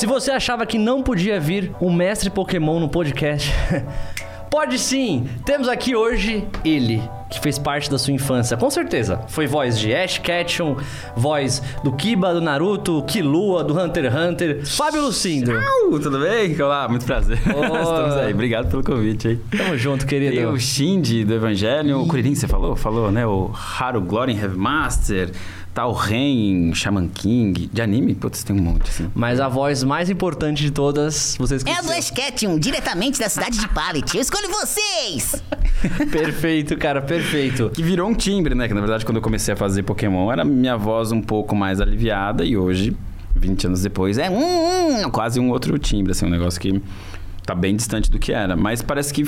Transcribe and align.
Se 0.00 0.06
você 0.06 0.30
achava 0.30 0.64
que 0.64 0.78
não 0.78 1.02
podia 1.02 1.38
vir 1.38 1.72
um 1.78 1.92
mestre 1.92 2.30
Pokémon 2.30 2.80
no 2.80 2.88
podcast, 2.88 3.52
pode 4.50 4.78
sim! 4.78 5.28
Temos 5.44 5.68
aqui 5.68 5.94
hoje 5.94 6.48
ele, 6.64 7.02
que 7.30 7.38
fez 7.38 7.58
parte 7.58 7.90
da 7.90 7.98
sua 7.98 8.14
infância, 8.14 8.56
com 8.56 8.70
certeza. 8.70 9.20
Foi 9.28 9.46
voz 9.46 9.78
de 9.78 9.94
Ash 9.94 10.16
Ketchum, 10.16 10.74
voz 11.14 11.62
do 11.84 11.92
Kiba, 11.92 12.32
do 12.32 12.40
Naruto, 12.40 13.04
Killua, 13.06 13.62
do 13.62 13.78
Hunter 13.78 14.06
x 14.06 14.14
Hunter, 14.14 14.66
Fábio 14.66 15.02
Lucindo. 15.02 15.52
Tudo 16.02 16.18
bem? 16.18 16.58
Olá, 16.62 16.88
muito 16.88 17.04
prazer. 17.04 17.36
Estamos 17.44 18.16
aí, 18.16 18.32
obrigado 18.32 18.70
pelo 18.70 18.82
convite 18.82 19.28
aí. 19.28 19.36
Tamo 19.54 19.76
junto, 19.76 20.06
querido. 20.06 20.34
E 20.34 20.46
o 20.46 20.58
Shinji 20.58 21.26
do 21.26 21.34
Evangelho, 21.34 22.00
o 22.00 22.06
Kuririn, 22.06 22.34
você 22.34 22.48
falou? 22.48 22.74
Falou, 22.74 23.12
né? 23.12 23.26
O 23.26 23.50
Haru 23.52 24.00
Glory 24.00 24.32
Heavy 24.32 24.56
Master, 24.56 25.30
Tal 25.72 25.92
Ren, 25.92 26.74
Shaman 26.74 27.08
King, 27.08 27.70
de 27.72 27.80
anime, 27.80 28.14
putz, 28.14 28.42
tem 28.42 28.56
um 28.56 28.60
monte, 28.60 28.90
assim. 28.90 29.10
Mas 29.14 29.38
a 29.38 29.48
voz 29.48 29.84
mais 29.84 30.10
importante 30.10 30.62
de 30.62 30.70
todas, 30.70 31.36
vocês 31.38 31.64
É 31.64 31.72
a 31.72 31.80
do 31.80 31.92
Ash 31.92 32.10
Ketchum, 32.10 32.58
diretamente 32.58 33.20
da 33.20 33.28
cidade 33.28 33.58
de 33.58 33.68
Pallet. 33.68 34.16
Eu 34.16 34.20
escolho 34.20 34.48
vocês! 34.50 35.40
Perfeito, 36.10 36.76
cara, 36.76 37.00
perfeito. 37.00 37.70
Que 37.70 37.82
virou 37.82 38.08
um 38.08 38.14
timbre, 38.14 38.54
né? 38.54 38.68
Que 38.68 38.74
na 38.74 38.80
verdade, 38.80 39.04
quando 39.04 39.16
eu 39.16 39.22
comecei 39.22 39.54
a 39.54 39.56
fazer 39.56 39.82
Pokémon, 39.82 40.30
era 40.30 40.44
minha 40.44 40.76
voz 40.76 41.10
um 41.10 41.22
pouco 41.22 41.54
mais 41.54 41.80
aliviada 41.80 42.44
e 42.44 42.56
hoje, 42.56 42.94
20 43.34 43.68
anos 43.68 43.82
depois, 43.82 44.18
é 44.18 44.28
um, 44.28 45.06
um, 45.06 45.10
quase 45.10 45.40
um 45.40 45.48
outro 45.50 45.78
timbre, 45.78 46.12
assim, 46.12 46.26
um 46.26 46.30
negócio 46.30 46.60
que 46.60 46.82
tá 47.46 47.54
bem 47.54 47.74
distante 47.74 48.10
do 48.10 48.18
que 48.18 48.32
era. 48.32 48.56
Mas 48.56 48.82
parece 48.82 49.14
que 49.14 49.24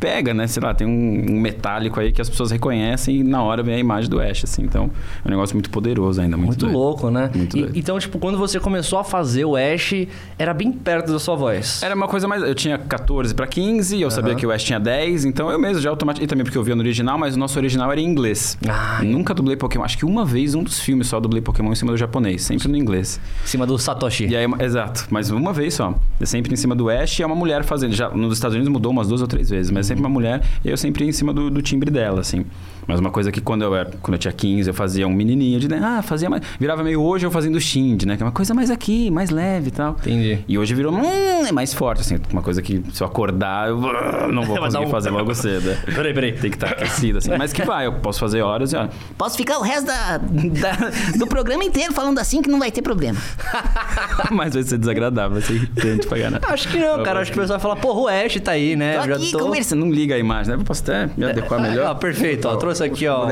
pega, 0.00 0.32
né? 0.32 0.46
Sei 0.46 0.62
lá, 0.62 0.72
tem 0.72 0.86
um, 0.86 1.26
um, 1.30 1.40
metálico 1.40 2.00
aí 2.00 2.10
que 2.10 2.22
as 2.22 2.28
pessoas 2.28 2.50
reconhecem 2.50 3.16
e 3.16 3.22
na 3.22 3.42
hora 3.42 3.62
vem 3.62 3.74
a 3.74 3.78
imagem 3.78 4.08
do 4.08 4.18
Ash, 4.18 4.42
assim. 4.44 4.62
Então, 4.62 4.90
é 5.22 5.28
um 5.28 5.30
negócio 5.30 5.54
muito 5.54 5.68
poderoso 5.68 6.20
ainda, 6.20 6.36
muito, 6.36 6.64
muito 6.64 6.76
louco, 6.76 7.10
né? 7.10 7.30
Muito 7.34 7.58
e, 7.58 7.78
então, 7.78 7.98
tipo, 7.98 8.18
quando 8.18 8.38
você 8.38 8.58
começou 8.58 8.98
a 8.98 9.04
fazer 9.04 9.44
o 9.44 9.54
Ash, 9.56 9.92
era 10.38 10.54
bem 10.54 10.72
perto 10.72 11.12
da 11.12 11.18
sua 11.18 11.36
voz. 11.36 11.82
Era 11.82 11.94
uma 11.94 12.08
coisa 12.08 12.26
mais... 12.26 12.42
Eu 12.42 12.54
tinha 12.54 12.78
14 12.78 13.34
para 13.34 13.46
15, 13.46 14.00
eu 14.00 14.06
uhum. 14.06 14.10
sabia 14.10 14.34
que 14.34 14.46
o 14.46 14.50
Ash 14.50 14.64
tinha 14.64 14.80
10, 14.80 15.26
então 15.26 15.50
eu 15.50 15.58
mesmo 15.58 15.80
já 15.80 15.90
automaticamente... 15.90 16.24
E 16.24 16.26
também 16.26 16.44
porque 16.44 16.56
eu 16.56 16.64
via 16.64 16.74
no 16.74 16.80
original, 16.80 17.18
mas 17.18 17.36
o 17.36 17.38
nosso 17.38 17.58
original 17.58 17.92
era 17.92 18.00
em 18.00 18.04
inglês. 18.04 18.56
Ah, 18.66 19.00
Nunca 19.04 19.34
dublei 19.34 19.56
Pokémon. 19.56 19.84
Acho 19.84 19.98
que 19.98 20.06
uma 20.06 20.24
vez, 20.24 20.54
um 20.54 20.62
dos 20.62 20.80
filmes 20.80 21.08
só 21.08 21.20
dublei 21.20 21.42
Pokémon 21.42 21.72
em 21.72 21.74
cima 21.74 21.92
do 21.92 21.98
japonês, 21.98 22.42
sempre 22.42 22.68
no 22.68 22.76
inglês. 22.76 23.20
Em 23.44 23.46
cima 23.46 23.66
do 23.66 23.78
Satoshi. 23.78 24.26
E 24.26 24.36
aí, 24.36 24.46
exato. 24.60 25.06
Mas 25.10 25.30
uma 25.30 25.52
vez 25.52 25.74
só. 25.74 25.94
Sempre 26.22 26.52
em 26.52 26.56
cima 26.56 26.74
do 26.74 26.88
Ash 26.88 27.18
e 27.18 27.22
é 27.22 27.26
uma 27.26 27.34
mulher 27.34 27.64
fazendo. 27.64 27.94
Já 27.94 28.08
nos 28.08 28.34
Estados 28.34 28.54
Unidos 28.54 28.72
mudou 28.72 28.92
umas 28.92 29.08
duas 29.08 29.20
ou 29.20 29.26
três 29.26 29.50
vezes, 29.50 29.70
mas. 29.70 29.89
Sempre 29.90 30.00
uma 30.00 30.08
mulher 30.08 30.42
eu 30.64 30.76
sempre 30.76 31.04
ia 31.04 31.10
em 31.10 31.12
cima 31.12 31.32
do, 31.32 31.50
do, 31.50 31.60
timbre 31.60 31.90
dela, 31.90 32.20
assim. 32.20 32.44
Mas 32.86 33.00
uma 33.00 33.10
coisa 33.10 33.30
que 33.30 33.40
quando 33.40 33.62
eu 33.62 33.74
era, 33.74 33.90
quando 34.02 34.14
eu 34.14 34.18
tinha 34.18 34.32
15, 34.32 34.70
eu 34.70 34.74
fazia 34.74 35.06
um 35.06 35.12
menininho 35.12 35.60
de, 35.60 35.72
ah, 35.74 36.02
fazia 36.02 36.28
mais, 36.28 36.42
virava 36.58 36.82
meio 36.82 37.02
hoje 37.02 37.26
eu 37.26 37.30
fazendo 37.30 37.60
Shind, 37.60 38.04
né? 38.04 38.16
Que 38.16 38.22
é 38.22 38.26
uma 38.26 38.32
coisa 38.32 38.54
mais 38.54 38.70
aqui, 38.70 39.10
mais 39.10 39.30
leve 39.30 39.68
e 39.68 39.72
tal. 39.72 39.96
Entendi. 40.00 40.38
E 40.48 40.58
hoje 40.58 40.74
virou, 40.74 40.92
hum, 40.92 41.46
é 41.46 41.52
mais 41.52 41.72
forte, 41.72 42.00
assim, 42.00 42.18
uma 42.32 42.42
coisa 42.42 42.62
que 42.62 42.82
se 42.92 43.02
eu 43.02 43.06
acordar, 43.06 43.68
eu 43.68 43.78
não 44.32 44.42
vou 44.42 44.58
conseguir 44.58 44.86
um... 44.86 44.90
fazer 44.90 45.10
logo 45.10 45.34
cedo. 45.34 45.76
peraí, 45.94 46.14
peraí. 46.14 46.32
Tem 46.32 46.50
que 46.50 46.56
estar 46.56 46.68
tá 46.68 46.72
aquecido, 46.72 47.18
assim. 47.18 47.36
Mas 47.36 47.52
que 47.52 47.62
vai, 47.62 47.86
eu 47.86 47.92
posso 47.94 48.18
fazer 48.20 48.42
horas 48.42 48.72
e 48.72 48.76
olha. 48.76 48.90
Posso 49.16 49.36
ficar 49.36 49.58
o 49.58 49.62
resto 49.62 49.86
da, 49.86 50.18
da, 50.18 51.18
do 51.18 51.26
programa 51.26 51.64
inteiro 51.64 51.92
falando 51.92 52.18
assim 52.18 52.42
que 52.42 52.48
não 52.48 52.58
vai 52.58 52.70
ter 52.70 52.82
problema. 52.82 53.18
Mas 54.30 54.54
vai 54.54 54.62
ser 54.62 54.78
desagradável, 54.78 55.32
vai 55.32 55.42
ser 55.42 55.54
irritante 55.54 56.06
pra 56.06 56.18
ganhar. 56.18 56.40
Acho 56.42 56.68
que 56.68 56.78
não, 56.78 57.02
cara. 57.02 57.20
Acho 57.20 57.32
que 57.32 57.38
o 57.38 57.40
pessoal 57.40 57.58
vai 57.58 57.62
falar, 57.62 57.76
porra, 57.76 58.00
o 58.00 58.08
Ash 58.08 58.40
tá 58.40 58.52
aí, 58.52 58.76
né? 58.76 58.94
Tô 58.94 59.12
aqui, 59.12 59.26
Já 59.26 59.38
tô... 59.38 59.44
conversando. 59.44 59.80
Não 59.80 59.90
liga 59.90 60.14
a 60.14 60.18
imagem, 60.18 60.54
né? 60.54 60.60
Eu 60.60 60.64
posso 60.64 60.82
até 60.82 61.10
me 61.16 61.24
adequar 61.24 61.60
melhor. 61.60 61.86
Ah, 61.86 61.94
perfeito, 61.94 62.46
ó. 62.48 62.56
Trouxe 62.70 62.84
aqui, 62.84 63.06
ó. 63.06 63.28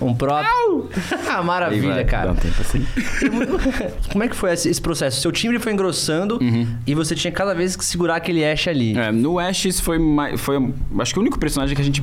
Um 0.00 0.14
prop. 0.14 0.44
ah, 1.30 1.42
maravilha, 1.42 1.94
vai, 1.94 2.04
cara. 2.04 2.26
Dá 2.26 2.32
um 2.32 2.36
tempo 2.36 2.60
assim. 2.60 2.84
Como 4.10 4.24
é 4.24 4.28
que 4.28 4.34
foi 4.34 4.52
esse 4.52 4.80
processo? 4.80 5.20
Seu 5.20 5.30
timbre 5.30 5.58
foi 5.58 5.72
engrossando 5.72 6.38
uhum. 6.40 6.66
e 6.86 6.94
você 6.94 7.14
tinha 7.14 7.32
cada 7.32 7.54
vez 7.54 7.76
que 7.76 7.84
segurar 7.84 8.16
aquele 8.16 8.44
Ash 8.44 8.66
ali. 8.68 8.96
É, 8.96 9.12
no 9.12 9.38
Ash 9.38 9.64
isso 9.64 9.82
foi, 9.82 9.98
foi. 10.36 10.72
Acho 10.98 11.12
que 11.12 11.18
o 11.18 11.22
único 11.22 11.38
personagem 11.38 11.74
que 11.74 11.82
a 11.82 11.84
gente 11.84 12.02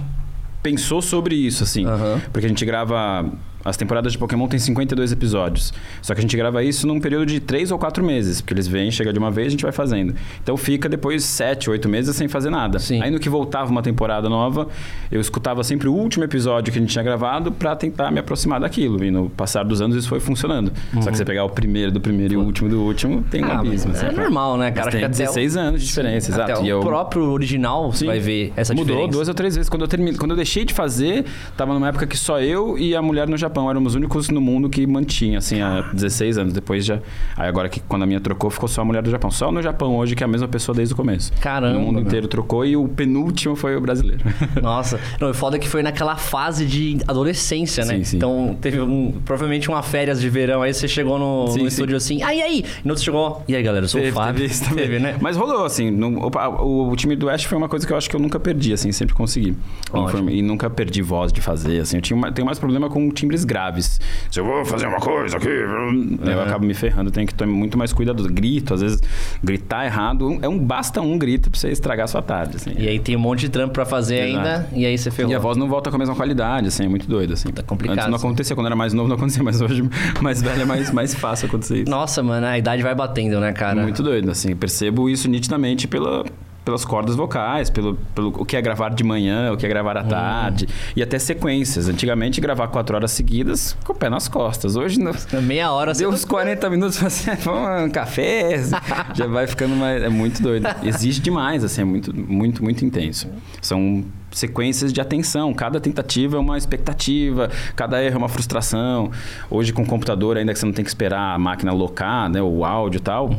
pensou 0.64 1.02
sobre 1.02 1.36
isso, 1.36 1.64
assim. 1.64 1.86
Uhum. 1.86 2.22
Porque 2.32 2.46
a 2.46 2.50
gente 2.50 2.64
grava 2.64 3.30
as 3.64 3.78
temporadas 3.78 4.12
de 4.12 4.18
Pokémon 4.18 4.48
tem 4.48 4.60
52 4.60 5.12
episódios. 5.12 5.74
Só 6.02 6.14
que 6.14 6.20
a 6.20 6.22
gente 6.22 6.36
grava 6.36 6.64
isso 6.64 6.88
num 6.88 7.00
período 7.00 7.26
de 7.26 7.40
3 7.40 7.72
ou 7.72 7.80
4 7.80 8.04
meses. 8.04 8.42
Porque 8.42 8.54
eles 8.54 8.68
vêm, 8.68 8.92
chega 8.92 9.14
de 9.14 9.20
uma 9.20 9.32
vez, 9.32 9.48
a 9.48 9.52
gente 9.52 9.64
vai 9.64 9.72
fazendo. 9.72 10.14
Então 10.42 10.58
fica 10.58 10.90
depois 10.90 11.24
7, 11.24 11.70
8 11.70 11.90
meses 11.90 12.16
sem 12.16 12.28
fazer 12.28 12.50
nada. 12.50 12.80
Sim. 12.80 13.02
Aí 13.02 13.12
no 13.12 13.20
que 13.20 13.30
voltava 13.30 13.70
uma 13.72 13.82
temporada 13.82 14.30
nova, 14.30 14.68
eu 15.12 15.20
escutava 15.20 15.64
sempre 15.64 15.88
o 15.88 15.94
último 15.94 16.24
episódio 16.24 16.72
que 16.72 16.80
a 16.80 16.82
gente 16.82 16.92
tinha 16.92 17.04
gravado 17.04 17.52
para 17.52 17.76
tentar 17.76 18.12
me 18.12 18.20
aproximar 18.20 18.60
daquilo. 18.60 19.04
E 19.04 19.12
no 19.12 19.30
passar 19.30 19.64
dos 19.64 19.82
anos 19.82 19.96
isso 19.96 20.10
foi 20.10 20.20
funcionando. 20.20 20.72
Uhum. 20.94 21.02
Só 21.02 21.12
que 21.12 21.18
você 21.18 21.26
pegar 21.26 21.44
o 21.44 21.50
primeiro 21.50 21.92
do 21.92 22.02
primeiro 22.02 22.34
e 22.34 22.38
o 22.38 22.42
último 22.42 22.70
do 22.70 22.82
último, 22.82 23.24
tem 23.30 23.44
um 23.44 23.52
ah, 23.52 23.60
abismo. 23.60 23.92
Assim, 23.92 24.08
é 24.08 24.12
normal, 24.12 24.58
né, 24.58 24.72
cara? 24.72 24.90
Mas 24.92 24.96
tem 24.96 25.10
16 25.10 25.58
anos 25.58 25.82
de 25.82 25.88
diferença, 25.88 26.28
Sim. 26.28 26.34
exato. 26.34 26.52
Até 26.52 26.62
e 26.62 26.74
o 26.74 26.78
eu... 26.78 26.80
próprio 26.80 27.24
original, 27.30 27.92
você 27.92 28.06
vai 28.06 28.20
ver 28.20 28.54
essa 28.56 28.74
Mudou 28.74 28.88
diferença. 28.88 29.12
duas 29.12 29.28
ou 29.28 29.34
três 29.34 29.56
vezes. 29.56 29.70
Quando 29.70 29.84
eu, 29.84 29.88
termine... 29.88 30.18
Quando 30.18 30.32
eu 30.32 30.38
deixei 30.38 30.66
de 30.66 30.74
fazer, 30.74 31.26
tava 31.56 31.74
numa 31.74 31.88
época 31.88 32.08
que 32.08 32.18
só 32.18 32.40
eu 32.40 32.78
e 32.78 32.96
a 32.96 33.02
mulher 33.02 33.28
no 33.28 33.38
Japão 33.38 33.51
éramos 33.60 33.92
os 33.92 33.96
únicos 33.96 34.30
no 34.30 34.40
mundo 34.40 34.70
que 34.70 34.86
mantinha, 34.88 35.40
assim, 35.40 35.62
há 35.62 35.82
16 35.94 36.38
anos. 36.38 36.54
Depois 36.54 36.86
já. 36.86 37.00
Aí 37.36 37.48
agora 37.48 37.68
que 37.70 37.80
quando 37.82 38.04
a 38.04 38.06
minha 38.06 38.20
trocou, 38.20 38.50
ficou 38.50 38.70
só 38.70 38.82
a 38.82 38.86
mulher 38.86 39.02
do 39.04 39.10
Japão. 39.10 39.30
Só 39.32 39.52
no 39.52 39.62
Japão 39.62 39.96
hoje, 39.98 40.16
que 40.16 40.24
é 40.24 40.26
a 40.26 40.28
mesma 40.28 40.48
pessoa 40.48 40.76
desde 40.76 40.94
o 40.94 40.98
começo. 40.98 41.32
Caramba. 41.42 41.78
O 41.78 41.82
mundo 41.82 42.00
inteiro 42.00 42.28
trocou 42.28 42.66
e 42.66 42.76
o 42.78 42.88
penúltimo 42.88 43.56
foi 43.56 43.76
o 43.76 43.82
brasileiro. 43.82 44.24
Nossa. 44.62 45.00
Não, 45.20 45.30
o 45.32 45.34
foda 45.34 45.58
é 45.58 45.60
que 45.60 45.68
foi 45.68 45.84
naquela 45.84 46.16
fase 46.16 46.66
de 46.66 46.98
adolescência, 47.08 47.84
né? 47.86 47.98
Sim, 47.98 48.04
sim. 48.04 48.18
Então 48.18 48.58
teve 48.62 48.80
um, 48.80 49.14
provavelmente 49.26 49.70
uma 49.70 49.82
férias 49.82 50.22
de 50.22 50.30
verão, 50.30 50.62
aí 50.62 50.74
você 50.74 50.88
chegou 50.88 51.18
no, 51.20 51.48
Sim, 51.48 51.62
no 51.62 51.68
estúdio 51.68 51.98
assim, 51.98 52.22
aí, 52.24 52.42
aí! 52.42 52.66
E 52.84 52.88
no 52.88 52.92
outro 52.92 53.04
chegou, 53.04 53.44
e 53.48 53.56
aí 53.56 53.64
galera, 53.64 53.86
eu 53.86 53.90
sou 53.90 54.00
Teve, 54.00 54.12
o 54.12 54.16
Fábio. 54.16 54.48
teve. 54.48 54.62
Teve, 54.82 55.00
né? 55.00 55.16
Mas 55.20 55.36
rolou, 55.38 55.66
assim. 55.66 55.92
no- 55.92 56.30
o, 56.62 56.90
o 56.90 56.96
time 56.96 57.16
do 57.16 57.30
Ash 57.30 57.44
foi 57.44 57.58
uma 57.58 57.68
coisa 57.70 57.86
que 57.86 57.92
eu 57.94 57.98
acho 57.98 58.10
que 58.10 58.16
eu 58.16 58.20
nunca 58.20 58.40
perdi, 58.40 58.74
assim, 58.74 58.92
sempre 58.92 59.14
consegui. 59.14 59.56
Ótimo. 59.92 60.30
E, 60.30 60.42
nunca 60.42 60.70
perdi 60.70 61.02
voz 61.02 61.32
de 61.34 61.42
fazer, 61.42 61.80
assim. 61.82 61.98
Eu 61.98 62.02
tinha 62.02 62.32
tenho 62.32 62.46
mais 62.46 62.60
problema 62.60 62.90
com 62.90 63.10
timbres 63.12 63.41
graves. 63.46 64.00
Se 64.30 64.40
eu 64.40 64.46
vou 64.46 64.66
fazer 64.66 64.88
uma 64.88 65.00
coisa 65.00 65.38
aqui, 65.38 65.48
eu 65.48 66.42
acabo 66.42 66.66
me 66.66 66.74
ferrando. 66.74 67.12
Tenho 67.12 67.28
que 67.28 67.34
tomar 67.34 67.52
muito 67.52 67.78
mais 67.78 67.94
cuidado. 67.94 68.24
Grito, 68.32 68.74
às 68.74 68.82
vezes, 68.82 69.02
gritar 69.44 69.86
errado. 69.86 70.40
É 70.42 70.48
um, 70.48 70.58
basta 70.58 71.02
um 71.02 71.18
grito 71.18 71.50
pra 71.50 71.60
você 71.60 71.70
estragar 71.70 72.06
a 72.06 72.08
sua 72.08 72.22
tarde, 72.22 72.58
assim. 72.58 72.74
E 72.78 72.88
aí 72.88 73.00
tem 73.00 73.16
um 73.16 73.20
monte 73.20 73.42
de 73.42 73.50
trampo 73.50 73.74
pra 73.74 73.86
fazer 73.86 74.28
Exato. 74.28 74.48
ainda, 74.48 74.70
e 74.74 74.86
aí 74.86 74.98
você 74.98 75.12
ferrou. 75.12 75.32
E 75.32 75.36
a 75.36 75.40
voz 75.40 75.58
não 75.58 75.68
volta 75.68 75.90
com 75.90 75.96
a 75.96 76.00
mesma 76.00 76.16
qualidade, 76.16 76.68
assim, 76.68 76.86
é 76.86 76.90
muito 76.90 77.08
doido, 77.08 77.34
assim. 77.34 77.50
Tá 77.52 77.64
complicado, 77.64 77.98
Antes 77.98 78.10
não 78.10 78.16
assim. 78.16 78.28
acontecia, 78.28 78.56
quando 78.56 78.68
era 78.68 78.76
mais 78.76 78.94
novo 78.94 79.08
não 79.08 79.16
acontecia, 79.16 79.44
mas 79.44 79.62
hoje, 79.62 79.84
mais 80.22 80.42
velho, 80.42 80.62
é 80.62 80.66
mais, 80.66 80.92
mais 80.92 81.14
fácil 81.14 81.48
acontecer 81.48 81.82
isso. 81.82 81.92
Nossa, 81.92 82.22
mano, 82.24 82.46
a 82.46 82.58
idade 82.58 82.82
vai 82.82 82.96
batendo, 82.96 83.40
né, 83.40 83.52
cara? 83.52 83.82
Muito 83.82 84.02
doido, 84.04 84.32
assim. 84.32 84.56
Percebo 84.56 85.10
isso 85.10 85.28
nitidamente 85.28 85.88
pela, 85.88 86.26
pelas 86.64 86.86
cordas 86.86 87.16
vocais, 87.16 87.70
pelo, 87.70 87.96
pelo 88.14 88.30
o 88.30 88.46
que 88.46 88.56
é 88.56 88.62
gravar 88.62 88.90
de 88.90 89.04
manhã, 89.04 89.52
o 89.52 89.58
que 89.58 89.66
é 89.66 89.70
gravar 89.70 89.98
à 89.98 90.04
tarde. 90.04 90.68
E 90.96 91.02
até 91.02 91.18
sequências. 91.18 91.88
Antigamente, 91.88 92.40
gravar 92.40 92.68
quatro 92.68 92.96
horas 92.96 93.12
seguidas 93.12 93.76
com 93.84 93.94
o 93.94 93.96
pé 93.96 94.10
nas 94.10 94.28
costas. 94.28 94.76
Hoje, 94.76 95.00
não, 95.00 95.12
Meia 95.42 95.72
hora 95.72 95.94
deu 95.94 96.10
uns 96.10 96.24
40 96.24 96.70
minutos, 96.70 96.98
você 96.98 97.36
vamos 97.36 97.88
um 97.88 97.90
café, 97.90 98.62
já 99.14 99.28
vai 99.28 99.48
ficando 99.48 99.76
mais... 99.76 100.04
É 100.04 100.10
muito 100.10 100.42
doido. 100.42 100.68
Exige 100.84 101.20
demais, 101.20 101.64
assim, 101.64 101.82
é 101.82 101.86
muito, 101.86 102.16
muito, 102.16 102.64
muito 102.64 102.86
intenso. 102.86 103.28
São 103.62 104.04
sequências 104.32 104.94
de 104.94 105.02
atenção. 105.02 105.54
Cada 105.54 105.80
tentativa 105.80 106.38
é 106.38 106.40
uma 106.40 106.58
expectativa, 106.58 107.50
cada 107.76 108.02
erro 108.04 108.16
é 108.16 108.18
uma 108.18 108.30
frustração. 108.30 109.12
Hoje, 109.50 109.74
com 109.74 109.82
o 109.82 109.86
computador, 109.86 110.38
ainda 110.38 110.54
que 110.54 110.60
você 110.60 110.66
não 110.66 110.74
tem 110.74 110.86
que 110.86 110.92
esperar 110.92 111.36
a 111.36 111.40
máquina 111.40 111.72
locar, 111.74 112.30
né, 112.30 112.42
o 112.42 112.64
áudio 112.64 113.00
e 113.00 113.02
tal... 113.02 113.32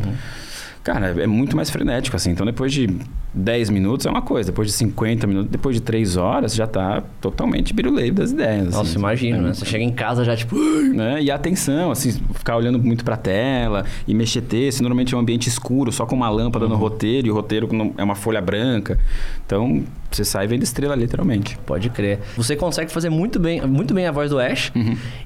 Cara, 0.82 1.22
é 1.22 1.26
muito 1.26 1.56
mais 1.56 1.70
frenético, 1.70 2.16
assim. 2.16 2.30
Então, 2.30 2.44
depois 2.44 2.72
de 2.72 2.88
10 3.34 3.70
minutos 3.70 4.04
é 4.06 4.10
uma 4.10 4.22
coisa, 4.22 4.50
depois 4.50 4.68
de 4.68 4.74
50 4.74 5.26
minutos, 5.26 5.50
depois 5.50 5.74
de 5.76 5.80
3 5.82 6.16
horas, 6.16 6.54
já 6.54 6.66
tá 6.66 7.02
totalmente 7.20 7.72
biruleiro 7.72 8.14
das 8.14 8.30
ideias. 8.32 8.68
assim. 8.68 8.76
Nossa, 8.76 8.98
imagina, 8.98 9.38
É 9.38 9.40
né? 9.40 9.54
Você 9.54 9.64
chega 9.64 9.82
em 9.84 9.92
casa 9.92 10.24
já, 10.24 10.36
tipo... 10.36 10.56
né? 10.56 11.22
E 11.22 11.30
a 11.30 11.34
atenção, 11.34 11.90
assim, 11.90 12.12
ficar 12.34 12.56
olhando 12.56 12.78
muito 12.78 13.04
pra 13.04 13.16
tela 13.16 13.84
e 14.06 14.14
mexer 14.14 14.42
texto. 14.42 14.80
Normalmente 14.80 15.14
é 15.14 15.16
um 15.16 15.20
ambiente 15.20 15.48
escuro, 15.48 15.90
só 15.92 16.04
com 16.04 16.14
uma 16.14 16.28
lâmpada 16.28 16.68
no 16.68 16.76
roteiro, 16.76 17.26
e 17.26 17.30
o 17.30 17.34
roteiro 17.34 17.68
é 17.96 18.02
uma 18.04 18.14
folha 18.14 18.40
branca. 18.40 18.98
Então, 19.46 19.82
você 20.10 20.24
sai 20.24 20.46
vendo 20.46 20.62
estrela, 20.62 20.94
literalmente. 20.94 21.56
Pode 21.64 21.88
crer. 21.90 22.20
Você 22.36 22.54
consegue 22.54 22.90
fazer 22.92 23.08
muito 23.08 23.38
bem, 23.38 23.60
muito 23.66 23.94
bem 23.94 24.06
a 24.06 24.12
voz 24.12 24.30
do 24.30 24.38
Ash. 24.38 24.72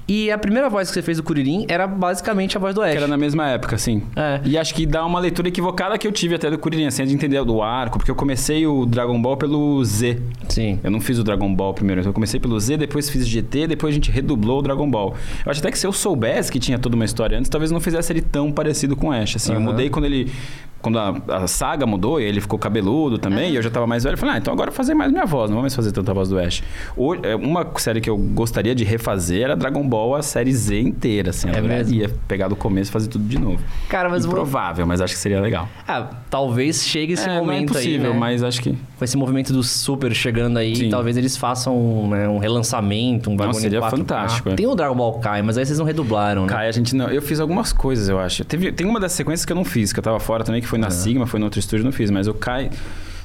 E 0.07 0.31
a 0.31 0.37
primeira 0.37 0.69
voz 0.69 0.87
que 0.87 0.93
você 0.93 1.01
fez 1.01 1.17
do 1.17 1.23
Kuririn 1.23 1.65
era 1.67 1.85
basicamente 1.85 2.55
a 2.55 2.59
voz 2.59 2.73
do 2.73 2.81
Ash. 2.81 2.91
Que 2.91 2.97
era 2.97 3.07
na 3.07 3.17
mesma 3.17 3.47
época, 3.49 3.75
assim. 3.75 4.01
É. 4.15 4.39
E 4.45 4.57
acho 4.57 4.73
que 4.73 4.85
dá 4.85 5.05
uma 5.05 5.19
leitura 5.19 5.49
equivocada 5.49 5.97
que 5.97 6.07
eu 6.07 6.11
tive 6.11 6.35
até 6.35 6.49
do 6.49 6.57
Kuririn, 6.57 6.85
assim, 6.85 7.05
de 7.05 7.13
entender 7.13 7.43
do 7.43 7.61
arco, 7.61 7.96
porque 7.97 8.11
eu 8.11 8.15
comecei 8.15 8.65
o 8.67 8.85
Dragon 8.85 9.21
Ball 9.21 9.37
pelo 9.37 9.83
Z. 9.83 10.19
Sim. 10.49 10.79
Eu 10.83 10.91
não 10.91 10.99
fiz 10.99 11.17
o 11.19 11.23
Dragon 11.23 11.53
Ball 11.53 11.73
primeiro, 11.73 12.01
eu 12.01 12.13
comecei 12.13 12.39
pelo 12.39 12.59
Z, 12.59 12.77
depois 12.77 13.09
fiz 13.09 13.27
GT, 13.27 13.67
depois 13.67 13.91
a 13.91 13.95
gente 13.95 14.11
redublou 14.11 14.59
o 14.59 14.61
Dragon 14.61 14.89
Ball. 14.89 15.15
Eu 15.45 15.51
acho 15.51 15.59
até 15.59 15.71
que 15.71 15.77
se 15.77 15.85
eu 15.87 15.91
soubesse 15.91 16.51
que 16.51 16.59
tinha 16.59 16.77
toda 16.79 16.95
uma 16.95 17.05
história 17.05 17.37
antes, 17.37 17.49
talvez 17.49 17.71
eu 17.71 17.73
não 17.75 17.81
fizesse 17.81 18.11
ele 18.13 18.21
tão 18.21 18.51
parecido 18.51 18.95
com 18.95 19.07
o 19.07 19.11
Ash, 19.11 19.35
assim. 19.35 19.51
Eu 19.51 19.57
Aham. 19.57 19.65
mudei 19.65 19.89
quando 19.89 20.05
ele 20.05 20.31
quando 20.79 20.99
a, 20.99 21.17
a 21.27 21.47
saga 21.47 21.85
mudou 21.85 22.21
e 22.21 22.23
ele 22.23 22.39
ficou 22.39 22.57
cabeludo 22.57 23.17
também, 23.17 23.51
e 23.51 23.55
eu 23.55 23.61
já 23.61 23.69
tava 23.69 23.87
mais 23.87 24.03
velho, 24.03 24.13
eu 24.13 24.17
falei, 24.17 24.35
ah, 24.35 24.37
então 24.37 24.53
agora 24.53 24.69
eu 24.69 24.71
vou 24.71 24.77
fazer 24.77 24.93
mais 24.93 25.11
minha 25.11 25.25
voz, 25.25 25.49
não 25.49 25.55
vou 25.55 25.61
mais 25.63 25.75
fazer 25.75 25.91
tanta 25.91 26.13
voz 26.13 26.29
do 26.29 26.39
Ash. 26.39 26.63
Hoje, 26.95 27.21
é, 27.23 27.35
uma 27.35 27.67
série 27.77 27.99
que 27.99 28.09
eu 28.09 28.15
gostaria 28.17 28.75
de 28.75 28.83
refazer 28.83 29.41
era 29.41 29.55
Dragon 29.55 29.85
Ball, 29.87 30.15
a 30.15 30.21
série 30.21 30.53
Z 30.53 30.79
inteira, 30.79 31.31
assim. 31.31 31.49
É 31.49 31.59
eu 31.59 31.63
mesmo? 31.63 31.93
ia 31.95 32.09
pegar 32.27 32.47
do 32.47 32.55
começo 32.55 32.91
e 32.91 32.93
fazer 32.93 33.07
tudo 33.07 33.25
de 33.27 33.39
novo. 33.39 33.59
Cara, 33.89 34.07
mas 34.07 34.23
vou- 34.23 34.33
Improvável, 34.33 34.85
mas 34.85 35.01
acho 35.01 35.13
que 35.13 35.19
seria 35.19 35.41
legal. 35.41 35.67
Ah, 35.87 36.09
talvez 36.29 36.85
chegue 36.85 37.13
esse 37.13 37.27
é, 37.27 37.33
é 37.35 37.39
momento 37.39 37.73
impossível, 37.87 38.07
aí, 38.07 38.13
né? 38.13 38.19
mas 38.19 38.43
acho 38.43 38.61
que... 38.61 38.75
Com 38.97 39.05
esse 39.05 39.17
movimento 39.17 39.53
do 39.53 39.63
Super 39.63 40.13
chegando 40.13 40.57
aí, 40.57 40.75
Sim. 40.75 40.89
talvez 40.89 41.17
eles 41.17 41.37
façam 41.37 42.07
né, 42.09 42.27
um 42.27 42.37
relançamento, 42.37 43.29
um 43.29 43.35
bagulho 43.35 43.59
seria 43.59 43.81
4K. 43.81 43.89
fantástico, 43.89 44.49
é. 44.49 44.55
Tem 44.55 44.65
o 44.65 44.75
Dragon 44.75 44.95
Ball 44.95 45.19
Kai, 45.19 45.41
mas 45.41 45.57
aí 45.57 45.65
vocês 45.65 45.79
não 45.79 45.85
redublaram, 45.85 46.45
né? 46.45 46.49
Kai, 46.49 46.67
a 46.67 46.71
gente 46.71 46.95
não. 46.95 47.09
Eu 47.09 47.21
fiz 47.21 47.39
algumas 47.39 47.71
coisas, 47.73 48.09
eu 48.09 48.19
acho. 48.19 48.43
Teve, 48.45 48.71
tem 48.71 48.87
uma 48.87 48.99
das 48.99 49.11
sequências 49.11 49.45
que 49.45 49.51
eu 49.51 49.55
não 49.55 49.65
fiz, 49.65 49.93
que 49.93 49.99
eu 49.99 50.03
tava 50.03 50.19
fora 50.19 50.43
também, 50.43 50.61
que 50.61 50.67
foi 50.67 50.79
na 50.79 50.89
Sigma, 50.89 51.25
foi 51.25 51.39
no 51.39 51.45
outro 51.45 51.59
estúdio, 51.59 51.85
não 51.85 51.91
fiz. 51.91 52.09
Mas 52.09 52.27
o 52.27 52.33
Kai. 52.33 52.69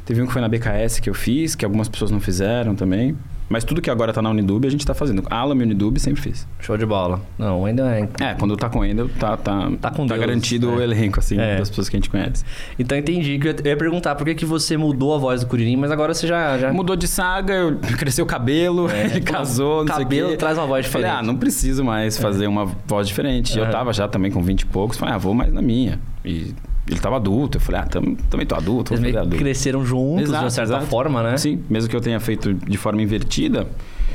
Teve 0.04 0.20
um 0.22 0.26
que 0.26 0.32
foi 0.32 0.42
na 0.42 0.48
BKS 0.48 1.00
que 1.00 1.08
eu 1.08 1.14
fiz, 1.14 1.54
que 1.54 1.64
algumas 1.64 1.88
pessoas 1.88 2.10
não 2.10 2.20
fizeram 2.20 2.74
também. 2.74 3.16
Mas 3.48 3.64
tudo 3.64 3.82
que 3.82 3.90
agora 3.90 4.14
tá 4.14 4.22
na 4.22 4.30
Unidub, 4.30 4.66
a 4.66 4.70
gente 4.70 4.84
tá 4.86 4.94
fazendo. 4.94 5.22
Alam 5.28 5.58
e 5.60 5.62
Unidub 5.64 5.98
sempre 6.00 6.22
fiz. 6.22 6.46
Show 6.58 6.76
de 6.78 6.86
bola. 6.86 7.20
Não, 7.38 7.66
ainda 7.66 7.82
é. 7.94 8.08
É, 8.18 8.34
quando 8.34 8.56
tá 8.56 8.70
com 8.70 8.78
o 8.78 8.84
Endel, 8.84 9.10
tá, 9.10 9.36
tá, 9.36 9.70
Tá 9.78 9.90
com 9.90 10.06
Deus, 10.06 10.18
garantido 10.18 10.70
é. 10.70 10.74
o 10.74 10.80
elenco, 10.80 11.18
assim, 11.20 11.38
É. 11.38 11.58
das 11.58 11.68
pessoas 11.68 11.88
que 11.90 11.96
a 11.96 11.98
gente 11.98 12.08
conhece. 12.08 12.44
Então 12.78 12.96
entendi. 12.96 13.38
que 13.38 13.48
Eu 13.48 13.54
ia 13.66 13.76
perguntar 13.76 14.14
por 14.14 14.24
que, 14.24 14.34
que 14.34 14.46
você 14.46 14.76
mudou 14.78 15.14
a 15.14 15.18
voz 15.18 15.42
do 15.42 15.46
Kuririn, 15.48 15.76
mas 15.76 15.90
agora 15.90 16.14
você 16.14 16.26
já. 16.26 16.56
já... 16.56 16.72
Mudou 16.72 16.96
de 16.96 17.06
saga, 17.06 17.52
eu- 17.52 17.76
cresceu 17.98 18.24
o 18.24 18.28
cabelo, 18.28 18.88
ele 18.90 19.20
casou, 19.20 19.84
não 19.84 19.94
sei 19.94 20.02
o 20.02 20.06
cabelo 20.06 20.30
quê. 20.30 20.36
traz 20.38 20.56
uma 20.56 20.66
voz 20.66 20.86
Falei, 20.86 21.06
diferente. 21.06 21.22
ah, 21.24 21.26
não 21.26 21.36
preciso 21.36 21.84
mais 21.84 22.16
fazer 22.16 22.46
uma 22.46 22.64
voz 22.86 23.06
diferente. 23.06 23.58
É. 23.58 23.62
Eu 23.62 23.70
tava 23.70 23.92
já 23.92 24.08
também 24.08 24.30
com 24.32 24.42
20 24.42 24.62
e 24.62 24.66
poucos, 24.66 24.96
falei, 24.96 25.14
ah, 25.14 25.18
vou 25.18 25.34
mais 25.34 25.52
na 25.52 25.60
minha. 25.60 26.00
E 26.24 26.54
ele 26.88 26.98
tava 27.00 27.16
adulto, 27.16 27.58
eu 27.58 27.60
falei, 27.60 27.80
ah, 27.80 27.86
tam- 27.86 28.14
também 28.28 28.46
tô 28.46 28.54
adulto, 28.54 28.94
que 28.96 29.16
adulto. 29.16 29.36
cresceram 29.36 29.84
juntos, 29.84 30.24
de 30.24 30.30
uma 30.30 30.38
Exato, 30.38 30.50
certa 30.50 30.72
exato. 30.74 30.86
forma, 30.86 31.22
né? 31.22 31.36
Sim, 31.36 31.60
mesmo 31.70 31.88
que 31.88 31.94
eu 31.96 32.00
tenha 32.00 32.18
feito 32.20 32.52
de 32.52 32.76
forma 32.76 33.00
invertida, 33.02 33.66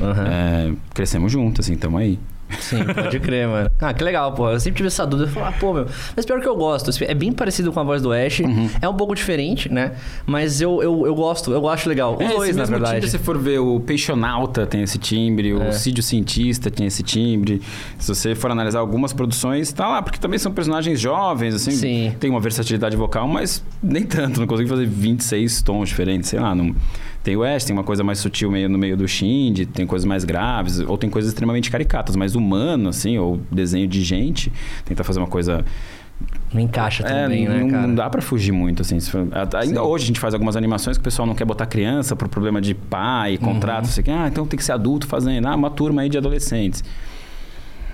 Aham. 0.02 0.28
é, 0.28 0.74
crescemos 0.94 1.32
juntos, 1.32 1.66
assim, 1.66 1.76
tamo 1.78 1.98
aí. 1.98 2.20
Sim, 2.60 2.84
pode 2.86 3.20
crer, 3.20 3.48
mano. 3.48 3.70
Ah, 3.80 3.94
que 3.94 4.04
legal, 4.04 4.34
pô. 4.34 4.50
Eu 4.50 4.60
sempre 4.60 4.78
tive 4.78 4.88
essa 4.88 5.06
dúvida. 5.06 5.30
Eu 5.30 5.34
falei, 5.34 5.50
ah, 5.50 5.54
pô, 5.60 5.74
meu. 5.74 5.86
Mas 6.16 6.26
pior 6.26 6.40
que 6.42 6.48
eu 6.48 6.56
gosto. 6.56 6.92
É 7.04 7.14
bem 7.14 7.32
parecido 7.32 7.72
com 7.72 7.80
a 7.80 7.84
voz 7.84 8.02
do 8.02 8.12
Ash. 8.14 8.40
Uhum. 8.40 8.70
É 8.82 8.88
um 8.88 8.94
pouco 8.96 9.14
diferente, 9.16 9.72
né? 9.72 9.94
Mas 10.26 10.62
eu, 10.62 10.82
eu, 10.82 11.06
eu 11.06 11.14
gosto, 11.16 11.52
eu 11.52 11.68
acho 11.68 11.90
legal. 11.90 12.16
Os 12.16 12.22
É, 12.22 12.28
dois, 12.30 12.56
na 12.56 12.66
verdade. 12.66 12.96
timbre, 12.96 13.10
se 13.10 13.18
for 13.18 13.38
ver, 13.38 13.60
o 13.60 13.80
Peixonauta 13.80 14.66
tem 14.66 14.82
esse 14.84 14.98
timbre, 14.98 15.52
É. 15.52 15.54
o 15.54 15.72
Cídio 15.74 16.02
Cientista 16.04 16.72
tem 16.72 16.88
esse 16.88 17.04
timbre. 17.04 17.62
Se 18.00 18.08
você 18.14 18.34
for 18.36 18.50
analisar 18.52 18.80
algumas 18.80 19.14
produções, 19.14 19.72
tá 19.74 19.88
lá, 19.88 20.02
porque 20.02 20.18
também 20.20 20.40
são 20.40 20.52
personagens 20.52 21.00
jovens, 21.00 21.54
assim. 21.54 21.72
Sim. 21.72 22.16
Tem 22.20 22.30
uma 22.30 22.40
versatilidade 22.40 22.96
vocal, 22.96 23.28
mas 23.28 23.64
nem 23.84 24.04
tanto. 24.04 24.40
Não 24.40 24.48
consigo 24.48 24.70
fazer 24.70 24.86
26 24.86 25.62
tons 25.62 25.90
diferentes, 25.90 26.30
sei 26.30 26.40
lá. 26.40 26.56
Não... 26.56 26.76
Tem 27.28 27.36
o 27.36 27.44
Ash, 27.44 27.66
tem 27.66 27.76
uma 27.76 27.84
coisa 27.84 28.06
mais 28.06 28.20
sutil 28.20 28.50
meio 28.50 28.70
no 28.70 28.78
meio 28.78 28.96
do 28.96 29.06
Shindy, 29.06 29.66
tem 29.66 29.86
coisas 29.86 30.06
mais 30.06 30.24
graves, 30.24 30.80
ou 30.80 30.98
tem 30.98 31.10
coisas 31.10 31.30
extremamente 31.30 31.70
caricatas, 31.70 32.16
mais 32.16 32.36
humano, 32.36 32.88
assim, 32.88 33.18
ou 33.18 33.38
desenho 33.52 33.86
de 33.86 34.02
gente. 34.02 34.50
Tentar 34.86 35.04
fazer 35.04 35.20
uma 35.20 35.28
coisa 35.28 35.66
Não 36.54 36.62
encaixa 36.62 37.04
é, 37.06 37.24
também, 37.24 37.46
não, 37.46 37.54
né, 37.66 37.70
cara? 37.70 37.86
não 37.86 37.96
dá 37.96 38.10
pra 38.10 38.22
fugir 38.22 38.54
muito, 38.54 38.82
assim. 38.82 38.98
Ainda 39.62 39.84
hoje 39.84 40.06
a 40.06 40.08
gente 40.08 40.22
faz 40.22 40.34
algumas 40.34 40.56
animações 40.56 40.96
que 40.96 41.02
o 41.02 41.04
pessoal 41.04 41.26
não 41.28 41.36
quer 41.36 41.44
botar 41.44 41.66
criança 41.66 42.16
por 42.16 42.30
problema 42.30 42.62
de 42.62 42.74
pai, 42.74 43.38
contrato, 43.38 43.80
Uhum. 43.80 43.88
não 43.88 43.92
sei 43.92 44.02
o 44.04 44.06
quê. 44.06 44.12
Ah, 44.12 44.28
então 44.30 44.48
tem 44.48 44.58
que 44.58 44.64
ser 44.64 44.72
adulto 44.72 45.06
fazendo. 45.06 45.48
Ah, 45.50 45.56
uma 45.58 45.70
turma 45.70 46.04
aí 46.04 46.08
de 46.10 46.18
adolescentes. 46.18 46.82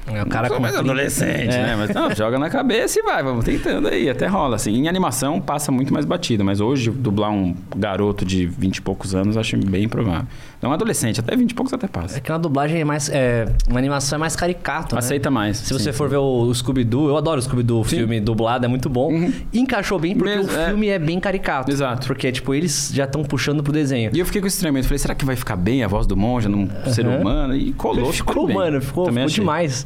É, 0.08 0.22
o 0.22 0.26
cara 0.26 0.50
com 0.50 0.60
mais 0.60 0.74
30 0.74 0.90
adolescente, 0.90 1.56
é. 1.56 1.64
né? 1.64 1.76
Mas 1.78 1.90
não, 1.92 2.14
joga 2.14 2.38
na 2.38 2.50
cabeça 2.50 3.00
e 3.00 3.04
vai, 3.04 3.24
vamos 3.24 3.46
tentando 3.46 3.88
aí, 3.88 4.10
até 4.10 4.28
rola. 4.28 4.56
Assim, 4.56 4.72
em 4.72 4.88
animação 4.88 5.40
passa 5.40 5.72
muito 5.72 5.94
mais 5.94 6.06
batido, 6.06 6.44
mas 6.44 6.60
hoje 6.60 6.92
dublar 6.92 7.32
um 7.32 7.56
garoto 7.76 8.26
de 8.26 8.46
20 8.46 8.78
e 8.78 8.82
poucos 8.82 9.16
anos 9.16 9.38
acho 9.38 9.58
bem 9.58 9.84
improvável. 9.86 10.28
Não, 10.62 10.70
um 10.70 10.74
adolescente, 10.74 11.20
até 11.20 11.36
20 11.36 11.52
e 11.52 11.54
poucos 11.54 11.74
até 11.74 11.88
passa. 11.88 12.18
É 12.18 12.22
que 12.22 12.32
uma 12.32 12.40
dublagem 12.40 12.80
é 12.80 12.86
mais. 12.86 13.10
É, 13.10 13.46
uma 13.70 13.80
animação 13.80 14.16
é 14.16 14.20
mais 14.20 14.34
caricato, 14.36 14.96
né? 14.96 15.00
Aceita 15.00 15.30
mais. 15.30 15.58
Se 15.58 15.74
você 15.74 15.92
sim. 15.92 15.98
for 15.98 16.08
ver 16.08 16.18
o, 16.18 16.44
o 16.44 16.56
Scooby-Doo, 16.56 17.10
eu 17.10 17.18
adoro 17.18 17.40
o 17.40 17.42
Scooby-Doo, 17.42 17.82
o 17.82 17.84
Sim. 17.84 17.96
Uhum. 17.96 18.02
filme 18.02 18.22
dublado, 18.22 18.66
é 18.66 18.68
muito 18.70 18.90
bom. 18.90 19.12
E 19.52 19.60
encaixou 19.60 20.00
bem 20.00 20.16
porque 20.16 20.36
Mesmo, 20.38 20.52
o 20.52 20.56
é. 20.60 20.68
filme 20.68 20.88
é 20.88 20.98
bem 20.98 21.20
caricato. 21.20 21.70
Exato. 21.70 22.08
Porque, 22.08 22.32
tipo, 22.32 22.54
eles 22.54 22.92
já 22.94 23.04
estão 23.04 23.24
puxando 23.24 23.62
pro 23.62 23.74
desenho. 23.74 24.12
E 24.14 24.20
eu 24.20 24.26
fiquei 24.26 24.40
com 24.40 24.48
esse 24.48 24.56
estranhamento. 24.56 24.88
Falei, 24.88 25.00
será 25.00 25.14
que 25.14 25.26
vai 25.26 25.36
ficar 25.36 25.58
bem 25.58 25.84
a 25.84 25.88
voz 25.88 26.08
do 26.08 26.16
monge 26.16 26.48
num 26.48 26.70
ser 26.94 27.06
Aham. 27.06 27.18
humano? 27.18 27.56
E 27.56 27.74
colou, 27.74 28.14
ficou, 28.14 28.48
bem. 28.48 28.56
mano, 28.56 28.82
ficou, 28.82 29.06
Também 29.06 29.28
ficou 29.28 29.32
achei. 29.32 29.44
demais. 29.44 29.86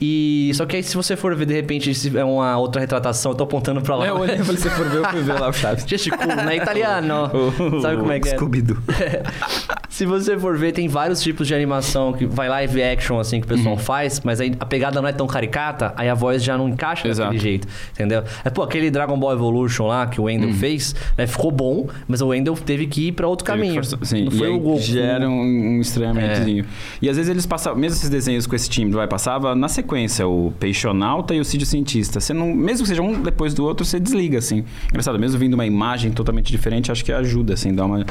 E 0.00 0.50
só 0.54 0.66
que 0.66 0.76
aí 0.76 0.82
se 0.82 0.96
você 0.96 1.16
for 1.16 1.34
ver 1.34 1.46
de 1.46 1.54
repente 1.54 1.94
se 1.94 2.16
é 2.16 2.24
uma 2.24 2.56
outra 2.58 2.80
retratação, 2.80 3.32
eu 3.32 3.36
tô 3.36 3.44
apontando 3.44 3.80
pra 3.80 3.96
lá. 3.96 4.06
É, 4.06 4.10
eu 4.10 4.16
olhei 4.18 4.38
falei, 4.38 4.60
se 4.60 4.70
for 4.70 4.88
ver, 4.88 4.98
eu 4.98 5.04
fui 5.08 5.22
ver 5.22 5.32
lá 5.34 5.48
o 5.48 5.52
Chaves. 5.52 5.84
Gesticulo, 5.88 6.34
né? 6.34 6.56
Italiano. 6.56 7.30
Sabe 7.82 7.96
como 7.98 8.12
é 8.12 8.20
que 8.20 8.28
é? 8.28 8.36
Scooby-Doo. 8.36 8.76
Se 9.88 10.04
você 10.06 10.38
for 10.38 10.56
ver, 10.56 10.70
tem 10.72 10.86
vários 10.86 11.20
tipos 11.20 11.46
de 11.48 11.54
animação 11.54 12.12
que 12.12 12.24
vai 12.24 12.48
live 12.48 12.80
action, 12.82 13.18
assim, 13.18 13.40
que 13.40 13.46
o 13.46 13.48
pessoal 13.48 13.74
Uhum. 13.74 13.80
faz, 13.80 14.20
mas 14.20 14.40
aí 14.40 14.54
a 14.60 14.64
pegada 14.66 15.00
não 15.02 15.08
é 15.08 15.12
tão 15.12 15.26
caricata, 15.26 15.92
aí 15.96 16.08
a 16.08 16.14
voz 16.14 16.42
já 16.44 16.56
não 16.56 16.68
encaixa 16.68 17.08
Exato. 17.08 17.30
daquele 17.32 17.42
jeito, 17.42 17.66
entendeu? 17.94 18.22
É, 18.44 18.50
pô, 18.50 18.62
aquele 18.62 18.90
Dragon 18.92 19.18
Ball 19.18 19.32
Evolution 19.32 19.86
lá 19.88 20.06
que 20.06 20.20
o 20.20 20.24
Wendell 20.24 20.52
fez, 20.52 20.94
né, 21.16 21.26
ficou 21.26 21.50
bom, 21.50 21.88
mas 22.06 22.20
o 22.20 22.28
Wendell 22.28 22.54
teve 22.54 22.86
que 22.86 23.08
ir 23.08 23.12
pra 23.12 23.26
outro 23.26 23.44
Uhum. 23.44 23.56
Teve 23.58 23.66
caminho. 23.66 23.82
forçar- 23.82 23.98
Sim, 24.04 24.24
não 24.26 24.30
foi 24.30 24.48
o 24.48 24.58
Goku. 24.60 24.80
gera 24.80 25.28
um, 25.28 25.32
um 25.32 25.80
estranhamentozinho. 25.80 26.64
E 27.02 27.08
às 27.08 27.16
vezes 27.16 27.28
eles 27.30 27.44
passavam, 27.46 27.78
mesmo 27.80 27.96
esses 27.96 28.10
desenhos 28.10 28.46
com 28.46 28.54
esse 28.54 28.70
time, 28.70 28.92
vai, 28.92 29.08
passava 29.08 29.47
na 29.54 29.68
sequência 29.68 30.26
o 30.26 30.52
Peixonauta 30.58 31.34
e 31.34 31.40
o 31.40 31.44
Cídio 31.44 31.66
Cientista. 31.66 32.20
Você 32.20 32.32
não, 32.32 32.54
mesmo 32.54 32.82
que 32.84 32.88
seja 32.88 33.02
um 33.02 33.20
depois 33.22 33.54
do 33.54 33.64
outro, 33.64 33.84
você 33.84 33.98
desliga, 34.00 34.38
assim. 34.38 34.64
Engraçado, 34.88 35.18
mesmo 35.18 35.38
vindo 35.38 35.54
uma 35.54 35.66
imagem 35.66 36.10
totalmente 36.10 36.50
diferente, 36.50 36.90
acho 36.92 37.04
que 37.04 37.12
ajuda, 37.12 37.54
assim, 37.54 37.74
dar 37.74 37.84
uma 37.86 38.04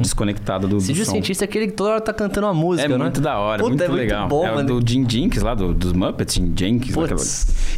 desconectada 0.00 0.66
do, 0.66 0.76
do 0.76 0.80
Cid 0.80 1.00
o 1.00 1.04
som. 1.04 1.12
cientista 1.12 1.44
é 1.44 1.46
aquele 1.46 1.66
que 1.68 1.72
toda 1.72 1.90
hora 1.90 2.00
tá 2.00 2.12
cantando 2.12 2.46
uma 2.46 2.54
música, 2.54 2.86
É 2.86 2.88
né? 2.88 2.96
muito 2.96 3.20
da 3.20 3.38
hora, 3.38 3.58
Puta, 3.58 3.68
muito 3.70 3.82
é 3.84 3.88
muito 3.88 4.00
legal. 4.00 4.28
bom, 4.28 4.46
é 4.46 4.50
o 4.52 4.54
mano. 4.56 4.80
do 4.80 4.90
Jim 4.90 5.06
Jenkins 5.08 5.42
lá, 5.42 5.54
do- 5.54 5.74
dos 5.74 5.92
Muppets, 5.92 6.34
Jim 6.34 6.52
Jenkins. 6.56 6.96
aquela- 6.96 7.20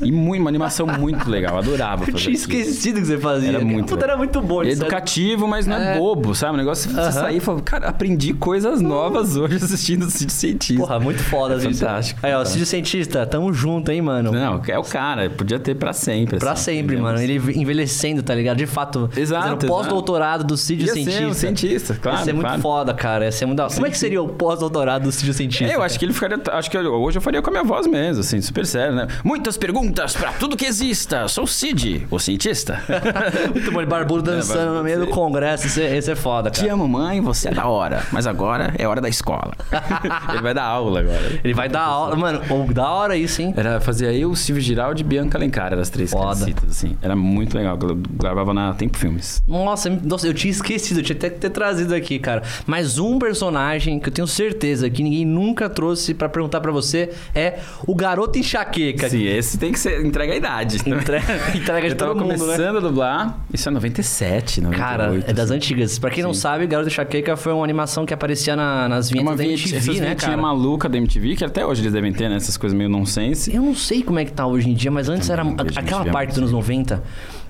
E 0.02 0.12
muito, 0.12 0.40
uma 0.40 0.50
animação 0.50 0.86
muito 0.86 1.28
legal, 1.28 1.58
adorava 1.58 2.04
Eu 2.08 2.14
tinha 2.14 2.34
esquecido 2.34 3.00
que 3.00 3.06
você 3.06 3.18
fazia. 3.18 3.48
Era 3.50 3.60
muito 3.64 3.88
Puta, 3.88 4.04
era 4.04 4.16
muito 4.16 4.40
bom. 4.40 4.62
É 4.62 4.70
educativo, 4.70 5.46
mas 5.48 5.66
não 5.66 5.76
é, 5.76 5.96
É. 5.96 5.98
bobo, 5.98 6.34
sabe? 6.34 6.54
O 6.54 6.56
negócio 6.56 6.90
você 6.90 6.98
Aham. 7.00 7.12
sair 7.12 7.36
e 7.36 7.40
falar, 7.40 7.60
cara, 7.62 7.88
aprendi 7.88 8.32
coisas 8.34 8.80
novas 8.80 9.36
hoje 9.36 9.56
assistindo 9.56 10.04
o 10.04 10.10
Cid 10.10 10.32
Cientista. 10.32 10.80
Porra, 10.82 10.98
muito 11.00 11.22
foda. 11.22 11.54
É 11.54 11.58
fantástico, 11.60 12.20
Aí, 12.22 12.32
ó, 12.32 12.38
fantástico. 12.38 12.58
Cid 12.58 12.66
Cientista, 12.66 12.95
tamo 13.04 13.52
junto, 13.52 13.90
hein, 13.90 14.00
mano. 14.00 14.32
Não, 14.32 14.62
é 14.66 14.78
o 14.78 14.82
cara, 14.84 15.28
podia 15.28 15.58
ter 15.58 15.74
pra 15.74 15.92
sempre. 15.92 16.38
Pra 16.38 16.52
assim, 16.52 16.64
sempre, 16.76 16.96
entendeu? 16.96 17.02
mano. 17.02 17.20
Ele 17.20 17.34
envelhecendo, 17.58 18.22
tá 18.22 18.34
ligado? 18.34 18.56
De 18.56 18.66
fato, 18.66 19.10
Exato, 19.16 19.66
pós-doutorado 19.66 20.44
do 20.44 20.56
Cid 20.56 20.84
Ia 20.86 20.92
Cientista. 20.92 21.18
ser 21.20 21.26
um 21.26 21.34
cientista, 21.34 21.98
claro. 22.00 22.18
Ia 22.18 22.24
ser 22.24 22.32
muito 22.32 22.46
claro. 22.46 22.62
foda, 22.62 22.94
cara. 22.94 23.24
Ia 23.24 23.32
ser 23.32 23.46
muito. 23.46 23.62
Como 23.74 23.86
é 23.86 23.90
que 23.90 23.98
seria 23.98 24.22
o 24.22 24.28
pós-doutorado 24.28 25.02
do 25.04 25.12
Cid 25.12 25.34
Cientista? 25.34 25.72
É, 25.72 25.76
eu 25.76 25.82
acho 25.82 25.98
que 25.98 26.04
ele 26.04 26.12
ficaria. 26.12 26.38
Acho 26.52 26.70
que 26.70 26.76
eu- 26.76 26.92
hoje 26.94 27.18
eu 27.18 27.22
faria 27.22 27.42
com 27.42 27.50
a 27.50 27.52
minha 27.52 27.64
voz 27.64 27.86
mesmo, 27.86 28.20
assim, 28.20 28.40
super 28.40 28.64
sério, 28.66 28.94
né? 28.94 29.06
Muitas 29.24 29.56
perguntas 29.56 30.14
pra 30.14 30.32
tudo 30.32 30.56
que 30.56 30.64
exista. 30.64 31.26
Sou 31.28 31.44
o 31.44 31.46
Cid, 31.48 32.06
o 32.10 32.18
cientista. 32.18 32.80
Muito 33.52 33.72
bom, 33.72 33.80
ele 33.80 33.90
barbudo 33.90 34.22
dançando 34.22 34.56
barbudo, 34.58 34.76
no 34.78 34.84
meio 34.84 35.00
do 35.00 35.06
congresso. 35.08 35.66
Isso 35.66 35.80
é, 35.80 35.96
isso 35.96 36.10
é 36.10 36.14
foda, 36.14 36.50
Te 36.50 36.60
cara. 36.60 36.72
amo, 36.74 36.86
mãe, 36.88 37.20
você 37.20 37.48
é 37.48 37.52
da 37.52 37.66
hora. 37.66 38.02
Mas 38.12 38.26
agora 38.26 38.74
é 38.78 38.86
hora 38.86 39.00
da 39.00 39.08
escola. 39.08 39.52
ele 40.32 40.42
vai 40.42 40.54
dar 40.54 40.64
aula 40.64 41.00
agora. 41.00 41.40
Ele 41.42 41.54
vai 41.54 41.68
dar 41.68 41.82
aula. 41.82 42.16
Mano, 42.16 42.40
oh, 42.50 42.72
da 42.86 42.92
hora 42.92 43.16
isso, 43.16 43.42
hein? 43.42 43.52
Era, 43.56 43.80
fazia 43.80 44.12
eu, 44.12 44.34
Silvio 44.36 44.62
Giraldi 44.62 45.02
e 45.02 45.04
Bianca 45.06 45.36
Alencar, 45.36 45.72
eram 45.72 45.82
as 45.82 45.90
três 45.90 46.10
Foda. 46.10 46.46
assim. 46.70 46.96
Era 47.02 47.16
muito 47.16 47.56
legal. 47.56 47.78
eu 47.82 47.96
Gravava 47.96 48.54
na 48.54 48.72
Tempo 48.74 48.96
Filmes. 48.96 49.42
Nossa, 49.46 49.90
nossa, 50.04 50.26
eu 50.26 50.34
tinha 50.34 50.50
esquecido, 50.50 51.00
eu 51.00 51.02
tinha 51.04 51.16
até 51.16 51.30
que 51.30 51.38
ter 51.38 51.50
trazido 51.50 51.94
aqui, 51.94 52.18
cara. 52.18 52.42
Mas 52.66 52.98
um 52.98 53.18
personagem 53.18 53.98
que 53.98 54.08
eu 54.08 54.12
tenho 54.12 54.26
certeza 54.28 54.88
que 54.88 55.02
ninguém 55.02 55.24
nunca 55.24 55.68
trouxe 55.68 56.14
pra 56.14 56.28
perguntar 56.28 56.60
pra 56.60 56.70
você 56.72 57.10
é 57.34 57.58
o 57.86 57.94
garoto 57.94 58.38
enxaqueca. 58.38 59.08
Sim, 59.08 59.24
esse 59.24 59.58
tem 59.58 59.72
que 59.72 59.78
ser. 59.78 60.04
Entrega 60.04 60.32
a 60.32 60.36
idade. 60.36 60.76
Entrega, 60.78 61.26
entrega 61.56 61.80
de 61.88 61.94
Eu 61.94 61.96
tava 61.96 62.12
todo 62.14 62.20
mundo, 62.24 62.32
né? 62.32 62.38
começando 62.38 62.76
a 62.76 62.80
dublar. 62.80 63.38
Isso 63.52 63.68
é 63.68 63.72
97, 63.72 64.60
98. 64.60 64.78
Cara, 64.88 65.14
é 65.26 65.32
das 65.32 65.46
assim. 65.46 65.54
antigas. 65.56 65.98
Pra 65.98 66.10
quem 66.10 66.22
não 66.22 66.34
Sim. 66.34 66.40
sabe, 66.40 66.66
Garoto 66.66 66.88
Enxaqueca 66.88 67.36
foi 67.36 67.52
uma 67.52 67.64
animação 67.64 68.06
que 68.06 68.14
aparecia 68.14 68.54
na- 68.54 68.88
nas 68.88 69.08
É 69.10 69.12
vinhetas 69.12 69.30
uma 69.32 69.36
da 69.36 69.44
MTV, 69.44 70.00
né, 70.00 70.14
cara? 70.14 70.36
maluca 70.36 70.88
da 70.88 70.96
MTV, 70.98 71.36
que 71.36 71.44
até 71.44 71.64
hoje 71.64 71.82
eles 71.82 71.92
devem 71.92 72.12
ter, 72.12 72.28
né? 72.28 72.36
Essas 72.36 72.56
coisas 72.56 72.75
meio 72.76 72.90
nonsense. 72.90 73.54
Eu 73.54 73.62
não 73.62 73.74
sei 73.74 74.02
como 74.02 74.18
é 74.18 74.24
que 74.24 74.32
tá 74.32 74.46
hoje 74.46 74.70
em 74.70 74.74
dia, 74.74 74.90
mas 74.90 75.08
antes 75.08 75.28
era 75.30 75.42
aquela 75.74 76.04
parte 76.06 76.30
dos 76.30 76.38
anos 76.38 76.52
90 76.52 77.02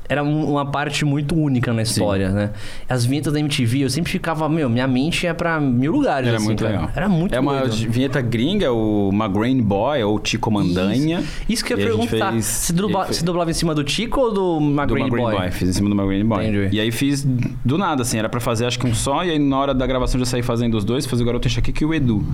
era 0.08 0.22
um- 0.22 0.50
uma 0.52 0.64
parte 0.66 1.04
muito 1.04 1.34
única 1.34 1.72
na 1.72 1.82
história, 1.82 2.30
né? 2.30 2.50
As 2.88 3.04
vinhetas 3.04 3.32
da 3.32 3.40
MTV, 3.40 3.80
eu 3.84 3.90
sempre 3.90 4.10
ficava, 4.10 4.48
meu, 4.48 4.68
minha 4.68 4.86
mente 4.86 5.24
ia 5.24 5.34
pra 5.34 5.60
mil 5.60 5.92
lugares. 5.92 6.28
Era 6.28 6.36
assim, 6.36 6.46
muito 6.46 6.62
cara. 6.64 6.74
legal. 6.76 6.90
Era 6.94 7.08
muito 7.08 7.34
É 7.34 7.40
uma 7.40 7.60
doido. 7.60 7.90
vinheta 7.90 8.20
gringa, 8.20 8.72
o 8.72 9.10
Magrain 9.12 9.60
Boy, 9.60 10.02
ou 10.02 10.18
Tico 10.18 10.50
Mandanha. 10.50 11.18
Isso, 11.20 11.42
isso 11.48 11.64
que 11.64 11.72
eu 11.72 11.78
ia 11.78 11.86
perguntar. 11.86 12.32
fez- 12.32 12.44
Você, 12.46 12.72
dubla- 12.72 13.04
fez- 13.06 13.16
você 13.18 13.24
dublava 13.24 13.50
em 13.50 13.54
cima 13.54 13.74
do 13.74 13.82
Tico 13.84 14.20
ou 14.20 14.32
do 14.32 14.60
Magrain 14.60 15.08
Boy? 15.08 15.34
Boy. 15.34 15.50
Fiz 15.50 15.68
em 15.68 15.72
cima 15.72 15.88
do 15.88 15.94
Magrain 15.94 16.24
Boy. 16.24 16.46
Entendi. 16.46 16.76
E 16.76 16.80
aí 16.80 16.90
fiz 16.90 17.26
do 17.64 17.76
nada, 17.78 18.02
assim. 18.02 18.18
Era 18.18 18.28
pra 18.28 18.40
fazer 18.40 18.66
acho 18.66 18.78
que 18.78 18.86
um 18.86 18.94
só. 18.94 19.24
E 19.24 19.30
aí 19.30 19.38
na 19.38 19.58
hora 19.58 19.74
da 19.74 19.86
gravação 19.86 20.18
eu 20.20 20.24
já 20.24 20.30
saí 20.30 20.42
fazendo 20.42 20.76
os 20.76 20.84
dois. 20.84 21.06
Fazer 21.06 21.22
o 21.22 21.26
Garoto 21.26 21.46
Enxaqueca 21.48 21.82
e 21.82 21.86
o 21.86 21.94
Edu. 21.94 22.24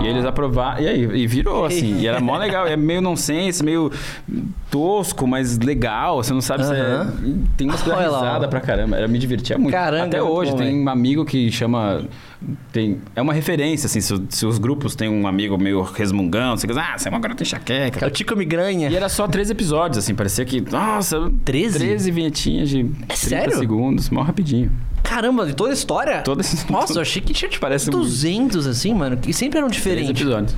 E 0.00 0.04
aí 0.04 0.08
eles 0.08 0.24
aprovaram. 0.24 0.82
E 0.82 0.88
aí, 0.88 1.02
e 1.22 1.26
virou, 1.26 1.64
assim. 1.64 1.98
E 2.00 2.06
era 2.06 2.20
mó 2.20 2.36
legal. 2.36 2.66
É 2.66 2.76
meio 2.76 3.00
nonsense, 3.00 3.62
meio 3.64 3.90
tosco, 4.70 5.26
mas 5.26 5.58
legal. 5.58 6.22
Você 6.22 6.32
não 6.32 6.40
sabe 6.40 6.64
se 6.64 6.72
é. 6.72 7.06
Tem 7.56 7.66
umas 7.68 7.82
coisas 7.82 8.00
Olha 8.00 8.10
lá, 8.10 8.18
ó. 8.18 8.24
risada 8.24 8.48
pra 8.48 8.60
caramba. 8.60 8.98
Eu 8.98 9.08
me 9.08 9.18
divertia 9.18 9.58
muito. 9.58 9.74
Caramba, 9.74 10.06
Até 10.06 10.18
é 10.18 10.20
muito 10.22 10.32
hoje, 10.34 10.50
bom, 10.52 10.56
tem 10.58 10.82
um 10.84 10.88
amigo 10.88 11.24
que 11.24 11.50
chama. 11.50 12.02
Tem, 12.72 12.98
é 13.16 13.20
uma 13.22 13.32
referência, 13.32 13.86
assim, 13.86 14.00
se, 14.00 14.14
se 14.28 14.46
os 14.46 14.58
grupos 14.58 14.94
têm 14.94 15.08
um 15.08 15.26
amigo 15.26 15.58
meio 15.58 15.82
resmungão, 15.82 16.56
você 16.56 16.66
diz, 16.66 16.76
ah, 16.76 16.94
você 16.96 17.08
é 17.08 17.10
uma 17.10 17.18
garota 17.20 17.42
É 17.42 17.44
enxaqueca. 17.44 18.06
o 18.06 18.10
Tico 18.10 18.36
Migranha. 18.36 18.88
E 18.88 18.94
era 18.96 19.08
só 19.08 19.26
três 19.26 19.50
episódios, 19.50 19.98
assim, 19.98 20.14
parecia 20.14 20.44
que, 20.44 20.60
nossa, 20.60 21.30
13? 21.44 21.78
13 21.78 22.10
vinhetinhas 22.10 22.68
de 22.68 22.84
30 22.84 23.16
sério? 23.16 23.58
segundos, 23.58 24.08
mó 24.10 24.22
rapidinho. 24.22 24.70
Caramba, 25.02 25.46
de 25.46 25.54
toda 25.54 25.70
a 25.70 25.74
história? 25.74 26.20
Toda 26.22 26.42
essa- 26.42 26.70
Nossa, 26.70 26.92
eu 26.98 27.02
achei 27.02 27.20
que 27.22 27.32
tinha 27.32 27.48
tipo 27.48 27.60
Parece 27.62 27.88
um- 27.88 27.92
200 27.92 28.66
assim, 28.66 28.94
mano. 28.94 29.18
E 29.26 29.32
sempre 29.32 29.58
eram 29.58 29.68
diferentes. 29.68 30.10
episódios. 30.10 30.54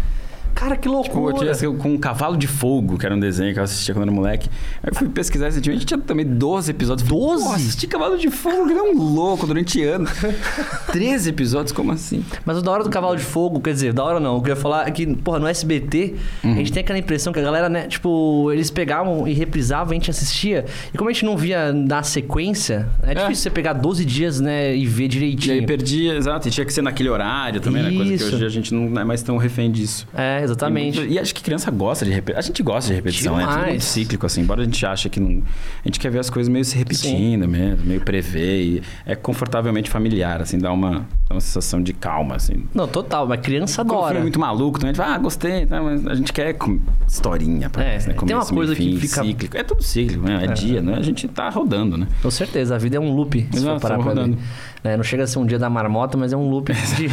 Cara, 0.61 0.77
que 0.77 0.87
eu 0.87 0.93
loucura. 0.93 1.35
tinha 1.39 1.51
esse 1.53 1.67
com 1.67 1.95
um 1.95 1.99
Cavalo 1.99 2.37
de 2.37 2.47
Fogo, 2.47 2.99
que 2.99 3.07
era 3.07 3.15
um 3.15 3.19
desenho 3.21 3.53
que 3.55 3.59
eu 3.59 3.65
assistia 3.65 3.95
quando 3.95 4.03
era 4.05 4.13
moleque. 4.13 4.49
Aí 4.83 4.91
eu 4.91 4.95
fui 4.95 5.09
pesquisar 5.09 5.47
recentemente, 5.47 5.87
tinha 5.87 5.99
também 5.99 6.27
12 6.27 6.71
episódios. 6.71 7.09
Falei, 7.09 7.25
12? 7.25 7.45
Nossa, 7.45 7.57
assisti 7.57 7.87
Cavalo 7.87 8.19
de 8.19 8.31
Fogo, 8.31 8.67
que 8.69 8.75
nem 8.75 8.95
um 8.95 8.99
louco 9.03 9.47
durante 9.47 9.83
anos. 9.83 10.11
13 10.93 11.31
episódios, 11.31 11.73
como 11.73 11.93
assim? 11.93 12.23
Mas 12.45 12.59
o 12.59 12.63
da 12.63 12.71
hora 12.71 12.85
do 12.85 12.91
cavalo 12.91 13.17
de 13.17 13.23
fogo, 13.23 13.61
quer 13.61 13.73
dizer, 13.73 13.93
da 13.93 14.05
hora 14.05 14.21
não. 14.21 14.37
O 14.37 14.43
que 14.43 14.51
eu 14.51 14.55
ia 14.55 14.61
falar 14.61 14.87
é 14.87 14.91
que, 14.91 15.07
porra, 15.07 15.39
no 15.39 15.47
SBT, 15.47 16.15
a 16.43 16.47
Uhum. 16.47 16.57
gente 16.57 16.73
tem 16.73 16.81
aquela 16.83 16.99
impressão 16.99 17.33
que 17.33 17.39
a 17.39 17.43
galera, 17.43 17.69
né, 17.69 17.87
tipo, 17.87 18.51
eles 18.53 18.71
pegavam 18.71 19.27
e 19.27 19.33
reprisavam, 19.33 19.93
a 19.93 19.95
gente 19.95 20.11
assistia. 20.11 20.65
E 20.93 20.99
como 20.99 21.09
a 21.09 21.13
gente 21.13 21.25
não 21.25 21.37
via 21.37 21.73
na 21.73 22.03
sequência, 22.03 22.89
é 23.03 23.15
difícil 23.15 23.45
você 23.45 23.51
pegar 23.51 23.73
12 23.75 24.05
dias, 24.05 24.41
né, 24.41 24.77
e 24.77 24.85
ver 24.87 25.05
E 25.05 25.09
direitinho. 25.09 25.55
aí 25.55 25.67
perdia, 25.67 26.15
exato, 26.17 26.49
e 26.49 26.51
tinha 26.51 26.65
que 26.67 26.73
ser 26.73 26.83
naquele 26.83 27.09
horário 27.09 27.61
também, 27.61 27.83
né? 27.83 27.91
Coisa 27.91 28.05
que 28.11 28.15
Isso. 28.17 28.35
hoje 28.37 28.45
a 28.45 28.49
gente 28.49 28.75
não 28.75 29.01
é 29.01 29.05
mais 29.05 29.23
tão 29.23 29.37
refém 29.37 29.71
disso. 29.71 30.07
É, 30.15 30.43
exatamente. 30.51 30.97
E, 30.97 31.01
muito- 31.01 31.13
e 31.15 31.19
acho 31.19 31.35
que 31.35 31.43
criança 31.43 31.71
gosta 31.71 32.05
de 32.05 32.11
repetição. 32.11 32.39
A 32.39 32.43
gente 32.43 32.63
gosta 32.63 32.89
de 32.91 32.95
repetição, 32.95 33.37
né? 33.37 33.43
É 33.43 33.47
Demais. 33.47 33.67
muito 33.69 33.85
cíclico, 33.85 34.27
assim. 34.27 34.41
Embora 34.43 34.63
a 34.63 34.65
gente 34.65 34.85
ache 34.87 35.09
que 35.09 35.21
não. 35.21 35.43
A 35.85 35.89
gente 35.89 35.99
quer 36.01 36.11
ver 36.11 36.19
as 36.19 36.31
coisas 36.31 36.51
meio 36.53 36.65
se 36.65 36.77
repetindo 36.77 37.47
mesmo, 37.49 37.85
meio 37.87 38.01
prever. 38.01 38.83
É 39.07 39.15
confortavelmente 39.15 39.89
familiar, 39.91 40.41
assim, 40.43 40.59
dá 40.59 40.73
uma, 40.73 41.07
dá 41.29 41.35
uma 41.35 41.41
sensação 41.41 41.83
de 41.83 41.93
calma, 41.93 42.37
assim. 42.37 42.65
Não, 42.75 42.87
total, 42.89 43.27
mas 43.27 43.41
criança 43.41 43.81
adora. 43.83 44.19
é 44.19 44.21
muito 44.23 44.39
maluco, 44.39 44.79
também 44.79 44.91
a 44.91 44.95
gente 44.95 45.03
fala, 45.03 45.15
ah, 45.15 45.19
gostei, 45.19 45.67
tá? 45.67 45.83
mas 45.83 46.07
a 46.07 46.15
gente 46.15 46.33
quer 46.33 46.53
com- 46.55 46.79
historinha 47.07 47.69
pra 47.71 47.83
É, 47.85 47.95
né? 47.95 47.99
tem 48.01 48.13
uma 48.15 48.17
Começo, 48.21 48.55
coisa 48.55 48.75
que 48.75 48.83
fim, 48.83 48.97
fica- 48.99 49.23
cíclico. 49.23 49.57
É 49.57 49.63
tudo 49.63 49.83
cíclico, 49.83 50.25
né? 50.25 50.45
É, 50.45 50.47
dia, 50.53 50.81
né? 50.81 50.95
A 50.97 51.03
gente 51.03 51.27
tá 51.29 51.49
rodando, 51.49 51.97
né? 51.97 52.07
Com 52.23 52.31
certeza, 52.31 52.75
a 52.75 52.79
vida 52.79 52.97
é 52.97 53.01
um 53.01 53.13
loop, 53.15 53.47
se 53.51 53.57
Exato, 53.59 53.81
for 53.81 53.89
parar 53.89 53.99
pra 54.03 54.15
ver. 54.15 54.37
Né, 54.83 54.97
Não 54.97 55.05
chega 55.05 55.25
a 55.25 55.27
ser 55.27 55.39
um 55.39 55.45
dia 55.45 55.59
da 55.59 55.69
marmota, 55.69 56.17
mas 56.17 56.33
é 56.33 56.37
um 56.37 56.49
loop 56.49 56.73
de, 56.97 57.09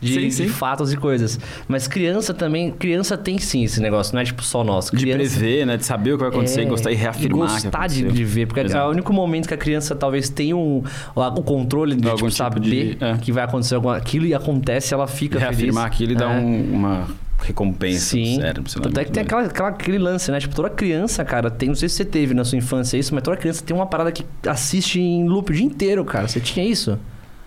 de- 0.00 0.14
Sim, 0.14 0.20
de 0.28 0.30
sim. 0.32 0.48
fatos 0.48 0.92
e 0.92 0.96
coisas. 0.96 1.38
Mas 1.68 1.86
criança 1.86 2.34
também, 2.34 2.70
criança 2.72 3.16
tem 3.16 3.38
sim 3.38 3.62
esse 3.64 3.80
negócio, 3.80 4.12
não 4.14 4.20
é 4.20 4.24
tipo 4.24 4.42
só. 4.42 4.62
De 4.62 4.90
Criança, 4.90 5.38
prever, 5.38 5.66
né? 5.66 5.76
De 5.76 5.84
saber 5.84 6.12
o 6.12 6.16
que 6.16 6.20
vai 6.24 6.30
acontecer, 6.30 6.62
É, 6.62 6.64
gostar 6.64 6.90
e 6.90 6.94
reafirmar. 6.94 7.48
que 7.48 7.62
Gostar 7.62 7.86
de, 7.88 8.02
de 8.10 8.24
ver, 8.24 8.46
porque 8.46 8.60
é 8.60 8.64
Exato. 8.64 8.88
o 8.88 8.90
único 8.90 9.12
momento 9.12 9.46
que 9.48 9.54
a 9.54 9.56
criança 9.56 9.94
talvez 9.94 10.28
tenha 10.28 10.56
um, 10.56 10.82
o 11.14 11.42
controle 11.42 11.94
de 11.96 12.06
Algum 12.08 12.16
tipo, 12.16 12.28
tipo 12.30 12.36
saber 12.36 12.60
de- 12.60 12.96
é. 13.00 13.16
que 13.18 13.30
vai 13.32 13.44
acontecer 13.44 13.74
alguma, 13.76 13.96
aquilo 13.96 14.26
e 14.26 14.34
acontece, 14.34 14.92
ela 14.94 15.06
fica 15.06 15.38
Reafirmar 15.38 15.84
feliz. 15.84 15.94
aquilo 15.94 16.12
e 16.12 16.14
dar 16.16 16.36
É. 16.36 16.40
um- 16.40 16.72
uma 16.74 17.06
recompensa 17.42 17.98
Sim. 18.10 18.34
pro 18.34 18.42
cérebro. 18.42 18.72
Tanto 18.82 19.00
é 19.00 19.04
que 19.04 19.10
tem 19.10 19.22
aquela, 19.22 19.42
aquela- 19.42 19.68
aquele 19.70 19.98
lance, 19.98 20.30
né? 20.30 20.38
Tipo, 20.38 20.54
toda 20.54 20.70
criança, 20.70 21.24
cara, 21.24 21.50
tem. 21.50 21.68
Não 21.68 21.74
sei 21.76 21.88
se 21.88 21.96
você 21.96 22.04
teve 22.04 22.34
na 22.34 22.44
sua 22.44 22.56
infância 22.58 22.96
isso, 22.96 23.14
mas 23.14 23.22
toda 23.22 23.36
criança 23.36 23.62
tem 23.64 23.74
uma 23.76 23.86
parada 23.86 24.12
que 24.12 24.24
assiste 24.48 25.00
em 25.00 25.28
loop 25.28 25.50
o 25.50 25.54
dia 25.54 25.64
inteiro, 25.66 26.04
cara. 26.04 26.28
Você 26.28 26.38
tinha 26.40 26.64
isso? 26.64 26.98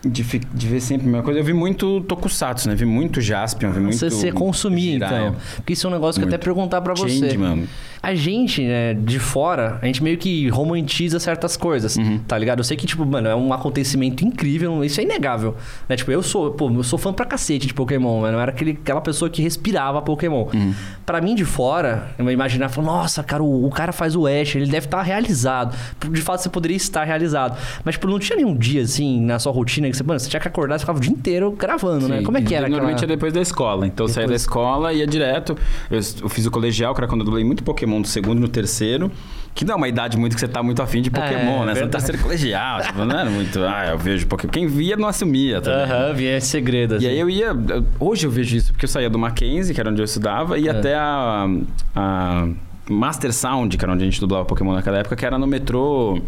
De, 0.05 0.24
de 0.24 0.67
ver 0.67 0.81
sempre 0.81 1.07
a 1.07 1.09
mesma 1.09 1.24
coisa. 1.24 1.39
Eu 1.39 1.43
vi 1.43 1.53
muito 1.53 2.01
Tokusatsu, 2.01 2.69
né? 2.69 2.75
Vi 2.75 2.85
muito 2.85 3.19
Jaspion, 3.19 3.71
vi 3.71 3.79
muito... 3.79 3.97
Você, 3.97 4.09
você 4.12 4.31
consumia, 4.31 4.93
Jiraiya. 4.93 5.27
então. 5.29 5.35
Porque 5.55 5.74
isso 5.74 5.88
é 5.88 5.89
um 5.89 5.93
negócio 5.93 6.19
que 6.21 6.25
eu 6.25 6.27
até 6.27 6.38
Muito. 6.38 6.43
perguntar 6.43 6.81
pra 6.81 6.93
você. 6.93 7.19
Change, 7.19 7.38
mano. 7.38 7.67
A 8.05 8.13
gente, 8.13 8.62
né, 8.62 8.93
de 8.93 9.17
fora, 9.17 9.79
a 9.81 9.85
gente 9.88 10.03
meio 10.03 10.17
que 10.17 10.47
romantiza 10.50 11.19
certas 11.19 11.57
coisas, 11.57 11.95
Uhum. 11.97 12.19
tá 12.27 12.38
ligado? 12.38 12.59
Eu 12.59 12.63
sei 12.63 12.77
que, 12.77 12.85
tipo, 12.85 13.03
mano, 13.05 13.27
é 13.27 13.35
um 13.35 13.51
acontecimento 13.51 14.24
incrível, 14.24 14.83
isso 14.83 15.00
é 15.01 15.03
inegável. 15.03 15.55
Né? 15.89 15.95
Tipo, 15.95 16.12
eu 16.12 16.21
sou, 16.21 16.51
pô, 16.51 16.69
eu 16.69 16.83
sou 16.83 17.00
fã 17.00 17.12
pra 17.12 17.25
cacete 17.25 17.65
de 17.65 17.74
Pokémon, 17.74 18.21
mano. 18.21 18.38
Eu 18.38 18.41
era 18.41 18.51
aquele, 18.51 18.71
aquela 18.71 19.01
pessoa 19.01 19.29
que 19.29 19.41
respirava 19.41 20.01
Pokémon. 20.03 20.47
Uhum. 20.53 20.74
Pra 21.05 21.19
mim, 21.19 21.33
de 21.33 21.45
fora, 21.45 22.09
eu 22.19 22.29
imaginar, 22.29 22.69
falar, 22.69 22.85
nossa, 22.88 23.24
cara, 23.24 23.41
o, 23.41 23.65
o 23.65 23.69
cara 23.71 23.91
faz 23.91 24.15
o 24.15 24.27
Ash, 24.27 24.55
ele 24.55 24.67
deve 24.67 24.85
estar 24.85 25.01
realizado. 25.01 25.75
De 26.12 26.21
fato, 26.21 26.41
você 26.41 26.50
poderia 26.50 26.77
estar 26.77 27.03
realizado. 27.05 27.57
Mas, 27.83 27.95
tipo, 27.95 28.07
não 28.07 28.19
tinha 28.19 28.35
nenhum 28.35 28.55
dia, 28.55 28.81
assim, 28.83 29.19
na 29.21 29.39
sua 29.39 29.51
rotina 29.51 29.89
que 29.89 29.97
você, 29.97 30.03
mano, 30.03 30.19
você 30.19 30.29
tinha 30.29 30.39
que 30.39 30.47
acordar, 30.47 30.77
você 30.77 30.81
ficava 30.81 31.00
o 31.00 31.01
dia 31.01 31.12
inteiro 31.12 31.51
gravando, 31.51 32.07
né? 32.07 32.19
Sim. 32.19 32.24
Como 32.24 32.38
é 32.38 32.41
que 32.41 32.53
era 32.53 32.67
Normalmente 32.69 32.97
aquela... 32.97 33.13
é 33.13 33.15
depois 33.15 33.33
da 33.33 33.41
escola. 33.41 33.88
Então 33.88 34.05
eu 34.05 34.09
saía 34.09 34.27
da 34.27 34.33
Depois- 34.33 34.41
escola 34.41 34.93
e 34.93 34.97
ia 35.00 35.07
direto. 35.07 35.57
Eu, 35.89 36.00
eu 36.21 36.29
fiz 36.29 36.45
o 36.45 36.51
colegial, 36.51 36.93
que 36.93 37.00
era 37.00 37.07
quando 37.07 37.21
eu 37.21 37.25
dublei 37.25 37.43
muito 37.43 37.63
Pokémon 37.63 37.94
do 38.01 38.07
segundo 38.07 38.37
e 38.37 38.41
no 38.41 38.47
terceiro. 38.47 39.11
Que 39.53 39.63
não 39.63 39.75
é 39.75 39.77
uma 39.77 39.87
idade 39.87 40.17
muito 40.17 40.33
que 40.33 40.39
você 40.41 40.49
tá 40.49 40.61
muito 40.61 40.81
afim 40.81 41.01
de 41.01 41.09
Pokémon, 41.09 41.29
É, 41.31 41.37
né? 41.37 41.45
Você 41.45 41.59
no 41.59 41.65
verdade. 41.73 41.91
terceiro 41.91 42.21
colegial. 42.21 42.81
tipo, 42.81 43.05
não 43.05 43.17
era 43.17 43.29
muito, 43.29 43.63
ah, 43.63 43.87
eu 43.91 43.97
vejo 43.97 44.27
Pokémon. 44.27 44.51
Quem 44.51 44.67
via 44.67 44.97
não 44.97 45.07
assumia 45.07 45.61
também. 45.61 45.83
Aham, 45.83 46.13
vinha 46.13 46.35
esse 46.37 46.47
segredo, 46.47 46.95
assim. 46.95 47.05
E 47.05 47.07
aí 47.07 47.17
eu 47.17 47.29
ia. 47.29 47.55
Hoje 47.97 48.27
eu 48.27 48.31
vejo 48.31 48.53
isso, 48.57 48.73
porque 48.73 48.83
eu 48.83 48.89
saía 48.89 49.09
do 49.09 49.17
Mackenzie, 49.17 49.73
que 49.73 49.79
era 49.79 49.89
onde 49.89 50.01
eu 50.01 50.05
estudava, 50.05 50.59
e 50.59 50.63
ia 50.63 50.71
É. 50.71 50.77
até 50.77 50.95
a, 50.95 51.47
a 51.95 52.47
Master 52.89 53.31
Sound, 53.31 53.77
que 53.77 53.85
era 53.85 53.93
onde 53.93 54.03
a 54.03 54.05
gente 54.05 54.19
dublava 54.19 54.43
Pokémon 54.43 54.73
naquela 54.73 54.97
época, 54.97 55.15
que 55.15 55.25
era 55.25 55.37
no 55.37 55.47
metrô. 55.47 56.21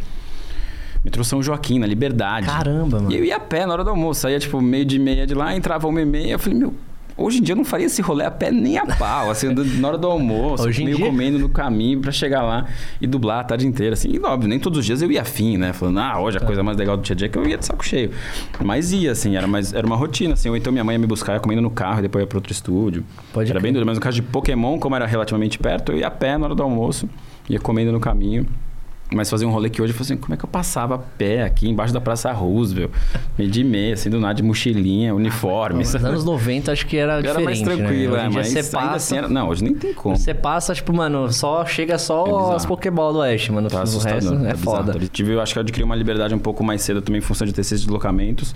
Metrô 1.03 1.23
São 1.23 1.43
Joaquim, 1.43 1.79
na 1.79 1.85
Liberdade. 1.85 2.47
Caramba, 2.47 2.99
mano. 3.01 3.11
E 3.11 3.17
eu 3.17 3.25
ia 3.25 3.35
a 3.35 3.39
pé 3.41 3.65
na 3.65 3.73
hora 3.73 3.83
do 3.83 3.89
almoço, 3.89 4.21
saía 4.21 4.39
tipo 4.39 4.61
meio 4.61 4.85
de 4.85 4.97
meia 4.99 5.27
de 5.27 5.33
lá, 5.33 5.55
entrava 5.55 5.85
uma 5.87 6.01
e 6.01 6.05
meia. 6.05 6.31
Eu 6.33 6.39
falei, 6.39 6.57
meu, 6.57 6.73
hoje 7.17 7.39
em 7.39 7.41
dia 7.41 7.53
eu 7.53 7.57
não 7.57 7.65
faria 7.65 7.87
esse 7.87 8.01
rolê 8.01 8.23
a 8.25 8.31
pé 8.31 8.51
nem 8.51 8.77
a 8.77 8.85
pau, 8.85 9.29
assim, 9.31 9.47
na 9.79 9.87
hora 9.87 9.97
do 9.97 10.07
almoço, 10.07 10.67
Hoje 10.67 10.83
meio 10.83 10.97
dia? 10.97 11.05
comendo 11.05 11.39
no 11.39 11.49
caminho 11.49 11.99
pra 11.99 12.11
chegar 12.11 12.43
lá 12.43 12.65
e 13.01 13.07
dublar 13.07 13.39
a 13.39 13.43
tarde 13.43 13.65
inteira, 13.67 13.93
assim. 13.93 14.09
E 14.11 14.19
óbvio, 14.19 14.47
nem 14.47 14.59
todos 14.59 14.79
os 14.79 14.85
dias 14.85 15.01
eu 15.01 15.11
ia 15.11 15.21
afim, 15.21 15.57
né? 15.57 15.73
Falando, 15.73 15.99
ah, 15.99 16.19
hoje 16.19 16.37
a 16.37 16.41
coisa 16.41 16.61
mais 16.63 16.77
legal 16.77 16.95
do 16.97 17.03
dia 17.03 17.13
a 17.13 17.17
dia 17.17 17.25
é 17.27 17.29
que 17.29 17.37
eu 17.37 17.47
ia 17.47 17.57
de 17.57 17.65
saco 17.65 17.85
cheio. 17.85 18.11
Mas 18.63 18.91
ia, 18.91 19.11
assim, 19.11 19.35
era, 19.35 19.47
mais, 19.47 19.73
era 19.73 19.85
uma 19.85 19.95
rotina, 19.95 20.33
assim. 20.33 20.49
Ou 20.49 20.55
então 20.57 20.71
minha 20.71 20.83
mãe 20.83 20.95
ia 20.95 20.99
me 20.99 21.07
buscar, 21.07 21.33
ia 21.33 21.39
comendo 21.39 21.61
no 21.61 21.69
carro 21.71 21.99
e 21.99 22.01
depois 22.03 22.21
ia 22.23 22.27
pra 22.27 22.37
outro 22.37 22.51
estúdio. 22.51 23.03
Pode 23.33 23.49
era 23.49 23.59
crer. 23.59 23.63
bem 23.63 23.73
doido, 23.73 23.85
mas 23.85 23.97
no 23.97 24.01
caso 24.01 24.15
de 24.15 24.21
Pokémon, 24.21 24.77
como 24.79 24.95
era 24.95 25.05
relativamente 25.05 25.57
perto, 25.57 25.91
eu 25.91 25.97
ia 25.99 26.07
a 26.07 26.11
pé 26.11 26.37
na 26.37 26.45
hora 26.45 26.55
do 26.55 26.63
almoço, 26.63 27.09
ia 27.49 27.59
comendo 27.59 27.91
no 27.91 27.99
caminho. 27.99 28.45
Mas 29.13 29.29
fazia 29.29 29.47
um 29.47 29.51
rolê 29.51 29.69
que 29.69 29.81
hoje 29.81 29.93
eu 29.93 29.97
falei 29.97 30.13
assim, 30.13 30.17
como 30.17 30.33
é 30.33 30.37
que 30.37 30.43
eu 30.43 30.49
passava 30.49 30.95
a 30.95 30.97
pé 30.97 31.43
aqui 31.43 31.69
embaixo 31.69 31.93
da 31.93 32.01
Praça 32.01 32.31
Roosevelt, 32.33 32.91
meio 33.37 33.49
de 33.49 33.63
meia, 33.63 33.93
assim, 33.93 34.09
do 34.09 34.19
nada 34.19 34.33
de 34.33 34.43
mochilinha, 34.43 35.15
uniforme. 35.15 35.79
Nos 35.79 35.95
anos 35.95 36.25
90 36.25 36.71
acho 36.73 36.85
que 36.85 36.97
era, 36.97 37.13
Era 37.13 37.21
diferente, 37.21 37.45
mais 37.45 37.61
tranquilo, 37.61 38.17
né? 38.17 38.25
É, 38.25 38.29
mas 38.29 38.47
você 38.47 38.59
ainda 38.59 38.71
passa... 38.71 38.95
assim 38.95 39.17
era... 39.17 39.29
Não, 39.29 39.47
hoje 39.47 39.63
nem 39.63 39.73
tem 39.73 39.93
como. 39.93 40.17
Você 40.17 40.33
passa, 40.33 40.73
tipo, 40.73 40.91
mano, 40.93 41.31
só 41.31 41.65
chega 41.65 41.97
só 41.97 42.51
É 42.51 42.55
as 42.55 42.65
Pokébola 42.65 43.13
do 43.13 43.19
Oeste, 43.19 43.51
mano. 43.51 43.69
Tá 43.69 43.77
o 43.77 43.79
resto 43.79 44.07
é 44.07 44.49
tá 44.51 44.57
foda. 44.57 44.91
bizarro. 44.93 45.07
Tive, 45.07 45.33
eu 45.33 45.41
acho 45.41 45.53
que 45.53 45.59
eu 45.59 45.61
adquiri 45.61 45.83
uma 45.83 45.95
liberdade 45.95 46.35
um 46.35 46.39
pouco 46.39 46.61
mais 46.63 46.81
cedo 46.81 47.01
também 47.01 47.19
em 47.19 47.23
função 47.23 47.47
de 47.47 47.53
ter 47.53 47.61
esses 47.61 47.79
deslocamentos 47.81 48.53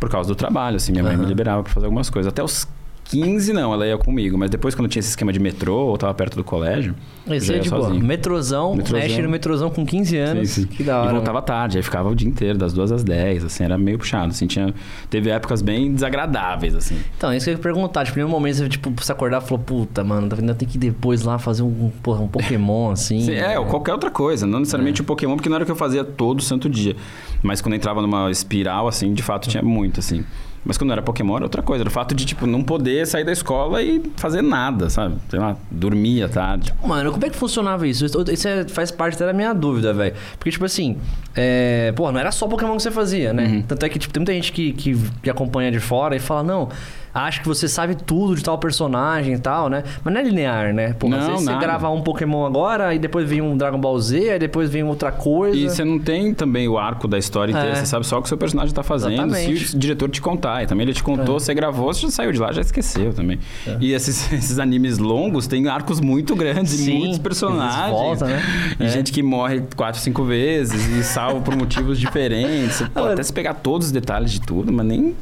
por 0.00 0.08
causa 0.08 0.26
do 0.28 0.34
trabalho, 0.34 0.76
assim. 0.76 0.90
Minha 0.92 1.04
mãe 1.04 1.16
me 1.18 1.26
liberava 1.26 1.62
pra 1.62 1.72
fazer 1.72 1.86
algumas 1.86 2.08
coisas. 2.08 2.32
Até 2.32 2.42
os 2.42 2.66
15 3.04 3.52
não, 3.52 3.72
ela 3.72 3.86
ia 3.86 3.98
comigo. 3.98 4.38
Mas 4.38 4.50
depois 4.50 4.74
quando 4.74 4.88
tinha 4.88 5.00
esse 5.00 5.10
esquema 5.10 5.32
de 5.32 5.38
metrô 5.38 5.86
ou 5.86 5.98
tava 5.98 6.14
perto 6.14 6.36
do 6.36 6.44
colégio, 6.44 6.94
Esse 7.28 7.54
é 7.54 7.58
de 7.58 7.68
boa. 7.68 7.82
sozinho. 7.82 8.04
Metrozão, 8.04 8.74
Metrozão. 8.74 9.06
Ash 9.06 9.18
no 9.18 9.28
Metrozão 9.28 9.70
com 9.70 9.84
15 9.84 10.16
anos. 10.16 10.50
Sim, 10.50 10.62
sim. 10.62 10.66
Que 10.68 10.82
da 10.82 11.00
hora. 11.00 11.10
E 11.10 11.12
voltava 11.14 11.42
tarde, 11.42 11.76
aí 11.76 11.82
ficava 11.82 12.08
o 12.08 12.14
dia 12.14 12.28
inteiro, 12.28 12.58
das 12.58 12.72
duas 12.72 12.90
às 12.90 13.04
10, 13.04 13.44
assim, 13.44 13.64
era 13.64 13.76
meio 13.76 13.98
puxado, 13.98 14.28
assim, 14.30 14.46
tinha... 14.46 14.74
Teve 15.10 15.30
épocas 15.30 15.60
bem 15.62 15.92
desagradáveis, 15.92 16.74
assim. 16.74 16.96
Então, 17.16 17.32
isso 17.34 17.44
que 17.44 17.50
eu 17.50 17.54
ia 17.54 17.60
perguntar. 17.60 18.04
Tipo, 18.04 18.20
em 18.20 18.24
um 18.24 18.28
momento 18.28 18.56
você, 18.56 18.68
tipo, 18.68 18.92
você 18.96 19.12
acordar 19.12 19.42
e 19.42 19.44
falou, 19.44 19.58
puta, 19.58 20.02
mano, 20.02 20.28
ainda 20.38 20.54
tem 20.54 20.66
que 20.68 20.76
ir 20.76 20.80
depois 20.80 21.22
lá 21.22 21.38
fazer 21.38 21.62
um, 21.62 21.90
porra, 22.02 22.20
um 22.20 22.28
Pokémon, 22.28 22.90
assim. 22.92 23.20
Sim, 23.20 23.34
é, 23.34 23.58
ou 23.58 23.66
qualquer 23.66 23.92
outra 23.92 24.10
coisa, 24.10 24.46
não 24.46 24.60
necessariamente 24.60 25.00
o 25.00 25.04
Pokémon, 25.04 25.36
porque 25.36 25.48
não 25.48 25.56
era 25.56 25.64
o 25.64 25.66
que 25.66 25.72
eu 25.72 25.76
fazia 25.76 26.04
todo 26.04 26.42
santo 26.42 26.68
dia. 26.68 26.96
Mas 27.42 27.60
quando 27.60 27.74
entrava 27.74 28.00
numa 28.00 28.30
espiral, 28.30 28.88
assim, 28.88 29.12
de 29.12 29.22
fato 29.22 29.48
tinha 29.48 29.62
muito, 29.62 30.00
assim. 30.00 30.24
Mas 30.64 30.78
quando 30.78 30.92
era 30.92 31.02
Pokémon 31.02 31.36
era 31.36 31.44
outra 31.44 31.62
coisa, 31.62 31.82
era 31.82 31.88
o 31.88 31.92
fato 31.92 32.14
de, 32.14 32.24
tipo, 32.24 32.46
não 32.46 32.62
poder 32.62 33.06
sair 33.06 33.24
da 33.24 33.32
escola 33.32 33.82
e 33.82 34.00
fazer 34.16 34.42
nada, 34.42 34.88
sabe? 34.88 35.16
Sei 35.28 35.38
lá, 35.38 35.56
dormir 35.70 36.22
à 36.22 36.28
tarde. 36.28 36.72
Mano, 36.84 37.10
como 37.10 37.24
é 37.24 37.30
que 37.30 37.36
funcionava 37.36 37.86
isso? 37.86 38.04
Isso 38.06 38.24
isso 38.30 38.48
é- 38.48 38.68
faz 38.68 38.90
parte 38.90 39.14
até 39.16 39.26
da 39.26 39.32
minha 39.32 39.52
dúvida, 39.52 39.92
velho. 39.92 40.14
Porque, 40.38 40.50
tipo 40.50 40.64
assim, 40.64 40.96
é... 41.34 41.92
pô, 41.96 42.10
não 42.12 42.20
era 42.20 42.30
só 42.30 42.46
Pokémon 42.46 42.76
que 42.76 42.82
você 42.82 42.90
fazia, 42.90 43.32
né? 43.32 43.46
Uhum. 43.46 43.62
Tanto 43.62 43.84
é 43.84 43.88
que, 43.88 43.98
tipo, 43.98 44.12
tem 44.12 44.20
muita 44.20 44.32
gente 44.32 44.52
que, 44.52 44.72
que, 44.72 44.96
que 45.22 45.30
acompanha 45.30 45.70
de 45.72 45.80
fora 45.80 46.14
e 46.14 46.20
fala, 46.20 46.42
não, 46.44 46.68
acha 47.14 47.40
que 47.40 47.48
você 47.48 47.68
sabe 47.68 47.94
tudo 47.94 48.34
de 48.34 48.42
tal 48.42 48.56
personagem 48.58 49.34
e 49.34 49.38
tal, 49.38 49.68
né? 49.68 49.82
Mas 50.04 50.14
não 50.14 50.20
é 50.20 50.24
linear, 50.24 50.72
né? 50.72 50.92
Pô, 50.94 51.06
às 51.08 51.12
Não, 51.12 51.18
vezes 51.20 51.40
você 51.44 51.50
nada. 51.52 51.60
grava 51.60 51.88
um 51.90 52.00
Pokémon 52.02 52.44
agora, 52.46 52.88
aí 52.88 52.98
depois 52.98 53.28
vem 53.28 53.40
um 53.42 53.56
Dragon 53.56 53.78
Ball 53.78 53.98
Z, 54.00 54.30
aí 54.30 54.38
depois 54.38 54.70
vem 54.70 54.82
outra 54.82 55.12
coisa. 55.12 55.56
E 55.56 55.68
você 55.68 55.84
não 55.84 55.98
tem 55.98 56.32
também 56.34 56.68
o 56.68 56.78
arco 56.78 57.06
da 57.06 57.18
história 57.18 57.52
inteira, 57.52 57.70
É. 57.70 57.74
você 57.74 57.86
sabe 57.86 58.06
só 58.06 58.18
o 58.18 58.22
que 58.22 58.26
o 58.26 58.28
seu 58.28 58.38
personagem 58.38 58.74
tá 58.74 58.82
fazendo, 58.82 59.12
Exatamente. 59.34 59.68
se 59.68 59.76
o 59.76 59.78
diretor 59.78 60.08
te 60.10 60.20
contar. 60.20 60.62
E 60.62 60.66
também 60.66 60.84
ele 60.84 60.94
te 60.94 61.02
contou, 61.02 61.38
você 61.38 61.52
gravou, 61.54 61.92
você 61.92 62.02
já 62.02 62.10
saiu 62.10 62.32
de 62.32 62.38
lá, 62.38 62.50
já 62.52 62.60
esqueceu 62.62 63.12
também. 63.12 63.38
E 63.80 63.92
esses, 63.92 64.32
esses 64.32 64.58
animes 64.58 64.98
longos 64.98 65.46
têm 65.46 65.68
arcos 65.68 66.00
muito 66.00 66.34
grandes 66.34 66.72
e 66.74 66.84
Sim, 66.84 66.98
muitos 66.98 67.18
personagens. 67.18 67.78
eles 67.82 67.90
voltam, 67.90 68.28
né? 68.28 68.42
E 68.80 68.84
É. 68.84 68.88
gente 68.88 69.12
que 69.12 69.22
morre 69.22 69.62
quatro, 69.76 70.00
cinco 70.00 70.24
vezes 70.24 70.86
e 70.88 71.02
salva 71.04 71.40
por 71.40 71.54
motivos 71.56 71.98
diferentes. 72.00 72.76
Você 72.76 72.86
pode 72.90 73.12
até 73.12 73.22
se 73.22 73.32
pegar 73.32 73.54
todos 73.54 73.88
os 73.88 73.92
detalhes 73.92 74.30
de 74.32 74.40
tudo, 74.40 74.72
mas 74.72 74.86
nem. 74.86 75.14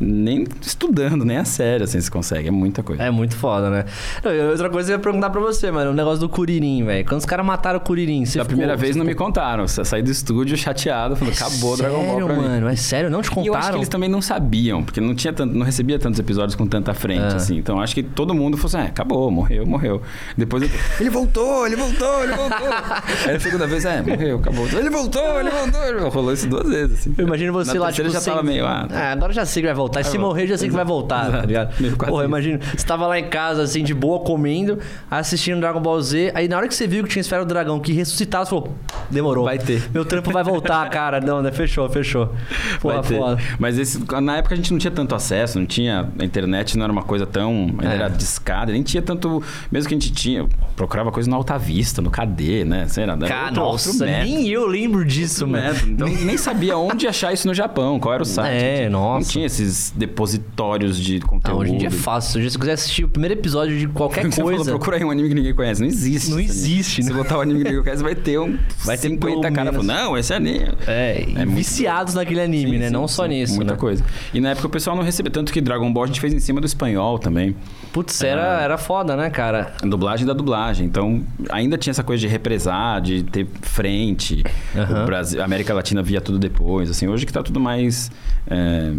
Nem 0.00 0.46
estudando, 0.62 1.24
nem 1.24 1.36
a 1.36 1.44
sério, 1.44 1.84
assim, 1.84 2.00
se 2.00 2.10
consegue. 2.10 2.48
É 2.48 2.50
muita 2.50 2.82
coisa. 2.82 3.02
É 3.02 3.10
muito 3.10 3.36
foda, 3.36 3.68
né? 3.68 3.84
Não, 4.24 4.50
outra 4.50 4.70
coisa 4.70 4.90
eu 4.92 4.96
ia 4.96 4.98
perguntar 4.98 5.28
pra 5.30 5.40
você, 5.40 5.70
mano. 5.70 5.90
O 5.90 5.94
negócio 5.94 6.20
do 6.20 6.28
Curirim, 6.28 6.84
velho. 6.84 7.04
Quando 7.06 7.18
os 7.20 7.26
caras 7.26 7.44
mataram 7.44 7.78
o 7.78 7.80
Curirim, 7.82 8.24
você 8.24 8.38
Da 8.38 8.44
ficou- 8.44 8.56
primeira 8.56 8.76
vez 8.76 8.96
não 8.96 9.04
me 9.04 9.12
ficou- 9.12 9.26
contaram. 9.26 9.68
Sa- 9.68 9.84
Saí 9.84 10.02
do 10.02 10.10
estúdio 10.10 10.56
chateado, 10.56 11.16
falando, 11.16 11.34
acabou 11.34 11.74
o 11.74 11.76
Dragon 11.76 11.96
Ball 11.96 12.06
Sério, 12.12 12.26
pra 12.26 12.36
mim. 12.36 12.42
mano? 12.42 12.68
É 12.68 12.76
sério? 12.76 13.10
Não 13.10 13.20
te 13.22 13.26
E 13.26 13.28
eu 13.28 13.34
acho 13.34 13.44
que 13.44 13.50
contaram? 13.50 13.76
eles 13.78 13.88
também 13.88 14.08
não 14.08 14.22
sabiam, 14.22 14.82
porque 14.82 15.00
não 15.00 15.14
tinha 15.14 15.32
tanto, 15.32 15.54
não 15.54 15.66
recebia 15.66 15.98
tantos 15.98 16.18
episódios 16.18 16.54
com 16.54 16.66
tanta 16.66 16.94
frente, 16.94 17.20
Ah. 17.34 17.36
assim. 17.36 17.56
Então 17.58 17.80
acho 17.80 17.94
que 17.94 18.02
todo 18.02 18.34
mundo 18.34 18.56
falou 18.56 18.68
assim, 18.68 18.86
é, 18.86 18.90
acabou, 18.90 19.30
morreu, 19.30 19.66
morreu. 19.66 20.00
Depois 20.36 20.62
eu- 20.62 20.68
ele 21.00 21.10
voltou, 21.10 21.66
ele 21.66 21.76
voltou, 21.76 22.24
ele 22.24 22.32
voltou. 22.34 22.58
Aí 23.28 23.36
a 23.36 23.40
segunda 23.40 23.66
vez, 23.66 23.84
é, 23.84 24.00
morreu, 24.02 24.38
acabou. 24.38 24.66
Ele 24.66 24.88
voltou, 24.90 25.40
ele 25.40 25.50
voltou. 25.50 26.08
Rolou 26.10 26.32
isso 26.32 26.48
duas 26.48 26.68
vezes, 26.68 27.00
assim. 27.00 27.14
Eu 27.18 27.26
imagino 27.26 27.52
você 27.52 27.74
Na 27.74 27.80
lá, 27.86 27.92
tipo, 27.92 28.08
já 28.08 28.20
tava 28.20 28.38
sem- 28.38 28.46
meio, 28.46 28.64
ah, 28.66 28.86
Ah, 28.90 29.12
agora 29.12 29.32
já 29.32 29.44
sei 29.44 29.62
que 29.62 29.66
vai 29.66 29.74
voltar. 29.74 29.89
E 29.98 30.04
se 30.04 30.10
Vai 30.10 30.18
morrer, 30.18 30.46
já 30.46 30.58
sei 30.58 30.68
que 30.68 30.74
vai 30.74 30.84
voltar, 30.84 31.30
tá 31.30 31.46
ligado? 31.46 31.74
Porra, 31.96 32.24
imagina, 32.24 32.60
você 32.76 32.86
tava 32.86 33.06
lá 33.06 33.18
em 33.18 33.28
casa, 33.28 33.62
assim, 33.62 33.82
de 33.82 33.94
boa, 33.94 34.20
comendo, 34.20 34.78
assistindo 35.10 35.60
Dragon 35.60 35.80
Ball 35.80 36.00
Z, 36.00 36.32
aí 36.34 36.46
na 36.46 36.56
hora 36.56 36.68
que 36.68 36.74
você 36.74 36.86
viu 36.86 37.02
que 37.04 37.10
tinha 37.10 37.20
Esfera 37.20 37.44
do 37.44 37.48
Dragão, 37.48 37.80
que 37.80 37.92
ressuscitava, 37.92 38.44
você 38.44 38.50
falou, 38.50 38.74
demorou. 39.10 39.44
Vai 39.44 39.58
ter. 39.58 39.90
Meu 39.92 40.04
trampo 40.04 40.30
vai 40.30 40.44
voltar, 40.44 40.88
cara. 40.90 41.20
Não, 41.20 41.40
né? 41.42 41.50
Fechou, 41.50 41.88
fechou. 41.88 42.32
Porra, 42.80 43.02
foda. 43.02 43.38
Mas 43.58 43.78
esse, 43.78 43.98
na 44.20 44.36
época 44.36 44.54
a 44.54 44.56
gente 44.56 44.72
não 44.72 44.78
tinha 44.78 44.90
tanto 44.90 45.14
acesso, 45.14 45.58
não 45.58 45.66
tinha. 45.66 46.08
A 46.18 46.24
internet 46.24 46.76
não 46.76 46.84
era 46.84 46.92
uma 46.92 47.02
coisa 47.02 47.26
tão. 47.26 47.74
É. 47.82 47.86
Era 47.94 48.08
discada, 48.08 48.72
nem 48.72 48.82
tinha 48.82 49.02
tanto. 49.02 49.42
Mesmo 49.70 49.88
que 49.88 49.94
a 49.94 49.98
gente 49.98 50.12
tinha. 50.12 50.46
Procurava 50.76 51.10
coisa 51.10 51.28
no 51.28 51.36
Alta 51.36 51.58
Vista, 51.58 52.00
no 52.00 52.10
KD, 52.10 52.64
né? 52.64 52.86
Sei 52.88 53.04
lá, 53.06 53.16
Cara, 53.16 53.50
nossa, 53.50 54.04
nem 54.04 54.48
eu 54.48 54.66
lembro 54.66 55.04
disso, 55.04 55.46
mano. 55.46 55.78
Então 55.86 56.08
nem 56.24 56.36
sabia 56.36 56.76
onde 56.76 57.06
achar 57.06 57.32
isso 57.32 57.46
no 57.46 57.54
Japão, 57.54 57.98
qual 57.98 58.14
era 58.14 58.22
o 58.22 58.26
site. 58.26 58.62
É, 58.62 58.88
Não 58.88 59.00
nossa. 59.00 59.30
tinha 59.30 59.46
esses 59.46 59.79
depositórios 59.96 60.98
de 60.98 61.20
Ah, 61.22 61.26
conteúdo. 61.26 61.60
hoje 61.60 61.72
em 61.72 61.78
dia 61.78 61.88
é 61.88 61.90
fácil. 61.90 62.42
Se 62.42 62.50
você 62.50 62.58
quiser 62.58 62.72
assistir 62.72 63.04
o 63.04 63.08
primeiro 63.08 63.34
episódio 63.34 63.78
de 63.78 63.88
qualquer 63.88 64.24
Você 64.30 64.36
falou, 64.42 64.54
coisa. 64.56 64.70
procura 64.72 64.96
aí 64.98 65.04
um 65.04 65.10
anime 65.10 65.28
que 65.30 65.34
ninguém 65.34 65.54
conhece. 65.54 65.80
Não 65.80 65.88
existe. 65.88 66.30
Não 66.30 66.40
existe, 66.40 67.02
Se 67.02 67.10
né? 67.10 67.16
botar 67.16 67.38
o 67.38 67.40
anime 67.40 67.60
que 67.60 67.64
ninguém 67.70 67.82
conhece, 67.82 68.02
vai 68.02 68.14
ter 68.14 68.38
um. 68.38 68.58
Vai 68.84 68.96
ter 68.98 69.08
50 69.08 69.40
pelo 69.40 69.54
caras 69.54 69.70
falando, 69.74 69.86
não, 69.86 70.18
esse 70.18 70.32
é 70.32 70.36
anime. 70.36 70.68
É, 70.86 71.24
muito 71.44 71.50
viciados 71.56 72.14
naquele 72.14 72.40
anime, 72.40 72.72
Sim, 72.72 72.78
né? 72.78 72.86
sim, 72.88 72.92
Não 72.92 73.06
só 73.08 73.22
sim. 73.24 73.28
nisso, 73.30 73.54
Muita 73.56 73.72
né? 73.72 73.78
coisa. 73.78 74.04
E 74.34 74.40
na 74.40 74.50
época 74.50 74.66
o 74.66 74.70
pessoal 74.70 74.96
não 74.96 75.02
recebia. 75.02 75.30
Tanto 75.30 75.52
que 75.52 75.60
Dragon 75.60 75.90
Ball 75.92 76.04
a 76.04 76.06
gente 76.08 76.20
fez 76.20 76.32
em 76.34 76.40
cima 76.40 76.60
do 76.60 76.66
espanhol 76.66 77.18
também. 77.18 77.54
Putz, 77.92 78.20
era, 78.22 78.60
era 78.60 78.76
foda, 78.78 79.16
né, 79.16 79.30
cara? 79.30 79.74
A 79.82 79.86
dublagem 79.86 80.26
da 80.26 80.32
dublagem. 80.32 80.86
Então, 80.86 81.22
ainda 81.50 81.76
tinha 81.78 81.90
essa 81.92 82.02
coisa 82.02 82.20
de 82.20 82.26
represar, 82.26 83.00
de 83.00 83.22
ter 83.22 83.46
frente. 83.62 84.42
Aham. 84.74 85.02
O 85.02 85.06
Brasil, 85.06 85.40
a 85.40 85.44
América 85.44 85.72
Latina 85.74 86.02
via 86.02 86.20
tudo 86.20 86.38
depois. 86.38 86.90
Assim, 86.90 87.06
hoje 87.06 87.26
que 87.26 87.32
tá 87.32 87.42
tudo 87.42 87.60
mais. 87.60 88.10
é, 88.48 88.92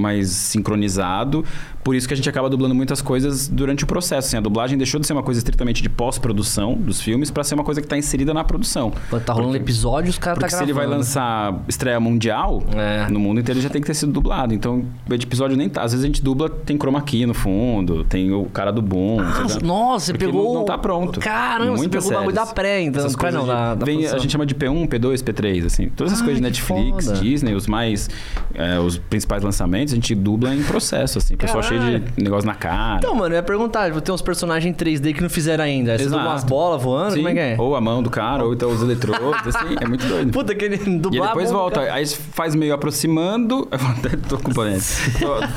mais 0.00 0.30
sincronizado, 0.30 1.44
por 1.82 1.94
isso 1.94 2.06
que 2.06 2.14
a 2.14 2.16
gente 2.16 2.28
acaba 2.28 2.48
dublando 2.50 2.74
muitas 2.74 3.00
coisas 3.00 3.48
durante 3.48 3.84
o 3.84 3.86
processo. 3.86 4.28
Assim, 4.28 4.36
a 4.36 4.40
dublagem 4.40 4.76
deixou 4.76 5.00
de 5.00 5.06
ser 5.06 5.12
uma 5.12 5.22
coisa 5.22 5.38
estritamente 5.38 5.82
de 5.82 5.88
pós-produção 5.88 6.74
dos 6.74 7.00
filmes 7.00 7.30
para 7.30 7.42
ser 7.44 7.54
uma 7.54 7.64
coisa 7.64 7.80
que 7.80 7.86
está 7.86 7.96
inserida 7.96 8.34
na 8.34 8.44
produção. 8.44 8.92
Pô, 9.08 9.18
Tá 9.20 9.32
rolando 9.32 9.56
episódio, 9.56 10.10
os 10.10 10.18
caras 10.18 10.38
tá 10.38 10.46
Porque 10.46 10.56
se 10.56 10.62
ele 10.62 10.72
vai 10.72 10.86
lançar 10.86 11.60
estreia 11.68 11.98
mundial, 12.00 12.62
É. 12.74 13.06
no 13.10 13.18
mundo 13.20 13.40
inteiro 13.40 13.58
ele 13.58 13.64
já 13.64 13.70
tem 13.70 13.80
que 13.80 13.86
ter 13.86 13.94
sido 13.94 14.12
dublado. 14.12 14.52
Então, 14.54 14.84
o 15.08 15.14
episódio 15.14 15.56
nem 15.56 15.68
tá. 15.68 15.82
Às 15.82 15.92
vezes 15.92 16.04
a 16.04 16.06
gente 16.06 16.22
dubla, 16.22 16.48
tem 16.50 16.76
chroma 16.76 17.00
key 17.02 17.24
no 17.26 17.34
fundo, 17.34 18.04
tem 18.04 18.32
o 18.32 18.44
cara 18.46 18.70
do 18.70 18.82
boom. 18.82 19.18
Ah, 19.20 19.46
nossa, 19.62 20.06
você 20.06 20.12
Porque 20.12 20.26
pegou. 20.26 20.44
Não, 20.44 20.54
não 20.60 20.64
tá 20.64 20.76
pronto. 20.78 21.18
Caramba, 21.20 21.76
você 21.76 21.88
pegou 21.88 22.08
o 22.10 22.14
bagulho 22.14 22.34
da 22.34 22.46
pré, 22.46 22.82
então. 22.82 23.00
Essas 23.00 23.16
coisas 23.16 23.34
não, 23.34 23.42
de- 23.46 23.52
da, 23.52 23.74
da 23.74 23.86
vem- 23.86 24.06
a 24.06 24.18
gente 24.18 24.30
chama 24.32 24.44
de 24.46 24.54
P1, 24.54 24.86
P2, 24.88 25.22
P3, 25.22 25.64
assim. 25.66 25.88
Todas 25.90 26.12
essas 26.12 26.22
Ai, 26.22 26.26
coisas 26.28 26.42
de 26.42 26.48
Netflix, 26.48 27.06
foda. 27.06 27.18
Disney, 27.20 27.54
os 27.54 27.66
mais. 27.66 28.08
é, 28.54 28.78
os 28.78 28.98
principais 28.98 29.42
lançamentos, 29.42 29.92
a 29.92 29.96
gente 29.96 30.14
dubla 30.14 30.54
em 30.54 30.62
processo, 30.62 31.18
assim. 31.18 31.34
O 31.34 31.38
pessoal 31.38 31.62
cheio. 31.62 31.79
De 31.80 32.22
negócio 32.24 32.46
na 32.46 32.54
cara. 32.54 32.98
Então, 32.98 33.14
mano, 33.14 33.34
eu 33.34 33.38
ia 33.38 33.42
perguntar, 33.42 33.90
tem 34.00 34.14
uns 34.14 34.22
personagens 34.22 34.70
em 34.72 34.74
3D 34.76 35.14
que 35.14 35.22
não 35.22 35.30
fizeram 35.30 35.64
ainda. 35.64 35.92
Aí 35.92 35.98
Você 35.98 36.04
dubla 36.04 36.22
umas 36.28 36.44
bolas 36.44 36.82
voando, 36.82 37.12
Sim, 37.12 37.18
como 37.18 37.28
é 37.28 37.32
que 37.32 37.38
é? 37.38 37.56
Ou 37.58 37.74
a 37.76 37.80
mão 37.80 38.02
do 38.02 38.10
cara, 38.10 38.44
ou 38.44 38.52
então 38.54 38.70
os 38.70 38.82
eletrodos, 38.82 39.54
assim. 39.54 39.76
É 39.80 39.86
muito 39.86 40.06
doido. 40.06 40.30
Puta, 40.32 40.52
aquele 40.52 40.76
E 40.76 40.98
dublar. 40.98 41.22
aí 41.22 41.28
depois 41.28 41.50
a 41.50 41.52
mão 41.52 41.68
do 41.68 41.74
volta, 41.74 41.92
aí 41.92 42.06
faz 42.06 42.54
meio 42.54 42.74
aproximando. 42.74 43.68
Eu 43.72 43.78
até 43.78 44.16
tô 44.16 44.38
com. 44.38 44.52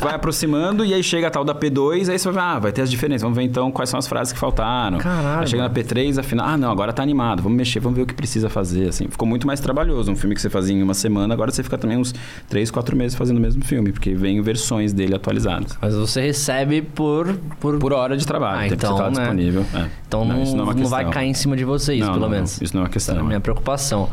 Vai 0.02 0.14
aproximando 0.16 0.86
e 0.86 0.94
aí 0.94 1.04
chega 1.04 1.28
a 1.28 1.32
tal 1.32 1.44
da 1.44 1.54
P2, 1.56 2.10
aí 2.10 2.18
você 2.20 2.32
vai 2.32 2.34
ver, 2.34 2.40
ah, 2.56 2.60
vai 2.60 2.72
ter 2.72 2.82
as 2.82 2.90
diferenças. 2.90 3.22
Vamos 3.22 3.38
ver 3.38 3.44
então 3.44 3.72
quais 3.72 3.90
são 3.90 3.98
as 3.98 4.08
frases 4.08 4.34
que 4.34 4.40
faltaram. 4.40 4.98
Caralho, 4.98 5.42
Aí 5.42 5.48
chega 5.48 5.64
na 5.64 5.70
P3, 5.70 6.20
afinal, 6.20 6.48
ah, 6.48 6.58
não, 6.58 6.72
agora 6.72 6.94
tá 6.94 7.02
animado, 7.04 7.42
vamos 7.44 7.58
mexer, 7.58 7.80
vamos 7.80 7.98
ver 7.98 8.04
o 8.04 8.06
que 8.06 8.14
precisa 8.14 8.50
fazer. 8.50 8.90
Assim, 8.90 9.08
ficou 9.08 9.28
muito 9.28 9.46
mais 9.48 9.60
trabalhoso. 9.60 10.12
Um 10.12 10.16
filme 10.16 10.36
que 10.36 10.42
você 10.42 10.50
fazia 10.50 10.76
em 10.76 10.84
uma 10.84 10.94
semana, 10.94 11.34
agora 11.34 11.52
você 11.52 11.64
fica 11.64 11.78
também 11.78 11.98
uns 11.98 12.14
3, 12.50 12.70
4 12.72 12.96
meses 12.96 13.18
fazendo 13.18 13.38
o 13.38 13.42
mesmo 13.42 13.64
filme, 13.64 13.92
porque 13.92 14.14
vem 14.14 14.42
versões 14.42 14.94
dele 14.94 15.16
atualizadas. 15.16 15.78
Mas 15.82 15.94
você 16.08 16.22
recebe 16.22 16.82
por. 16.82 17.36
por... 17.60 17.78
Por 17.80 17.94
hora 17.94 18.16
de 18.18 18.26
trabalho, 18.26 18.60
Ah, 18.60 18.68
então, 18.68 18.78
que 18.78 18.86
você 18.98 19.04
tá 19.04 19.10
né? 19.10 19.20
disponível. 19.20 19.66
É. 19.74 19.86
Então 20.08 20.26
não, 20.26 20.44
isso 20.44 20.54
é 20.54 20.58
não 20.58 20.66
vai 20.66 20.76
questão. 20.76 21.10
cair 21.12 21.28
em 21.30 21.34
cima 21.34 21.56
de 21.58 21.66
vocês, 21.66 22.00
Não, 22.00 22.08
pelo 22.08 22.20
não, 22.20 22.28
não. 22.30 22.36
menos. 22.36 22.62
Isso 22.62 22.76
não 22.76 22.82
é 22.84 22.86
uma 22.86 22.90
Essa 22.96 23.12
é 23.12 23.14
a 23.14 23.16
questão. 23.16 23.26
minha 23.28 23.40
preocupação. 23.40 24.10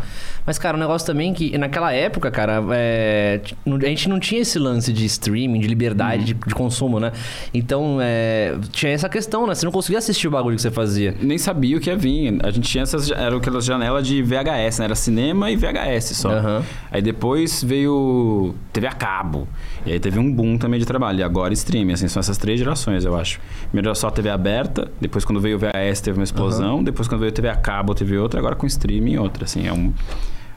Mas, 0.46 0.58
cara, 0.58 0.74
um 0.76 0.80
negócio 0.80 1.06
também 1.06 1.34
que 1.34 1.56
naquela 1.58 1.92
época, 1.92 2.30
cara, 2.30 2.62
é, 2.72 3.40
a 3.66 3.86
gente 3.88 4.08
não 4.08 4.18
tinha 4.18 4.40
esse 4.40 4.58
lance 4.58 4.90
de 4.90 5.04
streaming, 5.04 5.60
de 5.60 5.68
liberdade 5.68 6.24
de, 6.24 6.34
de 6.34 6.54
consumo, 6.54 6.98
né? 6.98 7.12
Então, 7.52 7.98
é, 8.00 8.56
tinha 8.72 8.90
essa 8.90 9.08
questão, 9.08 9.46
né? 9.46 9.54
Você 9.54 9.66
não 9.66 9.70
conseguia 9.72 9.98
assistir 9.98 10.26
o 10.28 10.30
bagulho 10.30 10.56
que 10.56 10.62
você 10.62 10.70
fazia. 10.70 11.14
nem 11.20 11.36
sabia 11.36 11.76
o 11.76 11.80
que 11.80 11.90
ia 11.90 11.96
vir. 11.96 12.38
A 12.42 12.50
gente 12.50 12.68
tinha 12.68 12.82
essas. 12.82 13.10
Era 13.10 13.36
aquelas 13.36 13.64
janelas 13.66 14.06
de 14.06 14.22
VHS, 14.22 14.78
né? 14.78 14.86
Era 14.86 14.94
cinema 14.94 15.50
e 15.50 15.56
VHS 15.56 16.16
só. 16.16 16.30
Aham. 16.30 16.62
Aí 16.90 17.02
depois 17.02 17.62
veio. 17.62 18.54
TV 18.72 18.86
a 18.86 18.92
cabo. 18.92 19.46
E 19.86 19.92
aí 19.92 19.98
teve 20.00 20.18
um 20.18 20.30
boom 20.32 20.58
também 20.58 20.78
de 20.78 20.84
trabalho. 20.86 21.20
E 21.20 21.22
agora 21.22 21.52
streaming, 21.54 21.94
assim, 21.94 22.06
são 22.08 22.20
essas 22.20 22.36
três 22.36 22.58
gerações, 22.58 23.04
eu 23.04 23.16
acho. 23.16 23.40
Primeiro 23.68 23.88
era 23.88 23.94
só 23.94 24.10
TV 24.10 24.28
aberta, 24.30 24.90
depois 25.00 25.24
quando 25.24 25.40
veio 25.40 25.56
o 25.56 25.58
VHS 25.58 26.00
teve 26.02 26.18
uma 26.18 26.24
explosão, 26.24 26.82
depois 26.84 27.08
quando 27.08 27.20
veio 27.20 27.32
TV 27.32 27.48
a 27.48 27.56
cabo 27.56 27.94
teve 27.94 28.16
outra, 28.18 28.38
agora 28.40 28.54
com 28.54 28.66
streaming 28.66 29.16
outra, 29.16 29.44
assim, 29.44 29.66
é 29.66 29.72
um. 29.72 29.92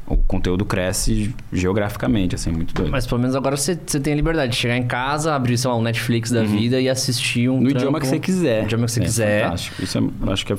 O 0.05 0.17
conteúdo 0.17 0.65
cresce 0.65 1.33
geograficamente, 1.51 2.35
assim, 2.35 2.51
muito 2.51 2.73
doido. 2.73 2.91
Mas 2.91 3.07
pelo 3.07 3.21
menos 3.21 3.35
agora 3.37 3.55
você, 3.55 3.79
você 3.85 3.99
tem 4.01 4.11
a 4.11 4.15
liberdade 4.17 4.51
de 4.51 4.57
chegar 4.57 4.75
em 4.77 4.83
casa, 4.83 5.33
abrir, 5.33 5.57
sei 5.57 5.69
lá, 5.71 5.77
um 5.77 5.81
Netflix 5.81 6.29
da 6.29 6.43
vida 6.43 6.79
e 6.81 6.89
assistir 6.89 7.47
um. 7.49 7.53
Uhum. 7.53 7.59
no 7.61 7.69
trampo- 7.69 7.77
idioma 7.79 7.99
que 8.01 8.07
você 8.07 8.19
quiser. 8.19 8.59
No 8.59 8.65
idioma 8.65 8.85
que 8.85 8.91
você 8.91 8.99
É 8.99 9.03
quiser. 9.03 9.43
Fantástico. 9.45 9.81
Isso 9.83 9.97
é, 9.97 10.31
acho 10.33 10.45
que 10.45 10.53
é 10.53 10.57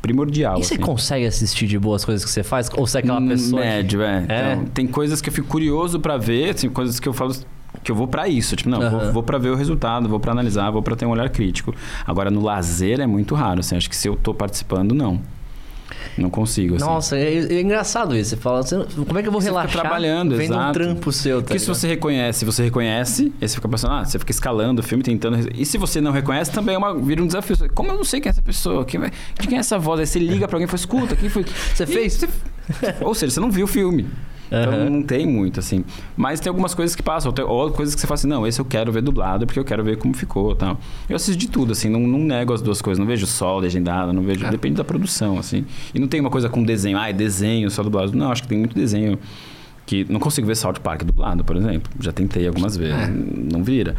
primordial. 0.00 0.58
E 0.60 0.64
você 0.64 0.74
assim. 0.74 0.82
consegue 0.82 1.26
assistir 1.26 1.66
de 1.66 1.78
boas 1.78 2.04
coisas 2.04 2.24
que 2.24 2.30
você 2.30 2.42
faz? 2.44 2.70
Ou 2.76 2.86
você 2.86 2.98
é 2.98 3.00
aquela 3.00 3.20
Hum, 3.20 3.28
pessoa. 3.28 3.60
que- 3.60 3.68
Médio, 3.68 4.02
é. 4.02 4.24
É? 4.28 4.52
Então, 4.52 4.64
tem 4.66 4.86
coisas 4.86 5.20
que 5.20 5.28
eu 5.28 5.32
fico 5.32 5.48
curioso 5.48 5.98
pra 6.00 6.16
ver, 6.16 6.50
assim, 6.54 6.68
coisas 6.70 6.98
que 7.00 7.08
eu 7.08 7.12
falo 7.12 7.34
que 7.82 7.90
eu 7.90 7.96
vou 7.96 8.06
pra 8.08 8.28
isso, 8.28 8.56
tipo, 8.56 8.68
não, 8.68 8.80
Aham. 8.82 8.98
vou, 8.98 9.12
vou 9.12 9.22
para 9.22 9.38
ver 9.38 9.50
o 9.50 9.54
resultado, 9.54 10.08
vou 10.08 10.20
pra 10.20 10.32
analisar, 10.32 10.70
vou 10.70 10.82
pra 10.82 10.96
ter 10.96 11.06
um 11.06 11.10
olhar 11.10 11.28
crítico. 11.30 11.74
Agora 12.06 12.30
no 12.30 12.42
lazer 12.42 13.00
é 13.00 13.06
muito 13.06 13.34
raro, 13.34 13.60
assim, 13.60 13.76
acho 13.76 13.88
que 13.88 13.96
se 13.96 14.08
eu 14.08 14.16
tô 14.16 14.34
participando 14.34 14.94
não. 14.94 15.20
Não 16.16 16.30
consigo, 16.30 16.76
assim. 16.76 16.84
Nossa, 16.84 17.16
é, 17.18 17.34
é 17.34 17.60
engraçado 17.60 18.16
isso. 18.16 18.30
Você 18.30 18.36
fala, 18.36 18.62
você- 18.62 18.76
como 19.06 19.18
é 19.18 19.22
que 19.22 19.28
eu 19.28 19.32
vou 19.32 19.40
Você 19.40 19.48
fica 19.48 19.58
relaxar 19.60 19.82
trabalhando, 19.82 20.36
vendo 20.36 20.52
um 20.52 20.56
exato. 20.56 20.72
trampo 20.72 21.12
seu, 21.12 21.38
tá 21.40 21.48
Porque 21.48 21.58
se 21.58 21.66
você 21.66 21.88
reconhece, 21.88 22.44
você 22.44 22.62
reconhece, 22.62 23.32
aí 23.40 23.48
você 23.48 23.54
fica 23.56 23.68
pensando, 23.68 23.94
ah, 23.94 24.04
você 24.04 24.18
fica 24.18 24.30
escalando 24.30 24.80
o 24.80 24.84
filme, 24.84 25.02
tentando. 25.02 25.48
E 25.54 25.64
se 25.66 25.76
você 25.78 26.00
não 26.00 26.12
reconhece, 26.12 26.50
também 26.52 26.74
é 26.74 26.78
uma, 26.78 26.94
vira 26.94 27.22
um 27.22 27.26
desafio. 27.26 27.56
Como 27.74 27.90
eu 27.90 27.96
não 27.96 28.04
sei 28.04 28.20
quem 28.20 28.28
é 28.28 28.32
essa 28.32 28.42
pessoa? 28.42 28.84
Quem, 28.84 29.00
de 29.00 29.48
quem 29.48 29.56
é 29.56 29.60
essa 29.60 29.78
voz? 29.78 30.00
Aí 30.00 30.06
você 30.06 30.18
liga 30.20 30.46
pra 30.46 30.56
alguém 30.56 30.64
e 30.66 30.68
fala, 30.68 30.78
escuta, 30.78 31.16
quem 31.16 31.28
foi? 31.28 31.44
Você 31.74 31.82
E 31.84 31.86
fez? 31.86 32.14
você- 32.14 32.28
Ou 33.00 33.14
seja, 33.14 33.32
você 33.34 33.40
não 33.40 33.50
viu 33.50 33.64
o 33.64 33.68
filme. 33.68 34.06
Então 34.50 34.72
Aham. 34.72 34.90
não 34.90 35.02
tem 35.02 35.26
muito, 35.26 35.60
assim. 35.60 35.84
Mas 36.16 36.40
tem 36.40 36.50
algumas 36.50 36.74
coisas 36.74 36.96
que 36.96 37.02
passam, 37.02 37.32
ou 37.46 37.70
coisas 37.70 37.94
que 37.94 38.00
você 38.00 38.06
fala 38.06 38.16
assim, 38.16 38.26
não, 38.26 38.46
esse 38.46 38.60
eu 38.60 38.64
quero 38.64 38.90
ver 38.90 39.00
dublado 39.00 39.46
porque 39.46 39.60
eu 39.60 39.64
quero 39.64 39.84
ver 39.84 39.96
como 39.96 40.12
ficou 40.12 40.54
tal. 40.56 40.78
Eu 41.08 41.16
assisto 41.16 41.38
de 41.38 41.48
tudo, 41.48 41.72
assim, 41.72 41.88
não, 41.88 42.00
não 42.00 42.18
nego 42.18 42.52
as 42.52 42.60
duas 42.60 42.82
coisas. 42.82 42.98
Não 42.98 43.06
vejo 43.06 43.26
só 43.26 43.58
legendado, 43.58 44.12
não 44.12 44.22
vejo. 44.22 44.48
Depende 44.50 44.76
da 44.76 44.84
produção, 44.84 45.38
assim. 45.38 45.64
E 45.94 46.00
não 46.00 46.08
tem 46.08 46.20
uma 46.20 46.30
coisa 46.30 46.48
com 46.48 46.64
desenho, 46.64 46.98
ah, 46.98 47.08
é 47.08 47.12
desenho 47.12 47.70
só 47.70 47.82
dublado. 47.82 48.16
Não, 48.16 48.32
acho 48.32 48.42
que 48.42 48.48
tem 48.48 48.58
muito 48.58 48.74
desenho 48.74 49.18
que. 49.86 50.04
Não 50.08 50.18
consigo 50.18 50.46
ver 50.46 50.56
South 50.56 50.80
Park 50.82 51.04
dublado, 51.04 51.44
por 51.44 51.56
exemplo. 51.56 51.92
Já 52.00 52.10
tentei 52.10 52.46
algumas 52.46 52.76
vezes. 52.76 52.94
É. 52.94 53.08
Não 53.08 53.62
vira. 53.62 53.94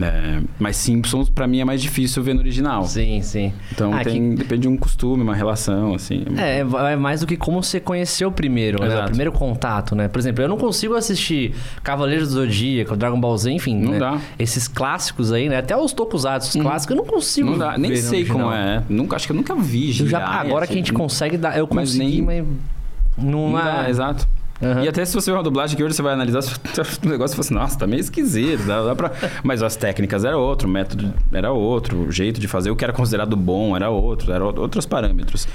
É, 0.00 0.40
mas 0.58 0.76
Simpsons, 0.76 1.28
pra 1.30 1.46
mim, 1.46 1.60
é 1.60 1.64
mais 1.64 1.80
difícil 1.80 2.22
ver 2.22 2.34
no 2.34 2.40
original. 2.40 2.84
Sim, 2.84 3.22
sim. 3.22 3.52
Então 3.72 3.92
Ah, 3.94 4.04
tem, 4.04 4.34
depende 4.34 4.62
de 4.62 4.68
um 4.68 4.76
costume, 4.76 5.22
uma 5.22 5.34
relação, 5.34 5.94
assim. 5.94 6.24
É, 6.36 6.60
é 6.92 6.96
mais 6.96 7.20
do 7.20 7.26
que 7.26 7.36
como 7.36 7.62
você 7.62 7.80
conheceu 7.80 8.30
primeiro, 8.30 8.80
né? 8.80 8.88
O 8.88 8.92
Exato. 8.92 9.06
primeiro 9.08 9.32
contato, 9.32 9.94
né? 9.94 10.08
Por 10.08 10.18
exemplo, 10.18 10.42
eu 10.44 10.48
não 10.48 10.58
consigo 10.58 10.94
assistir 10.94 11.54
Cavaleiros 11.82 12.28
do 12.28 12.34
Zodíaco, 12.34 12.96
Dragon 12.96 13.18
Ball 13.18 13.36
Z, 13.38 13.50
enfim. 13.52 13.76
Não 13.76 13.92
né? 13.92 13.98
dá. 13.98 14.20
Esses 14.38 14.68
clássicos 14.68 15.32
aí, 15.32 15.48
né? 15.48 15.58
Até 15.58 15.76
os 15.76 15.92
tokusatsu, 15.92 16.58
os 16.58 16.62
clássicos, 16.62 16.96
eu 16.96 17.02
não 17.02 17.08
consigo 17.10 17.50
Não 17.50 17.58
dá, 17.58 17.78
nem 17.78 17.96
sei 17.96 18.24
como 18.24 18.52
é. 18.52 18.82
Nunca, 18.88 19.16
acho 19.16 19.26
que 19.26 19.32
eu 19.32 19.36
nunca 19.36 19.54
vi. 19.54 19.98
Eu 19.98 20.06
já, 20.08 20.24
agora 20.24 20.66
que 20.66 20.72
a 20.74 20.76
gente 20.76 20.90
assim, 20.90 20.98
consegue 20.98 21.36
dar... 21.36 21.56
Eu 21.56 21.66
Mas 21.72 21.90
consegui, 21.92 22.22
nem- 22.22 22.42
mas... 22.42 22.46
Não, 23.16 23.50
Não 23.52 23.58
é... 23.58 23.64
dá, 23.64 23.88
exato. 23.90 24.28
Aham. 24.62 24.84
E 24.84 24.88
até 24.88 25.04
se 25.04 25.14
você 25.14 25.30
vê 25.30 25.36
uma 25.36 25.42
dublagem 25.42 25.76
que 25.76 25.84
hoje 25.84 25.94
você 25.94 26.02
vai 26.02 26.14
analisar 26.14 26.40
o 27.04 27.08
negócio 27.08 27.34
e 27.34 27.36
fala 27.36 27.40
assim, 27.40 27.54
nossa, 27.54 27.78
tá 27.78 27.86
meio 27.86 28.00
esquisito. 28.00 28.64
Dá, 28.66 28.82
dá 28.82 28.94
pra... 28.94 29.12
Mas 29.44 29.62
as 29.62 29.76
técnicas 29.76 30.24
era 30.24 30.36
outro, 30.38 30.68
o 30.68 30.70
método 30.70 31.12
era 31.32 31.52
outro, 31.52 31.98
o 32.08 32.12
jeito 32.12 32.40
de 32.40 32.48
fazer, 32.48 32.70
o 32.70 32.76
que 32.76 32.84
era 32.84 32.92
considerado 32.92 33.36
bom 33.36 33.76
era 33.76 33.90
outro, 33.90 34.32
eram 34.32 34.46
outros 34.46 34.86
parâmetros. 34.86 35.46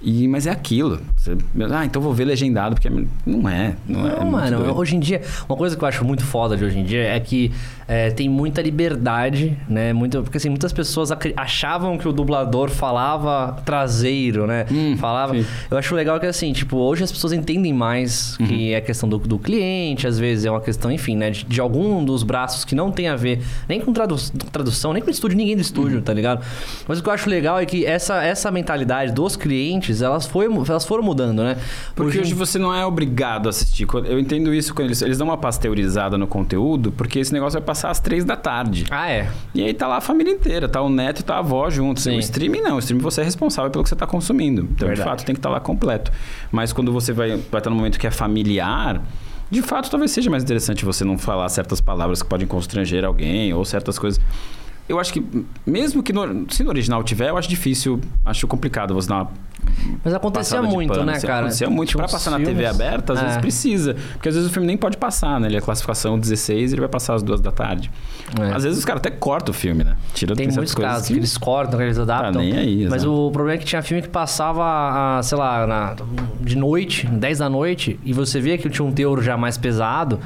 E, 0.00 0.28
mas 0.28 0.46
é 0.46 0.50
aquilo. 0.52 1.00
Você- 1.16 1.36
ah, 1.72 1.84
então 1.84 2.00
vou 2.00 2.14
ver 2.14 2.24
legendado, 2.24 2.76
porque 2.76 2.88
não 3.26 3.48
é. 3.48 3.74
Não, 3.84 4.06
é, 4.06 4.12
é 4.12 4.14
Não, 4.14 4.26
muito 4.26 4.30
mano, 4.30 4.78
hoje 4.78 4.94
em 4.94 5.00
dia, 5.00 5.22
uma 5.48 5.58
coisa 5.58 5.76
que 5.76 5.82
eu 5.82 5.88
acho 5.88 6.04
muito 6.04 6.22
foda 6.22 6.56
de 6.56 6.64
hoje 6.64 6.78
em 6.78 6.84
dia 6.84 7.02
é 7.02 7.18
que 7.18 7.50
é, 7.88 8.10
tem 8.10 8.28
muita 8.28 8.60
liberdade, 8.60 9.56
né? 9.68 9.92
Muito, 9.94 10.22
porque 10.22 10.36
assim, 10.36 10.50
muitas 10.50 10.72
pessoas 10.74 11.08
achavam 11.36 11.96
que 11.96 12.06
o 12.06 12.12
dublador 12.12 12.68
falava 12.68 13.56
traseiro, 13.64 14.46
né? 14.46 14.66
Hum, 14.70 14.94
falava. 14.98 15.34
sim. 15.34 15.44
Eu 15.70 15.78
acho 15.78 15.94
legal 15.94 16.20
que 16.20 16.26
assim, 16.26 16.52
tipo, 16.52 16.76
hoje 16.76 17.02
as 17.02 17.10
pessoas 17.10 17.32
entendem 17.32 17.72
mais 17.72 18.36
Uhum. 18.38 18.46
que 18.46 18.74
é 18.74 18.80
questão 18.80 19.08
do, 19.08 19.16
do 19.18 19.38
cliente, 19.38 20.06
às 20.06 20.18
vezes 20.18 20.44
é 20.44 20.50
uma 20.50 20.60
questão, 20.60 20.92
enfim, 20.92 21.16
né? 21.16 21.30
De, 21.30 21.44
de 21.44 21.60
algum 21.60 22.04
dos 22.04 22.22
braços 22.22 22.64
que 22.64 22.74
não 22.74 22.90
tem 22.92 23.08
a 23.08 23.16
ver 23.16 23.42
nem 23.68 23.80
com 23.80 23.92
tradu 23.92 24.16
tradução, 24.52 24.92
nem 24.92 25.02
com 25.02 25.10
estúdio, 25.10 25.36
ninguém 25.38 25.54
do 25.54 25.58
Uhum. 25.58 25.62
estúdio, 25.62 26.02
tá 26.02 26.12
ligado? 26.12 26.44
Mas 26.86 26.98
o 26.98 27.02
que 27.02 27.08
eu 27.08 27.12
acho 27.12 27.28
legal 27.30 27.58
é 27.58 27.64
que 27.64 27.86
essa, 27.86 28.22
essa 28.22 28.50
mentalidade 28.50 29.12
dos 29.12 29.34
clientes, 29.34 30.02
elas, 30.02 30.26
foi, 30.26 30.44
elas 30.68 30.84
foram 30.84 31.02
mudando, 31.02 31.42
né? 31.42 31.56
Porque 31.96 32.18
hoje 32.20 32.32
em- 32.32 32.34
você 32.34 32.58
não 32.58 32.74
é 32.74 32.84
obrigado 32.84 33.46
a 33.46 33.50
assistir. 33.50 33.86
Eu 34.04 34.18
entendo 34.18 34.52
isso 34.52 34.74
quando 34.74 34.88
eles, 34.88 35.00
eles 35.02 35.16
dão 35.18 35.26
uma 35.26 35.38
pasteurizada 35.38 36.18
no 36.18 36.26
conteúdo, 36.26 36.92
porque 36.92 37.18
esse 37.18 37.32
negócio 37.32 37.58
vai 37.58 37.64
passar 37.78 37.90
às 37.90 38.00
três 38.00 38.24
da 38.24 38.36
tarde. 38.36 38.84
Ah, 38.90 39.08
é. 39.08 39.30
E 39.54 39.62
aí 39.62 39.72
tá 39.72 39.86
lá 39.86 39.98
a 39.98 40.00
família 40.00 40.32
inteira, 40.32 40.68
tá 40.68 40.82
o 40.82 40.88
neto 40.88 41.20
e 41.20 41.22
tá 41.22 41.36
a 41.36 41.38
avó 41.38 41.70
junto. 41.70 42.00
Sim. 42.00 42.16
O 42.16 42.18
streaming 42.18 42.60
não, 42.60 42.76
o 42.76 42.78
streaming 42.80 43.02
você 43.02 43.20
é 43.20 43.24
responsável 43.24 43.70
pelo 43.70 43.84
que 43.84 43.90
você 43.90 43.96
tá 43.96 44.06
consumindo. 44.06 44.62
Então, 44.62 44.88
Verdade. 44.88 44.96
de 44.96 45.04
fato, 45.04 45.24
tem 45.24 45.34
que 45.34 45.38
estar 45.38 45.50
lá 45.50 45.60
completo. 45.60 46.10
Mas 46.50 46.72
quando 46.72 46.92
você 46.92 47.12
vai, 47.12 47.36
vai 47.36 47.60
estar 47.60 47.70
num 47.70 47.76
momento 47.76 47.98
que 47.98 48.06
é 48.06 48.10
familiar, 48.10 49.00
de 49.50 49.62
fato, 49.62 49.90
talvez 49.90 50.10
seja 50.10 50.28
mais 50.28 50.42
interessante 50.42 50.84
você 50.84 51.04
não 51.04 51.16
falar 51.16 51.48
certas 51.48 51.80
palavras 51.80 52.22
que 52.22 52.28
podem 52.28 52.46
constranger 52.46 53.04
alguém 53.04 53.54
ou 53.54 53.64
certas 53.64 53.98
coisas. 53.98 54.20
Eu 54.88 54.98
acho 54.98 55.12
que, 55.12 55.22
mesmo 55.66 56.02
que 56.02 56.12
no, 56.12 56.46
se 56.50 56.64
no 56.64 56.70
original 56.70 57.02
tiver, 57.04 57.28
eu 57.28 57.36
acho 57.36 57.48
difícil, 57.48 58.00
acho 58.24 58.46
complicado 58.46 58.94
você 58.94 59.08
dar 59.08 59.16
uma 59.22 59.30
Mas 60.02 60.14
acontecia 60.14 60.62
muito, 60.62 60.92
pano, 60.92 61.04
né, 61.04 61.12
assim, 61.16 61.26
cara? 61.26 61.40
Acontecia 61.40 61.68
muito. 61.68 61.90
Tinha 61.90 61.98
Pra 62.02 62.08
passar 62.10 62.30
na 62.30 62.38
TV 62.38 62.52
filmes- 62.54 62.70
aberta, 62.70 63.12
às 63.12 63.20
vezes 63.20 63.36
É. 63.36 63.40
precisa. 63.40 63.96
Porque 64.14 64.28
às 64.30 64.34
vezes 64.34 64.48
o 64.48 64.52
filme 64.52 64.66
nem 64.66 64.76
pode 64.78 64.96
passar, 64.96 65.38
né? 65.38 65.46
Ele 65.48 65.56
é 65.58 65.60
classificação 65.60 66.18
16 66.18 66.72
ele 66.72 66.80
vai 66.80 66.88
passar 66.88 67.14
às 67.14 67.22
duas 67.22 67.40
da 67.40 67.50
tarde. 67.52 67.90
É. 68.40 68.52
Às 68.54 68.62
vezes 68.64 68.78
os 68.78 68.84
caras 68.84 69.00
até 69.00 69.10
cortam 69.10 69.50
o 69.52 69.54
filme, 69.54 69.84
né? 69.84 69.94
Tira 70.14 70.34
Tem 70.34 70.46
muitos 70.46 70.74
coisas 70.74 70.92
casos 70.92 71.08
que- 71.08 71.14
que 71.14 71.20
eles 71.20 71.36
cortam, 71.36 71.78
que 71.78 71.84
eles 71.84 71.98
adaptam. 71.98 72.32
Tá 72.32 72.38
nem 72.38 72.56
aí, 72.56 72.88
Mas 72.88 73.04
o 73.04 73.30
problema 73.30 73.56
é 73.56 73.58
que 73.58 73.64
tinha 73.66 73.82
filme 73.82 74.02
que 74.02 74.08
passava, 74.08 75.20
sei 75.22 75.36
lá, 75.36 75.66
na- 75.66 75.96
de 76.40 76.56
noite, 76.56 77.06
10 77.06 77.38
da 77.38 77.48
noite, 77.50 77.98
e 78.04 78.12
você 78.12 78.40
via 78.40 78.56
que 78.56 78.68
tinha 78.70 78.86
um 78.86 78.92
teor 78.92 79.22
já 79.22 79.36
mais 79.36 79.58
pesado, 79.58 80.18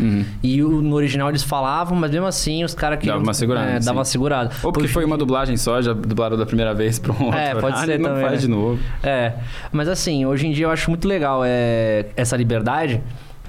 e 0.43 0.63
o- 0.63 0.81
no 0.83 0.95
original 0.95 1.29
eles 1.29 1.43
falavam, 1.43 1.97
mas 1.99 2.11
mesmo 2.13 2.27
assim 2.27 2.63
os 2.65 2.75
caras 2.75 2.99
que. 2.99 3.07
Uhum. 3.09 3.13
Dava 3.15 3.25
uma 3.25 3.35
segurada, 3.35 3.71
É, 3.71 3.81
dava 3.81 4.05
segurada. 4.05 4.52
Ou 4.63 4.73
porque 4.73 4.89
foi 4.89 5.05
uma 5.05 5.17
dublagem 5.19 5.57
só, 5.57 5.81
já 5.81 5.93
dublaram 5.93 6.37
da 6.37 6.47
primeira 6.47 6.75
vez 6.75 6.99
pra 6.99 7.13
um 7.13 7.25
outro 7.27 7.39
É, 7.39 7.55
pode 7.55 7.79
ser 7.81 7.99
não 7.99 8.11
também, 8.11 8.23
faz 8.23 8.35
né? 8.35 8.39
de 8.39 8.49
novo. 8.49 8.79
É, 9.03 9.33
mas 9.71 9.89
assim, 9.89 10.25
hoje 10.27 10.47
em 10.47 10.53
dia 10.53 10.67
eu 10.67 10.71
acho 10.71 10.91
muito 10.91 11.07
legal 11.07 11.43
é, 11.45 12.07
essa 12.17 12.37
liberdade, 12.37 13.01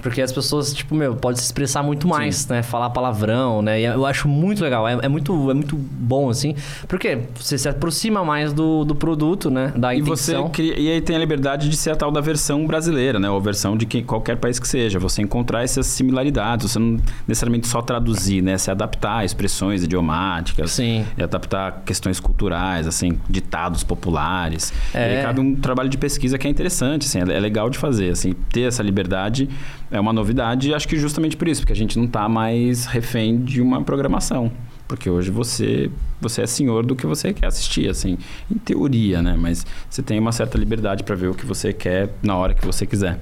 porque 0.04 0.22
as 0.22 0.32
pessoas, 0.32 0.74
tipo, 0.74 0.94
meu, 0.94 1.16
pode 1.16 1.40
se 1.40 1.46
expressar 1.46 1.82
muito 1.82 2.08
mais, 2.08 2.46
né? 2.48 2.62
Falar 2.62 2.90
palavrão, 2.90 3.62
né? 3.62 3.80
E 3.80 3.86
eu 3.86 4.06
acho 4.06 4.28
muito 4.28 4.62
legal, 4.62 4.88
é, 4.88 5.00
é 5.02 5.08
muito, 5.08 5.50
é 5.50 5.54
muito 5.54 5.78
bom, 5.78 6.30
assim, 6.30 6.56
porque 6.88 7.20
você 7.36 7.58
se 7.58 7.70
aproxima 7.70 8.24
mais 8.24 8.52
do, 8.52 8.84
do 8.84 8.94
produto, 8.94 9.50
né? 9.50 9.72
Da 9.76 9.96
E 9.96 10.02
você 10.02 10.36
cria, 10.52 10.78
e 10.78 10.92
aí 10.92 11.02
tem 11.02 11.16
a 11.16 11.20
liberdade 11.20 11.70
de 11.70 11.78
ser 11.78 11.92
a 11.92 11.96
tal 11.96 12.12
da 12.12 12.20
versão 12.20 12.68
brasileira, 12.68 13.18
né? 13.18 13.30
Ou 13.30 13.38
a 13.38 13.40
versão 13.40 13.78
de 13.78 13.86
que, 13.86 14.04
qualquer 14.04 14.38
país 14.38 14.60
que 14.60 14.68
seja. 14.68 15.00
Você 15.00 15.22
encontrar 15.22 15.64
essas 15.64 15.88
similaridades. 15.88 16.72
Você 16.72 16.80
não 16.80 16.98
necessariamente 17.26 17.68
só 17.68 17.82
traduzir, 17.82 18.42
né? 18.42 18.58
Se 18.58 18.70
adaptar 18.70 19.20
a 19.20 19.26
expressões 19.26 19.84
idiomáticas. 19.84 20.72
Sim. 20.72 21.06
E 21.18 21.24
adaptar 21.24 21.84
questões 21.86 22.20
culturais, 22.20 22.88
assim, 22.88 23.18
ditados 23.30 23.84
populares. 23.84 24.74
É. 24.94 25.14
E 25.14 25.18
aí 25.18 25.24
cabe 25.24 25.40
um 25.40 25.56
trabalho 25.56 25.90
de 25.90 25.98
pesquisa 25.98 26.38
que 26.38 26.46
é 26.46 26.50
interessante, 26.50 27.06
assim, 27.06 27.20
é 27.20 27.34
é 27.34 27.40
legal 27.40 27.70
de 27.70 27.78
fazer, 27.78 28.12
assim. 28.12 28.34
Ter 28.52 28.62
essa 28.62 28.84
liberdade 28.84 29.50
é 29.94 30.00
uma 30.00 30.12
novidade 30.12 30.74
acho 30.74 30.88
que 30.88 30.98
justamente 30.98 31.38
por 31.38 31.48
isso, 31.48 31.62
porque 31.62 31.72
a 31.72 31.76
gente 31.76 32.00
não 32.00 32.08
tá 32.08 32.28
mais 32.28 32.88
refém 32.88 33.38
de 33.38 33.62
uma 33.62 33.82
programação. 33.84 34.52
Porque 34.88 35.10
hoje 35.10 35.32
você, 35.32 35.90
você 36.20 36.42
é 36.42 36.48
senhor 36.48 36.86
do 36.86 36.96
que 36.96 37.06
você 37.06 37.32
quer 37.32 37.46
assistir, 37.46 37.90
assim, 37.90 38.18
em 38.52 38.58
teoria, 38.58 39.22
né? 39.22 39.38
Mas 39.40 39.66
você 39.90 40.02
tem 40.02 40.20
uma 40.20 40.32
certa 40.32 40.58
liberdade 40.58 41.04
para 41.04 41.16
ver 41.16 41.28
o 41.28 41.34
que 41.34 41.46
você 41.46 41.72
quer 41.72 42.10
na 42.22 42.36
hora 42.36 42.54
que 42.54 42.66
você 42.66 42.86
quiser. 42.86 43.20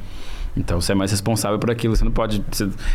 Então 0.55 0.81
você 0.81 0.91
é 0.91 0.95
mais 0.95 1.11
responsável 1.11 1.57
por 1.57 1.71
aquilo. 1.71 1.95
Você 1.95 2.03
não 2.03 2.11
pode 2.11 2.43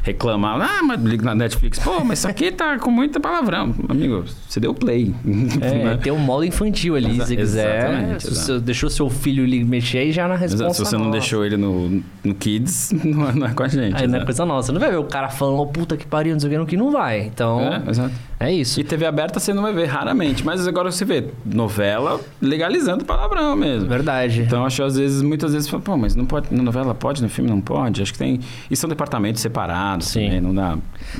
reclamar, 0.03 0.61
ah, 0.61 0.83
mas 0.83 1.01
liga 1.03 1.25
na 1.25 1.35
Netflix, 1.35 1.79
pô, 1.79 2.05
mas 2.05 2.19
isso 2.19 2.29
aqui 2.29 2.53
tá 2.53 2.79
com 2.79 2.91
muita 2.91 3.19
palavrão. 3.19 3.75
Amigo, 3.89 4.25
você 4.49 4.61
deu 4.61 4.75
play. 4.75 5.15
É, 5.61 5.75
né? 5.85 5.99
tem 6.03 6.13
um 6.13 6.19
modo 6.19 6.45
infantil 6.45 6.97
ali, 6.97 7.11
Exa- 7.13 7.27
se 7.27 7.37
quiser. 7.37 7.79
exatamente, 7.91 8.27
você 8.29 8.61
deixou 8.61 8.91
seu 8.91 9.09
filho 9.09 9.47
mexer 9.67 9.99
aí 9.99 10.13
já 10.13 10.29
na 10.29 10.37
resposta. 10.37 10.75
Se 10.85 10.91
você 10.91 10.97
não 10.97 11.07
nossa. 11.07 11.19
deixou 11.19 11.45
ele 11.45 11.57
no, 11.57 12.03
no 12.23 12.35
Kids, 12.35 12.93
não 13.05 13.29
é, 13.29 13.33
não 13.33 13.47
é 13.47 13.53
com 13.55 13.63
a 13.63 13.69
gente. 13.69 14.01
Aí 14.01 14.07
não 14.07 14.19
é 14.19 14.25
coisa 14.25 14.45
nossa. 14.45 14.67
Você 14.67 14.73
não 14.73 14.81
vai 14.81 14.91
ver 14.91 14.99
o 14.99 15.05
cara 15.05 15.29
falando, 15.29 15.59
oh, 15.61 15.67
puta 15.67 15.97
que 15.97 16.07
pariu, 16.07 16.33
não 16.33 16.41
sei 16.41 16.49
o 16.49 16.53
que, 16.53 16.59
no 16.59 16.67
que 16.67 16.77
não 16.77 16.91
vai. 16.91 17.21
Então, 17.23 17.61
É, 17.61 17.91
exato. 17.91 18.15
É 18.39 18.53
isso. 18.53 18.79
E 18.79 18.85
TV 18.85 19.07
aberta 19.07 19.41
você 19.41 19.53
não 19.55 19.63
vai 19.63 19.73
ver 19.73 19.87
raramente, 19.87 20.45
mas 20.45 20.67
agora 20.67 20.91
você 20.91 21.05
vê 21.05 21.29
novela 21.45 22.21
legalizando 22.41 23.05
palavrão 23.05 23.57
mesmo. 23.57 23.89
Verdade. 23.89 24.43
Então 24.43 24.65
acho 24.65 24.77
que 24.77 24.83
às 24.83 24.97
vezes, 24.97 25.23
muitas 25.23 25.53
vezes, 25.53 25.69
fala, 25.69 25.83
pô, 25.83 25.97
mas 25.97 26.15
não 26.15 26.27
pode, 26.27 26.55
na 26.55 26.63
novela 26.63 26.95
pode, 26.95 27.23
no 27.23 27.29
filme 27.29 27.49
não 27.49 27.61
pode. 27.61 28.03
Acho 28.03 28.13
que 28.13 28.19
tem. 28.19 28.41
E 28.71 28.77
são 28.77 28.89
departamentos 28.89 29.41
separados 29.41 30.09
Sim. 30.09 30.25
também, 30.27 30.41
não 30.41 30.55
dá. 30.55 30.77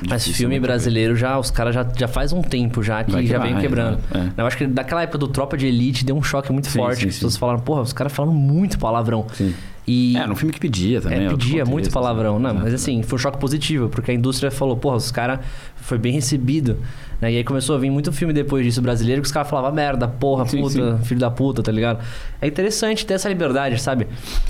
Mas 0.07 0.27
filme 0.27 0.55
muito 0.55 0.61
ver. 0.61 0.67
brasileiro 0.67 1.15
já, 1.15 1.39
os 1.39 1.49
caras 1.49 1.73
já, 1.73 1.85
já 1.97 2.07
faz 2.07 2.31
um 2.31 2.41
tempo 2.41 2.83
já 2.83 3.03
que 3.03 3.11
que 3.11 3.25
já 3.25 3.39
vai, 3.39 3.51
vem 3.51 3.61
quebrando. 3.61 3.99
exato, 4.11 4.33
é. 4.37 4.41
Eu 4.41 4.45
acho 4.45 4.57
que 4.57 4.67
daquela 4.67 5.01
época 5.01 5.17
do 5.17 5.27
Tropa 5.27 5.57
de 5.57 5.65
Elite 5.65 6.05
deu 6.05 6.15
um 6.15 6.23
choque 6.23 6.51
muito 6.51 6.67
Sim, 6.67 6.79
forte. 6.79 7.01
sim, 7.01 7.07
as 7.07 7.15
pessoas 7.15 7.33
sim. 7.33 7.39
falaram, 7.39 7.59
porra, 7.59 7.81
os 7.81 7.93
caras 7.93 8.13
falam 8.13 8.33
muito 8.33 8.77
palavrão. 8.77 9.25
Sim. 9.33 9.53
E 9.87 10.17
É, 10.17 10.27
no 10.27 10.35
filme 10.35 10.51
que 10.53 10.59
pedia 10.59 10.99
também. 10.99 11.25
é, 11.25 11.29
pedia 11.29 11.63
muito 11.65 11.89
palavrão. 11.89 12.37
Não, 12.37 12.49
exato. 12.49 12.65
mas 12.65 12.73
assim, 12.73 13.01
foi 13.03 13.15
um 13.15 13.19
choque 13.19 13.37
positivo, 13.37 13.87
porque 13.87 14.11
a 14.11 14.13
indústria 14.13 14.51
falou, 14.51 14.75
porra, 14.75 14.97
os 14.97 15.11
caras 15.11 15.39
foi 15.77 15.97
bem 15.97 16.11
recebido. 16.11 16.77
Né? 17.21 17.31
E 17.31 17.37
aí 17.37 17.43
começou 17.43 17.73
a 17.75 17.79
vir 17.79 17.89
muito 17.89 18.11
filme 18.11 18.33
depois 18.33 18.65
disso 18.65 18.81
brasileiro 18.81 19.21
que 19.21 19.27
os 19.27 19.31
caras 19.31 19.49
falavam 19.49 19.71
merda, 19.73 20.05
porra, 20.07 20.45
Sim, 20.45 20.61
puta, 20.61 20.97
filho 21.03 21.19
da 21.21 21.31
puta, 21.31 21.63
tá 21.63 21.71
ligado? 21.71 22.03
É 22.41 22.47
interessante 22.47 23.05
ter 23.05 23.13
essa 23.13 23.29
liberdade, 23.29 23.81
sabe? 23.81 24.07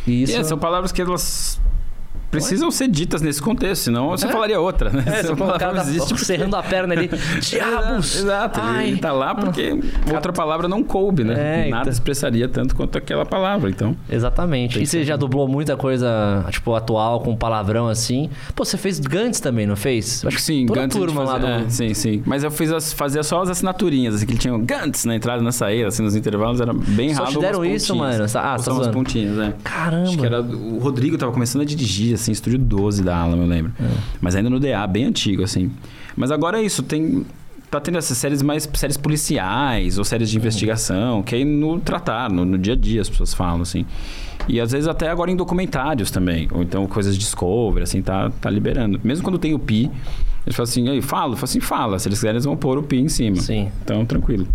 E 0.08 0.24
isso. 0.24 0.34
E 0.34 0.38
é, 0.38 0.44
são 0.44 0.58
palavras 0.58 0.92
que 0.92 1.02
elas 1.02 1.62
precisam 2.32 2.70
ser 2.72 2.88
ditas 2.88 3.22
nesse 3.22 3.42
contexto, 3.42 3.84
senão 3.84 4.10
você 4.10 4.26
É. 4.28 4.30
falaria 4.32 4.60
outra, 4.60 4.90
né? 4.90 5.04
É, 5.08 5.24
você 5.24 5.32
o 5.34 5.38
cara 5.38 5.74
tá 5.74 5.82
existe 5.82 6.10
porque- 6.10 6.26
serrando 6.26 6.56
a 6.56 6.64
perna 6.64 6.94
ali. 6.94 7.10
Diabos! 7.42 8.16
Exato, 8.18 8.60
Ai. 8.62 8.90
ele 8.90 8.98
tá 8.98 9.12
lá 9.12 9.34
porque 9.36 9.80
outra 10.14 10.32
palavra 10.34 10.68
não 10.68 10.84
coube, 10.84 11.24
né? 11.24 11.34
É, 11.38 11.70
Nada 11.70 11.82
então. 11.84 11.92
expressaria 11.94 12.48
tanto 12.48 12.76
quanto 12.76 12.98
aquela 12.98 13.26
palavra, 13.26 13.70
então. 13.70 13.96
Exatamente. 14.10 14.82
E 14.82 14.86
você 14.86 15.04
já 15.04 15.16
dublou 15.16 15.48
muita 15.48 15.76
coisa, 15.78 16.46
tipo, 16.50 16.74
atual, 16.76 17.22
com 17.22 17.36
palavrão 17.36 17.88
assim. 17.88 18.30
Pô, 18.56 18.66
você 18.66 18.78
fez 18.78 19.00
Gantz 19.00 19.40
também, 19.40 19.66
não 19.66 19.76
fez? 19.76 20.24
Acho 20.26 20.36
que 20.36 20.42
sim, 20.42 20.66
toda 20.66 20.82
Gantz 20.82 20.96
turma 20.96 21.24
lá 21.24 21.38
do... 21.38 21.48
fazia- 21.48 21.66
é, 21.66 21.70
sim, 21.70 21.94
sim. 21.94 22.24
Mas 22.26 22.44
eu 22.44 22.52
fiz 22.52 22.72
as, 22.72 22.92
fazia 22.94 23.24
só 23.24 23.42
as 23.42 23.50
assinaturinhas, 23.50 24.16
assim, 24.16 24.26
que 24.26 24.34
ele 24.34 24.40
tinha 24.40 24.58
Gantz 24.58 25.06
na 25.06 25.16
entrada 25.16 25.42
e 25.42 25.46
na 25.46 25.52
saída, 25.52 25.88
assim, 25.88 26.04
nos 26.04 26.16
intervalos, 26.16 26.60
era 26.62 26.74
bem 26.74 27.14
Só 27.14 27.24
raro. 27.24 27.36
te 27.36 27.40
deram 27.40 27.60
umas 27.60 27.82
isso, 27.84 27.96
mano? 27.96 28.24
Ah, 28.24 28.28
você 28.28 28.34
tá 28.34 28.58
Só 28.60 28.74
umas 28.74 28.88
pontinhas, 28.90 29.38
é. 29.38 29.54
Caramba. 29.64 30.04
Acho 30.08 30.18
que 30.18 30.26
era. 30.26 30.42
O 30.42 30.80
Rodrigo 30.80 31.18
tava 31.18 31.32
começando 31.32 31.62
a 31.62 31.66
dirigir, 31.66 32.17
assim, 32.22 32.32
estúdio 32.32 32.60
12 32.60 33.04
da 33.04 33.18
Alamo, 33.18 33.44
eu 33.44 33.48
lembro. 33.48 33.72
É. 33.80 33.88
Mas 34.22 34.36
ainda 34.36 34.50
no 34.50 34.60
DA, 34.60 34.86
bem 34.88 35.06
antigo, 35.06 35.44
assim. 35.44 35.72
Mas 36.16 36.32
agora 36.32 36.60
é 36.60 36.64
isso, 36.64 36.84
tem. 36.84 37.26
Tá 37.70 37.82
tendo 37.82 37.98
essas 37.98 38.18
séries 38.18 38.42
mais 38.42 38.68
séries 38.76 38.96
policiais 38.96 39.98
ou 39.98 40.06
séries 40.06 40.30
Uhum. 40.30 40.32
de 40.34 40.38
investigação, 40.38 41.22
que 41.22 41.36
aí 41.36 41.44
no 41.44 41.80
tratar, 41.82 42.30
no, 42.32 42.46
no 42.46 42.58
dia 42.58 42.74
a 42.74 42.76
dia 42.78 43.02
as 43.02 43.10
pessoas 43.10 43.34
falam, 43.34 43.62
assim. 43.62 43.86
E 44.48 44.62
às 44.62 44.72
vezes 44.72 44.88
até 44.88 45.10
agora 45.10 45.30
em 45.30 45.36
documentários 45.36 46.10
também. 46.10 46.48
Ou 46.54 46.64
então 46.64 46.88
coisas 46.88 47.14
de 47.14 47.20
Discovery, 47.20 47.84
assim, 47.84 48.02
tá, 48.02 48.32
tá 48.40 48.50
liberando. 48.50 49.00
Mesmo 49.04 49.22
quando 49.24 49.38
tem 49.38 49.54
o 49.54 49.60
Pi, 49.60 49.92
eles 50.46 50.56
falam 50.56 50.70
assim, 50.70 50.88
aí, 50.88 51.02
fala, 51.02 51.34
eu 51.34 51.36
falo 51.38 51.44
assim, 51.44 51.60
fala. 51.60 52.00
Se 52.00 52.08
eles 52.08 52.20
quiserem, 52.20 52.36
eles 52.36 52.46
vão 52.46 52.56
pôr 52.56 52.78
o 52.78 52.84
Pi 52.84 53.00
em 53.02 53.10
cima. 53.10 53.36
Sim. 53.36 53.68
Então, 53.84 54.06
tranquilo. 54.06 54.48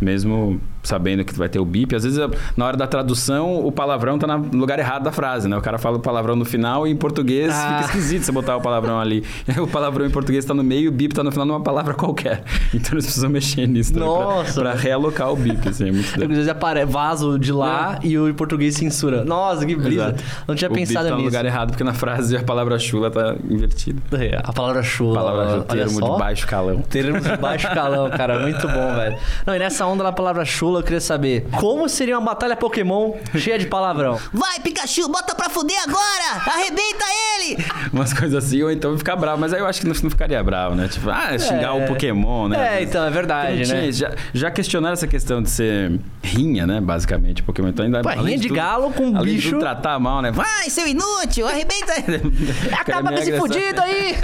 Mesmo 0.00 0.60
sabendo 0.82 1.24
que 1.24 1.34
vai 1.38 1.48
ter 1.48 1.58
o 1.60 1.64
bip, 1.64 1.94
às 1.94 2.04
vezes 2.04 2.18
na 2.56 2.66
hora 2.66 2.76
da 2.76 2.86
tradução 2.86 3.64
o 3.64 3.70
palavrão 3.70 4.18
tá 4.18 4.26
no 4.26 4.58
lugar 4.58 4.78
errado 4.78 5.04
da 5.04 5.12
frase, 5.12 5.48
né? 5.48 5.56
O 5.56 5.60
cara 5.60 5.78
fala 5.78 5.96
o 5.96 6.00
palavrão 6.00 6.34
no 6.36 6.44
final 6.44 6.86
e 6.86 6.90
em 6.90 6.96
português 6.96 7.52
Ah. 7.54 7.78
fica 7.78 7.84
esquisito 7.86 8.24
você 8.24 8.32
botar 8.32 8.56
o 8.56 8.60
palavrão 8.60 8.98
ali. 9.00 9.24
o 9.60 9.66
palavrão 9.66 10.04
em 10.06 10.10
português 10.10 10.44
tá 10.44 10.52
no 10.54 10.62
meio 10.64 10.84
e 10.84 10.88
o 10.88 10.92
bip 10.92 11.14
tá 11.14 11.22
no 11.22 11.30
final 11.30 11.46
numa 11.46 11.60
palavra 11.60 11.94
qualquer. 11.94 12.42
Então 12.74 12.92
eles 12.94 13.04
precisam 13.04 13.28
mexer 13.30 13.66
nisso 13.68 13.92
pra- 13.92 14.04
Nossa, 14.04 14.60
pra, 14.60 14.70
velho. 14.70 14.82
realocar 14.82 15.30
o 15.30 15.36
bip, 15.36 15.68
assim, 15.68 15.88
é 15.88 15.92
muito 15.92 16.06
Às 16.08 16.14
doido. 16.14 16.28
vezes 16.30 16.48
apare... 16.48 16.84
vaso 16.84 17.38
de 17.38 17.52
lá 17.52 17.98
e 18.02 18.16
o 18.18 18.28
em 18.28 18.34
português 18.34 18.74
censura. 18.74 19.24
Nossa, 19.24 19.64
que 19.66 19.76
brisa. 19.76 20.04
Exato. 20.08 20.24
Não 20.48 20.54
tinha 20.54 20.70
o 20.70 20.72
bip 20.72 20.86
pensado 20.86 21.04
tá 21.06 21.10
no 21.10 21.16
nisso. 21.18 21.26
lugar 21.28 21.44
errado 21.44 21.68
porque 21.70 21.84
na 21.84 21.92
frase 21.92 22.36
a 22.36 22.42
palavra 22.42 22.78
chula 22.78 23.10
tá 23.10 23.36
invertida. 23.48 24.00
É, 24.12 24.40
A 24.42 24.52
palavra 24.52 24.82
chula. 24.82 25.14
Palavra 25.20 25.48
chula, 25.50 25.62
termo 25.64 25.90
só. 26.00 26.12
de 26.14 26.18
baixo 26.18 26.46
calão. 26.46 26.80
Termos 26.82 27.22
de 27.22 27.36
baixo 27.36 27.68
calão, 27.68 28.10
cara. 28.10 28.40
Muito 28.40 28.66
bom, 28.66 28.94
velho. 28.96 29.16
Não, 29.46 29.54
e 29.54 29.58
nessa 29.58 29.86
onda 29.86 30.02
da 30.02 30.12
palavra 30.12 30.44
chula, 30.44 30.71
Lula, 30.72 30.80
eu 30.80 30.84
queria 30.84 31.00
saber 31.00 31.46
como 31.58 31.86
seria 31.88 32.18
uma 32.18 32.24
batalha 32.24 32.56
Pokémon 32.56 33.12
cheia 33.36 33.58
de 33.58 33.66
palavrão. 33.66 34.18
Vai, 34.32 34.58
Pikachu, 34.60 35.06
bota 35.08 35.34
pra 35.34 35.50
fuder 35.50 35.76
agora! 35.82 36.42
Arrebenta 36.46 37.04
ele! 37.36 37.58
Umas 37.92 38.12
coisas 38.14 38.42
assim, 38.42 38.62
ou 38.62 38.70
então 38.70 38.96
ficar 38.96 39.16
bravo. 39.16 39.40
Mas 39.40 39.52
aí 39.52 39.60
eu 39.60 39.66
acho 39.66 39.80
que 39.80 39.86
não, 39.86 39.94
não 40.02 40.10
ficaria 40.10 40.42
bravo, 40.42 40.74
né? 40.74 40.88
Tipo, 40.88 41.10
ah, 41.10 41.38
xingar 41.38 41.74
o 41.74 41.86
Pokémon, 41.86 42.48
né? 42.48 42.78
É, 42.78 42.82
então, 42.82 43.04
é 43.04 43.10
verdade, 43.10 43.64
tinha 43.64 43.82
né? 43.82 43.92
Já, 43.92 44.12
já 44.32 44.50
questionaram 44.50 44.94
essa 44.94 45.06
questão 45.06 45.42
de 45.42 45.50
ser 45.50 46.00
rinha, 46.22 46.66
né? 46.66 46.80
Basicamente, 46.80 47.42
Pokémon. 47.42 47.68
Então 47.68 47.84
ainda 47.84 48.00
Pô, 48.00 48.08
além 48.08 48.24
rinha 48.24 48.38
de 48.38 48.48
galo 48.48 48.90
com 48.92 49.08
um 49.10 49.16
além 49.16 49.34
bicho. 49.34 49.50
De 49.50 49.58
tratar 49.58 49.98
mal, 49.98 50.22
né? 50.22 50.30
Vai! 50.30 50.70
Seu 50.70 50.86
inútil, 50.86 51.46
arrebenta 51.46 51.92
ele! 51.98 52.22
Acaba 52.72 53.10
com 53.10 53.18
esse 53.18 53.36
fudido 53.36 53.80
aí! 53.80 54.16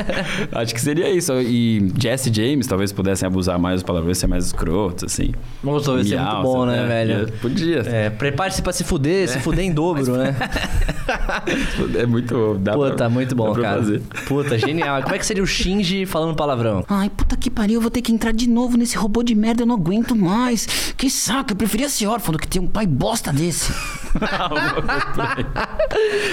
Acho 0.52 0.74
que 0.74 0.80
seria 0.80 1.10
isso. 1.10 1.32
E 1.40 1.92
Jesse 1.98 2.32
James 2.32 2.66
talvez 2.66 2.92
pudessem 2.92 3.26
abusar 3.26 3.58
mais 3.58 3.76
dos 3.76 3.82
palavrões, 3.82 4.16
ser 4.16 4.26
mais 4.26 4.46
escrotos, 4.46 5.04
assim. 5.04 5.34
Nossa, 5.96 6.02
vai 6.02 6.04
ser 6.04 6.16
muito 6.16 6.30
Miau, 6.30 6.42
bom, 6.42 6.66
né, 6.66 6.82
é, 6.82 6.86
velho? 6.86 7.32
Podia. 7.40 7.78
É, 7.80 8.10
prepare-se 8.10 8.62
pra 8.62 8.72
se 8.72 8.84
fuder, 8.84 9.28
se 9.28 9.38
fuder 9.40 9.64
em 9.64 9.72
dobro, 9.72 10.16
né? 10.16 10.36
É 11.96 12.06
muito. 12.06 12.56
Dá 12.60 12.72
Puta, 12.74 12.94
pra, 12.94 13.08
muito 13.08 13.34
bom, 13.34 13.52
cara. 13.54 13.78
fazer. 13.78 14.00
Puta, 14.28 14.56
genial. 14.58 15.02
Como 15.02 15.14
é 15.14 15.18
que 15.18 15.26
seria 15.26 15.42
o 15.42 15.46
Shinji 15.46 16.06
falando 16.06 16.34
palavrão? 16.36 16.84
Ai, 16.88 17.10
puta 17.10 17.36
que 17.36 17.50
pariu, 17.50 17.76
eu 17.76 17.80
vou 17.80 17.90
ter 17.90 18.00
que 18.00 18.12
entrar 18.12 18.32
de 18.32 18.48
novo 18.48 18.76
nesse 18.76 18.96
robô 18.96 19.22
de 19.22 19.34
merda, 19.34 19.62
eu 19.62 19.66
não 19.66 19.74
aguento 19.74 20.14
mais. 20.14 20.66
Que 20.96 21.10
saco, 21.10 21.52
eu 21.52 21.56
preferia 21.56 21.88
ser 21.88 22.06
órfão 22.06 22.32
do 22.32 22.38
que 22.38 22.46
ter 22.46 22.60
um 22.60 22.66
pai 22.68 22.86
bosta 22.86 23.32
desse. 23.32 23.72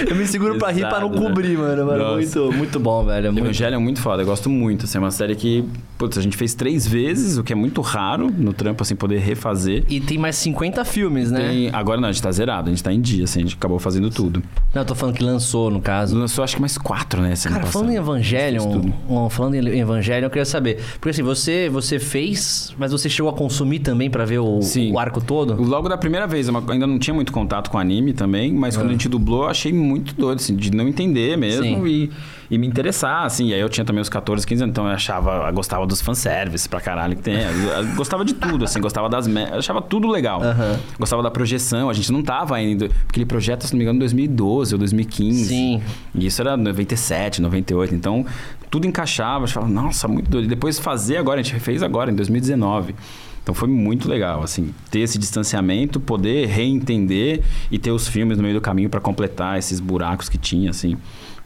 Eu 0.08 0.16
me 0.16 0.26
seguro 0.26 0.58
pra 0.58 0.70
rir 0.70 0.88
pra 0.88 1.00
não 1.00 1.10
né? 1.10 1.18
cobrir, 1.18 1.56
mano. 1.56 1.86
mano. 1.86 1.98
Nossa. 1.98 2.40
Muito, 2.40 2.56
muito 2.56 2.80
bom, 2.80 3.04
velho. 3.04 3.32
Muito... 3.32 3.44
Evangelho 3.44 3.74
é 3.74 3.78
muito 3.78 4.00
foda, 4.00 4.22
eu 4.22 4.26
gosto 4.26 4.48
muito. 4.50 4.84
Assim, 4.84 4.98
é 4.98 5.00
uma 5.00 5.10
série 5.10 5.34
que, 5.34 5.64
putz, 5.96 6.18
a 6.18 6.20
gente 6.20 6.36
fez 6.36 6.54
três 6.54 6.86
vezes, 6.86 7.38
o 7.38 7.44
que 7.44 7.52
é 7.52 7.56
muito 7.56 7.80
raro 7.80 8.30
no 8.36 8.52
trampo, 8.52 8.82
assim, 8.82 8.96
poder 8.96 9.18
refazer. 9.18 9.47
E 9.88 10.00
tem 10.00 10.18
mais 10.18 10.36
50 10.36 10.84
filmes, 10.84 11.30
né? 11.30 11.48
Tem- 11.48 11.70
Agora 11.72 12.00
não, 12.00 12.08
a 12.08 12.12
gente 12.12 12.22
tá 12.22 12.30
zerado, 12.32 12.68
a 12.68 12.70
gente 12.70 12.82
tá 12.82 12.92
em 12.92 13.00
dia, 13.00 13.24
assim, 13.24 13.40
a 13.40 13.42
gente 13.42 13.54
acabou 13.56 13.78
fazendo 13.78 14.10
tudo. 14.10 14.42
Não, 14.74 14.82
eu 14.82 14.86
tô 14.86 14.94
falando 14.94 15.14
que 15.16 15.22
lançou, 15.24 15.70
no 15.70 15.80
caso. 15.80 16.16
Lançou 16.16 16.42
acho 16.44 16.54
que 16.56 16.60
mais 16.60 16.76
quatro, 16.78 17.20
né, 17.22 17.34
Cara, 17.42 17.66
falando 17.66 17.90
em 17.92 17.96
Evangelion, 17.96 18.82
um, 19.08 19.28
falando 19.30 19.54
em 19.54 19.78
Evangelion, 19.80 20.26
eu 20.26 20.30
queria 20.30 20.44
saber. 20.44 20.78
Porque 20.94 21.10
assim, 21.10 21.22
você, 21.22 21.68
você 21.68 21.98
fez, 21.98 22.74
mas 22.78 22.92
você 22.92 23.08
chegou 23.08 23.30
a 23.30 23.34
consumir 23.34 23.78
também 23.80 24.10
pra 24.10 24.24
ver 24.24 24.38
o, 24.38 24.60
o 24.92 24.98
arco 24.98 25.20
todo? 25.20 25.60
Logo 25.62 25.88
da 25.88 25.96
primeira 25.96 26.26
vez, 26.26 26.48
eu 26.48 26.64
ainda 26.68 26.86
não 26.86 26.98
tinha 26.98 27.14
muito 27.14 27.32
contato 27.32 27.70
com 27.70 27.78
anime 27.78 28.12
também, 28.12 28.52
mas 28.52 28.74
Ah. 28.76 28.80
quando 28.80 28.88
a 28.90 28.92
gente 28.92 29.08
dublou, 29.08 29.44
eu 29.44 29.48
achei 29.50 29.72
muito 29.72 30.14
doido, 30.14 30.38
assim, 30.38 30.54
de 30.56 30.70
não 30.70 30.86
entender 30.88 31.36
mesmo 31.36 31.62
Sim. 31.64 31.86
e, 31.86 32.10
e 32.50 32.56
me 32.58 32.66
interessar, 32.66 33.24
assim. 33.24 33.48
E 33.48 33.54
aí 33.54 33.60
eu 33.60 33.68
tinha 33.68 33.84
também 33.84 34.00
uns 34.00 34.08
14, 34.08 34.46
15 34.46 34.62
anos, 34.62 34.72
então 34.72 34.86
eu 34.86 34.92
achava, 34.92 35.46
eu 35.48 35.52
gostava 35.54 35.86
dos 35.86 36.00
fanservice 36.00 36.68
pra 36.68 36.80
caralho 36.80 37.14
que 37.16 37.22
tem. 37.22 37.34
Eu, 37.36 37.94
gostava 37.94 38.24
de 38.24 38.34
tudo, 38.34 38.64
assim, 38.64 38.80
gostava 38.80 39.08
das. 39.08 39.26
me- 39.26 39.48
Eu 39.50 39.58
achava 39.58 39.82
tudo 39.82 40.08
legal. 40.08 40.42
Aham. 40.42 40.78
Gostava 40.98 41.22
da 41.22 41.30
projeção, 41.30 41.90
a 41.90 41.92
gente 41.92 42.10
não 42.10 42.22
tava 42.22 42.56
ainda. 42.56 42.88
Porque 43.06 43.18
ele 43.18 43.26
projeta, 43.26 43.66
se 43.66 43.72
não 43.74 43.78
me 43.78 43.84
engano, 43.84 43.96
em 43.96 44.00
2012 44.00 44.74
ou 44.74 44.78
2015. 44.78 45.44
Sim. 45.48 45.82
E 46.14 46.26
isso 46.26 46.40
era 46.40 46.56
97, 46.56 47.42
98. 47.42 47.94
Então, 47.94 48.24
tudo 48.70 48.86
encaixava. 48.86 49.44
Eu 49.44 49.48
falava, 49.48 49.72
nossa, 49.72 50.08
muito 50.08 50.30
doido. 50.30 50.46
E 50.46 50.48
depois 50.48 50.78
fazer 50.78 51.16
agora, 51.18 51.40
a 51.40 51.42
gente 51.42 51.58
fez 51.60 51.82
agora, 51.82 52.10
em 52.10 52.14
2019. 52.14 52.94
Então 53.42 53.54
foi 53.54 53.68
muito 53.68 54.06
legal, 54.10 54.42
assim, 54.42 54.74
ter 54.90 55.00
esse 55.00 55.18
distanciamento, 55.18 55.98
poder 55.98 56.46
reentender 56.48 57.40
e 57.70 57.78
ter 57.78 57.90
os 57.90 58.06
filmes 58.06 58.36
no 58.36 58.42
meio 58.42 58.54
do 58.54 58.60
caminho 58.60 58.90
para 58.90 59.00
completar 59.00 59.58
esses 59.58 59.80
buracos 59.80 60.28
que 60.28 60.36
tinha, 60.36 60.68
assim. 60.68 60.98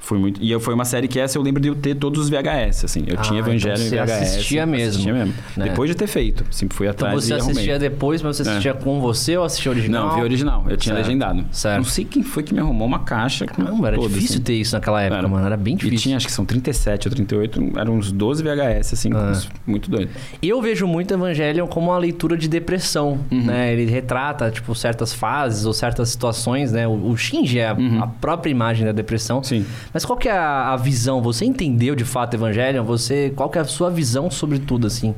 Foi 0.04 0.18
muito. 0.18 0.42
E 0.42 0.58
foi 0.58 0.74
uma 0.74 0.84
série 0.84 1.06
que 1.06 1.18
essa 1.18 1.38
eu 1.38 1.42
lembro 1.42 1.60
de 1.62 1.68
eu 1.68 1.76
ter 1.76 1.94
todos 1.94 2.20
os 2.20 2.28
VHS, 2.28 2.84
assim. 2.84 3.04
Eu 3.06 3.14
Ah, 3.18 3.22
tinha 3.22 3.38
Evangelho 3.38 3.74
então 3.74 3.86
em 3.86 4.04
VHS. 4.06 4.22
assistia 4.22 4.66
mesmo, 4.66 4.88
Assistia 4.88 5.12
mesmo. 5.14 5.34
né? 5.56 5.64
Depois 5.68 5.88
de 5.90 5.96
ter 5.96 6.06
feito. 6.08 6.44
Sempre 6.50 6.76
fui 6.76 6.88
Então 6.88 7.06
atrás 7.08 7.24
você 7.24 7.30
e 7.30 7.36
arrumei. 7.36 7.52
assistia 7.52 7.78
depois, 7.78 8.20
mas 8.20 8.36
você 8.36 8.42
assistia 8.42 8.74
com 8.74 9.00
você 9.00 9.36
ou 9.36 9.44
assistia 9.44 9.70
original? 9.70 10.08
Não, 10.08 10.14
vi 10.16 10.22
original. 10.22 10.64
Eu 10.68 10.76
tinha 10.76 10.94
Certo. 10.94 11.06
legendado. 11.06 11.44
Certo. 11.52 11.76
Não 11.76 11.84
sei 11.84 12.04
quem 12.04 12.22
foi 12.24 12.42
que 12.42 12.52
me 12.52 12.58
arrumou 12.60 12.86
uma 12.88 12.98
caixa 12.98 13.46
Caramba, 13.46 13.88
era 13.88 13.98
difícil 13.98 14.34
assim. 14.36 14.42
ter 14.42 14.54
isso 14.54 14.74
naquela 14.74 15.00
época, 15.00 15.18
Era. 15.20 15.28
mano. 15.28 15.46
Era 15.46 15.56
bem 15.56 15.74
E 15.74 15.76
difícil. 15.76 15.98
tinha, 15.98 16.16
acho 16.16 16.26
que 16.26 16.32
são 16.32 16.44
37 16.44 17.06
ou 17.06 17.14
38, 17.14 17.72
eram 17.78 17.94
uns 17.96 18.10
12 18.10 18.42
VHS, 18.42 18.94
assim, 18.94 19.10
Ah. 19.14 19.40
muito 19.64 19.88
doido. 19.88 20.10
Eu 20.42 20.60
vejo 20.60 20.84
muito 20.86 21.14
Evangelion 21.14 21.66
como 21.68 21.90
uma 21.90 21.98
leitura 21.98 22.36
de 22.36 22.48
depressão, 22.48 23.20
Uhum. 23.30 23.44
né? 23.46 23.72
Ele 23.72 23.86
retrata, 23.88 24.50
tipo, 24.50 24.74
certas 24.74 25.14
fases 25.14 25.64
ou 25.64 25.72
certas 25.72 26.08
situações, 26.08 26.72
né? 26.72 26.88
O, 26.88 27.10
o 27.10 27.16
Shinji 27.16 27.60
é 27.60 27.68
a, 27.68 27.76
a 28.02 28.06
própria 28.08 28.50
imagem 28.50 28.84
da 28.84 28.90
depressão. 28.92 29.36
Uhum. 29.38 29.44
Sim. 29.44 29.64
Mas 29.92 30.04
qual 30.04 30.16
que 30.18 30.28
é 30.28 30.32
a, 30.32 30.72
a 30.72 30.76
visão? 30.76 31.20
Você 31.22 31.44
entendeu 31.44 31.94
de 31.94 32.04
fato 32.04 32.34
Evangelion? 32.34 32.84
Você, 32.84 33.32
qual 33.36 33.48
que 33.50 33.58
é 33.58 33.60
a 33.60 33.64
sua 33.64 33.90
visão 33.90 34.30
sobre 34.30 34.58
tudo, 34.58 34.86
assim? 34.86 35.14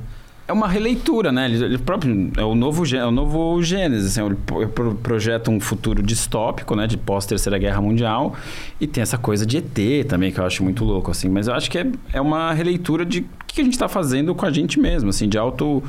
É 0.46 0.52
uma 0.52 0.68
releitura, 0.68 1.32
né? 1.32 1.46
Ele, 1.46 1.64
ele 1.64 1.78
próprio 1.78 2.30
é 2.36 2.42
o 2.44 2.54
novo 2.54 2.84
é 2.94 3.06
o 3.06 3.10
novo 3.10 3.62
Gênesis, 3.62 4.12
assim, 4.12 4.26
ele 4.26 4.34
pro- 4.34 4.94
projeta 4.96 5.50
um 5.50 5.58
futuro 5.58 6.02
distópico, 6.02 6.76
né, 6.76 6.86
de 6.86 6.98
pós 6.98 7.24
Terceira 7.24 7.56
Guerra 7.56 7.80
Mundial, 7.80 8.34
e 8.78 8.86
tem 8.86 9.00
essa 9.00 9.16
coisa 9.16 9.46
de 9.46 9.56
ET 9.56 10.06
também 10.06 10.30
que 10.30 10.38
eu 10.38 10.44
acho 10.44 10.62
muito 10.62 10.84
louco, 10.84 11.10
assim. 11.10 11.30
Mas 11.30 11.48
eu 11.48 11.54
acho 11.54 11.70
que 11.70 11.78
é, 11.78 11.86
é 12.12 12.20
uma 12.20 12.52
releitura 12.52 13.06
de 13.06 13.20
o 13.20 13.26
que 13.46 13.60
a 13.62 13.64
gente 13.64 13.72
está 13.72 13.88
fazendo 13.88 14.34
com 14.34 14.44
a 14.44 14.50
gente 14.50 14.78
mesmo, 14.78 15.08
assim, 15.08 15.28
de 15.30 15.38
auto 15.38 15.82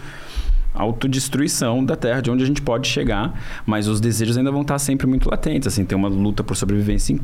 autodestruição 0.74 1.84
da 1.84 1.96
Terra, 1.96 2.22
de 2.22 2.30
onde 2.30 2.44
a 2.44 2.46
gente 2.46 2.62
pode 2.62 2.88
chegar, 2.88 3.42
mas 3.66 3.88
os 3.88 4.00
desejos 4.02 4.38
ainda 4.38 4.52
vão 4.52 4.62
estar 4.62 4.78
sempre 4.78 5.08
muito 5.08 5.30
latentes, 5.30 5.68
assim, 5.68 5.86
tem 5.86 5.98
uma 5.98 6.10
luta 6.10 6.44
por 6.44 6.56
sobrevivência 6.56 7.18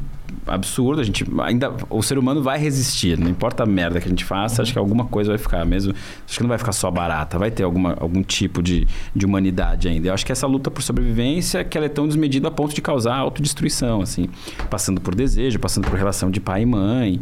absurda, 0.47 1.01
a 1.01 1.05
gente 1.05 1.25
ainda 1.41 1.73
o 1.89 2.01
ser 2.01 2.17
humano 2.17 2.41
vai 2.41 2.59
resistir, 2.59 3.17
não 3.17 3.29
importa 3.29 3.63
a 3.63 3.65
merda 3.65 3.99
que 3.99 4.07
a 4.07 4.09
gente 4.09 4.25
faça, 4.25 4.61
acho 4.61 4.73
que 4.73 4.79
alguma 4.79 5.05
coisa 5.05 5.29
vai 5.29 5.37
ficar 5.37 5.65
mesmo, 5.65 5.93
acho 6.25 6.37
que 6.37 6.43
não 6.43 6.49
vai 6.49 6.57
ficar 6.57 6.71
só 6.71 6.89
barata, 6.89 7.37
vai 7.37 7.51
ter 7.51 7.63
alguma, 7.63 7.95
algum 7.99 8.23
tipo 8.23 8.61
de, 8.61 8.87
de 9.15 9.25
humanidade 9.25 9.87
ainda. 9.87 10.07
Eu 10.07 10.13
acho 10.13 10.25
que 10.25 10.31
essa 10.31 10.47
luta 10.47 10.71
por 10.71 10.81
sobrevivência 10.81 11.63
que 11.63 11.77
ela 11.77 11.85
é 11.85 11.89
tão 11.89 12.07
desmedida 12.07 12.47
a 12.47 12.51
ponto 12.51 12.73
de 12.73 12.81
causar 12.81 13.15
autodestruição, 13.15 14.01
assim, 14.01 14.27
passando 14.69 14.99
por 14.99 15.15
desejo, 15.15 15.59
passando 15.59 15.87
por 15.87 15.97
relação 15.97 16.31
de 16.31 16.39
pai 16.39 16.63
e 16.63 16.65
mãe. 16.65 17.21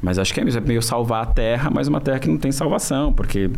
Mas 0.00 0.18
acho 0.18 0.32
que 0.32 0.40
é 0.40 0.44
é 0.44 0.60
meio 0.60 0.80
salvar 0.80 1.24
a 1.24 1.26
terra, 1.26 1.70
mas 1.70 1.88
uma 1.88 2.00
terra 2.00 2.20
que 2.20 2.28
não 2.28 2.38
tem 2.38 2.52
salvação, 2.52 3.12
porque 3.12 3.50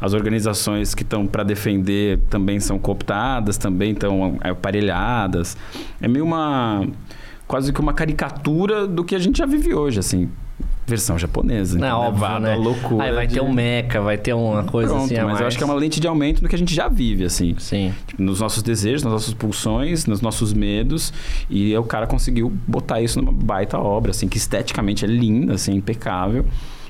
as 0.00 0.12
organizações 0.12 0.94
que 0.94 1.02
estão 1.02 1.26
para 1.26 1.44
defender 1.44 2.18
também 2.28 2.58
são 2.58 2.78
cooptadas, 2.78 3.56
também 3.56 3.92
estão 3.92 4.38
aparelhadas. 4.42 5.56
É 6.00 6.08
meio 6.08 6.24
uma. 6.24 6.84
Quase 7.46 7.72
que 7.72 7.80
uma 7.80 7.92
caricatura 7.92 8.86
do 8.86 9.04
que 9.04 9.14
a 9.14 9.18
gente 9.18 9.38
já 9.38 9.46
vive 9.46 9.74
hoje, 9.74 9.98
assim. 9.98 10.28
Versão 10.86 11.18
japonesa. 11.18 11.78
Não, 11.78 11.86
então, 11.86 12.00
óbvio, 12.26 12.38
né? 12.40 12.54
loucura. 12.56 13.04
Aí 13.04 13.12
vai 13.12 13.26
de- 13.26 13.34
ter 13.34 13.40
um 13.40 13.50
mecha, 13.50 14.02
vai 14.02 14.18
ter 14.18 14.34
uma 14.34 14.64
coisa 14.64 14.90
Pronto, 14.90 15.04
assim 15.06 15.14
mas 15.14 15.22
eu 15.22 15.28
mais. 15.28 15.40
acho 15.46 15.56
que 15.56 15.62
é 15.62 15.66
uma 15.66 15.74
lente 15.74 15.98
de 15.98 16.06
aumento 16.06 16.42
do 16.42 16.48
que 16.48 16.54
a 16.54 16.58
gente 16.58 16.74
já 16.74 16.88
vive, 16.88 17.24
assim. 17.24 17.54
Sim. 17.58 17.94
Tipo, 18.06 18.22
nos 18.22 18.40
nossos 18.40 18.62
desejos, 18.62 19.02
nas 19.02 19.10
nossas 19.12 19.32
pulsões, 19.32 20.04
nos 20.04 20.20
nossos 20.20 20.52
medos. 20.52 21.10
E 21.48 21.74
o 21.74 21.84
cara 21.84 22.06
conseguiu 22.06 22.52
botar 22.68 23.00
isso 23.00 23.18
numa 23.18 23.32
baita 23.32 23.78
obra, 23.78 24.10
assim, 24.10 24.28
que 24.28 24.36
esteticamente 24.36 25.06
é 25.06 25.08
linda, 25.08 25.54
assim, 25.54 25.72
impecável. 25.74 26.44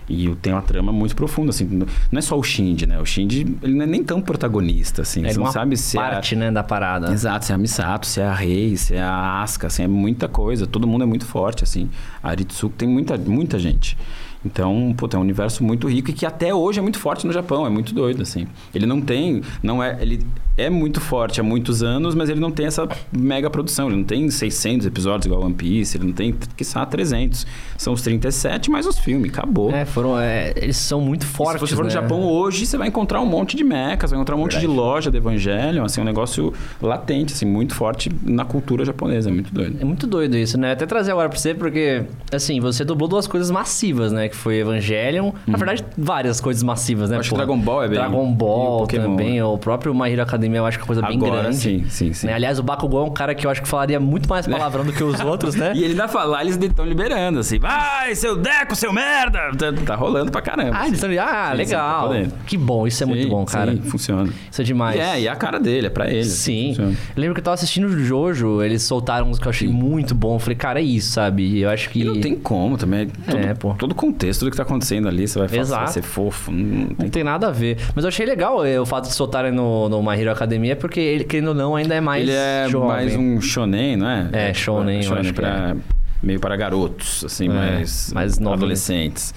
E 0.08 0.28
tem 0.36 0.52
uma 0.52 0.62
trama 0.62 0.92
muito 0.92 1.16
profunda, 1.16 1.50
assim. 1.50 1.64
Não 1.64 2.18
é 2.18 2.20
só 2.20 2.38
o 2.38 2.42
Shinji, 2.42 2.86
né? 2.86 3.00
O 3.00 3.06
Shinji, 3.06 3.56
ele 3.62 3.74
não 3.74 3.84
é 3.84 3.86
nem 3.86 4.04
tão 4.04 4.20
protagonista, 4.20 5.02
assim. 5.02 5.24
É 5.24 5.32
Você 5.32 5.38
não 5.38 5.50
sabe 5.50 5.76
se 5.76 5.96
parte, 5.96 6.36
né, 6.36 6.50
da 6.50 6.62
parada. 6.62 7.08
é... 7.08 7.12
Exato, 7.12 7.46
se 7.46 7.52
é 7.52 7.54
a 7.54 7.58
Misato, 7.58 8.06
se 8.06 8.20
é 8.20 8.26
a 8.26 8.34
Rei, 8.34 8.76
se 8.76 8.94
é 8.94 9.02
a 9.02 9.42
Asuka, 9.42 9.68
assim. 9.68 9.84
É 9.84 9.88
muita 9.88 10.28
coisa. 10.28 10.66
Todo 10.66 10.86
mundo 10.86 11.04
é 11.04 11.06
muito 11.06 11.24
forte, 11.24 11.64
assim. 11.64 11.88
A 12.22 12.30
Aritsuko 12.30 12.74
tem 12.76 12.88
muita, 12.88 13.16
muita 13.16 13.58
gente. 13.58 13.96
Então, 14.44 14.94
pô, 14.96 15.08
tem 15.08 15.18
um 15.18 15.22
universo 15.22 15.64
muito 15.64 15.88
rico 15.88 16.10
e 16.10 16.12
que 16.12 16.26
até 16.26 16.54
hoje 16.54 16.78
é 16.78 16.82
muito 16.82 16.98
forte 16.98 17.26
no 17.26 17.32
Japão, 17.32 17.66
é 17.66 17.70
muito 17.70 17.94
doido, 17.94 18.22
assim. 18.22 18.46
Ele 18.74 18.84
não 18.84 19.00
tem, 19.00 19.40
não 19.62 19.82
é, 19.82 19.96
ele 20.02 20.24
é 20.56 20.70
muito 20.70 21.00
forte 21.00 21.40
há 21.40 21.42
muitos 21.42 21.82
anos, 21.82 22.14
mas 22.14 22.28
ele 22.28 22.40
não 22.40 22.50
tem 22.50 22.66
essa 22.66 22.88
mega 23.12 23.50
produção, 23.50 23.88
ele 23.88 23.96
não 23.96 24.04
tem 24.04 24.30
600 24.30 24.86
episódios 24.86 25.26
igual 25.26 25.42
One 25.42 25.54
Piece, 25.54 25.96
ele 25.96 26.06
não 26.06 26.12
tem, 26.12 26.34
quiçá, 26.56 26.84
300. 26.86 27.46
São 27.76 27.92
os 27.92 28.02
37 28.02 28.70
mais 28.70 28.86
os 28.86 28.98
filmes, 28.98 29.30
acabou. 29.32 29.72
É, 29.72 29.84
foram. 29.84 30.18
é, 30.18 30.52
eles 30.56 30.76
são 30.76 31.00
muito 31.00 31.24
E 31.24 31.26
fortes. 31.26 31.60
se 31.60 31.68
você 31.68 31.74
for 31.74 31.82
no 31.82 31.88
né? 31.88 31.94
Japão 31.94 32.22
hoje, 32.24 32.64
você 32.66 32.76
vai 32.78 32.88
encontrar 32.88 33.20
um 33.20 33.26
monte 33.26 33.56
de 33.56 33.64
mecas, 33.64 34.10
vai 34.10 34.18
encontrar 34.18 34.36
um 34.36 34.38
monte 34.38 34.52
de 34.52 34.58
Verdade. 34.66 34.78
loja 34.78 35.10
de 35.10 35.16
Evangelion, 35.16 35.84
assim, 35.84 36.00
um 36.00 36.04
negócio 36.04 36.52
latente, 36.80 37.32
assim, 37.32 37.44
muito 37.46 37.74
forte 37.74 38.10
na 38.22 38.44
cultura 38.44 38.84
japonesa, 38.84 39.30
é 39.30 39.32
muito 39.32 39.52
doido. 39.52 39.76
É 39.80 39.84
muito 39.84 40.06
doido 40.06 40.36
isso, 40.36 40.56
né? 40.58 40.72
Até 40.72 40.86
trazer 40.86 41.10
agora 41.10 41.28
pra 41.28 41.38
você, 41.38 41.52
porque, 41.54 42.04
assim, 42.32 42.60
você 42.60 42.84
dublou 42.84 43.08
duas 43.08 43.26
coisas 43.26 43.50
massivas, 43.50 44.12
né? 44.12 44.28
Que 44.28 44.36
foi 44.36 44.58
Evangelion. 44.58 45.32
Na 45.46 45.56
verdade, 45.58 45.84
várias 45.98 46.40
coisas 46.40 46.62
massivas, 46.62 47.10
né? 47.10 47.16
Uhum. 47.16 47.20
Acho 47.20 47.28
que 47.30 47.34
pô? 47.34 47.36
Dragon 47.38 47.58
Ball 47.58 47.82
é 47.82 47.88
bem- 47.88 47.98
Dragon 47.98 48.30
e 48.30 48.34
Ball 48.34 48.78
Pokémon, 48.80 49.02
também. 49.02 49.34
né? 49.36 49.44
O 49.44 49.58
próprio 49.58 49.92
My 49.94 50.10
Hero 50.12 50.22
Academia 50.22 50.43
eu 50.52 50.66
acho 50.66 50.78
que 50.78 50.82
é 50.82 50.84
uma 50.84 50.86
coisa 50.86 51.02
bem 51.02 51.16
Agora 51.16 51.42
grande. 51.42 51.56
sim, 51.56 51.84
sim, 51.88 52.12
sim. 52.12 52.26
Né? 52.26 52.32
Aliás, 52.34 52.58
o 52.58 52.62
Bakugou 52.62 53.00
é 53.04 53.04
um 53.08 53.12
cara 53.12 53.34
que 53.34 53.46
eu 53.46 53.50
acho 53.50 53.62
que 53.62 53.68
falaria 53.68 53.98
muito 54.00 54.28
mais 54.28 54.46
palavrão 54.46 54.84
do 54.84 54.92
que 54.92 55.02
os 55.02 55.20
outros, 55.20 55.54
né? 55.54 55.72
E 55.76 55.78
ele 55.82 55.92
ainda 55.92 56.08
fala, 56.08 56.24
lá 56.36 56.42
eles 56.42 56.56
estão 56.56 56.84
liberando, 56.84 57.38
assim, 57.40 57.58
vai, 57.58 58.14
seu 58.14 58.36
Deco, 58.36 58.74
seu 58.76 58.92
merda! 58.92 59.50
Tá, 59.56 59.72
tá 59.84 59.94
rolando 59.94 60.30
pra 60.30 60.40
caramba. 60.40 60.72
Ah, 60.76 60.86
eles 60.86 61.02
estão. 61.02 61.10
Ah, 61.10 61.14
Sim, 61.56 61.64
sim, 61.64 61.72
tá 61.72 61.76
legal. 61.76 62.08
podendo. 62.08 62.32
que 62.46 62.56
bom, 62.56 62.86
isso 62.86 63.02
é 63.02 63.06
muito 63.06 63.22
Sim, 63.24 63.28
bom, 63.28 63.44
cara. 63.44 63.72
Sim, 63.72 63.82
funciona. 63.82 64.30
Isso 64.50 64.60
é 64.60 64.64
demais. 64.64 64.96
E 64.96 65.00
é, 65.00 65.20
e 65.20 65.26
é 65.26 65.30
a 65.30 65.36
cara 65.36 65.58
dele, 65.58 65.86
é 65.86 65.90
pra 65.90 66.10
ele. 66.10 66.24
Sim. 66.24 66.68
funciona. 66.70 66.90
Eu 66.90 67.20
lembro 67.20 67.34
que 67.34 67.40
eu 67.40 67.44
tava 67.44 67.54
assistindo 67.54 67.86
o 67.86 67.98
Jojo, 68.04 68.62
eles 68.62 68.82
soltaram 68.82 69.28
uns 69.30 69.38
que 69.38 69.46
eu 69.46 69.50
achei 69.50 69.68
muito 69.68 70.14
bom. 70.14 70.34
Eu 70.36 70.38
falei, 70.38 70.56
cara, 70.56 70.80
é 70.80 70.82
isso, 70.82 71.12
sabe? 71.12 71.60
Eu 71.60 71.70
acho 71.70 71.90
que. 71.90 72.00
E 72.00 72.04
não 72.04 72.20
tem 72.20 72.34
como 72.34 72.76
também. 72.76 73.08
Todo, 73.08 73.38
É, 73.38 73.54
pô. 73.54 73.74
todo 73.74 73.92
o 73.92 73.94
contexto 73.94 74.44
do 74.44 74.50
que 74.50 74.56
tá 74.56 74.62
acontecendo 74.62 75.08
ali, 75.08 75.26
você 75.26 75.38
vai 75.38 75.48
falar, 75.48 75.64
você 75.64 75.74
vai 75.74 75.86
ser 75.88 76.02
fofo. 76.02 76.50
Não 76.52 76.64
Não 76.64 76.86
tem 76.96 77.10
tem 77.10 77.24
nada 77.24 77.48
a 77.48 77.50
ver. 77.50 77.78
Mas 77.94 78.04
eu 78.04 78.08
achei 78.08 78.26
legal 78.26 78.64
eh, 78.64 78.78
o 78.80 78.86
fato 78.86 79.04
de 79.08 79.14
soltarem 79.14 79.52
no, 79.52 79.88
no 79.88 80.02
My 80.02 80.20
Hero 80.20 80.33
Academia, 80.34 80.76
porque 80.76 81.00
ele, 81.00 81.24
querendo 81.24 81.48
ou 81.48 81.54
não, 81.54 81.74
ainda 81.76 81.94
é 81.94 82.00
mais 82.00 82.22
Ele 82.22 82.32
é 82.36 82.66
jovem. 82.68 82.88
mais 82.88 83.16
um 83.16 83.40
shonen, 83.40 83.96
não 83.96 84.08
é? 84.08 84.28
É, 84.32 84.54
shonen, 84.54 85.02
eu 85.04 85.14
acho 85.14 85.32
pra, 85.34 85.74
meio 86.22 86.38
para 86.40 86.56
garotos, 86.56 87.24
assim, 87.24 87.46
É, 87.46 87.48
mais, 87.52 88.12
mais 88.12 88.38
novinhos. 88.38 88.58
adolescentes. 88.62 89.34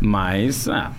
Mas, 0.00 0.68
ah, 0.68 0.90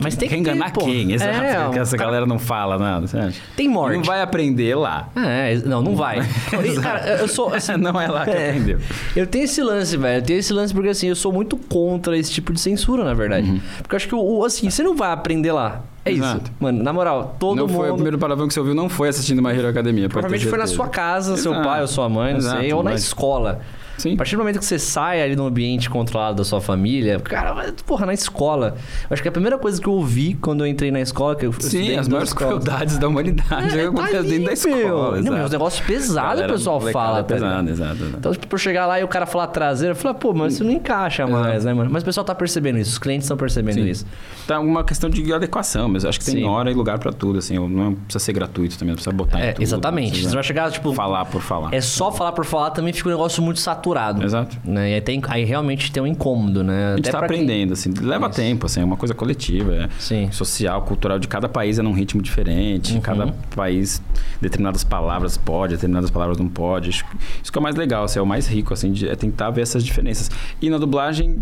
Mas 0.00 0.14
tem 0.14 0.28
que 0.28 0.36
enganar 0.36 0.70
ter, 0.70 0.84
quem? 0.84 1.12
Exato, 1.12 1.32
É, 1.42 1.70
que 1.72 1.78
essa 1.80 1.96
cara- 1.96 2.10
galera 2.10 2.26
não 2.26 2.38
fala 2.38 2.78
nada, 2.78 3.06
você 3.08 3.18
acha? 3.18 3.40
Tem 3.56 3.68
morte. 3.68 3.96
Não 3.96 4.04
vai 4.04 4.22
aprender 4.22 4.76
lá. 4.76 5.08
É, 5.16 5.56
não, 5.64 5.82
não 5.82 5.96
vai. 5.96 6.20
Cara, 6.80 7.16
eu 7.18 7.26
sou. 7.26 7.52
assim, 7.54 7.76
não 7.76 8.00
é 8.00 8.06
lá 8.06 8.24
que 8.24 8.30
É. 8.30 8.50
aprendeu. 8.50 8.78
Eu 9.16 9.26
tenho 9.26 9.44
esse 9.44 9.60
lance, 9.60 9.96
velho. 9.96 10.18
Eu 10.18 10.22
tenho 10.22 10.38
esse 10.38 10.52
lance 10.52 10.72
porque, 10.72 10.90
assim, 10.90 11.08
eu 11.08 11.16
sou 11.16 11.32
muito 11.32 11.56
contra 11.56 12.16
esse 12.16 12.30
tipo 12.30 12.52
de 12.52 12.60
censura, 12.60 13.02
na 13.02 13.14
verdade. 13.14 13.60
Porque 13.82 13.94
eu 13.94 13.96
acho 13.96 14.08
que, 14.08 14.14
assim, 14.46 14.70
você 14.70 14.82
não 14.84 14.94
vai 14.94 15.10
aprender 15.10 15.50
lá. 15.50 15.82
É 16.08 16.12
isso. 16.12 16.22
Exato. 16.24 16.50
Mano, 16.60 16.82
na 16.82 16.92
moral, 16.92 17.36
todo 17.38 17.56
não 17.56 17.66
mundo... 17.66 17.76
foi 17.76 17.90
o 17.90 17.94
primeiro 17.94 18.18
palavrão 18.18 18.48
que 18.48 18.54
você 18.54 18.60
ouviu, 18.60 18.74
não 18.74 18.88
foi 18.88 19.08
assistindo 19.08 19.42
My 19.42 19.50
Hero 19.50 19.68
Academia. 19.68 20.08
Provavelmente 20.08 20.46
foi 20.46 20.58
na 20.58 20.66
sua 20.66 20.88
casa, 20.88 21.36
seu 21.36 21.52
Exato. 21.52 21.68
pai 21.68 21.80
ou 21.80 21.86
sua 21.88 22.08
mãe, 22.08 22.32
não 22.32 22.38
Exato, 22.40 22.60
sei, 22.60 22.72
ou 22.72 22.82
na 22.82 22.90
mas- 22.90 23.02
escola. 23.02 23.60
Sim. 23.98 24.14
A 24.14 24.16
partir 24.16 24.36
do 24.36 24.38
momento 24.38 24.60
que 24.60 24.64
você 24.64 24.78
sai 24.78 25.20
ali 25.20 25.34
no 25.34 25.44
ambiente 25.44 25.90
controlado 25.90 26.36
da 26.36 26.44
sua 26.44 26.60
família, 26.60 27.18
cara, 27.18 27.52
mas, 27.52 27.72
porra, 27.84 28.06
na 28.06 28.14
escola. 28.14 28.76
Eu 29.10 29.12
acho 29.14 29.20
que 29.20 29.28
a 29.28 29.32
primeira 29.32 29.58
coisa 29.58 29.80
que 29.82 29.88
eu 29.88 29.92
ouvi 29.92 30.34
quando 30.34 30.60
eu 30.64 30.68
entrei 30.68 30.92
na 30.92 31.00
escola, 31.00 31.34
que 31.34 31.44
eu 31.44 31.52
Sim, 31.58 31.96
as 31.96 32.06
maiores 32.06 32.32
crueldades 32.32 32.96
da 32.96 33.08
humanidade 33.08 33.76
É, 33.76 33.82
é, 33.82 33.86
acontece 33.88 34.12
tá 34.14 34.22
dentro 34.22 34.44
da 34.44 34.52
escola. 34.52 34.76
meu. 35.16 35.22
Não, 35.24 35.32
mas 35.32 35.44
os 35.46 35.50
negócios 35.50 35.84
pesados 35.84 36.14
o 36.30 36.34
Galera, 36.36 36.52
pessoal 36.52 36.80
fala. 36.80 37.18
É 37.18 37.22
tá 37.24 37.34
pesado, 37.34 37.70
exato, 37.70 37.94
exato. 37.96 38.14
Então, 38.18 38.32
tipo, 38.36 38.54
eu 38.54 38.58
chegar 38.60 38.86
lá 38.86 39.00
e 39.00 39.02
o 39.02 39.08
cara 39.08 39.26
falar 39.26 39.48
traseira, 39.48 39.90
eu 39.90 39.96
falo, 39.96 40.14
pô, 40.14 40.32
mas 40.32 40.52
isso 40.54 40.62
não 40.62 40.70
encaixa 40.70 41.26
mais, 41.26 41.64
né, 41.64 41.74
mano? 41.74 41.90
Mas 41.92 42.04
o 42.04 42.06
pessoal 42.06 42.24
tá 42.24 42.36
percebendo 42.36 42.78
isso, 42.78 42.92
os 42.92 42.98
clientes 42.98 43.24
estão 43.24 43.36
percebendo 43.36 43.74
Sim. 43.80 43.88
isso. 43.88 44.06
Tá 44.46 44.60
uma 44.60 44.84
questão 44.84 45.10
de 45.10 45.32
adequação, 45.32 45.88
mas 45.98 46.04
acho 46.04 46.18
que 46.20 46.24
tem 46.26 46.36
Sim. 46.36 46.44
hora 46.44 46.70
e 46.70 46.74
lugar 46.74 46.98
pra 46.98 47.12
tudo, 47.12 47.38
assim. 47.38 47.58
Não 47.58 47.94
precisa 47.94 48.24
ser 48.24 48.32
gratuito 48.32 48.78
também, 48.78 48.90
não 48.92 48.96
precisa 48.96 49.14
botar 49.14 49.38
em 49.40 49.42
É, 49.42 49.52
tudo, 49.52 49.62
exatamente. 49.62 50.10
precisa 50.10 50.30
Você 50.30 50.34
vai 50.34 50.44
chegar, 50.44 50.70
tipo, 50.70 50.92
Falar 50.92 51.24
por 51.24 51.40
falar. 51.42 51.74
é 51.74 51.80
só 51.80 52.12
falar 52.12 52.32
por 52.32 52.44
falar, 52.44 52.70
também 52.70 52.92
fica 52.92 53.08
um 53.08 53.12
negócio 53.12 53.42
muito 53.42 53.60
saturado. 53.60 54.22
Exato. 54.22 54.56
Né? 54.64 54.90
E 54.90 54.94
aí, 54.94 55.00
tem, 55.00 55.20
aí 55.28 55.44
realmente 55.44 55.90
tem 55.90 56.02
um 56.02 56.06
incômodo, 56.06 56.62
né? 56.62 56.92
A 56.92 56.96
gente 56.96 57.10
tá 57.10 57.18
pra 57.18 57.28
quem- 57.28 57.38
aprendendo, 57.38 57.72
assim, 57.72 57.92
leva 58.00 58.26
Isso. 58.28 58.36
tempo, 58.36 58.66
assim, 58.66 58.80
é 58.80 58.84
uma 58.84 58.96
coisa 58.96 59.14
coletiva, 59.14 59.74
é 59.74 59.88
Sim. 59.98 60.30
social, 60.30 60.82
cultural, 60.82 61.18
de 61.18 61.26
cada 61.28 61.48
país 61.48 61.78
é 61.78 61.82
num 61.82 61.92
ritmo 61.92 62.22
diferente, 62.22 62.94
Uhum. 62.94 63.00
cada 63.00 63.26
país, 63.54 64.00
determinadas 64.40 64.84
palavras 64.84 65.36
pode, 65.36 65.74
determinadas 65.74 66.10
palavras 66.10 66.38
não 66.38 66.48
pode. 66.48 66.90
Isso 66.90 67.04
que 67.52 67.58
é 67.58 67.60
o 67.60 67.62
mais 67.62 67.76
legal, 67.76 68.04
assim, 68.04 68.18
é 68.18 68.22
o 68.22 68.26
mais 68.26 68.46
rico, 68.46 68.72
assim, 68.72 68.92
de, 68.92 69.08
é 69.08 69.16
tentar 69.16 69.50
ver 69.50 69.62
essas 69.62 69.84
diferenças. 69.84 70.30
E 70.60 70.70
na 70.70 70.78
dublagem 70.78 71.38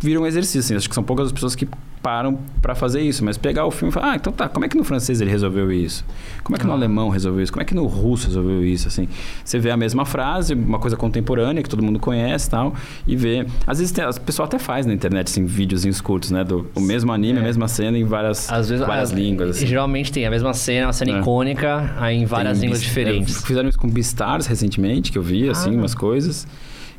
vira 0.00 0.18
um 0.20 0.26
exercício, 0.26 0.60
assim, 0.60 0.74
acho 0.76 0.88
que 0.88 0.94
são 0.94 1.04
poucas 1.04 1.26
as 1.26 1.32
pessoas 1.32 1.54
que 1.54 1.68
param 2.02 2.38
pra 2.62 2.74
fazer 2.74 3.02
isso, 3.02 3.22
mas 3.22 3.36
pegar 3.36 3.66
o 3.66 3.70
filme 3.70 3.90
e 3.90 3.92
falar, 3.92 4.12
ah, 4.12 4.16
então 4.16 4.32
tá, 4.32 4.48
como 4.48 4.64
é 4.64 4.68
que 4.70 4.76
no 4.76 4.82
francês 4.82 5.20
ele 5.20 5.30
resolveu 5.30 5.70
isso? 5.70 6.02
Como 6.42 6.56
é 6.56 6.58
que 6.58 6.64
no 6.64 6.72
Ah. 6.72 6.74
alemão 6.74 7.10
resolveu 7.10 7.42
isso? 7.42 7.52
Como 7.52 7.60
é 7.60 7.64
que 7.66 7.74
no 7.74 7.84
russo 7.84 8.26
resolveu 8.26 8.64
isso, 8.64 8.88
assim? 8.88 9.06
Você 9.44 9.58
vê 9.58 9.70
a 9.70 9.76
mesma 9.76 10.06
frase, 10.06 10.54
uma 10.54 10.78
coisa 10.78 10.96
contemporânea 10.96 11.62
que 11.62 11.68
todo 11.68 11.82
mundo 11.82 11.98
conhece 11.98 12.48
e 12.48 12.50
tal, 12.50 12.74
e 13.06 13.14
vê... 13.14 13.46
Às 13.66 13.78
vezes 13.80 13.92
tem, 13.92 14.02
o 14.08 14.20
pessoal 14.22 14.46
até 14.46 14.58
faz 14.58 14.86
na 14.86 14.94
internet, 14.94 15.26
assim, 15.28 15.44
videozinhos 15.44 16.00
curtos, 16.00 16.30
né? 16.30 16.42
Do 16.42 16.66
o 16.74 16.80
mesmo 16.80 17.12
anime, 17.12 17.38
a 17.38 17.42
mesma 17.42 17.68
cena 17.68 17.98
em 17.98 18.04
várias, 18.04 18.50
Às 18.50 18.70
vezes, 18.70 18.86
várias 18.86 19.12
ah, 19.12 19.14
línguas, 19.14 19.50
assim. 19.50 19.66
Geralmente 19.66 20.10
tem 20.10 20.24
a 20.24 20.30
mesma 20.30 20.54
cena, 20.54 20.86
uma 20.86 20.92
cena 20.94 21.18
É. 21.18 21.20
icônica, 21.20 21.94
aí 21.98 22.16
em 22.16 22.24
várias 22.24 22.54
Tem 22.58 22.62
línguas 22.68 22.80
diferentes. 22.82 23.42
é, 23.42 23.46
fizeram 23.46 23.68
isso 23.68 23.78
com 23.78 23.90
Beastars 23.90 24.46
recentemente, 24.46 25.12
que 25.12 25.18
eu 25.18 25.22
vi, 25.22 25.50
assim, 25.50 25.68
Ah. 25.68 25.78
umas 25.78 25.94
coisas. 25.94 26.46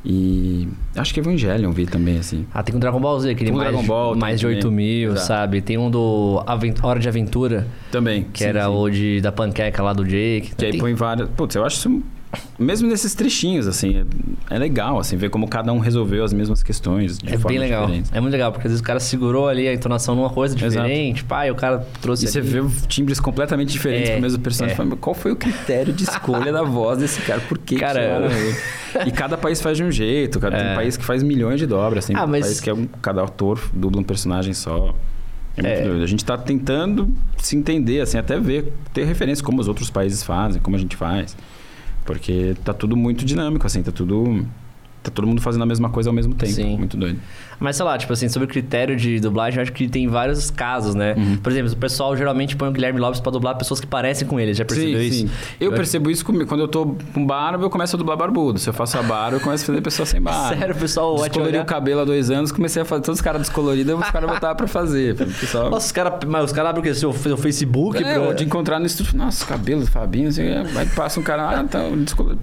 E 0.04 0.68
acho 0.96 1.14
que 1.14 1.20
Evangelion 1.20 1.72
vi 1.72 1.86
também, 1.86 2.18
assim. 2.18 2.46
Ah, 2.54 2.64
tem 2.64 2.76
um 2.76 2.80
Dragon 2.80 3.00
Ball 3.00 3.20
Z, 3.20 3.30
aquele 3.30 3.46
Tem 3.52 3.54
um 3.54 3.58
mais, 3.58 3.70
Dragon 3.72 3.86
Ball, 3.88 4.16
mais 4.16 4.40
de 4.40 4.48
tem 4.48 4.56
8 4.56 4.64
também. 4.68 4.76
mil, 5.00 5.12
Exato. 5.12 5.28
sabe? 5.28 5.62
Tem 5.62 5.78
um 5.78 5.92
do 5.92 6.44
Aven- 6.48 6.74
Hora 6.82 7.00
de 7.00 7.08
Aventura, 7.08 7.68
Também. 7.92 8.26
que 8.34 8.40
sim, 8.40 8.46
era 8.46 8.66
sim. 8.66 8.72
o 8.72 8.90
de, 8.90 9.22
da 9.22 9.32
panqueca 9.32 9.84
lá 9.84 9.94
do 9.94 10.04
Jake. 10.04 10.54
Que 10.56 10.66
aí 10.66 10.72
Tem- 10.72 10.80
põe 10.80 10.94
várias. 10.96 11.30
Putz, 11.30 11.56
eu 11.56 11.64
acho 11.64 11.76
isso. 11.78 12.04
Mesmo 12.58 12.88
nesses 12.88 13.14
trechinhos, 13.14 13.68
assim, 13.68 14.06
é, 14.50 14.56
é 14.56 14.58
legal, 14.58 15.00
assim, 15.00 15.18
ver 15.18 15.30
como 15.30 15.48
cada 15.48 15.74
um 15.74 15.80
resolveu 15.80 16.24
as 16.24 16.32
mesmas 16.32 16.64
questões. 16.64 17.18
De 17.18 17.28
É 17.28 17.32
bem 17.32 17.40
formas 17.40 17.60
legal. 17.62 17.82
diferentes. 17.86 18.12
É 18.14 18.22
muito 18.22 18.32
legal, 18.32 18.52
porque 18.52 18.68
às 18.68 18.72
vezes 18.72 18.82
o 18.82 18.84
cara 18.86 19.00
segurou 19.00 19.48
ali 19.50 19.68
a 19.68 19.74
entonação 19.74 20.16
numa 20.16 20.30
coisa 20.30 20.56
diferente, 20.56 21.26
e 21.46 21.52
o 21.52 21.56
cara 21.56 21.80
trouxe 22.02 22.26
E 22.26 22.28
você 22.30 22.40
aqui. 22.40 22.48
vê 22.48 22.62
timbres 22.88 23.20
completamente 23.20 23.74
diferentes 23.74 24.10
É, 24.10 24.14
pro 24.14 24.22
mesmo 24.22 24.40
personagem. 24.40 24.74
é. 24.74 24.78
Fala, 24.78 24.90
"Mas 24.92 25.00
Qual 25.00 25.14
foi 25.14 25.32
o 25.32 25.36
critério 25.36 25.92
de 25.92 26.04
escolha 26.04 26.52
da 26.54 26.64
voz 26.64 27.00
desse 27.00 27.22
cara? 27.22 27.42
Por 27.42 27.58
que 27.58 27.76
Cara? 27.78 28.30
E 29.06 29.12
cada 29.12 29.38
país 29.38 29.60
faz 29.62 29.78
de 29.78 29.84
um 29.84 29.92
jeito, 29.92 30.40
cara. 30.40 30.58
Tem 30.58 30.68
É. 30.68 30.76
país 30.76 30.96
que 30.96 31.04
faz 31.04 31.24
milhões 31.24 31.60
de 31.60 31.66
dobras, 31.66 32.06
tem 32.06 32.16
Ah, 32.16 32.28
mas- 32.28 32.46
país 32.46 32.60
que 32.62 32.70
é 32.70 32.74
um, 32.74 32.86
cada 33.02 33.20
autor 33.22 33.60
dubla 33.74 34.00
um 34.02 34.04
personagem 34.04 34.54
só. 34.54 34.94
É 35.58 35.62
muito 35.64 35.80
É. 35.80 35.84
doido. 35.84 36.04
A 36.04 36.08
gente 36.08 36.24
tá 36.24 36.38
tentando 36.38 37.10
se 37.38 37.58
entender, 37.58 38.00
assim, 38.00 38.18
até 38.18 38.40
ver, 38.40 38.72
ter 38.94 39.04
referência 39.04 39.44
como 39.44 39.60
os 39.60 39.68
outros 39.68 39.90
países 39.90 40.24
fazem, 40.24 40.62
como 40.62 40.78
a 40.78 40.80
gente 40.80 40.96
faz. 40.96 41.36
Porque 42.06 42.56
tá 42.64 42.74
tudo 42.74 42.96
muito 42.98 43.24
dinâmico, 43.26 43.66
assim, 43.66 43.84
tá 43.84 43.92
tudo. 43.92 44.46
Tá 45.04 45.10
todo 45.10 45.26
mundo 45.28 45.42
fazendo 45.42 45.64
a 45.64 45.66
mesma 45.66 45.90
coisa 45.90 46.10
ao 46.12 46.14
mesmo 46.14 46.36
tempo. 46.36 46.52
Sim. 46.52 46.78
Muito 46.78 46.96
doido. 46.96 47.20
Mas 47.60 47.76
sei 47.76 47.84
lá, 47.86 47.98
tipo 47.98 48.14
assim, 48.14 48.30
sobre 48.30 48.46
o 48.46 48.48
critério 48.48 48.96
de 48.96 49.20
dublagem, 49.20 49.58
eu 49.58 49.64
acho 49.64 49.74
que 49.74 49.88
tem 49.88 50.08
vários 50.08 50.52
casos, 50.52 50.94
né? 50.94 51.16
Uhum. 51.18 51.38
Por 51.38 51.52
exemplo, 51.52 51.72
o 51.72 51.76
pessoal 51.76 52.16
geralmente 52.16 52.56
põe 52.56 52.70
o 52.70 52.72
Guilherme 52.72 53.00
Lopes 53.00 53.20
pra 53.20 53.32
dublar 53.32 53.58
pessoas 53.58 53.80
que 53.80 53.88
parecem 53.88 54.28
com 54.28 54.40
ele. 54.40 54.54
Já 54.54 54.64
percebeu 54.64 55.00
sim, 55.00 55.06
isso? 55.08 55.18
sim. 55.28 55.30
Eu, 55.60 55.72
Eu- 55.72 55.76
percebo 55.76 56.10
isso 56.12 56.24
comigo. 56.24 56.46
Quando 56.48 56.62
eu 56.62 56.68
tô 56.68 56.96
com 57.16 57.26
barba, 57.26 57.64
eu 57.66 57.70
começo 57.72 57.96
a 57.96 58.00
dublar 58.00 58.16
barbudo. 58.16 58.60
Se 58.60 58.70
eu 58.70 58.74
faço 58.74 58.96
a 59.00 59.02
barba, 59.02 59.38
eu 59.38 59.42
começo 59.42 59.64
a 59.64 59.68
fazer 59.68 59.82
pessoa 59.82 60.06
sem 60.06 60.22
barba. 60.22 60.56
Sério, 60.56 60.76
o 60.76 60.78
pessoal 60.78 61.16
Descolori 61.16 61.58
o 61.58 61.66
cabelo 61.66 62.02
há 62.02 62.06
dois 62.06 62.30
anos, 62.30 62.52
comecei 62.52 62.82
a 62.84 62.86
fazer 62.86 63.02
todos 63.02 63.18
os 63.20 63.24
caras 63.24 63.42
descoloridos, 63.42 64.00
os 64.00 64.10
caras 64.12 64.30
botavam 64.30 64.56
pra 64.56 64.68
fazer. 64.68 65.16
Pessoal... 65.16 65.72
Nossa, 65.72 65.86
os 65.88 65.92
caras 65.92 66.14
mas 66.28 66.46
os 66.46 66.52
cara 66.52 66.70
abrem 66.70 66.82
o 66.82 66.84
quê? 66.84 66.94
Seu, 66.94 67.12
seu 67.14 67.38
Facebook? 67.38 68.04
É, 68.04 68.20
pra- 68.20 68.34
de 68.34 68.44
encontrar 68.44 68.80
no 68.80 68.86
estúdio, 68.86 69.18
nossa, 69.18 69.46
cabelo 69.48 69.82
do 69.82 69.88
Fabinho, 69.88 70.30
assim, 70.30 70.44
aí 70.44 70.86
passa 70.96 71.20
um 71.20 71.24
cara, 71.24 71.60
ah, 71.60 71.64
tá, 71.64 71.80
descolorido. 71.98 72.42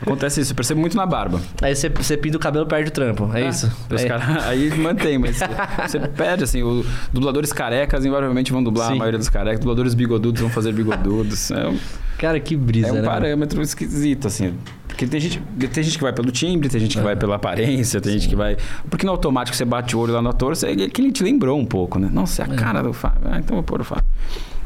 Acontece 0.00 0.40
isso, 0.40 0.52
eu 0.52 0.56
percebo 0.56 0.80
muito 0.80 0.96
na 0.96 1.04
barba. 1.06 1.40
Aí 1.60 1.74
você, 1.74 1.88
você 1.88 2.16
pinta 2.16 2.36
o 2.36 2.40
cabelo 2.40 2.64
e 2.64 2.68
perde 2.68 2.88
o 2.88 2.92
trampo, 2.92 3.30
é 3.34 3.48
isso? 3.48 3.70
Os 3.90 4.02
É. 4.02 4.08
cara, 4.08 4.42
aí 4.48 4.70
mantém, 4.78 5.18
mas 5.18 5.38
você 5.86 5.98
perde, 6.00 6.44
assim, 6.44 6.62
os 6.62 6.86
dubladores 7.12 7.52
carecas 7.52 8.04
invariavelmente 8.04 8.52
vão 8.52 8.62
dublar 8.62 8.88
Sim. 8.88 8.94
a 8.94 8.96
maioria 8.96 9.18
dos 9.18 9.28
carecas, 9.28 9.60
dubladores 9.60 9.94
bigodudos 9.94 10.40
vão 10.40 10.50
fazer 10.50 10.72
bigodudos. 10.72 11.50
É 11.50 11.66
um, 11.66 11.78
Cara, 12.18 12.40
que 12.40 12.56
brisa, 12.56 12.88
é 12.88 12.92
um 12.92 12.96
né? 12.96 13.02
parâmetro 13.02 13.62
esquisito, 13.62 14.26
assim. 14.26 14.52
Porque 14.88 15.06
tem 15.06 15.20
gente, 15.20 15.40
tem 15.72 15.84
gente 15.84 15.96
que 15.96 16.02
vai 16.02 16.12
pelo 16.12 16.32
timbre, 16.32 16.68
tem 16.68 16.80
gente 16.80 16.94
que 16.94 16.98
É. 16.98 17.02
vai 17.04 17.14
pela 17.14 17.36
aparência, 17.36 18.00
tem 18.00 18.12
gente 18.14 18.28
que 18.28 18.34
vai. 18.34 18.56
Porque 18.90 19.06
no 19.06 19.12
automático 19.12 19.56
você 19.56 19.64
bate 19.64 19.94
o 19.94 20.00
olho 20.00 20.12
lá 20.14 20.20
no 20.20 20.28
ator, 20.30 20.56
você, 20.56 20.66
é 20.70 20.88
que 20.88 21.00
ele 21.00 21.12
te 21.12 21.22
lembrou 21.22 21.56
um 21.58 21.64
pouco, 21.64 21.96
né? 21.98 22.08
Nossa, 22.12 22.42
é 22.42 22.44
a 22.46 22.48
cara 22.48 22.82
do 22.82 22.92
Fábio. 22.92 23.20
Ah, 23.30 23.38
então 23.38 23.54
vou 23.54 23.62
pôr 23.62 23.80
o 23.80 23.84
Fábio. 23.84 24.04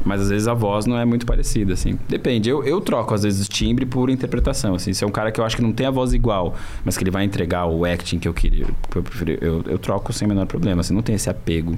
Mas 0.05 0.21
às 0.21 0.29
vezes 0.29 0.47
a 0.47 0.53
voz 0.53 0.85
não 0.85 0.97
é 0.97 1.05
muito 1.05 1.25
parecida, 1.25 1.73
assim. 1.73 1.97
Depende. 2.07 2.49
Eu, 2.49 2.63
eu 2.63 2.81
troco, 2.81 3.13
às 3.13 3.23
vezes, 3.23 3.47
o 3.47 3.49
timbre 3.49 3.85
por 3.85 4.09
interpretação, 4.09 4.75
assim. 4.75 4.93
Se 4.93 5.03
é 5.03 5.07
um 5.07 5.11
cara 5.11 5.31
que 5.31 5.39
eu 5.39 5.45
acho 5.45 5.55
que 5.55 5.61
não 5.61 5.71
tem 5.71 5.85
a 5.85 5.91
voz 5.91 6.13
igual, 6.13 6.55
mas 6.83 6.97
que 6.97 7.03
ele 7.03 7.11
vai 7.11 7.23
entregar 7.23 7.65
o 7.65 7.85
acting 7.85 8.19
que 8.19 8.27
eu 8.27 8.33
queria, 8.33 8.65
que 8.89 8.97
eu 8.97 9.03
eu, 9.41 9.63
eu 9.67 9.79
troco 9.79 10.11
sem 10.11 10.25
o 10.25 10.29
menor 10.29 10.45
problema, 10.45 10.81
assim. 10.81 10.93
Não 10.93 11.01
tem 11.01 11.15
esse 11.15 11.29
apego 11.29 11.77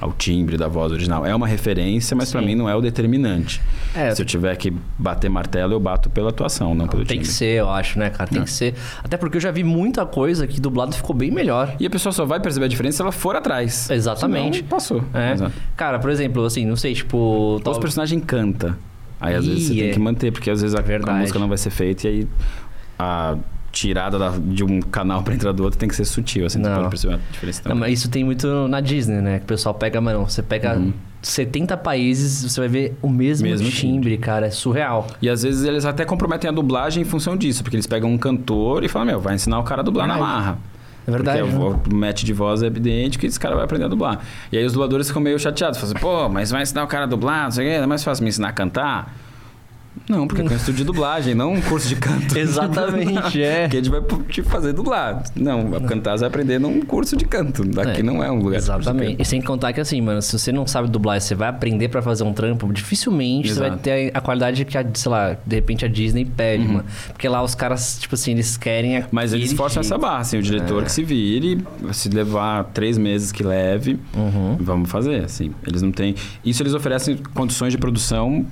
ao 0.00 0.12
timbre 0.12 0.56
da 0.56 0.68
voz 0.68 0.92
original. 0.92 1.24
É 1.24 1.34
uma 1.34 1.46
referência, 1.46 2.14
mas 2.16 2.30
pra 2.30 2.40
Sim. 2.40 2.46
mim 2.46 2.54
não 2.54 2.68
é 2.68 2.74
o 2.74 2.80
determinante. 2.80 3.60
É, 3.94 4.14
Se 4.14 4.20
eu 4.22 4.26
tiver 4.26 4.54
que 4.56 4.72
bater 4.98 5.28
martelo, 5.30 5.72
eu 5.72 5.80
bato 5.80 6.10
pela 6.10 6.28
atuação, 6.30 6.74
não 6.74 6.86
pelo 6.86 7.04
Tem 7.04 7.16
timbre. 7.16 7.26
que 7.28 7.32
ser, 7.34 7.58
eu 7.60 7.70
acho, 7.70 7.98
né, 7.98 8.10
cara? 8.10 8.28
Tem 8.28 8.40
É. 8.42 8.44
que 8.44 8.50
ser. 8.50 8.74
Até 9.02 9.16
porque 9.16 9.36
eu 9.38 9.40
já 9.40 9.50
vi 9.50 9.64
muita 9.64 10.04
coisa 10.04 10.46
que 10.46 10.60
dublado 10.60 10.94
ficou 10.94 11.14
bem 11.16 11.30
melhor. 11.30 11.74
E 11.80 11.86
a 11.86 11.90
pessoa 11.90 12.12
só 12.12 12.24
vai 12.24 12.38
perceber 12.40 12.66
a 12.66 12.68
diferença 12.68 12.96
se 12.96 13.02
ela 13.02 13.12
for 13.12 13.34
atrás. 13.36 13.88
Exatamente. 13.90 14.56
Senão, 14.58 14.68
passou. 14.68 15.04
É. 15.14 15.32
Exato. 15.32 15.52
Cara, 15.76 15.98
por 15.98 16.10
exemplo, 16.10 16.44
assim, 16.44 16.64
não 16.66 16.76
sei, 16.76 16.92
tipo. 16.94 17.60
Tal- 17.64 17.72
os 17.72 17.78
personagens 17.78 18.22
canta. 18.26 18.78
Aí 19.18 19.34
às 19.34 19.46
vezes 19.46 19.66
você 19.68 19.78
é. 19.80 19.82
tem 19.84 19.92
que 19.92 19.98
manter, 19.98 20.30
porque 20.30 20.50
às 20.50 20.60
vezes 20.60 20.74
a, 20.74 20.80
a 20.80 20.82
Verdade. 20.82 21.20
música 21.20 21.38
não 21.38 21.48
vai 21.48 21.56
ser 21.56 21.70
feita 21.70 22.06
e 22.06 22.10
aí 22.10 22.28
a 22.98 23.36
tirada 23.76 24.18
da- 24.18 24.32
de 24.38 24.64
um 24.64 24.80
canal 24.80 25.22
pra 25.22 25.34
entrar 25.34 25.52
do 25.52 25.62
outro 25.62 25.78
tem 25.78 25.86
que 25.88 25.94
ser 25.94 26.06
sutil, 26.06 26.46
assim, 26.46 26.58
Não. 26.58 26.74
pode 26.76 26.88
perceber 26.88 27.14
a 27.14 27.18
diferença 27.30 27.60
Não, 27.64 27.72
também. 27.72 27.90
mas 27.90 27.98
isso 27.98 28.08
tem 28.10 28.24
muito 28.24 28.66
na 28.68 28.80
Disney, 28.80 29.20
né? 29.20 29.38
Que 29.38 29.44
o 29.44 29.48
pessoal 29.48 29.74
pega, 29.74 30.00
mano, 30.00 30.24
você 30.28 30.42
pega 30.42 30.76
Uhum. 30.78 30.92
70 31.20 31.76
países, 31.76 32.42
você 32.50 32.60
vai 32.60 32.68
ver 32.68 32.96
o 33.02 33.08
mesmo, 33.10 33.46
Mesmo 33.46 33.68
timbre, 33.68 34.16
cara. 34.16 34.46
É 34.46 34.50
surreal. 34.50 35.06
E 35.20 35.28
às 35.28 35.42
vezes 35.42 35.64
eles 35.64 35.84
até 35.84 36.04
comprometem 36.04 36.48
a 36.48 36.52
dublagem 36.52 37.02
em 37.02 37.04
função 37.04 37.36
disso, 37.36 37.62
porque 37.62 37.76
eles 37.76 37.86
pegam 37.86 38.10
um 38.10 38.16
cantor 38.16 38.82
e 38.84 38.88
falam, 38.88 39.06
meu, 39.06 39.20
vai 39.20 39.34
ensinar 39.34 39.58
o 39.58 39.62
cara 39.64 39.82
a 39.82 39.84
dublar 39.84 40.06
na 40.06 40.16
marra. 40.16 40.58
É 41.06 41.10
verdade. 41.10 41.42
Porque 41.42 41.54
né? 41.56 41.80
o 41.92 41.94
match 41.94 42.24
de 42.24 42.32
voz 42.32 42.62
é 42.62 42.66
evidente 42.66 43.18
que 43.18 43.26
esse 43.26 43.38
cara 43.38 43.54
vai 43.54 43.64
aprender 43.64 43.84
a 43.84 43.88
dublar. 43.88 44.20
E 44.50 44.56
aí 44.58 44.64
os 44.64 44.72
dubladores 44.72 45.06
ficam 45.08 45.20
meio 45.22 45.38
chateados. 45.38 45.78
Falam 45.78 45.92
assim, 45.94 46.00
pô, 46.00 46.28
mas 46.28 46.50
vai 46.50 46.62
ensinar 46.62 46.82
o 46.82 46.86
cara 46.86 47.04
a 47.04 47.06
dublar, 47.06 47.44
não 47.44 47.50
sei 47.52 47.66
o 47.66 47.68
quê, 47.70 47.74
é 47.76 47.86
mais 47.86 48.02
fácil 48.02 48.22
me 48.24 48.28
ensinar 48.30 48.48
a 48.48 48.52
cantar? 48.52 49.14
Não, 50.08 50.26
porque 50.26 50.42
é 50.42 50.44
um 50.44 50.48
estúdio 50.48 50.74
de 50.74 50.84
dublagem, 50.84 51.34
não 51.34 51.54
um 51.54 51.60
curso 51.60 51.88
de 51.88 51.96
canto. 51.96 52.36
Exatamente, 52.38 53.42
é. 53.42 53.62
Porque 53.62 53.76
a 53.76 53.82
gente 53.82 53.90
vai 53.90 54.00
te 54.28 54.42
fazer 54.42 54.72
dublar. 54.72 55.24
Não, 55.34 55.70
cantar 55.80 56.12
você 56.12 56.20
vai 56.20 56.28
aprender 56.28 56.58
num 56.58 56.80
curso 56.80 57.16
de 57.16 57.24
canto. 57.24 57.64
Daqui 57.64 58.00
É, 58.00 58.02
não 58.02 58.22
é 58.22 58.30
um 58.30 58.38
lugar 58.40 58.56
Exatamente. 58.56 59.20
E 59.20 59.24
sem 59.24 59.40
contar 59.42 59.72
que 59.72 59.80
assim, 59.80 60.00
mano, 60.00 60.22
se 60.22 60.38
você 60.38 60.52
não 60.52 60.66
sabe 60.66 60.88
dublar 60.88 61.16
e 61.16 61.20
você 61.20 61.34
vai 61.34 61.48
aprender 61.48 61.88
pra 61.88 62.00
fazer 62.02 62.24
um 62.24 62.32
trampo, 62.32 62.72
dificilmente 62.72 63.48
você 63.52 63.58
vai 63.60 63.68
Exato. 63.68 63.82
ter 63.82 64.10
a 64.14 64.20
qualidade 64.20 64.64
que, 64.64 64.78
a, 64.78 64.84
sei 64.94 65.10
lá, 65.10 65.36
de 65.44 65.56
repente 65.56 65.84
a 65.84 65.88
Disney 65.88 66.24
pede, 66.24 66.66
mano. 66.66 66.84
Porque 67.08 67.28
lá 67.28 67.42
os 67.42 67.54
caras, 67.54 67.98
tipo 67.98 68.14
assim, 68.14 68.32
eles 68.32 68.56
querem... 68.56 68.98
Uhum. 68.98 69.04
Mas 69.10 69.32
eles 69.32 69.52
forçam 69.52 69.82
jeito. 69.82 69.94
essa 69.94 69.98
barra, 70.00 70.20
assim, 70.20 70.38
o 70.38 70.42
diretor 70.42 70.84
que 70.84 70.92
se 70.92 71.02
vire, 71.02 71.64
se 71.92 72.08
levar 72.08 72.64
três 72.72 72.96
meses 72.98 73.32
que 73.32 73.42
leve, 73.42 73.98
Uhum. 74.14 74.56
vamos 74.60 74.90
fazer, 74.90 75.24
assim. 75.24 75.52
Eles 75.66 75.82
não 75.82 75.90
têm... 75.92 76.14
Isso 76.44 76.62
eles 76.62 76.74
oferecem 76.74 77.18
condições 77.34 77.72
de 77.72 77.78
produção 77.78 78.44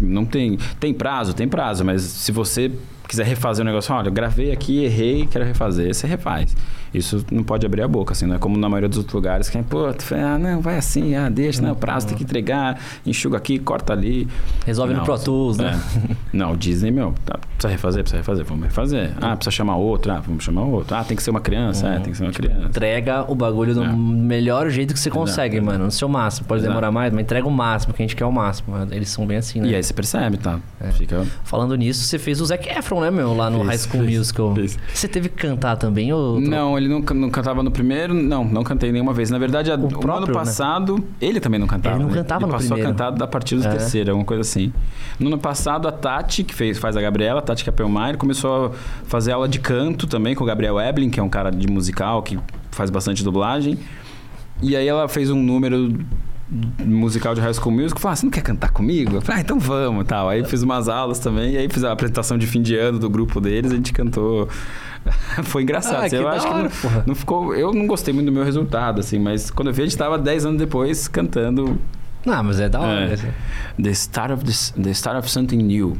Não 0.00 0.24
tem. 0.24 0.58
Tem 0.80 0.92
prazo? 0.92 1.34
Tem 1.34 1.48
prazo, 1.48 1.84
mas 1.84 2.02
se 2.02 2.32
você 2.32 2.70
quiser 3.08 3.26
refazer 3.26 3.62
o 3.62 3.66
negócio, 3.66 3.94
olha, 3.94 4.10
gravei 4.10 4.50
aqui, 4.50 4.84
errei, 4.84 5.26
quero 5.26 5.44
refazer, 5.44 5.94
você 5.94 6.06
refaz. 6.06 6.56
Isso 6.94 7.24
não 7.30 7.42
pode 7.42 7.66
abrir 7.66 7.82
a 7.82 7.88
boca, 7.88 8.12
assim, 8.12 8.24
não 8.24 8.36
é 8.36 8.38
como 8.38 8.56
na 8.56 8.68
maioria 8.68 8.88
dos 8.88 8.98
outros 8.98 9.14
lugares, 9.14 9.48
que 9.50 9.58
é, 9.58 9.62
pô, 9.62 9.92
tu 9.92 10.14
ah, 10.14 10.38
não, 10.38 10.60
vai 10.60 10.78
assim, 10.78 11.14
ah, 11.16 11.28
deixa, 11.28 11.60
não, 11.60 11.74
prazo, 11.74 12.06
tem 12.06 12.16
que 12.16 12.22
entregar, 12.22 12.78
enxuga 13.04 13.36
aqui, 13.36 13.58
corta 13.58 13.92
ali. 13.92 14.28
Resolve 14.64 14.92
no 14.92 15.00
Não, 15.00 15.04
Pro 15.04 15.18
Tools, 15.18 15.58
né? 15.58 15.78
é. 16.10 16.16
Não, 16.32 16.52
o 16.52 16.56
Disney, 16.56 16.90
meu, 16.90 17.12
tá, 17.24 17.38
precisa 17.38 17.68
refazer, 17.68 18.02
precisa 18.02 18.18
refazer, 18.18 18.44
vamos 18.44 18.64
refazer. 18.64 19.12
Ah, 19.20 19.34
precisa 19.36 19.50
chamar 19.50 19.76
outro, 19.76 20.12
ah, 20.12 20.20
vamos 20.24 20.44
chamar 20.44 20.62
outro. 20.62 20.94
Ah, 20.96 21.02
tem 21.04 21.16
que 21.16 21.22
ser 21.22 21.30
uma 21.30 21.40
criança, 21.40 21.88
é, 21.88 21.98
tem 21.98 22.12
que 22.12 22.16
ser 22.16 22.24
uma 22.24 22.32
criança. 22.32 22.66
Entrega 22.66 23.24
o 23.28 23.34
bagulho 23.34 23.74
do 23.74 23.82
É. 23.82 23.92
melhor 23.92 24.70
jeito 24.70 24.94
que 24.94 25.00
você 25.00 25.10
consegue, 25.10 25.56
Exato, 25.56 25.72
mano. 25.72 25.84
No 25.86 25.90
seu 25.90 26.08
máximo. 26.08 26.46
Pode 26.46 26.60
Exato. 26.60 26.70
demorar 26.72 26.92
mais, 26.92 27.12
mas 27.12 27.22
entrega 27.22 27.46
o 27.46 27.50
máximo, 27.50 27.92
que 27.92 28.02
a 28.02 28.04
gente 28.04 28.14
quer 28.16 28.24
o 28.24 28.32
máximo. 28.32 28.74
Eles 28.90 29.08
são 29.08 29.26
bem 29.26 29.38
assim, 29.38 29.60
né? 29.60 29.68
E 29.68 29.74
aí 29.74 29.82
você 29.82 29.92
percebe, 29.92 30.36
tá? 30.36 30.60
É. 30.80 30.90
Fica... 30.92 31.24
Falando 31.44 31.74
nisso, 31.76 32.04
você 32.04 32.18
fez 32.18 32.40
o 32.40 32.46
Zac 32.46 32.68
Efron, 32.68 33.00
né, 33.00 33.10
meu? 33.10 33.34
Lá 33.34 33.50
no 33.50 33.60
Fiz, 33.60 33.68
High 33.68 33.78
School 33.78 34.04
fiz, 34.06 34.18
Musical. 34.18 34.54
fiz. 34.54 34.78
Você 34.92 35.08
teve 35.08 35.28
que 35.28 35.36
cantar 35.36 35.76
também? 35.76 36.12
Ou... 36.12 36.40
Não, 36.40 36.76
ele 36.76 36.83
não, 36.88 37.02
can- 37.02 37.14
não 37.14 37.30
cantava 37.30 37.62
no 37.62 37.70
primeiro, 37.70 38.12
não, 38.14 38.44
não 38.44 38.62
cantei 38.62 38.90
nenhuma 38.92 39.12
vez. 39.12 39.30
Na 39.30 39.38
verdade, 39.38 39.70
a- 39.70 39.74
o, 39.74 39.88
próprio, 39.88 40.12
ano 40.16 40.26
né? 40.26 40.32
passado, 40.32 41.04
ele 41.20 41.40
também 41.40 41.58
não 41.60 41.66
cantava. 41.66 41.96
Ele 41.96 42.04
não 42.04 42.10
né? 42.10 42.16
cantava 42.18 42.40
ele 42.44 42.46
no 42.46 42.52
passou 42.52 42.68
primeiro. 42.76 42.90
a 42.90 43.04
cantar 43.08 43.22
a 43.24 43.26
partir 43.26 43.56
do 43.56 43.66
É. 43.66 43.70
terceiro, 43.70 44.10
alguma 44.10 44.24
coisa 44.26 44.40
assim. 44.42 44.72
No 45.18 45.28
ano 45.28 45.38
passado, 45.38 45.86
a 45.88 45.92
Tati, 45.92 46.44
que 46.44 46.54
fez, 46.54 46.78
faz 46.78 46.96
a 46.96 47.00
Gabriela, 47.00 47.38
a 47.38 47.42
Tati 47.42 47.64
Capelmaier, 47.64 48.16
começou 48.16 48.66
a 48.66 48.70
fazer 49.06 49.32
aula 49.32 49.48
de 49.48 49.58
canto 49.60 50.06
também 50.06 50.34
com 50.34 50.44
o 50.44 50.46
Gabriel 50.46 50.80
Eblin, 50.80 51.10
que 51.10 51.20
é 51.20 51.22
um 51.22 51.28
cara 51.28 51.50
de 51.50 51.66
musical 51.68 52.22
que 52.22 52.38
faz 52.70 52.90
bastante 52.90 53.22
dublagem. 53.24 53.78
E 54.62 54.76
aí 54.76 54.86
ela 54.86 55.08
fez 55.08 55.30
um 55.30 55.42
número 55.42 55.94
musical 56.84 57.34
de 57.34 57.40
High 57.40 57.54
School 57.54 57.74
Music, 57.74 58.00
falou, 58.00 58.12
ah, 58.12 58.16
você 58.16 58.26
não 58.26 58.30
quer 58.30 58.42
cantar 58.42 58.70
comigo? 58.70 59.16
Eu 59.16 59.20
falei, 59.20 59.40
ah, 59.40 59.42
então 59.42 59.58
vamos 59.58 60.04
e 60.04 60.06
tal. 60.06 60.28
Aí 60.28 60.44
fiz 60.44 60.62
umas 60.62 60.88
aulas 60.88 61.18
também, 61.18 61.52
e 61.52 61.56
aí 61.58 61.68
fiz 61.68 61.84
a 61.84 61.92
apresentação 61.92 62.36
de 62.36 62.46
fim 62.46 62.62
de 62.62 62.76
ano 62.76 62.98
do 62.98 63.08
grupo 63.08 63.40
deles, 63.40 63.72
a 63.72 63.76
gente 63.76 63.92
cantou. 63.92 64.48
Foi 65.44 65.62
engraçado. 65.62 66.02
Ah, 66.02 66.06
assim, 66.06 66.16
que 66.16 66.22
eu 66.22 66.28
acho 66.28 66.46
hora, 66.46 66.68
que 66.68 66.74
não, 66.74 66.90
porra. 66.90 67.04
não 67.06 67.14
ficou. 67.14 67.54
Eu 67.54 67.72
não 67.72 67.86
gostei 67.86 68.12
muito 68.12 68.26
do 68.26 68.32
meu 68.32 68.44
resultado, 68.44 69.00
assim, 69.00 69.18
mas 69.18 69.50
quando 69.50 69.68
eu 69.68 69.74
vi, 69.74 69.82
a 69.82 69.84
gente 69.86 69.96
tava 69.96 70.18
10 70.18 70.46
anos 70.46 70.58
depois 70.58 71.08
cantando 71.08 71.78
Não, 72.24 72.42
mas 72.42 72.60
é 72.60 72.68
da 72.68 72.80
hora. 72.80 73.10
É. 73.10 73.12
assim. 73.14 73.28
The 73.82 73.90
Start 73.90 74.30
of, 74.32 74.44
this, 74.44 74.70
the 74.70 74.90
start 74.90 75.18
of 75.18 75.30
Something 75.30 75.58
New. 75.58 75.96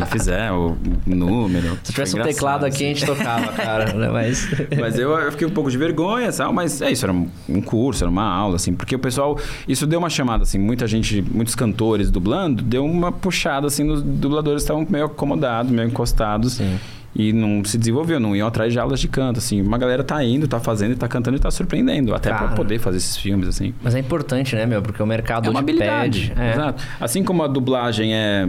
E 0.00 0.06
fizeram 0.10 0.76
o 1.06 1.14
número. 1.14 1.78
Se 1.82 1.92
tivesse 1.92 2.18
um 2.18 2.22
teclado 2.22 2.64
aqui, 2.66 2.84
a 2.84 2.90
assim. 2.90 2.94
gente 2.94 3.06
tocava, 3.06 3.52
cara. 3.52 3.92
né? 3.92 4.08
Mas... 4.08 4.48
Mas 4.78 4.98
eu, 4.98 5.10
eu 5.10 5.32
fiquei 5.32 5.46
um 5.46 5.50
pouco 5.50 5.70
de 5.70 5.78
vergonha, 5.78 6.32
sabe? 6.32 6.52
Mas 6.52 6.80
é 6.82 6.90
isso, 6.90 7.04
era 7.04 7.12
um 7.12 7.28
um 7.48 7.60
curso, 7.60 8.02
era 8.04 8.10
uma 8.10 8.24
aula, 8.24 8.56
assim, 8.56 8.74
porque 8.74 8.94
o 8.94 8.98
pessoal. 8.98 9.38
Isso 9.66 9.86
deu 9.86 9.98
uma 9.98 10.10
chamada, 10.10 10.42
assim, 10.42 10.58
muita 10.58 10.86
gente, 10.86 11.22
muitos 11.22 11.54
cantores 11.54 12.10
dublando, 12.10 12.62
deu 12.62 12.84
uma 12.84 13.12
puxada, 13.12 13.66
assim, 13.66 13.84
nos 13.84 14.02
dubladores 14.02 14.62
estavam 14.62 14.86
meio 14.88 15.06
acomodados, 15.06 15.70
meio 15.70 15.88
encostados. 15.88 16.54
Sim. 16.54 16.78
E 17.14 17.32
não 17.32 17.62
se 17.64 17.76
desenvolveu, 17.76 18.18
não 18.18 18.34
iam 18.34 18.48
atrás 18.48 18.72
de 18.72 18.78
aulas 18.78 18.98
de 18.98 19.06
canto, 19.06 19.38
assim. 19.38 19.60
Uma 19.60 19.76
galera 19.76 20.02
tá 20.02 20.22
indo, 20.24 20.48
tá 20.48 20.58
fazendo 20.58 20.96
tá 20.96 21.06
cantando 21.06 21.36
e 21.36 21.40
tá 21.40 21.50
surpreendendo. 21.50 22.14
Até 22.14 22.30
pra 22.32 22.48
poder 22.48 22.78
fazer 22.78 22.96
esses 22.96 23.16
filmes, 23.16 23.46
assim. 23.48 23.74
Mas 23.82 23.94
é 23.94 23.98
importante, 23.98 24.56
né, 24.56 24.64
meu? 24.64 24.80
Porque 24.80 25.02
o 25.02 25.06
mercado 25.06 25.46
É 25.46 25.50
uma 25.50 25.60
habilidade. 25.60 26.28
pede. 26.28 26.40
É. 26.40 26.52
Exato. 26.52 26.82
Assim 26.98 27.22
como 27.22 27.42
a 27.42 27.46
dublagem 27.48 28.14
é. 28.14 28.48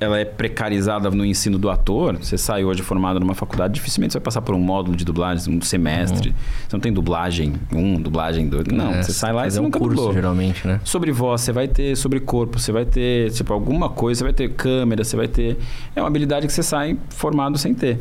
Ela 0.00 0.20
é 0.20 0.24
precarizada 0.24 1.10
no 1.10 1.24
ensino 1.24 1.58
do 1.58 1.68
ator. 1.68 2.16
Você 2.18 2.38
sai 2.38 2.64
hoje 2.64 2.82
formado 2.82 3.18
numa 3.18 3.34
faculdade, 3.34 3.74
dificilmente 3.74 4.12
você 4.12 4.18
vai 4.20 4.24
passar 4.24 4.40
por 4.42 4.54
um 4.54 4.58
módulo 4.60 4.96
de 4.96 5.04
dublagem, 5.04 5.52
um 5.52 5.60
semestre. 5.60 6.32
Você 6.68 6.76
não 6.76 6.80
tem 6.80 6.92
dublagem 6.92 7.54
um, 7.74 8.00
dublagem 8.00 8.48
dois. 8.48 8.64
Não, 8.68 8.88
Uhum. 8.88 8.94
É, 8.94 9.02
você 9.02 9.12
sai 9.12 9.32
lá 9.32 9.42
e 9.42 9.44
fazer 9.46 9.56
você 9.56 9.60
um 9.60 9.64
nunca 9.64 9.78
curso, 9.80 9.96
dublou. 9.96 10.12
geralmente, 10.14 10.66
né? 10.66 10.80
Sobre 10.84 11.10
voz, 11.10 11.40
você 11.40 11.52
vai 11.52 11.66
ter, 11.66 11.96
sobre 11.96 12.20
corpo, 12.20 12.58
você 12.60 12.70
vai 12.70 12.84
ter, 12.84 13.32
tipo, 13.32 13.52
alguma 13.52 13.88
coisa, 13.88 14.18
você 14.18 14.24
vai 14.24 14.32
ter 14.32 14.50
câmera, 14.50 15.02
você 15.02 15.16
vai 15.16 15.26
ter. 15.26 15.58
É 15.96 16.00
uma 16.00 16.06
habilidade 16.08 16.46
que 16.46 16.52
você 16.52 16.62
sai 16.62 16.96
formado 17.10 17.58
sem 17.58 17.74
ter. 17.74 17.98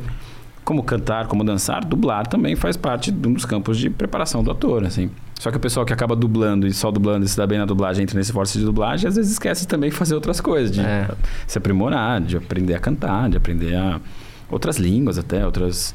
Como 0.63 0.83
cantar, 0.83 1.27
como 1.27 1.43
dançar, 1.43 1.83
dublar 1.83 2.27
também 2.27 2.55
faz 2.55 2.77
parte 2.77 3.09
de 3.11 3.27
um 3.27 3.33
dos 3.33 3.45
campos 3.45 3.77
de 3.77 3.89
preparação 3.89 4.43
do 4.43 4.51
ator, 4.51 4.83
assim. 4.85 5.09
Só 5.39 5.51
que 5.51 5.57
o 5.57 5.59
pessoal 5.59 5.85
que 5.85 5.93
acaba 5.93 6.15
dublando 6.15 6.65
e 6.65 6.73
só 6.73 6.89
dublando 6.89 7.25
e 7.25 7.29
se 7.29 7.37
dá 7.37 7.45
bem 7.45 7.59
na 7.59 7.65
dublagem, 7.65 8.03
entra 8.03 8.17
nesse 8.17 8.31
force 8.31 8.57
de 8.57 8.65
dublagem, 8.65 9.07
às 9.07 9.15
vezes 9.15 9.31
esquece 9.33 9.67
também 9.67 9.89
de 9.89 9.95
fazer 9.95 10.15
outras 10.15 10.41
coisas, 10.41 10.71
de 10.75 10.81
É. 10.81 11.07
se 11.45 11.57
aprimorar, 11.57 12.19
de 12.21 12.37
aprender 12.37 12.73
a 12.73 12.79
cantar, 12.79 13.29
de 13.29 13.37
aprender 13.37 13.75
a 13.75 13.99
outras 14.49 14.77
línguas 14.77 15.17
até, 15.17 15.45
outras 15.45 15.93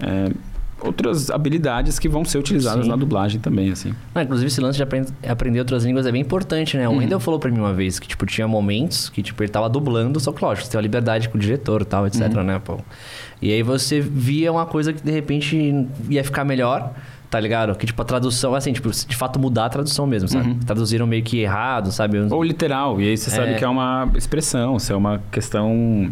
é, 0.00 0.30
outras 0.84 1.30
habilidades 1.30 1.96
que 2.00 2.08
vão 2.08 2.24
ser 2.24 2.38
utilizadas 2.38 2.82
Sim. 2.86 2.90
na 2.90 2.96
dublagem 2.96 3.40
também, 3.40 3.70
assim. 3.70 3.94
Ah, 4.12 4.24
inclusive, 4.24 4.48
esse 4.48 4.60
lance 4.60 4.76
de 4.76 4.82
aprend- 4.82 5.12
aprender 5.28 5.60
outras 5.60 5.84
línguas 5.84 6.04
é 6.06 6.10
bem 6.10 6.20
importante, 6.20 6.76
né? 6.76 6.88
O 6.88 6.92
Uhum. 6.94 7.20
Falou 7.20 7.38
pra 7.38 7.48
mim 7.52 7.60
uma 7.60 7.72
vez 7.72 8.00
que, 8.00 8.08
tipo, 8.08 8.26
tinha 8.26 8.48
momentos 8.48 9.08
que, 9.08 9.22
tipo, 9.22 9.40
ele 9.44 9.50
tava 9.52 9.68
dublando, 9.68 10.18
só 10.18 10.32
que, 10.32 10.44
lógico, 10.44 10.66
você 10.66 10.72
tem 10.72 10.78
uma 10.78 10.82
liberdade 10.82 11.28
com 11.28 11.38
o 11.38 11.40
diretor 11.40 11.82
e 11.82 11.84
tal, 11.84 12.04
etc, 12.08 12.22
Uhum. 12.34 12.42
né, 12.42 12.58
pô? 12.58 12.78
E 13.40 13.52
aí 13.52 13.62
você 13.62 14.00
via 14.00 14.50
uma 14.50 14.66
coisa 14.66 14.92
que, 14.92 15.00
de 15.00 15.12
repente, 15.12 15.86
ia 16.10 16.24
ficar 16.24 16.44
melhor, 16.44 16.92
tá 17.32 17.40
ligado? 17.40 17.74
Que, 17.74 17.86
tipo, 17.86 18.00
a 18.02 18.04
tradução, 18.04 18.54
assim, 18.54 18.74
tipo, 18.74 18.90
de 18.90 19.16
fato 19.16 19.38
mudar 19.40 19.64
a 19.64 19.68
tradução 19.70 20.06
mesmo, 20.06 20.28
sabe? 20.28 20.54
Traduziram 20.66 21.06
meio 21.06 21.22
que 21.22 21.40
errado, 21.40 21.90
sabe? 21.90 22.18
Uhum. 22.18 22.28
Ou 22.30 22.42
literal, 22.42 23.00
e 23.00 23.08
aí 23.08 23.16
você 23.16 23.30
sabe 23.30 23.52
É. 23.52 23.54
que 23.54 23.64
é 23.64 23.68
uma 23.68 24.06
expressão, 24.14 24.78
se 24.78 24.92
é 24.92 24.94
uma 24.94 25.22
questão. 25.32 26.10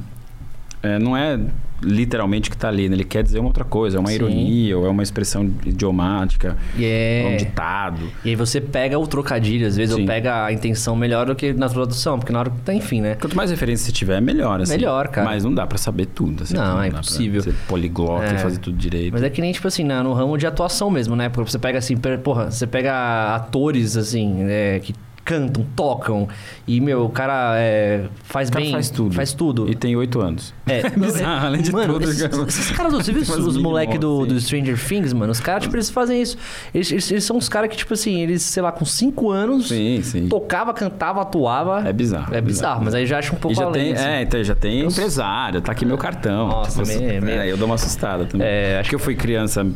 É, 0.82 0.98
não 0.98 1.16
é 1.16 1.38
literalmente 1.82 2.48
o 2.48 2.50
que 2.50 2.56
está 2.56 2.68
ali, 2.68 2.88
né? 2.88 2.94
Ele 2.94 3.04
quer 3.04 3.22
dizer 3.22 3.38
uma 3.38 3.48
outra 3.48 3.64
coisa, 3.64 3.96
é 3.96 4.00
uma 4.00 4.10
Sim. 4.10 4.14
ironia, 4.16 4.78
ou 4.78 4.86
é 4.86 4.88
uma 4.90 5.02
expressão 5.02 5.50
idiomática, 5.64 6.56
E 6.76 6.84
é 6.84 7.24
um 7.26 7.32
é... 7.32 7.36
ditado. 7.36 8.02
E 8.24 8.30
aí 8.30 8.36
você 8.36 8.60
pega 8.60 8.98
o 8.98 9.06
trocadilho, 9.06 9.66
às 9.66 9.76
vezes, 9.76 9.94
ou 9.94 10.00
Sim. 10.00 10.06
pega 10.06 10.44
a 10.44 10.52
intenção 10.52 10.94
melhor 10.94 11.26
do 11.26 11.34
que 11.34 11.52
na 11.52 11.68
tradução, 11.68 12.18
porque 12.18 12.32
na 12.32 12.40
hora 12.40 12.50
que 12.50 12.60
tá, 12.60 12.74
enfim, 12.74 13.00
né? 13.00 13.14
Quanto 13.14 13.36
mais 13.36 13.50
referência 13.50 13.86
você 13.86 13.92
tiver, 13.92 14.20
melhor, 14.20 14.60
assim. 14.60 14.72
Melhor, 14.72 15.08
cara. 15.08 15.26
Mas 15.26 15.42
não 15.44 15.54
dá 15.54 15.66
pra 15.66 15.78
saber 15.78 16.06
tudo, 16.06 16.42
assim. 16.42 16.54
Não, 16.54 16.76
dá 16.76 16.84
é 16.84 16.88
impossível. 16.88 17.42
Ser 17.42 17.54
poliglota 17.66 18.26
É. 18.26 18.34
e 18.34 18.38
fazer 18.38 18.58
tudo 18.58 18.76
direito. 18.76 19.12
Mas 19.12 19.22
é 19.22 19.30
que 19.30 19.40
nem, 19.40 19.52
tipo 19.52 19.66
assim, 19.66 19.84
no 19.84 20.12
ramo 20.12 20.36
de 20.36 20.46
atuação 20.46 20.90
mesmo, 20.90 21.16
né? 21.16 21.28
Porque 21.28 21.50
você 21.50 21.58
pega 21.58 21.78
assim, 21.78 21.96
porra, 21.96 22.50
você 22.50 22.66
pega 22.66 23.34
atores, 23.34 23.96
assim, 23.96 24.28
né, 24.44 24.80
que 24.80 24.94
cantam, 25.24 25.64
tocam, 25.76 26.28
e, 26.66 26.80
meu, 26.80 27.04
o 27.04 27.08
cara 27.08 27.54
é, 27.56 28.04
faz 28.24 28.48
O 28.48 28.52
cara 28.52 28.64
bem. 28.64 28.72
faz 28.72 28.90
tudo. 28.90 29.14
Faz 29.14 29.32
tudo. 29.32 29.70
E 29.70 29.74
tem 29.74 29.94
oito 29.94 30.20
anos. 30.20 30.52
É, 30.66 30.88
bizarro, 30.90 31.46
além 31.46 31.62
de 31.62 31.70
mano, 31.72 31.94
tudo, 31.94 32.04
Esses, 32.10 32.22
esses 32.48 32.70
caras, 32.72 32.92
você 32.92 33.12
viu 33.12 33.22
os, 33.22 33.28
umas 33.28 33.38
os 33.46 33.56
mini 33.56 33.62
moleque 33.62 33.98
do, 33.98 34.26
do. 34.26 34.40
Stranger 34.40 34.76
Things, 34.78 35.12
mano? 35.12 35.30
Os 35.30 35.38
caras, 35.40 35.62
tipo, 35.62 35.76
eles 35.76 35.88
fazem 35.90 36.20
isso. 36.20 36.36
Eles, 36.74 36.90
eles- 36.90 37.10
eles 37.10 37.24
são 37.24 37.36
uns 37.36 37.48
caras 37.48 37.68
que, 37.70 37.76
tipo 37.76 37.94
assim, 37.94 38.20
eles, 38.20 38.42
sei 38.42 38.62
lá, 38.62 38.72
com 38.72 38.84
5 38.84 39.30
anos, 39.30 39.68
Sim, 39.68 40.00
sim. 40.02 40.28
tocava, 40.28 40.72
cantava, 40.74 41.22
atuava. 41.22 41.88
É 41.88 41.92
bizarro. 41.92 42.34
É 42.34 42.40
bizarro, 42.40 42.84
mas 42.84 42.94
aí 42.94 43.06
já 43.06 43.18
acho 43.18 43.34
um 43.34 43.38
pouco 43.38 43.52
E 43.52 43.56
já 43.56 43.64
além. 43.66 43.84
tem, 43.84 43.92
assim. 43.94 44.04
é, 44.04 44.22
então, 44.22 44.42
já 44.42 44.54
tem 44.54 44.80
empresário, 44.84 45.60
tá 45.60 45.72
aqui 45.72 45.84
meu 45.84 45.98
cartão. 45.98 46.48
Nossa, 46.48 46.82
Tipo, 46.82 46.98
meio- 46.98 47.22
meio- 47.22 47.40
é, 47.40 47.52
eu 47.52 47.56
dou 47.56 47.66
uma 47.66 47.74
assustada 47.76 48.24
também. 48.24 48.46
É, 48.46 48.78
Acho 48.80 48.88
que 48.88 48.94
eu 48.94 48.98
fui 48.98 49.14
criança 49.14 49.66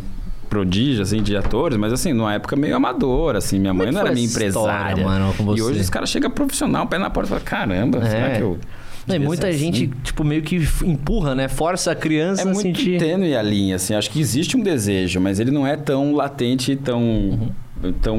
prodígio, 0.54 1.02
assim, 1.02 1.22
de 1.22 1.36
atores, 1.36 1.76
mas 1.76 1.92
assim, 1.92 2.12
numa 2.12 2.32
época 2.34 2.54
meio 2.56 2.76
amadora, 2.76 3.38
assim, 3.38 3.58
minha 3.58 3.74
mãe 3.74 3.88
é 3.88 3.92
não 3.92 4.00
era 4.00 4.12
minha 4.12 4.24
essa 4.24 4.44
história, 4.46 4.92
empresária. 4.92 5.04
mano, 5.04 5.56
E 5.56 5.60
hoje 5.62 5.80
os 5.80 5.90
caras 5.90 6.08
chegam 6.08 6.30
profissional, 6.30 6.86
pé 6.86 6.98
na 6.98 7.10
porta 7.10 7.28
e 7.28 7.30
falam, 7.30 7.44
caramba, 7.44 7.98
É. 7.98 8.10
será 8.10 8.30
que 8.30 8.40
eu... 8.42 8.58
Não, 9.06 9.16
e 9.16 9.18
muita 9.18 9.52
gente, 9.52 9.84
assim? 9.84 9.92
tipo, 10.02 10.24
meio 10.24 10.40
que 10.42 10.56
empurra, 10.82 11.34
né? 11.34 11.46
Força 11.46 11.90
a 11.92 11.94
criança 11.94 12.40
É 12.40 12.44
a 12.44 12.46
muito 12.46 12.62
sentir. 12.78 12.98
tênue 12.98 13.36
a 13.36 13.42
linha, 13.42 13.76
assim. 13.76 13.94
Acho 13.94 14.10
que 14.10 14.18
existe 14.18 14.56
um 14.56 14.62
desejo, 14.62 15.20
mas 15.20 15.38
ele 15.38 15.50
não 15.50 15.66
é 15.66 15.76
tão 15.76 16.14
latente 16.14 16.72
e 16.72 16.76
tão... 16.76 17.02
Uhum. 17.02 17.92
tão 18.00 18.16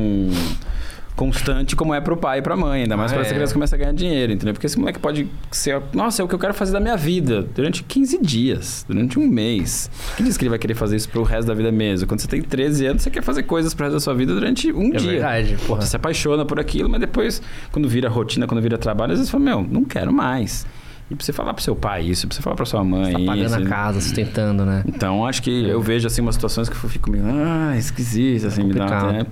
constante 1.15 1.75
como 1.75 1.93
é 1.93 2.01
pro 2.01 2.17
pai 2.17 2.39
e 2.39 2.41
pra 2.41 2.55
mãe. 2.55 2.81
Ainda 2.83 2.97
mais 2.97 3.11
Ah, 3.11 3.15
quando 3.15 3.23
é. 3.23 3.25
essa 3.27 3.33
criança 3.35 3.53
começa 3.53 3.75
a 3.75 3.79
ganhar 3.79 3.93
dinheiro, 3.93 4.33
entendeu? 4.33 4.53
Porque 4.53 4.67
esse 4.67 4.77
moleque 4.77 4.99
pode 4.99 5.27
ser... 5.51 5.81
Nossa, 5.93 6.21
é 6.21 6.25
o 6.25 6.27
que 6.27 6.35
eu 6.35 6.39
quero 6.39 6.53
fazer 6.53 6.73
da 6.73 6.79
minha 6.79 6.97
vida. 6.97 7.47
Durante 7.55 7.83
15 7.83 8.19
dias. 8.21 8.85
Durante 8.87 9.17
um 9.17 9.27
mês. 9.27 9.89
Quem 10.17 10.25
diz 10.25 10.37
que 10.37 10.43
ele 10.43 10.49
vai 10.49 10.59
querer 10.59 10.75
fazer 10.75 10.95
isso 10.97 11.07
pro 11.09 11.23
resto 11.23 11.47
da 11.47 11.53
vida 11.53 11.71
mesmo? 11.71 12.07
Quando 12.07 12.19
você 12.19 12.27
tem 12.27 12.41
13 12.41 12.85
anos, 12.87 13.01
você 13.03 13.09
quer 13.09 13.23
fazer 13.23 13.43
coisas 13.43 13.73
pro 13.73 13.85
resto 13.85 13.93
da 13.95 13.99
sua 13.99 14.13
vida 14.13 14.33
durante 14.33 14.71
um 14.71 14.93
É 14.93 14.97
dia. 14.97 15.11
verdade, 15.11 15.57
porra. 15.65 15.81
Você 15.81 15.87
se 15.87 15.95
apaixona 15.95 16.45
por 16.45 16.59
aquilo, 16.59 16.89
mas 16.89 16.99
depois, 16.99 17.41
quando 17.71 17.87
vira 17.87 18.09
rotina, 18.09 18.45
quando 18.47 18.61
vira 18.61 18.77
trabalho, 18.77 19.13
às 19.13 19.19
vezes 19.19 19.29
você 19.29 19.37
fala, 19.37 19.43
meu, 19.43 19.61
não 19.69 19.83
quero 19.85 20.11
mais. 20.13 20.65
E 21.09 21.13
pra 21.15 21.23
você 21.23 21.31
falar 21.31 21.53
pro 21.53 21.63
seu 21.63 21.75
pai 21.75 22.01
isso, 22.03 22.27
pra 22.27 22.35
você 22.35 22.41
falar 22.41 22.55
pra 22.55 22.65
sua 22.65 22.83
mãe 22.83 23.13
Tá 23.13 23.19
pagando 23.19 23.45
isso. 23.45 23.55
a 23.55 23.65
casa, 23.65 24.01
sustentando, 24.01 24.65
né? 24.65 24.83
Então, 24.87 25.25
acho 25.25 25.41
que 25.43 25.67
eu 25.69 25.79
vejo, 25.79 26.07
assim, 26.07 26.19
umas 26.21 26.33
situações 26.35 26.67
que 26.67 26.75
eu 26.75 26.89
fico 26.89 27.11
meio, 27.11 27.23
ah, 27.27 27.75
esquisito, 27.77 28.47
assim, 28.47 28.63
me 28.63 28.73
dá 28.73 28.85
até... 28.85 29.25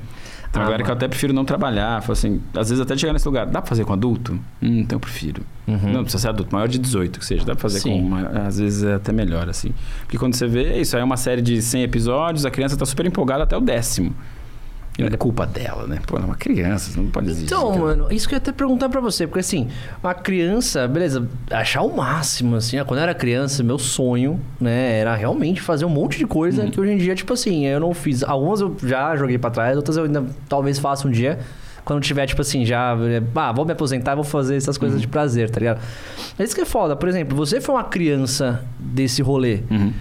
Tem 0.54 0.62
Ah, 0.62 0.66
uma 0.66 0.66
galera 0.66 0.84
que 0.84 0.90
eu 0.92 0.94
até 0.94 1.08
prefiro 1.08 1.34
não 1.34 1.44
trabalhar. 1.44 2.00
Falo 2.02 2.14
assim, 2.14 2.40
às 2.56 2.70
vezes 2.70 2.80
até 2.80 2.96
chegar 2.96 3.12
nesse 3.12 3.28
lugar, 3.28 3.48
dá 3.48 3.60
pra 3.60 3.68
fazer 3.68 3.84
com 3.86 3.92
adulto? 3.92 4.34
Hum, 4.62 4.82
então 4.82 4.98
eu 4.98 5.00
prefiro. 5.00 5.42
Uhum. 5.68 5.92
Não 5.92 6.04
precisa 6.04 6.22
ser 6.22 6.28
adulto, 6.30 6.54
maior 6.54 6.68
de 6.68 6.78
18 6.78 7.20
que 7.20 7.26
seja. 7.26 7.44
Dá 7.44 7.54
pra 7.56 7.62
fazer 7.62 7.80
Sim. 7.80 7.90
com. 8.02 8.08
Uma, 8.08 8.22
às 8.48 8.60
vezes 8.60 8.84
é 8.84 8.94
até 8.94 9.12
melhor, 9.12 9.50
assim. 9.50 9.72
Porque 10.02 10.18
quando 10.18 10.36
você 10.36 10.46
vê, 10.48 10.80
isso 10.80 10.96
aí 10.96 11.02
é 11.02 11.06
uma 11.06 11.18
série 11.18 11.42
de 11.42 11.60
100 11.60 11.82
episódios, 11.84 12.46
a 12.46 12.52
criança 12.52 12.78
tá 12.78 12.86
super 12.86 13.04
empolgada 13.06 13.44
até 13.44 13.58
o 13.58 13.62
décimo. 13.62 14.14
E 14.98 15.02
não 15.02 15.08
é 15.08 15.18
culpa 15.18 15.46
dela, 15.46 15.88
né? 15.88 16.00
Pô, 16.06 16.16
ela 16.18 16.26
é 16.26 16.28
uma 16.28 16.36
criança, 16.36 16.92
você 16.92 17.00
não 17.00 17.08
pode 17.08 17.28
exigir. 17.28 17.46
Então, 17.48 17.76
mano, 17.80 18.08
isso 18.12 18.28
que 18.28 18.36
eu 18.36 18.38
ia 18.38 18.42
até 18.42 18.52
perguntar 18.52 18.90
pra 18.90 19.02
você, 19.02 19.26
porque 19.26 19.40
assim, 19.40 19.68
uma 20.04 20.14
criança, 20.14 20.88
beleza, 20.88 21.28
achar 21.50 21.82
o 21.82 21.96
máximo, 21.96 22.56
assim, 22.58 22.78
quando 22.86 23.00
eu 23.00 23.04
era 23.04 23.16
criança, 23.16 23.64
meu 23.64 23.80
sonho, 23.80 24.40
né, 24.62 25.00
era 25.00 25.16
realmente 25.16 25.62
fazer 25.62 25.86
um 25.86 25.90
monte 25.90 26.18
de 26.20 26.26
coisa 26.28 26.64
Uhum. 26.64 26.70
que 26.70 26.80
hoje 26.80 26.92
em 26.92 26.98
dia, 26.98 27.16
tipo 27.16 27.34
assim, 27.34 27.66
eu 27.66 27.80
não 27.80 27.92
fiz. 27.94 28.24
Algumas 28.24 28.62
eu 28.62 28.76
já 28.84 29.16
joguei 29.16 29.38
pra 29.40 29.50
trás, 29.50 29.76
outras 29.76 29.98
eu 29.98 30.04
ainda 30.04 30.24
talvez 30.48 30.78
faça 30.78 31.08
um 31.08 31.12
dia. 31.12 31.40
quando 31.86 32.02
tiver, 32.02 32.26
tipo 32.26 32.42
assim, 32.42 32.64
já. 32.66 32.96
Ah, 33.36 33.52
vou 33.52 33.66
me 33.66 33.74
aposentar, 33.74 34.16
vou 34.16 34.24
fazer 34.24 34.56
essas 34.56 34.78
coisas 34.78 35.02
de 35.02 35.08
prazer, 35.08 35.50
tá 35.50 35.60
ligado? 35.60 35.82
É 36.40 36.44
isso 36.44 36.56
que 36.56 36.62
é 36.62 36.66
foda. 36.66 36.96
Por 36.96 37.10
exemplo, 37.10 37.36
você 37.36 37.60
foi 37.60 37.76
uma 37.76 37.84
criança 37.84 38.64
desse 38.80 39.22
rolê. 39.22 39.60
Uhum. 39.70 39.92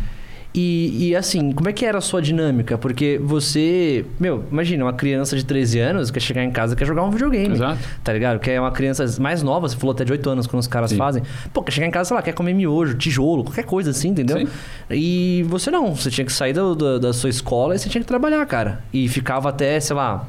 E, 0.55 1.09
e, 1.09 1.17
assim, 1.17 1.51
como 1.53 1.69
é 1.69 1.73
que 1.73 1.83
era 1.85 1.97
a 1.97 2.01
sua 2.03 2.21
dinâmica? 2.21 2.77
Porque 2.77 3.19
você, 3.23 4.05
meu, 4.21 4.45
imagina, 4.53 4.85
uma 4.85 4.93
criança 4.93 5.35
de 5.35 5.45
13 5.47 5.79
anos 5.79 6.11
quer 6.11 6.21
chegar 6.21 6.45
em 6.45 6.51
casa 6.51 6.75
e 6.75 6.77
quer 6.77 6.85
jogar 6.85 7.03
um 7.05 7.11
videogame. 7.11 7.55
Exato. 7.55 7.79
Tá 8.05 8.13
ligado? 8.13 8.39
Que 8.39 8.51
é 8.51 8.61
uma 8.61 8.71
criança 8.71 9.07
mais 9.19 9.43
nova, 9.43 9.67
você 9.67 9.77
falou 9.77 9.95
até 9.95 10.05
de 10.05 10.13
8 10.13 10.29
anos 10.29 10.47
quando 10.47 10.61
os 10.61 10.67
caras 10.67 10.91
Sim. 10.91 10.99
fazem. 10.99 11.23
Pô, 11.55 11.63
quer 11.63 11.73
chegar 11.73 11.87
em 11.87 11.91
casa, 11.91 12.09
sei 12.09 12.17
lá, 12.17 12.23
quer 12.23 12.33
comer 12.35 12.53
miojo, 12.53 12.95
tijolo, 12.99 13.45
qualquer 13.45 13.65
coisa 13.65 13.91
assim, 13.93 14.09
entendeu? 14.09 14.39
Sim. 14.41 14.49
E 14.91 15.43
você 15.49 15.71
não, 15.71 15.95
você 15.95 16.11
tinha 16.11 16.25
que 16.27 16.33
sair 16.33 16.53
do- 16.53 16.75
do- 16.75 17.01
da 17.01 17.13
sua 17.15 17.31
escola 17.31 17.75
e 17.75 17.79
você 17.79 17.89
tinha 17.89 18.03
que 18.03 18.07
trabalhar, 18.09 18.45
cara. 18.45 18.83
E 18.93 19.09
ficava 19.09 19.49
até, 19.49 19.81
sei 19.81 19.97
lá, 19.97 20.27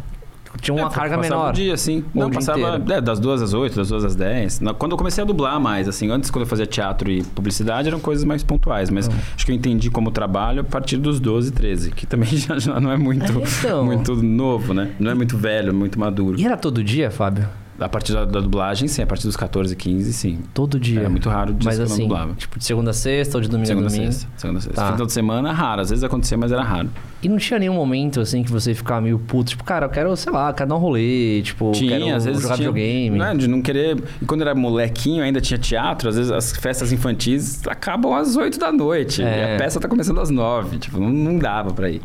tinha 0.61 0.73
uma 0.75 0.87
É, 0.87 0.89
carga 0.89 1.17
passava 1.17 1.35
menor. 1.41 1.49
o 1.49 1.53
dia, 1.53 1.73
assim. 1.73 2.03
Não, 2.13 2.29
passava 2.29 2.81
é, 2.89 3.01
das 3.01 3.19
duas 3.19 3.41
às 3.41 3.53
oito, 3.53 3.75
das 3.75 3.89
duas 3.89 4.03
às 4.05 4.15
dez. 4.15 4.59
Quando 4.77 4.91
eu 4.93 4.97
comecei 4.97 5.23
a 5.23 5.25
dublar 5.27 5.59
mais, 5.59 5.87
assim, 5.87 6.09
antes 6.11 6.29
quando 6.31 6.43
eu 6.43 6.47
fazia 6.47 6.65
teatro 6.65 7.11
e 7.11 7.23
publicidade, 7.23 7.87
eram 7.87 7.99
coisas 7.99 8.23
mais 8.23 8.43
pontuais. 8.43 8.89
Mas 8.89 9.07
Ah. 9.07 9.11
acho 9.35 9.45
que 9.45 9.51
eu 9.51 9.55
entendi 9.55 9.89
como 9.89 10.11
trabalho 10.11 10.61
a 10.61 10.63
partir 10.63 10.97
dos 10.97 11.19
12, 11.19 11.51
13, 11.51 11.91
que 11.91 12.05
também 12.05 12.29
já, 12.37 12.57
já 12.59 12.79
não 12.79 12.91
é 12.91 12.97
muito, 12.97 13.23
É, 13.25 13.43
então. 13.65 13.85
muito 13.85 14.15
novo, 14.23 14.73
né? 14.73 14.91
Não 14.99 15.11
é 15.11 15.13
muito 15.13 15.37
velho, 15.37 15.73
muito 15.73 15.99
maduro. 15.99 16.39
E 16.39 16.45
era 16.45 16.57
todo 16.57 16.83
dia, 16.83 17.09
Fábio? 17.11 17.47
A 17.79 17.89
partir 17.89 18.13
da, 18.13 18.23
da 18.23 18.39
dublagem, 18.39 18.87
sim. 18.87 19.01
A 19.01 19.07
partir 19.07 19.25
dos 19.25 19.35
14, 19.35 19.75
15, 19.75 20.13
sim. 20.13 20.39
Todo 20.53 20.79
dia. 20.79 20.99
Era 21.01 21.09
muito 21.09 21.27
raro 21.27 21.53
de 21.53 21.65
Mas 21.65 21.79
assim, 21.79 22.03
dublava. 22.03 22.33
tipo, 22.35 22.59
de 22.59 22.65
segunda 22.65 22.91
a 22.91 22.93
sexta 22.93 23.37
ou 23.37 23.41
de 23.41 23.49
domingo 23.49 23.67
Segunda 23.67 23.87
a 23.87 23.89
a 23.89 23.93
domingo. 23.93 24.11
sexta. 24.11 24.29
Segunda 24.37 24.59
a 24.59 24.61
sexta. 24.61 24.81
Tá. 24.81 24.91
Final 24.93 25.05
de 25.07 25.11
semana, 25.13 25.51
raro. 25.51 25.81
Às 25.81 25.89
vezes 25.89 26.03
acontecia, 26.03 26.37
mas 26.37 26.51
era 26.51 26.61
raro. 26.61 26.89
E 27.21 27.27
não 27.27 27.37
tinha 27.37 27.57
nenhum 27.57 27.73
momento, 27.73 28.19
assim, 28.21 28.43
que 28.43 28.51
você 28.51 28.73
ficava 28.75 29.01
meio 29.01 29.17
puto. 29.17 29.49
Tipo, 29.51 29.63
cara, 29.63 29.87
eu 29.87 29.89
quero, 29.89 30.15
sei 30.15 30.31
lá, 30.31 30.53
quero 30.53 30.69
dar 30.69 30.75
um 30.75 30.79
rolê. 30.79 31.41
Tipo, 31.41 31.71
Tinha, 31.71 31.97
quero 31.99 32.15
às 32.15 32.25
vezes 32.25 32.41
jogar 32.43 32.55
tinha, 32.57 32.71
videogame. 32.71 33.17
Né, 33.17 33.35
de 33.35 33.47
não 33.47 33.61
querer. 33.61 33.97
E 34.21 34.25
quando 34.25 34.41
era 34.41 34.53
molequinho, 34.53 35.23
ainda 35.23 35.41
tinha 35.41 35.57
teatro, 35.57 36.09
às 36.09 36.15
vezes 36.15 36.31
as 36.31 36.51
festas 36.55 36.91
infantis 36.91 37.65
acabam 37.67 38.13
às 38.13 38.35
8 38.35 38.59
da 38.59 38.71
noite. 38.71 39.23
É. 39.23 39.51
E 39.51 39.55
a 39.55 39.57
peça 39.57 39.79
tá 39.79 39.87
começando 39.87 40.19
às 40.21 40.29
9. 40.29 40.77
Tipo, 40.77 40.99
não, 40.99 41.09
não 41.09 41.39
dava 41.39 41.73
pra 41.73 41.89
ir. 41.89 42.01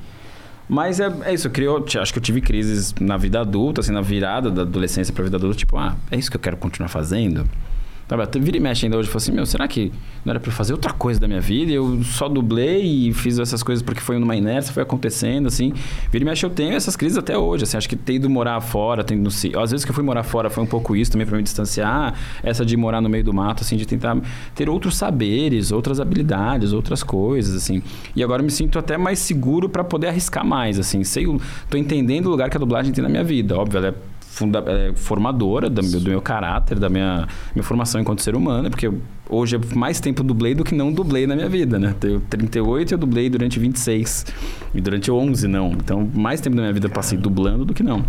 Mas 0.69 1.01
é, 1.01 1.11
é 1.25 1.33
isso, 1.33 1.49
criou. 1.49 1.85
Acho 1.99 2.13
que 2.13 2.19
eu 2.19 2.23
tive 2.23 2.41
crises 2.41 2.95
na 3.01 3.17
vida 3.17 3.41
adulta, 3.41 3.81
assim, 3.81 3.93
na 3.93 4.03
virada 4.03 4.51
da 4.51 4.63
adolescência 4.63 5.15
pra 5.15 5.25
vida 5.25 5.37
adulta, 5.37 5.57
tipo, 5.57 5.77
ah, 5.79 5.97
é 6.11 6.17
isso 6.17 6.31
que 6.31 6.37
eu 6.37 6.41
quero 6.41 6.57
continuar 6.57 6.89
fazendo. 6.89 7.49
Até 8.11 8.39
vira 8.39 8.57
e 8.57 8.61
mexe 8.61 8.87
ainda 8.87 8.97
hoje, 8.97 9.11
eu 9.11 9.17
assim, 9.17 9.33
meu, 9.33 9.45
será 9.45 9.69
que 9.69 9.93
não 10.25 10.33
era 10.33 10.43
eu 10.45 10.53
fazer 10.53 10.73
outra 10.73 10.93
coisa 10.93 11.21
da 11.21 11.29
minha 11.29 11.41
vida? 11.41 11.71
Eu 11.71 12.03
só 12.03 12.29
dublei 12.29 13.09
e 13.09 13.13
fiz 13.13 13.39
essas 13.39 13.63
coisas 13.63 13.83
porque 13.83 14.01
foi 14.01 14.19
numa 14.19 14.35
inércia, 14.35 14.73
foi 14.73 14.83
acontecendo, 14.83 15.47
assim. 15.47 15.75
Vira 16.11 16.25
e 16.25 16.27
mexe 16.27 16.45
eu 16.45 16.51
tenho 16.51 16.75
essas 16.75 16.97
crises 16.97 17.19
até 17.19 17.37
hoje, 17.37 17.65
assim, 17.65 17.77
acho 17.77 17.89
que 17.89 17.97
ter 17.97 18.15
ido 18.15 18.31
morar 18.31 18.61
fora, 18.61 19.05
tendo. 19.05 19.29
Às 19.29 19.71
vezes 19.71 19.85
que 19.85 19.91
eu 19.91 19.95
fui 19.95 20.03
morar 20.03 20.23
fora 20.23 20.49
foi 20.49 20.65
um 20.65 20.67
pouco 20.67 20.97
isso 20.97 21.13
também 21.13 21.27
pra 21.27 21.37
me 21.37 21.43
distanciar, 21.43 22.15
essa 22.43 22.65
de 22.65 22.77
morar 22.77 23.01
no 23.01 23.09
meio 23.09 23.25
do 23.25 23.33
mato, 23.33 23.63
assim, 23.63 23.77
de 23.77 23.87
tentar 23.87 24.17
ter 24.55 24.71
outros 24.71 24.97
saberes, 24.97 25.71
outras 25.71 26.01
habilidades, 26.01 26.73
outras 26.73 27.03
coisas, 27.03 27.55
assim. 27.55 27.83
E 28.17 28.23
agora 28.23 28.43
me 28.43 28.51
sinto 28.51 28.79
até 28.79 28.97
mais 28.97 29.19
seguro 29.19 29.69
pra 29.69 29.85
poder 29.85 30.09
arriscar 30.09 30.47
mais, 30.47 30.79
assim. 30.79 31.05
Sei, 31.05 31.27
tô 31.69 31.77
entendendo 31.77 32.27
o 32.27 32.31
lugar 32.31 32.49
que 32.49 32.57
a 32.57 32.61
dublagem 32.61 32.93
tem 32.93 33.03
na 33.03 33.09
minha 33.11 33.25
vida, 33.25 33.57
óbvio, 33.57 33.79
ela 33.79 33.89
é 33.89 33.95
funda- 34.31 34.63
é, 34.67 34.93
formadora 34.95 35.69
do 35.69 35.83
meu, 35.83 36.01
do 36.01 36.11
meu 36.11 36.23
caráter, 36.23 36.79
da 36.79 36.89
minha, 36.89 37.27
minha 37.55 37.63
formação 37.65 38.01
enquanto 38.01 38.23
ser 38.23 38.35
humano, 38.37 38.71
porque 38.71 38.87
eu- 38.87 39.01
hoje 39.29 39.57
é 39.57 39.75
mais 39.75 40.01
tempo 40.01 40.23
dublei 40.23 40.55
do 40.55 40.65
que 40.65 40.75
não 40.75 40.93
dublei 40.93 41.27
na 41.27 41.35
minha 41.35 41.49
vida, 41.49 41.79
né? 41.79 41.95
Tenho 41.99 42.21
38 42.21 42.91
e 42.91 42.95
eu 42.95 42.99
dublei 42.99 43.29
durante 43.29 43.59
26. 43.59 44.27
E 44.75 44.81
durante 44.81 45.11
11 45.11 45.49
não. 45.49 45.73
Então, 45.73 46.09
mais 46.15 46.41
tempo 46.41 46.57
da 46.57 46.63
minha 46.63 46.73
vida 46.73 46.87
eu 46.87 46.91
passei 46.91 47.19
dublando 47.19 47.65
do 47.65 47.75
que 47.75 47.83
não. 47.83 48.05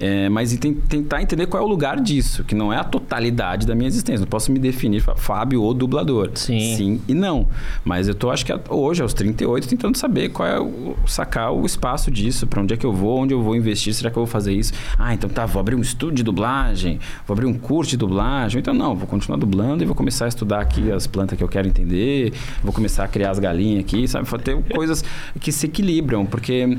É, 0.00 0.28
mas 0.28 0.52
e 0.52 0.58
tem- 0.58 0.74
tentar 0.74 1.20
entender 1.22 1.46
qual 1.46 1.60
é 1.60 1.66
o 1.66 1.68
lugar 1.68 2.00
disso, 2.00 2.44
que 2.44 2.54
não 2.54 2.72
é 2.72 2.76
a 2.76 2.84
totalidade 2.84 3.66
da 3.66 3.74
minha 3.74 3.88
existência. 3.88 4.20
Não 4.20 4.28
posso 4.28 4.52
me 4.52 4.58
definir 4.60 5.02
Fábio 5.16 5.60
ou 5.62 5.74
dublador. 5.74 6.30
Sim. 6.36 6.74
Sim 6.76 7.00
e 7.08 7.14
não. 7.14 7.48
Mas 7.84 8.06
eu 8.06 8.14
tô, 8.14 8.30
acho 8.30 8.46
que 8.46 8.52
a- 8.52 8.60
hoje, 8.68 9.02
aos 9.02 9.12
38, 9.12 9.66
tentando 9.68 9.96
saber 9.98 10.28
qual 10.28 10.48
é 10.48 10.60
o. 10.60 10.94
sacar 11.06 11.52
o 11.52 11.66
espaço 11.66 12.10
disso, 12.12 12.46
pra 12.46 12.62
onde 12.62 12.74
é 12.74 12.76
que 12.76 12.86
eu 12.86 12.92
vou, 12.92 13.18
onde 13.20 13.34
eu 13.34 13.42
vou 13.42 13.56
investir, 13.56 13.92
será 13.92 14.08
que 14.10 14.16
eu 14.16 14.24
vou 14.24 14.30
fazer 14.30 14.52
isso? 14.52 14.72
Ah, 14.96 15.12
então 15.14 15.28
tá, 15.28 15.44
vou 15.46 15.58
abrir 15.58 15.74
um 15.74 15.80
estúdio 15.80 16.16
de 16.16 16.22
dublagem, 16.22 17.00
vou 17.26 17.34
abrir 17.34 17.46
um 17.46 17.54
curso 17.54 17.90
de 17.90 17.96
dublagem. 17.96 18.60
Então, 18.60 18.72
não, 18.74 18.94
vou 18.94 19.06
continuar 19.08 19.36
dublando 19.38 19.82
e 19.82 19.86
vou 19.86 19.96
começar 19.96 20.26
a 20.26 20.28
estudar 20.28 20.60
aqui 20.60 20.92
as 20.92 21.06
plantas 21.08 21.36
que 21.36 21.42
eu 21.42 21.48
quero 21.48 21.66
entender, 21.66 22.32
vou 22.62 22.72
começar 22.72 23.02
a 23.04 23.08
criar 23.08 23.30
as 23.30 23.38
galinhas 23.40 23.80
aqui, 23.80 24.06
sabe? 24.06 24.28
Vou 24.28 24.38
ter 24.38 24.56
coisas 24.72 25.02
que 25.40 25.50
se 25.50 25.66
equilibram, 25.66 26.24
porque. 26.24 26.76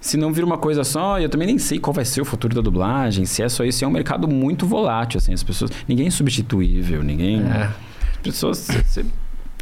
Se 0.00 0.16
não 0.16 0.32
vira 0.32 0.46
uma 0.46 0.56
coisa 0.58 0.82
só, 0.82 1.20
eu 1.20 1.28
também 1.28 1.46
nem 1.46 1.58
sei 1.58 1.78
qual 1.78 1.92
vai 1.92 2.04
ser 2.04 2.20
o 2.22 2.24
futuro 2.24 2.54
da 2.54 2.60
dublagem, 2.62 3.24
se 3.26 3.42
é 3.42 3.48
só 3.48 3.64
isso, 3.64 3.84
é 3.84 3.88
um 3.88 3.90
mercado 3.90 4.26
muito 4.26 4.66
volátil, 4.66 5.18
assim, 5.18 5.32
as 5.32 5.42
pessoas, 5.42 5.70
ninguém 5.86 6.06
é 6.06 6.10
substituível, 6.10 7.02
ninguém, 7.02 7.42
É. 7.42 7.64
as 8.12 8.16
pessoas, 8.22 8.66
você- 8.86 9.04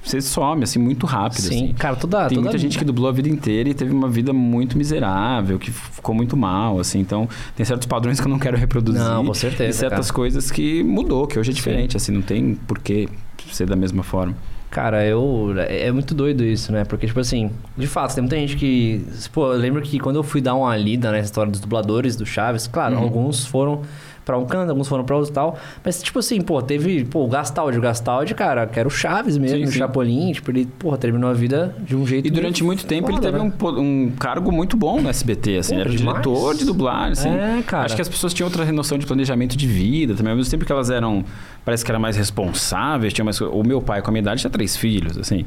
você 0.00 0.20
some, 0.20 0.62
assim, 0.62 0.78
muito 0.78 1.06
rápido, 1.06 1.40
Sim, 1.42 1.64
assim. 1.66 1.72
cara, 1.74 1.96
toda. 1.96 2.18
Tem 2.28 2.36
toda 2.36 2.42
muita 2.42 2.56
gente 2.56 2.78
que 2.78 2.84
dublou 2.84 3.08
a 3.08 3.12
vida 3.12 3.28
inteira 3.28 3.68
e 3.68 3.74
teve 3.74 3.92
uma 3.92 4.08
vida 4.08 4.32
muito 4.32 4.78
miserável, 4.78 5.58
que 5.58 5.72
ficou 5.72 6.14
muito 6.14 6.36
mal, 6.36 6.78
assim. 6.78 7.00
Então, 7.00 7.28
tem 7.56 7.66
certos 7.66 7.86
padrões 7.88 8.20
que 8.20 8.26
eu 8.26 8.30
não 8.30 8.38
quero 8.38 8.56
reproduzir. 8.56 9.02
Não, 9.02 9.26
com 9.26 9.34
certeza, 9.34 9.70
E 9.70 9.72
certas 9.72 10.06
cara. 10.06 10.14
coisas 10.16 10.50
que 10.52 10.84
mudou, 10.84 11.26
que 11.26 11.36
hoje 11.38 11.50
é 11.50 11.52
Sim. 11.52 11.56
diferente, 11.56 11.96
assim. 11.96 12.12
Não 12.12 12.22
tem 12.22 12.54
por 12.54 12.78
que 12.78 13.08
ser 13.52 13.66
da 13.66 13.74
mesma 13.76 14.04
forma. 14.04 14.36
Cara, 14.70 15.04
eu. 15.04 15.54
É 15.56 15.86
é 15.86 15.92
muito 15.92 16.14
doido 16.14 16.44
isso, 16.44 16.70
né? 16.72 16.84
Porque, 16.84 17.06
tipo 17.06 17.18
assim, 17.18 17.50
de 17.76 17.86
fato, 17.86 18.14
tem 18.14 18.22
muita 18.22 18.36
gente 18.36 18.56
que. 18.56 19.02
Pô, 19.32 19.52
eu 19.52 19.58
lembro 19.58 19.80
que 19.80 19.98
quando 19.98 20.16
eu 20.16 20.22
fui 20.22 20.40
dar 20.40 20.54
uma 20.54 20.76
lida 20.76 21.10
nessa 21.10 21.24
história 21.26 21.50
dos 21.50 21.60
dubladores 21.60 22.16
do 22.16 22.26
Chaves, 22.26 22.66
claro, 22.66 22.96
Uhum. 22.96 23.02
alguns 23.02 23.46
foram 23.46 23.82
pra 24.28 24.36
um 24.36 24.44
canto, 24.44 24.68
alguns 24.68 24.86
foram 24.86 25.04
pra 25.04 25.16
outro 25.16 25.30
e 25.30 25.34
tal. 25.34 25.58
Mas, 25.82 26.02
tipo 26.02 26.18
assim, 26.18 26.38
pô, 26.42 26.60
teve. 26.60 27.02
Pô, 27.06 27.24
o 27.24 27.28
Gastaldi, 27.28 27.78
o 27.78 27.80
Gastaldi, 27.80 28.34
cara, 28.34 28.66
que 28.66 28.78
era 28.78 28.86
o 28.86 28.90
Chaves 28.90 29.38
mesmo, 29.38 29.56
Sim, 29.56 29.64
o 29.64 29.72
sim. 29.72 29.78
Chapolin, 29.78 30.32
tipo, 30.32 30.50
ele, 30.50 30.66
porra, 30.78 30.98
terminou 30.98 31.30
a 31.30 31.32
vida 31.32 31.74
de 31.80 31.96
um 31.96 32.06
jeito. 32.06 32.28
E 32.28 32.30
durante 32.30 32.62
muito 32.62 32.84
tempo 32.84 33.08
ele 33.08 33.16
foda, 33.16 33.32
teve 33.32 33.42
né? 33.42 33.52
um, 33.62 33.80
um 33.80 34.10
cargo 34.10 34.52
muito 34.52 34.76
bom 34.76 35.00
no 35.00 35.08
SBT, 35.08 35.56
assim. 35.56 35.76
Pô, 35.76 35.80
era 35.80 35.88
demais. 35.88 36.22
diretor 36.22 36.54
de 36.54 36.66
dublagem, 36.66 37.12
assim. 37.12 37.30
É, 37.30 37.62
cara. 37.62 37.86
Acho 37.86 37.96
que 37.96 38.02
as 38.02 38.08
pessoas 38.08 38.34
tinham 38.34 38.48
outra 38.48 38.70
noção 38.70 38.98
de 38.98 39.06
planejamento 39.06 39.56
de 39.56 39.66
vida 39.66 40.14
também. 40.14 40.32
Ao 40.32 40.36
mesmo 40.36 40.50
tempo 40.50 40.66
que 40.66 40.72
elas 40.72 40.90
eram... 40.90 41.24
Parece 41.64 41.82
que 41.82 41.90
eram 41.90 42.00
mais 42.00 42.16
responsáveis, 42.16 43.14
tinham 43.14 43.24
mais... 43.24 43.40
O 43.40 43.62
meu 43.62 43.80
pai, 43.80 44.02
com 44.02 44.10
a 44.10 44.12
minha 44.12 44.20
idade, 44.20 44.42
tinha 44.42 44.50
três 44.50 44.76
filhos, 44.76 45.16
assim. 45.16 45.46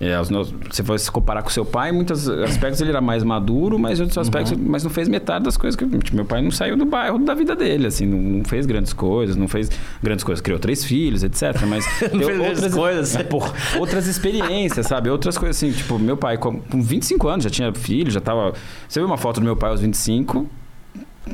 É, 0.00 0.20
os 0.20 0.28
meus- 0.28 0.52
se 0.72 0.82
você 0.82 1.08
comparar 1.10 1.42
com 1.42 1.50
seu 1.50 1.64
pai, 1.64 1.90
em 1.90 1.92
muitos 1.92 2.28
aspectos 2.28 2.80
ele 2.80 2.90
era 2.90 3.00
mais 3.00 3.22
maduro, 3.22 3.78
mas 3.78 4.00
outros 4.00 4.18
aspectos, 4.18 4.52
Uhum. 4.52 4.58
mas 4.66 4.82
não 4.82 4.90
fez 4.90 5.08
metade 5.08 5.44
das 5.44 5.56
coisas 5.56 5.76
que 5.76 5.86
tipo, 5.98 6.16
meu 6.16 6.24
pai 6.24 6.42
não 6.42 6.50
saiu 6.50 6.76
do 6.76 6.84
bairro 6.84 7.18
da 7.20 7.32
vida 7.32 7.54
dele, 7.54 7.86
assim, 7.86 8.04
não, 8.04 8.18
não 8.18 8.44
fez 8.44 8.66
grandes 8.66 8.92
coisas, 8.92 9.36
não 9.36 9.46
fez 9.46 9.70
grandes 10.02 10.24
coisas, 10.24 10.40
criou 10.42 10.58
três 10.58 10.84
filhos, 10.84 11.22
etc. 11.22 11.62
Mas 11.68 11.86
deu 12.10 12.26
fez 12.26 12.38
grandes 12.38 12.74
coisas. 12.74 13.14
é, 13.16 13.22
porra, 13.22 13.52
outras 13.78 14.06
experiências, 14.08 14.86
sabe? 14.86 15.08
Outras 15.10 15.38
coisas 15.38 15.56
assim, 15.56 15.70
tipo, 15.70 15.98
meu 15.98 16.16
pai 16.16 16.38
com, 16.38 16.58
com 16.60 16.82
25 16.82 17.28
anos 17.28 17.44
já 17.44 17.50
tinha 17.50 17.72
filho, 17.72 18.10
já 18.10 18.20
tava. 18.20 18.52
Você 18.88 18.98
viu 18.98 19.06
uma 19.06 19.16
foto 19.16 19.38
do 19.40 19.44
meu 19.44 19.54
pai 19.56 19.70
aos 19.70 19.80
25? 19.80 20.46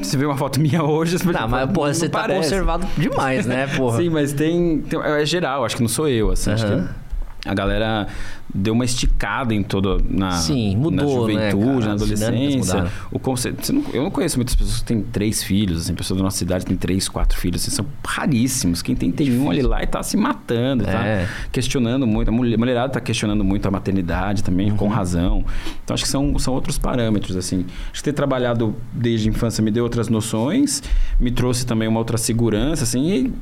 Você 0.02 0.16
vê 0.16 0.24
uma 0.26 0.36
foto 0.36 0.60
minha 0.60 0.84
hoje, 0.84 1.18
você 1.18 1.32
Não, 1.32 1.48
mas, 1.48 1.70
porra, 1.72 1.92
você 1.92 2.08
tá 2.08 2.20
parece. 2.20 2.42
conservado 2.50 2.86
demais, 2.96 3.44
né, 3.46 3.66
porra? 3.76 3.96
Sim, 3.98 4.08
mas 4.10 4.32
tem, 4.32 4.82
tem- 4.82 5.00
É 5.00 5.24
geral, 5.24 5.64
acho 5.64 5.76
que 5.76 5.82
não 5.82 5.88
sou 5.88 6.06
eu, 6.08 6.30
assim. 6.30 6.52
Acho 6.52 6.66
Aham. 6.66 6.86
que 6.86 7.09
a 7.46 7.54
galera 7.54 8.06
deu 8.52 8.74
uma 8.74 8.84
esticada 8.84 9.54
em 9.54 9.62
toda. 9.62 9.98
Na, 10.08 10.32
Sim, 10.32 10.76
mudou, 10.76 11.26
na 11.28 11.34
né, 11.34 11.50
juventude, 11.50 11.72
cara? 11.74 11.86
na 11.86 11.92
adolescência. 11.92 12.86
O 13.12 13.18
conceito. 13.18 13.72
não- 13.72 13.84
eu 13.92 14.02
não 14.02 14.10
conheço 14.10 14.36
muitas 14.38 14.56
pessoas 14.56 14.78
que 14.80 14.84
têm 14.84 15.02
três 15.02 15.42
filhos, 15.42 15.82
assim, 15.82 15.94
pessoas 15.94 16.18
da 16.18 16.24
nossa 16.24 16.36
cidade 16.36 16.66
têm 16.66 16.76
três, 16.76 17.08
quatro 17.08 17.38
filhos, 17.38 17.62
assim, 17.62 17.70
são 17.70 17.86
raríssimos. 18.04 18.82
Quem 18.82 18.94
tem, 18.96 19.10
tem 19.12 19.38
um 19.38 19.50
ali 19.50 19.62
lá 19.62 19.82
e 19.82 19.86
tá 19.86 20.02
se 20.02 20.16
matando, 20.16 20.84
tá 20.84 21.04
É. 21.06 21.28
questionando 21.52 22.06
muito. 22.06 22.28
A 22.28 22.32
mulherada 22.32 22.92
tá 22.92 23.00
questionando 23.00 23.44
muito 23.44 23.66
a 23.66 23.70
maternidade 23.70 24.42
também, 24.42 24.70
Uhum. 24.72 24.76
com 24.76 24.88
razão. 24.88 25.44
Então 25.84 25.94
acho 25.94 26.02
que 26.04 26.10
são, 26.10 26.36
são 26.38 26.52
outros 26.54 26.76
parâmetros, 26.78 27.36
assim. 27.36 27.64
Acho 27.92 28.02
que 28.02 28.04
ter 28.04 28.12
trabalhado 28.12 28.74
desde 28.92 29.28
a 29.28 29.30
infância 29.30 29.62
me 29.62 29.70
deu 29.70 29.84
outras 29.84 30.08
noções, 30.08 30.82
me 31.20 31.30
trouxe 31.30 31.64
também 31.64 31.86
uma 31.88 31.98
outra 32.00 32.18
segurança, 32.18 32.82
assim, 32.84 33.08
e 33.08 33.32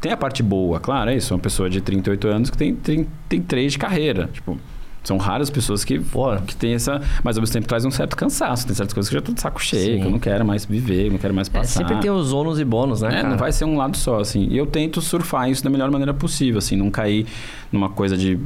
tem 0.00 0.12
a 0.12 0.16
parte 0.16 0.42
boa, 0.42 0.78
claro, 0.80 1.10
é 1.10 1.16
isso. 1.16 1.34
Uma 1.34 1.40
pessoa 1.40 1.68
de 1.68 1.80
38 1.80 2.28
anos 2.28 2.50
que 2.50 2.56
tem, 2.58 2.74
tem, 2.74 3.06
tem 3.28 3.40
três 3.40 3.72
de 3.72 3.78
carreira. 3.78 4.28
Tipo, 4.32 4.58
são 5.04 5.16
raras 5.16 5.48
pessoas 5.48 5.84
que, 5.84 6.00
que 6.46 6.56
tem 6.56 6.74
essa. 6.74 7.00
Mas 7.24 7.36
ao 7.36 7.40
mesmo 7.42 7.52
tempo 7.52 7.66
traz 7.66 7.84
um 7.84 7.90
certo 7.90 8.16
cansaço. 8.16 8.66
Tem 8.66 8.74
certas 8.76 8.92
coisas 8.92 9.08
que 9.08 9.16
eu 9.16 9.20
já 9.20 9.26
tô 9.26 9.32
de 9.32 9.40
saco 9.40 9.62
cheio, 9.62 9.94
Sim. 9.96 10.00
que 10.00 10.06
eu 10.06 10.10
não 10.10 10.18
quero 10.18 10.44
mais 10.44 10.64
viver, 10.66 11.10
não 11.10 11.18
quero 11.18 11.32
mais 11.32 11.48
É, 11.48 11.50
passar. 11.52 11.78
sempre 11.78 11.96
tem 12.00 12.10
os 12.10 12.32
ônus 12.32 12.58
e 12.60 12.64
bônus, 12.64 13.00
né, 13.02 13.08
É, 13.08 13.12
cara? 13.12 13.28
não 13.30 13.36
vai 13.38 13.50
ser 13.52 13.64
um 13.64 13.76
lado 13.76 13.96
só, 13.96 14.20
assim. 14.20 14.48
E 14.50 14.56
eu 14.58 14.66
tento 14.66 15.00
surfar 15.00 15.48
isso 15.50 15.64
da 15.64 15.70
melhor 15.70 15.90
maneira 15.90 16.12
possível, 16.12 16.58
assim, 16.58 16.76
não 16.76 16.90
cair 16.90 17.26
numa 17.72 17.88
coisa 17.88 18.16
de 18.16 18.38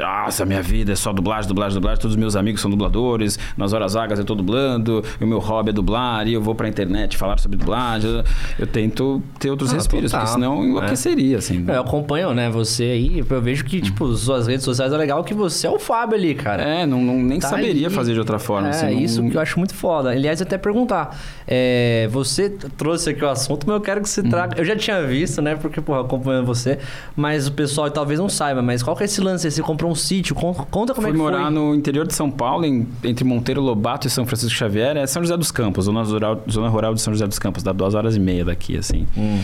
Nossa, 0.00 0.44
minha 0.44 0.62
vida 0.62 0.92
é 0.92 0.94
só 0.96 1.12
dublagem, 1.12 1.48
dublagem, 1.48 1.74
dublagem. 1.74 2.00
Todos 2.00 2.14
os 2.14 2.20
meus 2.20 2.36
amigos 2.36 2.60
são 2.60 2.70
dubladores. 2.70 3.38
Nas 3.56 3.72
horas 3.72 3.94
vagas 3.94 4.18
eu 4.18 4.24
tô 4.24 4.34
dublando. 4.34 5.02
E 5.20 5.24
o 5.24 5.26
meu 5.26 5.38
hobby 5.40 5.70
é 5.70 5.72
dublar. 5.72 6.26
E 6.28 6.32
eu 6.34 6.40
vou 6.40 6.54
pra 6.54 6.68
internet 6.68 7.16
falar 7.16 7.38
sobre 7.38 7.58
dublagem. 7.58 8.22
Eu 8.58 8.66
tento 8.66 9.20
ter 9.38 9.50
outros 9.50 9.72
Ah, 9.72 9.74
respiros, 9.76 10.12
total. 10.12 10.26
porque 10.26 10.40
senão 10.40 10.62
eu 10.62 10.68
enlouqueceria, 10.68 11.38
assim. 11.38 11.64
Eu 11.66 11.80
acompanho, 11.80 12.32
né, 12.32 12.48
você 12.48 12.84
aí, 12.84 13.24
eu 13.28 13.42
vejo 13.42 13.64
que, 13.64 13.80
tipo, 13.80 14.14
suas 14.14 14.46
redes 14.46 14.64
sociais 14.64 14.92
é 14.92 14.96
legal 14.96 15.24
que 15.24 15.34
você 15.34 15.66
é 15.66 15.70
o 15.70 15.78
Fábio 15.78 16.16
ali, 16.16 16.34
cara. 16.34 16.62
É, 16.62 16.86
não, 16.86 17.02
não- 17.02 17.18
nem 17.18 17.40
Tá 17.40 17.48
saberia 17.48 17.86
ali. 17.88 17.94
fazer 17.94 18.12
de 18.12 18.18
outra 18.20 18.38
forma. 18.38 18.68
É, 18.68 18.70
assim, 18.70 18.86
não- 18.94 19.00
isso 19.00 19.28
que 19.28 19.36
eu 19.36 19.40
acho 19.40 19.58
muito 19.58 19.74
foda. 19.74 20.10
Aliás, 20.10 20.40
até 20.40 20.56
perguntar. 20.56 21.18
é, 21.46 22.08
você 22.10 22.48
trouxe 22.48 23.10
aqui 23.10 23.22
o 23.24 23.28
assunto, 23.28 23.66
mas 23.66 23.74
eu 23.76 23.80
quero 23.82 24.00
que 24.00 24.08
Hum. 24.08 24.10
você 24.10 24.22
traga. 24.22 24.58
Eu 24.58 24.64
já 24.64 24.74
tinha 24.76 25.02
visto, 25.02 25.42
né? 25.42 25.54
Porque, 25.56 25.80
porra, 25.80 26.00
acompanhando 26.00 26.46
você. 26.46 26.78
Mas 27.14 27.46
o 27.46 27.52
pessoal 27.52 27.90
talvez 27.90 28.18
não 28.18 28.28
saiba. 28.28 28.62
Mas 28.62 28.82
qual 28.82 28.96
que 28.96 29.02
é 29.02 29.06
esse 29.06 29.20
lance? 29.20 29.46
aí? 29.46 29.63
Comprou 29.64 29.90
um 29.90 29.94
sítio? 29.94 30.34
Con- 30.34 30.54
Conta 30.70 30.94
como 30.94 31.06
Fui 31.06 31.10
é 31.10 31.16
que 31.16 31.18
morar 31.22 31.42
foi. 31.44 31.50
no 31.50 31.74
interior 31.74 32.06
de 32.06 32.14
São 32.14 32.30
Paulo, 32.30 32.64
em- 32.64 32.86
entre 33.02 33.24
Monteiro 33.24 33.60
Lobato 33.60 34.06
e 34.06 34.10
São 34.10 34.24
Francisco 34.26 34.54
Xavier. 34.54 34.96
É 34.96 35.06
São 35.06 35.22
José 35.22 35.36
dos 35.36 35.50
Campos, 35.50 35.86
zona 35.86 36.02
rural, 36.02 36.42
zona 36.50 36.68
rural 36.68 36.94
de 36.94 37.00
São 37.00 37.12
José 37.12 37.26
dos 37.26 37.38
Campos. 37.38 37.62
Dá 37.62 37.72
duas 37.72 37.94
horas 37.94 38.14
e 38.16 38.20
meia 38.20 38.44
daqui, 38.44 38.76
assim. 38.76 39.06
Hum. 39.16 39.40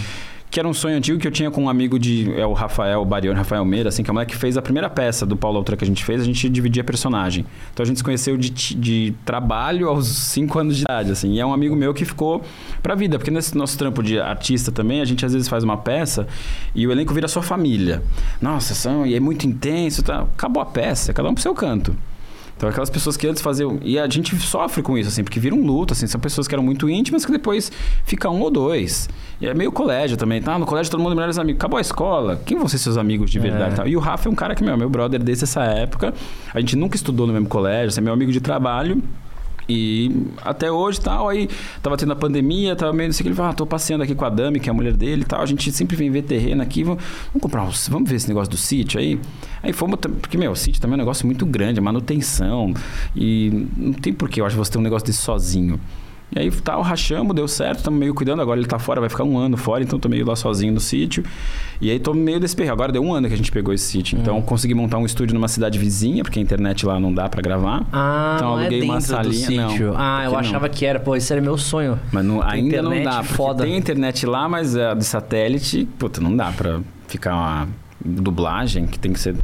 Que 0.50 0.58
era 0.58 0.68
um 0.68 0.74
sonho 0.74 0.96
antigo 0.96 1.16
que 1.18 1.28
eu 1.28 1.30
tinha 1.30 1.48
com 1.48 1.64
um 1.64 1.68
amigo 1.68 1.96
de... 1.96 2.32
É 2.38 2.44
o 2.44 2.52
Rafael 2.52 3.04
Barione, 3.04 3.38
Rafael 3.38 3.64
Meira, 3.64 3.88
assim, 3.88 4.02
que 4.02 4.10
é 4.10 4.12
o 4.12 4.14
moleque 4.14 4.32
que 4.32 4.38
fez 4.38 4.56
a 4.56 4.62
primeira 4.62 4.90
peça 4.90 5.24
do 5.24 5.36
Paulo 5.36 5.58
Altura 5.58 5.76
que 5.76 5.84
a 5.84 5.86
gente 5.86 6.04
fez. 6.04 6.20
A 6.20 6.24
gente 6.24 6.48
dividia 6.48 6.82
personagem. 6.82 7.46
Então 7.72 7.84
a 7.84 7.86
gente 7.86 7.98
se 7.98 8.04
conheceu 8.04 8.36
de, 8.36 8.50
de 8.50 9.14
trabalho 9.24 9.88
aos 9.88 10.08
5 10.08 10.58
anos 10.58 10.76
de 10.76 10.82
idade, 10.82 11.12
assim. 11.12 11.34
E 11.34 11.40
é 11.40 11.46
um 11.46 11.52
amigo 11.52 11.76
meu 11.76 11.94
que 11.94 12.04
ficou 12.04 12.42
pra 12.82 12.96
vida. 12.96 13.16
Porque 13.16 13.30
nesse 13.30 13.56
nosso 13.56 13.78
trampo 13.78 14.02
de 14.02 14.18
artista 14.18 14.72
também, 14.72 15.00
a 15.00 15.04
gente 15.04 15.24
às 15.24 15.32
vezes 15.32 15.46
faz 15.46 15.62
uma 15.62 15.76
peça 15.76 16.26
e 16.74 16.84
o 16.84 16.90
elenco 16.90 17.14
vira 17.14 17.28
sua 17.28 17.42
família. 17.42 18.02
Nossa, 18.42 18.74
são... 18.74 19.06
E 19.06 19.14
é 19.14 19.20
muito 19.20 19.46
intenso, 19.46 20.02
tá? 20.02 20.22
Acabou 20.22 20.60
a 20.60 20.66
peça, 20.66 21.12
cada 21.12 21.28
um 21.28 21.34
pro 21.34 21.42
seu 21.42 21.54
canto. 21.54 21.94
Então, 22.60 22.68
aquelas 22.68 22.90
pessoas 22.90 23.16
que 23.16 23.26
antes 23.26 23.40
faziam. 23.40 23.78
E 23.80 23.98
a 23.98 24.06
gente 24.06 24.38
sofre 24.38 24.82
com 24.82 24.98
isso, 24.98 25.08
assim, 25.08 25.24
porque 25.24 25.40
vira 25.40 25.54
um 25.54 25.64
luto, 25.64 25.94
assim. 25.94 26.06
São 26.06 26.20
pessoas 26.20 26.46
que 26.46 26.54
eram 26.54 26.62
muito 26.62 26.90
íntimas 26.90 27.24
que 27.24 27.32
depois 27.32 27.72
fica 28.04 28.28
um 28.28 28.38
ou 28.42 28.50
dois. 28.50 29.08
E 29.40 29.46
é 29.46 29.54
meio 29.54 29.72
colégio 29.72 30.14
também, 30.14 30.42
tá? 30.42 30.58
No 30.58 30.66
colégio 30.66 30.90
todo 30.90 31.00
mundo 31.00 31.12
é 31.12 31.14
melhores 31.14 31.38
amigos. 31.38 31.58
Acabou 31.58 31.78
a 31.78 31.80
escola. 31.80 32.38
Quem 32.44 32.58
vão 32.58 32.68
ser 32.68 32.76
seus 32.76 32.98
amigos 32.98 33.30
de 33.30 33.38
verdade? 33.38 33.70
É. 33.70 33.72
e 33.72 33.76
tal? 33.76 33.88
E 33.88 33.96
o 33.96 33.98
Rafa 33.98 34.28
é 34.28 34.30
um 34.30 34.34
cara 34.34 34.54
que, 34.54 34.62
meu, 34.62 34.76
meu 34.76 34.90
brother 34.90 35.22
desde 35.22 35.44
essa 35.44 35.62
época. 35.62 36.12
A 36.52 36.60
gente 36.60 36.76
nunca 36.76 36.96
estudou 36.96 37.26
no 37.26 37.32
mesmo 37.32 37.48
colégio, 37.48 37.88
assim, 37.88 38.00
é 38.00 38.04
meu 38.04 38.12
amigo 38.12 38.30
de 38.30 38.42
trabalho. 38.42 39.02
E 39.72 40.10
até 40.42 40.70
hoje 40.70 41.00
tal, 41.00 41.28
aí 41.28 41.48
tava 41.82 41.96
tendo 41.96 42.12
a 42.12 42.16
pandemia, 42.16 42.74
tava 42.74 42.92
meio 42.92 43.08
assim, 43.10 43.22
que 43.22 43.28
ele 43.28 43.36
falou, 43.36 43.52
ah, 43.52 43.54
tô 43.54 43.64
passeando 43.64 44.02
aqui 44.02 44.14
com 44.14 44.24
a 44.24 44.28
Dami, 44.28 44.58
que 44.58 44.68
é 44.68 44.72
a 44.72 44.74
mulher 44.74 44.92
dele 44.94 45.24
tal, 45.24 45.40
a 45.42 45.46
gente 45.46 45.70
sempre 45.70 45.96
vem 45.96 46.10
ver 46.10 46.22
terreno 46.22 46.60
aqui, 46.60 46.82
vamos, 46.82 47.02
vamos 47.28 47.40
comprar, 47.42 47.62
uns- 47.62 47.88
vamos 47.88 48.10
ver 48.10 48.16
esse 48.16 48.26
negócio 48.28 48.50
do 48.50 48.56
sítio 48.56 48.98
aí. 48.98 49.20
Aí 49.62 49.72
fomos, 49.72 49.98
porque, 50.00 50.36
meu, 50.36 50.50
o 50.52 50.56
sítio 50.56 50.80
também 50.80 50.94
é 50.94 50.96
um 50.96 50.98
negócio 51.02 51.24
muito 51.24 51.46
grande, 51.46 51.78
é 51.78 51.82
manutenção, 51.82 52.74
e 53.14 53.66
não 53.76 53.92
tem 53.92 54.12
porquê, 54.12 54.40
eu 54.40 54.46
acho, 54.46 54.56
você 54.56 54.72
ter 54.72 54.78
um 54.78 54.82
negócio 54.82 55.06
desse 55.06 55.20
sozinho. 55.20 55.78
E 56.34 56.38
aí 56.38 56.50
tal, 56.50 56.80
rachamos, 56.80 57.34
deu 57.34 57.48
certo, 57.48 57.78
estamos 57.78 57.98
meio 57.98 58.14
cuidando. 58.14 58.40
Agora 58.40 58.60
ele 58.60 58.68
tá 58.68 58.78
fora, 58.78 59.00
vai 59.00 59.10
ficar 59.10 59.24
um 59.24 59.36
ano 59.36 59.56
fora, 59.56 59.82
então 59.82 59.98
tô 59.98 60.08
meio 60.08 60.24
lá 60.24 60.36
sozinho 60.36 60.72
no 60.72 60.78
sítio. 60.78 61.24
E 61.80 61.90
aí 61.90 61.98
tô 61.98 62.14
meio 62.14 62.38
desse 62.38 62.54
perrengue. 62.54 62.72
Agora 62.72 62.92
deu 62.92 63.02
um 63.02 63.12
ano 63.12 63.26
que 63.26 63.34
a 63.34 63.36
gente 63.36 63.50
pegou 63.50 63.74
esse 63.74 63.84
sítio. 63.84 64.16
Então 64.18 64.40
consegui 64.40 64.72
montar 64.72 64.98
um 64.98 65.04
estúdio 65.06 65.34
numa 65.34 65.48
cidade 65.48 65.76
vizinha, 65.78 66.22
porque 66.22 66.38
a 66.38 66.42
internet 66.42 66.86
lá 66.86 67.00
não 67.00 67.12
dá 67.12 67.28
pra 67.28 67.42
gravar. 67.42 67.84
Ah, 67.92 68.34
Então, 68.36 68.50
não 68.50 68.58
é 68.58 68.60
aluguei 68.62 68.80
dentro 68.80 68.94
uma 68.94 69.00
salinha, 69.00 69.50
não, 69.50 69.94
ah, 69.96 70.22
eu 70.24 70.30
não. 70.32 70.38
achava 70.38 70.68
que 70.68 70.86
era. 70.86 71.00
Pô, 71.00 71.16
esse 71.16 71.32
era 71.32 71.42
meu 71.42 71.58
sonho. 71.58 71.98
Mas 72.12 72.24
não- 72.24 72.40
ainda 72.42 72.80
não 72.80 73.02
dá. 73.02 73.22
Foda. 73.24 73.64
tem 73.64 73.76
internet 73.76 74.24
lá, 74.24 74.48
mas 74.48 74.76
a 74.76 74.94
de 74.94 75.04
satélite, 75.04 75.88
puta, 75.98 76.20
não 76.20 76.36
dá 76.36 76.52
pra 76.52 76.80
ficar 77.08 77.34
uma 77.34 77.68
dublagem 78.04 78.86
que 78.86 78.98
tem 78.98 79.12
que 79.12 79.18
ser. 79.20 79.34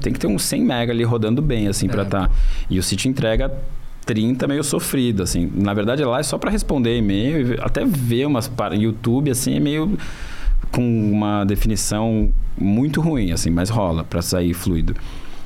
Tem 0.00 0.12
que 0.12 0.18
ter 0.18 0.26
uns 0.26 0.42
100 0.44 0.62
mega 0.64 0.92
ali 0.92 1.04
rodando 1.04 1.42
bem, 1.42 1.68
assim, 1.68 1.86
pra 1.88 2.02
É. 2.02 2.04
tá. 2.06 2.30
E 2.70 2.78
o 2.78 2.82
sítio 2.82 3.08
entrega 3.08 3.52
30 4.04 4.46
meio 4.48 4.64
sofrido, 4.64 5.22
assim. 5.22 5.50
Na 5.54 5.74
verdade, 5.74 6.04
lá 6.04 6.20
é 6.20 6.22
só 6.22 6.38
pra 6.38 6.50
responder 6.50 6.96
e-mail, 6.96 7.56
até 7.62 7.84
ver 7.84 8.26
umas 8.26 8.48
para 8.48 8.74
YouTube, 8.74 9.30
assim, 9.30 9.56
é 9.56 9.60
meio 9.60 9.96
com 10.70 10.82
uma 11.12 11.44
definição 11.44 12.32
muito 12.58 13.00
ruim, 13.00 13.32
assim, 13.32 13.50
mas 13.50 13.68
rola 13.68 14.04
pra 14.04 14.22
sair 14.22 14.54
fluido. 14.54 14.94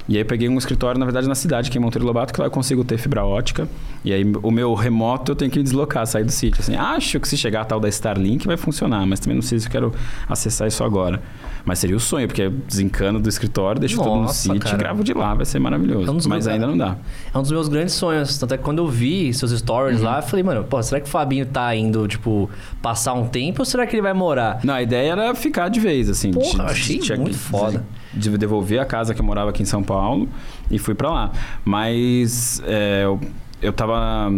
E 0.09 0.15
aí 0.15 0.21
eu 0.23 0.27
peguei 0.27 0.49
um 0.49 0.57
escritório, 0.57 0.99
na 1.01 1.05
verdade, 1.05 1.27
na 1.27 1.35
cidade, 1.35 1.69
que 1.71 1.77
é 1.77 1.81
em 1.81 1.83
Monteiro 1.83 2.07
Lobato, 2.07 2.33
que 2.33 2.39
lá 2.41 2.47
eu 2.47 2.51
consigo 2.51 2.85
ter 2.85 2.97
fibra 2.97 3.25
ótica. 3.25 3.69
E 4.05 4.13
aí 4.13 4.25
o 4.43 4.51
meu 4.53 4.73
remoto 4.75 5.33
eu 5.33 5.37
tenho 5.37 5.51
que 5.51 5.59
me 5.59 5.65
deslocar, 5.65 6.07
sair 6.07 6.23
do 6.23 6.31
sítio. 6.31 6.61
Assim, 6.61 6.77
acho 6.77 7.19
que 7.19 7.27
se 7.27 7.37
chegar 7.37 7.63
a 7.63 7.65
tal 7.65 7.81
da 7.81 7.89
Starlink 7.89 8.47
vai 8.47 8.57
funcionar, 8.57 9.05
mas 9.05 9.19
também 9.19 9.35
não 9.35 9.43
sei 9.43 9.59
se 9.59 9.67
eu 9.67 9.71
quero 9.71 9.93
acessar 10.29 10.69
isso 10.69 10.85
agora. 10.85 11.21
Mas 11.65 11.81
seria 11.81 11.97
o 11.97 12.01
sonho, 12.01 12.29
porque 12.29 12.43
eu 12.43 12.51
desencano 12.53 13.19
do 13.19 13.29
escritório, 13.29 13.81
deixo 13.81 13.97
tudo 13.97 14.09
no 14.11 14.23
Nossa, 14.23 14.35
sítio 14.53 14.75
e 14.75 14.79
gravo 14.79 15.03
de 15.03 15.13
lá, 15.13 15.35
vai 15.35 15.45
ser 15.45 15.59
maravilhoso. 15.59 16.07
É 16.07 16.11
um 16.13 16.19
mas 16.29 16.47
ainda 16.47 16.69
não 16.69 16.79
dá. 16.79 16.97
É 17.35 17.37
um 17.37 17.43
dos 17.43 17.51
meus 17.51 17.67
grandes 17.69 17.95
sonhos. 17.95 18.39
Tanto 18.39 18.55
é 18.55 18.57
que 18.59 18.63
quando 18.63 18.79
eu 18.79 18.87
vi 18.87 19.35
seus 19.35 19.51
stories 19.51 20.01
lá, 20.01 20.19
eu 20.19 20.23
falei, 20.23 20.45
mano, 20.45 20.63
pô, 20.63 20.81
será 20.81 21.01
que 21.01 21.09
o 21.09 21.11
Fabinho 21.11 21.45
tá 21.47 21.75
indo, 21.75 22.07
tipo, 22.07 22.49
passar 22.81 23.15
um 23.15 23.27
tempo 23.27 23.63
ou 23.63 23.65
será 23.67 23.85
que 23.85 23.97
ele 23.97 24.03
vai 24.03 24.13
morar? 24.13 24.61
Não, 24.63 24.75
a 24.75 24.83
ideia 24.83 25.11
era 25.11 25.35
ficar 25.35 25.69
de 25.69 25.81
vez, 25.81 26.09
assim. 26.09 26.31
Porra, 26.31 26.67
de- 26.67 26.71
achei 26.71 26.99
de- 27.01 27.17
muito 27.17 27.37
foda. 27.37 27.85
De 28.17 28.37
devolver 28.39 28.81
a 28.81 28.85
casa 28.85 29.15
que 29.15 29.21
eu 29.21 29.25
morava 29.25 29.51
aqui 29.51 29.63
em 29.63 29.67
São 29.67 29.83
Paulo 29.83 30.29
e 30.71 30.79
fui 30.79 30.95
pra 30.95 31.11
lá. 31.11 31.33
Mas 31.65 32.63
é, 32.67 33.03
eu, 33.05 33.21
eu 33.61 33.73
tava. 33.73 34.31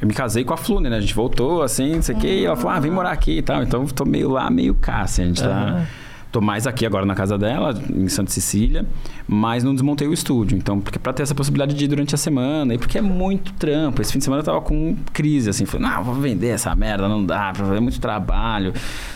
Eu 0.00 0.06
me 0.06 0.12
casei 0.12 0.44
com 0.44 0.52
a 0.52 0.56
Flune, 0.56 0.90
né? 0.90 0.98
A 0.98 1.00
gente 1.00 1.14
voltou, 1.14 1.62
assim, 1.62 1.94
não 1.94 2.02
sei 2.02 2.14
o 2.14 2.18
quê. 2.18 2.40
E 2.40 2.44
ela 2.44 2.56
falou, 2.56 2.72
ah, 2.72 2.80
vem 2.80 2.90
morar 2.90 3.12
aqui 3.12 3.38
e 3.38 3.42
tal. 3.42 3.62
Então 3.62 3.82
eu 3.82 3.88
tô 3.88 4.04
meio 4.04 4.28
lá, 4.28 4.50
meio 4.50 4.74
cá, 4.74 5.00
assim. 5.00 5.22
A 5.22 5.26
gente 5.26 5.42
tá. 5.42 5.86
Tô 6.34 6.40
mais 6.40 6.66
aqui 6.66 6.84
agora 6.84 7.06
na 7.06 7.14
casa 7.14 7.38
dela, 7.38 7.80
em 7.88 8.08
Santa 8.08 8.32
Cecília, 8.32 8.84
mas 9.24 9.62
não 9.62 9.72
desmontei 9.72 10.08
o 10.08 10.12
estúdio. 10.12 10.58
Então, 10.58 10.80
porque 10.80 10.98
pra 10.98 11.12
ter 11.12 11.22
essa 11.22 11.32
possibilidade 11.32 11.78
de 11.78 11.84
ir 11.84 11.86
durante 11.86 12.12
a 12.12 12.18
semana, 12.18 12.74
e 12.74 12.78
porque 12.78 12.98
é 12.98 13.00
muito 13.00 13.52
trampo. 13.52 14.02
Esse 14.02 14.10
fim 14.10 14.18
de 14.18 14.24
semana 14.24 14.40
eu 14.40 14.44
tava 14.44 14.60
com 14.60 14.96
crise, 15.12 15.48
assim, 15.48 15.64
falei, 15.64 15.88
não, 15.88 16.02
vou 16.02 16.12
vender 16.16 16.48
essa 16.48 16.74
merda, 16.74 17.06
não 17.08 17.24
dá, 17.24 17.52
pra 17.52 17.66
fazer 17.66 17.78
muito 17.78 18.00
trabalho, 18.00 18.74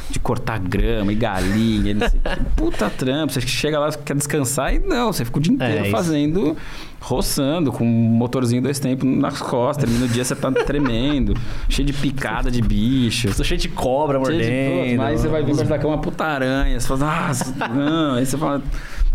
de 0.09 0.21
cortar 0.21 0.61
grama 0.61 1.13
e 1.13 1.17
galinha, 1.17 1.95
não 1.95 2.09
sei. 2.09 2.21
Puta 2.55 2.89
trampo, 2.89 3.33
você 3.33 3.41
chega 3.41 3.81
lá, 3.81 3.91
quer 3.93 4.15
descansar 4.15 4.73
e 4.73 4.79
não, 4.79 5.13
você 5.13 5.25
fica 5.25 5.39
o 5.39 5.41
dia 5.41 5.55
inteiro 5.55 5.83
isso. 5.83 5.91
fazendo, 5.91 6.57
roçando, 7.01 7.71
com 7.73 7.85
um 7.85 7.87
motorzinho 7.89 8.61
dois 8.61 8.79
tempos 8.79 9.09
nas 9.09 9.41
costas, 9.41 9.85
termina 9.85 10.07
o 10.07 10.09
dia 10.09 10.25
você 10.25 10.35
tá 10.35 10.51
tremendo, 10.51 11.35
cheio 11.69 11.87
de 11.87 11.93
picada 11.93 12.51
de 12.51 12.61
bicho. 12.61 13.35
Tô 13.37 13.45
cheio 13.45 13.61
de 13.61 13.69
cobra 13.69 14.19
Cheio 14.25 14.39
de 14.39 14.45
mordendo. 14.45 14.97
mas 14.99 15.09
aí 15.09 15.19
você 15.19 15.29
vai 15.29 15.43
ver 15.43 15.53
embaixo 15.53 15.71
da 15.71 15.79
cama 15.79 15.95
uma 15.95 16.01
puta 16.01 16.25
aranha. 16.25 16.79
Você 16.79 16.87
fala, 16.87 17.01
nossa, 17.01 17.55
não. 17.69 18.15
Aí 18.15 18.27
você 18.27 18.37
fala, 18.37 18.63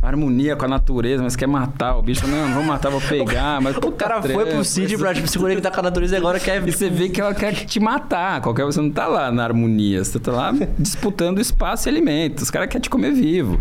harmonia 0.07 0.55
com 0.55 0.65
a 0.65 0.67
natureza, 0.67 1.23
mas 1.23 1.35
quer 1.35 1.47
matar 1.47 1.97
o 1.97 2.01
bicho. 2.01 2.27
Não, 2.27 2.47
não 2.47 2.55
vou 2.55 2.63
matar, 2.63 2.89
vou 2.89 3.01
pegar. 3.07 3.61
Mas 3.61 3.75
O 3.77 3.91
cara 3.91 4.21
foi 4.21 4.45
pro 4.45 4.63
sítio 4.63 4.97
pra, 4.99 5.13
tipo, 5.13 5.27
se 5.27 5.37
conectar 5.39 5.71
com 5.71 5.79
a 5.79 5.83
natureza 5.83 6.15
e 6.15 6.17
agora 6.17 6.39
quer... 6.39 6.65
E 6.67 6.71
você 6.71 6.89
vê 6.89 7.09
que 7.09 7.19
ela 7.21 7.33
quer 7.33 7.53
te 7.53 7.79
matar. 7.79 8.41
Qualquer 8.41 8.65
você 8.65 8.81
não 8.81 8.91
tá 8.91 9.07
lá 9.07 9.31
na 9.31 9.43
harmonia. 9.43 10.03
Você 10.03 10.19
tá 10.19 10.31
lá 10.31 10.53
disputando 10.77 11.39
espaço 11.39 11.87
e 11.87 11.89
alimento. 11.89 12.39
Os 12.41 12.51
caras 12.51 12.67
querem 12.69 12.81
te 12.81 12.89
comer 12.89 13.11
vivo. 13.13 13.59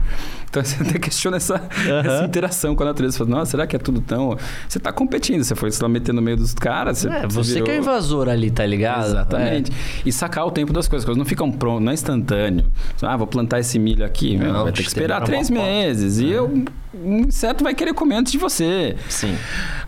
Então 0.50 0.62
você 0.64 0.82
até 0.82 0.98
questiona 0.98 1.38
essa, 1.38 1.62
essa 2.04 2.24
interação 2.24 2.74
com 2.76 2.82
a 2.82 2.86
natureza. 2.86 3.12
Você 3.12 3.18
fala, 3.24 3.30
nossa, 3.38 3.50
será 3.52 3.66
que 3.66 3.74
é 3.76 3.78
tudo 3.78 4.00
tão. 4.00 4.36
Você 4.68 4.78
tá 4.78 4.92
competindo. 4.92 5.42
Você 5.42 5.54
foi 5.54 5.70
se 5.70 5.82
lá 5.82 5.88
metendo 5.88 6.16
no 6.16 6.22
meio 6.22 6.36
dos 6.36 6.52
caras. 6.54 6.98
Você, 6.98 7.08
É, 7.08 7.26
você 7.26 7.52
virou- 7.54 7.64
que 7.66 7.70
é 7.70 7.76
invasor 7.78 8.28
ali, 8.28 8.50
tá 8.50 8.64
ligado? 8.66 9.06
Exatamente. 9.06 9.72
E 10.04 10.12
sacar 10.12 10.46
o 10.46 10.50
tempo 10.50 10.72
das 10.72 10.86
coisas. 10.88 11.02
As 11.02 11.06
coisas 11.06 11.18
não 11.18 11.24
ficam 11.24 11.50
prontas, 11.50 11.84
não 11.84 11.90
é 11.90 11.94
instantâneo. 11.94 12.66
Ah, 13.00 13.16
vou 13.16 13.26
plantar 13.26 13.60
esse 13.60 13.78
milho 13.78 14.04
aqui. 14.04 14.36
meu, 14.36 14.52
Não, 14.52 14.62
vai 14.64 14.72
ter 14.72 14.82
que 14.82 14.88
esperar 14.88 15.22
três 15.22 15.48
meses. 15.48 16.18
E 16.18 16.31
eu, 16.32 16.64
um 16.94 17.18
inseto 17.20 17.64
vai 17.64 17.74
querer 17.74 17.94
comer 17.94 18.16
antes 18.16 18.32
de 18.32 18.38
você. 18.38 18.96
Sim. 19.08 19.36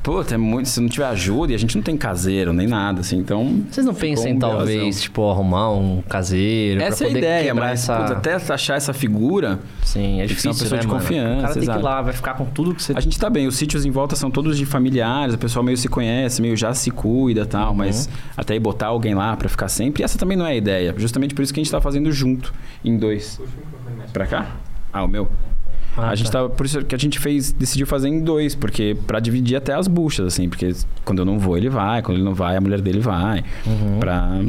Puta, 0.03 0.35
é 0.35 0.39
muito. 0.39 0.69
Se 0.69 0.81
não 0.81 0.89
tiver 0.89 1.07
ajuda, 1.07 1.53
e 1.53 1.55
a 1.55 1.59
gente 1.59 1.77
não 1.77 1.83
tem 1.83 1.97
caseiro 1.97 2.53
nem 2.53 2.67
nada, 2.67 3.01
assim. 3.01 3.17
Então. 3.19 3.63
Vocês 3.71 3.85
não 3.87 3.95
pensam 3.95 4.29
em 4.29 4.35
um 4.35 4.39
talvez, 4.39 4.79
BOzão. 4.85 5.01
tipo, 5.03 5.31
arrumar 5.31 5.71
um 5.73 6.03
caseiro 6.03 6.79
pra 6.81 6.89
Essa 6.89 7.05
é 7.05 7.07
a 7.07 7.11
ideia, 7.11 7.55
mas 7.55 7.81
essa... 7.83 7.97
puta, 7.97 8.13
até 8.15 8.35
achar 8.53 8.77
essa 8.77 8.93
figura. 8.93 9.59
Sim, 9.83 10.21
é 10.21 10.27
que 10.27 10.35
ser 10.35 10.49
difícil, 10.49 10.51
uma 10.51 10.59
pessoa 10.59 10.77
né, 10.77 10.81
de 10.83 10.87
mano? 10.89 11.01
confiança, 11.01 11.39
O 11.39 11.43
cara 11.43 11.55
tem 11.55 11.63
que 11.69 11.79
ir 11.79 11.83
lá, 11.83 12.03
vai 12.03 12.13
ficar 12.13 12.35
com 12.35 12.45
tudo 12.47 12.75
que 12.75 12.83
você... 12.83 12.93
A 12.97 13.01
gente 13.01 13.19
tá 13.19 13.29
bem, 13.31 13.47
os 13.47 13.57
sítios 13.57 13.85
em 13.85 13.91
volta 13.91 14.17
são 14.17 14.31
todos 14.31 14.57
de 14.59 14.65
familiares, 14.67 15.35
o 15.35 15.39
pessoal 15.39 15.63
meio 15.63 15.77
se 15.77 15.89
conhece, 15.89 16.41
meio 16.43 16.57
já 16.57 16.73
se 16.75 16.91
cuida 16.91 17.43
e 17.43 17.47
tal, 17.47 17.71
Uhum. 17.71 17.77
mas 17.77 18.09
até 18.37 18.55
aí 18.55 18.61
botar 18.61 18.87
alguém 18.89 19.15
lá 19.15 19.37
pra 19.37 19.49
ficar 19.49 19.69
sempre, 19.69 20.03
essa 20.03 20.19
também 20.19 20.37
não 20.37 20.47
é 20.47 20.51
a 20.53 20.57
ideia. 20.57 20.95
Justamente 20.97 21.35
por 21.35 21.43
isso 21.43 21.53
que 21.53 21.61
a 21.61 21.63
gente 21.63 21.71
tá 21.73 21.81
fazendo 21.81 22.11
junto, 22.13 22.53
em 22.85 22.97
dois. 22.97 23.41
Pra 24.13 24.27
cá? 24.27 24.47
Ah, 24.93 25.05
o 25.05 25.09
meu. 25.09 25.29
Ah, 25.97 26.11
a 26.11 26.15
gente 26.15 26.27
tá. 26.27 26.39
tava, 26.41 26.51
por 26.51 26.67
isso 26.67 26.83
que 26.85 26.95
a 26.95 26.99
gente 26.99 27.19
fez, 27.19 27.53
decidiu 27.53 27.87
fazer 27.87 28.09
em 28.09 28.21
dois, 28.21 28.55
porque 28.55 28.97
pra 29.07 29.21
dividir 29.21 29.57
até 29.57 29.75
as 29.75 29.87
buchas, 29.87 30.27
assim, 30.27 30.49
porque 30.49 30.73
quando 31.05 31.21
eu 31.21 31.25
não 31.25 31.39
vou, 31.39 31.57
ele 31.57 31.69
vai, 31.69 32.03
quando 32.03 32.19
ele 32.19 32.25
não 32.25 32.35
vai, 32.35 32.57
a 32.57 32.61
mulher 32.61 32.81
dele 32.81 33.01
vai. 33.01 33.45
Uhum. 33.67 34.01
Pra... 34.01 34.41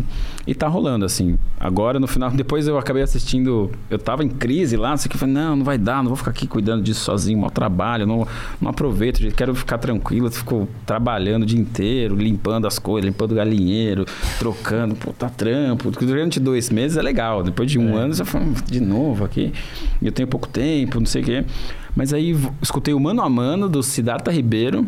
E 0.48 0.54
tá 0.54 0.68
rolando, 0.68 1.06
assim. 1.06 1.38
Agora, 1.60 2.00
no 2.00 2.08
final, 2.08 2.30
depois 2.36 2.68
eu 2.68 2.78
acabei 2.78 3.02
assistindo. 3.02 3.72
Eu 3.90 3.98
tava 3.98 4.24
em 4.24 4.30
crise 4.30 4.78
lá, 4.78 4.92
não 4.92 4.98
sei 4.98 5.08
o 5.08 5.12
que. 5.12 5.18
Falei, 5.18 5.34
não, 5.34 5.56
não 5.56 5.66
vai 5.66 5.78
dar, 5.78 5.98
não 5.98 6.08
vou 6.08 6.16
ficar 6.16 6.32
aqui 6.32 6.46
cuidando 6.48 6.84
disso 6.84 7.04
sozinho, 7.04 7.40
mau 7.40 7.50
trabalho, 7.50 8.06
não, 8.06 8.28
não 8.62 8.70
aproveito, 8.70 9.20
quero 9.36 9.56
ficar 9.56 9.78
tranquilo. 9.78 10.32
Fico 10.32 10.68
trabalhando 10.86 11.44
o 11.44 11.46
dia 11.46 11.60
inteiro, 11.60 12.16
limpando 12.16 12.68
as 12.68 12.78
coisas, 12.78 13.06
limpando 13.10 13.32
o 13.32 13.36
galinheiro, 13.36 14.06
trocando, 14.38 14.96
pô, 14.96 15.12
tá 15.12 15.30
trampo. 15.30 15.92
Durante 15.92 16.40
dois 16.40 16.70
meses 16.70 16.98
é 16.98 17.02
legal. 17.02 17.42
Depois 17.42 17.70
de 17.70 17.80
um 17.80 17.96
ano, 17.96 18.14
você 18.14 18.24
fala, 18.24 18.46
"Hum, 18.46 18.54
de 18.66 18.80
novo 18.80 19.26
aqui. 19.26 19.52
Eu 20.02 20.12
tenho 20.12 20.28
pouco 20.28 20.48
tempo, 20.48 21.00
não 21.00 21.08
sei 21.08 21.22
o 21.22 21.26
quê. 21.26 21.46
Mas 21.96 22.14
aí 22.14 22.38
escutei 22.62 22.94
o 22.94 23.00
Mano 23.00 23.22
a 23.22 23.30
Mano 23.30 23.70
do 23.70 23.82
Siddhartha 23.82 24.32
Ribeiro 24.32 24.86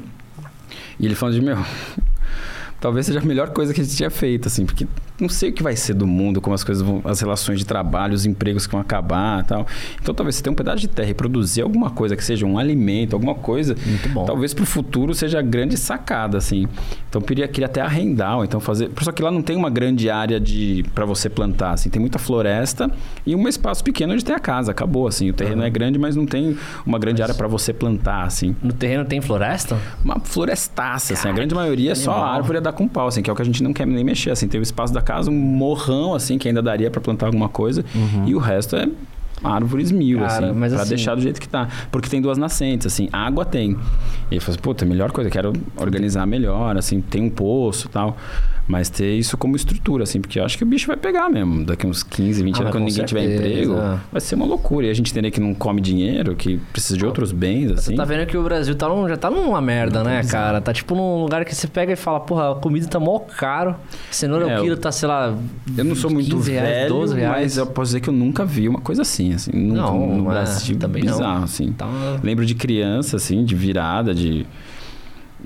e 1.00 1.06
ele 1.06 1.16
falando 1.16 1.36
de, 1.36 1.42
meu, 1.42 1.58
talvez 2.82 3.06
seja 3.06 3.20
a 3.20 3.24
melhor 3.24 3.50
coisa 3.50 3.74
que 3.74 3.82
a 3.82 3.84
gente 3.84 3.96
tinha 3.96 4.10
feito, 4.10 4.48
assim, 4.48 4.66
porque 4.66 4.88
não 5.20 5.30
sei 5.30 5.50
o 5.50 5.54
que 5.54 5.64
vai 5.64 5.76
ser 5.76 5.94
do 5.94 6.06
mundo, 6.06 6.40
como 6.40 6.54
as 6.54 6.64
coisas 6.64 6.84
vão, 6.84 7.02
as 7.04 7.20
relações 7.20 7.60
de 7.60 7.66
trabalho, 7.66 8.14
os 8.14 8.26
empregos 8.26 8.66
que 8.68 8.72
vão 8.72 8.82
acabar 8.82 9.44
e 9.44 9.48
tal. 9.48 9.68
Então 10.02 10.14
talvez 10.14 10.36
você 10.36 10.44
tenha 10.44 10.52
um 10.52 10.56
pedaço 10.56 10.80
de 10.80 10.88
terra 10.88 11.10
e 11.10 11.14
produzir 11.14 11.62
alguma 11.62 11.90
coisa 11.90 12.16
que 12.16 12.24
seja 12.24 12.46
um 12.46 12.58
alimento, 12.58 13.14
alguma 13.16 13.36
coisa, 13.36 13.76
Muito 13.86 14.10
bom. 14.10 14.26
talvez 14.26 14.54
pro 14.54 14.66
futuro 14.66 15.14
seja 15.14 15.40
a 15.40 15.42
grande 15.42 15.78
sacada, 15.78 16.38
assim. 16.38 16.68
Então 17.10 17.22
eu 17.22 17.26
queria, 17.26 17.48
queria 17.48 17.66
até 17.66 17.82
arrendar, 17.82 18.38
ou 18.38 18.44
então 18.46 18.60
fazer. 18.60 18.90
Só 19.02 19.12
que 19.12 19.22
lá 19.22 19.32
não 19.32 19.42
tem 19.42 19.56
uma 19.56 19.70
grande 19.70 20.10
área 20.10 20.40
de 20.40 20.86
para 20.94 21.06
você 21.06 21.30
plantar, 21.30 21.72
assim, 21.72 21.90
tem 21.90 22.00
muita 22.00 22.20
floresta 22.20 22.90
e 23.26 23.36
um 23.36 23.48
espaço 23.48 23.84
pequeno 23.84 24.14
onde 24.14 24.24
tem 24.24 24.36
a 24.36 24.40
casa, 24.40 24.72
acabou, 24.72 25.08
assim. 25.08 25.30
O 25.30 25.34
terreno 25.34 25.64
é 25.64 25.70
grande, 25.70 25.98
mas 25.98 26.16
não 26.16 26.26
tem 26.26 26.58
uma 26.86 27.00
grande 27.00 27.22
área 27.22 27.34
para 27.34 27.48
você 27.48 27.74
plantar, 27.74 28.24
assim. 28.24 28.56
No 28.62 28.74
terreno 28.74 29.06
tem 29.06 29.20
floresta? 29.22 29.78
Uma 30.04 30.20
florestaça, 30.20 31.14
assim. 31.14 31.28
A 31.28 31.32
grande 31.32 31.56
maioria 31.56 31.92
é 31.92 31.96
só 31.96 32.12
animal. 32.12 32.34
árvore 32.34 32.58
a 32.58 32.62
dar 32.62 32.74
com 32.74 32.88
pau, 32.88 33.08
assim, 33.08 33.22
que 33.22 33.30
é 33.30 33.34
o 33.34 33.36
que 33.36 33.42
a 33.42 33.46
gente 33.46 33.64
não 33.64 33.74
quer 33.74 33.86
nem 33.88 34.04
mexer, 34.04 34.30
assim. 34.32 34.48
Tem 34.48 34.60
o 34.60 34.64
espaço 34.64 34.94
da 34.94 35.02
casa, 35.08 35.32
um 35.32 35.34
morrão, 35.34 36.14
assim, 36.14 36.38
que 36.38 36.48
ainda 36.48 36.62
daria 36.62 36.92
para 36.92 37.00
plantar 37.02 37.26
alguma 37.28 37.48
coisa. 37.50 37.84
E 38.26 38.36
o 38.36 38.40
resto 38.40 38.76
é 38.76 38.88
árvores 39.44 39.92
mil, 39.92 40.20
Cara, 40.20 40.48
assim, 40.48 40.52
mas 40.60 40.74
pra 40.74 40.82
assim- 40.82 40.90
deixar 40.90 41.16
do 41.16 41.22
jeito 41.22 41.40
que 41.40 41.48
tá. 41.48 41.68
Porque 41.92 42.10
tem 42.10 42.22
duas 42.22 42.38
nascentes, 42.38 42.88
assim, 42.88 43.08
água 43.14 43.46
tem. 43.46 43.72
E 43.72 43.76
ele 44.36 44.40
falou 44.40 44.54
assim, 44.56 44.62
puta, 44.62 44.86
melhor 44.86 45.12
coisa, 45.12 45.30
quero 45.30 45.54
organizar 45.78 46.26
melhor, 46.26 46.76
assim, 46.76 47.00
tem 47.02 47.24
um 47.24 47.30
poço 47.30 47.88
e 47.88 47.90
tal. 47.90 48.18
Mas 48.68 48.90
ter 48.90 49.16
isso 49.16 49.38
como 49.38 49.56
estrutura, 49.56 50.04
assim, 50.04 50.20
porque 50.20 50.40
eu 50.40 50.44
acho 50.44 50.58
que 50.58 50.64
o 50.64 50.68
bicho 50.68 50.88
vai 50.88 50.98
pegar 50.98 51.30
mesmo. 51.30 51.64
Daqui 51.64 51.88
uns 51.88 52.04
15, 52.04 52.44
20 52.44 52.58
Ah, 52.58 52.60
anos, 52.64 52.72
quando 52.74 52.84
ninguém 52.84 53.06
tiver 53.06 53.22
certeza. 53.22 53.48
emprego, 53.48 54.00
vai 54.12 54.20
ser 54.20 54.36
uma 54.36 54.46
loucura. 54.46 54.88
E 54.88 54.90
a 54.90 54.94
gente 54.94 55.10
entender 55.12 55.32
que 55.32 55.40
não 55.40 55.54
come 55.54 55.80
dinheiro, 55.80 56.36
que 56.36 56.58
precisa 56.74 56.98
de 56.98 57.06
outros 57.06 57.32
bens, 57.32 57.72
assim. 57.72 57.92
Você 57.92 57.96
tá 57.96 58.04
vendo 58.04 58.28
que 58.28 58.36
o 58.38 58.44
Brasil 58.44 58.76
tá 58.76 58.90
num- 58.90 59.08
já 59.08 59.16
tá 59.16 59.30
numa 59.32 59.62
merda, 59.62 60.04
né, 60.04 60.22
cara? 60.24 60.60
Tá 60.60 60.74
tipo 60.74 60.96
num 60.96 61.22
lugar 61.22 61.46
que 61.46 61.56
você 61.56 61.66
pega 61.66 61.94
e 61.94 61.96
fala, 61.96 62.20
porra, 62.20 62.52
a 62.52 62.56
comida 62.56 62.86
tá 62.88 63.00
mó 63.00 63.20
caro. 63.20 63.74
Cenoura, 64.12 64.50
É, 64.50 64.60
o 64.60 64.64
quilo 64.64 64.76
tá, 64.76 64.92
sei 64.92 65.08
lá. 65.08 65.34
Eu 65.78 65.86
não 65.86 65.96
sou 65.96 66.12
muito 66.12 66.30
15 66.36 66.52
reais, 66.52 66.68
velho, 66.70 66.90
12 66.90 67.16
reais. 67.16 67.36
mas 67.44 67.58
eu 67.58 67.68
posso 67.68 67.86
dizer 67.90 68.02
que 68.02 68.10
eu 68.10 68.14
nunca 68.14 68.44
vi 68.46 68.68
uma 68.68 68.82
coisa 68.82 69.02
assim, 69.02 69.34
assim. 69.34 69.52
Nunca, 69.54 69.82
Não, 69.82 70.18
no 70.18 70.30
é, 70.30 70.34
Brasil, 70.34 70.78
também 70.78 71.04
não. 71.06 71.14
bizarro, 71.14 71.44
assim. 71.46 71.72
Tá... 71.72 71.88
Lembro 72.22 72.46
de 72.46 72.54
criança, 72.54 73.16
assim, 73.16 73.46
de 73.46 73.56
virada, 73.56 74.14
de... 74.14 74.46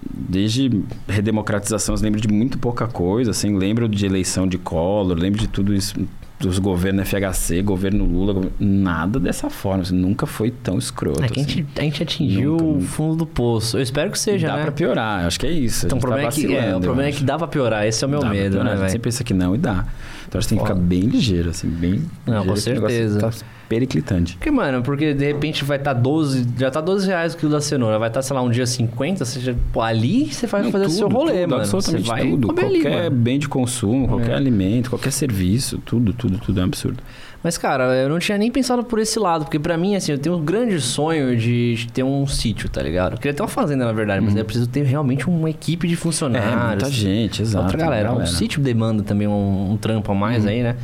Desde 0.10 0.82
redemocratização, 1.08 1.95
eu 1.95 2.02
lembro 2.02 2.20
de 2.20 2.28
muito 2.28 2.58
pouca 2.58 2.88
coisa, 2.88 3.32
assim. 3.32 3.56
Lembro 3.58 3.88
de 3.88 4.06
eleição 4.06 4.47
de 4.47 4.58
Collor, 4.58 5.18
lembro 5.18 5.39
de 5.39 5.47
tudo 5.47 5.74
isso, 5.74 5.93
dos 6.39 6.58
governos 6.58 7.08
FHC, 7.08 7.62
governo 7.62 8.04
Lula, 8.04 8.34
governo- 8.34 8.56
nada 8.60 9.20
dessa 9.20 9.47
forma, 9.49 9.84
assim, 9.84 9.95
nunca 9.95 10.26
foi 10.26 10.49
tão 10.49 10.78
escroto, 10.80 11.24
É 11.24 11.28
que 11.28 11.39
a 11.39 11.43
assim. 11.43 11.52
gente, 11.58 11.68
a 11.78 11.82
gente 11.84 12.02
atingiu 12.04 12.52
Nunca, 12.58 12.64
o 12.64 12.82
fundo 12.82 13.16
do 13.18 13.26
poço. 13.28 13.78
Eu 13.78 13.82
espero 13.84 14.10
que 14.10 14.18
seja, 14.18 14.47
Dá 14.47 14.56
né? 14.58 14.64
pra 14.64 14.72
piorar, 14.72 15.26
acho 15.28 15.39
que 15.39 15.45
é 15.45 15.52
isso. 15.52 15.86
Então, 15.86 15.99
o 15.99 15.99
a 15.99 16.02
gente 16.02 16.08
problema, 16.08 16.32
tá 16.32 16.38
é 16.38 16.41
que, 16.41 16.56
é, 16.72 16.76
o 16.76 16.80
problema 16.82 17.10
é 17.10 17.12
que 17.12 17.24
dá 17.24 17.38
pra 17.38 17.47
piorar. 17.47 17.86
Esse 17.86 18.04
é 18.04 18.08
o 18.08 18.10
meu 18.10 18.22
Dá 18.22 18.30
medo, 18.30 18.64
né, 18.64 18.72
A 18.72 18.76
velho? 18.76 18.89
sempre 18.89 19.04
pensa 19.12 19.24
que 19.24 19.36
não 19.36 19.54
e 19.54 19.58
dá. 19.60 19.86
Então 20.32 20.40
gente 20.40 20.50
tem 20.52 20.58
que 20.60 20.64
ficar 20.64 20.80
bem 20.80 21.02
ligeiro, 21.02 21.50
assim, 21.50 21.68
bem. 21.68 22.04
Não, 22.26 22.46
com 22.46 22.56
certeza. 22.56 23.20
Tá 23.20 23.32
periclitante. 23.68 24.36
Porque, 24.38 24.50
mano, 24.50 24.82
porque 24.82 25.14
de 25.14 25.26
repente 25.26 25.64
vai 25.66 25.78
estar 25.78 25.92
12, 25.94 26.46
já 26.58 26.72
tá 26.72 26.80
12 26.80 27.06
reais 27.08 27.34
o 27.34 27.38
quilo 27.38 27.52
da 27.52 27.60
cenoura, 27.60 28.00
vai 28.00 28.08
estar, 28.10 28.22
sei 28.22 28.34
lá, 28.36 28.42
um 28.42 28.50
dia 28.50 28.66
50, 28.66 29.26
você 29.26 29.40
já, 29.42 29.54
pô, 29.74 29.82
ali 29.82 30.32
você 30.34 30.48
vai 30.48 30.64
Não, 30.64 30.72
fazer 30.72 30.86
o 30.86 30.90
seu 30.90 31.08
tudo, 31.10 31.18
rolê, 31.18 31.32
tudo, 31.42 31.50
mano. 31.50 31.62
Absolutamente 31.62 32.04
você 32.04 32.10
vai 32.10 32.30
tudo. 32.30 32.52
ali, 32.52 32.82
qualquer 32.82 33.04
mano. 33.04 33.16
bem 33.18 33.40
de 33.40 33.50
consumo, 33.50 34.08
qualquer 34.08 34.32
É. 34.32 34.36
alimento, 34.36 34.90
qualquer 34.90 35.12
serviço, 35.12 35.80
tudo, 35.86 36.14
tudo, 36.14 36.38
tudo 36.38 36.60
é 36.60 36.64
um 36.64 36.68
absurdo. 36.68 37.04
Mas, 37.44 37.58
cara, 37.58 37.96
eu 37.96 38.10
não 38.10 38.20
tinha 38.20 38.38
nem 38.38 38.52
pensado 38.52 38.84
por 38.84 39.00
esse 39.00 39.18
lado, 39.18 39.46
porque 39.46 39.58
pra 39.58 39.76
mim, 39.76 39.96
assim, 39.96 40.12
eu 40.12 40.18
tenho 40.18 40.36
um 40.36 40.46
grande 40.46 40.80
sonho 40.80 41.36
de 41.36 41.88
ter 41.92 42.04
um 42.04 42.28
sítio, 42.28 42.70
tá 42.70 42.82
ligado? 42.82 43.14
Eu 43.14 43.18
queria 43.18 43.34
ter 43.34 43.42
uma 43.42 43.48
fazenda, 43.48 43.84
na 43.84 43.92
verdade, 43.92 44.24
mas 44.24 44.36
eu 44.36 44.46
preciso 44.46 44.68
ter 44.68 44.84
realmente 44.84 45.28
uma 45.28 45.50
equipe 45.50 45.88
de 45.88 45.96
funcionários. 45.96 46.54
Uhum. 46.54 46.62
É, 46.62 46.68
muita 46.68 46.89
gente, 46.92 47.42
exato. 47.42 47.66
Outra 47.66 47.78
galera. 47.80 48.12
uma 48.12 48.22
Um 48.22 48.26
sítio 48.28 48.62
demanda 48.62 49.02
também 49.02 49.28
um, 49.28 49.72
um 49.72 49.78
trampo 49.78 50.12
a 50.12 50.16
mais 50.16 50.46
aí, 50.46 50.62
né? 50.62 50.76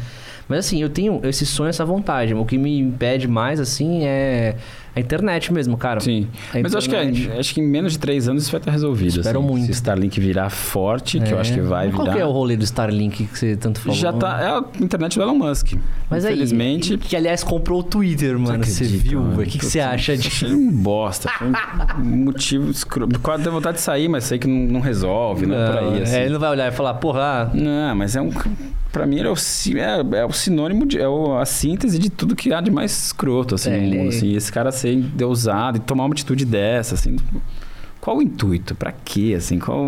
Mas 0.48 0.60
assim, 0.60 0.82
eu 0.82 0.90
tenho 0.90 1.20
esse 1.24 1.46
sonho, 1.46 1.70
essa 1.70 1.86
vontade. 1.86 2.34
O 2.34 2.46
que 2.46 2.58
me 2.58 2.80
impede 2.80 3.28
mais, 3.28 3.60
assim, 3.60 4.06
é 4.06 4.56
a 4.98 5.00
internet 5.00 5.54
mesmo, 5.54 5.78
cara. 5.78 6.00
Sim. 6.00 6.28
A 6.54 6.60
Mas 6.60 6.72
eu 6.74 6.78
acho 6.80 6.90
que, 6.90 6.96
é- 6.96 7.40
acho 7.40 7.54
que 7.54 7.62
em 7.62 7.68
menos 7.68 7.94
de 7.94 8.00
três 8.00 8.28
anos 8.28 8.44
isso 8.44 8.52
vai 8.52 8.60
estar 8.60 8.72
resolvido. 8.72 9.20
Espero 9.20 9.40
assim. 9.40 9.48
muito. 9.48 9.66
Se 9.68 9.72
Starlink 9.72 10.20
virar 10.20 10.50
forte, 10.50 11.20
que 11.20 11.32
eu 11.32 11.38
É. 11.38 11.42
acho 11.42 11.54
que 11.54 11.62
vai 11.62 11.88
Mas 11.88 11.96
Qual 11.96 12.06
virar. 12.06 12.16
que 12.16 12.22
é 12.22 12.26
o 12.26 12.32
rolê 12.32 12.56
do 12.58 12.64
Starlink 12.64 13.26
que 13.26 13.38
você 13.40 13.56
tanto 13.56 13.80
falou? 13.80 13.98
Já 13.98 14.12
tá. 14.12 14.42
É 14.42 14.48
a 14.48 14.84
internet 14.84 15.16
do 15.18 15.22
Elon 15.24 15.36
Musk. 15.36 15.74
Mas 16.10 16.26
aí, 16.26 16.34
Infelizmente. 16.34 16.98
que 16.98 17.16
aliás 17.16 17.44
comprou 17.44 17.80
o 17.80 17.84
Twitter, 17.84 18.38
mano. 18.40 18.64
Você 18.64 18.84
acredita, 18.86 19.10
viu? 19.10 19.22
O 19.22 19.38
que, 19.46 19.58
que 19.60 19.66
você 19.66 19.80
acha 19.80 20.16
de. 20.18 20.28
Achei 20.28 20.54
um 20.54 20.72
bosta. 20.72 21.30
Foi 21.30 21.48
um 21.48 21.54
motivo 22.26 22.70
escroto. 22.72 23.20
Quase 23.20 23.44
deu 23.44 23.52
vontade 23.52 23.78
de 23.78 23.84
sair, 23.84 24.08
mas 24.08 24.24
sei 24.24 24.40
que 24.40 24.48
não, 24.48 24.74
não 24.74 24.80
resolve, 24.80 25.46
não 25.46 25.56
é 25.56 25.68
por 25.72 25.78
aí. 25.94 26.02
Assim. 26.04 26.16
É, 26.16 26.24
ele 26.24 26.34
não 26.34 26.40
vai 26.40 26.50
olhar 26.52 26.68
e 26.72 26.76
falar, 26.76 26.94
porra, 26.96 27.18
ah, 27.22 27.50
Não, 27.54 27.96
mas 27.96 28.16
é 28.16 28.22
um. 28.22 28.32
Pra 28.92 29.06
mim, 29.06 29.18
ele 29.20 29.28
é 29.28 29.32
o, 29.32 29.36
é, 30.16 30.20
é 30.22 30.26
o 30.26 30.32
sinônimo, 30.32 30.86
de, 30.86 30.98
é 31.00 31.08
o- 31.08 31.38
a 31.38 31.46
síntese 31.46 32.00
de 32.00 32.10
tudo 32.10 32.36
que 32.36 32.52
há 32.54 32.62
de 32.62 32.72
mais 32.72 33.06
escroto, 33.08 33.54
assim, 33.56 33.70
É, 33.70 33.78
no 33.82 33.96
mundo. 33.96 34.10
Assim. 34.10 34.34
Esse 34.34 34.52
cara 34.52 34.72
ser 34.72 34.87
endeusado 34.94 35.78
e 35.78 35.80
tomar 35.80 36.06
uma 36.06 36.14
atitude 36.14 36.46
dessa, 36.46 36.96
assim. 36.96 37.18
Qual 38.00 38.18
o 38.18 38.22
intuito? 38.22 38.76
Pra 38.76 38.92
quê, 38.92 39.36
assim? 39.38 39.60
Qual... 39.60 39.84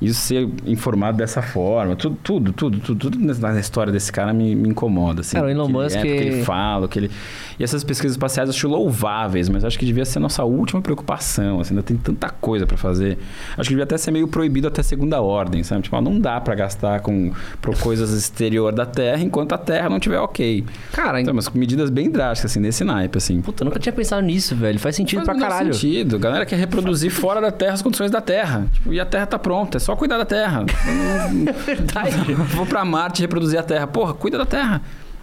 Isso 0.00 0.20
ser 0.20 0.48
informado 0.66 1.18
dessa 1.18 1.42
forma, 1.42 1.94
tudo, 1.94 2.16
tudo, 2.22 2.52
tudo, 2.54 2.78
tudo, 2.80 3.10
tudo 3.10 3.18
na 3.18 3.60
história 3.60 3.92
desse 3.92 4.10
cara 4.10 4.32
me, 4.32 4.54
me 4.54 4.68
incomoda, 4.70 5.20
assim. 5.20 5.36
Cara, 5.36 5.46
o 5.46 5.50
Elon 5.50 5.66
que 5.66 5.70
ele 5.72 5.82
Musk- 5.82 5.96
É, 5.96 5.98
porque 6.00 6.08
ele 6.22 6.44
fala, 6.44 6.88
que 6.88 6.98
ele... 6.98 7.10
E 7.58 7.62
essas 7.64 7.84
pesquisas 7.84 8.12
espaciais 8.14 8.48
eu 8.48 8.54
acho 8.54 8.66
louváveis, 8.66 9.50
mas 9.50 9.62
acho 9.64 9.78
que 9.78 9.84
devia 9.84 10.06
ser 10.06 10.18
a 10.18 10.22
nossa 10.22 10.42
última 10.44 10.80
preocupação, 10.80 11.60
assim, 11.60 11.74
ainda 11.74 11.82
tem 11.82 11.96
tanta 11.98 12.30
coisa 12.30 12.66
pra 12.66 12.78
fazer. 12.78 13.18
Acho 13.52 13.68
que 13.68 13.74
devia 13.74 13.84
até 13.84 13.98
ser 13.98 14.10
meio 14.10 14.26
proibido 14.26 14.66
até 14.68 14.82
segunda 14.82 15.20
ordem, 15.20 15.62
sabe? 15.62 15.82
Tipo, 15.82 15.96
ah, 15.96 16.00
não 16.00 16.18
dá 16.18 16.40
pra 16.40 16.54
gastar 16.54 17.00
com 17.00 17.30
pro 17.60 17.76
coisas 17.76 18.10
exterior 18.12 18.72
da 18.72 18.86
Terra 18.86 19.22
enquanto 19.22 19.52
a 19.52 19.58
Terra 19.58 19.90
não 19.90 20.00
tiver 20.00 20.18
ok. 20.18 20.64
cara, 20.92 21.20
Então, 21.20 21.34
mas 21.34 21.46
com 21.48 21.58
medidas 21.58 21.90
bem 21.90 22.10
drásticas, 22.10 22.50
assim, 22.52 22.60
nesse 22.60 22.82
naipe, 22.84 23.18
assim. 23.18 23.42
puta, 23.42 23.62
eu 23.62 23.66
nunca 23.66 23.78
tinha 23.78 23.92
pensado 23.92 24.22
nisso, 24.22 24.56
velho. 24.56 24.78
Faz 24.78 24.96
sentido 24.96 25.24
Faz 25.26 25.38
pra 25.38 25.48
caralho. 25.48 25.74
sentido. 25.74 26.16
A 26.16 26.18
galera 26.18 26.46
quer 26.46 26.56
reproduzir 26.56 27.10
fora 27.10 27.40
da 27.42 27.50
Terra 27.52 27.74
as 27.74 27.82
condições 27.82 28.10
da 28.10 28.22
Terra. 28.22 28.66
Tipo, 28.72 28.94
e 28.94 28.98
a 28.98 29.04
Terra 29.04 29.26
tá 29.26 29.38
pronta, 29.38 29.76
é 29.76 29.80
só 29.80 29.89
cuidar 29.96 30.18
da 30.18 30.24
Terra. 30.24 30.64
Verdade. 31.66 32.34
Vou 32.54 32.66
pra 32.66 32.84
Marte 32.84 33.20
e 33.20 33.22
reproduzir 33.22 33.58
a 33.58 33.62
Terra. 33.62 33.86
Porra, 33.86 34.14
cuida 34.14 34.38
da 34.38 34.46
Terra. 34.46 34.80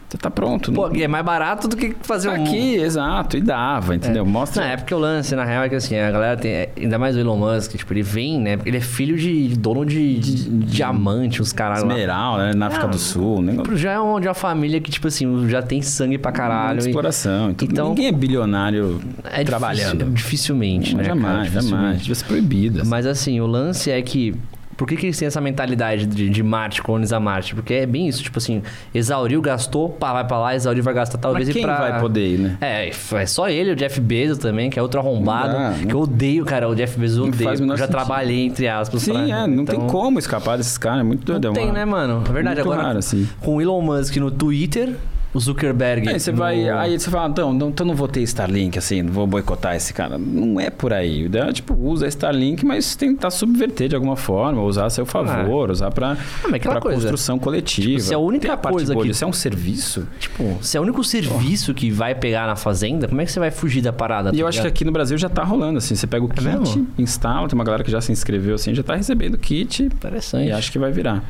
Você 0.09 0.18
tá 0.18 0.32
pronto. 0.32 0.72
Pô, 0.72 0.88
não... 0.88 0.95
é 0.95 1.05
mais 1.05 1.26
barato 1.26 1.68
do 1.68 1.76
que 1.76 1.93
fazer 2.01 2.30
Tá 2.32 2.39
um. 2.39 2.43
aqui, 2.45 2.76
exato. 2.76 3.36
E 3.36 3.41
dava, 3.41 3.93
entendeu? 3.93 4.26
Mostra. 4.26 4.63
Não, 4.63 4.72
é 4.72 4.78
porque 4.78 4.93
o 4.95 4.97
lance, 4.97 5.36
na 5.36 5.43
real, 5.43 5.63
é 5.65 5.68
que 5.70 5.76
assim, 5.76 5.97
a 5.97 6.09
galera 6.09 6.38
tem. 6.38 6.49
é, 6.49 6.70
Ainda 6.78 6.97
mais 6.97 7.18
o 7.18 7.20
Elon 7.20 7.36
Musk, 7.36 7.74
tipo, 7.76 7.91
ele 7.91 8.03
vem, 8.03 8.39
né? 8.39 8.57
Ele 8.65 8.78
é 8.78 8.80
filho 8.80 9.18
de 9.18 9.49
dono 9.57 9.86
de, 9.86 10.18
de- 10.18 10.49
de 10.49 10.65
diamante, 10.65 11.41
os 11.41 11.51
caras 11.51 11.84
lá. 11.84 11.89
Esmeral, 11.91 12.38
né? 12.38 12.53
Na 12.55 12.68
África 12.68 12.86
Ah, 12.86 12.89
do 12.89 12.97
Sul. 12.97 13.41
Negócio 13.41 13.76
Já 13.76 13.91
é 13.91 13.99
uma, 13.99 14.22
de 14.22 14.30
uma 14.30 14.34
família 14.34 14.80
que, 14.80 14.89
tipo 14.89 15.09
assim, 15.09 15.49
já 15.49 15.61
tem 15.61 15.82
sangue 15.82 16.18
pra 16.18 16.32
caralho. 16.32 16.76
Muita 16.76 16.86
e- 16.86 16.89
exploração. 16.89 17.49
Então, 17.49 17.68
Então- 17.70 17.89
ninguém 17.89 18.07
é 18.07 18.11
bilionário 18.13 19.01
é 19.26 19.43
trabalhando. 19.43 20.05
difícil- 20.05 20.13
dificilmente, 20.13 20.95
né? 20.95 21.03
jamais, 21.03 21.26
cara? 21.26 21.43
jamais. 21.49 21.61
Dificilmente. 21.61 21.99
Devia 21.99 22.15
ser 22.15 22.26
proibido. 22.26 22.80
assim. 22.82 22.89
Mas 22.89 23.05
assim, 23.05 23.41
o 23.41 23.45
lance 23.45 23.91
é 23.91 24.01
que. 24.01 24.34
Por 24.78 24.88
que, 24.88 24.95
que 24.95 25.07
eles 25.07 25.17
têm 25.17 25.28
essa 25.28 25.41
mentalidade 25.41 26.05
de, 26.05 26.30
de 26.30 26.43
Marte, 26.43 26.84
colonizar 26.84 27.19
Marte? 27.19 27.55
Porque 27.55 27.73
é 27.73 27.86
bem 27.88 28.07
isso, 28.07 28.21
tipo 28.21 28.38
assim, 28.38 28.61
exauriu, 28.93 29.41
gastou, 29.41 29.89
pá, 29.89 30.13
vai 30.13 30.23
pra 30.28 30.38
lá, 30.38 30.55
exauriu, 30.55 30.84
vai 30.84 30.93
gastar 30.93 31.17
talvez 31.17 31.47
Mas 31.47 31.53
quem 31.53 31.63
pra... 31.63 31.78
vai 31.78 31.99
poder 31.99 32.28
ir, 32.28 32.38
né? 32.38 32.57
É, 32.61 32.89
é 32.89 33.25
só 33.25 33.49
ele, 33.49 33.71
o 33.71 33.75
Jeff 33.75 33.99
Bezos 33.99 34.38
também, 34.38 34.69
que 34.69 34.78
é 34.78 34.82
outro 34.82 34.99
arrombado. 34.99 35.53
Dá, 35.53 35.73
que 35.88 35.93
eu 35.93 35.99
odeio, 36.01 36.45
cara, 36.45 36.69
o 36.69 36.75
Jeff 36.75 36.97
Bezos 36.99 37.17
eu 37.17 37.23
odeio. 37.25 37.49
Eu 37.49 37.55
já 37.55 37.86
sentido. 37.86 37.88
trabalhei, 37.89 38.45
entre 38.45 38.67
aspas. 38.67 39.01
Sim, 39.01 39.13
pra- 39.13 39.21
é. 39.21 39.47
Não 39.47 39.63
então- 39.63 39.78
tem 39.80 39.88
como 39.88 40.19
escapar 40.19 40.57
desses 40.57 40.78
caras. 40.78 40.99
É 40.99 41.03
muito 41.03 41.25
doido. 41.25 41.43
Não 41.45 41.51
é 41.51 41.55
tem, 41.55 41.71
né, 41.71 41.84
mano? 41.84 42.23
É 42.30 42.32
verdade, 42.32 42.57
muito 42.57 42.71
agora 42.71 42.88
raro, 42.88 42.99
assim. 42.99 43.28
com 43.41 43.55
o 43.55 43.61
Elon 43.61 43.82
Musk 43.82 44.15
no 44.17 44.30
Twitter, 44.30 44.93
o 45.38 45.39
Zuckerberg. 45.39 46.09
Aí 46.09 46.19
você 46.19 46.31
no- 46.31 46.38
vai, 46.38 46.69
aí 46.69 46.99
você 46.99 47.09
fala, 47.09 47.29
então, 47.29 47.53
não, 47.53 47.69
então 47.69 47.85
não 47.85 47.95
vou 47.95 48.07
ter 48.07 48.21
Starlink, 48.21 48.77
assim, 48.77 49.01
não 49.01 49.13
vou 49.13 49.25
boicotar 49.27 49.75
esse 49.75 49.93
cara. 49.93 50.17
Não 50.17 50.59
é 50.59 50.69
por 50.69 50.91
aí. 50.91 51.23
O 51.23 51.25
ideal 51.27 51.49
é, 51.49 51.53
tipo, 51.53 51.73
usa 51.73 52.07
Starlink, 52.07 52.65
mas 52.65 52.95
tentar 52.95 53.29
subverter 53.31 53.88
de 53.89 53.95
alguma 53.95 54.15
forma, 54.15 54.61
usar 54.61 54.85
a 54.85 54.89
seu 54.89 55.05
favor, 55.05 55.71
usar 55.71 55.91
pra, 55.91 56.13
Ah, 56.43 56.59
pra 56.59 56.81
coisa. 56.81 56.99
construção 57.01 57.39
coletiva. 57.39 57.88
Tipo, 57.88 57.99
se 58.01 58.13
a 58.13 58.17
única 58.19 58.53
a 58.53 58.57
coisa 58.57 58.93
boa 58.93 59.03
que- 59.05 59.11
disso 59.11 59.23
é 59.23 59.27
um 59.27 59.33
serviço. 59.33 60.07
Tipo, 60.19 60.57
se 60.61 60.75
é 60.75 60.79
o 60.79 60.83
único 60.83 61.03
serviço 61.03 61.73
que 61.73 61.89
vai 61.91 62.13
pegar 62.15 62.47
na 62.47 62.55
fazenda, 62.55 63.07
como 63.07 63.21
é 63.21 63.25
que 63.25 63.31
você 63.31 63.39
vai 63.39 63.51
fugir 63.51 63.81
da 63.81 63.93
parada? 63.93 64.29
E 64.29 64.33
tá 64.33 64.38
eu 64.39 64.47
acho 64.47 64.57
que 64.57 64.63
ligado? 64.63 64.73
aqui 64.75 64.85
no 64.85 64.91
Brasil 64.91 65.17
já 65.17 65.29
tá 65.29 65.43
rolando, 65.43 65.77
assim. 65.77 65.95
Você 65.95 66.07
pega 66.07 66.25
o 66.25 66.29
É 66.29 66.33
kit, 66.33 66.43
mesmo? 66.45 66.88
instala, 66.97 67.47
tem 67.47 67.55
uma 67.57 67.63
galera 67.63 67.83
que 67.83 67.91
já 67.91 68.01
se 68.01 68.11
inscreveu, 68.11 68.55
assim, 68.55 68.73
já 68.73 68.83
tá 68.83 68.95
recebendo 68.95 69.35
o 69.35 69.38
kit 69.38 69.83
Interessante. 69.83 70.47
e 70.47 70.51
acho 70.51 70.71
que 70.71 70.79
vai 70.79 70.91
virar. 70.91 71.23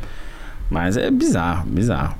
Mas 0.69 0.97
é 0.97 1.09
bizarro, 1.11 1.65
bizarro. 1.69 2.15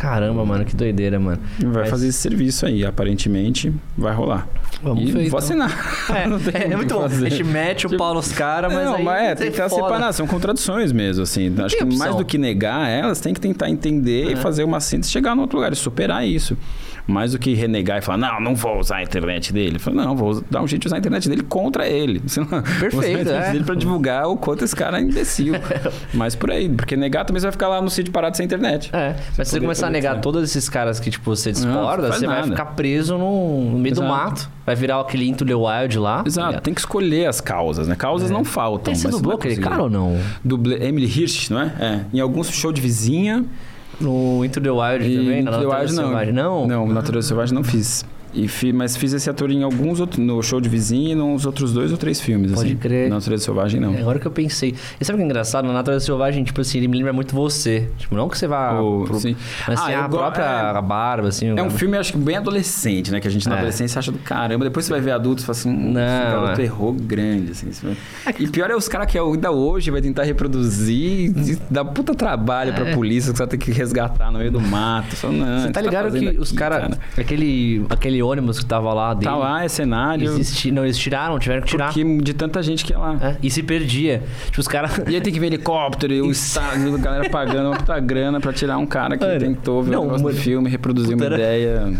Caramba, 0.00 0.44
mano, 0.46 0.64
que 0.64 0.74
doideira, 0.74 1.20
mano. 1.20 1.38
Vai 1.58 1.82
Mas- 1.82 1.90
fazer 1.90 2.08
esse 2.08 2.16
serviço 2.18 2.64
aí, 2.64 2.86
aparentemente 2.86 3.70
vai 3.98 4.14
rolar. 4.14 4.48
Vamos 4.82 5.02
e 5.02 5.06
ver, 5.06 5.12
vou 5.12 5.22
então. 5.24 5.38
assinar. 5.38 6.06
É, 6.08 6.24
Não 6.26 6.36
é, 6.38 6.68
que 6.68 6.76
muito 6.76 6.94
bom. 6.94 7.00
A 7.04 7.08
fazer. 7.10 7.30
gente 7.30 7.44
mete 7.44 7.86
o 7.86 7.90
Tipo, 7.90 7.98
pau 8.02 8.14
nos 8.14 8.32
caras, 8.32 8.72
mas 8.72 8.84
não, 8.86 8.94
aí 8.94 9.04
mas 9.04 9.20
é, 9.22 9.30
é 9.32 9.34
tem 9.34 9.50
que 9.50 9.56
ter 9.58 9.62
a 9.62 9.68
foda. 9.68 9.82
separação, 9.82 10.12
são 10.12 10.26
contradições 10.26 10.90
mesmo, 10.90 11.22
assim. 11.22 11.48
Acho 11.58 11.76
Tem 11.76 11.78
que 11.78 11.84
opção. 11.84 11.98
mais 11.98 12.16
do 12.16 12.24
que 12.24 12.38
negar 12.38 12.88
elas, 12.88 13.20
tem 13.20 13.34
que 13.34 13.40
tentar 13.40 13.68
entender 13.68 14.28
É. 14.28 14.32
e 14.32 14.36
fazer 14.36 14.64
uma 14.64 14.80
síntese 14.80 15.10
e 15.10 15.12
chegar 15.12 15.34
no 15.36 15.42
outro 15.42 15.58
lugar 15.58 15.70
e 15.70 15.76
superar 15.76 16.26
isso. 16.26 16.56
Mais 17.06 17.32
do 17.32 17.38
que 17.38 17.54
renegar 17.54 17.98
e 17.98 18.00
falar, 18.00 18.18
não, 18.18 18.40
não 18.40 18.54
vou 18.54 18.78
usar 18.78 18.96
a 18.96 19.02
internet 19.02 19.52
dele. 19.52 19.78
Fala, 19.78 20.04
não, 20.04 20.16
vou 20.16 20.42
dar 20.50 20.62
um 20.62 20.66
jeito 20.68 20.82
de 20.82 20.88
usar 20.88 20.96
a 20.96 20.98
internet 20.98 21.28
dele 21.28 21.42
contra 21.42 21.86
ele. 21.88 22.22
Não- 22.36 22.62
Perfeito, 22.62 23.30
é. 23.30 23.52
dele 23.52 23.64
pra 23.64 23.74
divulgar 23.74 24.26
o 24.28 24.36
quanto 24.36 24.64
esse 24.64 24.74
cara 24.74 24.98
é 24.98 25.02
imbecil. 25.02 25.54
Mas 26.14 26.34
por 26.34 26.50
aí, 26.50 26.68
porque 26.68 26.96
negar 26.96 27.24
também 27.24 27.40
você 27.40 27.46
vai 27.46 27.52
ficar 27.52 27.68
lá 27.68 27.80
no 27.82 27.90
sítio 27.90 28.12
parado 28.12 28.36
sem 28.36 28.46
internet. 28.46 28.90
É, 28.92 29.14
mas 29.36 29.48
se 29.48 29.54
você 29.54 29.60
começar 29.60 29.86
a 29.86 29.90
negar 29.90 30.14
né? 30.16 30.20
todos 30.20 30.42
esses 30.42 30.68
caras 30.68 30.98
que, 31.00 31.10
tipo, 31.10 31.24
você 31.34 31.52
discorda, 31.52 32.08
não 32.08 32.14
você 32.14 32.26
vai 32.26 32.36
nada. 32.40 32.48
ficar 32.50 32.66
preso 32.66 33.16
no, 33.18 33.64
no 33.70 33.78
meio 33.78 33.94
do 33.94 34.02
Exato. 34.02 34.08
mato. 34.16 34.50
Vai 34.66 34.74
virar 34.76 35.00
aquele 35.00 35.28
Into 35.28 35.44
the 35.44 35.54
Wild 35.54 35.98
lá. 35.98 36.18
tá 36.22 36.24
Exato, 36.26 36.48
ligado? 36.48 36.62
tem 36.62 36.74
que 36.74 36.80
escolher 36.80 37.26
as 37.26 37.40
causas, 37.40 37.88
né? 37.88 37.96
Causas 37.96 38.30
não 38.30 38.44
faltam. 38.44 38.84
Tem 38.84 38.92
esse 38.94 39.08
dublou 39.08 39.36
vai 39.38 39.50
aquele 39.50 39.60
cara 39.60 39.82
ou 39.82 39.90
não? 39.90 40.18
Dublê 40.44 40.76
Emily 40.86 41.06
Hirsch, 41.06 41.50
não 41.50 41.60
é? 41.60 41.72
É. 41.80 42.00
Em 42.12 42.20
alguns 42.20 42.50
show 42.50 42.72
de 42.72 42.80
vizinha. 42.80 43.44
No 44.00 44.44
Into 44.44 44.60
the 44.60 44.70
Wild 44.70 45.06
E 45.06 45.16
também? 45.18 45.42
no 45.42 45.50
na 45.50 45.50
The 45.58 45.64
Natureza 45.64 45.78
Wild, 45.80 45.92
não. 45.94 46.04
Selvagem? 46.08 46.32
Não? 46.34 46.66
Não, 46.66 46.88
Natureza 46.88 47.28
Selvagem 47.28 47.54
não 47.54 47.62
fiz. 47.64 48.04
E 48.32 48.46
fi, 48.46 48.72
mas 48.72 48.96
fiz 48.96 49.12
esse 49.12 49.28
ator 49.28 49.50
em 49.50 49.62
alguns 49.62 49.98
outros. 50.00 50.18
No 50.24 50.42
show 50.42 50.60
de 50.60 50.68
vizinha 50.68 51.12
e 51.12 51.14
nos 51.14 51.46
outros 51.46 51.72
dois 51.72 51.90
ou 51.90 51.98
três 51.98 52.20
filmes. 52.20 52.52
Pode 52.52 52.68
assim. 52.68 52.76
crer. 52.76 53.08
Na 53.08 53.16
Natureza 53.16 53.44
Selvagem, 53.44 53.80
não. 53.80 53.94
É 53.94 54.00
Agora 54.00 54.18
que 54.18 54.26
eu 54.26 54.30
pensei. 54.30 54.74
E 55.00 55.04
sabe 55.04 55.16
o 55.16 55.18
que 55.18 55.22
é 55.22 55.26
engraçado? 55.26 55.66
Na 55.66 55.72
Natureza 55.72 56.04
Selvagem, 56.04 56.44
tipo 56.44 56.60
assim, 56.60 56.78
ele 56.78 56.88
me 56.88 56.96
lembra 56.96 57.12
muito 57.12 57.34
você. 57.34 57.88
Tipo, 57.98 58.14
não 58.14 58.28
que 58.28 58.38
você 58.38 58.46
vá... 58.46 58.78
Ou- 58.80 59.04
pro- 59.04 59.18
sim. 59.18 59.34
Mas 59.66 59.80
assim, 59.80 59.92
Ah, 59.94 60.04
a 60.04 60.08
própria 60.08 60.44
é- 60.76 60.82
barba, 60.82 61.28
assim... 61.28 61.48
É 61.48 61.62
um 61.62 61.70
filme, 61.70 61.96
acho 61.96 62.12
que 62.12 62.18
bem 62.18 62.36
adolescente, 62.36 63.10
né? 63.10 63.20
Que 63.20 63.26
a 63.28 63.30
gente 63.30 63.48
na 63.48 63.54
É. 63.56 63.58
adolescência 63.58 63.98
acha 63.98 64.12
do 64.12 64.18
caramba. 64.18 64.64
Depois 64.64 64.84
você 64.86 64.92
vai 64.92 65.00
ver 65.00 65.10
adultos 65.12 65.42
e 65.42 65.46
fala 65.46 65.58
assim, 65.58 65.70
hum, 65.70 65.92
Não, 65.92 66.00
esse 66.00 66.30
garoto 66.30 66.60
é. 66.60 66.64
errou 66.64 66.92
grande, 66.92 67.50
assim. 67.52 67.68
Vai- 67.82 67.96
E 68.38 68.46
pior 68.48 68.70
é 68.70 68.76
os 68.76 68.88
caras 68.88 69.10
que 69.10 69.18
ainda 69.18 69.50
hoje 69.50 69.90
vai 69.90 70.00
tentar 70.00 70.22
reproduzir 70.24 71.32
dá 71.70 71.84
puta 71.84 72.14
trabalho 72.14 72.72
pra 72.74 72.92
polícia 72.94 73.32
que 73.32 73.36
você 73.38 73.42
vai 73.44 73.48
ter 73.48 73.58
que 73.58 73.72
resgatar 73.72 74.30
no 74.30 74.38
meio 74.38 74.50
do 74.52 74.60
mato. 74.60 75.10
Você, 75.10 75.16
fala, 75.16 75.32
não, 75.34 75.46
É. 75.46 75.60
Você 75.62 75.70
tá 75.72 75.80
que 75.80 75.86
ligado 75.88 76.04
fazendo 76.04 76.30
que 76.32 76.38
os 76.38 76.48
aqui, 76.48 76.56
caras... 76.56 76.98
Aquele, 77.18 77.84
aquele 77.90 78.19
ônibus 78.22 78.58
que 78.58 78.66
tava 78.66 78.92
lá 78.92 79.14
dele... 79.14 79.26
Tá 79.26 79.36
lá, 79.36 79.64
é 79.64 79.68
cenário. 79.68 80.24
Existi... 80.24 80.70
Não, 80.70 80.84
eles 80.84 80.98
tiraram, 80.98 81.38
tiveram 81.38 81.62
que 81.62 81.68
tirar. 81.68 81.86
Porque 81.92 82.04
de 82.22 82.34
tanta 82.34 82.62
gente 82.62 82.84
que 82.84 82.92
é 82.92 82.98
lá. 82.98 83.16
É, 83.20 83.36
e 83.42 83.50
se 83.50 83.62
perdia. 83.62 84.22
Tipo, 84.46 84.60
os 84.60 84.68
caras... 84.68 84.98
E 85.08 85.14
aí 85.14 85.20
tem 85.20 85.32
que 85.32 85.40
ver 85.40 85.46
helicóptero, 85.46 86.12
e 86.12 86.20
o 86.22 86.30
estado, 86.30 86.94
a 86.94 86.98
galera 86.98 87.30
pagando 87.30 87.68
uma 87.70 87.76
puta 87.76 87.98
grana 88.00 88.40
pra 88.40 88.52
tirar 88.52 88.78
um 88.78 88.86
cara 88.86 89.16
que 89.16 89.24
Mano, 89.24 89.38
tentou 89.38 89.82
ver 89.82 89.90
não, 89.92 90.00
o 90.00 90.04
negócio 90.04 90.24
mano, 90.24 90.36
do 90.36 90.40
filme, 90.42 90.68
reproduzir 90.70 91.16
uma 91.16 91.24
era- 91.24 91.34
ideia. 91.34 91.92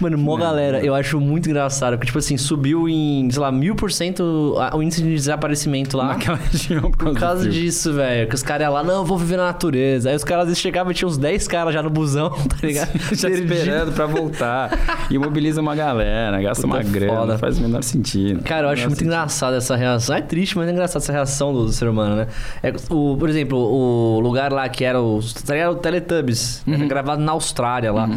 Mano, 0.00 0.16
mó 0.18 0.36
Não. 0.36 0.44
galera, 0.46 0.84
eu 0.84 0.94
acho 0.94 1.20
muito 1.20 1.48
engraçado. 1.48 1.98
Que, 1.98 2.06
tipo 2.06 2.18
assim, 2.18 2.36
subiu 2.36 2.88
em, 2.88 3.30
sei 3.30 3.40
lá, 3.40 3.52
mil 3.52 3.74
por 3.74 3.92
cento 3.92 4.54
o 4.74 4.82
índice 4.82 5.02
de 5.02 5.14
desaparecimento 5.14 5.96
lá. 5.96 6.08
Naquela 6.08 6.38
região 6.50 6.82
por 6.82 6.90
Por 6.90 7.04
causa, 7.04 7.20
causa 7.20 7.36
do 7.46 7.52
filme. 7.52 7.60
disso, 7.66 7.92
velho. 7.92 8.28
Que 8.28 8.34
os 8.34 8.42
caras 8.42 8.64
iam 8.66 8.72
lá, 8.72 8.82
não, 8.82 8.96
eu 8.96 9.04
vou 9.04 9.18
viver 9.18 9.36
na 9.36 9.44
natureza. 9.46 10.10
Aí 10.10 10.16
os 10.16 10.24
caras 10.24 10.42
às 10.42 10.48
vezes 10.48 10.60
chegavam 10.62 10.90
e 10.90 10.94
tinha 10.94 11.06
uns 11.08 11.18
10 11.18 11.46
caras 11.48 11.74
já 11.74 11.82
no 11.82 11.90
busão, 11.90 12.30
tá 12.48 12.56
ligado? 12.66 12.90
Já 13.14 13.28
Perdido. 13.28 13.52
esperando 13.52 13.92
pra 13.92 14.06
voltar. 14.06 15.06
E 15.10 15.18
mobiliza 15.18 15.60
uma 15.60 15.74
galera, 15.74 16.40
gasta 16.40 16.66
Puta 16.66 16.76
uma 16.76 16.82
grana, 16.82 17.12
foda. 17.20 17.32
não 17.32 17.38
faz 17.38 17.58
o 17.58 17.62
menor 17.62 17.82
sentido. 17.82 18.42
Cara, 18.42 18.66
eu 18.68 18.70
acho 18.70 18.82
muito 18.82 18.94
sentido. 18.98 19.06
engraçado 19.08 19.54
essa 19.56 19.76
reação. 19.76 20.16
É 20.16 20.20
triste, 20.22 20.56
mas 20.56 20.68
é 20.68 20.72
engraçado 20.72 21.02
essa 21.02 21.12
reação 21.12 21.52
do, 21.52 21.64
do 21.66 21.72
ser 21.72 21.88
humano, 21.88 22.16
né? 22.16 22.26
É, 22.62 22.72
o, 22.90 23.16
por 23.18 23.28
exemplo, 23.28 23.58
o 23.58 24.20
lugar 24.20 24.52
lá 24.52 24.68
que 24.68 24.84
era 24.84 25.00
o, 25.00 25.20
tá 25.46 25.54
ligado? 25.54 25.72
o 25.72 25.76
Teletubbies, 25.76 26.62
Uhum. 26.66 26.74
era 26.74 26.84
gravado 26.86 27.22
na 27.22 27.32
Austrália 27.32 27.92
lá. 27.92 28.08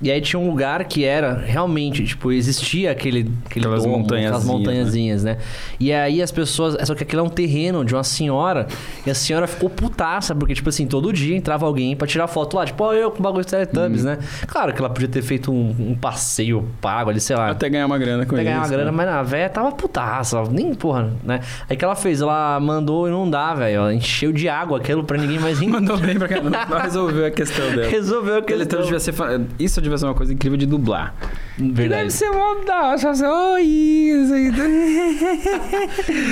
E 0.00 0.10
aí 0.10 0.20
tinha 0.20 0.38
um 0.38 0.48
lugar 0.48 0.84
que 0.84 1.04
era 1.04 1.31
realmente, 1.32 2.04
tipo, 2.04 2.32
existia 2.32 2.90
aquele, 2.90 3.30
aquele 3.46 3.66
Aquelas 3.66 3.84
domo, 3.84 3.98
montanhazinhas, 3.98 4.44
montanhazinhas, 4.44 5.24
né? 5.24 5.38
E 5.78 5.92
aí 5.92 6.20
as 6.22 6.30
pessoas. 6.30 6.76
Só 6.86 6.94
que 6.94 7.02
aquilo 7.02 7.20
é 7.20 7.24
um 7.24 7.28
terreno 7.28 7.84
de 7.84 7.94
uma 7.94 8.04
senhora. 8.04 8.66
E 9.06 9.10
a 9.10 9.14
senhora 9.14 9.46
ficou 9.46 9.70
putaça, 9.70 10.34
porque, 10.34 10.54
tipo 10.54 10.68
assim, 10.68 10.86
todo 10.86 11.12
dia 11.12 11.36
entrava 11.36 11.66
alguém 11.66 11.96
pra 11.96 12.06
tirar 12.06 12.26
foto 12.26 12.56
lá. 12.56 12.66
Tipo, 12.66 12.84
ó, 12.84 12.92
eu 12.92 13.10
com 13.10 13.20
o 13.20 13.22
bagulho 13.22 13.44
de. 13.44 13.52
Teletubbies, 13.52 14.04
né? 14.04 14.18
Claro 14.46 14.72
que 14.72 14.78
ela 14.78 14.88
podia 14.88 15.08
ter 15.08 15.20
feito 15.22 15.52
um, 15.52 15.74
um 15.90 15.94
passeio 15.94 16.66
pago 16.80 17.10
ali, 17.10 17.20
sei 17.20 17.36
lá. 17.36 17.50
Até 17.50 17.68
ganhar 17.68 17.86
uma 17.86 17.98
grana 17.98 18.24
com 18.24 18.34
Até 18.34 18.42
isso. 18.42 18.50
ganhar 18.50 18.58
uma 18.62 18.68
grana, 18.68 18.84
né? 18.90 18.90
mas 18.90 19.08
a 19.08 19.22
véia 19.22 19.48
tava 19.50 19.70
putaça, 19.72 20.42
nem 20.50 20.74
porra, 20.74 21.10
né? 21.22 21.40
Aí 21.68 21.76
que 21.76 21.84
ela 21.84 21.94
fez? 21.94 22.20
Ela 22.22 22.58
mandou 22.60 23.06
inundar, 23.06 23.56
velho. 23.56 23.76
Ela 23.76 23.94
encheu 23.94 24.32
de 24.32 24.48
água 24.48 24.78
aquilo 24.78 25.04
pra 25.04 25.18
ninguém 25.18 25.38
mais. 25.38 25.60
Mandou 25.72 25.96
bem 25.96 26.18
pra 26.18 26.28
caramba. 26.28 26.58
Resolveu 26.82 27.26
a 27.26 27.30
questão 27.30 27.70
dela. 27.70 27.88
Resolveu 27.88 28.34
Porque 28.36 28.54
aquele 28.54 28.68
ele 28.68 28.82
devia 28.82 29.00
ser. 29.00 29.14
Isso 29.58 29.80
devia 29.80 29.96
ser 29.98 30.06
uma 30.06 30.14
coisa 30.14 30.32
incrível 30.32 30.56
de 30.58 30.66
dublar. 30.66 31.14
Verdade. 31.58 31.88
Deve 31.88 32.10
ser 32.10 32.30
mó 32.30 32.54
da 32.64 32.88
hora, 32.88 32.98
só 32.98 33.10
assim, 33.10 33.24
"Oi, 33.26 33.62
isso 33.62 34.34
aí." 34.34 34.50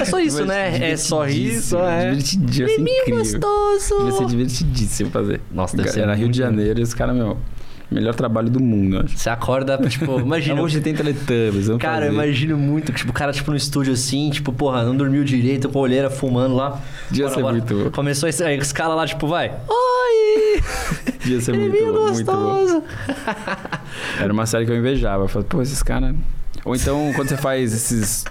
É 0.00 0.04
só 0.04 0.18
isso, 0.18 0.36
Vai 0.38 0.46
né? 0.46 0.90
É 0.92 0.96
só 0.96 1.26
isso, 1.26 1.76
divertidíssimo, 1.76 1.80
é. 1.84 2.10
Divertidíssimo, 2.10 2.66
vai 2.66 2.68
ser 2.76 2.82
Menino 2.82 3.00
incrível. 3.00 3.40
gostoso. 3.40 3.98
Devia 3.98 4.12
ser 4.18 4.26
divertidíssimo 4.26 5.10
fazer. 5.10 5.40
Nossa, 5.52 5.76
deve 5.76 5.90
ser 5.90 6.00
Era 6.00 6.14
Rio 6.14 6.28
de 6.28 6.38
Janeiro 6.38 6.80
e 6.80 6.82
os 6.82 6.94
caras, 6.94 7.14
meu, 7.14 7.36
melhor 7.90 8.14
trabalho 8.14 8.48
do 8.50 8.60
mundo, 8.60 8.96
eu 8.96 9.00
acho. 9.02 9.16
Você 9.18 9.30
acorda, 9.30 9.76
tipo, 9.88 10.18
imagina. 10.20 10.60
Hoje 10.60 10.80
tem 10.80 10.94
Teletubbies, 10.94 11.68
Cara, 11.78 12.06
eu 12.06 12.12
fazer. 12.12 12.26
imagino 12.26 12.56
muito 12.56 12.92
tipo, 12.92 13.10
o 13.10 13.12
cara, 13.14 13.32
tipo, 13.32 13.50
no 13.50 13.56
estúdio 13.56 13.92
assim, 13.92 14.30
tipo, 14.30 14.52
porra, 14.52 14.84
não 14.84 14.96
dormiu 14.96 15.24
direito, 15.24 15.68
com 15.68 15.78
a 15.78 15.82
olheira 15.82 16.10
fumando 16.10 16.54
lá. 16.54 16.80
Devia 17.10 17.24
Bora, 17.26 17.34
ser 17.34 17.42
bora. 17.42 17.52
muito 17.54 17.74
bom. 17.84 17.90
Começou 17.90 18.26
a 18.26 18.52
escala 18.54 18.94
lá, 18.94 19.06
tipo, 19.06 19.26
vai. 19.26 19.48
Oi! 19.68 20.62
Devia 21.20 21.40
ser 21.40 21.54
muito 21.54 21.72
Menino 21.72 21.92
bom, 21.92 22.12
muito 22.12 22.24
bom. 22.24 22.32
gostoso. 22.54 22.82
Era 24.20 24.32
uma 24.32 24.46
série 24.46 24.64
que 24.66 24.72
eu 24.72 24.76
invejava. 24.76 25.24
Eu 25.24 25.28
falei, 25.28 25.46
pô, 25.48 25.60
esses 25.60 25.82
caras... 25.82 26.14
Ou 26.64 26.74
então, 26.76 27.12
quando 27.14 27.28
você 27.28 27.36
faz 27.36 27.72
esses 27.72 28.24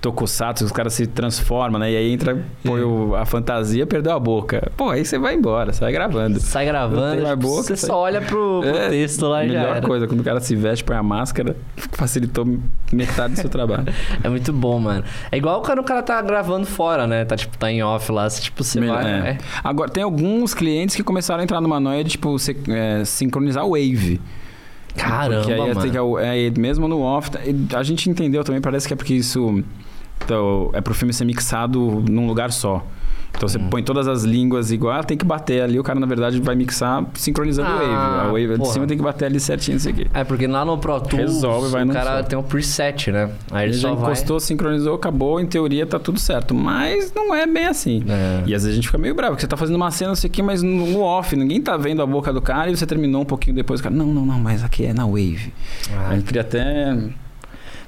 tokusatsu, 0.00 0.64
os 0.64 0.70
caras 0.72 0.92
se 0.94 1.06
transformam, 1.06 1.80
né? 1.80 1.90
E 1.90 1.96
aí 1.96 2.12
entra, 2.12 2.44
põe 2.64 2.80
o- 2.82 3.14
a 3.16 3.24
fantasia, 3.24 3.86
perdeu 3.86 4.12
a 4.12 4.18
boca. 4.20 4.70
Pô, 4.76 4.90
aí 4.90 5.04
você 5.04 5.18
vai 5.18 5.34
embora, 5.34 5.72
sai 5.72 5.90
gravando. 5.92 6.38
Sai 6.38 6.64
gravando, 6.66 7.36
boca, 7.36 7.62
você 7.64 7.76
sai- 7.76 7.88
só 7.88 7.98
olha 7.98 8.20
pro, 8.20 8.60
pro 8.60 8.68
É, 8.76 8.88
texto 8.90 9.26
lá 9.26 9.44
e 9.44 9.48
já 9.48 9.58
Melhor 9.60 9.80
coisa, 9.80 10.06
quando 10.06 10.20
o 10.20 10.24
cara 10.24 10.38
se 10.40 10.54
veste, 10.54 10.84
põe 10.84 10.96
a 10.96 11.02
máscara, 11.02 11.56
facilitou 11.92 12.46
metade 12.92 13.34
do 13.34 13.40
seu 13.40 13.50
trabalho. 13.50 13.86
É 14.22 14.28
muito 14.28 14.52
bom, 14.52 14.78
mano. 14.78 15.02
É 15.32 15.36
igual 15.36 15.60
quando 15.62 15.80
o 15.80 15.84
cara 15.84 16.02
tá 16.02 16.20
gravando 16.22 16.66
fora, 16.66 17.06
né? 17.06 17.24
Tá, 17.24 17.36
tipo, 17.36 17.56
tá 17.58 17.70
em 17.72 17.82
off 17.82 18.10
lá, 18.12 18.28
tipo, 18.28 18.62
você 18.62 18.78
Melhor- 18.80 19.02
vai... 19.02 19.12
é. 19.12 19.16
é. 19.30 19.38
Agora, 19.64 19.90
tem 19.90 20.02
alguns 20.02 20.54
clientes 20.54 20.94
que 20.94 21.02
começaram 21.02 21.40
a 21.40 21.44
entrar 21.44 21.60
numa 21.60 21.80
noia 21.80 22.04
de, 22.04 22.10
tipo, 22.10 22.38
se- 22.38 22.56
é, 22.68 23.04
sincronizar 23.04 23.64
o 23.64 23.70
Wave. 23.70 24.20
Caramba, 24.96 25.36
Porque 25.40 25.52
aí 25.52 25.58
mano. 25.60 25.80
tem 25.82 25.90
que, 25.90 25.98
é, 25.98 26.50
mesmo 26.58 26.88
no 26.88 27.02
off, 27.02 27.30
a 27.76 27.82
gente 27.82 28.08
entendeu 28.08 28.42
também, 28.42 28.60
parece 28.62 28.86
que 28.88 28.94
é 28.94 28.96
porque 28.96 29.12
isso 29.14 29.62
então, 30.24 30.70
é 30.72 30.80
pro 30.80 30.94
filme 30.94 31.12
ser 31.12 31.24
mixado 31.24 32.02
num 32.08 32.26
lugar 32.26 32.50
só. 32.52 32.84
Então 33.30 33.44
Hum. 33.44 33.48
você 33.50 33.58
põe 33.58 33.82
todas 33.82 34.08
as 34.08 34.24
línguas 34.24 34.70
igual, 34.72 35.04
tem 35.04 35.14
que 35.14 35.24
bater 35.24 35.60
ali, 35.60 35.78
o 35.78 35.82
cara 35.82 36.00
na 36.00 36.06
verdade 36.06 36.40
vai 36.40 36.54
mixar 36.56 37.04
sincronizando 37.12 37.68
o 37.68 37.72
Ah, 37.72 37.76
Wave. 37.76 37.92
A 37.94 38.24
Wave 38.28 38.48
de 38.52 38.56
porra. 38.56 38.72
cima 38.72 38.86
tem 38.86 38.96
que 38.96 39.02
bater 39.04 39.26
ali 39.26 39.38
certinho 39.38 39.76
isso 39.76 39.90
aqui. 39.90 40.06
É, 40.14 40.24
porque 40.24 40.46
lá 40.46 40.64
no 40.64 40.78
Pro 40.78 40.98
Tools, 41.02 41.34
Resolve, 41.34 41.68
vai 41.70 41.84
o 41.84 41.88
cara 41.88 42.22
tem 42.22 42.38
um 42.38 42.42
preset, 42.42 43.12
né? 43.12 43.30
Aí 43.50 43.66
ele, 43.66 43.72
Ele 43.74 43.78
já 43.82 43.90
vai... 43.92 43.98
encostou, 44.04 44.40
sincronizou, 44.40 44.94
acabou, 44.94 45.38
em 45.38 45.44
teoria 45.44 45.86
tá 45.86 45.98
tudo 45.98 46.18
certo. 46.18 46.54
Mas 46.54 47.12
não 47.14 47.34
é 47.34 47.46
bem 47.46 47.66
assim. 47.66 48.02
É. 48.08 48.42
E 48.46 48.54
às 48.54 48.62
vezes 48.62 48.70
a 48.70 48.74
gente 48.74 48.86
fica 48.88 48.96
meio 48.96 49.14
bravo, 49.14 49.32
porque 49.32 49.42
você 49.42 49.48
tá 49.48 49.56
fazendo 49.56 49.76
uma 49.76 49.90
cena, 49.90 50.08
não 50.08 50.16
sei 50.16 50.30
o 50.30 50.32
quê, 50.32 50.42
mas 50.42 50.62
no 50.62 51.00
off, 51.02 51.36
ninguém 51.36 51.60
tá 51.60 51.76
vendo 51.76 52.00
a 52.00 52.06
boca 52.06 52.32
do 52.32 52.40
cara 52.40 52.70
e 52.70 52.76
você 52.76 52.86
terminou 52.86 53.20
um 53.20 53.26
pouquinho 53.26 53.54
depois, 53.54 53.80
o 53.80 53.82
cara, 53.82 53.94
não, 53.94 54.06
não, 54.06 54.24
não, 54.24 54.38
mas 54.40 54.64
aqui 54.64 54.86
é 54.86 54.94
na 54.94 55.04
Wave. 55.04 55.52
Ah, 55.94 56.08
A 56.08 56.14
gente 56.14 56.24
queria 56.24 56.40
até. 56.40 56.96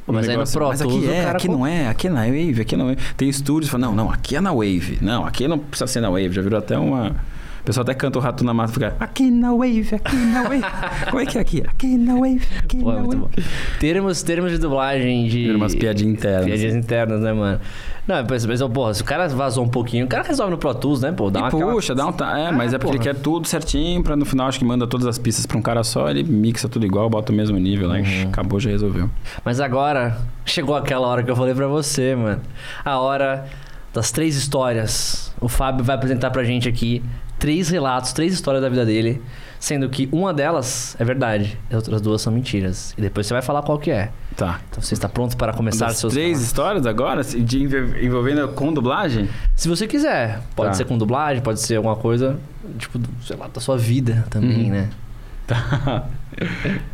Pô, 0.08 0.14
mas 0.14 0.26
aí 0.26 0.38
no 0.38 0.48
Pro 0.48 0.68
mas 0.68 0.80
aqui 0.80 1.06
é, 1.06 1.28
aqui 1.28 1.48
não 1.48 1.66
é, 1.66 1.86
aqui 1.86 2.06
é 2.06 2.10
na 2.10 2.20
Wave, 2.22 2.62
aqui 2.62 2.76
não 2.78 2.88
é. 2.88 2.96
Tem 3.14 3.28
estúdios 3.28 3.66
que 3.66 3.72
falam, 3.72 3.94
não, 3.94 4.04
não, 4.06 4.10
aqui 4.10 4.36
é 4.36 4.40
na 4.40 4.50
Wave. 4.50 4.98
Não, 5.02 5.26
aqui 5.26 5.46
não 5.46 5.58
precisa 5.58 5.86
ser 5.86 6.00
na 6.00 6.08
Wave. 6.08 6.32
Já 6.32 6.40
virou 6.40 6.58
até 6.58 6.78
uma. 6.78 7.14
O 7.60 7.64
pessoal 7.64 7.82
até 7.82 7.94
canta 7.94 8.18
o 8.18 8.22
rato 8.22 8.44
na 8.44 8.54
mata 8.54 8.70
e 8.70 8.74
fica. 8.74 8.96
Aqui 8.98 9.30
na 9.30 9.52
Wave, 9.52 9.88
aqui 9.94 10.16
na 10.16 10.42
Wave. 10.42 10.62
Como 11.10 11.20
é 11.22 11.26
que 11.26 11.38
é 11.38 11.40
aqui? 11.40 11.62
Aqui 11.66 11.96
na 11.98 12.14
Wave, 12.14 12.40
aqui 12.58 12.76
Pô, 12.78 12.90
é 12.92 12.94
na 12.96 13.02
Wave. 13.02 13.16
bom. 13.16 13.30
Termos, 13.78 14.22
termos 14.22 14.52
de 14.52 14.58
dublagem 14.58 15.28
de... 15.28 15.50
Umas 15.54 15.74
piadinhas 15.74 16.14
internas. 16.16 16.44
Piadinhas 16.46 16.74
internas, 16.74 17.20
né, 17.20 17.32
mano? 17.32 17.60
Não, 18.06 18.24
mas, 18.28 18.46
mas 18.46 18.62
ó, 18.62 18.68
porra, 18.70 18.94
se 18.94 19.02
o 19.02 19.04
cara 19.04 19.28
vazou 19.28 19.62
um 19.62 19.68
pouquinho, 19.68 20.06
o 20.06 20.08
cara 20.08 20.22
resolve 20.26 20.52
no 20.52 20.56
Pro 20.56 20.74
Tools, 20.74 21.02
né, 21.02 21.12
pô? 21.12 21.28
Dá 21.30 21.40
uma 21.40 21.48
E 21.48 21.50
puxa, 21.74 21.94
dá 21.94 22.06
um. 22.06 22.12
ta- 22.12 22.38
É, 22.38 22.50
mas 22.50 22.72
Ah, 22.72 22.76
é 22.76 22.78
porque 22.78 22.96
ele 22.96 23.04
porra. 23.04 23.14
quer 23.14 23.20
tudo 23.20 23.46
certinho 23.46 24.02
pra 24.02 24.16
no 24.16 24.24
final, 24.24 24.48
acho 24.48 24.58
que 24.58 24.64
manda 24.64 24.86
todas 24.86 25.06
as 25.06 25.18
pistas 25.18 25.44
pra 25.44 25.58
um 25.58 25.62
cara 25.62 25.84
só, 25.84 26.08
ele 26.08 26.22
mixa 26.22 26.68
tudo 26.70 26.86
igual, 26.86 27.10
bota 27.10 27.32
o 27.32 27.34
mesmo 27.34 27.58
nível 27.58 27.86
lá, 27.88 27.96
Uhum. 27.96 28.04
e 28.06 28.22
acabou, 28.22 28.58
já 28.58 28.70
resolveu. 28.70 29.10
Mas 29.44 29.60
agora 29.60 30.16
chegou 30.46 30.74
aquela 30.74 31.06
hora 31.06 31.22
que 31.22 31.30
eu 31.30 31.36
falei 31.36 31.54
pra 31.54 31.66
você, 31.66 32.16
mano. 32.16 32.40
A 32.82 32.98
hora 32.98 33.44
das 33.92 34.10
três 34.10 34.36
histórias. 34.36 35.30
O 35.40 35.48
Fábio 35.48 35.84
vai 35.84 35.94
apresentar 35.96 36.30
pra 36.30 36.42
gente 36.44 36.66
aqui 36.68 37.02
três 37.38 37.68
relatos, 37.68 38.12
três 38.12 38.32
histórias 38.32 38.62
da 38.62 38.68
vida 38.68 38.84
dele, 38.84 39.22
sendo 39.60 39.88
que 39.88 40.08
uma 40.12 40.32
delas 40.34 40.96
é 40.98 41.04
verdade, 41.04 41.58
e 41.70 41.74
as 41.74 41.76
outras 41.82 42.00
duas 42.00 42.20
são 42.22 42.32
mentiras. 42.32 42.94
E 42.96 43.00
depois 43.00 43.26
você 43.26 43.34
vai 43.34 43.42
falar 43.42 43.62
qual 43.62 43.78
que 43.78 43.90
é. 43.90 44.10
Tá. 44.36 44.60
Então 44.70 44.80
você 44.82 44.94
está 44.94 45.08
pronto 45.08 45.36
para 45.36 45.52
começar 45.52 45.88
seus 45.90 46.12
três 46.12 46.26
relatos? 46.28 46.46
histórias 46.46 46.86
agora, 46.86 47.22
de 47.24 47.62
envol- 47.62 47.96
envolvendo 48.00 48.48
com 48.48 48.72
dublagem? 48.72 49.28
Se 49.56 49.68
você 49.68 49.86
quiser, 49.86 50.40
pode 50.54 50.70
Tá. 50.70 50.74
ser 50.74 50.84
com 50.84 50.96
dublagem, 50.96 51.42
pode 51.42 51.60
ser 51.60 51.76
alguma 51.76 51.96
coisa, 51.96 52.38
tipo, 52.78 53.00
sei 53.24 53.36
lá, 53.36 53.48
da 53.48 53.60
sua 53.60 53.76
vida 53.76 54.24
também, 54.30 54.64
Uhum. 54.66 54.70
né? 54.70 54.88
Tá. 55.48 56.04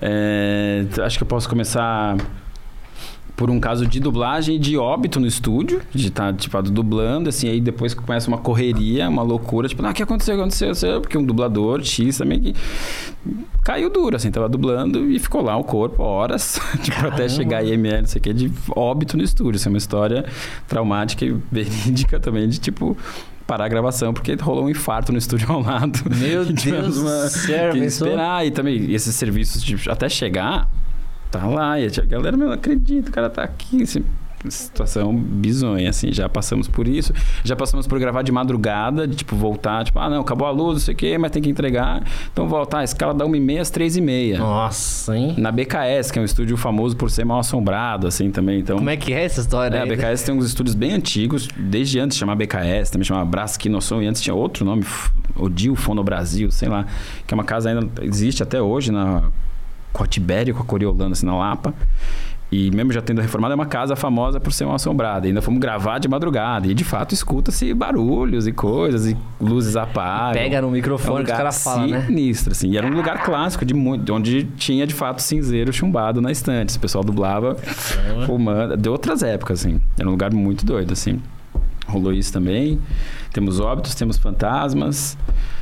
É, 0.00 0.84
acho 1.02 1.16
que 1.18 1.24
eu 1.24 1.26
posso 1.26 1.48
começar 1.48 2.16
por 3.38 3.52
um 3.52 3.60
caso 3.60 3.86
de 3.86 4.00
dublagem 4.00 4.56
e 4.56 4.58
de 4.58 4.76
óbito 4.76 5.20
no 5.20 5.26
estúdio, 5.26 5.80
de 5.94 6.08
estar, 6.08 6.34
tipo, 6.34 6.60
dublando, 6.60 7.28
assim, 7.28 7.48
aí 7.48 7.60
depois 7.60 7.94
começa 7.94 8.26
uma 8.26 8.38
correria, 8.38 9.08
uma 9.08 9.22
loucura, 9.22 9.68
tipo, 9.68 9.80
ah, 9.86 9.90
o 9.90 9.94
que 9.94 10.02
aconteceu, 10.02 10.34
o 10.34 10.38
que 10.38 10.42
aconteceu? 10.42 11.00
Porque 11.00 11.16
um 11.16 11.24
dublador 11.24 11.80
X 11.84 12.18
também 12.18 12.40
que 12.40 12.54
caiu 13.62 13.90
duro, 13.90 14.16
assim, 14.16 14.28
tava 14.28 14.48
dublando 14.48 15.08
e 15.08 15.20
ficou 15.20 15.40
lá 15.40 15.56
o 15.56 15.62
corpo 15.62 16.02
horas, 16.02 16.58
tipo, 16.82 17.06
até 17.06 17.28
chegar 17.28 17.58
a 17.58 17.62
IML, 17.62 18.00
não 18.00 18.08
sei 18.08 18.18
o 18.18 18.22
que, 18.22 18.32
de 18.34 18.50
óbito 18.74 19.16
no 19.16 19.22
estúdio, 19.22 19.54
assim, 19.54 19.68
uma 19.68 19.78
história 19.78 20.24
traumática 20.66 21.24
e 21.24 21.30
verídica 21.52 22.18
também, 22.18 22.48
de, 22.48 22.58
tipo 22.58 22.96
parar 23.46 23.64
a 23.64 23.68
gravação 23.68 24.12
porque 24.12 24.34
rolou 24.34 24.64
um 24.64 24.68
infarto 24.68 25.10
no 25.10 25.16
estúdio 25.16 25.50
ao 25.50 25.62
lado. 25.62 26.00
Meu 26.16 26.44
Deus 26.52 26.58
que 26.58 27.80
pensou? 27.80 28.08
esperar. 28.08 28.46
E 28.46 28.50
também 28.50 28.92
esses 28.92 29.14
serviços, 29.14 29.62
de, 29.62 29.88
até 29.88 30.06
chegar, 30.06 30.68
tá 31.30 31.46
lá. 31.46 31.78
E 31.78 31.86
a 31.86 32.04
galera, 32.04 32.36
meu, 32.36 32.48
não 32.48 32.54
acredito, 32.54 33.08
o 33.08 33.12
cara 33.12 33.30
tá 33.30 33.42
aqui. 33.42 33.82
Assim, 33.82 34.04
situação 34.48 35.14
bizonha, 35.14 35.90
assim. 35.90 36.12
Já 36.12 36.28
passamos 36.28 36.68
por 36.68 36.86
isso. 36.86 37.12
Já 37.42 37.56
passamos 37.56 37.86
por 37.86 37.98
gravar 37.98 38.22
de 38.22 38.30
madrugada, 38.30 39.06
de 39.06 39.16
tipo, 39.16 39.34
voltar, 39.34 39.84
tipo, 39.84 39.98
ah, 39.98 40.08
não, 40.08 40.20
acabou 40.20 40.46
a 40.46 40.50
luz, 40.50 40.74
não 40.74 40.80
sei 40.80 40.94
o 40.94 40.96
quê, 40.96 41.18
mas 41.18 41.30
tem 41.30 41.42
que 41.42 41.50
entregar. 41.50 42.02
Então 42.32 42.48
voltar, 42.48 42.78
a 42.78 42.84
escala 42.84 43.12
da 43.12 43.24
1h30 43.24 43.60
às 43.60 43.70
3h30. 43.70 44.38
Nossa, 44.38 45.16
hein? 45.16 45.34
Na 45.36 45.50
BKS, 45.50 46.12
que 46.12 46.18
é 46.18 46.22
um 46.22 46.24
estúdio 46.24 46.56
famoso 46.56 46.96
por 46.96 47.10
ser 47.10 47.24
mal 47.24 47.40
assombrado, 47.40 48.06
assim, 48.06 48.30
também. 48.30 48.60
Então, 48.60 48.76
Como 48.76 48.90
é 48.90 48.96
que 48.96 49.12
é 49.12 49.24
essa 49.24 49.40
história 49.40 49.76
é, 49.76 49.82
a? 49.82 49.86
BKS 49.86 50.24
tem 50.24 50.34
uns 50.34 50.46
estúdios 50.46 50.74
bem 50.74 50.92
antigos, 50.92 51.48
desde 51.56 51.98
antes 51.98 52.16
de 52.16 52.20
chamar 52.20 52.36
BKS, 52.36 52.90
também 52.90 53.04
chamava 53.04 53.26
Brasquinoção, 53.26 54.02
e 54.02 54.06
antes 54.06 54.22
tinha 54.22 54.34
outro 54.34 54.64
nome, 54.64 54.84
Odil 55.36 55.74
Fono 55.74 56.02
Brasil, 56.04 56.50
sei 56.50 56.68
lá, 56.68 56.86
que 57.26 57.32
é 57.32 57.36
uma 57.36 57.44
casa 57.44 57.70
ainda 57.70 57.88
existe 58.02 58.42
até 58.42 58.60
hoje 58.60 58.92
na 58.92 59.24
com 59.92 60.04
a 60.04 60.06
Tibério, 60.06 60.54
com 60.54 60.62
a 60.62 60.64
Coriolano, 60.64 61.12
assim, 61.12 61.26
na 61.26 61.36
Lapa. 61.36 61.74
E 62.50 62.70
mesmo 62.70 62.92
já 62.92 63.02
tendo 63.02 63.20
reformado, 63.20 63.52
é 63.52 63.54
uma 63.54 63.66
casa 63.66 63.94
famosa 63.94 64.40
por 64.40 64.52
ser 64.52 64.64
uma 64.64 64.76
assombrada. 64.76 65.26
E 65.26 65.28
ainda 65.28 65.42
fomos 65.42 65.60
gravar 65.60 65.98
de 65.98 66.08
madrugada. 66.08 66.66
E 66.66 66.72
de 66.72 66.82
fato 66.82 67.12
escuta-se 67.12 67.74
barulhos 67.74 68.46
e 68.46 68.52
coisas, 68.52 69.06
e 69.06 69.16
luzes 69.38 69.76
apagam. 69.76 70.32
Pega 70.32 70.62
no 70.62 70.68
É 70.68 70.70
um 70.70 70.72
microfone 70.72 71.24
que 71.24 71.30
os 71.30 71.36
caras 71.36 71.62
falam, 71.62 71.86
né? 71.88 72.06
sinistro, 72.06 72.52
assim. 72.52 72.70
E 72.70 72.78
era 72.78 72.86
um 72.86 72.94
lugar 72.94 73.22
clássico, 73.22 73.66
de 73.66 73.74
muito, 73.74 74.14
onde 74.14 74.44
tinha 74.56 74.86
de 74.86 74.94
fato 74.94 75.20
cinzeiro 75.20 75.72
chumbado 75.74 76.22
na 76.22 76.32
estante. 76.32 76.74
O 76.74 76.80
pessoal 76.80 77.04
dublava 77.04 77.54
fumando. 78.24 78.78
De 78.78 78.88
outras 78.88 79.22
épocas, 79.22 79.60
assim. 79.60 79.78
Era 79.98 80.08
um 80.08 80.12
lugar 80.12 80.32
muito 80.32 80.64
doido, 80.64 80.92
assim. 80.94 81.20
Rolou 81.86 82.14
isso 82.14 82.32
também. 82.32 82.78
Temos 83.30 83.60
óbitos, 83.60 83.94
temos 83.94 84.16
fantasmas. 84.16 85.18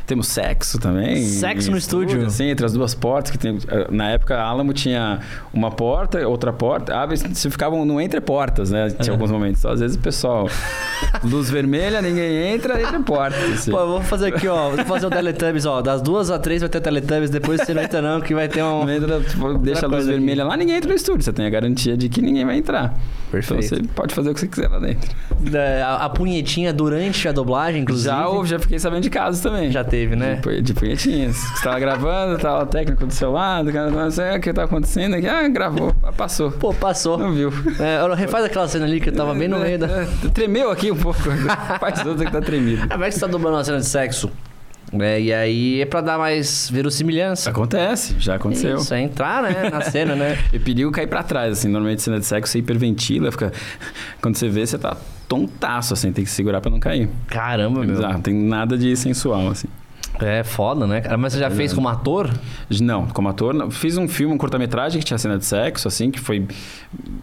Temos 0.07 0.29
sexo 0.29 0.79
também. 0.79 1.17
Sexo 1.25 1.71
no 1.71 1.77
estúdio? 1.77 2.31
Sim, 2.31 2.45
entre 2.51 2.65
as 2.65 2.73
duas 2.73 2.95
portas. 2.95 3.33
que 3.33 3.39
tem, 3.39 3.59
eh, 3.69 3.89
Na 3.91 4.11
época, 4.11 4.37
a 4.37 4.45
Alamo 4.45 4.73
tinha 4.73 5.19
uma 5.53 5.71
porta, 5.71 6.27
outra 6.29 6.53
porta. 6.53 6.95
Ah, 6.95 7.09
se 7.35 7.51
ficavam 7.51 7.85
no 7.85 8.01
entre 8.01 8.21
portas, 8.21 8.71
né? 8.71 8.89
Tinha 8.91 9.13
alguns 9.13 9.31
momentos. 9.33 9.67
Às 9.67 9.81
vezes 9.81 9.97
o 9.97 10.01
pessoal... 10.01 10.49
Luz 11.25 11.51
vermelha, 11.51 12.01
ninguém 12.01 12.55
entra, 12.55 12.81
entre 12.81 12.99
portas. 13.01 13.43
assim. 13.53 13.71
Pô, 13.73 13.85
vou 13.87 14.01
fazer 14.03 14.29
aqui, 14.29 14.47
ó. 14.47 14.71
Vou 14.71 14.85
fazer 14.85 15.07
o 15.07 15.11
Teletubbies, 15.11 15.67
ó. 15.67 15.83
Das 15.83 16.01
duas 16.01 16.31
a 16.31 16.39
três 16.39 16.61
vai 16.63 16.69
ter 16.69 16.81
Teletubbies, 16.81 17.31
depois 17.31 17.61
você 17.63 17.75
não 17.75 17.83
entra 17.83 18.01
não, 18.01 18.21
que 18.21 18.33
vai 18.35 18.49
ter 18.49 18.63
um... 18.63 18.85
Não 18.85 18.91
entra, 18.93 19.21
tipo, 19.21 19.59
deixa 19.59 19.87
a 19.87 19.89
luz 19.89 19.97
coisa 19.97 20.11
aqui. 20.11 20.19
vermelha 20.19 20.45
lá, 20.45 20.57
ninguém 20.57 20.77
entra 20.77 20.89
no 20.91 20.97
estúdio. 20.97 21.23
Você 21.23 21.33
tem 21.33 21.47
a 21.47 21.51
garantia 21.51 21.97
de 21.97 22.09
que 22.09 22.23
ninguém 22.23 22.45
vai 22.45 22.57
entrar. 22.59 22.95
Perfeito. 23.31 23.65
Então 23.65 23.79
você 23.79 23.89
pode 23.95 24.15
fazer 24.15 24.31
o 24.31 24.35
que 24.35 24.41
você 24.41 24.47
quiser 24.47 24.69
lá 24.69 24.79
dentro. 24.79 25.11
É, 25.53 25.83
A, 25.83 26.05
a 26.05 26.09
punhetinha 26.09 26.73
durante 26.73 27.27
a 27.27 27.33
dublagem, 27.33 27.83
inclusive. 27.83 28.09
Já 28.09 28.27
já 28.45 28.59
fiquei 28.61 28.79
sabendo 28.79 29.03
de 29.03 29.11
casos 29.11 29.41
também. 29.41 29.71
Já 29.73 29.83
teve, 29.83 29.96
né? 30.17 30.41
De, 30.43 30.61
de 30.61 30.75
punhetinhas. 30.75 31.37
Você 31.37 31.63
tava 31.65 31.79
gravando, 31.81 32.39
tava 32.39 32.65
o 32.65 32.67
técnico 32.67 33.07
do 33.07 33.13
seu 33.13 33.33
lado, 33.33 33.71
o 33.71 33.73
cara 33.73 33.91
não 33.91 34.11
sei 34.11 34.37
o 34.37 34.41
que 34.41 34.53
tá 34.53 34.65
acontecendo 34.65 35.15
aqui. 35.15 35.27
Ah, 35.27 35.49
gravou, 35.49 35.95
passou. 36.17 36.51
Pô, 36.51 36.75
passou. 36.75 37.17
Não 37.17 37.33
viu. 37.33 37.51
É, 37.81 38.15
refaz 38.15 38.45
aquela 38.45 38.69
cena 38.69 38.85
ali 38.85 39.01
que 39.01 39.09
eu 39.09 39.15
tava 39.15 39.35
bem 39.35 39.49
no 39.49 39.59
meio 39.59 39.79
da... 39.79 39.87
É, 39.87 40.07
Tremeu 40.35 40.71
aqui 40.71 40.91
um 40.91 40.97
pouco. 40.97 41.21
Faz 41.81 42.05
outra 42.05 42.27
que 42.27 42.33
tá 42.33 42.41
tremido. 42.41 42.87
Ah, 42.91 42.99
mas 42.99 43.15
que 43.15 43.21
você 43.21 43.27
tá 43.27 43.33
dublando 43.33 43.57
uma 43.57 43.65
cena 43.65 43.79
de 43.79 43.87
sexo. 43.87 44.31
É, 45.01 45.21
e 45.21 45.33
aí 45.35 45.81
é 45.81 45.85
pra 45.85 46.01
dar 46.01 46.17
mais 46.17 46.71
verossimilhança. 46.71 47.51
Acontece, 47.51 48.15
já 48.21 48.37
aconteceu. 48.37 48.77
Isso, 48.77 48.95
é 48.95 49.01
entrar, 49.01 49.43
né, 49.43 49.69
na 49.69 49.81
cena, 49.91 50.15
né? 50.15 50.39
E 50.53 50.59
perigo 50.61 50.93
cair 50.93 51.09
pra 51.09 51.25
trás, 51.25 51.59
assim. 51.59 51.69
Normalmente 51.69 52.03
cena 52.03 52.21
de 52.21 52.25
sexo 52.27 52.53
você 52.53 52.59
hiperventila, 52.61 53.33
fica. 53.33 53.53
Quando 54.23 54.37
você 54.37 54.49
vê, 54.49 54.65
você 54.65 54.79
tá 54.79 54.97
tontaço, 55.29 55.93
assim, 55.93 56.13
tem 56.13 56.25
que 56.25 56.31
segurar 56.31 56.61
pra 56.61 56.71
não 56.71 56.79
cair. 56.79 57.09
Caramba, 57.27 57.81
É 57.83 57.85
meu. 57.85 57.97
bizarro, 57.97 58.15
não 58.15 58.21
tem 58.21 58.33
nada 58.35 58.79
de 58.79 58.95
sensual, 58.97 59.49
assim. 59.49 59.67
É 60.21 60.43
foda, 60.45 60.87
né, 60.87 61.01
cara? 61.01 61.19
Mas 61.19 61.33
você 61.35 61.39
já 61.39 61.51
fez 61.51 61.73
como 61.73 61.89
ator? 61.89 62.31
Não, 62.81 63.07
como 63.09 63.29
ator, 63.29 63.53
não. 63.53 63.71
fiz 63.71 63.97
um 63.99 64.09
filme, 64.09 64.35
um 64.35 64.39
curta-metragem 64.39 64.99
que 64.99 65.05
tinha 65.07 65.19
cena 65.19 65.37
de 65.39 65.45
sexo, 65.45 65.87
assim, 65.89 66.11
que 66.11 66.19
foi 66.21 66.47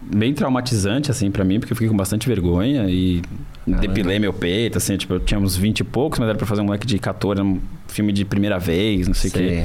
bem 0.02 0.32
traumatizante, 0.34 1.10
assim, 1.10 1.30
pra 1.30 1.44
mim, 1.44 1.58
porque 1.58 1.72
eu 1.72 1.76
fiquei 1.76 1.88
com 1.88 1.96
bastante 1.96 2.28
vergonha 2.28 2.86
e 2.88 3.22
depilei 3.66 4.18
meu 4.18 4.32
peito, 4.32 4.78
assim, 4.78 4.96
tipo, 4.96 5.14
eu 5.14 5.20
tinha 5.20 5.40
uns 5.40 5.56
20 5.56 5.80
e 5.80 5.84
poucos, 5.84 6.18
mas 6.18 6.28
era 6.28 6.38
pra 6.38 6.46
fazer 6.46 6.60
um 6.60 6.64
moleque 6.66 6.86
de 6.86 6.98
14, 6.98 7.40
um 7.42 7.60
filme 7.88 8.12
de 8.12 8.24
primeira 8.24 8.58
vez, 8.58 9.06
não 9.08 9.14
sei 9.14 9.30
o 9.30 9.32
quê. 9.32 9.64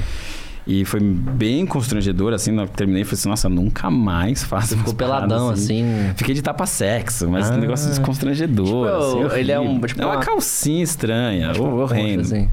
E 0.67 0.85
foi 0.85 0.99
bem 0.99 1.65
constrangedor, 1.65 2.31
assim, 2.31 2.51
na 2.51 2.67
que 2.67 2.73
terminei, 2.77 3.03
falei 3.03 3.15
assim, 3.19 3.29
nossa, 3.29 3.49
nunca 3.49 3.89
mais 3.89 4.43
faço 4.43 4.77
Ficou 4.77 4.93
peladão, 4.93 5.49
assim. 5.49 5.83
Fiquei 6.15 6.35
de 6.35 6.41
tapa-sexo, 6.43 7.27
mas 7.29 7.49
Ah. 7.49 7.55
um 7.55 7.57
negócio 7.57 7.89
desconstrangedor, 7.89 8.85
Tipo, 8.87 9.25
assim, 9.27 9.39
ele 9.39 9.51
é 9.51 9.59
um- 9.59 9.79
tipo 9.81 10.01
é 10.01 10.05
uma 10.05 10.15
uma- 10.15 10.21
calcinha 10.23 10.83
estranha, 10.83 11.51
Tipo, 11.53 11.63
horrendo. 11.65 12.21
poxa, 12.23 12.35
assim. 12.35 12.49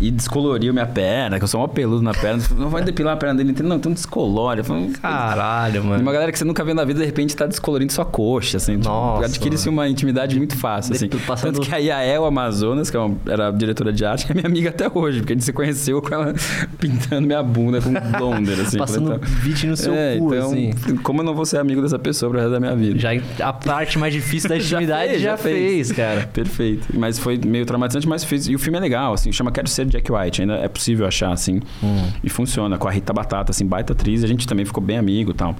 E 0.00 0.10
descoloriu 0.10 0.72
minha 0.72 0.86
perna, 0.86 1.38
que 1.38 1.44
eu 1.44 1.48
sou 1.48 1.60
mó 1.60 1.66
peludo 1.68 2.02
na 2.02 2.12
perna. 2.12 2.42
Não 2.56 2.68
vai 2.68 2.82
depilar 2.82 3.14
a 3.14 3.16
perna 3.16 3.36
dele 3.36 3.50
inteira. 3.52 3.68
Não, 3.68 3.76
então 3.76 3.92
descolore. 3.92 4.60
Eu 4.60 4.64
falei, 4.64 4.90
Caralho, 5.00 5.76
E 5.82 5.86
mano. 5.86 6.02
uma 6.02 6.12
galera 6.12 6.32
que 6.32 6.38
você 6.38 6.44
nunca 6.44 6.64
viu 6.64 6.74
na 6.74 6.84
vida, 6.84 6.98
de 7.00 7.06
repente, 7.06 7.36
tá 7.36 7.46
descolorindo 7.46 7.92
sua 7.92 8.04
coxa, 8.04 8.56
assim. 8.56 8.76
Tipo, 8.76 8.88
Nossa, 8.88 9.26
Adquire-se 9.26 9.68
uma 9.68 9.88
intimidade 9.88 10.36
muito 10.36 10.56
fácil, 10.56 10.94
assim. 10.94 11.08
Passando- 11.08 11.54
Tanto 11.54 11.66
que 11.68 11.74
a 11.74 11.78
Yael 11.78 12.24
Amazonas, 12.24 12.90
que 12.90 12.96
é 12.96 13.10
era 13.28 13.50
diretora 13.50 13.92
de 13.92 14.04
arte, 14.04 14.26
é 14.30 14.34
minha 14.34 14.46
amiga 14.46 14.70
até 14.70 14.90
hoje, 14.92 15.18
porque 15.20 15.32
a 15.32 15.36
gente 15.36 15.44
se 15.44 15.52
conheceu 15.52 16.00
com 16.02 16.14
ela 16.14 16.34
pintando 16.78 17.26
minha 17.26 17.42
bunda 17.42 17.80
com 17.80 17.92
blonder, 18.18 18.60
assim. 18.60 18.78
Passando 18.78 19.14
então- 19.14 19.20
beat 19.44 19.64
no 19.64 19.76
seu 19.76 19.94
é, 19.94 20.16
cu, 20.18 20.34
então, 20.34 20.46
assim. 20.50 20.70
como 21.02 21.20
eu 21.20 21.24
não 21.24 21.34
vou 21.34 21.44
ser 21.46 21.58
amigo 21.58 21.80
dessa 21.82 21.98
pessoa 21.98 22.30
pro 22.30 22.38
resto 22.40 22.52
da 22.52 22.60
minha 22.60 22.74
vida? 22.74 22.98
Já 22.98 23.10
a 23.40 23.52
parte 23.52 23.98
mais 23.98 24.12
difícil 24.12 24.48
da 24.48 24.58
Já 24.62 24.76
intimidade 24.78 25.10
fez, 25.10 25.22
já, 25.22 25.30
já 25.30 25.36
fez. 25.36 25.56
fez, 25.88 25.92
cara. 25.92 26.28
Perfeito. 26.32 26.88
Mas 26.98 27.18
foi 27.18 27.38
meio 27.44 27.64
traumatizante, 27.66 28.08
mas 28.08 28.24
fez. 28.24 28.48
E 28.48 28.54
o 28.54 28.58
filme 28.58 28.78
é 28.78 28.80
legal, 28.80 29.12
assim, 29.14 29.30
chama 29.32 29.50
Quero 29.62 29.68
Ser 29.68 29.86
Jack 29.86 30.10
White. 30.10 30.40
Ainda 30.40 30.54
é 30.54 30.68
possível 30.68 31.06
achar, 31.06 31.32
assim. 31.32 31.60
Hum. 31.82 32.10
E 32.22 32.28
funciona. 32.28 32.76
Com 32.76 32.88
a 32.88 32.90
Rita 32.90 33.12
Batata, 33.12 33.52
assim, 33.52 33.64
baita 33.64 33.92
atriz. 33.92 34.24
A 34.24 34.26
gente 34.26 34.46
também 34.46 34.64
ficou 34.64 34.82
bem 34.82 34.98
amigo 34.98 35.30
e 35.30 35.34
tal. 35.34 35.54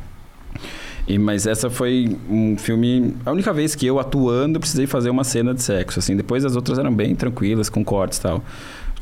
E, 1.07 1.19
mas 1.19 1.47
essa 1.47 1.71
foi 1.71 2.19
um 2.29 2.57
filme. 2.59 3.15
A 3.25 3.31
única 3.31 3.53
vez 3.53 3.75
que 3.75 3.87
eu, 3.87 4.01
atuando, 4.01 4.59
precisei 4.59 4.87
fazer 4.87 5.11
uma 5.11 5.25
cena 5.25 5.55
de 5.55 5.63
sexo, 5.63 6.01
assim. 6.01 6.17
Depois 6.17 6.45
as 6.45 6.57
outras 6.57 6.79
eram 6.79 6.93
bem 6.93 7.15
tranquilas, 7.15 7.69
com 7.69 7.85
cortes 7.85 8.19
e 8.19 8.23
tal. 8.23 8.43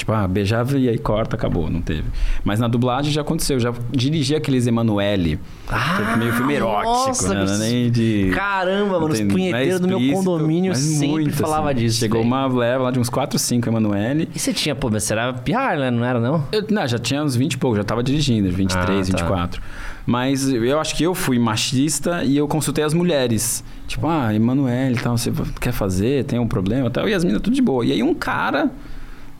Tipo, 0.01 0.13
ah, 0.13 0.27
beijava 0.27 0.79
e 0.79 0.89
aí 0.89 0.97
corta, 0.97 1.37
acabou, 1.37 1.69
não 1.69 1.83
teve. 1.83 2.05
Mas 2.43 2.59
na 2.59 2.67
dublagem 2.67 3.13
já 3.13 3.21
aconteceu. 3.21 3.61
Já 3.61 3.71
dirigi 3.91 4.35
aqueles 4.35 4.67
Emanuele. 4.67 5.39
Ah, 5.69 6.17
meio 6.17 6.33
filme 6.33 6.55
erótico, 6.55 7.09
nossa, 7.09 7.35
né? 7.35 7.59
Nem 7.59 7.91
de. 7.91 8.31
Caramba, 8.35 8.99
mano, 8.99 9.13
os 9.13 9.21
é 9.21 9.27
punheteiros 9.27 9.79
do 9.79 9.87
meu 9.87 10.01
condomínio 10.15 10.75
sempre 10.75 11.07
muito, 11.07 11.37
falava 11.37 11.69
assim. 11.69 11.81
disso. 11.81 11.99
Chegou 11.99 12.23
velho. 12.23 12.33
uma 12.35 12.47
leva 12.47 12.85
lá 12.85 12.91
de 12.91 12.99
uns 12.99 13.11
4, 13.11 13.39
5 13.39 13.69
Emanuele. 13.69 14.27
E 14.35 14.39
você 14.39 14.55
tinha, 14.55 14.75
pô, 14.75 14.89
mas 14.89 15.05
você 15.05 15.13
era 15.13 15.35
piar, 15.35 15.77
né? 15.77 15.91
Não 15.91 16.03
era, 16.03 16.19
não? 16.19 16.47
Eu, 16.51 16.65
não, 16.71 16.89
já 16.89 16.99
tinha 16.99 17.23
uns 17.23 17.37
20 17.37 17.53
e 17.53 17.59
pouco, 17.59 17.77
já 17.77 17.85
tava 17.85 18.03
dirigindo, 18.03 18.51
23, 18.51 18.83
Ah, 18.83 19.13
tá. 19.13 19.19
24. 19.19 19.63
Mas 20.07 20.49
eu 20.49 20.81
acho 20.81 20.97
que 20.97 21.05
eu 21.05 21.15
fui 21.15 21.39
machista 21.39 22.25
e 22.25 22.39
eu 22.39 22.49
consultei 22.49 22.85
as 22.85 22.95
mulheres. 22.95 23.63
Tipo, 23.87 24.07
ah, 24.09 24.35
Emanuele 24.35 24.95
e 24.95 24.99
tal, 24.99 25.19
você 25.19 25.31
quer 25.61 25.73
fazer? 25.73 26.25
Tem 26.25 26.39
um 26.39 26.49
problema 26.49 26.87
e 26.89 26.91
tal. 26.91 27.07
E 27.07 27.13
as 27.13 27.23
meninas 27.23 27.43
tudo 27.43 27.53
de 27.55 27.61
boa. 27.61 27.85
E 27.85 27.93
aí 27.93 28.03
um 28.03 28.15
cara, 28.15 28.71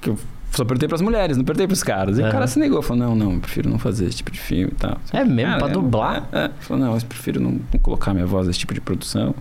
que 0.03 0.11
eu 0.11 0.19
só 0.51 0.65
perguntei 0.65 0.89
pras 0.89 1.01
mulheres, 1.01 1.37
não 1.37 1.45
perguntei 1.45 1.67
pros 1.67 1.83
caras. 1.83 2.19
E 2.19 2.23
o 2.23 2.31
cara 2.31 2.47
se 2.47 2.59
negou, 2.59 2.83
falou, 2.83 3.09
não, 3.09 3.15
não, 3.15 3.33
eu 3.35 3.41
prefiro 3.41 3.71
não 3.71 3.79
fazer 3.79 4.07
esse 4.07 4.17
tipo 4.17 4.31
de 4.31 4.41
filme 4.41 4.73
e 4.73 4.77
tal. 4.77 4.99
É 5.13 5.25
mesmo? 5.25 5.59
Pra 5.59 5.69
é, 5.69 5.71
dublar? 5.71 6.29
É, 6.33 6.45
é. 6.45 6.51
Falou, 6.61 6.85
não, 6.85 6.95
eu 6.95 7.01
prefiro 7.03 7.41
não, 7.41 7.53
não 7.53 7.81
colocar 7.81 8.13
minha 8.13 8.27
voz 8.27 8.47
nesse 8.47 8.59
tipo 8.59 8.75
de 8.75 8.81
produção. 8.81 9.35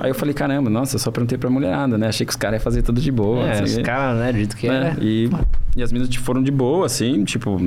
Aí 0.00 0.10
eu 0.10 0.14
falei, 0.14 0.32
caramba, 0.32 0.70
nossa, 0.70 0.98
só 0.98 1.10
perguntei 1.10 1.36
pra 1.36 1.50
mulherada, 1.50 1.98
né? 1.98 2.08
Achei 2.08 2.24
que 2.24 2.30
os 2.30 2.36
caras 2.36 2.58
iam 2.58 2.64
fazer 2.64 2.82
tudo 2.82 3.00
de 3.00 3.12
boa. 3.12 3.46
é, 3.46 3.60
o 3.60 3.64
os 3.64 3.78
caras, 3.78 4.18
né, 4.18 4.32
do 4.32 4.38
jeito 4.38 4.56
que 4.56 4.66
né? 4.66 4.76
era. 4.92 4.96
E, 5.04 5.28
e 5.76 5.82
as 5.82 5.92
meninas 5.92 6.14
foram 6.16 6.42
de 6.42 6.50
boa, 6.50 6.86
assim, 6.86 7.22
tipo, 7.24 7.60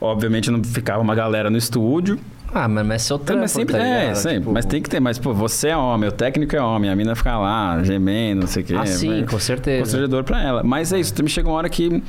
obviamente 0.00 0.50
não 0.50 0.62
ficava 0.64 1.00
uma 1.00 1.14
galera 1.14 1.48
no 1.48 1.56
estúdio. 1.56 2.18
Ah, 2.54 2.68
mas, 2.68 2.86
mas 2.86 3.02
seu 3.02 3.18
trampo, 3.18 3.40
mas 3.42 3.50
sempre, 3.50 3.76
tá 3.76 3.84
é, 3.84 4.00
ligado? 4.02 4.14
sempre. 4.16 4.38
Tipo, 4.40 4.52
Mas 4.52 4.64
tem 4.64 4.80
que 4.80 4.88
ter, 4.88 5.00
mas, 5.00 5.18
pô, 5.18 5.34
você 5.34 5.68
é 5.70 5.76
homem, 5.76 6.08
o 6.08 6.12
técnico 6.12 6.54
é 6.54 6.60
homem, 6.62 6.88
a 6.88 6.94
mina 6.94 7.14
fica 7.16 7.36
lá, 7.36 7.82
gemendo, 7.82 8.42
não 8.42 8.46
sei 8.46 8.62
o 8.62 8.66
quê. 8.66 8.74
Ah, 8.78 8.86
sim, 8.86 9.08
vai- 9.08 9.24
com 9.24 9.38
certeza. 9.40 9.80
Constrangedor 9.82 10.22
pra 10.22 10.40
ela. 10.42 10.62
Mas 10.62 10.92
é 10.92 11.00
isso, 11.00 11.12
me 11.22 11.28
chega 11.28 11.48
uma 11.48 11.56
hora 11.56 11.68
que 11.68 12.02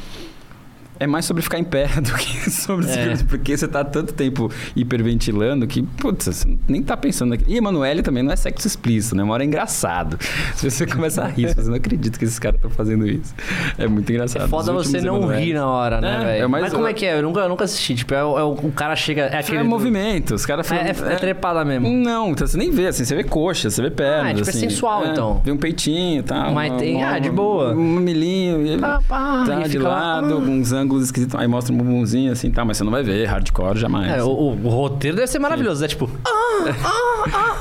é 1.00 1.08
mais 1.08 1.26
sobre 1.26 1.42
ficar 1.44 1.60
em 1.60 1.64
pé 1.64 1.88
do 2.02 2.14
que 2.14 2.50
sobre 2.50 2.88
É. 2.90 3.16
porque 3.28 3.56
você 3.58 3.68
tá 3.68 3.84
tanto 3.84 4.14
tempo 4.14 4.50
hiperventilando 4.76 5.68
que, 5.68 5.82
putz, 5.84 6.26
você 6.28 6.58
nem 6.68 6.82
tá 6.82 6.96
pensando 6.96 7.30
naquilo. 7.32 7.52
E 7.52 7.58
Emanuele 7.58 8.02
também 8.02 8.24
não 8.24 8.32
é 8.32 8.36
sexo 8.36 8.68
explícito, 8.68 9.16
né? 9.16 9.24
Uma 9.24 9.34
hora 9.34 9.44
é 9.44 9.46
engraçado. 9.48 10.18
Se 10.56 10.70
você 10.70 10.86
começa 10.86 11.24
a 11.24 11.28
rir, 11.28 11.54
você 11.54 11.68
não 11.70 11.76
acredita 11.76 12.18
que 12.18 12.26
esses 12.26 12.40
caras 12.40 12.56
estão 12.58 12.70
fazendo 12.72 13.08
isso. 13.08 13.34
É 13.78 13.88
muito 13.88 14.10
engraçado. 14.12 14.46
É 14.46 14.48
foda 14.48 14.72
você 14.72 15.02
não 15.02 15.18
Emanuele. 15.18 15.46
rir 15.46 15.54
na 15.54 15.68
hora, 15.68 16.00
né, 16.02 16.16
É, 16.16 16.26
velho? 16.26 16.44
é 16.44 16.48
Mas 16.48 16.74
como 16.74 16.88
é 16.88 16.94
que 16.94 17.06
é? 17.06 17.18
Eu 17.18 17.24
nunca, 17.24 17.40
eu 17.42 17.50
nunca 17.50 17.64
assisti. 17.66 17.96
Tipo, 17.96 18.14
é, 18.14 18.24
o- 18.24 18.40
é 18.40 18.44
o, 18.44 18.56
cara 18.72 18.96
chega. 18.96 19.24
É 19.24 19.40
aquele. 19.40 19.60
É 19.60 19.64
movimento, 19.64 20.34
os 20.36 20.46
caras 20.46 20.70
É, 20.72 20.94
falam- 20.94 21.12
é, 21.12 21.14
é 21.14 21.18
trepada 21.18 21.64
mesmo. 21.66 21.90
Não, 21.90 22.32
então 22.32 22.46
você 22.48 22.58
nem 22.58 22.72
vê, 22.72 22.88
assim, 22.88 23.04
você 23.04 23.16
vê 23.16 23.24
coxa, 23.24 23.70
você 23.70 23.82
vê 23.82 23.90
pernas. 23.90 24.26
Ah, 24.26 24.30
é 24.32 24.34
tipo, 24.36 24.48
é 24.48 24.50
assim. 24.50 24.60
sensual, 24.70 25.06
então. 25.08 25.42
Vê 25.44 25.52
um 25.52 25.58
peitinho 25.58 26.20
e 26.20 26.24
tal. 26.24 26.54
Mas 26.54 26.72
uma- 26.72 26.80
tem- 26.80 26.96
uma- 26.98 27.12
ah, 27.14 27.20
de 27.20 27.30
boa. 27.30 27.74
Um 27.74 27.96
mamilinho. 27.96 28.66
E, 28.66 28.78
Pá, 28.78 29.00
tá 29.46 29.60
de 29.68 29.78
lá, 29.78 29.90
lado, 29.90 30.34
ah. 30.36 30.38
uns 30.38 30.72
ângulos 30.72 30.85
esquisitos. 31.04 31.36
Aí 31.40 31.48
mostra 31.48 31.74
um 31.74 31.78
bumbumzinho 31.78 32.32
assim, 32.32 32.50
tá, 32.52 32.64
mas 32.64 32.78
você 32.78 32.84
não 32.84 32.92
vai 32.92 33.04
ver 33.04 33.26
hardcore 33.26 33.78
jamais. 33.78 34.12
É, 34.12 34.24
o, 34.24 34.30
o- 34.30 34.70
roteiro 34.70 35.16
deve 35.18 35.28
ser 35.28 35.40
maravilhoso. 35.40 35.84
É 35.84 35.88
tipo. 35.88 36.10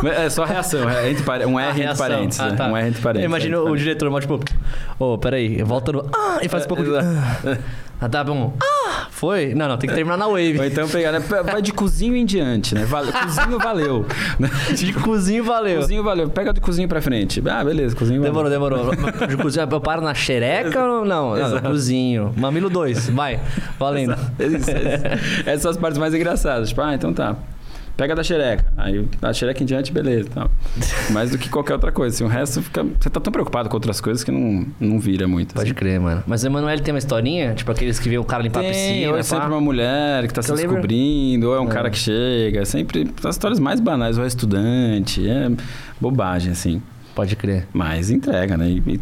É 0.04 0.28
só 0.28 0.44
reação, 0.44 0.88
é 0.88 1.10
entre 1.10 1.22
pare- 1.24 1.46
um 1.46 1.58
R 1.58 1.66
a 1.66 1.70
entre 1.70 1.82
reação. 1.82 2.06
parênteses. 2.08 2.40
Ah, 2.40 2.52
tá. 2.52 2.68
Um 2.68 2.76
R 2.76 2.88
entre 2.88 3.00
parênteses. 3.02 3.26
Imagina 3.26 3.56
é, 3.56 3.58
o 3.60 3.76
diretor, 3.76 4.10
mas 4.10 4.24
tipo. 4.24 4.40
Ô, 4.98 5.16
peraí, 5.18 5.62
volta 5.62 5.92
no. 5.92 6.08
Ah, 6.14 6.38
e 6.42 6.48
faz 6.48 6.64
um 6.64 6.68
pouco 6.68 6.82
de. 6.84 6.90
Ah, 8.00 8.08
tá 8.08 8.22
bom. 8.22 8.54
Ah, 8.62 9.06
foi? 9.10 9.54
Não, 9.54 9.68
não, 9.68 9.78
tem 9.78 9.88
que 9.88 9.94
terminar 9.94 10.16
na 10.16 10.26
Ou 10.26 10.32
wave. 10.32 10.58
então 10.66 10.88
pegar, 10.88 11.12
né? 11.12 11.20
vai 11.20 11.62
de 11.62 11.72
cozinho 11.72 12.14
em 12.14 12.24
diante, 12.24 12.74
né? 12.74 12.84
Vale, 12.84 13.12
cozinho 13.12 13.58
valeu. 13.58 14.06
De 14.74 14.92
cozinho, 14.92 15.44
valeu. 15.44 15.80
Cozinho 15.80 16.02
valeu. 16.02 16.28
Pega 16.28 16.52
do 16.52 16.60
cozinho 16.60 16.88
pra 16.88 17.00
frente. 17.00 17.42
Ah, 17.48 17.64
beleza, 17.64 17.94
cozinho 17.96 18.20
valeu. 18.20 18.50
Demorou, 18.50 18.90
demorou. 18.90 19.26
De 19.26 19.36
cozinho, 19.36 19.66
eu 19.70 19.80
paro 19.80 20.02
na 20.02 20.12
xereca 20.14 20.84
ou 20.84 21.04
não? 21.04 21.34
Não, 21.34 21.60
cozinho. 21.60 22.34
Mamilo 22.36 22.68
2, 22.68 23.10
vai. 23.10 23.40
Valendo. 23.78 24.16
Essas 25.46 25.62
são 25.62 25.70
as 25.70 25.76
partes 25.76 25.98
mais 25.98 26.12
engraçadas. 26.14 26.68
Tipo, 26.68 26.82
ah, 26.82 26.94
então 26.94 27.12
tá. 27.12 27.36
Pega 27.96 28.14
da 28.14 28.24
xereca. 28.24 28.64
Aí 28.76 29.06
da 29.20 29.32
xereca 29.32 29.62
em 29.62 29.66
diante, 29.66 29.92
beleza. 29.92 30.28
Tal. 30.34 30.50
Mais 31.10 31.30
do 31.30 31.38
que 31.38 31.48
qualquer 31.48 31.74
outra 31.74 31.92
coisa. 31.92 32.14
Assim, 32.16 32.24
o 32.24 32.28
resto 32.28 32.60
fica. 32.60 32.82
Você 32.98 33.08
tá 33.08 33.20
tão 33.20 33.32
preocupado 33.32 33.68
com 33.68 33.76
outras 33.76 34.00
coisas 34.00 34.24
que 34.24 34.32
não, 34.32 34.66
não 34.80 34.98
vira 34.98 35.28
muito. 35.28 35.54
Pode 35.54 35.66
assim. 35.70 35.74
crer, 35.74 36.00
mano. 36.00 36.22
Mas 36.26 36.42
o 36.42 36.46
Emanuele 36.48 36.82
tem 36.82 36.92
uma 36.92 36.98
historinha? 36.98 37.54
Tipo 37.54 37.70
aqueles 37.70 38.00
que 38.00 38.08
vê 38.08 38.18
o 38.18 38.24
cara 38.24 38.42
limpar 38.42 38.60
a 38.60 38.62
Tem, 38.64 38.72
piscina. 38.72 39.10
ou 39.10 39.14
é 39.14 39.18
pá? 39.18 39.22
sempre 39.22 39.46
uma 39.46 39.60
mulher 39.60 40.26
que 40.26 40.34
tá 40.34 40.42
se 40.42 40.50
Eu 40.50 40.56
lembro- 40.56 40.72
descobrindo, 40.74 41.48
ou 41.48 41.54
é 41.56 41.60
um 41.60 41.68
cara 41.68 41.88
que 41.88 41.98
chega. 41.98 42.62
É 42.62 42.64
sempre 42.64 43.08
as 43.22 43.34
histórias 43.36 43.60
mais 43.60 43.78
banais, 43.78 44.18
ou 44.18 44.24
é 44.24 44.26
estudante. 44.26 45.28
É 45.28 45.50
bobagem, 46.00 46.50
assim. 46.50 46.82
Pode 47.14 47.36
crer. 47.36 47.68
Mas 47.72 48.10
entrega, 48.10 48.56
né? 48.56 48.68
E 48.68 49.00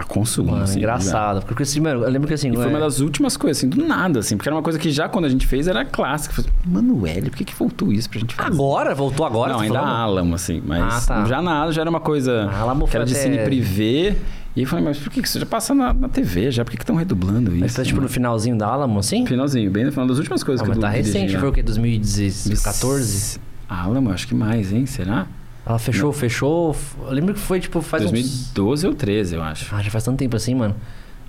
a 0.00 0.04
consumo. 0.04 0.52
Mano, 0.52 0.64
assim, 0.64 0.78
engraçado. 0.78 1.44
Porque 1.46 1.62
assim, 1.62 1.80
mano, 1.80 2.02
eu 2.04 2.10
lembro 2.10 2.26
que 2.28 2.34
assim. 2.34 2.50
E 2.50 2.54
foi 2.56 2.64
é- 2.64 2.68
uma 2.68 2.80
das 2.80 3.00
últimas 3.00 3.36
coisas, 3.36 3.58
assim, 3.58 3.68
do 3.68 3.86
nada, 3.86 4.20
assim. 4.20 4.36
Porque 4.36 4.48
era 4.48 4.56
uma 4.56 4.62
coisa 4.62 4.78
que 4.78 4.90
já 4.90 5.08
quando 5.08 5.24
a 5.24 5.28
gente 5.28 5.46
fez 5.46 5.66
era 5.68 5.84
clássica. 5.84 6.34
Falei, 6.34 6.50
Manuel, 6.64 7.22
por 7.22 7.30
que, 7.36 7.44
que 7.44 7.54
voltou 7.54 7.92
isso 7.92 8.08
pra 8.10 8.18
gente 8.20 8.34
fazer? 8.34 8.48
Agora? 8.48 8.94
Voltou 8.94 9.24
agora? 9.26 9.52
não, 9.52 9.58
tá 9.58 9.64
ainda 9.64 9.78
falando? 9.78 9.94
Alamo, 9.96 10.34
assim. 10.34 10.62
Mas 10.64 10.82
Ah, 10.82 11.06
tá. 11.06 11.24
já 11.26 11.40
na 11.42 11.52
Alamo 11.56 11.72
já 11.72 11.80
era 11.82 11.90
uma 11.90 12.00
coisa 12.00 12.48
A 12.50 12.58
Alamo 12.60 12.86
que 12.88 12.96
era 12.96 13.04
de 13.04 13.14
cine 13.14 13.38
privê. 13.38 14.16
E 14.56 14.62
eu 14.62 14.68
falei, 14.68 14.84
mas 14.84 14.98
por 14.98 15.10
que, 15.10 15.20
que 15.20 15.26
isso 15.26 15.40
já 15.40 15.46
passa 15.46 15.74
na, 15.74 15.92
na 15.92 16.08
TV 16.08 16.48
já? 16.52 16.64
Por 16.64 16.70
que 16.70 16.80
estão 16.80 16.94
redublando 16.94 17.50
isso? 17.50 17.60
Mas 17.60 17.74
foi 17.74 17.84
tipo 17.84 18.00
no 18.00 18.08
finalzinho 18.08 18.56
da 18.56 18.68
Alamo, 18.68 19.00
assim? 19.00 19.26
Finalzinho, 19.26 19.68
bem 19.68 19.84
no 19.84 19.90
final 19.90 20.06
das 20.06 20.18
últimas 20.18 20.44
coisas 20.44 20.60
Ah, 20.60 20.64
que 20.64 20.68
mas 20.68 20.76
eu 20.76 20.80
tá 20.82 20.90
dirigi 20.90 21.12
recente, 21.12 21.36
foi 21.38 21.48
o 21.48 21.52
quê? 21.52 21.60
2014? 21.62 23.40
Alamo, 23.68 24.10
acho 24.10 24.28
que 24.28 24.34
mais, 24.34 24.72
hein? 24.72 24.86
Será? 24.86 25.26
Ela 25.66 25.78
fechou, 25.78 26.12
fechou. 26.12 26.72
f- 26.74 26.96
Eu 27.06 27.12
lembro 27.12 27.32
que 27.34 27.40
foi 27.40 27.58
tipo 27.60 27.80
faz 27.80 28.04
uns. 28.04 28.10
2012 28.10 28.86
ou 28.86 28.94
13, 28.94 29.34
eu 29.36 29.42
acho. 29.42 29.74
Ah, 29.74 29.82
já 29.82 29.90
faz 29.90 30.04
tanto 30.04 30.18
tempo 30.18 30.36
assim, 30.36 30.54
mano. 30.54 30.74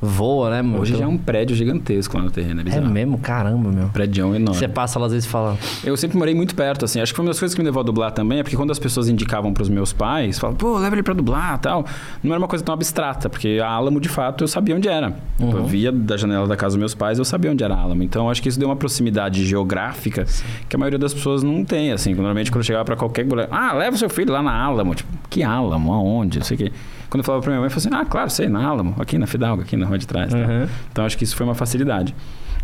Voa, 0.01 0.49
né, 0.49 0.61
mano? 0.61 0.81
Hoje 0.81 0.91
já 0.91 0.97
é 0.97 1.01
Então- 1.01 1.11
um 1.13 1.17
prédio 1.17 1.55
gigantesco 1.55 2.17
lá 2.17 2.23
no 2.23 2.29
terreno, 2.31 2.59
é 2.59 2.61
É 2.61 2.63
bizarro. 2.65 2.89
mesmo? 2.89 3.17
Caramba, 3.17 3.71
meu. 3.71 3.87
Prédio 3.87 4.35
enorme. 4.35 4.53
Você 4.59 4.67
passa 4.67 4.99
lá 4.99 5.05
às 5.07 5.11
vezes 5.13 5.25
e 5.25 5.29
fala. 5.29 5.57
Eu 5.83 5.95
sempre 5.97 6.17
morei 6.17 6.35
muito 6.35 6.53
perto, 6.53 6.85
assim. 6.85 6.99
Acho 6.99 7.11
que 7.13 7.15
foi 7.15 7.23
uma 7.25 7.29
das 7.31 7.39
coisas 7.39 7.55
que 7.55 7.61
me 7.61 7.65
levou 7.65 7.79
a 7.79 7.83
dublar 7.83 8.11
também, 8.11 8.39
é 8.39 8.43
porque 8.43 8.55
quando 8.57 8.71
as 8.71 8.77
pessoas 8.79 9.07
indicavam 9.07 9.53
pros 9.53 9.69
meus 9.69 9.93
pais, 9.93 10.37
falavam, 10.37 10.57
pô, 10.57 10.77
leva 10.77 10.95
ele 10.95 11.03
pra 11.03 11.13
dublar 11.13 11.57
tal. 11.59 11.85
Não 12.21 12.31
era 12.33 12.39
uma 12.39 12.47
coisa 12.47 12.63
tão 12.63 12.73
abstrata, 12.73 13.29
porque 13.29 13.59
a 13.63 13.67
Alamo, 13.69 13.99
de 13.99 14.09
fato, 14.09 14.43
eu 14.43 14.47
sabia 14.47 14.75
onde 14.75 14.87
era. 14.87 15.13
Uhum. 15.39 15.51
Eu 15.59 15.65
via 15.65 15.91
da 15.91 16.17
janela 16.17 16.47
da 16.47 16.55
casa 16.57 16.73
dos 16.75 16.79
meus 16.79 16.93
pais, 16.93 17.17
eu 17.17 17.25
sabia 17.25 17.51
onde 17.51 17.63
era 17.63 17.73
a 17.73 17.79
Alamo. 17.81 18.03
Então, 18.03 18.29
acho 18.29 18.41
que 18.41 18.49
isso 18.49 18.59
deu 18.59 18.67
uma 18.69 18.75
proximidade 18.75 19.45
geográfica 19.45 20.25
que 20.69 20.75
a 20.75 20.79
maioria 20.79 20.99
das 20.99 21.13
pessoas 21.13 21.41
não 21.41 21.63
tem, 21.63 21.91
assim. 21.91 22.13
Normalmente, 22.13 22.51
quando 22.51 22.59
eu 22.61 22.65
chegava 22.65 22.85
pra 22.85 22.95
qualquer 22.95 23.25
ah, 23.49 23.73
leva 23.73 23.97
seu 23.97 24.09
filho 24.09 24.31
lá 24.31 24.41
na 24.43 24.53
Alamo. 24.53 24.93
Tipo, 24.93 25.09
que 25.29 25.41
Alamo? 25.41 25.93
Aonde? 25.93 26.39
Não 26.39 26.45
sei 26.45 26.55
o 26.55 26.57
quê. 26.57 26.71
Quando 27.09 27.19
eu 27.19 27.23
falava 27.23 27.41
pra 27.41 27.51
minha 27.51 27.61
mãe, 27.61 27.67
eu 27.67 27.71
falava 27.71 27.95
assim, 27.95 28.05
ah, 28.07 28.09
claro, 28.09 28.29
sei, 28.29 28.47
na 28.47 28.65
Alamo, 28.65 28.95
aqui 28.99 29.17
na 29.17 29.27
Fidalgo, 29.27 29.61
aqui 29.61 29.75
na 29.77 29.85
rua 29.85 29.97
de 29.97 30.07
trás. 30.07 30.31
tal. 30.31 30.41
Uhum. 30.41 30.67
Então 30.91 31.05
acho 31.05 31.17
que 31.17 31.23
isso 31.23 31.35
foi 31.35 31.45
uma 31.45 31.55
facilidade 31.55 32.15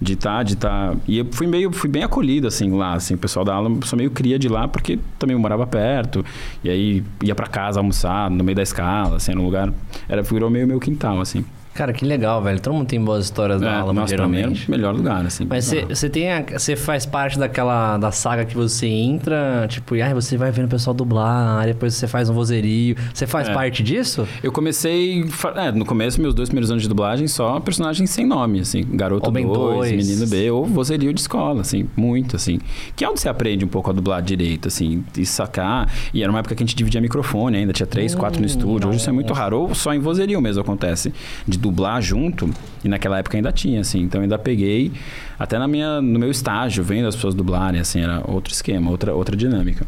de 0.02 0.14
estar, 0.14 0.44
de 0.44 0.54
estar. 0.54 0.96
E 1.08 1.20
eu 1.20 1.28
fui 1.32 1.46
meio, 1.46 1.72
fui 1.72 1.89
bem 1.89 2.04
acolhido 2.04 2.48
assim 2.48 2.72
lá, 2.76 2.94
assim, 2.94 3.14
o 3.14 3.18
pessoal 3.18 3.46
da 3.46 3.54
aula 3.54 3.70
sou 3.86 3.96
meio 3.96 4.10
cria 4.10 4.39
de 4.39 4.50
lá 4.50 4.68
porque 4.68 4.98
também 5.20 5.36
eu 5.36 5.39
morava 5.39 5.68
perto 5.68 6.26
e 6.64 6.70
aí 6.70 7.04
ia 7.22 7.36
pra 7.36 7.46
casa 7.46 7.80
almoçar 7.80 8.30
no 8.32 8.44
meio 8.44 8.56
da 8.56 8.64
escala, 8.64 9.18
assim, 9.18 9.34
no 9.34 9.44
lugar 9.44 9.72
era 10.10 10.24
virou 10.24 10.50
meio 10.50 10.68
meu 10.68 10.80
quintal 10.80 11.22
assim. 11.22 11.46
Cara, 11.74 11.93
que 11.93 12.03
legal, 12.05 12.41
velho. 12.43 12.59
Todo 12.59 12.74
mundo 12.74 12.88
tem 12.88 13.01
boas 13.03 13.26
histórias 13.26 13.61
da 13.61 13.72
É, 13.72 13.76
Alamo, 13.76 13.99
era 13.99 14.07
geralmente. 14.07 14.67
o 14.67 14.72
melhor 14.72 14.93
lugar 14.93 15.26
assim. 15.26 15.45
Mas 15.49 15.65
você- 15.65 16.09
tem 16.09 16.26
você 16.51 16.76
faz 16.76 17.05
parte 17.05 17.39
daquela 17.39 17.97
da 17.97 18.11
saga 18.11 18.43
que 18.43 18.53
você 18.55 18.88
entra, 18.88 19.65
tipo, 19.69 19.95
e 19.95 20.01
aí 20.01 20.13
você 20.13 20.36
vai 20.38 20.51
vendo 20.51 20.65
o 20.65 20.69
pessoal 20.69 20.93
dublar, 20.93 21.65
depois 21.65 21.93
você 21.95 22.07
faz 22.07 22.30
um 22.30 22.34
vozerio. 22.34 22.95
Você 23.13 23.26
faz 23.26 23.47
É. 23.47 23.53
parte 23.53 23.82
disso? 23.84 24.28
Eu 24.43 24.51
comecei, 24.51 25.24
é, 25.55 25.72
no 25.72 25.86
começo, 25.86 26.22
meus 26.22 26.34
dois 26.34 26.49
primeiros 26.49 26.69
anos 26.69 26.84
de 26.84 26.89
dublagem, 26.89 27.28
só 27.28 27.59
personagens 27.61 28.09
sem 28.09 28.26
nome, 28.26 28.59
assim. 28.59 28.84
Garoto 28.91 29.30
Homem 29.30 29.45
2, 29.47 29.57
dois. 29.57 29.91
Menino 30.07 30.28
B, 30.28 30.51
ou 30.51 30.65
vozerio 30.65 31.13
de 31.13 31.22
escola, 31.22 31.61
assim. 31.61 31.88
Muito, 31.95 32.36
assim. 32.36 32.59
Que 32.97 33.05
é 33.05 33.09
onde 33.09 33.22
você 33.22 33.30
aprende 33.30 33.63
um 33.63 33.69
pouco 33.69 33.89
a 33.89 33.93
dublar 33.93 34.22
direito, 34.22 34.67
assim. 34.67 35.03
E 35.17 35.26
sacar. 35.26 35.89
E 36.13 36.22
era 36.22 36.30
uma 36.32 36.39
época 36.39 36.53
que 36.53 36.63
a 36.63 36.65
gente 36.65 36.76
dividia 36.76 36.99
microfone 36.99 37.57
ainda. 37.57 37.72
Tinha 37.72 37.88
três, 37.88 38.13
quatro 38.13 38.41
no 38.41 38.45
estúdio. 38.45 38.89
Hoje 38.89 38.97
isso 38.97 39.09
é 39.09 39.13
muito 39.13 39.34
raro. 39.34 39.59
Ou 39.61 39.74
só 39.74 39.93
em 39.93 39.99
vozerio 39.99 40.41
mesmo 40.41 40.61
acontece. 40.61 41.13
De 41.47 41.61
dublar 41.62 42.01
junto. 42.01 42.49
E 42.84 42.89
naquela 42.89 43.20
época 43.20 43.38
ainda 43.38 43.51
tinha, 43.51 43.82
assim. 43.82 44.01
Então 44.01 44.22
ainda 44.22 44.38
peguei... 44.38 44.91
Até 45.39 45.57
na 45.57 45.68
minha, 45.68 46.01
no 46.01 46.20
meu 46.20 46.30
estágio, 46.30 46.84
vendo 46.84 47.07
as 47.07 47.16
pessoas 47.16 47.34
dublarem, 47.34 47.80
assim. 47.80 48.01
Era 48.01 48.22
outro 48.28 48.53
esquema, 48.53 48.91
outra, 48.91 49.14
outra 49.14 49.36
dinâmica. 49.36 49.86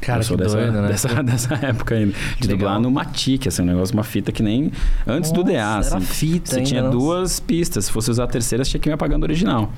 Cara, 0.00 0.18
eu 0.18 0.20
que 0.20 0.26
sou 0.26 0.36
dessa, 0.36 0.56
doido, 0.56 0.82
né? 0.82 0.88
dessa, 0.88 1.22
dessa 1.22 1.54
época 1.54 1.94
ainda. 1.94 2.12
De 2.38 2.48
Legal. 2.48 2.58
dublar 2.58 2.80
no 2.80 2.90
Matic, 2.90 3.46
assim, 3.46 3.62
um 3.62 3.66
negócio, 3.66 3.94
uma 3.94 4.04
fita 4.04 4.30
que 4.30 4.42
nem 4.42 4.70
antes 5.06 5.32
do 5.32 5.40
Nossa, 5.40 5.52
DA, 5.52 5.58
era 5.58 5.78
assim. 5.78 6.00
fita 6.00 6.50
Você 6.50 6.56
ainda, 6.56 6.68
tinha 6.68 6.82
nossa. 6.82 6.96
duas 6.96 7.40
pistas. 7.40 7.86
Se 7.86 7.92
fosse 7.92 8.10
usar 8.10 8.24
a 8.24 8.26
terceira, 8.26 8.64
você 8.64 8.72
tinha 8.72 8.80
que 8.80 8.88
ir 8.88 8.90
me 8.90 8.94
apagando 8.94 9.22
original. 9.22 9.72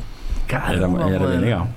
Caramba, 0.49 1.03
era 1.03 1.14
era 1.14 1.26
bem 1.28 1.39
legal. 1.39 1.68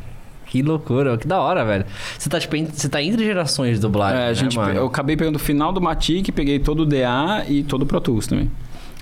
Que 0.48 0.64
loucura, 0.64 1.16
que 1.16 1.28
da 1.28 1.40
hora, 1.40 1.64
velho. 1.64 1.86
Você 2.18 2.28
tá, 2.28 2.40
tipo, 2.40 2.56
você 2.58 2.90
tá 2.90 3.02
entre 3.04 3.24
gerações 3.24 3.76
de 3.76 3.82
dublagem, 3.82 4.20
É, 4.20 4.24
a 4.24 4.28
né, 4.30 4.34
gente, 4.34 4.58
mano? 4.58 4.74
eu 4.74 4.88
acabei 4.88 5.16
pegando 5.16 5.36
o 5.36 5.40
final 5.40 5.72
do 5.72 5.80
Matic, 5.80 6.32
peguei 6.32 6.58
todo 6.58 6.82
o 6.82 6.86
DA 6.88 7.46
e 7.48 7.62
todo 7.64 7.84
o 7.84 7.86
Pro 7.86 8.02
Tools 8.02 8.26
também. 8.26 8.50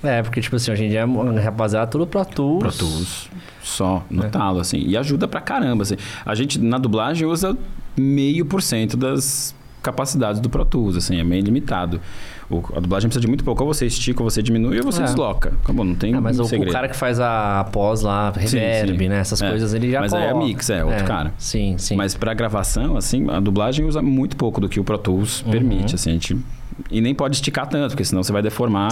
É, 0.07 0.23
porque, 0.23 0.39
tipo 0.41 0.55
assim, 0.55 0.71
hoje 0.71 0.85
em 0.85 0.89
dia, 0.89 1.05
rapaziada, 1.43 1.87
tudo 1.87 2.07
Pro 2.07 2.23
Tools. 2.25 2.59
Pro 2.59 2.71
Tools. 2.71 3.29
Só, 3.61 4.03
no 4.09 4.23
É. 4.25 4.29
talo, 4.29 4.59
assim. 4.59 4.77
E 4.77 4.95
ajuda 4.95 5.27
pra 5.27 5.41
caramba, 5.41 5.83
assim. 5.83 5.95
A 6.25 6.33
gente, 6.33 6.59
na 6.59 6.77
dublagem, 6.77 7.27
usa 7.27 7.57
meio 7.97 8.45
por 8.45 8.61
cento 8.61 8.95
das 8.95 9.53
capacidades 9.83 10.39
do 10.39 10.49
Pro 10.49 10.63
Tools, 10.65 10.95
assim. 10.95 11.19
É 11.19 11.23
meio 11.23 11.43
limitado. 11.43 11.99
O- 12.49 12.63
a 12.75 12.79
dublagem 12.79 13.09
precisa 13.09 13.19
de 13.19 13.27
muito 13.27 13.43
pouco. 13.43 13.61
Ou 13.63 13.73
você 13.73 13.85
estica, 13.85 14.23
ou 14.23 14.29
você 14.29 14.41
diminui, 14.41 14.77
ou 14.77 14.83
você 14.83 15.01
É. 15.01 15.05
desloca. 15.05 15.51
Acabou, 15.63 15.83
não 15.83 15.95
tem 15.95 16.13
Ah, 16.13 16.21
mas 16.21 16.39
um 16.39 16.43
o, 16.43 16.45
segredo. 16.45 16.69
o 16.69 16.73
cara 16.73 16.87
que 16.87 16.95
faz 16.95 17.19
a 17.19 17.67
pós 17.73 18.01
lá, 18.01 18.31
reverb, 18.33 18.97
sim. 18.97 19.09
né? 19.09 19.19
Essas 19.19 19.41
É. 19.41 19.49
coisas, 19.49 19.73
ele 19.73 19.91
já 19.91 19.99
Mas 19.99 20.13
aí 20.13 20.23
é 20.23 20.29
coloca. 20.29 20.45
mix, 20.47 20.69
é, 20.69 20.83
outro 20.85 21.03
cara. 21.03 21.33
Sim, 21.37 21.75
sim. 21.77 21.97
Mas 21.97 22.15
pra 22.15 22.33
gravação, 22.33 22.95
assim, 22.95 23.29
a 23.29 23.41
dublagem 23.41 23.85
usa 23.85 24.01
muito 24.01 24.37
pouco 24.37 24.61
do 24.61 24.69
que 24.69 24.79
o 24.79 24.83
Pro 24.85 24.97
Tools 24.97 25.41
Uhum. 25.43 25.51
permite, 25.51 25.95
assim, 25.95 26.11
a 26.11 26.13
gente... 26.13 26.37
E 26.91 27.01
nem 27.01 27.13
pode 27.15 27.35
esticar 27.35 27.67
tanto, 27.67 27.91
porque 27.91 28.05
senão 28.05 28.21
você 28.23 28.31
vai 28.31 28.41
deformar 28.41 28.89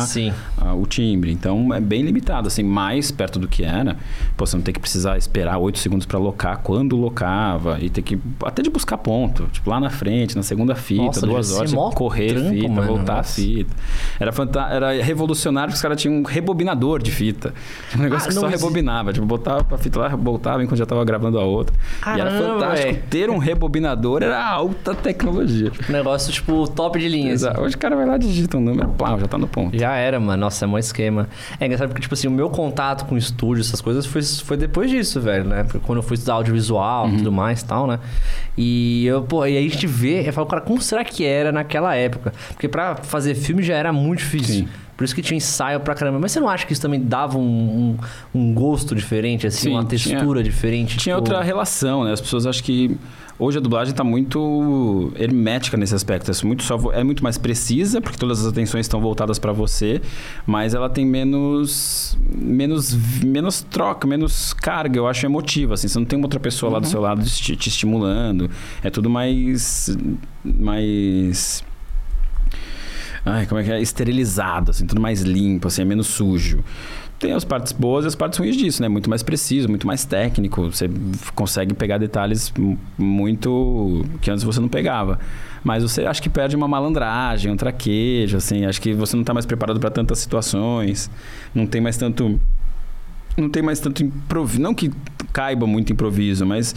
ah, 0.58 0.74
o 0.74 0.86
timbre. 0.86 1.32
Então 1.32 1.74
é 1.74 1.80
bem 1.80 2.02
limitado, 2.02 2.48
assim, 2.48 2.64
mais 2.64 3.12
perto 3.12 3.38
do 3.40 3.48
que 3.48 3.64
era. 3.64 3.96
Pô, 4.36 4.46
você 4.46 4.56
não 4.56 4.64
tem 4.64 4.74
que 4.74 4.80
precisar 4.80 5.18
esperar 5.18 5.58
8 5.58 5.78
segundos 5.80 6.06
pra 6.06 6.18
locar 6.20 6.58
quando 6.64 6.96
locava. 6.96 7.78
E 7.80 7.90
ter 7.90 8.02
que 8.02 8.20
até 8.44 8.62
de 8.62 8.70
buscar 8.70 8.98
ponto. 8.98 9.46
Tipo, 9.52 9.70
lá 9.70 9.80
na 9.80 9.90
frente, 9.90 10.36
na 10.36 10.44
segunda 10.44 10.76
fita, 10.76 11.04
Nossa, 11.04 11.28
duas 11.28 11.52
horas, 11.52 11.74
correr 11.94 12.34
trampo, 12.34 12.50
fita, 12.50 12.68
mano, 12.70 12.88
voltar 12.88 13.18
nossa. 13.18 13.42
a 13.42 13.44
fita. 13.44 13.76
Era, 14.20 14.32
fanta- 14.32 14.68
era 14.72 15.04
revolucionário 15.04 15.70
porque 15.70 15.76
os 15.78 15.82
caras 15.82 16.02
tinham 16.02 16.16
um 16.18 16.24
rebobinador 16.24 17.02
de 17.02 17.12
fita. 17.12 17.54
Um 17.98 18.02
negócio 18.02 18.26
Ah, 18.26 18.28
que 18.30 18.34
só 18.34 18.48
existe. 18.48 18.62
rebobinava. 18.64 19.14
Tipo, 19.14 19.26
botava 19.26 19.66
a 19.76 19.78
fita 19.78 20.00
lá, 20.00 20.08
voltava 20.10 20.64
enquanto 20.64 20.78
já 20.80 20.86
tava 20.86 21.04
gravando 21.06 21.40
a 21.40 21.44
outra. 21.44 21.76
e 22.06 22.20
era 22.20 22.30
Caramba, 22.32 22.54
fantástico. 22.60 22.92
velho. 22.94 23.04
Ter 23.10 23.30
um 23.30 23.38
rebobinador 23.38 24.24
era 24.24 24.44
alta 24.44 24.94
tecnologia. 24.96 25.72
Um 25.90 25.92
negócio, 25.94 26.32
tipo, 26.34 26.68
top 26.68 27.00
de 27.00 27.08
linha. 27.08 27.34
assim. 27.34 27.46
Hoje 27.76 27.78
o 27.78 27.80
cara 27.80 27.96
vai 27.96 28.06
lá, 28.06 28.18
digita 28.18 28.58
um 28.58 28.62
número, 28.62 28.88
plau, 28.90 29.20
já 29.20 29.28
tá 29.28 29.38
no 29.38 29.48
ponto. 29.48 29.78
Já 29.78 29.94
era, 29.96 30.18
mano. 30.20 30.40
Nossa, 30.40 30.64
é 30.64 30.68
um 30.68 30.78
esquema. 30.78 31.28
É 31.60 31.66
engraçado 31.66 31.90
porque, 31.90 32.02
tipo 32.02 32.14
assim, 32.14 32.28
o 32.28 32.32
meu 32.32 32.50
contato 32.50 33.06
com 33.06 33.18
estúdio, 33.18 33.60
essas 33.62 33.82
coisas, 33.82 34.06
foi, 34.06 34.22
foi 34.24 34.56
depois 34.56 34.90
disso, 34.90 35.20
velho, 35.20 35.44
né? 35.44 35.64
Porque 35.64 35.80
quando 35.80 35.98
eu 35.98 36.04
fui 36.04 36.16
estudar 36.16 36.36
audiovisual 36.36 37.10
e 37.10 37.18
tudo 37.18 37.32
mais 37.34 37.62
e 37.62 37.66
tal, 37.66 37.86
né? 37.86 38.00
E 38.58 39.06
eu, 39.06 39.24
pô, 39.24 39.46
e 39.46 39.58
aí 39.58 39.68
a 39.68 39.70
gente 39.70 39.86
vê, 39.88 40.26
eu 40.28 40.32
falo, 40.32 40.48
cara, 40.48 40.62
como 40.62 40.82
será 40.82 41.04
que 41.04 41.26
era 41.26 41.52
naquela 41.52 41.94
época? 41.96 42.34
Porque 42.50 42.68
pra 42.70 42.96
fazer 42.96 43.36
filme 43.36 43.62
já 43.62 43.76
era 43.76 43.92
muito 43.92 44.20
difícil. 44.20 44.56
Sim. 44.64 44.68
Por 44.96 45.04
isso 45.04 45.14
que 45.14 45.22
tinha 45.22 45.36
ensaio 45.36 45.82
pra 45.82 45.94
caramba. 45.94 46.18
Mas 46.20 46.32
você 46.32 46.40
não 46.40 46.48
acha 46.48 46.66
que 46.66 46.72
isso 46.72 46.82
também 46.82 47.02
dava 47.02 47.38
um, 47.38 47.98
um, 48.34 48.40
um 48.40 48.54
gosto 48.54 48.96
diferente, 48.96 49.46
assim, 49.46 49.64
Sim, 49.64 49.70
uma 49.72 49.84
tinha- 49.84 49.90
textura 49.90 50.42
diferente? 50.42 50.96
Tinha 50.98 51.16
tipo- 51.18 51.30
outra 51.30 51.44
relação, 51.44 52.06
né? 52.06 52.14
As 52.14 52.22
pessoas 52.22 52.46
acham 52.46 52.64
que 52.64 52.98
hoje 53.38 53.58
a 53.58 53.62
dublagem 53.62 53.92
está 53.92 54.04
muito 54.04 55.12
hermética 55.16 55.78
nesse 55.78 55.94
aspecto. 55.94 56.32
É 56.32 56.46
muito, 56.46 56.64
só, 56.64 56.92
é 56.92 57.04
muito 57.04 57.24
mais 57.24 57.38
precisa, 57.38 58.02
porque 58.02 58.18
todas 58.18 58.42
as 58.42 58.48
atenções 58.48 58.86
estão 58.86 59.02
voltadas 59.02 59.38
para 59.40 59.52
você, 59.52 60.02
mas 60.46 60.74
ela 60.74 60.90
tem 60.90 61.06
menos, 61.06 62.18
menos, 62.34 62.94
menos 63.24 63.62
troca, 63.62 64.08
menos 64.08 64.54
carga, 64.54 64.98
eu 64.98 65.08
acho 65.08 65.26
emotiva. 65.26 65.74
Assim, 65.74 65.88
você 65.88 66.00
não 66.00 66.06
tem 66.06 66.18
uma 66.18 66.26
outra 66.26 66.40
pessoa 66.40 66.74
lá 66.74 66.80
do 66.80 66.88
seu 66.88 67.02
lado 67.02 67.24
te, 67.24 67.56
te 67.56 67.70
estimulando. 67.70 68.50
É 68.84 68.90
tudo 68.90 69.10
mais. 69.10 69.96
mais 70.44 71.64
Ai, 73.26 73.48
como 73.48 73.60
é 73.60 73.64
que 73.64 73.72
é? 73.72 73.82
Esterilizado, 73.82 74.70
assim, 74.70 74.86
tudo 74.86 75.02
mais 75.02 75.22
limpo, 75.22 75.68
assim, 75.68 75.82
é 75.82 75.86
menos 75.86 76.06
sujo. 76.06 76.64
Tem 77.18 77.32
as 77.32 77.46
partes 77.46 77.72
boas 77.72 78.04
e 78.04 78.08
as 78.10 78.16
partes 78.16 78.38
ruins 78.38 78.58
disso, 78.58 78.82
né? 78.82 78.90
Muito 78.90 79.10
mais 79.10 79.24
preciso, 79.24 79.70
muito 79.70 79.88
mais 79.88 80.04
técnico. 80.04 80.64
Você 80.70 80.90
consegue 81.34 81.74
pegar 81.74 81.98
detalhes 81.98 82.54
muito 82.98 84.06
que 84.22 84.30
antes 84.30 84.44
você 84.44 84.60
não 84.60 84.68
pegava. 84.68 85.18
Mas 85.64 85.82
você 85.82 86.06
acha 86.06 86.22
que 86.22 86.30
perde 86.30 86.56
uma 86.56 86.68
malandragem, 86.68 87.52
um 87.52 87.56
traquejo, 87.56 88.38
assim. 88.38 88.66
Acho 88.66 88.82
que 88.82 88.94
você 88.94 89.16
não 89.16 89.22
está 89.22 89.34
mais 89.34 89.46
preparado 89.46 89.80
para 89.80 89.90
tantas 89.90 90.20
situações. 90.20 91.10
Não 91.54 91.66
tem 91.66 91.80
mais 91.82 91.96
tanto 91.98 92.40
não 93.38 93.50
tem 93.50 93.62
mais 93.64 93.80
tanto 93.80 94.04
improviso. 94.04 94.62
Não 94.62 94.74
que 94.74 94.92
caiba 95.34 95.66
muito 95.68 95.92
improviso, 95.92 96.46
mas 96.46 96.74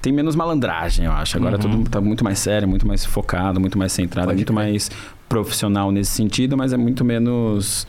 tem 0.00 0.12
menos 0.12 0.34
malandragem, 0.34 1.06
eu 1.06 1.12
acho. 1.12 1.36
Agora 1.36 1.56
Uhum. 1.56 1.60
tudo 1.70 1.90
tá 1.90 2.00
muito 2.00 2.24
mais 2.24 2.38
sério, 2.38 2.66
muito 2.68 2.86
mais 2.86 3.04
focado, 3.04 3.60
muito 3.60 3.78
mais 3.78 3.92
centrado, 3.92 4.26
Pode 4.28 4.36
muito 4.36 4.52
mais 4.52 4.90
profissional 5.28 5.90
nesse 5.90 6.10
sentido, 6.10 6.56
mas 6.56 6.72
é 6.72 6.76
muito 6.76 7.04
menos 7.04 7.86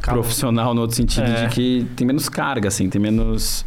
Calma. 0.00 0.20
profissional 0.20 0.74
no 0.74 0.80
outro 0.82 0.96
sentido 0.96 1.24
É. 1.26 1.46
de 1.46 1.54
que 1.54 1.86
tem 1.96 2.06
menos 2.06 2.28
carga, 2.28 2.68
assim, 2.68 2.88
tem 2.88 3.00
menos 3.00 3.64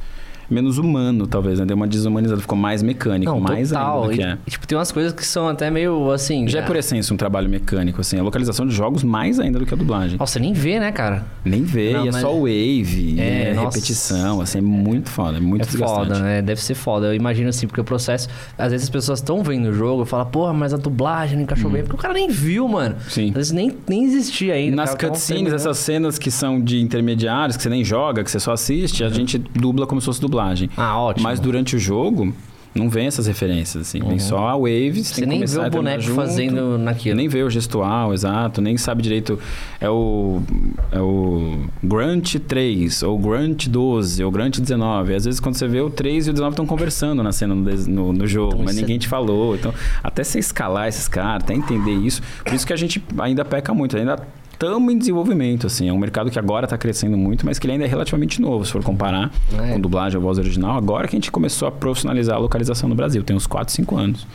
menos 0.53 0.77
humano, 0.77 1.25
talvez, 1.27 1.59
né? 1.59 1.65
Deu 1.65 1.75
uma 1.75 1.87
desumanizada, 1.87 2.41
ficou 2.41 2.57
mais 2.57 2.83
mecânico, 2.83 3.31
Não, 3.31 3.39
mais 3.39 3.69
total. 3.69 4.03
ainda 4.03 4.11
do 4.13 4.17
que 4.17 4.23
é. 4.23 4.37
e, 4.45 4.51
tipo, 4.51 4.67
tem 4.67 4.77
umas 4.77 4.91
coisas 4.91 5.13
que 5.13 5.25
são 5.25 5.47
até 5.47 5.69
meio 5.69 6.11
assim. 6.11 6.47
Já 6.47 6.59
é 6.59 6.61
ah, 6.63 6.65
por 6.65 6.75
essência 6.75 7.13
um 7.13 7.17
trabalho 7.17 7.49
mecânico, 7.49 8.01
assim. 8.01 8.17
A 8.19 8.23
localização 8.23 8.65
de 8.67 8.73
jogos 8.73 9.03
mais 9.03 9.39
ainda 9.39 9.59
do 9.59 9.65
que 9.65 9.73
a 9.73 9.77
dublagem. 9.77 10.17
Nossa, 10.17 10.39
nem 10.39 10.53
vê, 10.53 10.79
né, 10.79 10.91
cara? 10.91 11.25
Nem 11.45 11.63
vê, 11.63 11.93
Não, 11.93 12.05
e 12.05 12.09
é 12.09 12.11
mas- 12.11 12.21
só 12.21 12.31
wave, 12.33 13.15
É, 13.19 13.49
é, 13.49 13.53
nossa. 13.53 13.77
repetição, 13.77 14.41
assim, 14.41 14.57
é 14.57 14.61
muito 14.61 15.09
foda, 15.09 15.37
é 15.37 15.41
muito 15.41 15.63
é 15.63 15.65
desgastante. 15.65 16.07
foda, 16.07 16.19
né? 16.19 16.41
Deve 16.41 16.61
ser 16.61 16.75
foda. 16.75 17.07
Eu 17.07 17.13
imagino 17.15 17.49
assim, 17.49 17.67
porque 17.67 17.81
o 17.81 17.83
processo. 17.83 18.27
Às 18.57 18.71
vezes 18.71 18.85
as 18.85 18.89
pessoas 18.89 19.19
estão 19.19 19.41
vendo 19.43 19.69
o 19.69 19.73
jogo 19.73 20.03
e 20.03 20.05
falam, 20.05 20.25
porra, 20.27 20.53
mas 20.53 20.73
a 20.73 20.77
dublagem 20.77 21.35
não 21.37 21.43
encaixou 21.43 21.69
bem. 21.69 21.81
Porque 21.83 21.95
o 21.95 21.99
cara 21.99 22.13
nem 22.13 22.29
viu, 22.29 22.67
mano. 22.67 22.95
Uhum. 22.95 23.09
Sim. 23.09 23.27
Às 23.29 23.33
vezes 23.35 23.51
nem, 23.51 23.71
nem 23.87 24.03
existia 24.05 24.53
ainda. 24.53 24.75
Nas 24.75 24.95
cutscenes, 24.95 25.53
essas 25.53 25.77
cenas 25.77 26.17
que 26.17 26.29
são 26.29 26.59
de 26.61 26.81
intermediários, 26.81 27.55
que 27.57 27.63
você 27.63 27.69
nem 27.69 27.83
joga, 27.83 28.23
que 28.23 28.31
você 28.31 28.39
só 28.39 28.53
assiste, 28.53 29.03
a 29.03 29.09
gente 29.09 29.37
dubla 29.37 29.85
como 29.87 30.01
se 30.01 30.05
fosse 30.05 30.19
dublagem. 30.21 30.40
Ah, 30.77 30.97
ótimo. 30.99 31.23
Mas 31.23 31.39
durante 31.39 31.75
o 31.75 31.79
jogo, 31.79 32.33
não 32.73 32.89
vem 32.89 33.05
essas 33.05 33.27
referências, 33.27 33.87
assim. 33.87 33.99
Vem 33.99 34.17
só 34.17 34.47
a 34.47 34.55
wave, 34.55 35.03
você, 35.03 35.25
nem 35.25 35.43
vê 35.43 35.59
o 35.59 35.69
boneco 35.69 36.01
junto. 36.01 36.15
fazendo 36.15 36.77
naquilo. 36.77 37.17
Nem 37.17 37.27
vê 37.27 37.43
o 37.43 37.49
gestual, 37.49 38.13
exato, 38.13 38.61
nem 38.61 38.77
sabe 38.77 39.03
direito. 39.03 39.37
É 39.79 39.89
o, 39.89 40.41
é 40.89 40.99
o 41.01 41.65
Grunt 41.83 42.35
3, 42.35 43.03
ou 43.03 43.19
Grunt 43.19 43.67
12, 43.67 44.23
ou 44.23 44.31
Grunt 44.31 44.59
19. 44.59 45.13
Às 45.13 45.25
vezes, 45.25 45.39
quando 45.41 45.55
você 45.55 45.67
vê 45.67 45.81
o 45.81 45.89
3 45.89 46.27
e 46.27 46.29
o 46.29 46.33
19 46.33 46.53
estão 46.53 46.65
conversando 46.65 47.21
na 47.21 47.33
cena 47.33 47.53
no, 47.53 48.13
no, 48.13 48.25
jogo, 48.27 48.53
Então, 48.53 48.63
mas 48.63 48.75
isso 48.75 48.79
é- 48.79 48.81
ninguém 48.83 48.99
te 48.99 49.07
falou. 49.09 49.55
Então, 49.55 49.73
até 50.01 50.23
você 50.23 50.39
escalar 50.39 50.87
esses 50.87 51.09
caras, 51.09 51.43
até 51.43 51.53
entender 51.53 51.91
isso. 51.91 52.21
Por 52.45 52.53
isso 52.53 52.65
que 52.65 52.71
a 52.71 52.77
gente 52.77 53.03
ainda 53.19 53.43
peca 53.43 53.73
muito, 53.73 53.97
ainda 53.97 54.17
estamos 54.65 54.93
em 54.93 54.97
desenvolvimento, 54.97 55.65
assim. 55.67 55.89
É 55.89 55.93
um 55.93 55.97
mercado 55.97 56.29
que 56.29 56.37
agora 56.37 56.65
está 56.65 56.77
crescendo 56.77 57.17
muito, 57.17 57.45
mas 57.45 57.57
que 57.57 57.65
ele 57.65 57.73
ainda 57.73 57.85
é 57.85 57.87
relativamente 57.87 58.39
novo, 58.39 58.63
se 58.63 58.71
for 58.71 58.83
comparar 58.83 59.31
É. 59.59 59.73
com 59.73 59.79
dublagem 59.79 60.17
ou 60.17 60.23
voz 60.23 60.37
original. 60.37 60.77
Agora 60.77 61.07
que 61.07 61.15
a 61.15 61.17
gente 61.17 61.31
começou 61.31 61.67
a 61.67 61.71
profissionalizar 61.71 62.35
a 62.35 62.39
localização 62.39 62.87
no 62.87 62.93
Brasil, 62.95 63.23
tem 63.23 63.35
uns 63.35 63.47
4, 63.47 63.73
5 63.73 63.97
anos. 63.97 64.27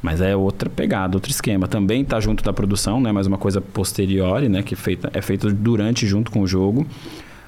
Mas 0.00 0.20
é 0.20 0.36
outra 0.36 0.70
pegada, 0.70 1.16
outro 1.16 1.28
esquema. 1.30 1.66
Também 1.66 2.02
está 2.02 2.20
junto 2.20 2.44
da 2.44 2.52
produção, 2.52 3.00
né? 3.00 3.10
Mas 3.10 3.26
uma 3.26 3.36
coisa 3.36 3.60
posteriori, 3.60 4.48
né? 4.48 4.62
Que 4.62 4.76
feita, 4.76 5.10
é 5.12 5.20
feito 5.20 5.52
durante, 5.52 6.06
junto 6.06 6.30
com 6.30 6.40
o 6.42 6.46
jogo. 6.46 6.86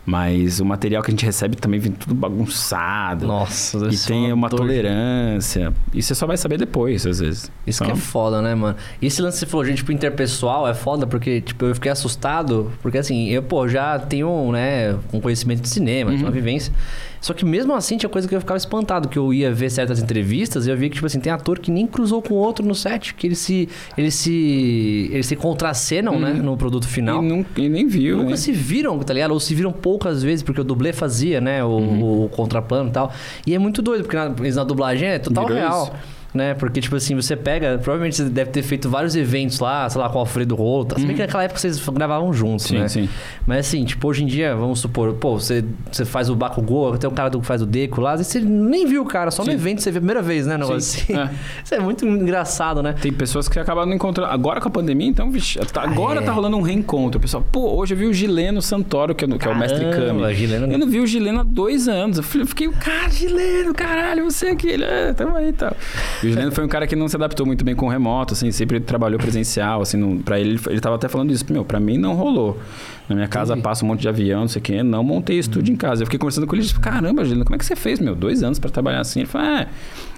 Mas 0.04 0.60
o 0.60 0.64
material 0.64 1.02
que 1.02 1.10
a 1.10 1.12
gente 1.12 1.24
recebe 1.26 1.56
também 1.56 1.78
vem 1.78 1.92
tudo 1.92 2.14
bagunçado. 2.14 3.26
Nossa, 3.26 3.88
E 3.92 3.96
tem 3.98 4.32
uma 4.32 4.48
dor. 4.48 4.60
tolerância. 4.60 5.72
E 5.92 6.02
você 6.02 6.14
só 6.14 6.26
vai 6.26 6.36
saber 6.36 6.56
depois, 6.58 7.06
às 7.06 7.20
vezes. 7.20 7.50
Isso 7.66 7.84
que 7.84 7.90
é 7.90 7.92
Então, 7.92 8.00
foda, 8.02 8.40
né, 8.40 8.54
mano? 8.54 8.76
E 9.00 9.06
esse 9.06 9.20
lance 9.20 9.36
que 9.36 9.40
você 9.40 9.46
falou, 9.46 9.64
gente, 9.64 9.76
tipo, 9.78 9.92
interpessoal 9.92 10.66
é 10.66 10.74
foda 10.74 11.06
porque, 11.06 11.40
tipo, 11.42 11.64
eu 11.66 11.74
fiquei 11.74 11.92
assustado. 11.92 12.72
Porque, 12.82 12.98
assim, 12.98 13.28
eu, 13.28 13.42
pô, 13.42 13.68
já 13.68 13.98
tenho, 13.98 14.50
né, 14.52 14.96
um 15.12 15.20
conhecimento 15.20 15.60
de 15.60 15.68
cinema, 15.68 16.10
Uhum. 16.10 16.18
uma 16.20 16.30
vivência. 16.30 16.72
Só 17.20 17.34
que 17.34 17.44
mesmo 17.44 17.74
assim 17.74 17.96
tinha 17.98 18.08
coisa 18.08 18.26
que 18.26 18.34
eu 18.34 18.40
ficava 18.40 18.56
espantado, 18.56 19.08
que 19.08 19.18
eu 19.18 19.32
ia 19.32 19.52
ver 19.52 19.70
certas 19.70 20.00
entrevistas 20.02 20.66
e 20.66 20.70
eu 20.70 20.76
via 20.76 20.88
que, 20.88 20.94
tipo 20.94 21.06
assim, 21.06 21.20
tem 21.20 21.30
ator 21.32 21.58
que 21.58 21.70
nem 21.70 21.86
cruzou 21.86 22.22
com 22.22 22.32
outro 22.34 22.64
no 22.64 22.74
set, 22.74 23.14
que 23.14 23.26
eles 23.26 23.38
se. 23.38 23.68
Eles 23.96 24.14
se. 24.14 25.10
Eles 25.12 25.26
se 25.26 25.36
contracenam, 25.36 26.18
né, 26.18 26.32
no 26.32 26.56
produto 26.56 26.88
final. 26.88 27.18
Uhum. 27.18 27.24
E, 27.24 27.28
não, 27.28 27.46
e 27.64 27.68
nem 27.68 27.86
viu, 27.86 28.16
Nunca 28.18 28.30
né? 28.30 28.36
se 28.36 28.52
viram, 28.52 28.98
tá 29.00 29.12
ligado? 29.12 29.32
Ou 29.32 29.40
se 29.40 29.54
viram 29.54 29.70
poucas 29.72 30.22
vezes, 30.22 30.42
porque 30.42 30.60
o 30.60 30.64
dublê 30.64 30.92
fazia, 30.92 31.40
né? 31.40 31.62
O, 31.64 31.68
Uhum. 31.80 32.24
o 32.24 32.28
contraplano 32.28 32.88
e 32.88 32.92
tal. 32.92 33.12
E 33.46 33.54
é 33.54 33.58
muito 33.58 33.82
doido, 33.82 34.02
porque 34.04 34.16
na, 34.16 34.28
na 34.28 34.64
dublagem 34.64 35.08
é 35.08 35.18
total 35.18 35.46
Virou 35.46 35.58
real. 35.60 35.82
isso. 35.84 36.19
Né? 36.32 36.54
Porque, 36.54 36.80
tipo 36.80 36.94
assim, 36.94 37.16
você 37.16 37.34
pega. 37.34 37.76
Provavelmente 37.78 38.16
você 38.16 38.24
deve 38.24 38.50
ter 38.52 38.62
feito 38.62 38.88
vários 38.88 39.16
eventos 39.16 39.58
lá, 39.58 39.88
sei 39.90 40.00
lá, 40.00 40.08
com 40.08 40.16
o 40.16 40.20
Alfredo 40.20 40.54
Rolo. 40.54 40.86
Se 40.96 41.04
bem 41.04 41.16
que 41.16 41.22
naquela 41.22 41.42
época 41.42 41.58
vocês 41.58 41.78
gravavam 41.88 42.32
juntos, 42.32 42.70
Uhum. 42.70 42.76
Sim, 42.76 42.78
né? 42.82 42.88
sim. 42.88 43.08
Mas 43.46 43.66
assim, 43.66 43.84
tipo, 43.84 44.06
hoje 44.06 44.22
em 44.22 44.26
dia, 44.26 44.54
vamos 44.54 44.78
supor, 44.78 45.12
pô, 45.14 45.38
você, 45.40 45.64
você 45.90 46.04
faz 46.04 46.30
o 46.30 46.36
Bakugou, 46.36 46.96
tem 46.96 47.08
o 47.10 47.12
cara 47.12 47.30
que 47.30 47.42
faz 47.44 47.62
o 47.62 47.66
Deco 47.66 48.00
lá, 48.00 48.12
às 48.12 48.20
vezes 48.20 48.32
você 48.32 48.40
nem 48.40 48.86
viu 48.86 49.02
o 49.02 49.06
cara, 49.06 49.30
só 49.32 49.42
no 49.42 49.48
Sim. 49.50 49.56
evento 49.56 49.82
você 49.82 49.90
vê 49.90 49.98
a 49.98 50.00
primeira 50.00 50.22
vez, 50.22 50.46
né? 50.46 50.56
Negócio 50.56 50.80
Sim, 50.82 51.14
assim. 51.14 51.18
é. 51.18 51.30
Isso 51.64 51.74
é 51.74 51.80
muito 51.80 52.06
engraçado, 52.06 52.80
né? 52.80 52.94
Tem 53.00 53.12
pessoas 53.12 53.48
que 53.48 53.58
acabaram 53.58 53.88
não 53.88 53.96
encontrando. 53.96 54.30
Agora 54.30 54.60
com 54.60 54.68
a 54.68 54.70
pandemia, 54.70 55.08
então, 55.08 55.32
vixe, 55.32 55.58
tá- 55.72 55.82
agora 55.82 56.20
é. 56.20 56.22
tá 56.22 56.30
rolando 56.30 56.56
um 56.56 56.62
reencontro. 56.62 57.18
O 57.18 57.20
pessoal, 57.20 57.44
pô, 57.50 57.74
hoje 57.76 57.94
eu 57.94 57.98
vi 57.98 58.06
o 58.06 58.12
Gileno 58.14 58.62
Santoro, 58.62 59.16
que 59.16 59.24
é, 59.24 59.28
que 59.28 59.48
é 59.48 59.50
o 59.50 59.58
mestre 59.58 59.80
Kami. 59.90 60.32
Gileno- 60.34 60.72
Eu 60.72 60.78
não 60.78 60.86
vi 60.88 61.00
o 61.00 61.06
Gileno 61.08 61.40
há 61.40 61.42
dois 61.42 61.88
anos. 61.88 62.18
Eu 62.18 62.22
fiquei, 62.46 62.68
cara, 62.70 63.08
Gileno, 63.10 63.74
caralho, 63.74 64.24
você 64.30 64.46
aqui. 64.48 64.68
Ele, 64.68 64.84
é, 64.84 65.12
tamo 65.12 65.34
aí 65.34 65.48
e 65.48 65.52
tal. 65.52 65.74
E 66.22 66.26
o 66.26 66.30
Gileno 66.30 66.52
foi 66.52 66.64
um 66.64 66.68
cara 66.68 66.86
que 66.86 66.94
não 66.94 67.08
se 67.08 67.16
adaptou 67.16 67.46
muito 67.46 67.64
bem 67.64 67.74
com 67.74 67.86
o 67.86 67.88
remoto, 67.88 68.34
assim, 68.34 68.50
sempre 68.50 68.78
trabalhou 68.80 69.18
presencial, 69.18 69.80
assim, 69.80 69.96
não, 69.96 70.18
pra 70.18 70.38
ele, 70.38 70.60
ele 70.68 70.80
tava 70.80 70.96
até 70.96 71.08
falando 71.08 71.30
isso. 71.32 71.44
Meu, 71.50 71.64
pra 71.64 71.80
mim 71.80 71.96
não 71.96 72.14
rolou. 72.14 72.60
Na 73.08 73.16
minha 73.16 73.26
casa 73.28 73.54
Entendi. 73.54 73.64
passa 73.64 73.84
um 73.84 73.88
monte 73.88 74.00
de 74.00 74.08
avião, 74.08 74.42
não 74.42 74.48
sei 74.48 74.60
o 74.60 74.62
quê. 74.62 74.82
Não 74.82 75.02
montei 75.02 75.38
estúdio 75.38 75.72
em 75.72 75.76
casa. 75.76 76.02
Eu 76.02 76.06
fiquei 76.06 76.18
conversando 76.18 76.46
com 76.46 76.54
ele 76.54 76.62
e 76.62 76.66
disse, 76.66 76.78
caramba, 76.78 77.24
Gileno, 77.24 77.44
como 77.44 77.56
é 77.56 77.58
que 77.58 77.64
você 77.64 77.74
fez, 77.74 77.98
meu? 77.98 78.14
Dois 78.14 78.42
anos 78.42 78.58
pra 78.58 78.70
trabalhar 78.70 79.00
assim. 79.00 79.20
Ele 79.20 79.28
falou, 79.28 79.48
é. 79.48 79.68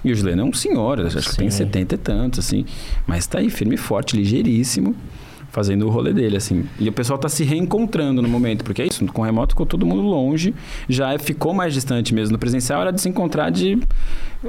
E 0.03 0.11
o 0.11 0.15
Gileno 0.15 0.41
é 0.41 0.45
um 0.45 0.53
senhor, 0.53 0.99
acho 0.99 1.29
que 1.29 1.37
tem 1.37 1.49
Sim. 1.49 1.57
70 1.59 1.95
e 1.95 1.97
tantos, 1.97 2.39
assim. 2.39 2.65
Mas 3.07 3.25
tá 3.25 3.39
aí, 3.39 3.49
firme 3.49 3.75
e 3.75 3.77
forte, 3.77 4.15
ligeiríssimo, 4.15 4.95
fazendo 5.53 5.85
o 5.87 5.89
rolê 5.89 6.11
dele, 6.11 6.35
assim. 6.35 6.65
E 6.79 6.89
o 6.89 6.91
pessoal 6.91 7.17
tá 7.17 7.29
se 7.29 7.43
reencontrando 7.45 8.21
no 8.23 8.27
momento, 8.27 8.63
porque 8.65 8.81
é 8.81 8.87
isso, 8.87 9.05
com 9.05 9.21
o 9.21 9.25
remoto 9.25 9.53
ficou 9.53 9.65
todo 9.67 9.85
mundo 9.85 10.01
longe, 10.01 10.53
já 10.89 11.13
é- 11.13 11.19
ficou 11.19 11.53
mais 11.53 11.73
distante 11.75 12.13
mesmo. 12.13 12.33
No 12.33 12.39
presencial 12.39 12.81
era 12.81 12.91
de 12.91 12.99
se 12.99 13.07
encontrar 13.07 13.49
de. 13.51 13.77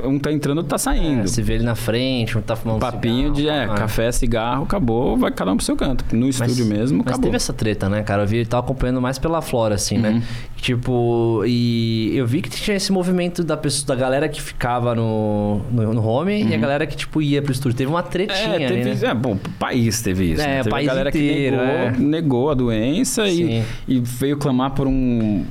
Um 0.02 0.18
tá 0.18 0.32
entrando, 0.32 0.56
outro 0.58 0.70
tá 0.70 0.78
saindo. 0.78 1.20
É, 1.20 1.26
você 1.28 1.40
vê 1.40 1.54
ele 1.54 1.62
na 1.62 1.76
frente, 1.76 2.36
um 2.36 2.40
tá 2.42 2.56
fumando 2.56 2.80
Papinho 2.80 3.30
de 3.30 3.48
é, 3.48 3.60
cigarro, 3.60 3.78
café, 3.78 4.10
cigarro, 4.10 4.64
acabou, 4.64 5.16
vai 5.16 5.30
cada 5.30 5.52
um 5.52 5.56
pro 5.56 5.64
seu 5.64 5.76
canto. 5.76 6.04
No 6.16 6.28
estúdio 6.28 6.66
mesmo, 6.66 6.98
mas 6.98 7.06
acabou. 7.06 7.22
teve 7.22 7.36
essa 7.36 7.52
treta, 7.52 7.88
né, 7.88 8.02
cara? 8.02 8.22
Eu 8.22 8.26
vi, 8.26 8.38
eu 8.38 8.46
tava 8.46 8.64
acompanhando 8.64 9.00
mais 9.00 9.20
pela 9.20 9.40
Flora, 9.40 9.76
assim, 9.76 9.94
Uhum. 9.96 10.02
né? 10.02 10.22
Tipo, 10.56 11.42
e 11.46 12.12
eu 12.16 12.26
vi 12.26 12.40
que 12.40 12.48
tinha 12.48 12.76
esse 12.76 12.90
movimento 12.90 13.44
da 13.44 13.56
pessoa, 13.56 13.86
da 13.94 13.94
galera 14.02 14.28
que 14.28 14.40
ficava 14.40 14.94
no, 14.94 15.60
no, 15.70 15.92
no 15.94 16.04
home 16.04 16.42
e 16.42 16.54
a 16.54 16.56
galera 16.56 16.86
que, 16.86 16.96
tipo, 16.96 17.20
ia 17.22 17.42
pro 17.42 17.52
estúdio. 17.52 17.76
Teve 17.76 17.90
uma 17.90 18.02
tretinha 18.02 18.34
Uhum. 18.48 18.52
É, 18.54 18.66
ali, 18.66 18.66
teve, 18.84 19.04
né? 19.04 19.10
é, 19.10 19.14
bom, 19.14 19.32
o 19.34 19.50
país 19.58 20.00
teve 20.02 20.32
isso. 20.32 20.42
É, 20.42 20.62
né? 20.62 20.64
país 20.64 20.88
galera 20.94 21.08
inteiro, 21.10 21.56
que 21.56 21.62
negou, 21.62 21.76
é. 21.76 21.90
negou 21.98 22.50
a 22.50 22.54
doença 22.54 23.28
e, 23.28 23.62
e 23.86 24.00
veio 24.00 24.36
clamar 24.36 24.72
por 24.72 24.86
um. 24.86 25.44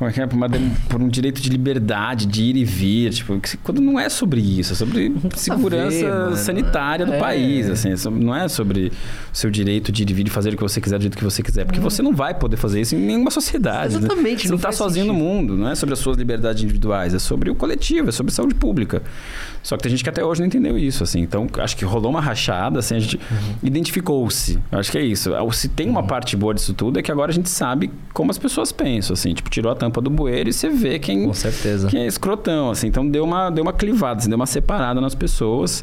Como 0.00 0.08
é 0.08 0.14
que 0.14 0.18
é? 0.22 0.26
Por, 0.26 0.34
uma 0.34 0.48
por 0.88 1.02
um 1.02 1.08
direito 1.10 1.42
de 1.42 1.50
liberdade, 1.50 2.24
de 2.24 2.42
ir 2.42 2.56
e 2.56 2.64
vir. 2.64 3.10
Tipo, 3.12 3.38
quando 3.62 3.82
não 3.82 4.00
é 4.00 4.08
sobre 4.08 4.40
isso, 4.40 4.72
é 4.72 4.76
sobre 4.76 5.14
segurança 5.36 6.08
mano. 6.08 6.36
sanitária 6.38 7.04
do 7.04 7.12
É. 7.12 7.18
país. 7.18 7.68
Assim, 7.68 7.90
é 7.90 8.10
não 8.10 8.34
é 8.34 8.48
sobre 8.48 8.86
o 8.88 9.36
seu 9.36 9.50
direito 9.50 9.92
de 9.92 10.02
ir 10.02 10.10
e 10.10 10.14
vir 10.14 10.26
e 10.26 10.30
fazer 10.30 10.54
o 10.54 10.56
que 10.56 10.62
você 10.62 10.80
quiser 10.80 10.96
do 10.96 11.02
jeito 11.02 11.18
que 11.18 11.22
você 11.24 11.42
quiser. 11.42 11.66
Porque 11.66 11.78
você 11.80 12.00
não 12.00 12.14
vai 12.14 12.32
poder 12.32 12.56
fazer 12.56 12.80
isso 12.80 12.94
em 12.96 12.98
nenhuma 12.98 13.30
sociedade. 13.30 13.92
né? 13.92 14.00
Exatamente, 14.06 14.44
Você 14.44 14.48
não 14.48 14.56
está 14.56 14.72
sozinho 14.72 15.04
no 15.04 15.12
mundo. 15.12 15.54
Não 15.54 15.68
é 15.68 15.74
sobre 15.74 15.92
as 15.92 15.98
suas 15.98 16.16
liberdades 16.16 16.62
individuais, 16.64 17.12
é 17.12 17.18
sobre 17.18 17.50
o 17.50 17.54
coletivo, 17.54 18.08
é 18.08 18.12
sobre 18.12 18.32
saúde 18.32 18.54
pública. 18.54 19.02
Só 19.62 19.76
que 19.76 19.82
tem 19.82 19.90
gente 19.90 20.02
que 20.02 20.08
até 20.08 20.24
hoje 20.24 20.40
não 20.40 20.46
entendeu 20.46 20.78
isso, 20.78 21.02
assim. 21.04 21.20
Então, 21.20 21.46
acho 21.58 21.76
que 21.76 21.84
rolou 21.84 22.10
uma 22.10 22.22
rachada, 22.22 22.78
assim, 22.78 22.94
a 22.96 22.98
gente 23.00 23.16
Uhum. 23.16 23.54
identificou-se. 23.62 24.58
Acho 24.72 24.90
que 24.90 24.96
é 24.96 25.02
isso. 25.04 25.30
Se 25.52 25.68
tem 25.68 25.90
uma 25.90 26.02
parte 26.02 26.34
boa 26.38 26.54
disso 26.54 26.72
tudo, 26.72 26.98
é 26.98 27.02
que 27.02 27.12
agora 27.12 27.30
a 27.30 27.34
gente 27.34 27.50
sabe 27.50 27.90
como 28.14 28.30
as 28.30 28.38
pessoas 28.38 28.72
pensam, 28.72 29.12
assim. 29.12 29.34
Tipo, 29.34 29.50
tirou 29.50 29.70
a 29.70 29.74
tampa 29.74 29.89
do 29.90 30.10
bueiro 30.10 30.50
e 30.50 30.52
você 30.52 30.68
vê 30.68 30.98
quem, 30.98 31.26
Com 31.26 31.34
certeza. 31.34 31.88
quem 31.88 32.02
é 32.02 32.06
escrotão, 32.06 32.70
assim. 32.70 32.86
Então, 32.86 33.08
deu 33.08 33.24
uma, 33.24 33.50
deu 33.50 33.62
uma 33.62 33.72
clivada, 33.72 34.20
assim, 34.20 34.28
deu 34.28 34.36
uma 34.36 34.46
separada 34.46 35.00
nas 35.00 35.14
pessoas 35.14 35.82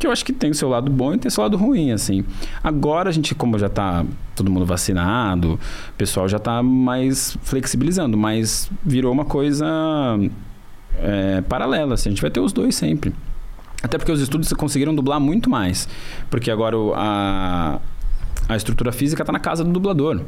que 0.00 0.06
eu 0.06 0.10
acho 0.10 0.24
que 0.24 0.32
tem 0.32 0.50
o 0.50 0.54
seu 0.54 0.66
lado 0.70 0.90
bom 0.90 1.12
e 1.12 1.18
tem 1.18 1.28
o 1.28 1.30
seu 1.30 1.42
lado 1.42 1.58
ruim, 1.58 1.92
assim. 1.92 2.24
Agora 2.64 3.10
a 3.10 3.12
gente, 3.12 3.34
como 3.34 3.58
já 3.58 3.68
tá 3.68 4.02
todo 4.34 4.50
mundo 4.50 4.64
vacinado, 4.64 5.54
o 5.54 5.92
pessoal 5.98 6.26
já 6.26 6.38
tá 6.38 6.62
mais 6.62 7.36
flexibilizando, 7.42 8.16
mas 8.16 8.70
virou 8.82 9.12
uma 9.12 9.26
coisa 9.26 9.66
é, 11.02 11.42
paralela, 11.42 11.94
assim. 11.94 12.08
A 12.08 12.12
gente 12.12 12.22
vai 12.22 12.30
ter 12.30 12.40
os 12.40 12.50
dois 12.50 12.74
sempre. 12.74 13.12
Até 13.82 13.98
porque 13.98 14.10
os 14.10 14.22
estúdios 14.22 14.50
conseguiram 14.54 14.94
dublar 14.94 15.20
muito 15.20 15.50
mais. 15.50 15.86
Porque 16.30 16.50
agora 16.50 16.76
a, 16.94 17.78
a 18.48 18.56
estrutura 18.56 18.92
física 18.92 19.22
está 19.22 19.32
na 19.32 19.38
casa 19.38 19.62
do 19.62 19.70
dublador. 19.70 20.22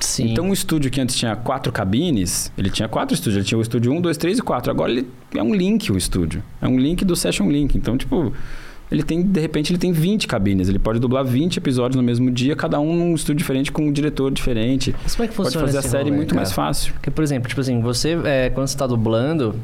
Sim. 0.00 0.32
Então, 0.32 0.46
um 0.46 0.52
estúdio 0.52 0.90
que 0.90 1.00
antes 1.00 1.16
tinha 1.16 1.34
quatro 1.34 1.72
cabines, 1.72 2.52
ele 2.56 2.70
tinha 2.70 2.88
quatro 2.88 3.14
estúdios. 3.14 3.36
Ele 3.36 3.44
tinha 3.44 3.58
o 3.58 3.62
estúdio 3.62 3.92
1, 3.92 4.00
2, 4.00 4.16
3 4.16 4.38
e 4.38 4.42
4. 4.42 4.70
Agora 4.70 4.90
ele 4.92 5.08
é 5.34 5.42
um 5.42 5.54
link 5.54 5.90
o 5.90 5.96
estúdio. 5.96 6.42
É 6.60 6.68
um 6.68 6.78
link 6.78 7.04
do 7.04 7.16
Session 7.16 7.50
Link. 7.50 7.76
Então, 7.76 7.96
tipo, 7.96 8.32
ele 8.90 9.02
tem, 9.02 9.22
de 9.22 9.40
repente, 9.40 9.72
ele 9.72 9.78
tem 9.78 9.92
20 9.92 10.26
cabines. 10.26 10.68
Ele 10.68 10.78
pode 10.78 11.00
dublar 11.00 11.24
20 11.24 11.56
episódios 11.56 11.96
no 11.96 12.02
mesmo 12.02 12.30
dia, 12.30 12.54
cada 12.54 12.78
um 12.78 12.94
num 12.94 13.14
estúdio 13.14 13.38
diferente, 13.38 13.72
com 13.72 13.82
um 13.82 13.92
diretor 13.92 14.30
diferente. 14.30 14.94
Mas 15.02 15.14
como 15.14 15.24
é 15.24 15.28
que 15.28 15.34
Pode 15.34 15.48
funciona 15.48 15.66
fazer 15.66 15.78
a 15.78 15.82
série 15.82 16.04
rolê, 16.04 16.16
muito 16.16 16.34
mais 16.34 16.50
cara? 16.50 16.68
fácil. 16.68 16.92
Porque, 16.92 17.10
por 17.10 17.24
exemplo, 17.24 17.48
tipo 17.48 17.60
assim, 17.60 17.80
você, 17.80 18.16
é, 18.24 18.50
quando 18.50 18.68
você 18.68 18.76
tá 18.76 18.86
dublando, 18.86 19.56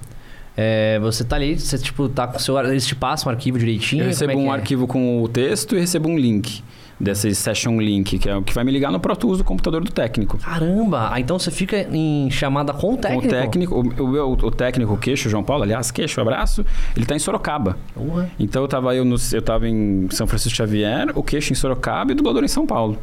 é, 0.57 0.99
você 1.01 1.23
tá 1.25 1.37
ali, 1.37 1.59
você, 1.59 1.79
tipo, 1.79 2.09
tá 2.09 2.27
com 2.27 2.37
o 2.37 2.41
seu... 2.41 2.59
Eles 2.59 2.87
te 2.87 2.97
passam 2.97 3.31
um 3.31 3.35
arquivo 3.35 3.59
direitinho? 3.59 4.03
Eu 4.03 4.09
recebo 4.09 4.33
é 4.33 4.37
um 4.37 4.47
é? 4.47 4.57
arquivo 4.57 4.87
com 4.87 5.23
o 5.23 5.29
texto 5.29 5.77
e 5.77 5.81
recebo 5.81 6.09
um 6.09 6.19
link. 6.19 6.63
Desse 7.03 7.35
Session 7.35 7.81
Link, 7.81 8.17
que 8.17 8.29
é 8.29 8.37
o 8.37 8.43
que 8.43 8.55
vai 8.55 8.63
me 8.63 8.71
ligar 8.71 8.93
no 8.93 9.01
Pro 9.01 9.17
Tools 9.17 9.39
do 9.39 9.45
computador 9.45 9.83
do 9.83 9.91
técnico. 9.91 10.39
Caramba! 10.39 11.09
Ah, 11.11 11.19
então 11.19 11.37
você 11.37 11.51
fica 11.51 11.77
em 11.93 12.31
chamada 12.31 12.73
com 12.73 12.95
o 12.95 12.97
técnico? 12.97 13.23
Com 13.23 13.27
o 13.27 13.31
técnico, 13.31 13.75
o, 13.75 14.05
o, 14.05 14.33
o 14.33 14.51
técnico, 14.53 14.93
o 14.93 14.97
queixo, 14.97 15.29
João 15.29 15.43
Paulo, 15.43 15.65
aliás, 15.65 15.91
queixo, 15.91 16.21
abraço, 16.21 16.65
ele 16.97 17.05
tá 17.05 17.17
em 17.17 17.19
Sorocaba. 17.19 17.77
Porra. 17.93 18.31
Então 18.39 18.63
eu 18.63 18.69
tava, 18.69 18.95
eu, 18.95 19.05
no, 19.05 19.17
eu 19.33 19.43
tava 19.43 19.69
em 19.69 20.07
São 20.11 20.29
Francisco 20.29 20.57
Xavier, 20.57 21.09
o 21.17 21.25
queixo 21.25 21.53
em 21.53 21.57
Sorocaba 21.57 22.13
e 22.13 22.15
o 22.15 22.17
dublador 22.17 22.45
em 22.45 22.49
São 22.49 22.65
Paulo. 22.65 22.97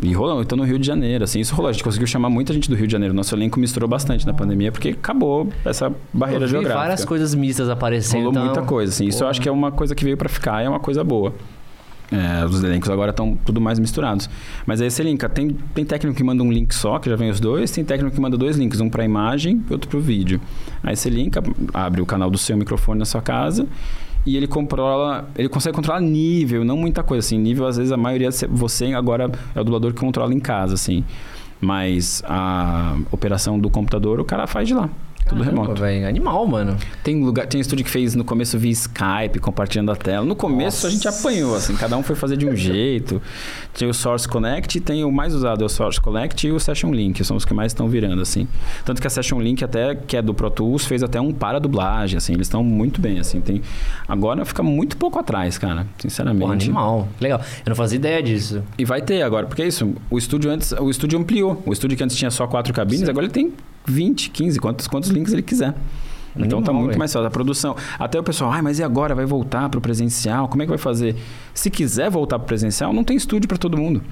E 0.00 0.12
rolando, 0.12 0.42
então 0.42 0.56
no 0.56 0.64
Rio 0.64 0.78
de 0.78 0.86
Janeiro, 0.86 1.24
assim, 1.24 1.40
isso 1.40 1.54
rolou. 1.54 1.68
A 1.68 1.72
gente 1.72 1.82
conseguiu 1.82 2.06
chamar 2.06 2.30
muita 2.30 2.52
gente 2.54 2.70
do 2.70 2.76
Rio 2.76 2.86
de 2.86 2.92
Janeiro. 2.92 3.12
Nosso 3.12 3.34
elenco 3.34 3.58
misturou 3.58 3.88
bastante 3.88 4.24
na 4.24 4.32
pandemia, 4.32 4.70
porque 4.70 4.90
acabou 4.90 5.48
essa 5.64 5.92
barreira 6.12 6.44
Eu 6.44 6.46
vi 6.46 6.52
geográfica. 6.52 6.80
várias 6.80 7.04
coisas 7.04 7.34
mistas 7.34 7.68
aparecendo. 7.68 8.18
Rolou 8.26 8.30
então... 8.30 8.44
muita 8.44 8.62
coisa, 8.62 8.92
assim. 8.92 9.06
Isso 9.06 9.18
eu 9.18 9.20
Porra. 9.20 9.30
acho 9.30 9.40
que 9.40 9.48
é 9.48 9.52
uma 9.52 9.72
coisa 9.72 9.94
que 9.94 10.04
veio 10.04 10.16
pra 10.16 10.28
ficar, 10.28 10.62
é 10.62 10.68
uma 10.68 10.78
coisa 10.80 11.02
boa. 11.02 11.34
É, 12.10 12.44
os 12.44 12.62
elencos 12.64 12.88
agora 12.88 13.10
estão 13.10 13.36
tudo 13.44 13.60
mais 13.60 13.78
misturados. 13.78 14.30
Mas 14.66 14.80
aí 14.80 14.90
você 14.90 15.02
linka. 15.02 15.28
Tem, 15.28 15.50
tem 15.74 15.84
técnico 15.84 16.16
que 16.16 16.24
manda 16.24 16.42
um 16.42 16.50
link 16.50 16.74
só, 16.74 16.98
que 16.98 17.10
já 17.10 17.16
vem 17.16 17.30
os 17.30 17.38
dois. 17.38 17.70
Tem 17.70 17.84
técnico 17.84 18.14
que 18.14 18.20
manda 18.20 18.36
dois 18.36 18.56
links, 18.56 18.80
um 18.80 18.88
pra 18.88 19.04
imagem 19.04 19.62
e 19.68 19.72
outro 19.72 19.88
pro 19.88 20.00
vídeo. 20.00 20.40
Aí 20.82 20.96
você 20.96 21.10
linka, 21.10 21.42
abre 21.74 22.00
o 22.00 22.06
canal 22.06 22.30
do 22.30 22.38
seu 22.38 22.56
microfone 22.56 22.98
na 22.98 23.04
sua 23.04 23.20
casa 23.20 23.66
e 24.28 24.36
ele 24.36 24.46
controla, 24.46 25.28
ele 25.36 25.48
consegue 25.48 25.74
controlar 25.74 26.00
nível, 26.00 26.64
não 26.64 26.76
muita 26.76 27.02
coisa 27.02 27.26
assim. 27.26 27.38
Nível 27.38 27.66
às 27.66 27.76
vezes 27.76 27.92
a 27.92 27.96
maioria 27.96 28.30
você 28.50 28.92
agora 28.92 29.30
é 29.54 29.60
o 29.60 29.64
dublador 29.64 29.92
que 29.92 30.00
controla 30.00 30.34
em 30.34 30.40
casa 30.40 30.74
assim. 30.74 31.04
Mas 31.60 32.22
a 32.26 32.96
operação 33.10 33.58
do 33.58 33.68
computador 33.68 34.20
o 34.20 34.24
cara 34.24 34.46
faz 34.46 34.68
de 34.68 34.74
lá. 34.74 34.88
Tudo 35.28 35.44
Caramba, 35.44 35.62
remoto. 35.62 35.80
velho. 35.80 36.08
Animal, 36.08 36.46
mano. 36.46 36.76
Tem 37.04 37.22
lugar, 37.22 37.46
tem 37.46 37.60
estúdio 37.60 37.84
que 37.84 37.90
fez 37.90 38.14
no 38.14 38.24
começo 38.24 38.58
via 38.58 38.72
Skype, 38.72 39.38
compartilhando 39.40 39.90
a 39.92 39.96
tela. 39.96 40.24
No 40.24 40.34
começo 40.34 40.86
a 40.86 40.90
gente 40.90 41.06
apanhou, 41.06 41.54
assim, 41.54 41.76
cada 41.76 41.96
um 41.96 42.02
foi 42.02 42.16
fazer 42.16 42.36
de 42.36 42.46
um 42.46 42.54
jeito. 42.56 43.20
Tem 43.76 43.88
o 43.88 43.92
Source 43.94 44.26
Connect, 44.26 44.80
tem 44.80 45.04
o 45.04 45.12
mais 45.12 45.34
usado 45.34 45.62
é 45.62 45.66
o 45.66 45.68
Source 45.68 46.00
Connect 46.00 46.46
e 46.46 46.52
o 46.52 46.58
Session 46.58 46.90
Link, 46.92 47.22
são 47.24 47.36
os 47.36 47.44
que 47.44 47.52
mais 47.52 47.72
estão 47.72 47.88
virando, 47.88 48.22
assim. 48.22 48.48
Tanto 48.84 49.00
que 49.00 49.06
a 49.06 49.10
Session 49.10 49.40
Link 49.40 49.62
até, 49.62 49.94
que 49.94 50.16
é 50.16 50.22
do 50.22 50.32
Pro 50.32 50.50
Tools, 50.50 50.86
fez 50.86 51.02
até 51.02 51.20
um 51.20 51.32
para 51.32 51.58
dublagem, 51.58 52.16
assim, 52.16 52.32
eles 52.32 52.46
estão 52.46 52.64
muito 52.64 53.00
bem, 53.00 53.18
assim. 53.18 53.40
Tem... 53.40 53.60
Agora 54.08 54.44
fica 54.44 54.62
muito 54.62 54.96
pouco 54.96 55.18
atrás, 55.18 55.58
cara, 55.58 55.86
sinceramente. 55.98 56.46
Pô, 56.46 56.52
animal. 56.52 57.08
Legal. 57.20 57.40
Eu 57.64 57.70
não 57.70 57.76
fazia 57.76 57.96
ideia 57.96 58.22
disso. 58.22 58.62
E 58.78 58.84
vai 58.84 59.02
ter 59.02 59.22
agora, 59.22 59.46
porque 59.46 59.62
é 59.62 59.66
isso, 59.66 59.94
o 60.10 60.16
estúdio 60.16 60.50
antes, 60.50 60.72
o 60.72 60.88
estúdio 60.90 61.18
ampliou. 61.18 61.62
O 61.66 61.72
estúdio 61.72 61.96
que 61.96 62.02
antes 62.04 62.16
tinha 62.16 62.30
só 62.30 62.46
quatro 62.46 62.72
cabines, 62.72 63.04
Sim. 63.04 63.10
agora 63.10 63.26
ele 63.26 63.32
tem 63.32 63.52
20, 63.88 64.30
15, 64.30 64.58
quantos, 64.60 64.86
quantos 64.86 65.10
links 65.10 65.32
ele 65.32 65.42
quiser. 65.42 65.74
Então 66.36 66.62
tá 66.62 66.72
muito 66.72 66.96
mais 66.98 67.12
fácil. 67.12 67.26
A 67.26 67.30
produção. 67.30 67.74
Até 67.98 68.18
o 68.20 68.22
pessoal, 68.22 68.52
ai, 68.52 68.62
mas 68.62 68.78
e 68.78 68.84
agora? 68.84 69.14
Vai 69.14 69.24
voltar 69.26 69.68
pro 69.68 69.80
presencial? 69.80 70.46
Como 70.46 70.62
é 70.62 70.66
que 70.66 70.70
vai 70.70 70.78
fazer? 70.78 71.16
Se 71.52 71.68
quiser 71.68 72.08
voltar 72.10 72.38
pro 72.38 72.46
presencial, 72.46 72.92
não 72.92 73.02
tem 73.02 73.16
estúdio 73.16 73.48
para 73.48 73.58
todo 73.58 73.76
mundo. 73.76 74.02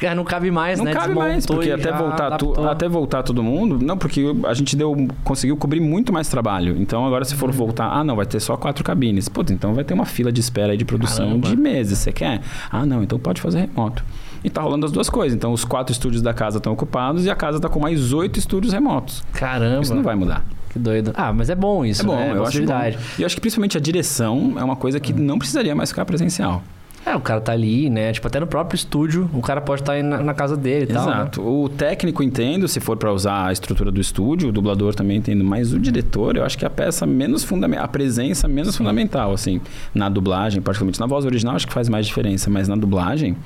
Cara, 0.00 0.14
não 0.14 0.24
cabe 0.24 0.50
mais, 0.50 0.78
Não 0.78 0.84
né? 0.86 0.92
cabe 0.92 1.14
mais, 1.14 1.36
Desmontou 1.44 1.56
porque 1.56 1.68
e 1.68 1.72
até 1.72 1.92
voltar, 1.96 2.36
tu- 2.36 2.68
até 2.68 2.88
voltar 2.88 3.22
todo 3.22 3.42
mundo. 3.44 3.78
Não, 3.80 3.96
porque 3.96 4.24
a 4.44 4.52
gente 4.52 4.74
deu, 4.76 4.94
conseguiu 5.22 5.56
cobrir 5.56 5.78
muito 5.80 6.12
mais 6.12 6.28
trabalho. 6.28 6.76
Então 6.76 7.06
agora, 7.06 7.24
se 7.24 7.34
for 7.36 7.48
Uhum. 7.48 7.54
voltar, 7.56 7.86
ah, 7.88 8.02
não, 8.02 8.16
vai 8.16 8.26
ter 8.26 8.40
só 8.40 8.56
quatro 8.56 8.82
cabines. 8.84 9.28
Putz, 9.28 9.52
então 9.52 9.72
vai 9.72 9.84
ter 9.84 9.94
uma 9.94 10.04
fila 10.04 10.32
de 10.32 10.40
espera 10.40 10.72
aí 10.72 10.76
de 10.78 10.84
produção 10.84 11.26
Caramba. 11.26 11.48
de 11.48 11.56
meses. 11.56 11.98
Você 11.98 12.12
quer? 12.12 12.40
Ah, 12.70 12.84
não, 12.84 13.02
então 13.04 13.18
pode 13.20 13.40
fazer 13.40 13.60
remoto. 13.60 14.04
E 14.44 14.50
tá 14.50 14.60
rolando 14.60 14.84
as 14.84 14.92
duas 14.92 15.08
coisas. 15.08 15.34
Então 15.34 15.52
os 15.52 15.64
quatro 15.64 15.92
estúdios 15.92 16.22
da 16.22 16.34
casa 16.34 16.58
estão 16.58 16.72
ocupados 16.72 17.24
e 17.24 17.30
a 17.30 17.34
casa 17.34 17.58
tá 17.58 17.68
com 17.68 17.80
mais 17.80 18.12
oito 18.12 18.38
estúdios 18.38 18.72
remotos. 18.72 19.24
Caramba. 19.32 19.82
Isso 19.82 19.94
não 19.94 20.02
vai 20.02 20.14
mudar. 20.14 20.44
Que 20.68 20.78
doido. 20.78 21.12
Ah, 21.14 21.32
mas 21.32 21.48
é 21.48 21.54
bom 21.54 21.84
isso, 21.84 22.02
é 22.02 22.04
bom, 22.04 22.16
né? 22.16 22.32
eu 22.34 22.44
acho 22.44 22.62
bom. 22.62 22.74
E 23.18 23.22
eu 23.22 23.26
acho 23.26 23.34
que 23.34 23.40
principalmente 23.40 23.78
a 23.78 23.80
direção 23.80 24.54
é 24.58 24.64
uma 24.64 24.76
coisa 24.76 25.00
que 25.00 25.12
não 25.12 25.38
precisaria 25.38 25.74
mais 25.74 25.88
ficar 25.90 26.04
presencial. 26.04 26.62
É, 27.06 27.14
o 27.14 27.20
cara 27.20 27.38
tá 27.40 27.52
ali, 27.52 27.90
né? 27.90 28.12
Tipo, 28.12 28.26
até 28.28 28.40
no 28.40 28.46
próprio 28.46 28.76
estúdio, 28.76 29.28
o 29.34 29.42
cara 29.42 29.60
pode 29.60 29.82
estar 29.82 29.92
aí 29.92 30.02
na, 30.02 30.22
na 30.22 30.32
casa 30.32 30.56
dele 30.56 30.84
e 30.84 30.94
tal. 30.94 31.04
né? 31.06 31.12
Exato. 31.12 31.42
O 31.46 31.68
técnico 31.68 32.22
entendo, 32.22 32.66
se 32.66 32.80
for 32.80 32.96
para 32.96 33.12
usar 33.12 33.46
a 33.48 33.52
estrutura 33.52 33.90
do 33.90 34.00
estúdio, 34.00 34.48
o 34.48 34.52
dublador 34.52 34.94
também 34.94 35.18
entendo, 35.18 35.44
mas 35.44 35.74
o 35.74 35.78
diretor, 35.78 36.36
eu 36.36 36.44
acho 36.44 36.56
que 36.56 36.64
é 36.64 36.68
a 36.68 36.70
peça 36.70 37.04
menos 37.04 37.44
fundamental, 37.44 37.84
a 37.84 37.88
presença 37.88 38.48
menos 38.48 38.74
fundamental, 38.76 39.32
assim, 39.34 39.60
na 39.94 40.08
dublagem, 40.08 40.62
particularmente 40.62 40.98
na 40.98 41.06
voz 41.06 41.26
original, 41.26 41.54
acho 41.56 41.66
que 41.66 41.74
faz 41.74 41.90
mais 41.90 42.06
diferença, 42.06 42.48
mas 42.48 42.68
na 42.68 42.74
dublagem, 42.76 43.36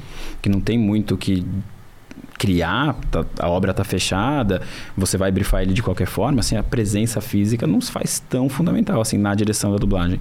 que 0.40 0.48
não 0.48 0.60
tem 0.60 0.78
muito 0.78 1.16
que 1.16 1.44
criar, 2.38 2.96
tá- 3.10 3.24
a 3.40 3.48
obra 3.48 3.74
tá 3.74 3.82
fechada, 3.82 4.62
você 4.96 5.16
vai 5.16 5.30
brifar 5.32 5.62
ele 5.62 5.72
de 5.72 5.82
qualquer 5.82 6.06
forma, 6.06 6.40
assim, 6.40 6.56
a 6.56 6.62
presença 6.62 7.20
física 7.20 7.66
não 7.66 7.80
se 7.80 7.90
faz 7.90 8.20
tão 8.28 8.48
fundamental, 8.48 9.00
assim, 9.00 9.18
na 9.18 9.34
direção 9.34 9.72
da 9.72 9.78
dublagem. 9.78 10.20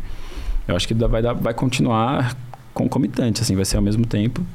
Eu 0.68 0.76
acho 0.76 0.88
que 0.88 0.94
vai, 0.94 1.22
dar, 1.22 1.34
vai 1.34 1.54
continuar 1.54 2.36
concomitante, 2.78 3.42
assim, 3.42 3.56
vai 3.56 3.66
ser 3.66 3.78
ao 3.78 3.84
mesmo 3.84 4.06
tempo. 4.06 4.46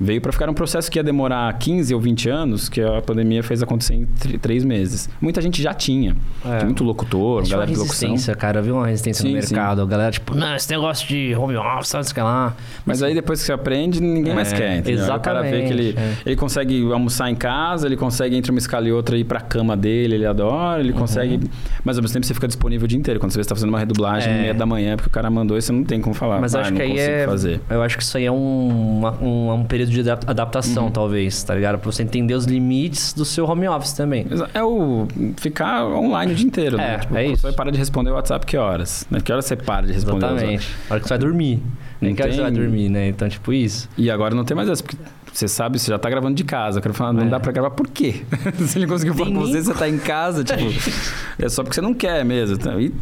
Veio 0.00 0.20
para 0.20 0.32
ficar 0.32 0.48
um 0.48 0.54
processo 0.54 0.90
que 0.90 0.98
ia 0.98 1.02
demorar 1.02 1.52
15 1.58 1.94
ou 1.94 2.00
20 2.00 2.30
anos, 2.30 2.68
que 2.70 2.80
a 2.80 3.02
pandemia 3.02 3.42
fez 3.42 3.62
acontecer 3.62 3.94
em 3.94 4.06
tr- 4.06 4.38
três 4.40 4.64
meses. 4.64 5.10
Muita 5.20 5.42
gente 5.42 5.60
já 5.62 5.74
tinha. 5.74 6.16
É. 6.44 6.56
Tinha 6.56 6.64
muito 6.64 6.82
locutor, 6.82 7.42
Tinha 7.42 7.56
uma 7.58 7.60
galera 7.64 7.72
de 7.72 7.78
locução. 7.78 8.08
resistência, 8.10 8.34
cara. 8.34 8.60
Eu 8.60 8.62
vi 8.64 8.70
uma 8.72 8.86
resistência 8.86 9.22
no 9.24 9.30
Sim, 9.30 9.40
sim. 9.46 9.54
mercado. 9.54 9.82
A 9.82 9.86
galera, 9.86 10.10
tipo, 10.10 10.34
não, 10.34 10.56
esse 10.56 10.70
negócio 10.70 11.06
de 11.06 11.34
home 11.34 11.54
office, 11.56 11.88
sei 11.90 12.00
o 12.00 12.14
que 12.14 12.20
lá. 12.20 12.56
Mas 12.86 13.02
aí 13.02 13.12
depois 13.14 13.40
que 13.40 13.46
você 13.46 13.52
aprende, 13.52 14.00
ninguém 14.00 14.34
mais 14.34 14.52
É, 14.52 14.56
quer. 14.56 14.76
Entendeu? 14.78 15.04
Aí 15.04 15.18
O 15.18 15.20
cara 15.20 15.42
vê 15.42 15.50
que 15.64 15.72
ele, 15.72 15.88
exatamente, 15.90 16.18
é. 16.20 16.22
ele 16.30 16.36
consegue 16.36 16.92
almoçar 16.92 17.30
em 17.30 17.34
casa, 17.34 17.86
ele 17.86 17.96
consegue 17.96 18.34
entre 18.36 18.50
uma 18.50 18.58
escala 18.58 18.88
e 18.88 18.92
outra 18.92 19.18
ir 19.18 19.24
pra 19.24 19.40
cama 19.40 19.76
dele, 19.76 20.14
ele 20.14 20.26
adora, 20.26 20.80
ele 20.80 20.94
consegue. 20.94 21.40
Mas 21.84 21.98
ao 21.98 22.02
mesmo 22.02 22.14
tempo 22.14 22.26
você 22.26 22.32
fica 22.32 22.46
disponível 22.48 22.86
o 22.86 22.88
dia 22.88 22.98
inteiro. 22.98 23.20
Quando 23.20 23.32
você 23.32 23.36
vê 23.38 23.40
que 23.42 23.44
você 23.44 23.48
tá 23.50 23.54
fazendo 23.54 23.68
uma 23.68 23.78
redublagem 23.78 24.32
É. 24.32 24.40
meia 24.40 24.54
da 24.54 24.64
manhã, 24.64 24.96
porque 24.96 25.08
o 25.08 25.12
cara 25.12 25.28
mandou 25.28 25.58
e 25.58 25.62
você 25.62 25.72
não 25.72 25.84
tem 25.84 26.00
como 26.00 26.14
falar. 26.14 26.40
Mas 26.40 26.54
"Ah, 26.54 26.62
acho 26.62 26.72
que 26.72 26.80
aí 26.80 26.98
é. 26.98 27.26
fazer. 27.26 27.60
Eu 27.68 27.82
acho 27.82 27.98
que 27.98 28.02
isso 28.02 28.16
aí 28.16 28.24
é 28.24 28.32
um, 28.32 28.98
uma- 28.98 29.18
um, 29.22 29.52
um 29.52 29.64
período 29.64 29.89
de 29.90 30.00
adap- 30.00 30.24
adaptação, 30.28 30.84
Uhum. 30.86 30.90
talvez, 30.90 31.42
tá 31.42 31.54
ligado? 31.54 31.78
Pra 31.78 31.90
você 31.92 32.02
entender 32.02 32.34
os 32.34 32.44
limites 32.44 33.12
do 33.12 33.24
seu 33.24 33.44
home 33.46 33.68
office 33.68 33.92
também. 33.92 34.26
É 34.54 34.62
o 34.62 35.06
ficar 35.36 35.84
online 35.86 36.32
o 36.32 36.34
dia 36.36 36.46
inteiro, 36.46 36.76
É, 36.76 36.78
né? 36.78 36.98
Tipo, 36.98 37.16
é 37.16 37.24
Você 37.26 37.32
isso. 37.32 37.42
vai 37.42 37.52
parar 37.52 37.70
de 37.70 37.78
responder 37.78 38.10
o 38.10 38.14
WhatsApp 38.14 38.46
que 38.46 38.56
horas? 38.56 39.06
Né? 39.10 39.20
Que 39.20 39.32
horas 39.32 39.44
você 39.44 39.56
para 39.56 39.86
de 39.86 39.92
responder 39.92 40.24
o 40.24 40.28
WhatsApp? 40.28 40.54
Exatamente. 40.54 40.76
Hora 40.90 41.00
que 41.00 41.06
você 41.06 41.12
vai 41.14 41.18
dormir. 41.18 41.62
Nem 42.00 42.14
que 42.14 42.22
hora 42.22 42.30
que 42.30 42.36
você 42.36 42.42
vai 42.42 42.50
dormir, 42.50 42.88
né? 42.88 43.08
Então, 43.08 43.28
tipo, 43.28 43.52
isso. 43.52 43.88
E 43.98 44.10
agora 44.10 44.34
não 44.34 44.44
tem 44.44 44.56
mais 44.56 44.68
essa, 44.68 44.82
porque 44.82 44.96
você 45.32 45.46
sabe, 45.46 45.78
você 45.78 45.90
já 45.90 45.98
tá 45.98 46.08
gravando 46.08 46.34
de 46.34 46.44
casa. 46.44 46.78
Eu 46.78 46.82
quero 46.82 46.94
falar, 46.94 47.12
não 47.12 47.24
É. 47.24 47.28
dá 47.28 47.38
pra 47.38 47.52
gravar 47.52 47.70
por 47.70 47.88
quê? 47.88 48.22
Se 48.66 48.78
ele 48.78 48.86
conseguiu 48.86 49.14
falar 49.14 49.30
com 49.30 49.40
você, 49.40 49.62
você 49.62 49.74
tá 49.74 49.88
em 49.88 49.98
casa, 49.98 50.42
tipo. 50.42 50.62
é 51.38 51.48
só 51.48 51.62
porque 51.62 51.74
você 51.74 51.80
não 51.80 51.92
quer 51.94 52.24
mesmo. 52.24 52.56
tá? 52.56 52.74
E 52.80 52.92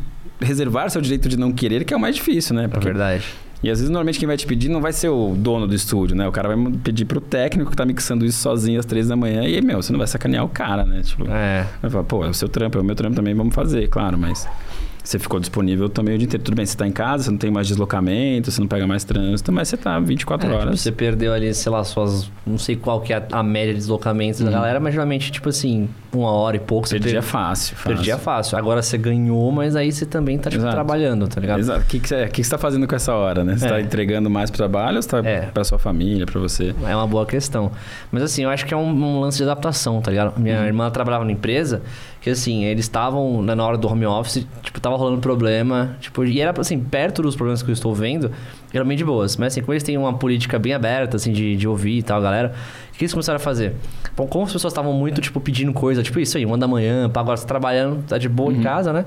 reservar 0.40 0.90
seu 0.90 1.01
direito 1.01 1.28
de 1.28 1.36
não 1.36 1.52
querer, 1.52 1.85
que 1.85 1.93
é 1.93 1.97
o 1.97 2.01
mais 2.01 2.15
difícil, 2.16 2.55
né? 2.56 2.65
É 2.65 2.69
Porque- 2.69 2.85
verdade. 2.86 3.24
E 3.62 3.68
às 3.70 3.78
vezes, 3.78 3.90
normalmente, 3.90 4.18
quem 4.18 4.26
vai 4.26 4.36
te 4.36 4.47
pedir 4.47 4.68
não 4.68 4.80
vai 4.80 4.93
ser 4.93 5.09
o 5.09 5.35
dono 5.36 5.66
do 5.66 5.74
estúdio, 5.74 6.14
né? 6.14 6.28
O 6.28 6.32
cara 6.32 6.55
vai 6.55 6.72
pedir 6.85 7.05
pro 7.05 7.20
técnico 7.20 7.70
que 7.70 7.76
tá 7.76 7.85
mixando 7.85 8.24
isso 8.24 8.39
sozinho 8.39 8.78
às 8.78 8.86
três 8.86 9.09
da 9.09 9.16
manhã. 9.16 9.44
E, 9.44 9.60
meu, 9.60 9.82
você 9.82 9.90
não 9.93 9.98
vai 9.98 10.06
sacanear 10.06 10.44
o 10.44 10.48
cara, 10.48 10.85
né? 10.85 11.02
Tipo, 11.02 11.28
É. 11.28 11.66
Vai 11.82 11.90
falar, 11.90 12.05
pô, 12.05 12.24
é 12.24 12.28
o 12.28 12.35
seu 12.35 12.48
trampo, 12.48 12.78
é 12.78 12.80
o 12.80 12.85
meu 12.85 12.94
trampo 12.94 13.16
também, 13.16 13.35
vamos 13.35 13.55
fazer, 13.55 13.89
claro, 13.89 14.16
mas 14.16 14.47
você 15.09 15.18
ficou 15.18 15.40
disponível 15.40 15.89
também 15.89 16.14
o 16.14 16.18
dia 16.18 16.26
inteiro. 16.26 16.44
Tudo 16.44 16.55
bem, 16.55 16.66
você 16.66 16.76
tá 16.76 16.86
em 16.86 16.93
casa, 16.93 17.24
você 17.24 17.30
não 17.30 17.39
tem 17.39 17.51
mais 17.51 17.66
deslocamento, 17.66 18.51
você 18.51 18.60
não 18.60 18.68
pega 18.68 18.86
mais 18.86 19.05
trânsito, 19.05 19.51
mas 19.51 19.68
você 19.68 19.76
tá 19.76 19.98
24 19.98 20.47
É, 20.47 20.51
tipo, 20.51 20.62
horas. 20.62 20.80
você 20.80 20.93
perdeu 20.93 21.32
ali, 21.32 21.52
sei 21.55 21.72
lá, 21.72 21.82
suas. 21.82 22.30
Não 22.47 22.59
sei 22.59 22.76
qual 22.76 23.01
que 23.01 23.12
é 23.12 23.16
a, 23.32 23.39
a 23.39 23.43
média 23.43 23.72
de 23.72 23.78
deslocamentos 23.80 24.40
da 24.40 24.51
galera, 24.51 24.78
mas 24.80 24.93
geralmente, 24.93 25.32
tipo 25.32 25.48
assim, 25.48 25.89
uma 26.12 26.30
hora 26.30 26.56
e 26.56 26.60
pouco 26.60 26.86
você 26.89 26.97
Perdia 26.98 27.20
per- 27.20 27.22
fácil, 27.30 27.76
fácil. 27.76 27.94
Perdia 27.97 28.18
fácil. 28.18 28.59
Agora 28.59 28.82
você 28.82 28.98
ganhou, 28.98 29.51
mas 29.51 29.74
aí 29.76 29.90
você 29.90 30.05
também 30.05 30.36
tá, 30.39 30.51
tipo, 30.51 30.62
trabalhando, 30.68 31.26
tá 31.26 31.40
ligado? 31.40 31.59
Exato. 31.60 31.80
O 31.80 31.85
que, 31.85 32.01
que, 32.01 32.09
você, 32.09 32.26
que 32.26 32.32
que 32.32 32.44
você 32.44 32.51
tá 32.51 32.59
fazendo 32.59 32.86
com 32.86 32.94
essa 32.94 33.14
hora, 33.14 33.43
né? 33.44 33.56
Você 33.56 33.66
É. 33.66 33.68
tá 33.70 33.80
entregando 33.80 34.28
mais 34.28 34.51
pro 34.51 34.59
trabalho 34.59 34.97
ou 34.97 35.02
você 35.02 35.09
tá 35.09 35.18
É. 35.26 35.40
pra 35.52 35.64
sua 35.64 35.78
família, 35.78 36.26
pra 36.26 36.39
você? 36.40 36.74
É 36.86 36.94
uma 36.94 37.06
boa 37.06 37.24
questão. 37.24 37.70
Mas 38.12 38.22
assim, 38.22 38.43
eu 38.44 38.51
acho 38.51 38.66
que 38.66 38.74
é 38.74 38.76
um, 38.76 38.89
um 38.89 39.20
lance 39.20 39.39
de 39.39 39.44
adaptação, 39.44 40.01
tá 40.02 40.10
ligado? 40.10 40.39
Minha 40.39 40.66
irmã 40.66 40.90
trabalhava 40.90 41.24
na 41.24 41.32
empresa 41.32 41.82
que 42.20 42.31
assim, 42.31 42.65
eles 42.65 42.85
estavam 42.85 43.43
né, 43.43 43.55
na 43.55 43.65
hora 43.65 43.78
do 43.78 43.89
home 43.89 44.07
office, 44.07 44.47
tipo, 44.62 44.81
tava 44.81 44.97
rolando 44.97 45.20
problema. 45.20 45.97
Tipo, 46.01 46.24
e 46.24 46.40
era, 46.40 46.59
assim, 46.61 46.78
perto 46.78 47.23
dos 47.23 47.36
problemas 47.36 47.62
que 47.62 47.70
eu 47.70 47.73
estou 47.73 47.95
vendo, 47.95 48.31
eram 48.73 48.86
bem 48.86 48.97
de 48.97 49.05
boas. 49.05 49.36
Mas, 49.36 49.53
assim, 49.53 49.61
como 49.61 49.73
eles 49.73 49.82
têm 49.82 49.97
uma 49.97 50.12
política 50.15 50.59
bem 50.59 50.73
aberta, 50.73 51.16
assim, 51.16 51.32
de, 51.32 51.57
de 51.57 51.69
ouvir 51.69 51.99
e 51.99 52.03
tal, 52.03 52.20
galera, 52.20 52.53
o 52.93 52.99
que 52.99 53.05
eles 53.05 53.12
começaram 53.12 53.36
a 53.36 53.40
fazer? 53.40 53.74
Bom, 54.16 54.27
como 54.27 54.45
as 54.45 54.53
pessoas 54.53 54.73
estavam 54.73 54.93
muito, 54.93 55.20
tipo, 55.20 55.40
pedindo 55.40 55.73
coisa, 55.73 56.03
tipo, 56.03 56.19
isso 56.19 56.36
aí, 56.36 56.45
uma 56.45 56.59
da 56.59 56.66
manhã, 56.66 57.09
pá, 57.09 57.20
agora 57.20 57.36
você 57.36 57.45
tá 57.45 57.49
trabalhando, 57.49 58.03
tá 58.07 58.19
de 58.19 58.28
boa 58.28 58.53
em 58.53 58.61
casa, 58.61 58.93
né? 58.93 59.07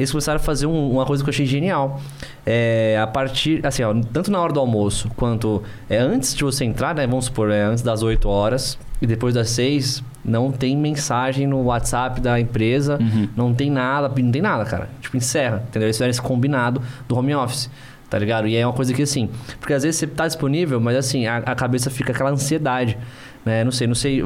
Eles 0.00 0.10
começaram 0.10 0.36
a 0.40 0.42
fazer 0.42 0.66
um- 0.66 0.90
uma 0.92 1.04
coisa 1.06 1.22
que 1.22 1.28
eu 1.28 1.32
achei 1.32 1.46
genial. 1.46 2.00
É, 2.46 2.98
a 3.00 3.06
partir, 3.06 3.64
assim, 3.66 3.82
ó, 3.82 3.94
tanto 4.12 4.30
na 4.30 4.40
hora 4.40 4.52
do 4.52 4.58
almoço 4.60 5.10
quanto 5.16 5.62
é, 5.88 5.98
antes 5.98 6.34
de 6.34 6.42
você 6.42 6.64
entrar, 6.64 6.94
né? 6.94 7.06
Vamos 7.06 7.26
supor, 7.26 7.50
é, 7.50 7.62
antes 7.62 7.82
das 7.82 8.02
8 8.02 8.28
horas 8.28 8.78
e 9.00 9.06
depois 9.06 9.34
das 9.34 9.50
6, 9.50 10.02
não 10.24 10.50
tem 10.50 10.76
mensagem 10.76 11.46
no 11.46 11.62
WhatsApp 11.64 12.20
da 12.20 12.38
empresa, 12.40 12.98
não 13.36 13.54
tem 13.54 13.70
nada, 13.70 14.08
não 14.08 14.30
tem 14.32 14.42
nada, 14.42 14.64
cara. 14.64 14.88
Tipo, 15.00 15.16
encerra, 15.16 15.62
entendeu? 15.68 15.86
Eles 15.86 15.96
fizeram 15.96 16.10
esse 16.10 16.22
combinado 16.22 16.80
do 17.08 17.16
home 17.16 17.34
office. 17.34 17.70
Tá 18.08 18.18
ligado? 18.18 18.48
E 18.48 18.56
é 18.56 18.66
uma 18.66 18.72
coisa 18.72 18.92
que 18.92 19.02
assim, 19.02 19.30
porque 19.60 19.72
às 19.72 19.84
vezes 19.84 20.00
você 20.00 20.04
tá 20.06 20.26
disponível, 20.26 20.80
mas 20.80 20.96
assim, 20.96 21.26
a, 21.26 21.36
a 21.36 21.54
cabeça 21.54 21.88
fica 21.90 22.10
aquela 22.10 22.30
ansiedade. 22.30 22.98
Né? 23.44 23.64
Não 23.64 23.72
sei, 23.72 23.86
não 23.86 23.94
sei, 23.94 24.22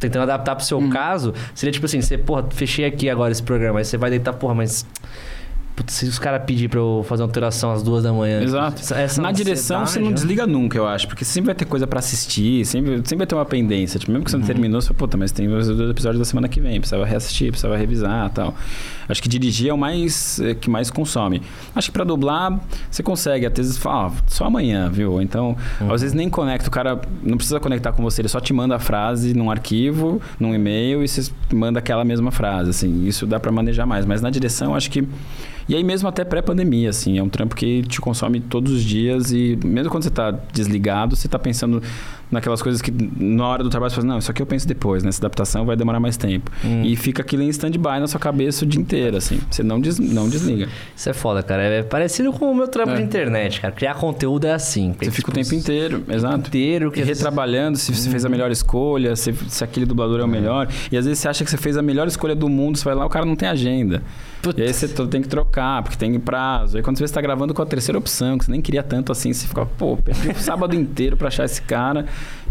tentando 0.00 0.22
adaptar 0.24 0.56
pro 0.56 0.64
seu 0.64 0.88
caso, 0.88 1.32
seria 1.54 1.72
tipo 1.72 1.86
assim, 1.86 2.00
você, 2.00 2.18
porra, 2.18 2.44
fechei 2.50 2.84
aqui 2.84 3.08
agora 3.08 3.30
esse 3.30 3.42
programa, 3.42 3.78
aí 3.78 3.84
você 3.84 3.96
vai 3.96 4.10
deitar, 4.10 4.32
porra, 4.32 4.54
mas. 4.54 4.84
Putz, 5.76 5.92
se 5.92 6.06
os 6.06 6.18
caras 6.18 6.42
pedirem 6.46 6.70
pra 6.70 6.80
eu 6.80 7.04
fazer 7.06 7.22
uma 7.22 7.28
alteração 7.28 7.70
às 7.70 7.82
duas 7.82 8.02
da 8.02 8.10
manhã. 8.10 8.40
Exato. 8.42 8.80
essa- 8.80 8.98
essa 8.98 9.20
Na 9.20 9.30
direção 9.30 9.86
você 9.86 10.00
não 10.00 10.08
né? 10.08 10.14
desliga 10.14 10.46
nunca, 10.46 10.78
eu 10.78 10.86
acho. 10.86 11.06
Porque 11.06 11.22
sempre 11.22 11.48
vai 11.48 11.54
ter 11.54 11.66
coisa 11.66 11.86
pra 11.86 11.98
assistir, 11.98 12.64
sempre, 12.64 12.96
sempre 12.96 13.16
vai 13.18 13.26
ter 13.26 13.34
uma 13.34 13.44
pendência. 13.44 14.00
Tipo, 14.00 14.10
mesmo 14.10 14.24
que 14.24 14.30
você 14.30 14.38
não 14.38 14.42
Uhum. 14.42 14.46
terminou, 14.46 14.80
você 14.80 14.86
fala, 14.88 14.98
puta, 14.98 15.18
mas 15.18 15.32
tem 15.32 15.46
os 15.48 15.68
dois 15.68 15.90
episódios 15.90 16.18
da 16.18 16.24
semana 16.24 16.48
que 16.48 16.62
vem. 16.62 16.80
Precisava 16.80 17.04
reassistir, 17.04 17.48
precisava 17.50 17.76
revisar 17.76 18.30
tal. 18.30 18.54
Acho 19.08 19.22
que 19.22 19.28
dirigir 19.28 19.68
é 19.70 19.72
o 19.72 19.78
mais 19.78 20.40
é, 20.40 20.54
que 20.54 20.68
mais 20.68 20.90
consome. 20.90 21.42
Acho 21.74 21.88
que 21.88 21.92
pra 21.92 22.04
dublar, 22.04 22.58
você 22.90 23.02
consegue. 23.02 23.46
Às 23.46 23.52
vezes 23.54 23.76
fala, 23.78 24.08
ah, 24.08 24.22
só 24.26 24.44
amanhã, 24.46 24.88
viu? 24.90 25.20
Então, 25.22 25.56
Uhum. 25.80 25.92
às 25.92 26.00
vezes 26.02 26.14
nem 26.14 26.28
conecta. 26.28 26.68
O 26.68 26.70
cara 26.72 27.00
não 27.22 27.36
precisa 27.36 27.60
conectar 27.60 27.92
com 27.92 28.02
você, 28.02 28.20
ele 28.22 28.28
só 28.28 28.40
te 28.40 28.52
manda 28.52 28.76
a 28.76 28.78
frase 28.78 29.34
num 29.34 29.50
arquivo, 29.50 30.20
num 30.40 30.54
e-mail 30.54 31.02
e 31.04 31.08
você 31.08 31.30
manda 31.52 31.78
aquela 31.78 32.04
mesma 32.04 32.30
frase. 32.30 32.70
Assim, 32.70 33.06
isso 33.06 33.26
dá 33.26 33.38
pra 33.38 33.52
manejar 33.52 33.86
mais. 33.86 34.04
Mas 34.06 34.20
na 34.22 34.30
direção, 34.30 34.74
acho 34.74 34.90
que. 34.90 35.06
E 35.68 35.74
aí 35.74 35.82
mesmo 35.82 36.08
até 36.08 36.24
pré-pandemia, 36.24 36.90
assim, 36.90 37.18
é 37.18 37.22
um 37.22 37.28
trampo 37.28 37.56
que 37.56 37.82
te 37.82 38.00
consome 38.00 38.38
todos 38.38 38.70
os 38.72 38.84
dias 38.84 39.32
e 39.32 39.58
mesmo 39.64 39.90
quando 39.90 40.04
você 40.04 40.10
tá 40.10 40.30
desligado, 40.52 41.16
você 41.16 41.26
tá 41.26 41.40
pensando 41.40 41.82
naquelas 42.30 42.60
coisas 42.60 42.82
que 42.82 42.92
na 43.18 43.46
hora 43.46 43.62
do 43.62 43.70
trabalho 43.70 43.90
você 43.90 43.96
fala, 43.96 44.08
não, 44.08 44.18
isso 44.18 44.30
aqui 44.30 44.42
eu 44.42 44.46
penso 44.46 44.66
depois, 44.66 45.02
né? 45.02 45.08
Essa 45.08 45.20
adaptação 45.20 45.64
vai 45.64 45.76
demorar 45.76 46.00
mais 46.00 46.16
tempo. 46.16 46.50
E 46.84 46.96
fica 46.96 47.22
aquilo 47.22 47.42
em 47.42 47.48
stand-by 47.48 48.00
na 48.00 48.06
sua 48.06 48.20
cabeça 48.20 48.64
o 48.64 48.68
dia 48.68 48.80
inteiro, 48.80 49.16
assim. 49.16 49.40
Você 49.50 49.62
não, 49.62 49.80
des, 49.80 49.98
não 49.98 50.28
desliga. 50.28 50.68
Isso 50.94 51.08
é 51.08 51.12
foda, 51.12 51.42
cara. 51.42 51.62
É 51.62 51.82
parecido 51.82 52.32
com 52.32 52.50
o 52.50 52.54
meu 52.54 52.68
trampo 52.68 52.90
É. 52.92 52.96
de 52.96 53.02
internet, 53.02 53.60
cara. 53.60 53.72
Criar 53.72 53.94
conteúdo 53.94 54.46
é 54.46 54.52
assim. 54.52 54.94
Você 54.98 55.10
fica 55.10 55.30
o 55.30 55.32
tempo 55.32 55.54
inteiro, 55.54 56.04
exato. 56.08 56.48
inteiro. 56.48 56.92
E 56.94 57.02
retrabalhando 57.02 57.78
se 57.78 57.94
você 57.94 58.10
fez 58.10 58.24
a 58.24 58.28
melhor 58.28 58.50
escolha, 58.50 59.14
se, 59.16 59.32
se 59.48 59.62
aquele 59.64 59.86
dublador 59.86 60.20
é 60.20 60.24
o 60.24 60.28
melhor. 60.28 60.68
E 60.90 60.96
às 60.96 61.04
vezes 61.04 61.20
você 61.20 61.28
acha 61.28 61.44
que 61.44 61.50
você 61.50 61.56
fez 61.56 61.76
a 61.76 61.82
melhor 61.82 62.06
escolha 62.08 62.34
do 62.34 62.48
mundo, 62.48 62.76
você 62.78 62.84
vai 62.84 62.94
lá, 62.94 63.06
o 63.06 63.08
cara 63.08 63.24
não 63.24 63.36
tem 63.36 63.48
agenda. 63.48 64.02
Putz. 64.42 64.58
E 64.58 64.62
aí 64.62 64.72
você 64.72 64.88
tem 64.88 65.22
que 65.22 65.28
trocar, 65.28 65.82
porque 65.82 65.96
tem 65.96 66.18
prazo. 66.20 66.76
Aí 66.76 66.82
quando 66.82 66.98
você 66.98 67.04
está 67.04 67.20
gravando 67.20 67.52
com 67.54 67.62
a 67.62 67.66
terceira 67.66 67.98
opção, 67.98 68.38
que 68.38 68.44
você 68.44 68.50
nem 68.50 68.60
queria 68.60 68.82
tanto 68.82 69.10
assim, 69.12 69.32
você 69.32 69.46
fica, 69.46 69.64
pô, 69.66 69.96
perdi 69.96 70.30
o 70.30 70.34
sábado 70.38 70.74
inteiro 70.76 71.16
pra 71.16 71.28
achar 71.28 71.44
esse 71.44 71.62
cara. 71.62 72.06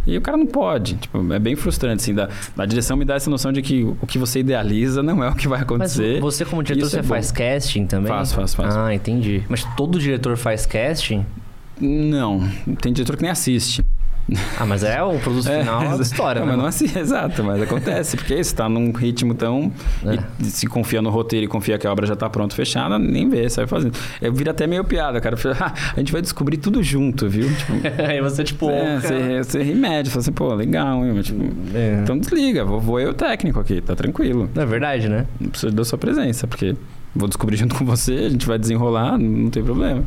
E 0.08 0.18
o 0.18 0.22
cara 0.22 0.38
não 0.38 0.46
pode. 0.46 0.96
Tipo, 0.96 1.34
é 1.34 1.40
bem 1.40 1.56
frustrante, 1.56 2.02
assim. 2.04 2.14
Da, 2.14 2.30
a 2.58 2.66
direção 2.66 2.96
me 2.96 3.04
dá 3.06 3.16
essa 3.16 3.30
noção 3.30 3.52
de 3.52 3.62
que 3.62 3.84
o 3.84 4.06
que 4.08 4.18
você 4.20 4.40
idealiza 4.40 5.02
não 5.02 5.24
é 5.24 5.30
o 5.30 5.36
que 5.36 5.48
vai 5.48 5.60
Mas 5.60 5.64
acontecer. 5.64 6.20
você, 6.22 6.46
como 6.46 6.62
diretor, 6.62 6.86
Isso 6.88 6.96
é 6.98 7.02
você 7.02 7.08
bom. 7.08 7.14
faz 7.16 7.32
casting 7.32 7.86
também? 7.88 8.08
Faço, 8.10 8.36
faço, 8.36 8.56
faço. 8.56 8.78
Ah, 8.78 8.94
entendi. 8.94 9.44
Mas 9.50 9.64
todo 9.76 9.98
diretor 10.00 10.38
faz 10.38 10.66
casting? 10.66 11.26
Não, 11.82 12.48
tem 12.82 12.94
diretor 12.94 13.16
que 13.18 13.22
nem 13.24 13.32
assiste. 13.32 13.84
Ah, 14.58 14.66
mas 14.66 14.84
é 14.84 15.04
o 15.04 15.20
produto 15.20 15.50
final 15.50 15.98
da 15.98 16.02
história, 16.02 16.40
não, 16.42 16.48
né? 16.48 16.54
mas 16.54 16.62
não 16.62 16.68
assim, 16.68 16.86
exato, 16.98 17.44
mas 17.44 17.62
acontece, 17.62 18.16
porque 18.16 18.42
você 18.42 18.56
tá 18.56 18.70
num 18.70 18.92
ritmo 18.92 19.34
tão. 19.34 19.72
É. 20.06 20.18
E 20.40 20.46
se 20.46 20.66
confia 20.66 21.02
no 21.02 21.10
roteiro 21.10 21.46
e 21.46 21.48
confia 21.48 21.78
que 21.78 21.86
a 21.86 21.92
obra 21.92 22.08
já 22.08 22.16
tá 22.16 22.30
pronta, 22.30 22.56
fechada, 22.56 22.98
nem 22.98 23.30
vê, 23.30 23.50
sai 23.50 23.68
fazendo. 23.68 23.98
Eu 24.22 24.34
vira 24.34 24.52
até 24.52 24.66
meio 24.66 24.84
piada, 24.84 25.20
cara. 25.22 25.36
Ah, 25.58 25.74
a 25.96 26.00
gente 26.00 26.12
vai 26.12 26.22
descobrir 26.22 26.58
tudo 26.58 26.84
junto, 26.84 27.30
viu? 27.30 27.48
Tipo, 27.48 27.74
Aí 28.10 28.20
você, 28.20 28.44
tipo... 28.44 28.70
é, 28.70 29.00
você, 29.00 29.44
você 29.44 29.64
ri 29.64 29.74
médio, 29.74 30.12
fala 30.12 30.22
assim, 30.22 30.32
pô, 30.32 30.54
legal, 30.54 31.06
hein? 31.06 31.22
Tipo, 31.22 31.44
é. 31.74 32.00
Então 32.02 32.18
desliga, 32.18 32.66
vou, 32.66 32.80
vou 32.80 33.00
eu 33.00 33.14
técnico 33.14 33.60
aqui, 33.60 33.80
tá 33.80 33.96
tranquilo. 33.96 34.50
É 34.56 34.66
verdade, 34.66 35.08
né? 35.08 35.26
Não 35.40 35.50
precisa 35.50 35.72
da 35.72 35.86
sua 35.86 35.98
presença, 35.98 36.46
porque 36.46 36.76
vou 37.16 37.28
descobrir 37.28 37.56
junto 37.56 37.76
com 37.76 37.86
você, 37.86 38.14
a 38.14 38.30
gente 38.30 38.46
vai 38.46 38.60
desenrolar, 38.60 39.18
não 39.18 39.50
tem 39.50 39.64
problema. 39.64 40.04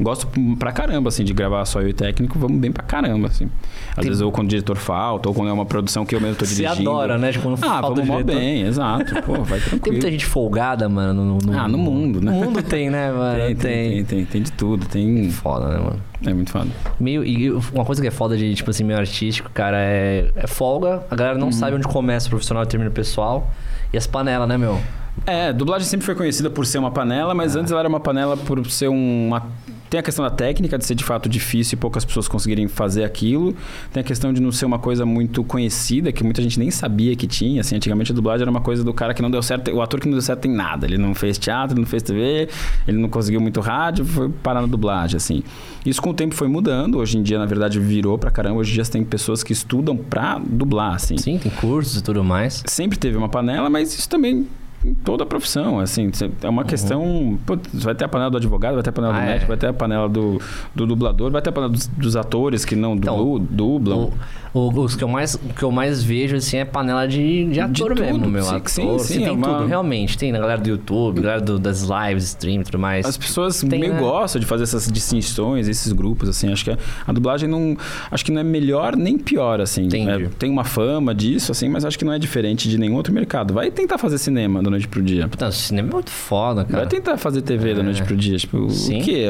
Gosto 0.00 0.26
pra 0.58 0.72
caramba, 0.72 1.08
assim, 1.08 1.22
de 1.24 1.32
gravar 1.34 1.64
só 1.66 1.80
eu 1.82 1.88
e 1.88 1.92
técnico, 1.92 2.38
vamos 2.38 2.58
bem 2.58 2.72
pra 2.72 2.82
caramba, 2.82 3.28
assim. 3.28 3.50
Às 3.90 3.96
Tem- 3.96 4.04
vezes 4.06 4.20
ou 4.22 4.32
quando 4.32 4.46
o 4.46 4.50
diretor 4.50 4.76
falta, 4.76 5.28
ou 5.28 5.34
quando 5.34 5.48
é 5.50 5.52
uma 5.52 5.66
produção 5.66 6.06
que 6.06 6.14
eu 6.14 6.20
mesmo 6.20 6.36
tô 6.36 6.46
Você 6.46 6.54
dirigindo. 6.54 6.90
adora, 6.90 7.18
né? 7.18 7.30
Tipo, 7.32 7.44
quando 7.44 7.58
Ah, 7.62 7.80
falta 7.82 7.88
vamos 8.02 8.04
diretor. 8.04 8.24
bem, 8.24 8.62
exato. 8.62 9.14
Pô, 9.22 9.42
vai 9.44 9.58
tranquilo. 9.60 9.80
Tem 9.82 9.92
muita 9.92 10.10
gente 10.10 10.24
folgada, 10.24 10.88
mano, 10.88 11.24
no, 11.24 11.38
no- 11.52 11.58
Ah, 11.58 11.68
no 11.68 11.76
mundo, 11.78 12.20
né? 12.20 12.32
No 12.32 12.46
mundo 12.46 12.62
tem, 12.62 12.88
né, 12.88 13.10
mano? 13.12 13.38
Tem, 13.38 13.54
tem, 13.56 13.90
tem, 13.90 14.04
tem, 14.04 14.24
tem 14.24 14.42
de 14.42 14.52
tudo, 14.52 14.86
tem... 14.86 15.30
Foda, 15.30 15.68
né, 15.68 15.78
mano? 15.78 16.00
É 16.26 16.32
muito 16.34 16.50
foda. 16.50 16.68
Meio, 16.98 17.24
e 17.24 17.50
uma 17.50 17.84
coisa 17.84 18.00
que 18.00 18.08
é 18.08 18.10
foda 18.10 18.36
de, 18.36 18.54
tipo 18.54 18.70
assim, 18.70 18.84
meio 18.84 18.98
artístico, 18.98 19.50
cara, 19.52 19.76
é, 19.78 20.30
é 20.36 20.46
folga. 20.46 21.02
A 21.10 21.14
galera 21.16 21.38
não 21.38 21.46
Uhum. 21.46 21.52
sabe 21.52 21.76
onde 21.76 21.86
começa 21.86 22.26
o 22.26 22.30
profissional 22.30 22.62
e 22.62 22.66
termina 22.66 22.90
o 22.90 22.94
pessoal. 22.94 23.50
E 23.92 23.96
as 23.98 24.06
panelas, 24.06 24.48
né, 24.48 24.56
meu? 24.58 24.78
É, 25.26 25.52
dublagem 25.52 25.86
sempre 25.86 26.06
foi 26.06 26.14
conhecida 26.14 26.48
por 26.48 26.64
ser 26.64 26.78
uma 26.78 26.90
panela, 26.90 27.34
mas 27.34 27.56
antes 27.56 27.70
ela 27.72 27.80
era 27.80 27.88
uma 27.88 28.00
panela 28.00 28.36
por 28.36 28.64
ser 28.70 28.88
uma. 28.88 29.42
Tem 29.90 29.98
a 29.98 30.02
questão 30.04 30.24
da 30.24 30.30
técnica, 30.30 30.78
de 30.78 30.86
ser 30.86 30.94
de 30.94 31.02
fato 31.02 31.28
difícil 31.28 31.76
e 31.76 31.80
poucas 31.80 32.04
pessoas 32.04 32.28
conseguirem 32.28 32.68
fazer 32.68 33.02
aquilo. 33.02 33.56
Tem 33.92 34.00
a 34.00 34.04
questão 34.04 34.32
de 34.32 34.40
não 34.40 34.52
ser 34.52 34.64
uma 34.64 34.78
coisa 34.78 35.04
muito 35.04 35.42
conhecida, 35.42 36.12
que 36.12 36.22
muita 36.22 36.40
gente 36.40 36.60
nem 36.60 36.70
sabia 36.70 37.16
que 37.16 37.26
tinha. 37.26 37.60
Assim, 37.60 37.74
antigamente 37.74 38.12
a 38.12 38.14
dublagem 38.14 38.42
era 38.42 38.50
uma 38.50 38.60
coisa 38.60 38.84
do 38.84 38.94
cara 38.94 39.12
que 39.12 39.20
não 39.20 39.28
deu 39.28 39.42
certo, 39.42 39.68
o 39.72 39.82
ator 39.82 39.98
que 39.98 40.06
não 40.06 40.12
deu 40.12 40.22
certo 40.22 40.46
em 40.46 40.54
nada. 40.54 40.86
Ele 40.86 40.96
não 40.96 41.12
fez 41.12 41.38
teatro, 41.38 41.76
não 41.76 41.86
fez 41.86 42.04
TV, 42.04 42.48
ele 42.86 42.98
não 42.98 43.08
conseguiu 43.08 43.40
muito 43.40 43.60
rádio, 43.60 44.04
foi 44.04 44.28
parar 44.28 44.60
na 44.60 44.68
dublagem, 44.68 45.16
assim. 45.16 45.42
Isso 45.84 46.00
com 46.00 46.10
o 46.10 46.14
tempo 46.14 46.36
foi 46.36 46.46
mudando. 46.46 46.98
Hoje 46.98 47.18
em 47.18 47.22
dia, 47.24 47.40
na 47.40 47.46
verdade, 47.46 47.80
virou 47.80 48.16
pra 48.16 48.30
caramba. 48.30 48.60
Hoje 48.60 48.70
em 48.70 48.74
dia 48.74 48.84
tem 48.84 49.04
pessoas 49.04 49.42
que 49.42 49.52
estudam 49.52 49.96
pra 49.96 50.38
dublar, 50.38 50.94
assim 50.94 51.18
Sim, 51.18 51.36
tem 51.36 51.50
cursos 51.50 51.96
e 51.96 52.02
tudo 52.02 52.22
mais. 52.22 52.62
sempre 52.66 52.96
teve 52.96 53.16
uma 53.16 53.28
panela, 53.28 53.68
mas 53.68 53.92
isso 53.92 54.08
também 54.08 54.46
em 54.84 54.94
toda 54.94 55.24
a 55.24 55.26
profissão, 55.26 55.78
assim, 55.78 56.10
é 56.42 56.48
uma 56.48 56.64
questão, 56.64 57.38
putz, 57.44 57.84
vai 57.84 57.94
ter 57.94 58.04
a 58.04 58.08
panela 58.08 58.30
do 58.30 58.36
advogado, 58.38 58.74
vai 58.74 58.82
ter 58.82 58.90
a 58.90 58.92
panela 58.92 59.12
Uhum. 59.12 59.18
Ah, 59.18 59.22
do 59.22 59.28
é. 59.28 59.32
médico, 59.32 59.48
vai 59.48 59.56
ter 59.56 59.66
a 59.66 59.72
panela 59.72 60.08
do, 60.08 60.40
do 60.74 60.86
dublador, 60.86 61.30
vai 61.30 61.42
ter 61.42 61.50
a 61.50 61.52
panela 61.52 61.72
dos, 61.72 61.86
dos 61.86 62.16
atores 62.16 62.64
que 62.64 62.74
não 62.74 62.94
Então, 62.94 63.38
dublam. 63.38 64.10
O, 64.49 64.49
o- 64.52 64.68
os 64.80 64.94
que 64.96 65.04
eu 65.04 65.08
mais, 65.08 65.36
que 65.56 65.62
eu 65.62 65.70
mais 65.70 66.02
vejo, 66.02 66.36
assim, 66.36 66.58
é 66.58 66.64
panela 66.64 67.06
de, 67.06 67.46
de 67.46 67.60
ator 67.60 67.90
tudo, 67.90 68.00
mesmo, 68.02 68.28
meu. 68.28 68.42
sim, 68.42 68.54
ator, 68.56 68.68
sim, 68.70 68.98
sim, 68.98 69.18
tem 69.20 69.28
é 69.28 69.32
uma- 69.32 69.46
tudo, 69.58 69.66
realmente. 69.66 70.18
Tem 70.18 70.32
na 70.32 70.38
galera 70.38 70.60
do 70.60 70.68
YouTube, 70.68 71.20
galera 71.20 71.40
do- 71.40 71.58
das 71.58 71.82
lives, 71.82 72.24
stream 72.24 72.60
e 72.60 72.64
tudo 72.64 72.78
mais. 72.78 73.06
As 73.06 73.16
pessoas 73.16 73.60
Tem, 73.60 73.78
meio 73.80 73.94
né? 73.94 74.00
gostam 74.00 74.40
de 74.40 74.46
fazer 74.46 74.64
essas 74.64 74.90
distinções, 74.90 75.68
esses 75.68 75.92
grupos, 75.92 76.28
assim. 76.28 76.52
Acho 76.52 76.64
que 76.64 76.70
a, 76.70 76.78
a 77.06 77.12
dublagem 77.12 77.48
não. 77.48 77.76
Acho 78.10 78.24
que 78.24 78.32
não 78.32 78.40
é 78.40 78.44
melhor 78.44 78.96
nem 78.96 79.18
pior, 79.18 79.60
assim. 79.60 79.88
É, 79.92 80.28
tem 80.38 80.50
uma 80.50 80.64
fama 80.64 81.14
disso, 81.14 81.52
assim, 81.52 81.68
mas 81.68 81.84
acho 81.84 81.98
que 81.98 82.04
não 82.04 82.12
é 82.12 82.18
diferente 82.18 82.68
de 82.68 82.78
nenhum 82.78 82.94
outro 82.96 83.12
mercado. 83.12 83.54
Vai 83.54 83.70
tentar 83.70 83.98
fazer 83.98 84.18
cinema 84.18 84.62
da 84.62 84.70
noite 84.70 84.88
pro 84.88 85.02
dia. 85.02 85.28
Puta, 85.28 85.50
cinema 85.52 85.88
é 85.88 85.92
muito 85.92 86.10
foda, 86.10 86.64
cara. 86.64 86.78
Vai 86.84 86.86
tentar 86.88 87.16
fazer 87.16 87.42
TV 87.42 87.74
da 87.74 87.80
É. 87.80 87.82
noite 87.82 88.02
pro 88.02 88.16
dia. 88.16 88.36
Tipo, 88.36 88.70
Sim. 88.70 89.00
o 89.00 89.04
quê? 89.04 89.26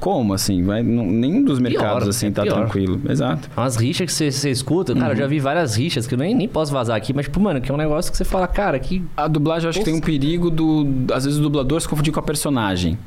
Como, 0.00 0.32
assim? 0.34 0.62
Vai, 0.62 0.82
não- 0.82 1.06
nenhum 1.06 1.42
dos 1.44 1.58
mercados, 1.58 2.00
Pior, 2.04 2.08
assim, 2.10 2.26
é 2.26 2.30
tá 2.30 2.42
pior. 2.42 2.54
tranquilo. 2.60 3.00
Exato. 3.08 3.48
Umas 3.56 3.76
rixas 3.76 4.06
que 4.06 4.12
você, 4.12 4.30
você 4.64 4.72
escuta, 4.72 4.94
cara, 4.94 5.06
eu 5.06 5.10
Uhum. 5.10 5.16
já 5.16 5.26
vi 5.26 5.38
várias 5.40 5.76
rixas 5.76 6.06
que 6.06 6.14
eu 6.14 6.18
nem, 6.18 6.34
nem 6.34 6.48
posso 6.48 6.72
vazar 6.72 6.96
aqui, 6.96 7.12
mas, 7.12 7.26
tipo, 7.26 7.38
mano, 7.40 7.60
que 7.60 7.70
é 7.70 7.74
um 7.74 7.78
negócio 7.78 8.10
que 8.10 8.16
você 8.18 8.24
fala, 8.24 8.46
cara, 8.46 8.78
que. 8.78 9.02
A 9.16 9.28
dublagem, 9.28 9.66
eu 9.66 9.70
acho 9.70 9.78
que 9.78 9.84
tem 9.84 9.94
um 9.94 10.00
perigo 10.00 10.50
do... 10.50 10.86
Às 11.12 11.24
vezes 11.24 11.38
o 11.38 11.42
dublador 11.42 11.80
se 11.80 11.88
confundir 11.88 12.12
com 12.12 12.20
a 12.20 12.22
personagem. 12.22 12.98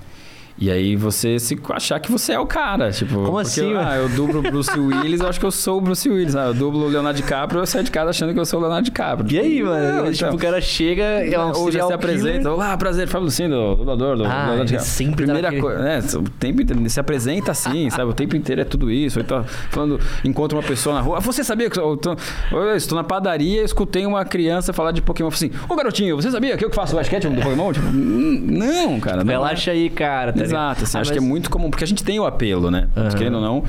E 0.60 0.72
aí 0.72 0.96
você 0.96 1.38
se 1.38 1.56
achar 1.70 2.00
que 2.00 2.12
você 2.12 2.34
é 2.34 2.40
o 2.40 2.46
cara, 2.48 2.92
tipo... 2.92 3.14
Como 3.14 3.26
porque, 3.26 3.42
assim, 3.42 3.76
Ah, 3.76 3.96
eu 3.98 4.10
dublo 4.10 4.40
o 4.40 4.42
Bruce 4.42 4.72
Willis, 4.80 5.20
eu 5.22 5.28
acho 5.30 5.40
que 5.40 5.46
eu 5.46 5.52
sou 5.52 5.78
o 5.78 5.82
Bruce 5.82 6.10
Willis. 6.10 6.36
Ah, 6.36 6.48
eu 6.48 6.54
dublo 6.56 6.86
o 6.86 6.88
Leonardo 6.88 7.16
DiCaprio, 7.22 7.62
eu 7.62 7.66
saio 7.68 7.84
de 7.84 7.92
casa 7.92 8.10
achando 8.10 8.34
que 8.34 8.40
eu 8.40 8.46
sou 8.46 8.60
o 8.60 8.64
Leonardo 8.64 8.86
DiCaprio. 8.86 9.32
E 9.32 9.40
aí, 9.40 9.62
mano? 9.62 10.06
Não, 10.06 10.12
tipo, 10.12 10.26
então. 10.26 10.36
o 10.36 10.40
cara 10.40 10.60
chega, 10.60 11.04
é 11.04 11.40
um 11.40 11.52
Ou 11.56 11.72
já 11.72 11.86
se 11.86 11.94
apresenta, 11.94 12.52
olá, 12.52 12.76
prazer, 12.76 13.08
Fábio 13.08 13.26
Lucindo, 13.26 13.76
dublador 13.76 14.18
do 14.18 14.24
Ah, 14.26 14.28
Leonardo 14.48 14.66
DiCaprio. 14.66 14.80
sempre 14.92 15.26
tá 15.28 15.34
Primeira 15.34 15.62
coisa, 15.62 15.80
né, 15.84 16.00
o 16.16 16.24
tempo 16.24 16.62
inteiro, 16.64 16.82
ele 16.82 16.90
se 16.90 17.00
apresenta 17.00 17.52
assim, 17.52 17.90
sabe? 17.92 18.10
O 18.10 18.14
tempo 18.16 18.36
inteiro 18.36 18.62
é 18.62 18.66
tudo 18.66 18.90
isso. 18.90 19.20
Ou 19.20 19.24
então, 19.24 19.44
falando, 19.70 20.00
encontra 20.26 20.58
uma 20.58 20.64
pessoa 20.64 20.96
na 20.96 21.02
rua, 21.02 21.18
"Ah, 21.18 21.22
você 21.22 21.44
sabia 21.44 21.70
que 21.70 21.80
eu 21.80 21.96
tô, 21.98 22.16
eu 22.52 22.76
estou 22.76 22.96
na 22.98 23.04
padaria, 23.04 23.62
escutei 23.64 24.08
uma 24.08 24.26
criança 24.26 24.74
falar 24.74 24.92
de 24.92 25.04
Pokémon, 25.04 25.30
assim, 25.30 25.52
ô 25.70 25.76
garotinho, 25.76 26.16
você 26.16 26.32
sabia 26.32 26.58
que 26.58 26.66
eu 26.66 26.70
que 26.72 26.76
faço 26.76 26.94
o 26.94 26.98
basquete 26.98 27.28
do 27.28 27.42
Pokémon? 27.42 27.72
Tipo, 27.72 27.86
"Hum, 27.88 28.40
não, 28.50 29.00
cara. 29.00 29.24
Não 29.24 29.32
é. 29.32 29.36
Relaxa 29.36 29.70
aí, 29.70 29.88
cara. 29.90 30.34
tá? 30.34 30.47
Exato, 30.50 30.84
assim, 30.84 30.98
Ah, 30.98 31.02
acho 31.02 31.10
mas- 31.12 31.20
que 31.20 31.24
é 31.24 31.28
muito 31.28 31.50
comum, 31.50 31.70
porque 31.70 31.84
a 31.84 31.88
gente 31.88 32.04
tem 32.04 32.20
o 32.20 32.26
apelo, 32.26 32.70
né? 32.72 32.88
Aham. 32.96 33.10
Querendo 33.10 33.36
ou 33.36 33.42
não, 33.42 33.64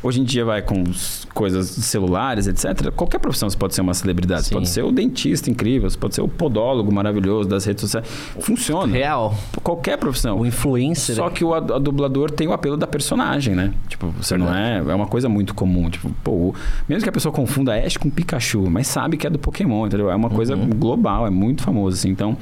Hoje 0.00 0.20
em 0.20 0.24
dia 0.24 0.44
vai 0.44 0.62
com 0.62 0.84
coisas 1.34 1.66
celulares, 1.66 2.46
etc. 2.46 2.92
Qualquer 2.92 3.18
profissão 3.18 3.50
você 3.50 3.56
pode 3.56 3.74
ser 3.74 3.80
uma 3.80 3.92
celebridade. 3.94 4.44
Você 4.44 4.54
pode 4.54 4.68
ser 4.68 4.84
o 4.84 4.92
dentista 4.92 5.50
incrível, 5.50 5.90
você 5.90 5.98
pode 5.98 6.14
ser 6.14 6.20
o 6.20 6.28
podólogo 6.28 6.92
maravilhoso 6.92 7.48
das 7.48 7.64
redes 7.64 7.80
sociais. 7.80 8.06
Funciona. 8.38 8.92
Real. 8.92 9.34
Qualquer 9.60 9.98
profissão. 9.98 10.38
O 10.38 10.46
influencer. 10.46 11.16
Só 11.16 11.28
que 11.28 11.44
o 11.44 11.52
a, 11.52 11.56
a 11.58 11.78
dublador 11.80 12.30
tem 12.30 12.46
o 12.46 12.52
apelo 12.52 12.76
da 12.76 12.86
personagem, 12.86 13.56
né? 13.56 13.72
Tipo, 13.88 14.06
você 14.22 14.36
não 14.38 14.54
é. 14.54 14.78
É 14.78 14.94
uma 14.94 15.08
coisa 15.08 15.28
muito 15.28 15.52
comum. 15.52 15.90
Tipo, 15.90 16.10
pô, 16.22 16.54
mesmo 16.88 17.02
que 17.02 17.08
a 17.08 17.12
pessoa 17.12 17.32
confunda 17.32 17.74
Ash 17.76 17.96
com 17.96 18.08
Pikachu, 18.08 18.70
mas 18.70 18.86
sabe 18.86 19.16
que 19.16 19.26
é 19.26 19.30
do 19.30 19.38
Pokémon, 19.40 19.84
entendeu? 19.88 20.08
É 20.12 20.14
uma 20.14 20.30
coisa 20.30 20.54
Uhum. 20.54 20.70
global, 20.70 21.26
é 21.26 21.30
muito 21.30 21.64
famoso, 21.64 21.96
assim. 21.96 22.10
Então. 22.10 22.36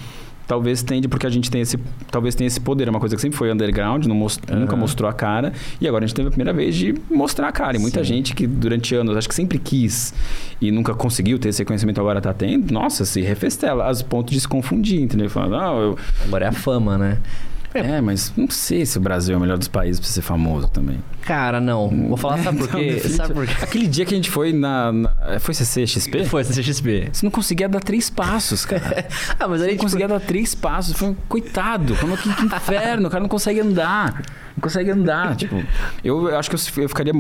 Talvez 0.47 0.82
tende 0.82 1.09
porque 1.09 1.27
a 1.27 1.31
gente 1.31 1.51
tem 1.51 1.60
esse, 1.60 1.77
talvez 2.10 2.35
tenha 2.35 2.47
esse 2.47 2.60
poder, 2.60 2.86
é 2.86 2.90
uma 2.90 3.01
coisa 3.01 3.16
que 3.16 3.20
sempre 3.23 3.36
foi 3.36 3.52
underground, 3.52 4.06
most- 4.06 4.43
nunca 4.52 4.77
mostrou 4.77 5.10
a 5.10 5.12
cara, 5.12 5.52
e 5.81 5.89
agora 5.89 6.05
a 6.05 6.06
gente 6.06 6.14
teve 6.16 6.28
a 6.28 6.31
primeira 6.31 6.52
vez 6.52 6.74
de 6.77 6.94
mostrar 7.10 7.48
a 7.48 7.52
cara. 7.52 7.77
E 7.77 7.81
muita 7.81 7.98
Sim. 8.01 8.05
gente 8.05 8.35
que 8.35 8.47
durante 8.47 8.94
anos 8.94 9.16
acho 9.16 9.28
que 9.28 9.35
sempre 9.35 9.59
quis 9.59 10.14
e 10.60 10.70
nunca 10.70 10.94
conseguiu 10.94 11.39
ter 11.39 11.48
esse 11.48 11.60
reconhecimento 11.62 12.01
agora 12.01 12.20
tá 12.20 12.32
tendo, 12.32 12.73
nossa, 12.73 13.05
se 13.05 13.20
refestela, 13.23 13.86
as 13.89 14.02
pontos 14.02 14.32
de 14.32 14.40
se 14.40 14.47
confundir, 14.47 15.01
entendeu? 15.01 15.28
Falando, 15.28 15.52
não, 15.52 15.81
eu, 15.81 15.98
Agora 16.24 16.44
é 16.44 16.48
a 16.48 16.52
fama, 16.52 16.97
né? 16.97 17.18
É, 17.78 18.01
mas 18.01 18.32
não 18.36 18.48
sei 18.51 18.85
se 18.86 18.98
o 18.98 19.01
Brasil 19.01 19.35
é 19.35 19.39
o 19.39 19.40
melhor 19.40 19.59
dos 19.59 19.69
países 19.69 19.98
pra 20.01 20.09
ser 20.09 20.23
famoso 20.23 20.69
também. 20.69 20.98
Cara, 21.23 21.61
não. 21.61 21.89
Vou 22.09 22.16
falar, 22.16 22.39
sabe 22.39 22.59
por 22.59 22.69
quê? 22.69 22.93
definitivamente. 22.94 23.16
Sabe 23.16 23.35
por 23.35 23.47
quê? 23.47 23.55
Aquele 23.65 23.86
dia 23.86 24.05
que 24.05 24.15
a 24.15 24.16
gente 24.16 24.31
foi 24.31 24.53
na. 24.53 24.93
na- 24.93 25.40
foi 25.40 25.55
CCXP? 25.55 26.24
Foi 26.31 26.44
CXP. 26.44 27.09
Você 27.12 27.27
não 27.27 27.31
conseguia 27.31 27.69
dar 27.69 27.81
três 27.81 28.09
passos, 28.11 28.65
cara. 28.65 29.07
Ah, 29.39 29.48
mas 29.48 29.61
Você 29.61 29.65
aí, 29.65 29.70
não 29.70 29.70
tipo, 29.73 29.82
conseguia 29.82 30.09
dar 30.09 30.20
três 30.20 30.55
passos. 30.55 30.97
Foi 30.97 31.09
um 31.09 31.15
coitado. 31.28 31.94
Como 31.97 32.16
que, 32.16 32.32
que 32.35 32.44
inferno. 32.47 33.09
O 33.09 33.11
cara 33.11 33.20
não 33.23 33.28
consegue 33.28 33.61
andar. 33.61 34.23
Não 34.57 34.61
consegue 34.62 34.90
andar. 34.90 35.36
Tipo, 35.36 35.62
eu, 36.03 36.36
acho 36.39 36.48
que 36.48 36.57
eu, 36.57 36.85
eu 36.85 36.89
ficaria 36.89 37.12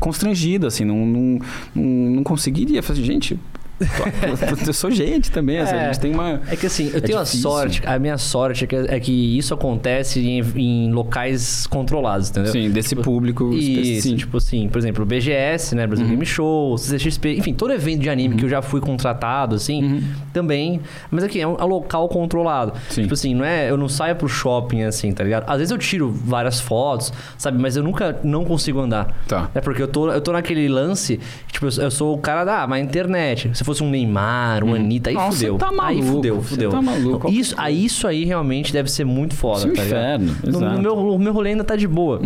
constrangido, 0.00 0.66
assim. 0.66 0.84
Não, 0.84 1.06
não, 1.06 1.38
não, 1.74 1.84
não 2.16 2.24
conseguiria. 2.24 2.80
Assim, 2.80 2.94
gente, 3.04 3.38
eu 4.66 4.72
sou 4.72 4.90
gente 4.90 5.30
também. 5.30 5.56
É. 5.56 5.62
a 5.62 5.84
gente 5.92 6.00
tem 6.00 6.12
uma. 6.12 6.40
É 6.48 6.56
que 6.56 6.66
assim, 6.66 6.88
eu 6.90 6.98
É 6.98 7.00
tenho 7.00 7.18
a 7.18 7.22
difícil. 7.22 7.42
sorte, 7.50 7.82
a 7.86 7.98
minha 7.98 8.18
sorte 8.18 8.64
é 8.64 8.66
que, 8.66 8.76
é 8.76 9.00
que 9.00 9.38
isso 9.38 9.54
acontece 9.54 10.20
em, 10.20 10.40
em 10.56 10.92
locais 10.92 11.66
controlados, 11.66 12.30
entendeu? 12.30 12.52
Sim, 12.52 12.70
desse 12.70 12.94
público 12.96 13.52
Isso, 13.54 13.70
específico. 13.80 14.18
tipo 14.18 14.36
assim, 14.36 14.68
por 14.68 14.78
exemplo, 14.78 15.02
o 15.02 15.06
BGS, 15.06 15.74
né, 15.74 15.82
Uhum. 15.82 15.88
Brasil 15.88 16.06
Game 16.06 16.26
Show, 16.26 16.76
CCXP, 16.78 17.36
enfim, 17.38 17.54
todo 17.54 17.72
evento 17.72 18.00
de 18.02 18.10
anime 18.10 18.36
que 18.36 18.44
eu 18.44 18.48
já 18.48 18.62
fui 18.62 18.80
contratado, 18.80 19.56
assim, 19.56 20.02
também. 20.32 20.80
Mas 21.10 21.24
aqui, 21.24 21.40
é 21.40 21.46
um, 21.46 21.56
é 21.56 21.64
um 21.64 21.68
local 21.68 22.08
controlado. 22.08 22.72
Uhum. 22.72 22.78
Sim. 22.88 23.02
Tipo 23.02 23.14
assim, 23.14 23.34
não 23.34 23.44
é, 23.44 23.70
eu 23.70 23.76
não 23.76 23.88
saio 23.88 24.14
pro 24.16 24.28
shopping, 24.28 24.82
assim, 24.82 25.12
tá 25.12 25.24
ligado? 25.24 25.44
Às 25.50 25.58
vezes 25.58 25.70
eu 25.70 25.78
tiro 25.78 26.10
várias 26.10 26.60
fotos, 26.60 27.12
sabe? 27.38 27.58
Mas 27.60 27.76
eu 27.76 27.82
nunca 27.82 28.18
não 28.22 28.44
consigo 28.44 28.78
andar. 28.80 29.14
Tá. 29.26 29.50
É 29.54 29.60
porque 29.60 29.82
eu 29.82 29.88
tô, 29.88 30.10
eu 30.10 30.20
tô 30.20 30.32
naquele 30.32 30.68
lance, 30.68 31.18
tipo, 31.50 31.66
eu, 31.66 31.84
eu 31.84 31.90
sou 31.90 32.14
o 32.14 32.18
cara 32.18 32.44
da, 32.44 32.62
ah, 32.62 32.66
mas 32.66 32.84
internet. 32.84 33.50
Se 33.54 33.64
fosse 33.70 33.82
um 33.82 33.90
Neymar, 33.90 34.64
um 34.64 34.74
Anitta, 34.74 35.10
aí 35.10 35.14
Nossa, 35.16 35.36
fudeu. 35.36 35.56
tá 35.58 35.68
aí 35.70 35.76
maluco, 35.76 36.06
fudeu, 36.06 36.36
você 36.36 36.48
fudeu. 36.48 36.70
tá 36.70 36.82
maluco. 36.82 37.30
Isso, 37.30 37.54
aí, 37.56 37.84
isso 37.84 38.06
aí 38.06 38.24
realmente 38.24 38.72
deve 38.72 38.90
ser 38.90 39.04
muito 39.04 39.34
foda, 39.34 39.58
Isso 39.60 39.68
é 39.68 39.72
tá 39.72 39.82
ligado? 39.82 40.22
inferno, 40.24 40.36
No, 40.42 40.48
exato. 40.48 40.64
Uhum. 40.64 40.72
no 40.76 40.82
meu, 40.82 40.96
o 41.14 41.18
meu 41.18 41.32
rolê 41.32 41.50
ainda 41.50 41.64
tá 41.64 41.76
de 41.76 41.86
boa. 41.88 42.20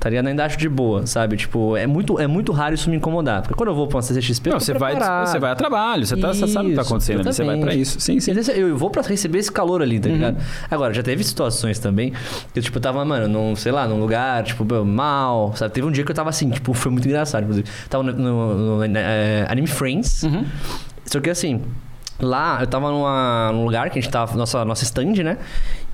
Tá 0.00 0.08
ligado? 0.10 0.26
Ainda 0.26 0.44
acho 0.44 0.58
de 0.58 0.68
boa, 0.68 1.06
sabe? 1.06 1.36
Tipo, 1.36 1.76
é 1.76 1.86
muito, 1.86 2.18
é 2.18 2.26
muito 2.26 2.52
raro 2.52 2.74
isso 2.74 2.88
me 2.90 2.96
incomodar. 2.96 3.42
Porque 3.42 3.54
quando 3.54 3.68
eu 3.70 3.74
vou 3.74 3.86
pra 3.86 3.96
uma 3.96 4.02
CCXP, 4.02 4.50
Não, 4.50 4.56
eu 4.56 4.60
você 4.60 4.74
vai, 4.74 4.94
você 5.26 5.38
vai 5.38 5.50
a 5.52 5.54
trabalho, 5.54 6.06
você, 6.06 6.16
tá, 6.16 6.28
você 6.28 6.46
sabe 6.46 6.66
o 6.66 6.70
que 6.70 6.76
tá 6.76 6.82
Isso, 6.82 6.90
acontecendo 6.90 7.20
ali, 7.20 7.32
você 7.32 7.44
vai 7.44 7.58
pra 7.58 7.74
isso. 7.74 8.00
Sim, 8.00 8.20
sim. 8.20 8.32
Eu 8.54 8.76
vou 8.76 8.90
pra 8.90 9.02
receber 9.02 9.38
esse 9.38 9.50
calor 9.52 9.82
ali, 9.82 9.96
Uhum. 9.96 10.00
tá 10.02 10.08
ligado? 10.08 10.36
Agora, 10.70 10.92
já 10.94 11.02
teve 11.02 11.22
situações 11.24 11.78
também 11.78 12.12
que 12.52 12.58
eu, 12.58 12.62
tipo, 12.62 12.78
tava, 12.80 13.04
mano, 13.04 13.28
num, 13.28 13.54
sei 13.56 13.72
lá, 13.72 13.86
num 13.86 14.00
lugar, 14.00 14.42
tipo, 14.44 14.64
mal, 14.84 15.54
sabe? 15.56 15.72
Teve 15.74 15.86
um 15.86 15.90
dia 15.90 16.04
que 16.04 16.10
eu 16.10 16.14
tava 16.14 16.30
assim, 16.30 16.48
tipo, 16.50 16.72
foi 16.74 16.90
muito 16.92 17.06
engraçado, 17.06 17.42
inclusive. 17.42 17.68
Tava 17.88 18.02
no, 18.04 18.12
no- 18.12 18.78
no, 18.78 18.84
é, 18.96 19.46
Anime 19.48 19.66
Friends. 19.66 20.22
Uhum. 20.22 20.44
Só 21.06 21.20
que 21.20 21.30
assim, 21.30 21.62
lá 22.20 22.58
eu 22.60 22.66
tava 22.66 22.90
numa, 22.90 23.50
num 23.52 23.64
lugar 23.64 23.90
que 23.90 23.98
a 23.98 24.02
gente 24.02 24.10
tava, 24.10 24.36
nossa, 24.36 24.64
nossa 24.64 24.84
stand, 24.84 25.22
né? 25.22 25.38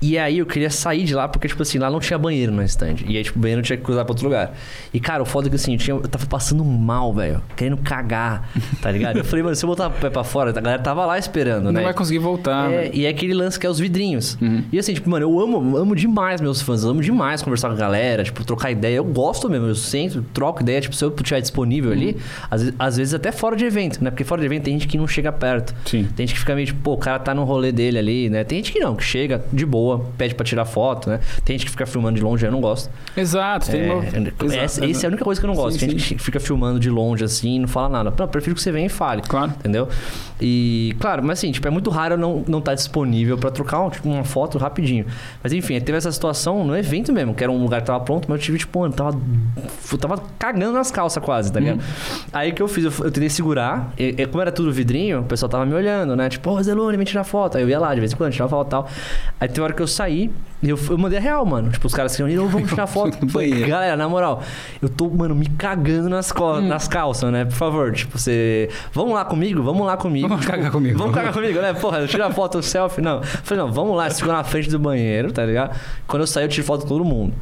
E 0.01 0.17
aí 0.17 0.39
eu 0.39 0.45
queria 0.45 0.69
sair 0.69 1.05
de 1.05 1.15
lá 1.15 1.29
porque, 1.29 1.47
tipo 1.47 1.61
assim, 1.61 1.77
lá 1.77 1.89
não 1.89 2.01
tinha 2.01 2.19
banheiro 2.19 2.51
na 2.51 2.65
stand. 2.65 2.95
E 3.07 3.15
aí, 3.15 3.23
tipo, 3.23 3.39
o 3.39 3.41
banheiro 3.41 3.61
tinha 3.61 3.77
que 3.77 3.83
cruzar 3.83 4.03
pra 4.03 4.11
outro 4.11 4.25
lugar. 4.25 4.53
E, 4.93 4.99
cara, 4.99 5.23
o 5.23 5.25
foda 5.25 5.47
é 5.47 5.49
que 5.49 5.55
assim, 5.55 5.73
eu, 5.73 5.77
tinha, 5.79 5.95
eu 5.95 6.01
tava 6.09 6.25
passando 6.25 6.63
mal, 6.65 7.13
velho. 7.13 7.41
Querendo 7.55 7.77
cagar, 7.77 8.49
tá 8.81 8.91
ligado? 8.91 9.17
Eu 9.19 9.23
falei, 9.23 9.43
mano, 9.43 9.55
se 9.55 9.63
eu 9.63 9.69
botar 9.69 9.87
o 9.87 9.91
pé 9.91 10.09
pra 10.09 10.25
fora, 10.25 10.49
a 10.49 10.53
galera 10.53 10.81
tava 10.81 11.05
lá 11.05 11.17
esperando, 11.17 11.63
Não 11.65 11.71
né? 11.71 11.83
vai 11.83 11.93
conseguir 11.93 12.19
voltar. 12.19 12.69
É, 12.69 12.91
e 12.93 13.05
é 13.05 13.09
aquele 13.09 13.33
lance 13.33 13.57
que 13.57 13.65
é 13.65 13.69
os 13.69 13.79
vidrinhos. 13.79 14.37
Uhum. 14.41 14.65
E 14.73 14.77
assim, 14.77 14.93
tipo, 14.93 15.09
mano, 15.09 15.23
eu 15.25 15.39
amo, 15.39 15.77
amo 15.77 15.95
demais 15.95 16.41
meus 16.41 16.61
fãs, 16.61 16.83
eu 16.83 16.89
amo 16.89 17.01
demais 17.01 17.41
conversar 17.41 17.69
com 17.69 17.75
a 17.75 17.77
galera, 17.77 18.25
tipo, 18.25 18.43
trocar 18.43 18.71
ideia. 18.71 18.95
Eu 18.97 19.05
gosto 19.05 19.49
mesmo, 19.49 19.67
eu 19.67 19.75
sempre 19.75 20.21
troco 20.33 20.61
ideia, 20.61 20.81
tipo, 20.81 20.93
se 20.97 21.05
eu 21.05 21.15
estiver 21.15 21.39
disponível 21.39 21.91
Uhum. 21.91 21.97
ali, 21.97 22.17
às, 22.51 22.61
vezes- 22.61 22.75
às 22.77 22.97
vezes 22.97 23.13
até 23.13 23.31
fora 23.31 23.55
de 23.55 23.63
evento, 23.63 24.03
né? 24.03 24.09
Porque 24.11 24.25
fora 24.25 24.41
de 24.41 24.47
evento 24.47 24.63
tem 24.63 24.73
gente 24.73 24.87
que 24.89 24.97
não 24.97 25.07
chega 25.07 25.31
perto. 25.31 25.73
Sim. 25.85 26.09
Tem 26.15 26.25
gente 26.27 26.33
que 26.35 26.39
fica 26.39 26.53
meio 26.55 26.67
tipo, 26.67 26.79
pô, 26.81 26.93
o 26.93 26.97
cara 26.97 27.19
tá 27.19 27.33
no 27.33 27.43
rolê 27.43 27.71
dele 27.71 27.97
ali, 27.97 28.29
né? 28.29 28.43
Tem 28.43 28.57
gente 28.59 28.71
que 28.71 28.79
não, 28.79 28.95
que 28.95 29.03
chega 29.03 29.43
de 29.51 29.65
boa, 29.65 30.05
pede 30.17 30.35
pra 30.35 30.45
tirar 30.45 30.65
foto, 30.65 31.09
né? 31.09 31.19
Tem 31.43 31.55
gente 31.57 31.65
que 31.65 31.71
fica 31.71 31.85
filmando 31.85 32.15
de 32.17 32.23
longe, 32.23 32.45
eu 32.45 32.51
não 32.51 32.61
gosto. 32.61 32.89
Exato, 33.17 33.69
tem 33.71 33.81
É, 33.81 33.93
uma... 33.93 34.03
essa, 34.05 34.17
Exato, 34.17 34.91
essa 34.91 35.05
é 35.05 35.07
a 35.07 35.09
única 35.09 35.23
coisa 35.23 35.41
que 35.41 35.45
eu 35.45 35.49
não 35.49 35.55
gosto. 35.55 35.79
Sim, 35.79 35.87
Tem 35.87 35.89
sim. 35.89 35.97
gente 35.99 36.15
que 36.15 36.23
fica 36.23 36.39
filmando 36.39 36.79
de 36.79 36.89
longe 36.89 37.23
assim 37.23 37.59
não 37.59 37.67
fala 37.67 37.89
nada. 37.89 38.13
Não, 38.17 38.25
eu 38.25 38.27
prefiro 38.27 38.55
que 38.55 38.61
você 38.61 38.71
venha 38.71 38.85
e 38.87 38.89
fale. 38.89 39.21
Claro. 39.21 39.51
Entendeu? 39.59 39.87
E, 40.41 40.95
claro, 40.99 41.23
mas 41.23 41.39
assim, 41.39 41.51
tipo, 41.51 41.67
é 41.67 41.71
muito 41.71 41.89
raro 41.89 42.15
eu 42.15 42.17
não 42.17 42.39
estar 42.39 42.51
não 42.51 42.61
tá 42.61 42.73
disponível 42.75 43.37
pra 43.37 43.49
trocar 43.49 43.81
um- 43.81 43.89
tipo, 43.89 44.09
uma 44.09 44.23
foto 44.23 44.57
rapidinho. 44.57 45.05
Mas 45.41 45.53
enfim, 45.53 45.79
teve 45.79 45.97
essa 45.97 46.11
situação 46.11 46.65
no 46.65 46.75
evento 46.75 47.13
mesmo, 47.13 47.33
que 47.33 47.43
era 47.43 47.51
um 47.51 47.61
lugar 47.61 47.81
que 47.81 47.87
tava 47.87 48.03
pronto, 48.03 48.25
mas 48.29 48.39
eu 48.39 48.43
tive, 48.45 48.57
tipo, 48.57 48.79
mano, 48.79 48.93
tava. 48.93 49.17
Eu 49.91 49.97
tava 49.97 50.21
cagando 50.37 50.73
nas 50.73 50.91
calças 50.91 51.23
quase, 51.23 51.51
tá 51.51 51.59
ligado? 51.59 51.81
Aí 52.33 52.51
o 52.51 52.53
que 52.55 52.61
eu 52.61 52.67
fiz? 52.67 52.83
Eu, 52.83 52.91
eu 53.05 53.11
tentei 53.11 53.29
segurar, 53.29 53.93
e, 53.97 54.15
e 54.17 54.25
como 54.27 54.41
era 54.41 54.51
tudo 54.51 54.71
vidrinho, 54.71 55.21
o 55.21 55.23
pessoal 55.23 55.49
tava 55.49 55.65
me 55.65 55.73
olhando, 55.73 56.02
né? 56.15 56.29
Tipo, 56.29 56.51
ô 56.51 56.61
Zelone, 56.61 56.97
vem 56.97 57.05
tirar 57.05 57.23
foto. 57.23 57.57
Aí 57.57 57.63
eu 57.63 57.69
ia 57.69 57.79
lá, 57.79 57.93
de 57.93 57.99
vez 57.99 58.11
em 58.13 58.15
quando, 58.15 58.31
tirava 58.33 58.49
foto 58.49 58.67
e 58.67 58.69
tal. 58.71 58.87
Aí 59.39 59.47
tem 59.47 59.59
uma 59.61 59.65
hora 59.65 59.73
que 59.73 59.81
eu 59.81 59.87
saí, 59.87 60.29
e 60.61 60.69
eu, 60.69 60.79
eu 60.89 60.97
mandei 60.97 61.17
a 61.17 61.21
real, 61.21 61.45
mano. 61.45 61.69
Tipo, 61.71 61.87
os 61.87 61.93
caras 61.93 62.11
se 62.11 62.19
reuniram, 62.19 62.47
vamos 62.47 62.69
tirar 62.69 62.85
foto. 62.87 63.27
Falei. 63.29 63.65
Galera, 63.65 63.95
na 63.97 64.07
moral, 64.09 64.41
eu 64.81 64.89
tô, 64.89 65.09
mano, 65.09 65.33
me 65.35 65.47
cagando 65.47 66.09
nas, 66.09 66.31
co- 66.31 66.61
nas 66.61 66.87
calças, 66.87 67.31
né? 67.31 67.45
Por 67.45 67.53
favor, 67.53 67.91
tipo, 67.93 68.17
você. 68.17 68.69
Vamos 68.93 69.13
lá 69.13 69.25
comigo? 69.25 69.61
Vamos 69.63 69.85
lá 69.85 69.97
comigo. 69.97 70.27
Vamos 70.27 70.45
Tipo, 70.45 70.55
cagar 70.57 70.71
comigo. 70.71 70.97
Vamos 70.97 71.13
cagar 71.15 71.33
comigo, 71.33 71.59
né? 71.61 71.73
Porra, 71.73 72.05
tira 72.07 72.29
foto, 72.31 72.61
selfie. 72.63 73.01
Não. 73.01 73.17
Eu 73.17 73.23
Falei, 73.23 73.63
não, 73.63 73.71
vamos 73.71 73.95
lá, 73.97 74.09
ficou 74.09 74.31
na 74.33 74.43
frente 74.43 74.69
do 74.69 74.79
banheiro, 74.79 75.31
tá 75.31 75.45
ligado? 75.45 75.75
Quando 76.07 76.21
eu 76.23 76.27
saí, 76.27 76.45
eu 76.45 76.49
tiro 76.49 76.65
foto 76.65 76.83
com 76.83 76.89
todo 76.89 77.03
mundo. 77.05 77.33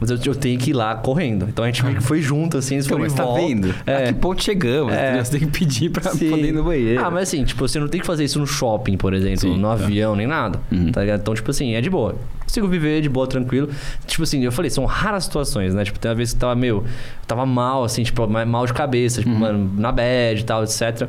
Mas 0.00 0.10
eu, 0.10 0.18
eu 0.26 0.34
tenho 0.34 0.58
que 0.58 0.70
ir 0.70 0.72
lá 0.72 0.94
correndo. 0.96 1.46
Então 1.48 1.64
a 1.64 1.68
gente 1.68 1.84
meio 1.84 1.96
que 1.96 2.02
foi 2.02 2.20
junto, 2.20 2.58
assim, 2.58 2.74
eles 2.74 2.86
Então, 2.86 2.98
foram 2.98 3.04
mas 3.08 3.14
tá 3.14 3.24
volta. 3.24 3.40
vendo? 3.40 3.74
É. 3.86 3.96
A 3.96 4.02
que 4.12 4.14
ponto 4.14 4.42
chegamos? 4.42 4.92
É. 4.92 5.22
Você 5.22 5.38
tem 5.38 5.48
que 5.48 5.58
pedir 5.58 5.90
pra 5.90 6.10
Sim. 6.10 6.30
poder 6.30 6.48
ir 6.48 6.52
no 6.52 6.64
banheiro. 6.64 7.04
Ah, 7.04 7.10
mas 7.10 7.24
assim, 7.28 7.44
tipo, 7.44 7.66
você 7.66 7.78
não 7.78 7.88
tem 7.88 8.00
que 8.00 8.06
fazer 8.06 8.24
isso 8.24 8.38
no 8.38 8.46
shopping, 8.46 8.96
por 8.96 9.14
exemplo, 9.14 9.40
Sim, 9.40 9.56
no 9.56 9.68
tá. 9.68 9.72
avião, 9.74 10.14
nem 10.16 10.26
nada. 10.26 10.60
Uhum. 10.70 10.90
Tá 10.92 11.00
ligado? 11.02 11.20
Então, 11.20 11.34
tipo 11.34 11.50
assim, 11.50 11.74
é 11.74 11.80
de 11.80 11.88
boa. 11.88 12.16
Consigo 12.42 12.68
viver 12.68 13.00
de 13.00 13.08
boa, 13.08 13.26
tranquilo. 13.26 13.68
Tipo 14.06 14.22
assim, 14.24 14.42
eu 14.44 14.52
falei, 14.52 14.70
são 14.70 14.84
raras 14.84 15.24
situações, 15.24 15.74
né? 15.74 15.84
Tipo, 15.84 15.98
tem 15.98 16.10
uma 16.10 16.14
vez 16.16 16.32
que 16.32 16.38
tava 16.38 16.54
meio. 16.54 16.76
eu 16.78 16.84
Tava 17.26 17.46
mal, 17.46 17.84
assim, 17.84 18.02
tipo, 18.02 18.26
ma- 18.28 18.44
mal 18.44 18.66
de 18.66 18.72
cabeça, 18.74 19.20
Uhum. 19.20 19.24
tipo, 19.26 19.38
mano, 19.38 19.70
na 19.76 19.90
bad 19.90 20.40
e 20.40 20.44
tal, 20.44 20.62
etc. 20.64 21.08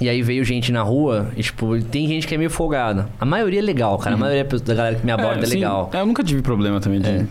E 0.00 0.08
aí 0.08 0.22
veio 0.22 0.44
gente 0.44 0.70
na 0.70 0.82
rua 0.82 1.28
e, 1.36 1.42
tipo, 1.42 1.80
tem 1.82 2.06
gente 2.06 2.26
que 2.26 2.34
é 2.34 2.38
meio 2.38 2.50
folgada. 2.50 3.08
A 3.20 3.24
maioria 3.24 3.58
é 3.58 3.62
legal, 3.62 3.98
cara. 3.98 4.14
A 4.14 4.18
maioria 4.18 4.44
da 4.44 4.74
galera 4.74 4.96
que 4.96 5.04
me 5.04 5.10
aborda 5.12 5.42
é, 5.42 5.46
sim. 5.46 5.54
legal. 5.56 5.90
É, 5.92 6.00
eu 6.00 6.06
nunca 6.06 6.22
tive 6.22 6.40
problema 6.42 6.80
também 6.80 7.00
de... 7.00 7.08
É. 7.08 7.26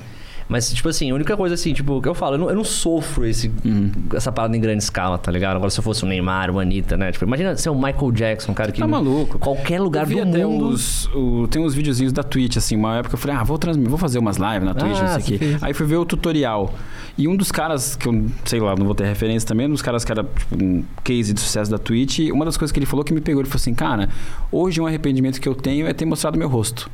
Mas, 0.49 0.71
tipo 0.71 0.87
assim, 0.87 1.11
a 1.11 1.15
única 1.15 1.35
coisa 1.35 1.55
assim, 1.55 1.73
tipo, 1.73 2.01
que 2.01 2.07
eu 2.07 2.13
falo, 2.13 2.35
eu 2.35 2.39
não, 2.39 2.49
eu 2.49 2.55
não 2.55 2.63
sofro 2.63 3.25
esse, 3.25 3.51
Uhum. 3.65 3.91
essa 4.13 4.31
parada 4.31 4.55
em 4.55 4.61
grande 4.61 4.81
escala, 4.81 5.17
tá 5.17 5.29
ligado? 5.31 5.57
Agora, 5.57 5.69
se 5.69 5.77
eu 5.79 5.83
fosse 5.83 6.03
o 6.05 6.07
Neymar, 6.07 6.49
o 6.49 6.59
Anitta, 6.59 6.95
né? 6.95 7.11
Tipo, 7.11 7.25
imagina 7.25 7.55
ser 7.57 7.69
o 7.69 7.75
Michael 7.75 8.11
Jackson, 8.13 8.51
um 8.51 8.55
cara 8.55 8.71
que. 8.71 8.79
Tá 8.79 8.87
maluco. 8.87 9.37
Qualquer 9.39 9.81
lugar 9.81 10.05
do 10.05 10.19
até 10.21 10.45
mundo. 10.45 10.67
Os, 10.69 11.07
o- 11.13 11.47
tem 11.49 11.61
uns 11.61 11.73
videozinhos 11.73 12.13
da 12.13 12.23
Twitch, 12.23 12.55
assim, 12.57 12.77
uma 12.77 12.97
época 12.99 13.15
eu 13.15 13.19
falei, 13.19 13.35
ah, 13.35 13.43
vou, 13.43 13.57
transmitir, 13.57 13.89
vou 13.89 13.99
fazer 13.99 14.19
umas 14.19 14.37
lives 14.37 14.63
na 14.63 14.73
Twitch, 14.73 14.97
Ah, 14.97 15.01
não 15.03 15.07
sei 15.07 15.17
o 15.17 15.21
você 15.21 15.31
quê. 15.33 15.37
fez. 15.37 15.63
Aí 15.63 15.73
fui 15.73 15.85
ver 15.85 15.97
o 15.97 16.05
tutorial. 16.05 16.73
E 17.17 17.27
um 17.27 17.35
dos 17.35 17.51
caras, 17.51 17.95
que 17.95 18.07
eu, 18.07 18.25
sei 18.45 18.59
lá, 18.61 18.75
não 18.75 18.85
vou 18.85 18.95
ter 18.95 19.03
referência 19.05 19.45
também, 19.47 19.67
um 19.67 19.71
dos 19.71 19.81
caras 19.81 20.05
que 20.05 20.11
era 20.11 20.23
tipo, 20.23 20.63
um 20.63 20.83
case 21.03 21.33
de 21.33 21.39
sucesso 21.41 21.69
da 21.69 21.77
Twitch, 21.77 22.19
uma 22.31 22.45
das 22.45 22.55
coisas 22.55 22.71
que 22.71 22.79
ele 22.79 22.85
falou 22.85 23.03
que 23.03 23.13
me 23.13 23.19
pegou, 23.21 23.41
ele 23.41 23.49
falou 23.49 23.59
assim, 23.59 23.73
cara, 23.73 24.07
hoje 24.51 24.79
um 24.79 24.85
arrependimento 24.87 25.41
que 25.41 25.49
eu 25.49 25.55
tenho 25.55 25.87
é 25.87 25.93
ter 25.93 26.05
mostrado 26.05 26.37
meu 26.37 26.47
rosto. 26.47 26.89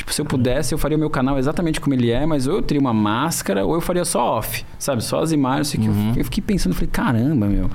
Tipo, 0.00 0.14
se 0.14 0.22
eu 0.22 0.24
pudesse, 0.24 0.72
eu 0.72 0.78
faria 0.78 0.96
o 0.96 1.00
meu 1.00 1.10
canal 1.10 1.38
exatamente 1.38 1.78
como 1.78 1.94
ele 1.94 2.10
é, 2.10 2.24
mas 2.24 2.46
ou 2.46 2.56
eu 2.56 2.62
teria 2.62 2.80
uma 2.80 2.94
máscara, 2.94 3.66
ou 3.66 3.74
eu 3.74 3.82
faria 3.82 4.02
só 4.02 4.38
off, 4.38 4.64
sabe? 4.78 5.04
Só 5.04 5.20
as 5.20 5.30
imagens. 5.30 5.74
Uhum. 5.74 6.12
Eu, 6.12 6.20
eu 6.20 6.24
fiquei 6.24 6.42
pensando, 6.42 6.74
falei, 6.74 6.88
caramba, 6.90 7.46
meu. 7.46 7.70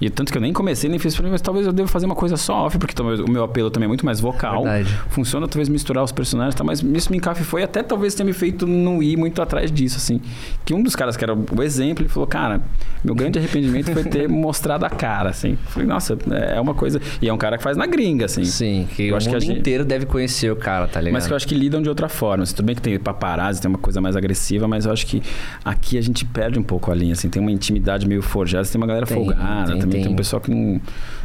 E 0.00 0.08
tanto 0.08 0.32
que 0.32 0.38
eu 0.38 0.42
nem 0.42 0.52
comecei, 0.52 0.88
nem 0.88 0.98
fiz, 0.98 1.14
falei, 1.14 1.30
mas 1.30 1.42
talvez 1.42 1.66
eu 1.66 1.72
deva 1.72 1.86
fazer 1.88 2.06
uma 2.06 2.14
coisa 2.14 2.36
só 2.36 2.66
off, 2.66 2.78
porque 2.78 2.94
talvez 2.94 3.20
o 3.20 3.30
meu 3.30 3.44
apelo 3.44 3.70
também 3.70 3.84
é 3.84 3.88
muito 3.88 4.04
mais 4.06 4.18
vocal. 4.18 4.62
Verdade. 4.64 4.88
Funciona 5.10 5.46
talvez 5.46 5.68
misturar 5.68 6.02
os 6.02 6.10
personagens, 6.10 6.54
tá? 6.54 6.64
mas 6.64 6.80
isso 6.82 7.10
me 7.10 7.18
encafifou 7.18 7.60
e 7.60 7.62
até 7.62 7.82
talvez 7.82 8.14
tenha 8.14 8.24
me 8.24 8.32
feito 8.32 8.66
não 8.66 9.02
ir 9.02 9.16
muito 9.18 9.42
atrás 9.42 9.70
disso, 9.70 9.98
assim. 9.98 10.20
Que 10.64 10.72
um 10.72 10.82
dos 10.82 10.96
caras 10.96 11.16
que 11.18 11.24
era 11.24 11.34
o 11.34 11.62
exemplo, 11.62 12.02
ele 12.02 12.08
falou, 12.08 12.26
cara, 12.26 12.62
meu 13.04 13.14
grande 13.14 13.38
arrependimento 13.38 13.92
foi 13.92 14.04
ter 14.04 14.26
mostrado 14.30 14.86
a 14.86 14.90
cara, 14.90 15.28
assim. 15.30 15.58
Falei, 15.66 15.86
nossa, 15.86 16.16
é 16.54 16.58
uma 16.60 16.72
coisa... 16.72 17.00
E 17.20 17.28
é 17.28 17.32
um 17.32 17.38
cara 17.38 17.58
que 17.58 17.62
faz 17.62 17.76
na 17.76 17.86
gringa, 17.86 18.24
assim. 18.24 18.44
Sim, 18.44 18.88
que 18.94 19.08
Eu 19.08 19.14
o 19.14 19.16
acho 19.18 19.28
que 19.28 19.34
mundo 19.34 19.42
a 19.42 19.46
gente- 19.46 19.58
inteiro 19.60 19.84
deve 19.84 20.06
conhecer 20.06 20.50
o 20.50 20.56
cara, 20.56 20.86
tá 20.88 20.98
ligado? 21.00 21.12
Mas 21.12 21.26
que 21.26 21.32
eu 21.32 21.36
acho 21.36 21.46
que 21.46 21.54
lidam 21.54 21.82
de 21.82 21.88
outra 21.90 22.08
forma. 22.08 22.42
Assim, 22.44 22.54
tudo 22.54 22.64
bem 22.64 22.74
que 22.74 22.80
tem 22.80 22.98
paparazzi, 22.98 23.60
tem 23.60 23.68
uma 23.68 23.78
coisa 23.78 24.00
mais 24.00 24.16
agressiva, 24.16 24.66
mas 24.66 24.86
eu 24.86 24.92
acho 24.92 25.06
que 25.06 25.22
aqui 25.62 25.98
a 25.98 26.00
gente 26.00 26.24
perde 26.24 26.58
um 26.58 26.62
pouco 26.62 26.90
a 26.90 26.94
linha, 26.94 27.12
assim. 27.12 27.28
Tem 27.28 27.42
uma 27.42 27.52
intimidade 27.52 28.08
meio 28.08 28.22
forjada, 28.22 28.66
tem 28.66 28.80
uma 28.80 28.86
galera 28.86 29.04
Tem, 29.04 29.16
folgada, 29.16 29.72
tem, 29.72 29.80
também 29.80 29.89
tem. 29.90 30.02
tem. 30.04 30.12
um 30.12 30.16
pessoal 30.16 30.40
que 30.40 30.50
não, 30.50 30.80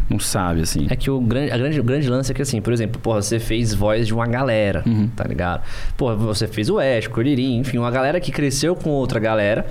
não 0.10 0.20
sabe, 0.20 0.62
assim. 0.62 0.88
É 0.90 0.96
que 0.96 1.10
o 1.10 1.20
grande, 1.20 1.52
a 1.52 1.58
grande, 1.58 1.80
o 1.80 1.84
grande 1.84 2.10
lance 2.10 2.32
é 2.32 2.36
que, 2.36 2.42
assim, 2.42 2.62
por 2.62 2.74
exemplo, 2.74 3.00
porra, 3.02 3.22
você 3.22 3.40
fez 3.40 3.74
voz 3.74 4.08
de 4.08 4.14
uma 4.14 4.28
galera, 4.28 4.84
Uhum. 4.86 5.08
tá 5.16 5.24
ligado? 5.24 5.64
Porra, 5.98 6.16
você 6.16 6.48
fez 6.48 6.70
o 6.70 6.78
Ash, 6.80 7.10
o 7.16 7.22
Lirim, 7.22 7.58
enfim, 7.60 7.78
uma 7.78 7.92
galera 7.92 8.20
que 8.20 8.32
cresceu 8.32 8.76
com 8.76 8.90
outra 8.90 9.20
galera. 9.20 9.66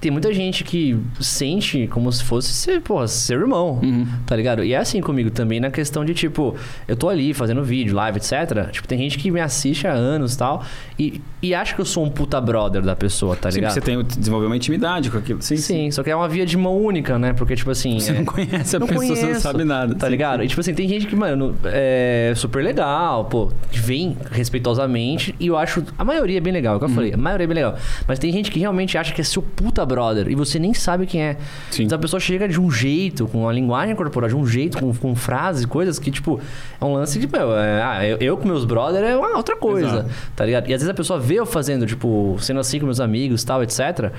Tem 0.00 0.10
muita 0.10 0.32
gente 0.32 0.64
que 0.64 0.96
sente 1.20 1.86
como 1.88 2.10
se 2.10 2.24
fosse 2.24 2.52
ser, 2.52 2.80
porra, 2.80 3.06
seu 3.06 3.38
irmão, 3.40 3.78
Uhum. 3.82 4.06
tá 4.26 4.34
ligado? 4.34 4.64
E 4.64 4.72
é 4.72 4.78
assim 4.78 5.00
comigo 5.00 5.30
também 5.30 5.60
na 5.60 5.70
questão 5.70 6.04
de, 6.04 6.14
tipo, 6.14 6.56
eu 6.88 6.96
tô 6.96 7.08
ali 7.08 7.34
fazendo 7.34 7.62
vídeo, 7.62 7.94
live, 7.94 8.16
etc. 8.18 8.70
Tipo, 8.70 8.88
tem 8.88 8.98
gente 8.98 9.18
que 9.18 9.30
me 9.30 9.40
assiste 9.40 9.86
há 9.86 9.92
anos 9.92 10.34
e 10.34 10.38
tal, 10.38 10.64
e, 10.98 11.20
e 11.42 11.54
acha 11.54 11.74
que 11.74 11.80
eu 11.80 11.84
sou 11.84 12.04
um 12.04 12.08
puta 12.10 12.40
brother 12.40 12.80
da 12.82 12.96
pessoa, 12.96 13.36
tá 13.36 13.50
Sim, 13.50 13.58
ligado? 13.58 13.72
você 13.74 13.80
tem, 13.80 14.02
desenvolver 14.02 14.46
uma 14.46 14.56
intimidade 14.56 15.10
com 15.10 15.18
aquilo. 15.18 15.42
Sim, 15.42 15.56
Sim, 15.58 15.90
só 15.90 16.02
que 16.02 16.10
é 16.10 16.16
uma 16.16 16.28
via 16.28 16.46
de 16.46 16.56
mão 16.56 16.76
única, 16.76 17.18
né? 17.18 17.32
Porque, 17.34 17.54
tipo 17.54 17.70
assim. 17.70 18.00
Você 18.00 18.10
é- 18.12 18.14
não 18.14 18.24
conhece 18.24 18.76
a 18.76 18.78
não 18.78 18.86
pessoa, 18.86 19.06
você 19.06 19.12
não 19.14 19.20
conheço, 19.22 19.40
sabe 19.42 19.64
nada. 19.64 19.94
Tá 19.94 20.06
Sim, 20.06 20.10
ligado? 20.12 20.38
sim. 20.40 20.44
E 20.46 20.48
tipo 20.48 20.60
assim, 20.60 20.74
tem 20.74 20.88
gente 20.88 21.06
que, 21.06 21.14
mano, 21.14 21.54
é 21.64 22.32
super 22.36 22.64
legal, 22.64 23.26
pô, 23.26 23.52
vem 23.70 24.16
respeitosamente. 24.30 25.34
E 25.38 25.46
eu 25.48 25.56
acho. 25.56 25.82
A 25.98 26.04
maioria 26.04 26.38
é 26.38 26.40
bem 26.40 26.52
legal, 26.52 26.74
é 26.74 26.76
o 26.76 26.78
que 26.78 26.84
eu 26.86 26.88
falei. 26.90 27.12
A 27.12 27.16
maioria 27.16 27.44
é 27.44 27.46
bem 27.46 27.54
legal. 27.56 27.76
Mas 28.06 28.18
tem 28.18 28.32
gente 28.32 28.50
que 28.50 28.58
realmente 28.58 28.96
acha 28.98 29.12
que 29.12 29.20
é 29.20 29.24
seu 29.24 29.42
puta 29.42 29.84
brother. 29.90 30.28
E 30.28 30.34
você 30.34 30.58
nem 30.58 30.72
sabe 30.72 31.06
quem 31.06 31.22
é. 31.22 31.36
Sim. 31.70 31.84
Então 31.84 31.96
a 31.96 32.00
pessoa 32.00 32.20
chega 32.20 32.48
de 32.48 32.60
um 32.60 32.70
jeito, 32.70 33.26
com 33.26 33.48
a 33.48 33.52
linguagem 33.52 33.94
corporal, 33.94 34.28
de 34.28 34.36
um 34.36 34.46
jeito, 34.46 34.78
com, 34.78 34.94
com 34.94 35.14
frases, 35.14 35.66
coisas 35.66 35.98
que, 35.98 36.10
tipo, 36.10 36.40
é 36.80 36.84
um 36.84 36.94
lance 36.94 37.18
de, 37.18 37.26
meu, 37.26 37.56
é, 37.56 37.82
ah, 37.82 38.06
eu, 38.06 38.18
eu 38.18 38.36
com 38.36 38.46
meus 38.46 38.64
brothers 38.64 39.04
é 39.04 39.16
uma 39.16 39.36
outra 39.36 39.56
coisa. 39.56 39.88
Exato. 39.88 40.10
Tá 40.36 40.44
ligado? 40.44 40.68
E 40.68 40.74
às 40.74 40.80
vezes 40.80 40.88
a 40.88 40.94
pessoa 40.94 41.18
vê 41.18 41.34
eu 41.34 41.46
fazendo, 41.46 41.86
tipo, 41.86 42.36
sendo 42.40 42.60
assim 42.60 42.78
com 42.78 42.86
meus 42.86 43.00
amigos 43.00 43.42
tal, 43.42 43.62
etc. 43.62 44.12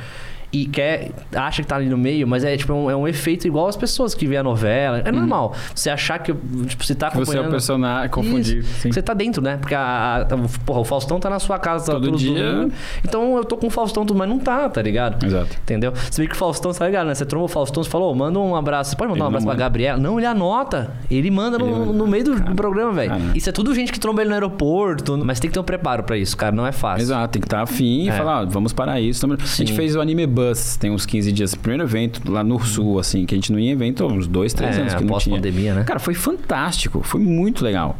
E 0.53 0.65
quer, 0.65 1.11
acha 1.33 1.61
que 1.61 1.67
tá 1.67 1.77
ali 1.77 1.87
no 1.87 1.97
meio, 1.97 2.27
mas 2.27 2.43
é 2.43 2.57
tipo 2.57 2.73
é 2.73 2.75
um, 2.75 2.91
é 2.91 2.95
um 2.95 3.07
efeito 3.07 3.47
igual 3.47 3.67
as 3.67 3.77
pessoas 3.77 4.13
que 4.13 4.27
vê 4.27 4.35
a 4.35 4.43
novela. 4.43 5.01
É 5.05 5.11
normal. 5.11 5.53
Você 5.73 5.89
achar 5.89 6.19
que, 6.19 6.33
tipo, 6.67 6.83
você 6.83 6.93
tá 6.93 7.09
Que 7.09 7.17
você 7.17 7.31
é 7.31 7.35
o 7.35 7.39
acompanhando. 7.43 7.51
personagem, 7.51 8.09
confundir. 8.09 8.63
Sim. 8.65 8.91
Você 8.91 9.01
tá 9.01 9.13
dentro, 9.13 9.41
né? 9.41 9.55
Porque 9.57 9.73
a, 9.73 10.27
a- 10.29 10.35
o- 10.35 10.59
porra, 10.65 10.79
o 10.81 10.83
Faustão 10.83 11.19
tá 11.21 11.29
na 11.29 11.39
sua 11.39 11.57
casa 11.57 11.91
Todo 11.93 12.05
todo 12.09 12.17
dia. 12.17 12.51
domingo. 12.51 12.73
Então 13.05 13.37
eu 13.37 13.45
tô 13.45 13.55
com 13.55 13.67
o 13.67 13.69
Faustão, 13.69 14.05
tudo, 14.05 14.17
mas 14.17 14.27
não 14.27 14.39
tá, 14.39 14.67
tá 14.69 14.81
ligado? 14.81 15.25
Exato. 15.25 15.55
Entendeu? 15.63 15.93
Você 15.95 16.21
vê 16.21 16.27
que 16.27 16.35
o 16.35 16.37
Faustão, 16.37 16.73
tá 16.73 16.85
ligado, 16.85 17.07
né? 17.07 17.15
Você 17.15 17.25
tromba 17.25 17.45
o 17.45 17.47
Faustão, 17.47 17.81
você 17.83 17.89
falou, 17.89 18.11
"Ô, 18.11 18.15
manda 18.15 18.37
um 18.37 18.53
abraço. 18.55 18.89
Você 18.91 18.95
pode 18.97 19.09
mandar 19.11 19.19
Ele 19.19 19.23
um 19.23 19.27
abraço 19.29 19.45
pra. 19.47 19.55
Gabriela? 19.55 19.97
Não, 19.99 20.19
ele 20.19 20.25
anota. 20.27 20.91
Ele 21.09 21.31
manda 21.31 21.57
no, 21.57 21.65
manda. 21.65 21.93
no 21.93 22.07
meio 22.07 22.25
do, 22.25 22.35
Cara, 22.35 22.55
programa, 22.55 22.91
velho. 22.91 23.13
Isso 23.35 23.47
é 23.47 23.53
tudo 23.53 23.73
gente 23.73 23.91
que 23.91 23.99
tromba 23.99 24.21
ele 24.21 24.27
no 24.29 24.33
aeroporto. 24.35 25.17
Mas 25.23 25.39
tem 25.39 25.49
que 25.49 25.53
ter 25.53 25.59
um 25.59 25.63
preparo 25.63 26.03
pra 26.03 26.17
isso, 26.17 26.35
cara. 26.35 26.53
Não 26.53 26.67
é 26.67 26.71
fácil. 26.73 27.03
Exato, 27.03 27.31
tem 27.31 27.41
que 27.41 27.47
estar 27.47 27.61
afim 27.61 28.03
e 28.03 28.09
É. 28.09 28.11
falar, 28.11 28.39
ah, 28.39 28.45
vamos 28.45 28.73
parar 28.73 28.99
isso. 28.99 29.25
A 29.25 29.29
gente 29.29 29.47
Sim. 29.47 29.75
fez 29.75 29.95
o 29.95 30.01
Anime 30.01 30.27
Bus, 30.49 30.75
tem 30.77 30.89
uns 30.91 31.05
15 31.05 31.31
dias. 31.31 31.55
Primeiro 31.55 31.83
evento 31.83 32.21
lá 32.31 32.43
no 32.43 32.59
Sul, 32.63 32.99
assim, 32.99 33.25
que 33.25 33.35
a 33.35 33.37
gente 33.37 33.51
não 33.51 33.59
ia 33.59 33.69
em 33.69 33.71
evento 33.73 34.03
há 34.03 34.07
uns 34.07 34.27
dois, 34.27 34.53
três 34.53 34.77
É, 34.77 34.81
anos 34.81 34.93
que 34.95 35.03
não 35.03 35.17
tinha. 35.19 35.35
pós-pandemia, 35.35 35.73
né? 35.75 35.83
Cara, 35.83 35.99
foi 35.99 36.13
fantástico, 36.13 37.01
foi 37.03 37.19
muito 37.21 37.63
legal. 37.63 37.97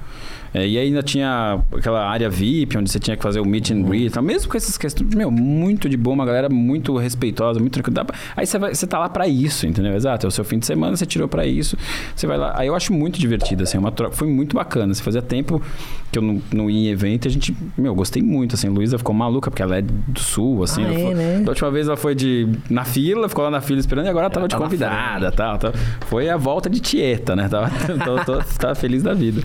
É, 0.53 0.67
e 0.67 0.77
ainda 0.77 1.01
tinha 1.01 1.59
aquela 1.75 2.05
área 2.05 2.29
VIP, 2.29 2.77
onde 2.77 2.91
você 2.91 2.99
tinha 2.99 3.15
que 3.15 3.23
fazer 3.23 3.39
o 3.39 3.45
meet 3.45 3.71
and 3.71 3.83
greet. 3.83 4.13
Mesmo 4.21 4.49
com 4.51 4.57
essas 4.57 4.77
questões, 4.77 5.13
meu, 5.15 5.31
muito 5.31 5.87
de 5.87 5.95
boa, 5.95 6.13
uma 6.13 6.25
galera 6.25 6.49
muito 6.49 6.95
respeitosa, 6.97 7.59
muito 7.59 7.73
tranquila. 7.73 8.05
Aí 8.35 8.45
você, 8.45 8.59
vai, 8.59 8.75
você 8.75 8.85
tá 8.85 8.99
lá 8.99 9.07
pra 9.09 9.27
isso, 9.27 9.65
entendeu? 9.65 9.93
Exato, 9.95 10.25
é 10.25 10.29
o 10.29 10.31
seu 10.31 10.43
fim 10.43 10.59
de 10.59 10.65
semana, 10.65 10.95
você 10.97 11.05
tirou 11.05 11.27
pra 11.27 11.45
isso. 11.45 11.77
Você 12.15 12.27
vai 12.27 12.37
lá. 12.37 12.53
Aí 12.57 12.67
eu 12.67 12.75
acho 12.75 12.91
muito 12.93 13.19
divertido, 13.19 13.63
assim, 13.63 13.77
é 13.77 13.79
uma 13.79 13.91
troca. 13.91 14.15
Foi 14.15 14.27
muito 14.27 14.55
bacana. 14.55 14.93
Você 14.93 15.01
fazia 15.01 15.21
tempo 15.21 15.61
que 16.11 16.17
eu 16.19 16.21
não, 16.21 16.41
não 16.53 16.69
ia 16.69 16.89
em 16.89 16.91
evento 16.91 17.25
e 17.25 17.29
a 17.29 17.31
gente, 17.31 17.55
meu, 17.77 17.95
gostei 17.95 18.21
muito, 18.21 18.55
assim. 18.55 18.67
Luísa 18.67 18.97
ficou 18.97 19.15
maluca, 19.15 19.49
porque 19.49 19.63
ela 19.63 19.77
é 19.77 19.81
do 19.81 20.19
sul, 20.19 20.63
assim. 20.63 20.83
Ah, 20.83 20.93
é, 20.93 20.99
foi- 20.99 21.13
né? 21.15 21.39
Da 21.45 21.51
última 21.51 21.71
vez 21.71 21.87
ela 21.87 21.95
foi 21.97 22.13
de 22.13 22.47
na 22.69 22.83
fila, 22.83 23.29
ficou 23.29 23.43
lá 23.45 23.51
na 23.51 23.61
fila 23.61 23.79
esperando 23.79 24.05
e 24.05 24.09
agora 24.09 24.25
ela 24.25 24.29
tava 24.33 24.41
Ela 24.43 24.47
de 24.49 24.55
tá 24.55 24.61
convidada, 24.61 25.31
tal, 25.31 25.57
tal. 25.57 25.73
Foi 26.07 26.27
a 26.29 26.35
volta 26.35 26.69
de 26.69 26.79
Tieta, 26.81 27.35
né? 27.37 27.47
Tava, 27.47 27.71
tava 28.59 28.75
feliz 28.75 29.01
da 29.03 29.13
vida. 29.13 29.41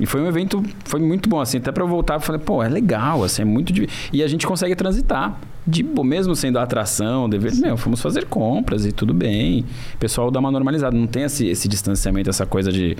E 0.00 0.06
foi 0.06 0.20
um 0.20 0.26
evento, 0.26 0.47
foi 0.84 1.00
muito 1.00 1.28
bom, 1.28 1.40
assim. 1.40 1.58
Até 1.58 1.72
pra 1.72 1.82
eu 1.82 1.88
voltar, 1.88 2.14
eu 2.14 2.20
falei, 2.20 2.40
pô, 2.40 2.62
é 2.62 2.68
legal, 2.68 3.22
assim, 3.24 3.42
é 3.42 3.44
muito... 3.44 3.72
E 4.12 4.22
a 4.22 4.28
gente 4.28 4.46
consegue 4.46 4.74
transitar. 4.74 5.38
De, 5.66 5.82
boa, 5.82 6.06
mesmo 6.06 6.34
sendo 6.34 6.58
a 6.58 6.62
atração, 6.62 7.28
dever, 7.28 7.54
meu, 7.56 7.76
fomos 7.76 8.00
fazer 8.00 8.24
compras 8.24 8.86
e 8.86 8.92
tudo 8.92 9.12
bem. 9.12 9.66
O 9.94 9.98
pessoal 9.98 10.30
dá 10.30 10.40
uma 10.40 10.50
normalizada. 10.50 10.96
Não 10.96 11.06
tem 11.06 11.24
esse, 11.24 11.46
esse 11.46 11.68
distanciamento, 11.68 12.30
essa 12.30 12.46
coisa 12.46 12.72
de 12.72 12.96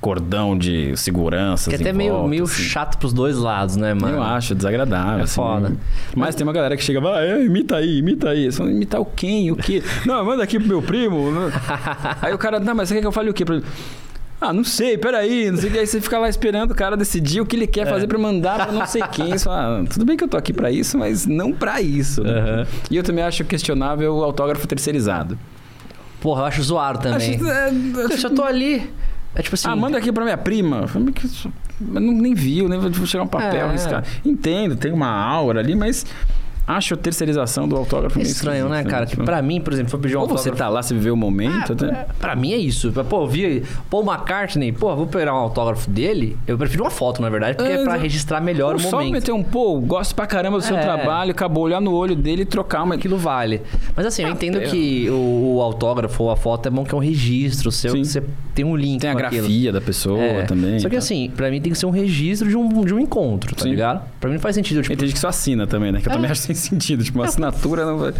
cordão 0.00 0.56
de 0.56 0.96
segurança. 0.96 1.70
Que 1.70 1.76
é 1.76 1.80
até 1.80 1.92
meio, 1.92 2.26
meio 2.28 2.44
assim. 2.44 2.62
chato 2.62 2.98
pros 2.98 3.12
dois 3.12 3.36
lados, 3.38 3.76
né, 3.76 3.94
mano? 3.94 4.18
Eu 4.18 4.22
acho 4.22 4.54
desagradável. 4.54 5.20
É 5.20 5.22
assim. 5.22 5.34
foda. 5.34 5.76
Mas 6.14 6.34
tem 6.34 6.46
uma 6.46 6.52
galera 6.52 6.76
que 6.76 6.84
chega, 6.84 7.00
vai, 7.00 7.26
é, 7.26 7.44
imita 7.44 7.76
aí, 7.76 7.98
imita 7.98 8.30
aí. 8.30 8.52
Fala, 8.52 8.70
imitar 8.70 9.00
o 9.00 9.04
quem? 9.04 9.50
O 9.50 9.56
quê? 9.56 9.82
não, 10.04 10.24
manda 10.24 10.42
aqui 10.42 10.58
pro 10.58 10.68
meu 10.68 10.82
primo. 10.82 11.26
Aí 12.22 12.32
o 12.32 12.38
cara, 12.38 12.60
não, 12.60 12.74
mas 12.74 12.88
você 12.88 12.94
quer 12.94 13.00
que 13.00 13.06
eu 13.06 13.12
fale 13.12 13.30
o 13.30 13.34
quê? 13.34 13.44
pra 13.44 13.56
ele? 13.56 13.64
Ah, 14.48 14.52
não 14.52 14.62
sei, 14.64 14.96
peraí, 14.98 15.50
não 15.50 15.58
sei 15.58 15.68
o 15.68 15.72
que. 15.72 15.78
Aí 15.78 15.86
você 15.86 16.00
fica 16.00 16.18
lá 16.18 16.28
esperando 16.28 16.70
o 16.70 16.74
cara 16.74 16.96
decidir 16.96 17.40
o 17.40 17.46
que 17.46 17.56
ele 17.56 17.66
quer 17.66 17.86
fazer 17.88 18.06
pra 18.06 18.18
mandar 18.18 18.64
pra 18.66 18.72
não 18.72 18.86
sei 18.86 19.02
quem. 19.12 19.32
Ah, 19.48 19.82
tudo 19.90 20.04
bem 20.04 20.16
que 20.16 20.24
eu 20.24 20.28
tô 20.28 20.36
aqui 20.36 20.52
pra 20.52 20.70
isso, 20.70 20.96
mas 20.98 21.26
não 21.26 21.52
pra 21.52 21.80
isso. 21.80 22.22
né? 22.22 22.30
Aham. 22.30 22.66
E 22.90 22.96
eu 22.96 23.02
também 23.02 23.24
acho 23.24 23.44
questionável 23.44 24.14
o 24.14 24.22
autógrafo 24.24 24.66
terceirizado. 24.66 25.38
Porra, 26.20 26.42
eu 26.42 26.46
acho 26.46 26.62
zoado 26.62 26.98
também. 27.00 27.34
Acho- 27.36 27.46
é, 27.48 27.70
Eu 28.04 28.18
só 28.18 28.30
tô 28.30 28.42
ali. 28.42 28.90
É 29.34 29.42
tipo 29.42 29.54
assim. 29.54 29.68
Ah, 29.68 29.76
manda 29.76 29.98
aqui 29.98 30.10
pra 30.12 30.24
minha 30.24 30.38
prima. 30.38 30.86
Não, 31.80 32.00
nem 32.00 32.32
viu, 32.34 32.68
nem 32.68 32.78
vou 32.78 33.06
chegar 33.06 33.22
um 33.24 33.28
papel. 33.28 33.66
É. 33.68 33.72
riscar. 33.72 34.02
Entendo, 34.24 34.76
tem 34.76 34.92
uma 34.92 35.08
aura 35.10 35.60
ali, 35.60 35.74
mas 35.74 36.06
acho 36.66 36.94
a 36.94 36.96
terceirização 36.96 37.68
do 37.68 37.76
autógrafo 37.76 38.18
É 38.18 38.22
meio 38.22 38.30
estranho, 38.32 38.68
né, 38.68 38.82
cara? 38.84 39.06
Que 39.06 39.16
pra 39.16 39.40
mim, 39.42 39.60
por 39.60 39.72
exemplo, 39.72 39.90
foi 39.90 40.00
pedir 40.00 40.16
um 40.16 40.20
Ou 40.20 40.26
você 40.26 40.48
autógrafo. 40.48 40.58
tá 40.58 40.68
lá, 40.68 40.82
você 40.82 40.94
viveu 40.94 41.14
o 41.14 41.16
momento. 41.16 41.72
até- 41.72 42.06
Pra 42.18 42.34
mim 42.34 42.52
é 42.52 42.56
isso. 42.56 42.92
Pô, 43.08 43.22
eu 43.22 43.26
vi 43.26 43.62
Paul 43.90 44.04
McCartney, 44.04 44.72
pô, 44.72 44.94
vou 44.96 45.06
pegar 45.06 45.32
um 45.34 45.38
autógrafo 45.38 45.88
dele. 45.90 46.36
Eu 46.46 46.56
prefiro 46.58 46.84
uma 46.84 46.90
foto, 46.90 47.20
na 47.22 47.28
verdade, 47.28 47.56
porque 47.56 47.70
é, 47.72 47.76
É, 47.76 47.84
pra 47.84 47.96
registrar 47.96 48.40
melhor 48.40 48.74
o 48.74 48.78
só 48.80 48.98
momento. 48.98 49.12
meter 49.12 49.32
um, 49.32 49.42
pô, 49.42 49.78
gosto 49.80 50.14
pra 50.14 50.26
caramba 50.26 50.58
do 50.58 50.64
seu 50.64 50.76
É. 50.76 50.80
trabalho, 50.80 51.30
acabou 51.30 51.64
olhar 51.64 51.80
no 51.80 51.92
olho 51.92 52.14
dele 52.16 52.42
e 52.42 52.44
trocar 52.46 52.82
uma. 52.82 52.94
Aquilo 52.96 53.16
vale. 53.18 53.62
Mas 53.94 54.06
assim, 54.06 54.22
eu 54.22 54.30
entendo 54.30 54.58
é. 54.58 54.62
que 54.66 55.08
o, 55.10 55.56
o 55.56 55.62
autógrafo 55.62 56.24
ou 56.24 56.30
a 56.30 56.36
foto 56.36 56.66
é 56.66 56.70
bom 56.70 56.84
que 56.84 56.94
é 56.94 56.96
um 56.96 57.00
registro 57.00 57.70
seu, 57.70 57.92
Sim. 57.92 58.02
que 58.02 58.08
você 58.08 58.22
tem 58.54 58.64
um 58.64 58.74
link 58.76 59.00
Tem 59.00 59.10
a 59.10 59.12
com 59.12 59.18
aquilo. 59.20 59.42
grafia 59.42 59.72
da 59.72 59.80
pessoa 59.80 60.18
É. 60.22 60.42
também. 60.42 60.78
Só 60.80 60.88
que 60.88 60.94
tá? 60.96 60.98
assim, 60.98 61.30
pra 61.36 61.50
mim 61.50 61.60
tem 61.60 61.70
que 61.72 61.78
ser 61.78 61.86
um 61.86 61.90
registro 61.90 62.48
de 62.48 62.56
um, 62.56 62.84
de 62.84 62.94
um 62.94 62.98
encontro, 62.98 63.54
tá 63.54 63.62
Sim. 63.64 63.70
ligado? 63.70 64.02
Pra 64.18 64.28
mim 64.28 64.34
não 64.36 64.40
faz 64.42 64.54
sentido, 64.54 64.82
tipo, 64.82 64.94
E 64.94 64.98
gente 64.98 65.12
que 65.14 65.18
só 65.20 65.28
assina 65.28 65.66
também, 65.66 65.92
né? 65.92 66.00
Que 66.00 66.08
eu 66.08 66.12
também 66.12 66.30
acho 66.30 66.40
sentido. 66.56 67.04
Tipo, 67.04 67.18
uma 67.18 67.26
assinatura 67.26 67.84
não 67.86 67.98
vai. 67.98 68.14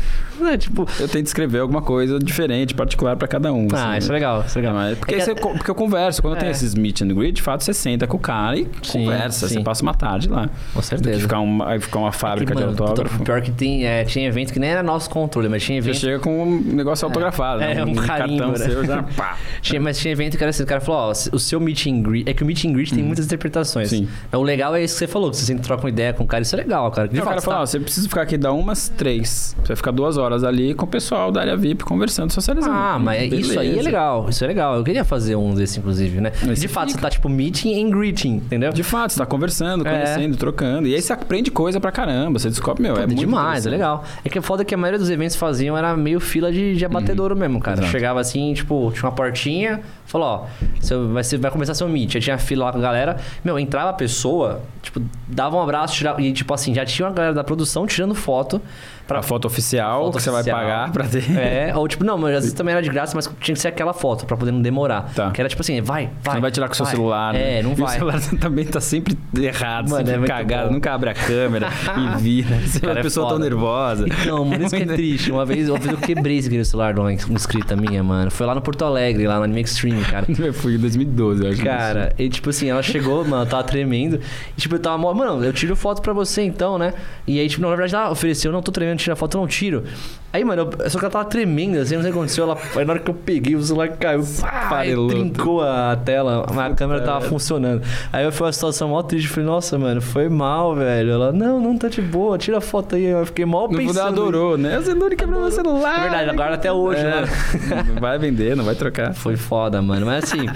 é, 0.52 0.56
tipo... 0.56 0.86
Eu 1.00 1.08
tento 1.08 1.26
escrever 1.26 1.60
alguma 1.60 1.82
coisa 1.82 2.18
diferente, 2.18 2.74
particular 2.74 3.16
pra 3.16 3.26
cada 3.28 3.52
um. 3.52 3.68
Ah, 3.72 3.90
assim, 3.90 3.98
isso 3.98 4.06
é 4.08 4.12
né? 4.12 4.14
legal, 4.14 4.44
isso 4.46 4.58
é 4.58 4.62
legal. 4.62 4.76
Porque, 4.96 5.14
É 5.14 5.18
que- 5.18 5.24
você- 5.24 5.34
porque 5.34 5.70
eu 5.70 5.74
converso. 5.74 6.20
Quando 6.22 6.36
É. 6.36 6.40
tem 6.40 6.50
esses 6.50 6.74
meet 6.74 7.00
and 7.02 7.08
greet, 7.08 7.34
de 7.36 7.42
fato, 7.42 7.64
você 7.64 7.72
senta 7.74 8.06
com 8.06 8.16
o 8.16 8.20
cara 8.20 8.56
e 8.56 8.66
Sim, 8.82 9.04
conversa. 9.04 9.48
sim. 9.48 9.54
Você 9.56 9.60
passa 9.62 9.82
uma 9.82 9.94
tarde 9.94 10.28
lá. 10.28 10.48
Com 10.72 10.82
certeza. 10.82 11.20
ficar 11.20 11.40
uma, 11.40 11.70
aí 11.70 11.80
ficar 11.80 11.98
uma 11.98 12.12
fábrica 12.12 12.52
Que, 12.54 12.60
mano, 12.60 12.74
de 12.74 12.80
autógrafo. 12.82 13.22
Pior 13.24 13.40
que 13.40 13.50
tem, 13.50 13.86
é, 13.86 14.04
tinha 14.04 14.26
evento 14.28 14.52
que 14.52 14.58
nem 14.58 14.70
era 14.70 14.82
nosso 14.82 15.08
controle, 15.10 15.48
mas 15.48 15.62
tinha 15.62 15.80
Você 15.80 15.88
evento... 15.90 16.00
chega 16.00 16.18
com 16.18 16.42
um 16.42 16.60
negócio 16.60 17.04
autografado. 17.06 17.62
É, 17.62 17.74
né? 17.74 17.84
um 17.84 17.94
carimbo, 17.94 18.38
cartão 18.38 18.48
né? 18.52 18.56
seu 18.58 18.84
já. 18.84 19.02
Pá. 19.16 19.36
Tinha, 19.62 19.80
mas 19.80 19.98
tinha 19.98 20.12
evento 20.12 20.36
que 20.36 20.42
era 20.44 20.50
assim, 20.50 20.62
o 20.62 20.66
cara 20.66 20.80
falou, 20.80 21.00
ó, 21.08 21.12
o 21.32 21.38
seu 21.38 21.58
meet 21.60 21.86
and 21.86 22.02
greet... 22.02 22.28
É 22.28 22.34
que 22.34 22.42
o 22.42 22.46
meet 22.46 22.64
and 22.64 22.72
greet 22.72 22.92
tem 22.94 23.02
muitas 23.02 23.24
interpretações. 23.26 23.88
Sim. 23.90 24.08
O 24.32 24.42
legal 24.42 24.74
é 24.74 24.82
isso 24.84 24.94
que 24.94 24.98
você 25.00 25.06
falou, 25.06 25.30
que 25.30 25.36
você 25.36 25.44
sempre 25.46 25.62
troca 25.62 25.82
uma 25.84 25.88
ideia 25.90 26.12
com 26.12 26.24
o 26.24 26.26
cara, 26.26 26.42
isso 26.42 26.54
é 26.54 26.58
legal, 26.58 26.90
cara. 26.90 27.08
De 27.08 27.14
o 27.14 27.18
fato, 27.18 27.28
cara 27.28 27.40
você 27.40 27.44
fala, 27.44 27.56
tá- 27.58 27.62
ó, 27.62 27.66
você 27.66 27.80
precisa 27.80 28.08
ficar 28.08 28.22
aqui 28.26 28.36
da 28.36 28.52
umas 28.52 28.88
três. 28.88 29.56
Você 29.60 29.68
vai 29.68 29.76
ficar 29.76 29.90
duas 29.90 30.16
horas 30.18 30.44
ali 30.44 30.74
com 30.74 30.84
o 30.84 30.88
pessoal 30.88 31.30
da 31.32 31.40
área 31.40 31.56
VIP 31.56 31.84
conversando, 31.84 32.30
socializando. 32.32 32.74
Ah, 32.76 32.98
mas 32.98 33.32
isso 33.32 33.58
aí 33.58 33.66
é 33.66 33.70
Beleza. 33.70 33.84
legal, 33.88 34.28
isso 34.28 34.44
é 34.44 34.46
legal. 34.46 34.76
Eu 34.76 34.84
queria 34.84 35.04
fazer 35.04 35.36
um 35.36 35.54
desse, 35.54 35.78
inclusive, 35.78 36.20
né? 36.20 36.32
Mas 36.46 36.60
de 36.60 36.66
você 36.66 36.68
fato, 36.68 36.88
fica. 36.88 36.98
você 37.00 37.02
tá 37.06 37.10
tipo 37.10 37.28
meeting 37.28 37.82
and 37.82 37.90
greeting, 37.90 38.34
entendeu? 38.36 38.72
De 38.72 38.82
fato, 38.82 39.12
você 39.12 39.18
tá 39.18 39.26
conversando, 39.26 39.86
É. 39.86 39.90
conhecendo, 39.90 40.36
trocando. 40.36 40.88
E 40.88 40.94
aí 40.94 41.00
você 41.00 41.12
aprende 41.12 41.50
coisa 41.50 41.80
pra 41.80 41.92
caramba. 41.92 42.38
Você 42.38 42.48
descobre, 42.48 42.82
meu, 42.82 42.96
é, 42.96 43.02
É 43.02 43.06
muito 43.06 43.18
demais, 43.18 43.66
é 43.66 43.70
legal. 43.70 44.04
É 44.24 44.28
que 44.28 44.38
é 44.38 44.42
foda 44.42 44.64
que 44.64 44.74
a 44.74 44.78
maioria 44.78 44.98
dos 44.98 45.08
eventos 45.10 45.36
faziam 45.36 45.76
era 45.78 45.96
meio 45.96 46.18
fila 46.20 46.50
de, 46.52 46.74
de 46.76 46.84
abatedouro 46.84 47.36
mesmo, 47.36 47.60
cara. 47.60 47.76
Uhum. 47.76 47.82
Exato. 47.84 47.92
Chegava 47.92 48.20
assim, 48.20 48.52
tipo, 48.54 48.90
tinha 48.92 49.04
uma 49.04 49.12
portinha, 49.12 49.80
falou, 50.06 50.26
ó, 50.26 50.46
seu, 50.80 51.12
vai, 51.12 51.22
ser, 51.24 51.38
vai 51.38 51.50
começar 51.50 51.74
seu 51.74 51.88
meet. 51.88 52.16
Aí 52.16 52.20
tinha 52.20 52.38
fila 52.38 52.66
lá 52.66 52.72
com 52.72 52.78
a 52.78 52.82
galera. 52.82 53.16
Meu, 53.44 53.58
entrava 53.58 53.90
a 53.90 53.92
pessoa, 53.92 54.60
tipo, 54.82 55.00
dava 55.28 55.56
um 55.56 55.62
abraço 55.62 55.94
tirava, 55.94 56.20
e, 56.20 56.32
tipo 56.32 56.52
assim, 56.52 56.74
já 56.74 56.84
tinha 56.84 57.06
uma 57.06 57.14
galera 57.14 57.34
da 57.34 57.44
produção 57.44 57.86
tirando 57.86 58.14
foto. 58.16 58.60
Pra 59.06 59.20
A 59.20 59.22
foto 59.22 59.44
oficial 59.44 60.06
Foto 60.06 60.16
que 60.16 60.22
você 60.24 60.30
vai 60.30 60.40
oficial. 60.40 60.58
pagar 60.58 60.90
pra 60.90 61.06
ter. 61.06 61.22
É, 61.38 61.72
ou 61.76 61.86
tipo, 61.86 62.02
não, 62.02 62.18
mas 62.18 62.34
às 62.34 62.40
vezes 62.42 62.52
também 62.54 62.72
era 62.72 62.82
de 62.82 62.90
graça, 62.90 63.12
mas 63.14 63.30
tinha 63.40 63.54
que 63.54 63.60
ser 63.60 63.68
aquela 63.68 63.92
foto 63.92 64.26
pra 64.26 64.36
poder 64.36 64.50
não 64.50 64.60
demorar. 64.60 65.12
Tá. 65.14 65.30
Que 65.30 65.40
era 65.40 65.48
tipo 65.48 65.62
assim, 65.62 65.80
vai, 65.80 66.06
vai. 66.06 66.12
Você 66.24 66.34
não 66.34 66.40
vai 66.40 66.50
tirar 66.50 66.66
com 66.66 66.72
o 66.72 66.76
seu 66.76 66.86
celular. 66.86 67.32
né? 67.32 67.58
É, 67.60 67.62
não 67.62 67.70
e 67.70 67.74
vai. 67.76 67.86
o 67.86 67.88
celular 67.98 68.20
também 68.40 68.64
tá 68.64 68.80
sempre 68.80 69.16
errado, 69.38 69.90
Mano, 69.90 70.02
é 70.02 70.06
sempre 70.06 70.18
muito 70.18 70.28
cagado. 70.32 70.72
Nunca 70.72 70.92
abre 70.92 71.10
a 71.10 71.14
câmera 71.14 71.68
e 72.18 72.20
vira. 72.20 72.48
Cara, 72.80 72.94
a 72.94 72.98
é 72.98 73.02
pessoa 73.04 73.28
tão 73.28 73.36
foda. 73.36 73.48
nervosa. 73.48 74.06
Então, 74.08 74.44
mano, 74.44 74.64
isso 74.66 74.74
que 74.76 74.82
é 74.82 74.86
triste. 74.86 75.30
Uma 75.30 75.46
vez, 75.46 75.68
uma 75.68 75.78
vez 75.78 75.92
eu 75.92 75.98
quebrei 75.98 76.38
esse 76.38 76.64
celular 76.64 76.92
de 76.92 76.98
uma 76.98 77.12
inscrita 77.12 77.76
minha, 77.76 78.02
mano. 78.02 78.28
Foi 78.32 78.44
lá 78.44 78.56
no 78.56 78.60
Porto 78.60 78.84
Alegre, 78.84 79.24
lá 79.28 79.36
no 79.38 79.44
Anime 79.44 79.60
Extreme, 79.60 80.02
cara. 80.04 80.26
Foi 80.52 80.74
em 80.74 80.78
2012, 80.78 81.44
eu 81.44 81.50
acho. 81.52 81.62
Cara, 81.62 82.12
e 82.18 82.28
tipo 82.28 82.50
assim, 82.50 82.70
ela 82.70 82.82
chegou, 82.82 83.24
mano, 83.24 83.44
eu 83.44 83.46
tava 83.46 83.62
tremendo. 83.62 84.18
E 84.58 84.60
tipo, 84.60 84.74
eu 84.74 84.80
tava, 84.80 84.98
mano, 85.14 85.44
eu 85.44 85.52
tiro 85.52 85.76
foto 85.76 86.02
pra 86.02 86.12
você 86.12 86.42
então, 86.42 86.76
né? 86.76 86.92
E 87.24 87.38
aí, 87.38 87.48
tipo, 87.48 87.62
não, 87.62 87.70
na 87.70 87.76
verdade, 87.76 87.94
ela 87.94 88.05
ofereceu, 88.10 88.50
não, 88.52 88.62
tô 88.62 88.70
tremendo, 88.72 88.98
tira 88.98 89.14
foto, 89.16 89.36
eu 89.36 89.40
não 89.40 89.48
tiro. 89.48 89.84
Aí, 90.32 90.44
mano, 90.44 90.68
eu- 90.80 90.90
só 90.90 90.98
que 90.98 91.04
ela 91.04 91.12
tava 91.12 91.24
tremendo, 91.24 91.78
assim, 91.78 91.94
não 91.94 92.02
sei 92.02 92.10
o 92.10 92.12
que 92.12 92.18
aconteceu. 92.18 92.44
Ela, 92.44 92.58
aí 92.76 92.84
na 92.84 92.92
hora 92.92 93.00
que 93.00 93.10
eu 93.10 93.14
peguei, 93.14 93.54
o 93.56 93.62
celular 93.62 93.88
caiu, 93.90 94.22
pá, 94.40 94.82
trincou 95.08 95.62
a 95.62 95.96
tela, 95.96 96.44
a 96.44 96.74
câmera 96.74 97.00
tava 97.02 97.22
funcionando. 97.22 97.82
Aí 98.12 98.24
eu 98.24 98.30
foi 98.32 98.46
uma 98.46 98.52
situação 98.52 98.88
mó 98.90 99.02
triste, 99.02 99.26
eu 99.28 99.34
falei, 99.34 99.48
nossa, 99.48 99.78
mano, 99.78 100.00
foi 100.02 100.28
mal, 100.28 100.74
velho. 100.74 101.10
Ela, 101.12 101.32
não, 101.32 101.60
não 101.60 101.78
tá 101.78 101.88
de 101.88 102.02
boa, 102.02 102.36
tira 102.36 102.58
a 102.58 102.60
foto 102.60 102.96
aí. 102.96 103.04
Eu 103.04 103.24
fiquei 103.26 103.44
mal 103.46 103.62
No 103.62 103.68
fundo 103.68 103.78
pensando. 103.78 103.98
ela 104.00 104.08
adorou, 104.08 104.58
né? 104.58 104.78
Você 104.78 104.94
não 104.94 105.08
quebrou 105.10 105.40
meu 105.40 105.50
celular. 105.50 105.98
É 105.98 106.02
verdade, 106.02 106.30
agora 106.30 106.54
até 106.54 106.70
hoje, 106.72 107.00
É. 107.00 107.04
né? 107.04 107.24
Não 107.94 108.00
vai 108.00 108.18
vender, 108.18 108.54
não 108.56 108.64
vai 108.64 108.74
trocar. 108.74 109.14
Foi 109.14 109.36
foda, 109.36 109.80
mano. 109.80 110.04
Mas 110.06 110.24
assim. 110.24 110.46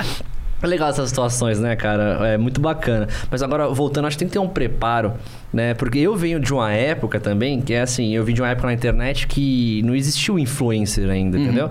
É 0.63 0.67
legal 0.67 0.91
essas 0.91 1.09
situações, 1.09 1.59
né, 1.59 1.75
cara? 1.75 2.19
É 2.29 2.37
muito 2.37 2.61
bacana. 2.61 3.09
Mas 3.31 3.43
agora, 3.43 3.67
voltando, 3.69 4.07
acho 4.07 4.17
que 4.17 4.19
tem 4.19 4.29
que 4.29 4.33
ter 4.35 4.39
um 4.39 4.49
preparo, 4.49 5.15
né? 5.53 5.75
Porque 5.75 5.99
eu 5.99 6.15
venho 6.17 6.39
de 6.39 6.53
uma 6.53 6.73
época 6.73 7.19
também, 7.19 7.61
que 7.61 7.73
é 7.75 7.81
assim, 7.83 8.15
eu 8.15 8.25
vim 8.25 8.33
de 8.35 8.41
uma 8.41 8.49
época 8.51 8.67
na 8.69 8.73
internet 8.73 9.27
que 9.27 9.83
não 9.85 9.95
existia 9.95 10.33
o 10.33 10.39
influencer 10.39 11.09
ainda, 11.11 11.37
Uhum. 11.37 11.45
entendeu? 11.45 11.71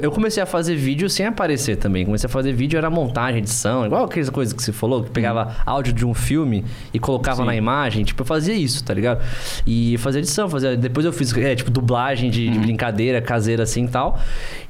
Eu 0.00 0.10
comecei 0.12 0.42
a 0.42 0.46
fazer 0.46 0.76
vídeo 0.76 1.08
sem 1.10 1.26
aparecer 1.26 1.76
também. 1.76 2.04
Comecei 2.04 2.26
a 2.26 2.30
fazer 2.30 2.52
vídeo, 2.52 2.76
era 2.76 2.88
montagem, 2.90 3.38
edição, 3.38 3.84
igual 3.86 4.04
aquelas 4.04 4.30
coisas 4.30 4.52
que 4.54 4.62
você 4.62 4.72
falou, 4.72 5.02
que 5.04 5.10
pegava 5.10 5.56
áudio 5.66 5.92
de 5.92 6.04
um 6.06 6.14
filme 6.14 6.64
e 6.94 6.98
colocava 6.98 7.38
Uhum. 7.40 7.44
Sim. 7.46 7.50
na 7.52 7.56
imagem. 7.56 8.04
Tipo, 8.04 8.22
eu 8.22 8.26
fazia 8.26 8.54
isso, 8.54 8.84
tá 8.84 8.94
ligado? 8.94 9.20
E 9.66 9.96
fazia 9.98 10.20
edição, 10.20 10.48
fazia. 10.48 10.76
Depois 10.76 11.04
eu 11.04 11.12
fiz, 11.12 11.36
é, 11.36 11.54
tipo, 11.54 11.70
dublagem 11.70 12.30
de, 12.30 12.46
Uhum. 12.46 12.52
de 12.52 12.58
brincadeira 12.60 13.20
caseira 13.20 13.62
assim 13.64 13.84
e 13.84 13.88
tal. 13.88 14.18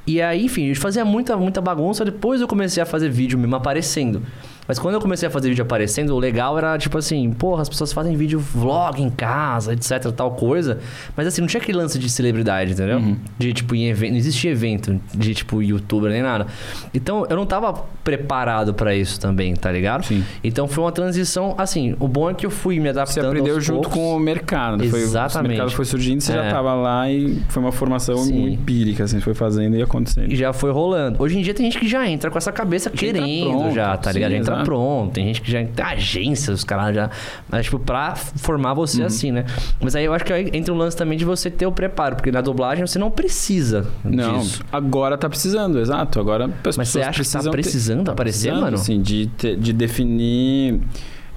E 0.05 0.21
aí, 0.21 0.45
enfim, 0.45 0.67
eu 0.67 0.75
fazia 0.75 1.03
muita, 1.05 1.35
muita 1.37 1.59
bagunça. 1.61 2.03
Depois 2.05 2.39
eu 2.41 2.47
comecei 2.47 2.81
a 2.81 2.85
fazer 2.85 3.09
vídeo 3.09 3.37
mesmo 3.37 3.55
aparecendo. 3.55 4.21
Mas 4.67 4.77
quando 4.79 4.95
eu 4.95 5.01
comecei 5.01 5.27
a 5.27 5.31
fazer 5.31 5.49
vídeo 5.49 5.61
aparecendo, 5.63 6.13
o 6.15 6.19
legal 6.19 6.57
era 6.57 6.77
tipo 6.77 6.97
assim, 6.97 7.31
porra, 7.31 7.61
as 7.61 7.69
pessoas 7.69 7.93
fazem 7.93 8.15
vídeo 8.15 8.39
vlog 8.39 9.01
em 9.01 9.09
casa, 9.09 9.73
etc, 9.73 10.11
tal 10.15 10.31
coisa. 10.31 10.79
Mas 11.15 11.27
assim, 11.27 11.41
não 11.41 11.47
tinha 11.47 11.61
aquele 11.61 11.77
lance 11.77 11.97
de 11.97 12.09
celebridade, 12.09 12.71
entendeu? 12.73 12.97
Uhum. 12.97 13.17
De 13.37 13.53
tipo, 13.53 13.73
em 13.75 13.87
evento. 13.87 14.11
Não 14.11 14.17
existia 14.17 14.51
evento 14.51 14.99
de 15.13 15.33
tipo 15.33 15.61
youtuber 15.61 16.11
nem 16.11 16.21
nada. 16.21 16.47
Então 16.93 17.25
eu 17.29 17.35
não 17.35 17.45
tava 17.45 17.85
preparado 18.03 18.73
pra 18.73 18.95
isso 18.95 19.19
também, 19.19 19.55
tá 19.55 19.71
ligado? 19.71 20.05
Sim. 20.05 20.23
Então 20.43 20.67
foi 20.67 20.83
uma 20.83 20.91
transição, 20.91 21.55
assim, 21.57 21.95
o 21.99 22.07
bom 22.07 22.29
é 22.29 22.33
que 22.33 22.45
eu 22.45 22.49
fui 22.51 22.79
me 22.79 22.89
adaptando. 22.89 23.23
Você 23.23 23.27
aprendeu 23.27 23.59
junto 23.61 23.89
poucos. 23.89 23.93
com 23.93 24.15
o 24.15 24.19
mercado. 24.19 24.83
Foi, 24.89 24.99
Exatamente. 25.01 25.47
o 25.47 25.49
mercado 25.57 25.71
foi 25.75 25.85
surgindo, 25.85 26.21
você 26.21 26.33
já 26.33 26.43
É. 26.45 26.51
tava 26.51 26.73
lá 26.73 27.09
e 27.11 27.41
foi 27.49 27.61
uma 27.61 27.71
formação 27.71 28.17
Sim. 28.17 28.53
empírica, 28.53 29.03
assim, 29.03 29.19
foi 29.19 29.33
fazendo 29.33 29.75
e 29.75 29.81
acontecendo. 29.81 30.31
E 30.31 30.35
já 30.35 30.51
foi 30.53 30.71
rolando. 30.71 31.21
Hoje 31.21 31.37
em 31.37 31.41
dia 31.41 31.53
tem 31.53 31.65
gente 31.65 31.79
que 31.79 31.87
já 31.87 32.07
entra 32.07 32.29
com 32.31 32.37
essa 32.37 32.51
cabeça 32.51 32.89
Já 32.89 32.95
querendo 32.97 33.49
pronto, 33.49 33.73
já, 33.75 33.95
tá 33.97 34.11
ligado? 34.11 34.29
sim, 34.31 34.35
Já 34.35 34.41
entra 34.41 34.56
pronto. 34.63 35.13
Tem 35.13 35.25
gente 35.27 35.41
que 35.41 35.51
já 35.51 35.63
tem 35.65 35.85
agência, 35.85 36.53
os 36.53 36.63
caras 36.63 36.95
já. 36.95 37.09
Mas, 37.49 37.65
tipo, 37.65 37.79
pra 37.79 38.15
formar 38.15 38.73
você 38.73 39.01
Uhum. 39.01 39.07
assim, 39.07 39.31
né? 39.31 39.45
Mas 39.81 39.95
aí 39.95 40.05
eu 40.05 40.13
acho 40.13 40.23
que 40.25 40.33
entra 40.53 40.73
um 40.73 40.77
lance 40.77 40.95
também 40.95 41.17
de 41.17 41.25
você 41.25 41.49
ter 41.49 41.65
o 41.65 41.71
preparo, 41.71 42.15
porque 42.15 42.31
na 42.31 42.41
dublagem 42.41 42.85
você 42.85 42.97
não 42.99 43.11
precisa 43.11 43.87
Não, 44.03 44.39
disso. 44.39 44.63
agora 44.71 45.17
tá 45.17 45.27
precisando, 45.29 45.79
exato. 45.79 46.19
Agora 46.19 46.49
as 46.65 46.77
Mas 46.77 46.89
você 46.89 47.01
acha 47.01 47.09
que 47.23 47.29
tá 47.29 47.39
precisam 47.39 47.43
ter- 47.43 47.51
precisando 47.51 48.03
tá 48.05 48.11
aparecer, 48.11 48.49
precisando, 48.49 48.61
mano? 48.63 48.77
Sim, 48.77 49.01
de, 49.01 49.25
de 49.27 49.73
definir 49.73 50.79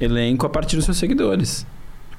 elenco 0.01 0.47
a 0.47 0.51
partir 0.51 0.76
dos 0.76 0.84
seus 0.84 0.97
seguidores. 0.97 1.66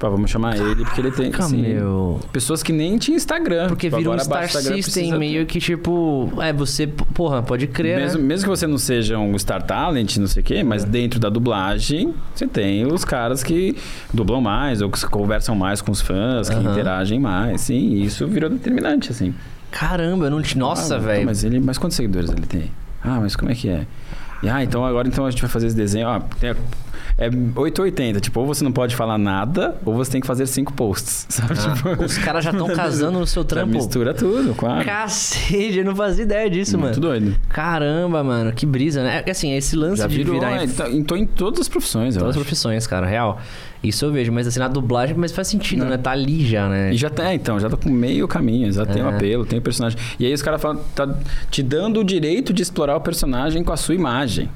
Vamos 0.10 0.30
chamar 0.32 0.58
ele 0.58 0.84
porque 0.84 1.02
ele 1.02 1.12
tem. 1.12 1.32
Caraca, 1.32 1.46
assim, 1.54 1.62
meu. 1.62 2.20
Pessoas 2.34 2.62
que 2.64 2.72
nem 2.74 2.98
tinha 2.98 3.16
Instagram. 3.18 3.68
Porque 3.68 3.88
Tipo, 3.88 3.98
vira 3.98 4.10
um 4.12 4.20
Star 4.20 4.50
System 4.50 5.18
meio 5.18 5.46
que, 5.46 5.60
tipo... 5.60 6.32
É, 6.42 6.52
você... 6.54 6.88
Porra, 6.88 7.42
pode 7.44 7.68
crer, 7.68 7.98
Mesmo, 8.00 8.20
né? 8.20 8.26
mesmo 8.26 8.44
que 8.46 8.50
você 8.58 8.66
não 8.68 8.78
seja 8.78 9.18
um 9.18 9.38
Star 9.38 9.62
Talent, 9.64 10.18
não 10.18 10.28
sei 10.28 10.42
o 10.42 10.46
quê, 10.46 10.56
É. 10.56 10.64
mas 10.64 10.84
dentro 10.84 11.20
da 11.20 11.30
dublagem, 11.30 12.14
você 12.34 12.48
tem 12.48 12.86
os 12.86 13.04
caras 13.06 13.44
que 13.44 13.76
dublam 14.14 14.42
mais, 14.42 14.82
ou 14.82 14.90
que 14.90 15.06
conversam 15.08 15.56
mais 15.56 15.82
com 15.82 15.92
os 15.92 16.02
fãs, 16.02 16.50
que 16.50 16.56
interagem 16.56 17.20
mais. 17.20 17.62
Sim, 17.62 17.76
e 17.94 18.06
isso 18.06 18.26
virou 18.28 18.50
determinante, 18.50 19.12
assim. 19.12 19.34
Caramba, 19.72 20.26
eu 20.26 20.32
não 20.32 20.42
tinha... 20.42 20.60
Nossa, 20.60 20.96
Ah, 20.96 21.00
velho. 21.00 21.26
Mas, 21.26 21.44
ele, 21.44 21.60
mas 21.60 21.78
quantos 21.78 21.96
seguidores 21.96 22.30
ele 22.30 22.46
tem? 22.46 22.72
Ah, 23.04 23.20
mas 23.20 23.36
como 23.36 23.52
é 23.52 23.56
que 23.56 23.70
é? 23.70 23.86
E, 24.44 24.50
ah, 24.50 24.64
então 24.64 24.84
agora 24.86 25.08
então 25.08 25.26
a 25.26 25.32
gente 25.32 25.42
vai 25.42 25.50
fazer 25.50 25.68
esse 25.68 25.76
desenho. 25.76 26.08
Ah, 26.08 26.20
tem- 26.40 26.56
é 27.22 27.30
880, 27.30 28.20
tipo, 28.20 28.40
ou 28.40 28.46
você 28.48 28.64
não 28.64 28.72
pode 28.72 28.96
falar 28.96 29.18
nada, 29.18 29.76
ou 29.86 29.94
você 29.96 30.12
tem 30.12 30.22
que 30.22 30.28
fazer 30.28 30.48
cinco 30.48 30.74
posts, 30.74 31.26
sabe? 31.30 31.54
Ah, 31.58 31.74
tipo, 31.76 32.04
os 32.04 32.18
caras 32.18 32.44
já 32.44 32.52
estão 32.52 32.68
casando 32.68 33.20
no 33.20 33.28
seu 33.28 33.44
já 33.44 33.48
trampo. 33.50 33.74
mistura 33.74 34.14
tudo, 34.14 34.54
claro. 34.56 34.84
Cacete, 34.84 35.78
eu 35.80 35.86
não 35.86 35.96
fazia 35.96 36.24
ideia 36.24 36.50
disso, 36.50 36.78
Muito 36.78 37.00
mano. 37.00 37.20
doido. 37.20 37.36
Caramba, 37.50 38.24
mano, 38.24 38.52
que 38.52 38.66
brisa, 38.66 39.04
né? 39.04 39.24
É 39.26 39.32
assim, 39.32 39.54
esse 39.56 39.76
lance 39.76 39.98
Já 40.02 40.08
de 40.08 40.16
virou, 40.18 40.34
virar 40.36 40.60
é, 40.60 40.64
em 40.64 40.68
tá- 40.68 40.90
então 40.90 41.16
em 41.16 41.26
todas 41.26 41.62
as 41.62 41.68
profissões, 41.70 42.16
eu 42.16 42.22
todas 42.22 42.36
as 42.36 42.40
acho. 42.42 42.46
profissões, 42.46 42.88
cara, 42.88 43.06
real. 43.06 43.40
Isso 43.84 44.06
eu 44.06 44.12
vejo, 44.12 44.32
mas 44.32 44.46
assim, 44.46 44.60
na 44.60 44.68
dublagem, 44.68 45.16
mas 45.18 45.32
faz 45.32 45.48
sentido, 45.48 45.86
né? 45.86 45.98
Tá 45.98 46.12
ali 46.12 46.46
já, 46.46 46.70
né? 46.70 46.94
E 46.94 46.98
já 46.98 47.10
tá, 47.10 47.34
então, 47.34 47.60
já 47.60 47.68
tá 47.68 47.76
com 47.76 47.90
meio 47.90 48.28
caminho, 48.28 48.72
já 48.72 48.86
tem 48.86 49.02
o 49.02 49.10
É. 49.10 49.16
apelo, 49.16 49.44
tem 49.46 49.58
o 49.58 49.62
personagem. 49.62 49.98
E 50.20 50.26
aí 50.26 50.34
os 50.34 50.42
caras 50.44 50.62
falam, 50.62 50.80
tá 50.96 51.08
te 51.50 51.64
dando 51.64 52.00
o 52.00 52.04
direito 52.04 52.54
de 52.54 52.62
explorar 52.62 52.96
o 52.96 53.02
personagem 53.02 53.64
com 53.64 53.74
a 53.74 53.78
sua 53.78 53.96
imagem. 53.96 54.50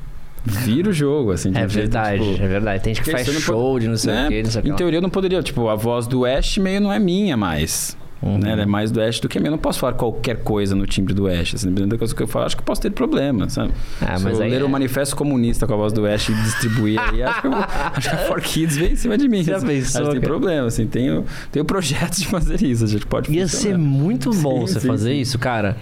Vira 0.45 0.89
o 0.89 0.93
jogo, 0.93 1.31
assim. 1.31 1.51
de 1.51 1.57
É 1.59 1.65
um 1.65 1.69
jeito, 1.69 1.91
verdade, 1.91 2.23
tipo, 2.31 2.43
é 2.43 2.47
verdade. 2.47 2.83
Tem 2.83 2.93
gente 2.93 3.03
que 3.03 3.11
faz 3.11 3.27
show 3.27 3.73
pode- 3.73 3.85
de 3.85 3.89
não 3.89 3.97
sei 3.97 4.13
né? 4.13 4.25
o 4.25 4.29
que, 4.29 4.43
não 4.43 4.51
sei 4.51 4.59
o 4.59 4.63
que. 4.63 4.69
Em 4.69 4.75
teoria 4.75 4.97
eu 4.97 5.01
não 5.01 5.09
poderia, 5.09 5.41
tipo, 5.41 5.67
a 5.69 5.75
voz 5.75 6.05
do 6.07 6.25
Ash 6.25 6.57
meio 6.59 6.79
não 6.81 6.91
é 6.93 6.99
minha 6.99 7.35
mais. 7.35 7.97
Uhum. 8.25 8.39
Né? 8.39 8.51
Ela 8.51 8.63
é 8.63 8.65
mais 8.65 8.89
do 8.89 8.99
Ash 9.01 9.19
do 9.19 9.29
que 9.29 9.37
a 9.37 9.41
minha. 9.41 9.49
Eu 9.49 9.51
não 9.51 9.57
posso 9.59 9.77
falar 9.79 9.93
qualquer 9.93 10.37
coisa 10.43 10.73
no 10.75 10.87
timbre 10.87 11.13
do 11.13 11.27
Ash. 11.27 11.53
Assim, 11.53 11.67
dependendo 11.67 11.91
da 11.91 11.97
coisa 11.99 12.15
que 12.15 12.23
eu 12.23 12.27
falo, 12.27 12.45
acho 12.45 12.55
que 12.55 12.61
eu 12.61 12.65
posso 12.65 12.81
ter 12.81 12.89
problema, 12.89 13.47
sabe? 13.49 13.71
Ah, 14.01 14.17
Se 14.17 14.25
eu 14.27 14.37
ler 14.39 14.61
é- 14.61 14.63
o 14.63 14.69
manifesto 14.69 15.15
comunista 15.15 15.67
com 15.67 15.73
a 15.73 15.77
voz 15.77 15.93
do 15.93 16.05
Ash 16.07 16.29
e 16.29 16.33
distribuir 16.33 16.99
aí, 16.99 17.21
acho 17.21 17.41
que, 17.41 17.47
eu, 17.47 17.51
vou- 17.51 17.59
acho 17.93 18.09
que 18.09 18.15
a 18.15 18.27
4Kids 18.27 18.77
vem 18.77 18.93
em 18.93 18.95
cima 18.95 19.17
de 19.17 19.27
mim. 19.29 19.43
Já 19.43 19.57
assim. 19.57 19.67
pensou, 19.67 20.01
Acho 20.01 20.09
que 20.11 20.19
tem 20.19 20.27
problema, 20.27 20.67
assim. 20.67 20.87
Tem 20.87 21.11
o, 21.11 21.23
tem 21.51 21.61
o 21.61 21.65
projeto 21.65 22.15
de 22.17 22.25
fazer 22.27 22.63
isso. 22.63 22.83
A 22.83 22.87
gente 22.87 23.05
pode 23.05 23.31
Ia 23.31 23.47
funcionar. 23.47 23.75
ser 23.75 23.77
muito 23.77 24.31
bom 24.31 24.65
Sim, 24.65 24.73
você 24.73 24.79
sim, 24.79 24.87
fazer 24.87 25.11
sim. 25.13 25.19
isso, 25.21 25.37
cara. 25.37 25.77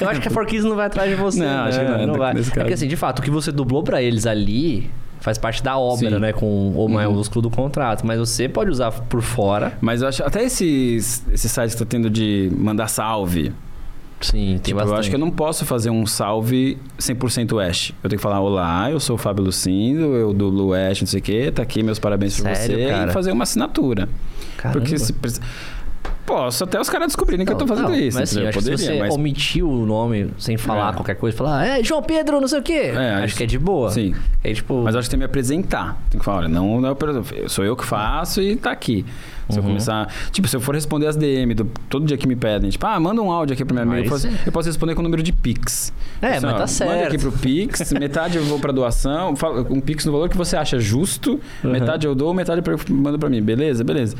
Eu 0.00 0.08
acho 0.10 0.20
que 0.20 0.28
a 0.28 0.30
Forkids 0.32 0.64
não 0.64 0.76
vai 0.76 0.86
atrás 0.88 1.08
de 1.08 1.16
você. 1.16 1.40
Não, 1.40 1.46
né? 1.46 1.60
acho 1.68 1.78
que 1.80 2.06
não, 2.06 2.14
vai. 2.14 2.34
nesse 2.34 2.58
É 2.58 2.64
que 2.64 2.72
assim, 2.74 2.88
de 2.88 2.96
fato, 2.96 3.20
o 3.20 3.22
que 3.22 3.30
você 3.30 3.50
dublou 3.50 3.82
pra 3.82 4.02
eles 4.02 4.26
ali 4.26 4.90
faz 5.26 5.38
parte 5.38 5.60
da 5.60 5.76
obra, 5.76 6.08
Sim. 6.08 6.18
né? 6.20 6.32
Com 6.32 6.46
o 6.46 6.82
Uhum. 6.82 6.88
maiúsculo 6.88 7.42
do 7.42 7.50
contrato. 7.50 8.06
Mas 8.06 8.16
você 8.20 8.48
pode 8.48 8.70
usar 8.70 8.92
por 8.92 9.20
fora. 9.20 9.76
Mas 9.80 10.00
eu 10.00 10.06
acho, 10.06 10.22
até 10.22 10.44
esses, 10.44 11.24
esses 11.32 11.50
sites 11.50 11.74
que 11.74 11.80
tá 11.80 11.84
tendo 11.84 12.08
de 12.08 12.48
mandar 12.56 12.86
salve. 12.86 13.52
Sim, 14.20 14.46
tem 14.46 14.58
Tipo, 14.58 14.76
bastante. 14.76 14.92
eu 14.94 15.00
acho 15.00 15.08
que 15.10 15.14
eu 15.16 15.20
não 15.20 15.30
posso 15.30 15.66
fazer 15.66 15.90
um 15.90 16.06
salve 16.06 16.78
100% 16.98 17.58
Ash. 17.58 17.92
Eu 18.04 18.08
tenho 18.08 18.18
que 18.18 18.22
falar, 18.22 18.40
olá, 18.40 18.88
eu 18.90 19.00
sou 19.00 19.16
o 19.16 19.18
Fábio 19.18 19.44
Lucindo, 19.44 20.14
eu 20.14 20.32
dublo 20.32 20.72
Ash, 20.72 21.00
não 21.00 21.06
sei 21.08 21.18
o 21.18 21.22
quê, 21.22 21.50
tá 21.52 21.62
aqui 21.62 21.82
meus 21.82 21.98
parabéns 21.98 22.40
pra 22.40 22.54
Sério, 22.54 22.76
você. 22.78 22.88
cara? 22.88 23.10
E 23.10 23.12
fazer 23.12 23.32
uma 23.32 23.42
assinatura. 23.42 24.08
Caramba. 24.56 24.78
Porque 24.80 24.96
se... 24.96 25.12
Posso 26.24 26.64
até 26.64 26.80
os 26.80 26.88
caras 26.90 27.06
descobrirem 27.08 27.46
que 27.46 27.52
eu 27.52 27.56
tô 27.56 27.66
fazendo 27.66 27.88
não, 27.90 27.94
isso. 27.94 28.18
Mas 28.18 28.30
assim, 28.30 28.40
eu 28.42 28.48
acho 28.48 28.58
que 28.58 28.64
se 28.64 28.70
Poderia, 28.70 28.92
você 28.94 28.98
mas... 29.00 29.14
omitir 29.14 29.64
o 29.64 29.86
nome 29.86 30.30
sem 30.38 30.56
falar 30.56 30.90
É. 30.92 30.96
qualquer 30.96 31.14
coisa, 31.14 31.36
falar, 31.36 31.64
é 31.66 31.82
João 31.84 32.02
Pedro, 32.02 32.40
não 32.40 32.48
sei 32.48 32.58
o 32.58 32.62
quê. 32.62 32.92
É, 32.94 33.14
acho 33.16 33.26
isso- 33.26 33.36
que 33.36 33.44
é 33.44 33.46
de 33.46 33.58
boa. 33.58 33.90
Sim. 33.90 34.14
É 34.42 34.52
tipo. 34.52 34.82
Mas 34.82 34.94
eu 34.94 34.98
acho 34.98 35.08
que 35.08 35.10
tem 35.12 35.18
que 35.18 35.24
me 35.24 35.24
apresentar. 35.24 35.96
Tem 36.10 36.18
que 36.18 36.24
falar, 36.24 36.38
olha, 36.38 36.48
não, 36.48 36.80
não 36.80 36.90
é 36.90 37.48
sou 37.48 37.64
eu 37.64 37.76
que 37.76 37.84
faço 37.84 38.40
e 38.42 38.56
tá 38.56 38.70
aqui. 38.72 39.04
Se 39.48 39.58
eu 39.58 39.62
Uhum. 39.62 39.68
começar. 39.68 40.12
Tipo, 40.32 40.48
se 40.48 40.56
eu 40.56 40.60
for 40.60 40.74
responder 40.74 41.06
as 41.06 41.14
DM 41.14 41.54
do, 41.54 41.64
todo 41.88 42.04
dia 42.04 42.16
que 42.16 42.26
me 42.26 42.34
pedem, 42.34 42.68
tipo, 42.68 42.84
ah, 42.84 42.98
manda 42.98 43.22
um 43.22 43.30
áudio 43.30 43.54
aqui 43.54 43.64
pra 43.64 43.74
minha 43.74 43.84
amiga. 43.84 44.06
Eu, 44.08 44.10
posso- 44.10 44.28
eu 44.46 44.50
posso 44.52 44.68
responder 44.68 44.94
com 44.96 45.00
o 45.00 45.04
número 45.04 45.22
de 45.22 45.32
Pix. 45.32 45.92
É, 46.20 46.32
Assim, 46.38 46.46
mas 46.46 46.54
ó, 46.54 46.58
tá 46.58 46.66
certo. 46.66 46.90
Manda 46.90 47.06
aqui 47.06 47.18
pro 47.18 47.30
Pix, 47.30 47.92
metade 47.94 48.36
eu 48.38 48.44
vou 48.44 48.58
pra 48.58 48.72
doação, 48.72 49.34
um 49.70 49.80
Pix 49.80 50.04
no 50.04 50.10
valor 50.10 50.28
que 50.28 50.36
você 50.36 50.56
acha 50.56 50.80
justo, 50.80 51.38
Uhum. 51.62 51.70
metade 51.70 52.04
eu 52.08 52.14
dou, 52.16 52.34
metade 52.34 52.60
eu 52.66 52.78
mando 52.96 53.20
pra 53.20 53.28
mim. 53.30 53.40
Beleza, 53.40 53.84
beleza. 53.84 54.16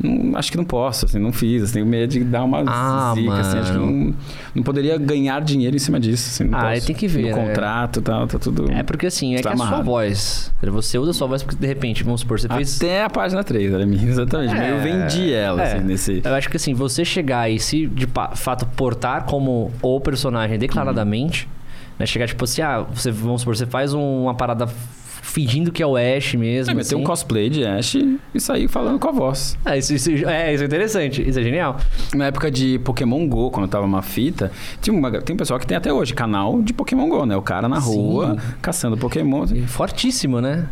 Não, 0.00 0.36
acho 0.38 0.50
que 0.52 0.56
não 0.56 0.64
posso, 0.64 1.06
assim, 1.06 1.18
não 1.18 1.32
fiz, 1.32 1.62
assim, 1.62 1.72
tenho 1.74 1.86
medo 1.86 2.10
de 2.12 2.22
dar 2.22 2.44
uma 2.44 2.62
Ah, 2.66 3.12
zica, 3.16 3.40
assim, 3.40 3.58
acho 3.58 3.72
que 3.72 3.78
não, 3.78 4.14
não 4.54 4.62
poderia 4.62 4.96
ganhar 4.96 5.40
dinheiro 5.42 5.74
em 5.74 5.78
cima 5.80 5.98
disso, 5.98 6.28
assim, 6.30 6.48
não 6.50 6.56
Ah, 6.56 6.70
posso. 6.72 6.86
tem 6.86 6.94
que 6.94 7.08
ver, 7.08 7.22
No 7.32 7.36
né? 7.36 7.46
contrato 7.48 7.98
e 7.98 8.02
tal, 8.02 8.26
tá 8.28 8.38
tudo... 8.38 8.70
É 8.70 8.82
porque 8.84 9.06
assim, 9.06 9.34
é 9.34 9.40
Tá 9.40 9.42
que 9.42 9.48
é 9.48 9.52
a 9.52 9.56
sua 9.56 9.66
amarrado. 9.66 9.84
voz. 9.84 10.52
Você 10.62 10.98
usa 10.98 11.10
a 11.10 11.14
sua 11.14 11.26
voz 11.26 11.42
porque 11.42 11.56
de 11.60 11.66
repente, 11.66 12.04
vamos 12.04 12.20
supor, 12.20 12.38
você 12.38 12.46
fez. 12.48 12.76
Até 12.76 13.02
a 13.02 13.10
página 13.10 13.42
3, 13.42 13.72
era 13.72 13.84
minha, 13.84 14.06
exatamente. 14.08 14.54
É, 14.54 14.70
eu 14.70 14.78
vendi 14.80 15.32
ela, 15.32 15.62
é. 15.62 15.74
assim, 15.74 15.84
nesse... 15.84 16.22
Eu 16.24 16.34
acho 16.34 16.48
que 16.48 16.56
assim, 16.56 16.74
você 16.74 17.04
chegar 17.04 17.50
e 17.50 17.58
se 17.58 17.86
de 17.88 18.06
fato 18.36 18.66
portar 18.76 19.24
como 19.24 19.72
o 19.82 20.00
personagem 20.00 20.58
declaradamente, 20.58 21.48
né? 21.98 22.06
Chegar 22.06 22.28
tipo 22.28 22.44
assim, 22.44 22.62
ah, 22.62 22.82
você, 22.94 23.10
vamos 23.10 23.40
supor, 23.40 23.56
você 23.56 23.66
faz 23.66 23.92
um- 23.94 24.22
uma 24.22 24.34
parada 24.34 24.68
fingindo 25.22 25.70
que 25.72 25.82
é 25.82 25.86
o 25.86 25.96
Ash 25.96 26.34
mesmo. 26.34 26.70
É, 26.72 26.74
mas 26.74 26.88
tem 26.88 26.96
um 26.96 27.00
assim. 27.02 27.06
cosplay 27.06 27.48
de 27.50 27.64
Ash 27.64 27.94
e 28.34 28.40
sair 28.40 28.68
falando 28.68 28.98
com 28.98 29.08
a 29.08 29.12
voz. 29.12 29.56
Ah, 29.64 29.76
isso, 29.76 29.94
isso- 29.94 30.10
é, 30.10 30.52
isso 30.54 30.62
é 30.62 30.66
interessante. 30.66 31.28
Isso 31.28 31.38
é 31.38 31.42
genial. 31.42 31.76
Na 32.14 32.26
época 32.26 32.50
de 32.50 32.78
Pokémon 32.80 33.26
GO, 33.28 33.50
quando 33.50 33.68
tava 33.68 33.84
uma 33.86 34.02
fita, 34.02 34.50
tinha 34.80 34.94
uma, 34.96 35.10
tem 35.20 35.34
um 35.34 35.36
pessoal 35.36 35.58
que 35.60 35.66
tem 35.66 35.76
até 35.76 35.92
hoje 35.92 36.14
canal 36.14 36.62
de 36.62 36.72
Pokémon 36.72 37.08
GO, 37.08 37.24
né? 37.26 37.36
O 37.36 37.42
cara 37.42 37.68
na 37.68 37.80
Sim. 37.80 37.94
rua 37.94 38.36
caçando 38.62 38.96
Pokémon. 38.96 39.46
Fortíssimo, 39.66 40.40
né? 40.40 40.66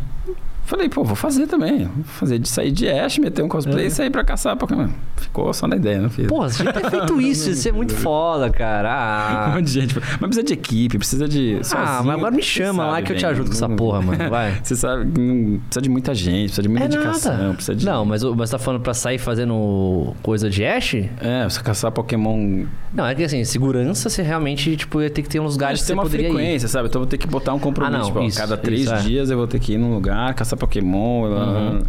Falei, 0.67 0.89
pô, 0.89 1.01
vou 1.03 1.15
fazer 1.15 1.47
também. 1.47 1.85
Vou 1.85 2.03
fazer 2.03 2.37
de 2.39 2.47
sair 2.49 2.71
de 2.71 2.89
Ash, 2.89 3.17
meter 3.19 3.41
um 3.41 3.47
cosplay 3.47 3.85
É. 3.85 3.87
e 3.87 3.91
sair 3.91 4.09
pra 4.09 4.23
caçar 4.23 4.55
Pokémon. 4.57 4.89
Ficou 5.15 5.51
só 5.53 5.65
na 5.65 5.77
ideia, 5.77 5.99
não 6.01 6.09
fiz. 6.09 6.27
Porra, 6.27 6.49
você 6.49 6.61
tinha 6.61 6.73
ter 6.73 6.89
feito 6.91 7.19
isso. 7.21 7.49
Isso 7.51 7.69
é 7.69 7.71
muito 7.71 7.93
foda, 7.95 8.49
cara. 8.49 8.89
Um 8.89 8.91
Ah, 8.91 9.51
monte 9.55 9.65
de 9.65 9.71
gente. 9.71 9.95
Mas 9.95 10.19
precisa 10.19 10.43
de 10.43 10.53
equipe, 10.53 10.97
precisa 10.97 11.27
de. 11.27 11.57
ah 11.61 11.63
sozinho, 11.63 12.03
mas 12.05 12.17
agora 12.17 12.31
me 12.35 12.41
chama 12.43 12.85
lá 12.85 13.01
que 13.01 13.13
eu 13.13 13.17
te 13.17 13.25
ajudo 13.25 13.49
com 13.49 13.55
essa 13.55 13.69
porra, 13.69 14.01
mano. 14.01 14.29
Vai. 14.29 14.59
Você 14.61 14.75
sabe, 14.75 15.05
precisa 15.09 15.81
de 15.81 15.89
muita 15.89 16.13
gente, 16.13 16.41
precisa 16.47 16.61
de 16.63 16.67
muita 16.69 16.83
É 16.85 16.87
dedicação, 16.89 17.37
nada. 17.37 17.53
precisa 17.53 17.75
de. 17.75 17.85
Não, 17.85 18.03
mas, 18.03 18.21
mas 18.23 18.49
tá 18.49 18.59
falando 18.59 18.81
pra 18.81 18.93
sair 18.93 19.17
fazendo 19.17 20.13
coisa 20.21 20.49
de 20.49 20.65
Ash? 20.65 20.95
É, 21.21 21.45
você 21.49 21.61
caçar 21.61 21.91
Pokémon. 21.93 22.65
Não, 22.93 23.05
é 23.05 23.15
que 23.15 23.23
assim, 23.23 23.41
segurança 23.45 24.09
você 24.09 24.21
realmente, 24.21 24.75
tipo, 24.75 25.01
ia 25.01 25.09
ter 25.09 25.21
que 25.21 25.29
ter 25.29 25.39
uns 25.39 25.53
lugares 25.53 25.79
que 25.79 25.87
você 25.87 25.93
uma 25.93 26.03
poderia 26.03 26.27
ir. 26.27 26.31
frequência, 26.33 26.67
sabe? 26.67 26.89
Então 26.89 26.99
eu 26.99 27.05
vou 27.05 27.09
ter 27.09 27.17
que 27.17 27.27
botar 27.27 27.53
um 27.53 27.59
compromisso. 27.59 27.95
Ah, 27.95 27.99
não, 27.99 28.05
tipo, 28.07 28.21
isso, 28.23 28.37
cada 28.37 28.57
três 28.57 28.81
isso, 28.81 28.93
é. 28.93 28.97
dias 28.99 29.29
eu 29.29 29.37
vou 29.37 29.47
ter 29.47 29.59
que 29.59 29.73
ir 29.73 29.77
num 29.77 29.93
lugar, 29.93 30.33
caçar 30.33 30.56
Pokémon. 30.57 31.31
Uhum. 31.31 31.83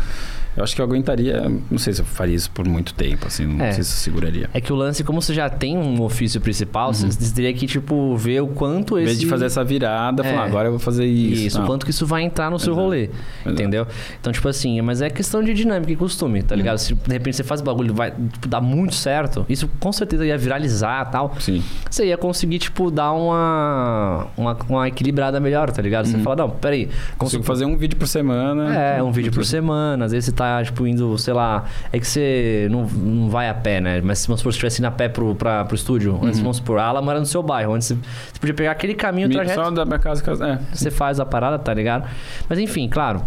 Eu 0.56 0.64
acho 0.64 0.74
que 0.74 0.80
eu 0.80 0.84
aguentaria. 0.84 1.50
Não 1.70 1.78
sei 1.78 1.92
se 1.92 2.00
eu 2.00 2.04
faria 2.04 2.34
isso 2.34 2.50
por 2.50 2.66
muito 2.66 2.92
tempo, 2.94 3.26
assim. 3.26 3.46
Não 3.46 3.64
É. 3.64 3.72
sei 3.72 3.84
se 3.84 3.90
eu 3.92 3.96
seguraria. 4.12 4.50
É 4.52 4.60
que 4.60 4.72
o 4.72 4.76
lance, 4.76 5.04
como 5.04 5.20
você 5.22 5.32
já 5.32 5.48
tem 5.48 5.76
um 5.78 6.02
ofício 6.02 6.40
principal, 6.40 6.88
Uhum. 6.88 6.92
você 7.10 7.34
teria 7.34 7.52
que, 7.54 7.66
tipo, 7.66 8.16
ver 8.16 8.40
o 8.42 8.48
quanto 8.48 8.96
Em 8.98 9.02
esse... 9.02 9.06
vez 9.06 9.20
de 9.20 9.26
fazer 9.26 9.46
essa 9.46 9.62
virada, 9.62 10.26
É. 10.26 10.30
falar, 10.32 10.44
agora 10.46 10.68
eu 10.68 10.72
vou 10.72 10.80
fazer 10.80 11.04
isso. 11.06 11.42
Isso, 11.46 11.62
o 11.62 11.66
quanto 11.66 11.84
que 11.84 11.90
isso 11.92 12.04
vai 12.06 12.22
entrar 12.22 12.50
no 12.50 12.58
seu 12.58 12.72
Exato. 12.72 12.84
rolê, 12.84 13.02
Exato. 13.04 13.50
entendeu? 13.50 13.86
Então, 14.20 14.32
tipo 14.32 14.48
assim, 14.48 14.80
mas 14.80 15.00
é 15.02 15.08
questão 15.10 15.42
de 15.42 15.54
dinâmica 15.54 15.92
e 15.92 15.96
costume, 15.96 16.42
tá 16.42 16.56
ligado? 16.56 16.78
Se 16.78 16.94
de 16.94 17.12
repente 17.12 17.36
você 17.36 17.44
faz 17.44 17.60
o 17.60 17.64
bagulho 17.64 17.94
vai 17.94 18.10
tipo, 18.10 18.48
dar 18.48 18.60
muito 18.60 18.94
certo, 18.94 19.46
isso 19.48 19.68
com 19.78 19.92
certeza 19.92 20.26
ia 20.26 20.36
viralizar 20.36 21.06
e 21.08 21.12
tal. 21.12 21.34
Sim. 21.38 21.62
Você 21.88 22.06
ia 22.06 22.16
conseguir, 22.16 22.58
tipo, 22.58 22.90
dar 22.90 23.12
uma, 23.12 24.26
uma, 24.36 24.56
uma 24.68 24.88
equilibrada 24.88 25.38
melhor, 25.40 25.70
tá 25.70 25.80
ligado? 25.82 26.06
Você 26.06 26.18
fala, 26.18 26.36
não, 26.36 26.50
peraí, 26.50 26.86
Consigo 26.86 27.18
consigo 27.18 27.42
fazer 27.44 27.64
um 27.64 27.76
vídeo 27.76 27.96
por 27.96 28.08
semana. 28.08 28.74
É, 28.74 29.02
um 29.02 29.10
vídeo 29.12 29.30
por 29.32 29.44
semana. 29.44 30.04
Às 30.06 30.12
vezes 30.12 30.26
você 30.26 30.32
tá, 30.32 30.47
tipo, 30.64 30.86
indo, 30.86 31.16
sei 31.18 31.34
lá. 31.34 31.64
É 31.92 31.98
que 31.98 32.06
você 32.06 32.68
não, 32.70 32.84
não 32.84 33.30
vai 33.30 33.48
a 33.48 33.54
pé, 33.54 33.80
né? 33.80 34.00
Mas 34.02 34.20
se 34.20 34.28
vamos 34.28 34.40
supor, 34.40 34.52
se 34.52 34.56
estivesse 34.56 34.80
indo 34.80 34.86
a 34.86 34.90
pé 34.90 35.08
pro, 35.08 35.34
pra, 35.34 35.64
pro 35.64 35.74
estúdio, 35.74 36.18
antes, 36.22 36.40
vamos 36.40 36.58
supor, 36.58 36.78
a 36.78 36.84
Ala 36.84 37.02
mora 37.02 37.20
no 37.20 37.26
seu 37.26 37.42
bairro. 37.42 37.74
Antes 37.74 37.88
você, 37.88 37.94
você 37.94 38.40
podia 38.40 38.54
pegar 38.54 38.70
aquele 38.72 38.94
caminho, 38.94 39.28
o 39.28 39.30
trajeto. 39.30 39.62
Só 39.62 39.70
da 39.70 39.84
minha 39.84 39.98
casa, 39.98 40.22
casa. 40.22 40.46
É. 40.46 40.58
Você 40.74 40.90
faz 40.90 41.20
a 41.20 41.26
parada, 41.26 41.58
tá 41.58 41.72
ligado? 41.72 42.08
Mas 42.48 42.58
enfim, 42.58 42.88
claro. 42.88 43.22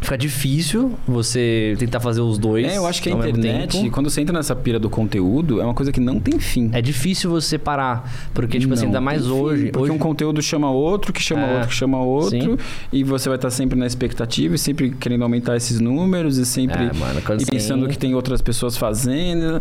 Fica 0.00 0.16
difícil 0.16 0.94
você 1.06 1.74
tentar 1.78 2.00
fazer 2.00 2.20
os 2.20 2.38
dois. 2.38 2.66
É, 2.66 2.76
eu 2.78 2.86
acho 2.86 3.02
que 3.02 3.10
a 3.10 3.12
ao 3.12 3.18
mesmo 3.18 3.38
internet, 3.38 3.90
quando 3.90 4.08
você 4.08 4.20
entra 4.20 4.36
nessa 4.36 4.54
pira 4.54 4.78
do 4.78 4.88
conteúdo, 4.88 5.60
é 5.60 5.64
uma 5.64 5.74
coisa 5.74 5.90
que 5.92 6.00
não 6.00 6.18
tem 6.20 6.38
fim. 6.38 6.70
É 6.72 6.80
difícil 6.80 7.28
você 7.30 7.58
parar. 7.58 8.10
Porque, 8.32 8.58
tipo 8.58 8.72
assim, 8.72 8.82
Não 8.84 8.88
ainda 8.90 9.00
mais 9.00 9.24
fim, 9.24 9.30
hoje. 9.32 9.62
Porque 9.66 9.78
hoje 9.78 9.92
um 9.92 9.98
conteúdo 9.98 10.40
chama 10.40 10.70
outro, 10.70 11.12
que 11.12 11.20
chama 11.22 11.42
É, 11.42 11.52
outro, 11.54 11.68
que 11.68 11.74
chama 11.74 11.98
outro. 12.00 12.30
sim. 12.30 12.56
E 12.92 13.02
você 13.04 13.28
vai 13.28 13.36
estar 13.36 13.50
sempre 13.50 13.78
na 13.78 13.86
expectativa 13.86 14.54
e 14.54 14.58
sempre 14.58 14.90
querendo 14.90 15.22
aumentar 15.22 15.56
esses 15.56 15.80
números 15.80 16.38
e 16.38 16.46
sempre. 16.46 16.84
É, 16.84 16.92
mano, 16.92 17.20
e 17.40 17.44
pensando 17.44 17.88
que 17.88 17.98
tem 17.98 18.14
outras 18.14 18.40
pessoas 18.40 18.76
fazendo. 18.76 19.60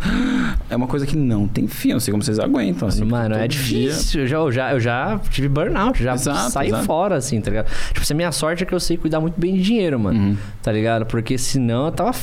É 0.70 0.76
uma 0.76 0.88
coisa 0.88 1.06
que 1.06 1.16
não 1.18 1.48
tem 1.48 1.68
fim. 1.68 1.90
Eu 1.90 1.94
não 1.96 2.00
sei 2.00 2.12
como 2.12 2.24
vocês 2.24 2.40
aguentam. 2.40 2.88
Assim, 2.88 3.04
Mano, 3.04 3.36
é 3.36 3.40
dia- 3.40 3.48
difícil. 3.48 4.22
Eu 4.22 4.28
já, 4.28 4.38
eu, 4.38 4.52
já, 4.52 4.72
eu 4.74 4.80
já 4.80 5.20
tive 5.32 5.48
burnout, 5.50 6.02
já 6.02 6.14
Exato, 6.14 6.52
saí 6.52 6.68
exato. 6.70 6.86
fora, 6.86 7.16
assim, 7.16 7.42
tá 7.42 7.50
ligado? 7.50 7.68
Tipo, 7.94 8.06
se 8.06 8.14
a 8.14 8.16
minha 8.16 8.32
sorte 8.32 8.64
é 8.64 8.66
que 8.66 8.74
eu 8.74 8.80
sei 8.80 8.98
cuidar 8.98 9.20
muito 9.20 9.40
bem 9.40 9.56
de 9.56 9.62
dinheiro, 9.62 10.00
mano. 10.00 10.20
Uhum. 10.20 10.27
Tá 10.62 10.72
ligado? 10.72 11.06
Porque 11.06 11.38
senão 11.38 11.86
eu 11.86 11.92
tava 11.92 12.14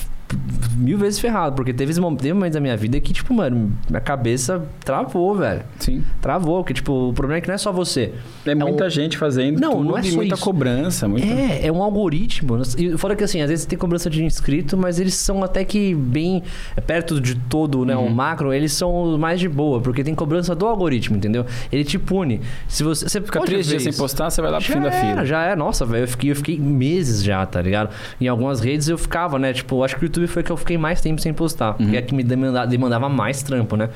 mil 0.76 0.98
vezes 0.98 1.18
ferrado. 1.18 1.54
Porque 1.56 1.72
teve, 1.72 1.90
esse 1.92 2.00
mom- 2.00 2.14
teve 2.16 2.32
momentos 2.34 2.54
da 2.54 2.60
minha 2.60 2.76
vida 2.76 2.98
que, 3.00 3.12
tipo, 3.12 3.32
mano, 3.34 3.72
minha 3.88 4.00
cabeça 4.00 4.62
travou, 4.84 5.34
velho. 5.36 5.62
Sim. 5.78 6.02
Travou. 6.20 6.58
Porque, 6.62 6.74
tipo, 6.74 7.10
o 7.10 7.12
problema 7.12 7.38
é 7.38 7.40
que 7.40 7.48
não 7.48 7.54
é 7.54 7.58
só 7.58 7.72
você. 7.72 8.12
É 8.46 8.54
muita 8.54 8.86
um- 8.86 8.90
gente 8.90 9.16
fazendo 9.18 9.60
Não, 9.60 9.72
tudo 9.72 9.84
não 9.84 9.98
é 9.98 10.02
só 10.02 10.16
muita 10.16 10.34
isso. 10.34 10.44
cobrança. 10.44 11.08
Muita... 11.08 11.26
É, 11.26 11.66
é 11.66 11.72
um 11.72 11.82
algoritmo. 11.82 12.60
E 12.78 12.96
fora 12.98 13.14
que 13.16 13.24
assim, 13.24 13.40
às 13.40 13.50
vezes 13.50 13.66
tem 13.66 13.78
cobrança 13.78 14.08
de 14.10 14.24
inscrito, 14.24 14.76
mas 14.76 14.98
eles 14.98 15.14
são 15.14 15.42
até 15.42 15.64
que 15.64 15.94
bem 15.94 16.42
é, 16.76 16.80
perto 16.80 17.20
de 17.20 17.34
todo, 17.34 17.84
né? 17.84 17.96
Uhum. 17.96 18.06
O 18.06 18.10
macro, 18.14 18.52
eles 18.52 18.72
são 18.72 19.16
mais 19.18 19.40
de 19.40 19.48
boa, 19.48 19.80
porque 19.80 20.02
tem 20.04 20.14
cobrança 20.14 20.54
do 20.54 20.66
algoritmo, 20.66 21.16
entendeu? 21.16 21.46
Ele 21.72 21.84
te 21.84 21.98
pune. 21.98 22.40
Se 22.68 22.82
você, 22.82 23.08
você 23.08 23.20
Fica 23.20 23.40
três 23.40 23.66
dias 23.66 23.82
sem 23.82 23.92
postar, 23.92 24.30
você 24.30 24.40
vai 24.42 24.50
lá 24.50 24.58
pro 24.58 24.66
Já 24.66 24.74
fim 24.74 24.80
da 24.80 24.88
era, 24.90 25.06
fila. 25.12 25.24
Já 25.26 25.42
é, 25.44 25.56
nossa, 25.56 25.84
velho, 25.86 26.04
eu 26.04 26.08
fiquei, 26.08 26.30
eu 26.30 26.36
fiquei 26.36 26.58
meses 26.58 27.22
já, 27.22 27.44
tá 27.46 27.60
ligado? 27.62 27.90
Em 28.20 28.28
algumas 28.28 28.60
redes 28.60 28.88
eu 28.88 28.98
ficava, 28.98 29.38
né? 29.38 29.52
Tipo, 29.52 29.82
acho 29.82 29.96
que 29.96 30.02
o 30.02 30.06
YouTube 30.06 30.23
foi 30.26 30.42
que 30.42 30.50
eu 30.52 30.56
fiquei 30.56 30.76
mais 30.78 31.00
tempo 31.00 31.20
sem 31.20 31.32
postar, 31.32 31.70
Uhum. 31.72 31.76
porque 31.78 31.96
é 31.96 32.02
que 32.02 32.14
me 32.14 32.22
demanda- 32.22 32.66
demandava 32.66 33.08
mais 33.08 33.42
trampo, 33.42 33.76
né? 33.76 33.88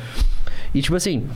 E 0.74 0.82
tipo 0.82 0.96
assim, 0.96 1.26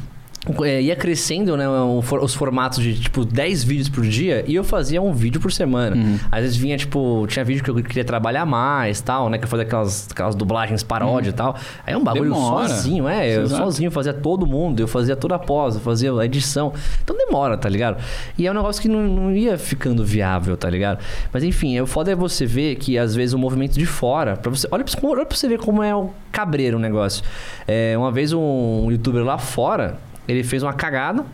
é, 0.65 0.83
ia 0.83 0.97
crescendo 0.97 1.57
né, 1.57 1.65
os 1.69 2.35
formatos 2.35 2.83
de 2.83 2.99
tipo 2.99 3.25
10 3.25 3.63
vídeos 3.63 3.89
por 3.89 4.05
dia 4.05 4.45
e 4.47 4.57
eu 4.57 4.65
fazia 4.65 5.01
um 5.01 5.13
vídeo 5.13 5.41
por 5.41 5.53
semana. 5.53 5.95
Uhum. 5.95 6.19
Às 6.33 6.41
vezes 6.41 6.57
vinha, 6.57 6.77
tipo, 6.77 7.25
tinha 7.29 7.45
vídeo 7.45 7.63
que 7.63 7.71
eu 7.71 7.77
queria 7.77 8.05
trabalhar 8.05 8.45
mais 8.45 9.01
tal, 9.01 9.31
né? 9.31 9.39
Que 9.39 9.45
eu 9.45 9.49
fazia 9.49 9.65
aquelas, 9.65 10.09
aquelas 10.11 10.35
dublagens 10.35 10.83
paródia 10.83 11.31
e 11.31 11.33
tal. 11.33 11.55
Aí 11.87 11.95
é 11.95 11.97
um 11.97 12.03
bagulho 12.03 12.33
Uhum. 12.33 12.43
Demora. 12.43 12.69
sozinho, 12.69 13.07
é. 13.09 13.37
Eu 13.37 13.43
Exato. 13.43 13.63
sozinho 13.63 13.91
fazia 13.93 14.13
todo 14.13 14.45
mundo, 14.45 14.81
eu 14.81 14.89
fazia 14.89 15.15
toda 15.15 15.37
a 15.37 15.39
pós, 15.39 15.77
eu 15.77 15.81
fazia 15.81 16.13
a 16.13 16.25
edição. 16.25 16.73
Então 17.05 17.17
demora, 17.17 17.57
tá 17.57 17.69
ligado? 17.69 18.03
E 18.37 18.45
é 18.47 18.51
um 18.51 18.55
negócio 18.55 18.83
que 18.83 18.89
não, 18.89 19.01
não 19.03 19.31
ia 19.37 19.57
ficando 19.57 20.05
viável, 20.05 20.57
tá 20.57 20.69
ligado? 20.69 20.99
Mas 21.33 21.45
enfim, 21.45 21.79
o 21.81 21.87
foda 21.87 22.11
é 22.11 22.17
você 22.17 22.45
ver 22.47 22.75
que 22.77 22.99
às 22.99 23.15
vezes 23.15 23.33
o 23.33 23.39
movimento 23.39 23.79
de 23.79 23.87
fora, 23.87 24.37
para 24.37 24.51
você, 24.51 24.67
olha, 24.73 24.83
pra- 24.83 25.09
olha 25.09 25.25
pra 25.25 25.37
você 25.37 25.47
ver 25.47 25.59
como 25.59 25.83
é 25.85 25.95
o 25.95 26.11
cabreiro 26.33 26.79
o 26.79 26.81
negócio. 26.81 27.23
É, 27.69 27.95
uma 27.97 28.11
vez 28.11 28.33
um 28.33 28.89
youtuber 28.91 29.23
lá 29.25 29.39
fora, 29.39 29.99
ele 30.29 30.43
fez 30.43 30.63
uma 30.63 30.73
cagada. 30.73 31.25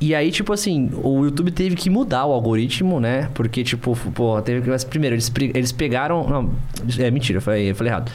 E 0.00 0.16
aí, 0.16 0.32
tipo 0.32 0.52
assim, 0.52 0.90
o 0.94 1.24
YouTube 1.24 1.52
teve 1.52 1.76
que 1.76 1.88
mudar 1.88 2.26
o 2.26 2.32
algoritmo, 2.32 2.98
né? 2.98 3.30
Porque, 3.34 3.62
tipo, 3.62 3.96
pô, 4.12 4.42
teve 4.42 4.60
que. 4.62 4.68
mas 4.68 4.82
Primeiro, 4.82 5.14
eles, 5.14 5.32
eles 5.54 5.70
pegaram. 5.70 6.28
Não, 6.28 6.52
é 6.98 7.08
mentira, 7.08 7.38
eu 7.38 7.42
falei, 7.42 7.70
eu 7.70 7.74
falei 7.76 7.92
errado. 7.92 8.10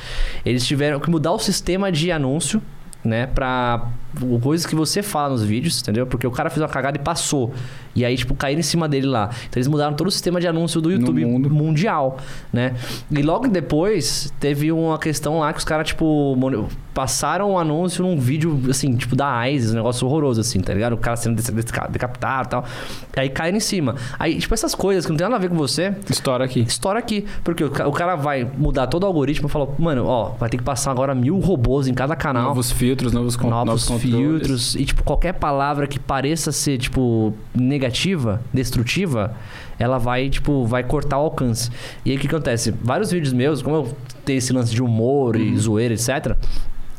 Eles 0.45 0.67
tiveram 0.67 0.99
que 0.99 1.09
mudar 1.09 1.31
o 1.31 1.39
sistema 1.39 1.89
de 1.89 2.11
anúncio, 2.11 2.61
né? 3.05 3.27
Pra 3.27 3.87
coisas 4.41 4.65
que 4.65 4.75
você 4.75 5.01
fala 5.03 5.29
nos 5.29 5.43
vídeos, 5.43 5.81
entendeu? 5.81 6.05
Porque 6.07 6.25
o 6.25 6.31
cara 6.31 6.49
fez 6.49 6.61
uma 6.61 6.67
cagada 6.69 6.97
e 6.97 7.01
passou. 7.01 7.53
E 7.95 8.05
aí, 8.05 8.15
tipo, 8.15 8.35
caíram 8.35 8.59
em 8.59 8.63
cima 8.63 8.87
dele 8.87 9.07
lá. 9.07 9.29
Então 9.49 9.57
eles 9.59 9.67
mudaram 9.67 9.95
todo 9.95 10.07
o 10.07 10.11
sistema 10.11 10.39
de 10.39 10.47
anúncio 10.47 10.79
do 10.79 10.91
YouTube 10.91 11.25
mundo. 11.25 11.49
mundial, 11.49 12.17
né? 12.53 12.75
E 13.09 13.21
logo 13.23 13.47
depois 13.47 14.31
teve 14.39 14.71
uma 14.71 14.99
questão 14.99 15.39
lá 15.39 15.51
que 15.51 15.59
os 15.59 15.65
caras, 15.65 15.87
tipo, 15.87 16.37
passaram 16.93 17.51
o 17.51 17.57
anúncio 17.59 18.03
num 18.03 18.19
vídeo, 18.19 18.59
assim, 18.69 18.95
tipo, 18.95 19.15
da 19.15 19.49
ISIS, 19.49 19.71
um 19.71 19.75
negócio 19.75 20.07
horroroso, 20.07 20.41
assim, 20.41 20.59
tá 20.59 20.73
ligado? 20.73 20.93
O 20.93 20.97
cara 20.97 21.15
sendo 21.15 21.41
decapitado 21.89 22.47
e 22.47 22.49
tal. 22.49 22.65
Aí 23.15 23.29
caíram 23.29 23.57
em 23.57 23.61
cima. 23.61 23.95
Aí, 24.19 24.37
tipo, 24.37 24.53
essas 24.53 24.73
coisas 24.75 25.05
que 25.05 25.11
não 25.11 25.17
tem 25.17 25.25
nada 25.25 25.35
a 25.37 25.39
ver 25.39 25.49
com 25.49 25.55
você, 25.55 25.95
Estoura 26.09 26.45
aqui. 26.45 26.61
estoura 26.61 26.99
aqui. 26.99 27.25
Porque 27.43 27.63
o 27.63 27.69
ca- 27.71 27.87
o 27.87 27.91
cara 27.91 28.15
vai 28.15 28.47
mudar 28.57 28.87
todo 28.87 29.03
o 29.03 29.05
algoritmo 29.07 29.47
e 29.47 29.51
fala, 29.51 29.67
mano, 29.79 30.05
ó, 30.05 30.29
vai 30.39 30.49
ter 30.49 30.57
que 30.57 30.63
passar 30.63 30.91
agora 30.91 31.13
mil 31.15 31.39
robôs 31.39 31.87
em 31.87 31.93
cada 31.93 32.15
canal. 32.15 32.43
Novos 32.49 32.71
filtros, 32.71 33.11
novos, 33.11 33.35
con 33.35 33.49
novos, 33.49 33.85
controles. 33.85 34.01
Filtros. 34.11 34.75
E, 34.75 34.85
tipo, 34.85 35.03
qualquer 35.03 35.33
palavra 35.33 35.87
que 35.87 35.99
pareça 35.99 36.51
ser, 36.51 36.77
tipo, 36.77 37.33
negativa, 37.55 38.41
destrutiva, 38.53 39.35
ela 39.79 39.97
vai, 39.97 40.29
tipo, 40.29 40.65
vai 40.65 40.83
cortar 40.83 41.17
o 41.17 41.21
alcance. 41.21 41.69
E 42.05 42.11
aí 42.11 42.17
o 42.17 42.19
que 42.19 42.27
acontece? 42.27 42.71
Vários 42.81 43.11
vídeos 43.11 43.33
meus, 43.33 43.61
como 43.61 43.75
eu 43.75 43.97
tenho 44.25 44.37
esse 44.37 44.51
lance 44.53 44.73
de 44.73 44.81
humor 44.81 45.35
Uhum. 45.35 45.41
e 45.43 45.57
zoeira, 45.57 45.93
etc. 45.93 46.35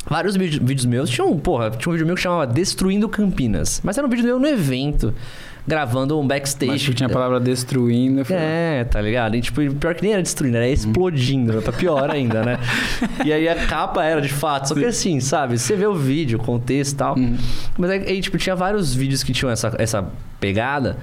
Vários 0.09 0.37
vídeos, 0.37 0.87
meus 0.87 1.11
tinham, 1.11 1.37
porra, 1.39 1.71
tinha 1.71 1.91
um 1.91 1.93
vídeo 1.93 2.07
meu 2.07 2.15
que 2.17 2.23
chamava 2.23 2.47
Destruindo 2.47 3.09
Campinas. 3.09 3.81
Mas 3.85 3.99
era 3.99 4.07
um 4.07 4.11
vídeo 4.11 4.25
meu 4.25 4.39
no 4.39 4.47
evento, 4.47 5.13
gravando 5.69 6.19
um 6.19 6.27
backstage. 6.27 6.73
Mas 6.73 6.85
que 6.87 6.95
tinha 6.95 7.07
a 7.07 7.13
palavra 7.13 7.39
destruindo. 7.39 8.25
É, 8.31 8.85
tá 8.85 9.01
ligado? 9.03 9.37
E, 9.37 9.43
tipo, 9.43 9.61
pior 9.75 9.95
que 9.95 10.03
nem 10.03 10.15
era 10.15 10.23
destruindo, 10.23 10.57
era 10.57 10.69
explodindo, 10.69 11.61
tá 11.61 11.71
pior 11.71 12.11
ainda, 12.11 12.43
né? 12.43 12.59
E 13.25 13.33
aí 13.33 13.49
a 13.49 13.67
capa 13.67 14.05
era 14.05 14.21
de 14.21 14.29
fato, 14.29 14.69
só 14.69 14.75
que 14.75 14.85
assim, 14.85 15.21
sabe? 15.21 15.59
Você 15.59 15.77
vê 15.77 15.87
o 15.87 15.95
vídeo, 15.95 16.39
o 16.39 16.43
contexto 16.43 16.93
e 16.93 16.97
tal. 16.97 17.17
Mas 17.77 17.91
aí, 17.91 18.05
aí, 18.07 18.21
tipo, 18.21 18.39
tinha 18.39 18.57
vários 18.57 18.95
vídeos 18.95 19.23
que 19.23 19.33
tinham 19.33 19.51
essa, 19.51 19.75
essa 19.79 20.11
pegada. 20.41 20.97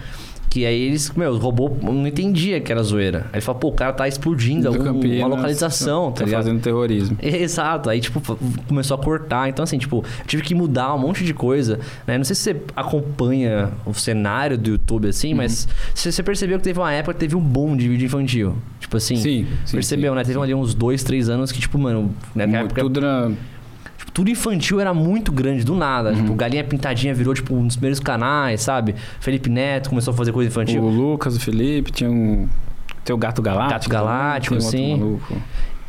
Que 0.56 0.66
aí 0.66 0.84
eles, 0.84 1.12
meu, 1.12 1.32
o 1.34 1.38
robô 1.38 1.70
não 1.82 2.08
entendia 2.08 2.62
que 2.62 2.72
era 2.72 2.82
zoeira. 2.82 3.24
Aí 3.26 3.40
ele 3.40 3.42
fala, 3.42 3.58
pô, 3.58 3.68
o 3.68 3.72
cara 3.74 3.92
tá 3.92 4.08
explodindo 4.08 4.62
do 4.62 4.68
algum- 4.70 4.86
Campinas, 4.86 5.18
uma 5.20 5.28
localização, 5.28 6.14
tá, 6.14 6.20
tá 6.20 6.26
ligado? 6.26 6.44
fazendo 6.46 6.62
terrorismo. 6.62 7.18
Exato, 7.22 7.90
aí 7.90 8.00
tipo, 8.00 8.22
começou 8.66 8.96
a 8.96 8.98
cortar. 8.98 9.50
Então, 9.50 9.64
assim, 9.64 9.78
tipo, 9.78 10.02
tive 10.26 10.44
que 10.44 10.56
mudar 10.56 10.96
um 10.96 10.98
monte 10.98 11.26
de 11.26 11.34
coisa, 11.34 11.82
né? 12.08 12.18
Não 12.18 12.24
sei 12.24 12.38
se 12.38 12.42
você 12.44 12.56
acompanha 12.74 13.72
o 13.86 13.94
cenário 13.94 14.58
do 14.58 14.70
YouTube, 14.70 15.10
assim, 15.10 15.32
Uhum. 15.32 15.38
mas 15.40 15.68
você 15.94 16.24
percebeu 16.24 16.58
que 16.58 16.64
teve 16.64 16.80
uma 16.80 16.94
época 16.94 17.16
que 17.16 17.20
teve 17.20 17.36
um 17.36 17.42
boom 17.42 17.76
de 17.76 17.90
vídeo 17.90 18.06
infantil. 18.06 18.56
Tipo 18.80 18.96
assim. 18.96 19.18
Sim, 19.18 19.48
sim, 19.66 19.74
Percebeu, 19.74 20.14
sim, 20.14 20.18
né? 20.20 20.24
Teve 20.24 20.40
ali 20.40 20.54
uns 20.54 20.74
dois, 20.74 21.04
três 21.04 21.28
anos 21.28 21.52
que, 21.52 21.60
tipo, 21.60 21.78
mano, 21.78 22.16
naquela 22.34 22.60
época, 22.64 22.82
Tudo 22.82 23.00
era... 23.02 23.32
tudo 24.16 24.30
infantil 24.30 24.80
era 24.80 24.94
muito 24.94 25.30
grande, 25.30 25.66
do 25.66 25.76
nada. 25.76 26.12
Uhum. 26.12 26.16
Tipo, 26.16 26.34
Galinha 26.36 26.64
Pintadinha 26.64 27.14
virou, 27.14 27.34
tipo, 27.34 27.54
um 27.54 27.68
dos 27.68 27.76
primeiros 27.76 28.00
canais, 28.00 28.62
sabe? 28.62 28.96
Felipe 29.20 29.50
Neto 29.50 29.90
começou 29.90 30.14
a 30.14 30.18
fazer 30.18 30.32
coisa 30.32 30.48
infantil. 30.48 30.82
O 30.82 30.90
Lucas, 30.90 31.36
o 31.36 31.40
Felipe, 31.40 31.92
tinha 31.92 32.10
um... 32.10 32.48
Tem 33.04 33.14
o 33.14 33.18
Gato 33.18 33.42
Galáctico. 33.42 33.74
Gato 33.74 33.90
Galáctico, 33.90 34.62
sim. 34.62 35.20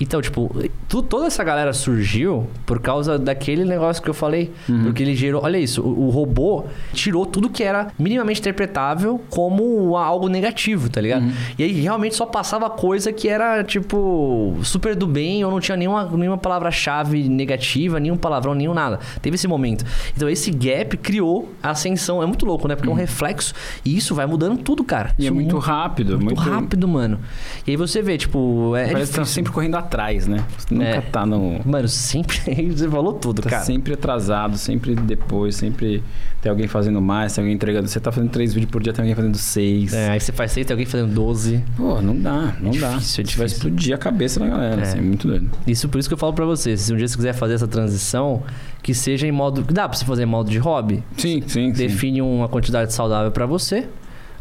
Então, 0.01 0.21
tipo, 0.21 0.55
tu- 0.89 1.03
toda 1.03 1.27
essa 1.27 1.43
galera 1.43 1.73
surgiu 1.73 2.47
por 2.67 2.81
causa 2.81 3.19
daquele 3.19 3.65
negócio 3.65 4.03
que 4.03 4.11
eu 4.11 4.15
falei. 4.15 4.53
Uhum. 4.69 4.85
Porque 4.85 5.03
ele 5.03 5.15
gerou. 5.15 5.43
Olha 5.43 5.57
isso, 5.59 5.81
o, 5.83 6.07
o 6.07 6.11
robô 6.11 6.65
tirou 6.93 7.25
tudo 7.25 7.49
que 7.49 7.63
era 7.63 7.89
minimamente 7.99 8.41
interpretável 8.41 9.21
como 9.31 9.97
algo 9.97 10.29
negativo, 10.29 10.89
tá 10.91 11.01
ligado? 11.01 11.23
Uhum. 11.25 11.33
E 11.59 11.63
aí 11.65 11.73
realmente 11.73 12.15
só 12.15 12.27
passava 12.27 12.69
coisa 12.69 13.13
que 13.13 13.29
era, 13.29 13.65
tipo, 13.65 14.57
super 14.63 14.95
do 14.95 15.07
bem, 15.07 15.45
ou 15.45 15.51
não 15.51 15.61
tinha 15.61 15.77
nenhuma, 15.77 16.05
nenhuma 16.05 16.39
palavra-chave 16.39 17.29
negativa, 17.29 17.99
nenhum 17.99 18.17
palavrão, 18.17 18.55
nenhum 18.55 18.75
nada. 18.75 19.01
Teve 19.23 19.37
esse 19.37 19.49
momento. 19.49 19.85
Então 20.15 20.29
esse 20.29 20.51
gap 20.51 20.97
criou 20.99 21.49
a 21.63 21.71
ascensão. 21.71 22.23
É 22.23 22.27
muito 22.27 22.45
louco, 22.45 22.69
né? 22.69 22.75
Porque 22.77 22.89
é 22.89 22.93
um 22.93 22.97
reflexo. 22.97 23.55
E 23.85 23.97
isso 23.97 24.15
vai 24.15 24.27
mudando 24.27 24.59
tudo, 24.59 24.85
cara. 24.85 25.09
Uhum. 25.11 25.15
E 25.19 25.23
é 25.23 25.25
Isso 25.27 25.35
muito 25.35 25.55
mu- 25.55 25.61
rápido. 25.61 26.21
Muito, 26.21 26.39
rápido, 26.41 26.87
mano. 26.87 27.19
E 27.67 27.71
aí 27.71 27.77
você 27.77 28.03
vê, 28.03 28.19
tipo, 28.19 28.75
é, 28.77 28.89
é 28.91 28.93
Parece 28.93 29.13
que 29.13 29.19
tá 29.19 29.25
sempre 29.25 29.53
correndo 29.53 29.75
atrás, 29.77 29.86
né? 30.29 30.45
Você 30.59 30.75
nunca 30.75 30.87
É. 30.87 31.01
tá 31.01 31.25
no. 31.27 31.61
Mano, 31.65 31.89
sempre. 31.89 32.39
Você 32.71 32.89
falou 32.89 33.13
tudo, 33.15 33.43
Tá 33.43 33.51
cara. 33.51 33.65
sempre 33.65 33.95
atrasado, 33.95 34.57
sempre 34.59 34.95
depois, 34.95 35.57
sempre 35.57 36.03
tem 36.43 36.51
alguém 36.51 36.67
fazendo 36.67 37.01
mais, 37.01 37.35
tem 37.35 37.43
alguém 37.43 37.55
entregando. 37.55 37.89
Você 37.89 37.99
tá 38.01 38.11
fazendo 38.13 38.31
três 38.31 38.53
vídeos 38.53 38.71
por 38.71 38.83
dia, 38.83 38.93
tem 38.93 39.03
alguém 39.03 39.15
fazendo 39.15 39.37
seis. 39.39 39.93
É, 39.93 40.11
aí 40.11 40.21
você 40.21 40.33
faz 40.33 40.53
seis, 40.53 40.67
tem 40.67 40.75
alguém 40.75 40.87
fazendo 40.87 41.13
12. 41.15 41.63
Pô, 41.77 42.01
não 42.03 42.17
dá, 42.19 42.55
não 42.61 42.71
É 42.73 42.79
dá. 42.79 42.89
difícil, 42.91 43.23
é 43.23 43.27
Você 43.27 43.37
vai 43.37 43.47
difícil. 43.47 43.47
explodir 43.47 43.95
a 43.95 43.99
cabeça 43.99 44.39
da 44.41 44.47
galera, 44.47 44.81
É. 44.81 44.85
assim, 44.85 44.99
é 44.99 45.03
muito 45.03 45.27
doido. 45.27 45.51
Isso 45.67 45.89
por 45.89 45.99
isso 45.99 46.09
que 46.09 46.15
eu 46.15 46.19
falo 46.19 46.33
pra 46.33 46.45
você. 46.45 46.77
Se 46.77 46.93
um 46.93 46.97
dia 46.97 47.07
você 47.09 47.17
quiser 47.17 47.33
fazer 47.33 47.55
essa 47.55 47.69
transição, 47.69 48.43
que 48.83 48.95
seja 48.95 49.27
em 49.27 49.33
modo. 49.33 49.63
Dá 49.63 49.89
pra 49.89 49.97
você 49.99 50.05
fazer 50.05 50.23
em 50.23 50.27
modo 50.27 50.51
de 50.51 50.59
hobby? 50.59 51.03
Sim, 51.17 51.43
sim, 51.47 51.49
sim. 51.49 51.73
Define 51.73 52.23
uma 52.23 52.49
quantidade 52.49 52.93
saudável 52.93 53.31
pra 53.33 53.47
você. 53.47 53.87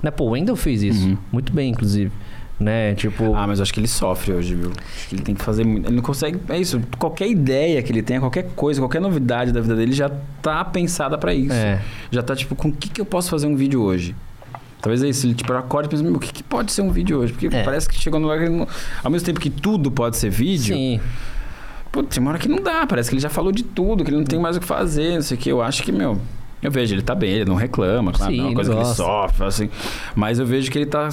Né? 0.03 0.11
Pô, 0.11 0.25
o 0.25 0.29
Wendel 0.31 0.55
fez 0.55 0.83
isso. 0.83 1.07
Uhum. 1.07 1.17
Muito 1.31 1.51
bem, 1.51 1.71
inclusive. 1.71 2.11
Né? 2.59 2.95
Tipo. 2.95 3.35
Ah, 3.35 3.45
mas 3.45 3.59
eu 3.59 3.63
acho 3.63 3.73
que 3.73 3.79
ele 3.81 3.87
sofre 3.87 4.31
hoje, 4.31 4.55
viu? 4.55 4.71
Acho 4.71 5.09
que 5.09 5.15
ele 5.15 5.21
tem 5.23 5.35
que 5.35 5.43
fazer 5.43 5.65
muito. 5.65 5.87
Ele 5.87 5.95
não 5.97 6.03
consegue. 6.03 6.39
É 6.47 6.57
isso. 6.57 6.81
Qualquer 6.97 7.27
ideia 7.27 7.83
que 7.83 7.91
ele 7.91 8.01
tenha, 8.01 8.19
qualquer 8.21 8.43
coisa, 8.55 8.79
qualquer 8.79 9.01
novidade 9.01 9.51
da 9.51 9.59
vida 9.59 9.75
dele 9.75 9.91
já 9.91 10.09
tá 10.41 10.63
pensada 10.63 11.17
pra 11.17 11.33
isso. 11.33 11.53
É. 11.53 11.81
Já 12.11 12.23
tá 12.23 12.33
tipo, 12.35 12.55
com 12.55 12.69
o 12.69 12.71
que, 12.71 12.89
que 12.89 13.01
eu 13.01 13.05
posso 13.05 13.29
fazer 13.29 13.45
um 13.47 13.55
vídeo 13.57 13.81
hoje? 13.81 14.15
Talvez 14.81 15.01
é 15.03 15.09
isso, 15.09 15.25
ele 15.25 15.33
tipo, 15.33 15.51
acorde 15.51 15.87
e 15.87 15.89
pensa, 15.89 16.03
meu, 16.03 16.13
o 16.13 16.19
que, 16.19 16.31
que 16.31 16.43
pode 16.43 16.71
ser 16.71 16.83
um 16.83 16.91
vídeo 16.91 17.17
hoje? 17.19 17.33
Porque 17.33 17.47
É. 17.47 17.63
parece 17.63 17.89
que 17.89 17.95
chegou 17.99 18.19
no 18.19 18.27
lugar 18.27 18.39
que 18.39 18.45
ele 18.45 18.55
não... 18.55 18.67
Ao 19.03 19.09
mesmo 19.09 19.25
tempo 19.25 19.39
que 19.39 19.49
tudo 19.49 19.89
pode 19.89 20.15
ser 20.15 20.29
vídeo, 20.29 20.75
Sim. 20.75 20.99
pô, 21.91 22.03
tem 22.03 22.21
uma 22.21 22.29
hora 22.29 22.39
que 22.39 22.47
não 22.47 22.61
dá. 22.61 22.85
Parece 22.85 23.09
que 23.09 23.15
ele 23.15 23.21
já 23.21 23.29
falou 23.29 23.51
de 23.51 23.63
tudo, 23.63 24.03
que 24.03 24.11
ele 24.11 24.17
não 24.17 24.23
tem 24.23 24.37
mais 24.39 24.55
o 24.55 24.59
que 24.59 24.65
fazer, 24.67 25.15
não 25.15 25.23
sei 25.23 25.35
o 25.37 25.39
que. 25.39 25.49
Eu 25.49 25.61
acho 25.61 25.81
que, 25.81 25.91
meu... 25.91 26.21
Eu 26.65 26.71
vejo, 26.71 26.95
ele 26.95 27.01
tá 27.01 27.13
bem, 27.15 27.29
ele 27.31 27.45
não 27.45 27.55
reclama, 27.55 28.11
claro, 28.11 28.31
Sim, 28.31 28.37
não 28.37 28.43
é 28.45 28.47
uma 28.47 28.49
ele 28.49 28.55
coisa 28.55 28.71
que 28.73 28.77
ele 28.77 28.95
sofre, 28.95 29.45
assim. 29.45 29.69
Mas 30.15 30.39
eu 30.39 30.45
vejo 30.45 30.71
que 30.71 30.77
ele 30.77 30.85
tá. 30.85 31.09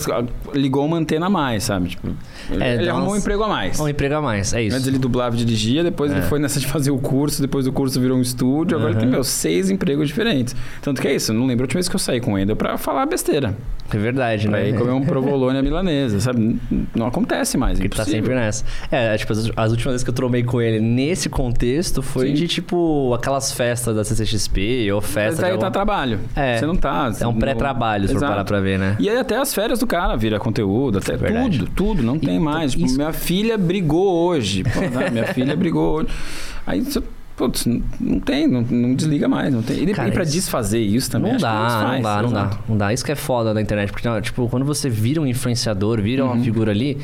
Ligou 0.54 0.84
uma 0.84 0.96
antena 0.96 1.26
a 1.26 1.30
mais, 1.30 1.64
sabe? 1.64 1.90
Tipo, 1.90 2.08
ele, 2.50 2.62
É, 2.62 2.74
ele 2.74 2.88
arrumou 2.88 3.14
um 3.14 3.16
emprego 3.16 3.42
a 3.44 3.48
mais. 3.48 3.78
Um 3.80 3.88
emprego 3.88 4.14
a 4.14 4.22
mais, 4.22 4.52
é 4.54 4.62
isso. 4.62 4.76
Antes 4.76 4.88
ele 4.88 4.98
dublava 4.98 5.34
e 5.34 5.38
dirigia, 5.38 5.82
depois 5.84 6.10
ele 6.10 6.20
É. 6.20 6.22
foi 6.24 6.38
nessa 6.38 6.58
de 6.58 6.66
fazer 6.66 6.90
o 6.90 6.98
curso, 6.98 7.40
depois 7.40 7.66
o 7.66 7.72
curso 7.72 8.00
virou 8.00 8.18
um 8.18 8.22
estúdio, 8.22 8.76
agora 8.76 8.92
ele 8.92 9.00
tem, 9.00 9.08
meu, 9.08 9.22
seis 9.24 9.70
empregos 9.70 10.08
diferentes. 10.08 10.54
Tanto 10.80 11.00
que 11.00 11.08
é 11.08 11.14
isso, 11.14 11.32
eu 11.32 11.36
não 11.36 11.46
lembro 11.46 11.64
a 11.64 11.66
última 11.66 11.78
vez 11.78 11.88
que 11.88 11.94
eu 11.96 12.00
saí 12.00 12.20
com 12.20 12.32
Wendel 12.34 12.56
pra 12.56 12.76
falar 12.78 13.06
besteira. 13.06 13.54
É 13.92 13.96
verdade, 13.98 14.48
Pra 14.48 14.58
né? 14.58 14.70
ir 14.70 14.78
comer 14.78 14.92
um 14.92 15.04
provolone 15.04 15.60
milanesa, 15.60 16.18
sabe? 16.18 16.58
Não 16.94 17.06
acontece 17.06 17.58
mais, 17.58 17.78
é 17.78 17.82
Ele 17.82 17.88
tá 17.90 18.04
sempre 18.04 18.34
nessa. 18.34 18.64
É, 18.90 19.16
tipo, 19.18 19.32
as, 19.32 19.50
as 19.54 19.70
últimas 19.70 19.92
vezes 19.92 20.04
que 20.04 20.08
eu 20.10 20.14
tromei 20.14 20.42
com 20.42 20.62
ele 20.62 20.80
nesse 20.80 21.28
contexto 21.28 22.00
foi 22.02 22.28
Sim. 22.28 22.34
de, 22.34 22.48
tipo, 22.48 23.12
aquelas 23.12 23.52
festas 23.52 23.94
da 23.94 24.02
CCXP 24.04 24.90
ou 24.92 25.00
Mas 25.02 25.12
aí 25.46 25.58
tá 25.58 25.70
trabalho. 25.70 26.20
É. 26.34 26.58
Você 26.58 26.66
não 26.66 26.76
tá. 26.76 27.12
É 27.20 27.26
um 27.26 27.34
pré-trabalho, 27.34 28.06
se 28.08 28.14
for 28.14 28.20
parar 28.20 28.44
pra 28.44 28.60
ver, 28.60 28.78
né? 28.78 28.96
E 28.98 29.08
aí 29.08 29.18
até 29.18 29.36
as 29.36 29.52
férias 29.54 29.78
do 29.78 29.86
cara 29.86 30.16
vira 30.16 30.38
conteúdo, 30.38 30.98
até 30.98 31.16
Verdade. 31.16 31.58
tudo, 31.58 31.70
tudo, 31.74 32.02
não 32.02 32.18
tem 32.18 32.36
E- 32.36 32.40
mais. 32.40 32.72
Tipo, 32.72 32.86
isso- 32.86 32.96
minha 32.96 33.12
filha 33.12 33.56
brigou 33.58 34.26
hoje. 34.28 34.62
Pô, 34.64 34.80
tá, 34.80 35.08
minha 35.10 35.26
filha 35.26 35.56
brigou 35.56 35.96
hoje. 35.98 36.08
Aí 36.66 36.80
você. 36.80 37.02
Putz, 37.34 37.64
não- 37.64 37.82
não 37.98 38.20
tem, 38.20 38.46
não, 38.46 38.60
não 38.60 38.94
desliga 38.94 39.26
mais, 39.26 39.52
não 39.52 39.62
tem. 39.62 39.82
E, 39.82 39.94
Cara, 39.94 40.08
e 40.08 40.12
pra 40.12 40.22
isso- 40.22 40.32
desfazer 40.32 40.80
isso 40.80 41.10
também 41.10 41.32
Não 41.32 41.40
dá, 41.40 41.62
desfaz, 41.66 41.94
não 41.94 42.02
dá, 42.02 42.22
não 42.22 42.30
dá, 42.32 42.50
não 42.68 42.76
dá. 42.76 42.92
Isso 42.92 43.02
que 43.04 43.10
é 43.10 43.14
foda 43.16 43.54
da 43.54 43.60
internet. 43.60 43.90
Porque, 43.90 44.06
não, 44.06 44.20
tipo, 44.20 44.46
quando 44.50 44.66
você 44.66 44.90
vira 44.90 45.18
um 45.20 45.26
influenciador, 45.26 46.00
vira 46.02 46.24
Uhum. 46.24 46.32
uma 46.32 46.44
figura 46.44 46.70
ali. 46.70 46.98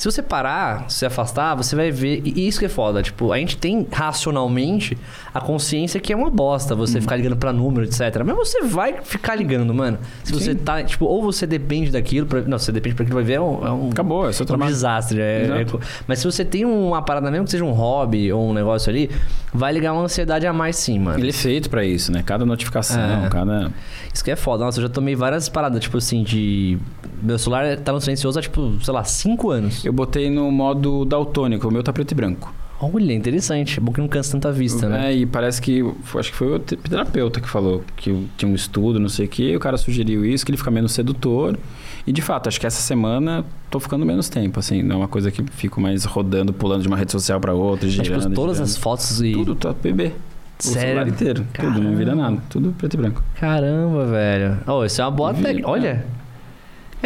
Se 0.00 0.10
você 0.10 0.22
parar, 0.22 0.88
se 0.90 1.04
afastar, 1.04 1.54
você 1.54 1.76
vai 1.76 1.90
ver. 1.90 2.22
E 2.24 2.48
isso 2.48 2.58
que 2.58 2.64
é 2.64 2.68
foda. 2.70 3.02
Tipo, 3.02 3.32
a 3.34 3.36
gente 3.36 3.58
tem 3.58 3.86
racionalmente 3.92 4.96
a 5.34 5.42
consciência 5.42 6.00
que 6.00 6.10
é 6.10 6.16
uma 6.16 6.30
bosta 6.30 6.74
você 6.74 6.96
Uhum. 6.96 7.02
ficar 7.02 7.16
ligando 7.16 7.36
pra 7.36 7.52
número, 7.52 7.84
etc. 7.84 8.22
Mas 8.24 8.34
você 8.34 8.62
vai 8.62 9.02
ficar 9.02 9.34
ligando, 9.34 9.74
mano. 9.74 9.98
Se 10.24 10.32
você 10.32 10.52
Sim. 10.52 10.58
tá. 10.58 10.82
Tipo, 10.82 11.04
ou 11.04 11.22
você 11.22 11.46
depende 11.46 11.90
daquilo. 11.90 12.26
Pra, 12.26 12.40
não, 12.40 12.58
você 12.58 12.72
depende 12.72 12.94
pra 12.94 13.02
aquilo 13.02 13.16
vai 13.16 13.24
ver. 13.24 13.34
É 13.34 13.40
um, 13.42 13.66
é 13.66 13.70
um, 13.72 13.90
Acabou, 13.90 14.26
é 14.26 14.32
seu 14.32 14.42
é 14.42 14.44
um 14.44 14.46
trabalho. 14.46 14.70
desastre. 14.72 15.20
é- 15.20 15.44
é 15.62 15.66
mas 16.06 16.18
se 16.20 16.24
você 16.24 16.46
tem 16.46 16.64
uma 16.64 17.02
parada, 17.02 17.30
mesmo 17.30 17.44
que 17.44 17.50
seja 17.50 17.64
um 17.64 17.72
hobby 17.72 18.32
ou 18.32 18.48
um 18.48 18.54
negócio 18.54 18.88
ali, 18.88 19.10
vai 19.52 19.70
ligar 19.70 19.92
uma 19.92 20.02
ansiedade 20.04 20.46
a 20.46 20.52
mais 20.54 20.76
sim, 20.76 20.98
mano. 20.98 21.18
Ele 21.18 21.28
é 21.28 21.32
feito 21.32 21.68
pra 21.68 21.84
isso, 21.84 22.10
né? 22.10 22.22
Cada 22.24 22.46
notificação, 22.46 23.26
É. 23.26 23.28
cada. 23.28 23.70
Isso 24.14 24.24
que 24.24 24.30
é 24.30 24.36
foda. 24.36 24.64
Nossa, 24.64 24.78
eu 24.78 24.82
já 24.84 24.88
tomei 24.88 25.14
várias 25.14 25.50
paradas, 25.50 25.78
tipo 25.80 25.98
assim, 25.98 26.22
de. 26.22 26.78
Meu 27.22 27.38
celular 27.38 27.76
tá 27.76 27.92
no 27.92 28.00
silencioso 28.00 28.38
há, 28.38 28.42
tipo, 28.42 28.78
sei 28.82 28.94
lá, 28.94 29.04
5 29.04 29.50
anos. 29.50 29.84
Eu 29.84 29.89
botei 29.92 30.30
no 30.30 30.50
modo 30.50 31.04
daltônico, 31.04 31.68
o 31.68 31.70
meu 31.72 31.82
tá 31.82 31.92
preto 31.92 32.12
e 32.12 32.14
branco. 32.14 32.52
Olha, 32.82 33.12
interessante. 33.12 33.78
É 33.78 33.80
bom 33.82 33.92
que 33.92 34.00
não 34.00 34.08
cansa 34.08 34.32
tanta 34.32 34.50
vista, 34.50 34.88
né? 34.88 35.12
É, 35.12 35.14
e 35.16 35.26
parece 35.26 35.60
que. 35.60 35.84
Acho 36.16 36.30
que 36.30 36.36
foi 36.36 36.54
o 36.54 36.58
te- 36.58 36.76
terapeuta 36.76 37.38
que 37.38 37.46
falou 37.48 37.84
que 37.94 38.26
tinha 38.38 38.50
um 38.50 38.54
estudo, 38.54 38.98
não 38.98 39.08
sei 39.10 39.26
o 39.26 39.28
quê, 39.28 39.50
e 39.50 39.56
o 39.56 39.60
cara 39.60 39.76
sugeriu 39.76 40.24
isso, 40.24 40.46
que 40.46 40.50
ele 40.50 40.56
fica 40.56 40.70
menos 40.70 40.92
sedutor. 40.92 41.58
E 42.06 42.12
de 42.12 42.22
fato, 42.22 42.48
acho 42.48 42.58
que 42.58 42.66
essa 42.66 42.80
semana 42.80 43.44
tô 43.70 43.78
ficando 43.78 44.06
menos 44.06 44.30
tempo, 44.30 44.58
assim. 44.58 44.82
Não 44.82 44.94
é 44.96 44.98
uma 45.00 45.08
coisa 45.08 45.30
que 45.30 45.44
fico 45.52 45.78
mais 45.78 46.04
rodando, 46.06 46.54
pulando 46.54 46.80
de 46.80 46.88
uma 46.88 46.96
rede 46.96 47.12
social 47.12 47.38
pra 47.38 47.52
outra, 47.52 47.84
Mas, 47.84 47.92
girando. 47.94 48.22
tipo, 48.22 48.34
todas 48.34 48.56
girando. 48.56 48.68
as 48.70 48.76
fotos 48.78 49.20
e. 49.20 49.32
Tudo, 49.32 49.54
tá 49.54 49.74
bebê. 49.74 50.12
O 50.58 50.62
Sério? 50.62 50.80
celular 50.80 51.08
inteiro. 51.08 51.46
Tudo, 51.52 51.80
não 51.82 51.94
vira 51.96 52.12
Caramba. 52.12 52.30
nada. 52.30 52.42
Tudo 52.48 52.72
preto 52.78 52.94
e 52.94 52.96
branco. 52.96 53.22
Caramba, 53.38 54.06
velho. 54.06 54.58
Oh, 54.66 54.84
isso 54.86 55.00
é 55.02 55.04
uma 55.04 55.10
boa 55.10 55.34
técnica. 55.34 55.68
Olha. 55.68 55.88
É, 55.88 56.04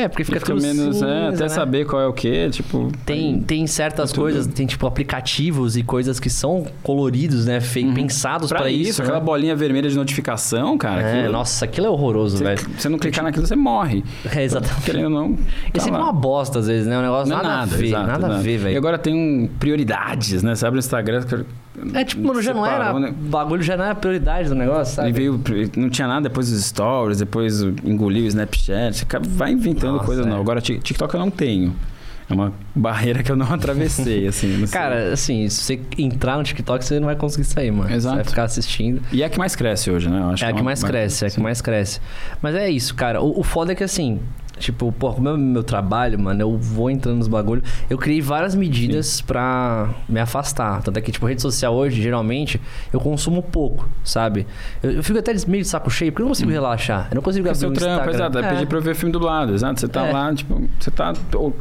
porque 0.09 0.25
fica, 0.25 0.41
Fica, 0.41 0.53
tudo 0.53 0.61
menos, 0.61 0.87
é, 0.87 0.93
cinza, 0.93 1.29
até 1.29 1.43
né? 1.45 1.49
saber 1.49 1.85
qual 1.87 2.03
é 2.03 2.07
o 2.07 2.13
que, 2.13 2.51
tipo. 2.51 2.91
Tem, 3.07 3.41
tem 3.41 3.65
certas 3.67 4.11
tudo. 4.11 4.23
coisas, 4.23 4.45
tem 4.47 4.67
tipo 4.67 4.87
aplicativos 4.89 5.77
e 5.77 5.85
coisas 5.85 6.19
que 6.19 6.29
são 6.29 6.67
coloridos, 6.83 7.47
né? 7.47 7.61
Fei- 7.61 7.85
Uhum. 7.85 7.95
pensados 7.95 8.49
pra, 8.51 8.69
isso, 8.69 8.91
isso. 8.91 9.03
aquela 9.03 9.21
né? 9.21 9.25
bolinha 9.25 9.55
vermelha 9.55 9.89
de 9.89 9.95
notificação, 9.97 10.77
cara. 10.77 11.01
É, 11.01 11.19
aquilo- 11.21 11.33
nossa, 11.33 11.65
aquilo 11.65 11.87
é 11.87 11.91
horroroso, 11.91 12.39
velho. 12.39 12.61
você 12.77 12.89
não 12.89 12.99
clicar 12.99 13.23
naquilo, 13.25 13.47
você 13.47 13.55
morre. 13.57 14.03
É, 14.35 14.43
exatamente. 14.43 14.83
Querendo 14.85 15.05
ou 15.05 15.11
não. 15.11 15.39
É 15.69 15.71
tá 15.71 15.81
sempre 15.81 16.01
lá. 16.01 16.07
uma 16.07 16.13
bosta, 16.13 16.59
às 16.59 16.67
vezes, 16.67 16.87
né? 16.89 16.99
Um 16.99 17.03
negócio 17.03 17.29
Não 17.33 17.39
é 17.39 17.43
nada, 17.43 17.57
nada, 17.57 17.75
a 17.75 17.79
ver, 17.79 17.87
exato, 17.87 18.07
nada 18.07 18.27
a 18.27 18.29
exato. 18.31 18.43
ver, 18.45 18.55
E 18.55 18.59
velho. 18.59 18.79
agora 18.79 18.99
tem 18.99 19.15
um 19.15 19.49
prioridades, 19.61 20.43
né? 20.43 20.55
Você 20.57 20.67
abre 20.67 20.79
o 20.79 20.81
Instagram, 20.81 21.23
É 21.93 22.05
tipo, 22.05 22.23
mano, 22.27 22.41
já 22.41 22.55
não 22.55 22.65
era. 22.65 22.77
separou, 22.87 23.01
né? 23.01 23.09
O 23.09 23.13
bagulho 23.29 23.63
já 23.63 23.77
não 23.77 23.85
era 23.85 23.93
a 23.93 23.97
prioridade 23.97 24.49
do 24.49 24.55
negócio, 24.55 24.95
sabe? 24.95 25.09
Ele 25.09 25.19
veio, 25.19 25.41
não 25.77 25.91
tinha 25.91 26.07
nada, 26.07 26.23
depois 26.29 26.51
os 26.53 26.65
stories, 26.65 27.19
depois 27.19 27.63
engoliu 27.85 28.25
o 28.25 28.27
Snapchat, 28.29 29.05
vai 29.29 29.53
inventando 29.53 29.95
Nossa, 29.95 30.05
coisa 30.07 30.23
é. 30.23 30.27
não. 30.27 30.41
Agora 30.41 30.61
Tik- 30.61 30.81
TikTok 30.83 31.13
eu 31.15 31.21
não 31.21 31.31
tenho. 31.31 31.75
É 32.31 32.33
uma 32.33 32.53
barreira 32.75 33.23
que 33.23 33.31
eu 33.31 33.37
não 33.37 33.53
atravessei, 33.53 34.27
assim. 34.29 34.65
Cara, 34.69 35.13
assim, 35.13 35.49
se 35.49 35.63
você 35.63 35.81
entrar 35.99 36.39
no 36.39 36.45
TikTok, 36.45 36.85
você 36.85 36.99
não 37.01 37.07
vai 37.07 37.17
conseguir 37.17 37.45
sair, 37.45 37.71
mano. 37.71 37.93
Exato. 37.93 38.15
Você 38.17 38.23
vai 38.23 38.31
ficar 38.31 38.45
assistindo. 38.45 39.03
E 39.13 39.23
é 39.23 39.27
a 39.27 39.29
que 39.29 39.39
mais 39.39 39.55
cresce 39.57 39.91
hoje, 39.91 40.09
né? 40.09 40.21
Eu 40.21 40.31
acho 40.31 40.45
é 40.45 40.49
a 40.49 40.53
que 40.53 40.59
uma- 40.59 40.65
mais 40.65 40.81
uma- 40.83 40.89
cresce, 40.89 41.25
é 41.25 41.29
a 41.29 41.31
que 41.31 41.41
mais 41.41 41.61
cresce. 41.61 42.01
Mas 42.41 42.55
é 42.55 42.71
isso, 42.71 42.95
cara. 42.95 43.21
O, 43.21 43.41
o 43.41 43.43
foda 43.43 43.73
é 43.73 43.75
que 43.75 43.85
assim. 43.85 44.21
Tipo, 44.59 44.93
pô, 44.93 45.13
como 45.13 45.29
é 45.29 45.33
o 45.33 45.37
meu 45.39 45.65
trabalho, 45.65 46.19
mano, 46.19 46.41
eu 46.41 46.57
vou 46.57 46.89
entrando 46.89 47.17
nos 47.19 47.29
bagulho. 47.29 47.63
Eu 47.91 47.99
criei 47.99 48.21
várias 48.21 48.55
medidas 48.55 49.21
pra 49.21 49.91
me 50.09 50.21
afastar. 50.21 50.81
Tanto 50.83 50.97
é 50.97 51.01
que, 51.03 51.11
tipo, 51.11 51.27
rede 51.27 51.43
social 51.43 51.75
hoje, 51.75 52.01
geralmente, 52.01 52.61
eu 52.93 53.01
consumo 53.01 53.43
pouco, 53.43 53.89
sabe? 54.05 54.47
Eu, 54.83 54.93
eu 54.93 55.03
fico 55.03 55.19
até 55.19 55.33
meio 55.49 55.63
de 55.65 55.69
saco 55.69 55.91
cheio, 55.91 56.13
porque 56.13 56.23
eu 56.23 56.27
não 56.27 56.31
consigo 56.31 56.51
relaxar. 56.51 57.09
Eu 57.11 57.17
não 57.17 57.23
consigo 57.23 57.47
É 57.49 57.51
abrir 57.51 57.59
seu 57.61 57.71
um 57.71 57.73
trampo, 57.73 58.09
Instagram. 58.11 58.15
exato. 58.15 58.39
É 58.39 58.49
pedir 58.51 58.67
pra 58.67 58.79
eu 58.79 58.83
ver 58.83 58.95
filme 58.95 59.13
dublado, 59.13 59.53
exato. 59.55 59.81
Você 59.81 59.89
tá 59.89 60.07
É. 60.07 60.13
lá, 60.13 60.33
tipo, 60.35 60.63
você 60.79 60.91
tá. 60.91 61.13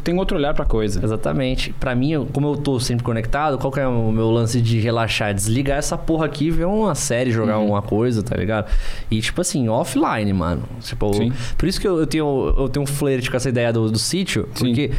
Tem 0.04 0.18
outro 0.18 0.38
olhar 0.38 0.54
pra 0.54 0.66
coisa. 0.66 1.04
Exatamente. 1.04 1.74
Pra 1.80 1.96
mim, 1.96 2.28
como 2.32 2.48
eu 2.50 2.58
tô 2.58 2.80
sempre 2.80 3.04
conectado, 3.04 3.58
qual 3.58 3.72
que 3.74 3.80
é 3.80 3.88
o 3.88 4.12
meu 4.12 4.30
lance 4.30 4.62
de 4.62 4.80
relaxar? 4.80 5.34
Desligar 5.34 5.78
essa 5.80 5.98
porra 5.98 6.26
aqui 6.28 6.52
ver 6.52 6.66
uma 6.66 6.94
série, 6.96 7.32
jogar 7.32 7.58
Uhum. 7.58 7.70
uma 7.70 7.82
coisa, 7.82 8.22
tá 8.22 8.36
ligado? 8.38 8.70
E, 9.10 9.20
tipo 9.20 9.42
assim, 9.42 9.68
offline, 9.68 10.32
mano. 10.32 10.64
Tipo, 10.80 11.14
Sim. 11.14 11.32
por 11.58 11.68
isso 11.68 11.82
que 11.82 11.88
eu, 11.88 12.00
eu 12.00 12.06
tenho, 12.08 12.54
eu 12.58 12.70
tenho 12.70 12.83
um 12.84 12.86
flerte 12.86 13.30
com 13.30 13.38
essa 13.38 13.50
ideia 13.50 13.72
do, 13.74 13.90
do 13.90 14.00
sítio, 14.00 14.48
Sim. 14.54 14.66
porque 14.66 14.92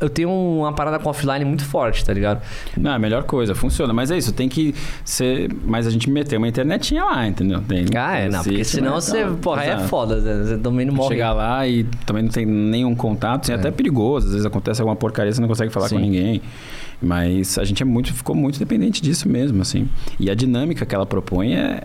eu 0.00 0.08
tenho 0.08 0.30
uma 0.30 0.72
parada 0.72 0.98
com 0.98 1.10
offline 1.10 1.44
muito 1.44 1.64
forte, 1.64 2.04
tá 2.04 2.12
ligado? 2.12 2.40
Não, 2.76 2.92
é 2.92 2.94
a 2.94 2.98
melhor 2.98 3.24
coisa, 3.24 3.54
funciona. 3.54 3.92
Mas 3.92 4.10
é 4.10 4.18
isso, 4.18 4.32
tem 4.32 4.48
que 4.48 4.74
ser. 5.04 5.50
Mas 5.64 5.86
a 5.86 5.90
gente 5.90 6.08
meteu 6.08 6.38
uma 6.38 6.46
internetinha 6.48 7.04
lá, 7.04 7.26
entendeu? 7.26 7.60
Tem, 7.62 7.86
Ah, 7.96 8.18
é, 8.18 8.28
não, 8.28 8.42
porque 8.42 8.64
senão 8.64 8.94
mas 8.94 9.04
você, 9.04 9.24
não, 9.24 9.36
porra, 9.36 9.62
aí 9.62 9.70
é 9.70 9.78
foda, 9.78 10.20
né? 10.20 10.44
você 10.44 10.58
também 10.58 10.86
não 10.86 10.94
morre. 10.94 11.08
Chegar 11.08 11.32
lá 11.32 11.66
e 11.66 11.84
também 12.06 12.22
não 12.22 12.30
tem 12.30 12.46
nenhum 12.46 12.94
contato, 12.94 13.44
assim, 13.44 13.52
é 13.52 13.56
até 13.56 13.70
perigoso. 13.70 14.26
Às 14.26 14.32
vezes 14.32 14.46
acontece 14.46 14.80
alguma 14.80 14.96
porcaria, 14.96 15.32
você 15.32 15.40
não 15.40 15.48
consegue 15.48 15.72
falar 15.72 15.88
Sim. 15.88 15.96
com 15.96 16.00
ninguém. 16.00 16.42
Mas 17.00 17.58
a 17.58 17.64
gente 17.64 17.82
é 17.82 17.86
muito, 17.86 18.12
ficou 18.12 18.34
muito 18.34 18.58
dependente 18.58 19.00
disso 19.02 19.28
mesmo, 19.28 19.62
assim. 19.62 19.88
E 20.18 20.30
a 20.30 20.34
dinâmica 20.34 20.84
que 20.84 20.94
ela 20.94 21.06
propõe 21.06 21.54
é 21.54 21.82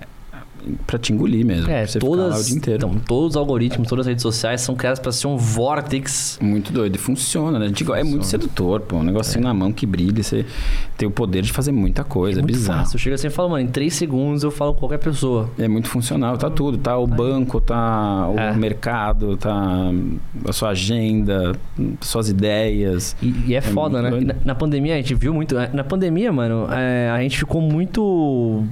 pra 0.87 0.97
te 0.99 1.11
engolir 1.13 1.45
mesmo. 1.45 1.69
É, 1.69 1.85
você 1.85 1.99
lá 1.99 2.05
o 2.05 2.07
todas, 2.09 2.45
dia 2.47 2.55
inteiro. 2.57 2.77
então, 2.87 2.99
todos 3.05 3.31
os 3.31 3.35
algoritmos, 3.37 3.87
todas 3.87 4.05
as 4.05 4.09
redes 4.09 4.21
sociais 4.21 4.61
são 4.61 4.75
criadas 4.75 4.99
pra 4.99 5.11
ser 5.11 5.27
um 5.27 5.37
vórtex. 5.37 6.37
Muito 6.41 6.71
doido. 6.71 6.95
E 6.95 6.99
funciona, 6.99 7.57
né? 7.59 7.65
A 7.65 7.67
gente, 7.69 7.83
go- 7.83 7.93
é 7.95 8.03
muito 8.03 8.25
sedutor, 8.25 8.81
pô. 8.81 8.97
Um 8.97 9.03
negocinho 9.03 9.43
na 9.43 9.53
mão 9.53 9.71
que 9.71 9.85
brilha. 9.85 10.21
Você 10.23 10.45
tem 10.97 11.07
o 11.07 11.11
poder 11.11 11.41
de 11.41 11.51
fazer 11.51 11.71
muita 11.71 12.03
coisa. 12.03 12.39
É, 12.39 12.41
muito 12.41 12.53
bizarro. 12.55 12.79
fácil. 12.79 12.99
Chega 12.99 13.15
assim 13.15 13.27
e 13.27 13.29
fala, 13.29 13.49
mano, 13.49 13.63
em 13.63 13.67
três 13.67 13.93
segundos 13.93 14.43
eu 14.43 14.51
falo 14.51 14.73
com 14.73 14.79
qualquer 14.81 14.99
pessoa. 14.99 15.49
É 15.57 15.67
muito 15.67 15.87
funcional, 15.89 16.37
tá 16.37 16.49
tudo, 16.49 16.77
tá 16.77 16.97
o 16.97 17.07
banco, 17.07 17.59
tá 17.61 18.27
o 18.29 18.37
É. 18.39 18.53
mercado, 18.55 19.35
tá 19.37 19.91
a 20.47 20.53
sua 20.53 20.69
agenda, 20.69 21.53
suas 22.01 22.29
ideias. 22.29 23.15
E, 23.21 23.33
e 23.47 23.53
é, 23.53 23.57
É 23.57 23.61
foda, 23.61 24.01
né? 24.01 24.11
Na, 24.21 24.35
na 24.45 24.55
pandemia 24.55 24.93
a 24.93 24.97
gente 24.97 25.13
viu 25.15 25.33
muito. 25.33 25.55
Na 25.73 25.83
pandemia, 25.83 26.31
mano, 26.31 26.67
é, 26.71 27.09
a 27.09 27.21
gente 27.21 27.37
ficou 27.37 27.61
muito. 27.61 28.63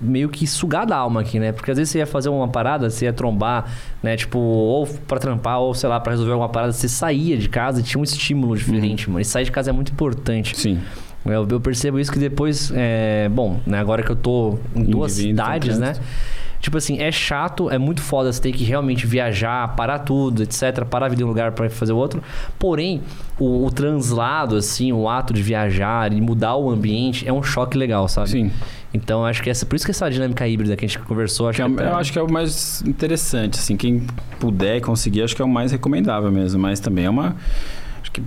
Meio 0.00 0.28
que 0.28 0.46
sugado 0.46 0.92
a 0.92 0.96
alma 0.96 1.20
aqui, 1.20 1.38
né? 1.38 1.52
Porque 1.52 1.70
às 1.70 1.76
vezes 1.78 1.90
você 1.92 1.98
ia 1.98 2.06
fazer 2.06 2.28
uma 2.28 2.48
parada, 2.48 2.90
você 2.90 3.06
ia 3.06 3.12
trombar, 3.12 3.66
né? 4.02 4.16
Tipo, 4.16 4.38
ou 4.38 4.86
pra 4.86 5.18
trampar, 5.18 5.60
ou 5.60 5.72
sei 5.74 5.88
lá, 5.88 5.98
pra 6.00 6.12
resolver 6.12 6.32
alguma 6.32 6.48
parada, 6.48 6.72
você 6.72 6.88
saía 6.88 7.36
de 7.36 7.48
casa 7.48 7.80
e 7.80 7.82
tinha 7.82 8.00
um 8.00 8.04
estímulo 8.04 8.56
diferente, 8.56 9.06
Uhum. 9.06 9.14
mano. 9.14 9.20
E 9.22 9.24
sair 9.24 9.44
de 9.44 9.52
casa 9.52 9.70
é 9.70 9.72
muito 9.72 9.92
importante. 9.92 10.56
Sim. 10.58 10.78
Eu, 11.24 11.46
eu 11.50 11.60
percebo 11.60 11.98
isso 12.00 12.10
que 12.10 12.18
depois, 12.18 12.72
é, 12.74 13.28
bom, 13.30 13.60
né, 13.66 13.78
agora 13.78 14.02
que 14.02 14.10
eu 14.10 14.16
tô 14.16 14.58
em 14.74 14.84
duas 14.84 15.18
vindo, 15.18 15.28
cidades, 15.28 15.78
né? 15.78 15.92
trânsito. 15.92 16.06
Tipo 16.60 16.76
assim, 16.76 16.98
é 16.98 17.10
chato, 17.10 17.70
é 17.70 17.78
muito 17.78 18.02
foda 18.02 18.30
você 18.30 18.40
ter 18.40 18.52
que 18.52 18.64
realmente 18.64 19.06
viajar, 19.06 19.74
parar 19.74 20.00
tudo, 20.00 20.42
etc. 20.42 20.84
Parar 20.84 21.06
a 21.06 21.08
vida 21.08 21.22
em 21.22 21.24
um 21.24 21.28
lugar 21.28 21.52
pra 21.52 21.70
fazer 21.70 21.92
o 21.92 21.96
outro. 21.96 22.22
Porém, 22.58 23.00
o, 23.38 23.64
o 23.64 23.70
translado, 23.70 24.56
assim, 24.56 24.92
o 24.92 25.08
ato 25.08 25.32
de 25.32 25.42
viajar 25.42 26.12
e 26.12 26.20
mudar 26.20 26.56
o 26.56 26.70
ambiente 26.70 27.26
é 27.26 27.32
um 27.32 27.42
choque 27.42 27.78
legal, 27.78 28.06
sabe? 28.08 28.28
Sim. 28.28 28.52
Então, 28.92 29.24
acho 29.24 29.42
que 29.42 29.48
essa, 29.48 29.64
por 29.64 29.76
isso 29.76 29.84
que 29.86 29.90
essa 29.92 30.10
dinâmica 30.10 30.46
híbrida 30.46 30.76
que 30.76 30.84
a 30.84 30.88
gente 30.88 30.98
conversou, 30.98 31.48
acho 31.48 31.56
Que 31.56 31.62
é- 31.62 31.74
que 31.76 31.82
é, 31.82 31.86
eu 31.86 31.96
acho 31.96 32.12
que 32.12 32.18
é 32.18 32.22
o 32.22 32.30
mais 32.30 32.82
interessante, 32.82 33.58
assim, 33.58 33.76
quem 33.76 34.06
puder 34.38 34.80
conseguir, 34.82 35.22
acho 35.22 35.34
que 35.34 35.40
é 35.40 35.44
o 35.44 35.48
mais 35.48 35.72
recomendável 35.72 36.30
mesmo, 36.30 36.60
mas 36.60 36.78
também 36.80 37.04
é 37.06 37.10
uma 37.10 37.36
acho 38.02 38.10
que 38.12 38.20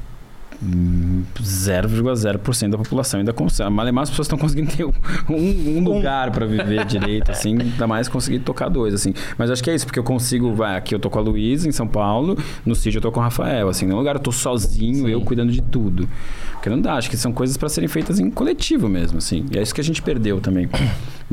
0,0% 0.64 2.70
da 2.70 2.78
população 2.78 3.20
ainda 3.20 3.34
consegue. 3.34 3.70
Malemar 3.70 4.04
as 4.04 4.10
pessoas 4.10 4.26
estão 4.26 4.38
conseguindo 4.38 4.72
ter 4.72 4.86
um, 4.86 5.78
um 5.78 5.84
lugar 5.84 6.32
para 6.32 6.46
viver 6.46 6.86
direito, 6.86 7.32
assim, 7.32 7.60
ainda 7.60 7.88
mais 7.88 8.08
conseguir 8.08 8.40
tocar 8.40 8.70
dois, 8.70 8.94
assim. 8.94 9.14
Mas 9.38 9.52
acho 9.52 9.64
que 9.64 9.70
é 9.70 9.76
isso, 9.76 9.86
porque 9.86 10.00
eu 10.00 10.04
consigo, 10.04 10.54
vai, 10.54 10.78
aqui 10.78 10.96
eu 10.96 11.00
tô 11.00 11.10
com 11.10 11.20
a 11.20 11.22
Luísa 11.22 11.68
em 11.68 11.72
São 11.72 11.88
Paulo, 11.88 12.38
no 12.66 12.76
sítio 12.76 12.98
eu 12.98 13.02
tô 13.02 13.12
com 13.12 13.20
o 13.20 13.24
Rafael, 13.24 13.70
assim, 13.70 13.86
no 13.86 13.96
lugar 13.96 14.16
eu 14.16 14.22
tô 14.22 14.32
sozinho, 14.32 15.06
Sim. 15.06 15.10
eu 15.10 15.22
cuidando 15.22 15.52
de 15.52 15.62
tudo. 15.62 16.08
Porque 16.54 16.70
não 16.70 16.80
dá, 16.80 16.94
acho 16.94 17.10
que 17.10 17.18
são 17.18 17.34
coisas 17.34 17.58
para 17.58 17.68
serem 17.68 17.90
feitas 17.90 18.20
em 18.20 18.30
coletivo 18.30 18.88
mesmo, 18.88 19.18
assim. 19.18 19.46
E 19.52 19.58
é 19.58 19.62
isso 19.62 19.76
que 19.76 19.82
a 19.82 19.84
gente 19.84 20.02
perdeu 20.02 20.40
também. 20.40 20.70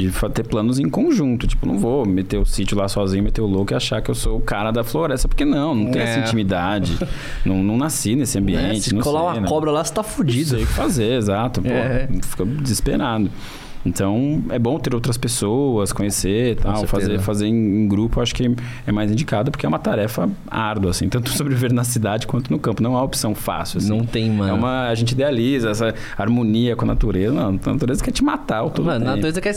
De 0.00 0.30
ter 0.30 0.46
planos 0.46 0.78
em 0.78 0.88
conjunto. 0.88 1.46
Tipo, 1.46 1.66
não 1.66 1.78
vou 1.78 2.06
meter 2.06 2.38
o 2.38 2.44
sítio 2.46 2.76
lá 2.76 2.88
sozinho, 2.88 3.22
meter 3.24 3.40
o 3.40 3.46
louco 3.46 3.72
e 3.72 3.76
achar 3.76 4.00
que 4.00 4.10
eu 4.10 4.14
sou 4.14 4.38
o 4.38 4.40
cara 4.40 4.70
da 4.70 4.82
floresta. 4.82 5.28
Porque 5.28 5.44
não, 5.44 5.74
não 5.74 5.90
tem 5.90 6.00
É. 6.02 6.04
essa 6.04 6.20
intimidade. 6.20 6.98
não, 7.44 7.62
não 7.62 7.76
nasci 7.76 8.14
nesse 8.16 8.38
ambiente. 8.38 8.80
Se 8.82 8.94
não 8.94 9.02
colar 9.02 9.20
sei, 9.20 9.28
uma 9.30 9.40
né? 9.42 9.48
cobra 9.48 9.70
lá, 9.70 9.84
você 9.84 9.92
tá 9.92 10.02
Não 10.02 10.08
fudido. 10.08 10.50
sei 10.50 10.62
o 10.62 10.66
que 10.66 10.72
fazer, 10.72 11.12
exato. 11.14 11.60
Pô, 11.62 11.68
É. 11.68 12.08
Fica 12.22 12.44
desesperado. 12.44 13.30
Então, 13.84 14.42
é 14.50 14.58
bom 14.58 14.78
ter 14.78 14.94
outras 14.94 15.16
pessoas, 15.16 15.92
conhecer 15.92 16.52
e 16.52 16.54
tal, 16.56 16.76
certeza. 16.76 16.86
fazer, 16.86 17.18
fazer 17.20 17.46
em, 17.46 17.84
em 17.84 17.88
grupo, 17.88 18.20
acho 18.20 18.34
que 18.34 18.54
é 18.86 18.92
mais 18.92 19.10
indicado, 19.10 19.50
porque 19.50 19.64
é 19.64 19.68
uma 19.68 19.78
tarefa 19.78 20.28
árdua, 20.50 20.90
assim, 20.90 21.08
tanto 21.08 21.30
sobreviver 21.36 21.72
na 21.72 21.82
cidade 21.84 22.26
quanto 22.26 22.50
no 22.50 22.58
campo. 22.58 22.82
Não 22.82 22.90
é 22.92 22.94
uma 22.96 23.02
opção 23.04 23.34
fácil, 23.34 23.78
assim. 23.78 23.88
Não 23.88 24.04
tem, 24.04 24.30
mano. 24.30 24.50
É 24.50 24.52
uma, 24.54 24.88
a 24.88 24.94
gente 24.94 25.12
idealiza 25.12 25.70
essa 25.70 25.94
harmonia 26.18 26.76
com 26.76 26.84
a 26.84 26.88
natureza. 26.88 27.32
Não, 27.32 27.48
a 27.48 27.72
natureza 27.72 28.04
quer 28.04 28.12
te 28.12 28.22
matar 28.22 28.64
o 28.64 28.70
todo 28.70 28.84
Mano, 28.86 28.96
a 28.96 28.98
tempo. 29.00 29.16
natureza 29.16 29.40
quer 29.40 29.54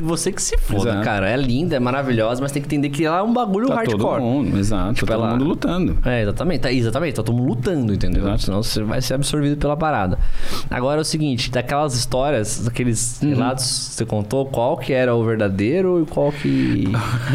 você 0.00 0.30
que 0.32 0.40
se 0.42 0.56
foda, 0.58 0.90
Exato. 0.90 1.04
cara. 1.04 1.28
É 1.28 1.36
linda, 1.36 1.76
é 1.76 1.80
maravilhosa, 1.80 2.40
mas 2.40 2.52
tem 2.52 2.62
que 2.62 2.68
entender 2.68 2.90
que 2.90 3.04
ela 3.04 3.18
é 3.18 3.22
um 3.22 3.32
bagulho 3.32 3.66
Tá 3.68 3.74
hardcore. 3.76 3.98
todo 3.98 4.20
mundo, 4.20 4.56
exato. 4.58 4.94
Tipo, 4.94 5.06
tá 5.06 5.14
todo 5.14 5.22
ela- 5.24 5.32
mundo 5.32 5.44
lutando. 5.44 5.98
É, 6.04 6.22
exatamente, 6.22 6.60
tá, 6.60 6.72
exatamente, 6.72 7.14
tá 7.14 7.22
todo 7.22 7.36
mundo 7.36 7.48
lutando, 7.48 7.92
entendeu? 7.92 8.22
Exato. 8.22 8.42
Senão 8.42 8.62
você 8.62 8.82
vai 8.84 9.00
ser 9.02 9.14
absorvido 9.14 9.56
pela 9.56 9.76
parada. 9.76 10.18
Agora 10.70 11.00
é 11.00 11.02
o 11.02 11.04
seguinte, 11.04 11.50
daquelas 11.50 11.94
histórias, 11.94 12.60
daqueles 12.64 13.20
Uhum. 13.22 13.30
Relatos 13.64 13.84
você 13.94 14.04
contou, 14.04 14.46
qual 14.46 14.76
que 14.76 14.92
era 14.92 15.14
o 15.14 15.24
verdadeiro 15.24 16.02
e 16.02 16.06
qual 16.06 16.32
que. 16.32 16.84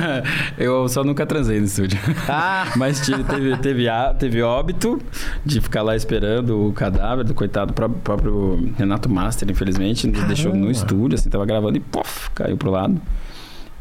Eu 0.57 0.87
só 0.89 1.03
nunca 1.03 1.25
transei 1.25 1.59
no 1.59 1.65
estúdio. 1.65 1.97
Ah! 2.27 2.71
Mas 2.75 2.99
tive- 3.05 3.23
teve, 3.23 3.57
teve, 3.57 3.89
a- 3.89 4.13
teve 4.13 4.41
óbito 4.41 5.01
de 5.45 5.61
ficar 5.61 5.81
lá 5.81 5.95
esperando 5.95 6.67
o 6.67 6.73
cadáver 6.73 7.23
do 7.23 7.33
coitado 7.33 7.73
pró- 7.73 7.89
próprio 7.89 8.71
Renato 8.77 9.09
Master, 9.09 9.49
infelizmente. 9.49 10.07
Nos 10.07 10.23
deixou 10.25 10.53
no 10.53 10.69
estúdio, 10.69 11.15
assim, 11.17 11.29
tava 11.29 11.45
gravando 11.45 11.77
e 11.77 11.79
pof, 11.79 12.29
caiu 12.31 12.57
pro 12.57 12.69
lado. 12.71 12.99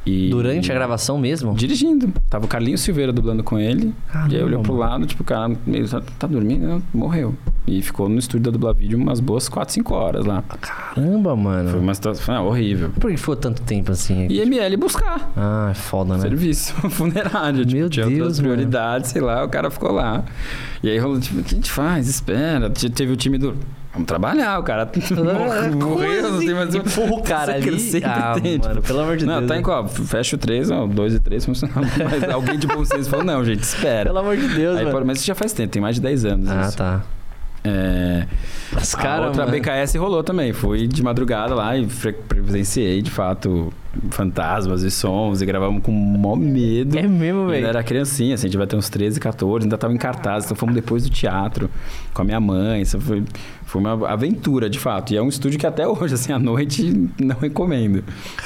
E- 0.08 0.30
Durante 0.30 0.70
a 0.70 0.74
gravação 0.74 1.18
mesmo? 1.18 1.54
Dirigindo. 1.54 2.12
Tava 2.30 2.44
o 2.46 2.48
Carlinhos 2.48 2.80
Silveira 2.80 3.12
dublando 3.12 3.42
com 3.42 3.58
ele. 3.58 3.94
Caramba, 4.12 4.32
e 4.32 4.36
aí 4.36 4.42
olhou 4.42 4.62
pro 4.62 4.74
lado, 4.76 5.06
tipo, 5.06 5.22
o 5.22 5.26
cara 5.26 5.54
meio, 5.66 5.88
tá, 5.88 6.00
tá 6.18 6.26
dormindo? 6.26 6.82
Morreu. 6.94 7.34
E 7.66 7.82
ficou 7.82 8.08
no 8.08 8.18
estúdio 8.18 8.44
da 8.44 8.50
Dubla 8.50 8.72
Vídeo 8.72 8.96
umas 8.98 9.20
boas 9.20 9.48
4, 9.48 9.74
5 9.74 9.94
horas 9.94 10.24
lá. 10.24 10.42
Caramba, 10.60 11.36
mano. 11.36 11.68
Foi 11.70 11.80
uma 11.80 11.94
situação 11.94 12.24
foi, 12.24 12.34
ah, 12.34 12.40
horrível. 12.42 12.90
Por 12.98 13.10
que 13.10 13.16
ficou 13.16 13.36
tanto 13.36 13.60
tempo 13.62 13.92
assim? 13.92 14.26
E 14.30 14.40
ML 14.40 14.76
buscar. 14.78 15.30
Ah, 15.36 15.68
é 15.70 15.74
foda, 15.74 16.14
né? 16.14 16.20
Serviço 16.20 16.72
funerário. 16.90 17.64
Tipo, 17.66 17.78
Meu 17.78 17.90
tinha 17.90 18.06
Deus, 18.06 18.18
outras 18.18 18.40
mano. 18.40 18.52
prioridades, 18.54 19.10
sei 19.10 19.20
lá, 19.20 19.44
o 19.44 19.48
cara 19.48 19.70
ficou 19.70 19.92
lá. 19.92 20.24
E 20.82 20.88
aí 20.88 20.98
rolou, 20.98 21.20
tipo, 21.20 21.40
o 21.40 21.42
que 21.42 21.54
a 21.54 21.56
gente 21.56 21.70
faz? 21.70 22.08
Espera. 22.08 22.70
Te- 22.70 22.88
Teve 22.88 23.12
o 23.12 23.16
time 23.16 23.36
do. 23.36 23.54
Vamos 23.92 24.06
trabalhar, 24.06 24.58
o 24.60 24.62
cara 24.62 24.88
morreu, 25.74 26.30
não 26.32 26.38
tem 26.40 26.54
mais 26.54 26.74
um. 26.74 26.78
Empurra 26.78 27.12
o 27.12 27.22
cara 27.22 27.54
ali. 27.54 27.68
Ah, 28.04 28.34
tem, 28.40 28.58
mano, 28.58 28.74
tipo, 28.76 28.86
pelo 28.86 29.00
amor 29.00 29.16
de 29.16 29.24
Não, 29.26 29.38
Deus. 29.38 29.48
tá 29.48 29.56
em 29.58 29.62
qual? 29.62 29.88
Fecha 29.88 30.36
o 30.36 30.38
3, 30.38 30.70
ó, 30.70 30.86
2 30.86 31.14
e 31.14 31.20
3 31.20 31.44
funcionando. 31.46 31.86
Mas 32.10 32.22
alguém 32.32 32.58
de 32.58 32.66
bom 32.66 32.84
senso 32.84 33.08
falou, 33.08 33.24
não, 33.24 33.44
gente, 33.44 33.62
espera. 33.62 34.04
Pelo 34.10 34.18
amor 34.18 34.36
de 34.36 34.46
Deus, 34.48 34.76
Aí, 34.78 34.84
mano. 34.84 35.06
mas 35.06 35.18
isso 35.18 35.26
já 35.26 35.34
faz 35.34 35.52
tempo, 35.52 35.72
tem 35.72 35.80
mais 35.82 35.96
de 35.96 36.02
10 36.02 36.24
anos. 36.26 36.50
Ah, 36.50 36.60
isso. 36.68 36.76
tá. 36.76 37.02
É, 37.64 38.24
Os 38.80 38.94
a 38.94 38.98
caras, 38.98 39.26
outra 39.28 39.44
mano. 39.44 39.58
BKS 39.58 39.96
rolou 39.98 40.22
também. 40.22 40.52
Fui 40.52 40.86
de 40.86 41.02
madrugada 41.02 41.54
lá 41.56 41.76
e 41.76 41.86
presenciei, 41.86 43.02
de 43.02 43.10
fato, 43.10 43.72
fantasmas 44.10 44.82
e 44.84 44.90
sons. 44.92 45.42
E 45.42 45.46
gravamos 45.46 45.82
com 45.82 45.90
mó 45.90 46.36
medo. 46.36 46.96
É 46.96 47.02
mesmo, 47.02 47.48
velho. 47.48 47.66
era 47.66 47.82
criancinha, 47.82 48.34
assim, 48.36 48.46
a 48.46 48.48
gente 48.48 48.56
vai 48.56 48.66
ter 48.66 48.76
uns 48.76 48.88
13, 48.88 49.18
14, 49.18 49.64
ainda 49.64 49.76
tava 49.76 49.92
em 49.92 49.96
cartaz, 49.98 50.44
então 50.44 50.56
fomos 50.56 50.74
depois 50.74 51.02
do 51.02 51.10
teatro 51.10 51.68
com 52.14 52.22
a 52.22 52.24
minha 52.24 52.38
mãe. 52.40 52.80
Isso 52.80 52.98
foi, 53.00 53.24
foi 53.68 53.80
uma 53.82 54.08
aventura, 54.08 54.68
de 54.70 54.78
fato. 54.78 55.12
E 55.12 55.16
é 55.16 55.22
um 55.22 55.28
estúdio 55.28 55.58
que 55.60 55.66
até 55.66 55.86
hoje, 55.86 56.14
assim, 56.14 56.32
à 56.32 56.38
noite 56.38 56.90
não 57.20 57.36
recomendo. 57.36 58.02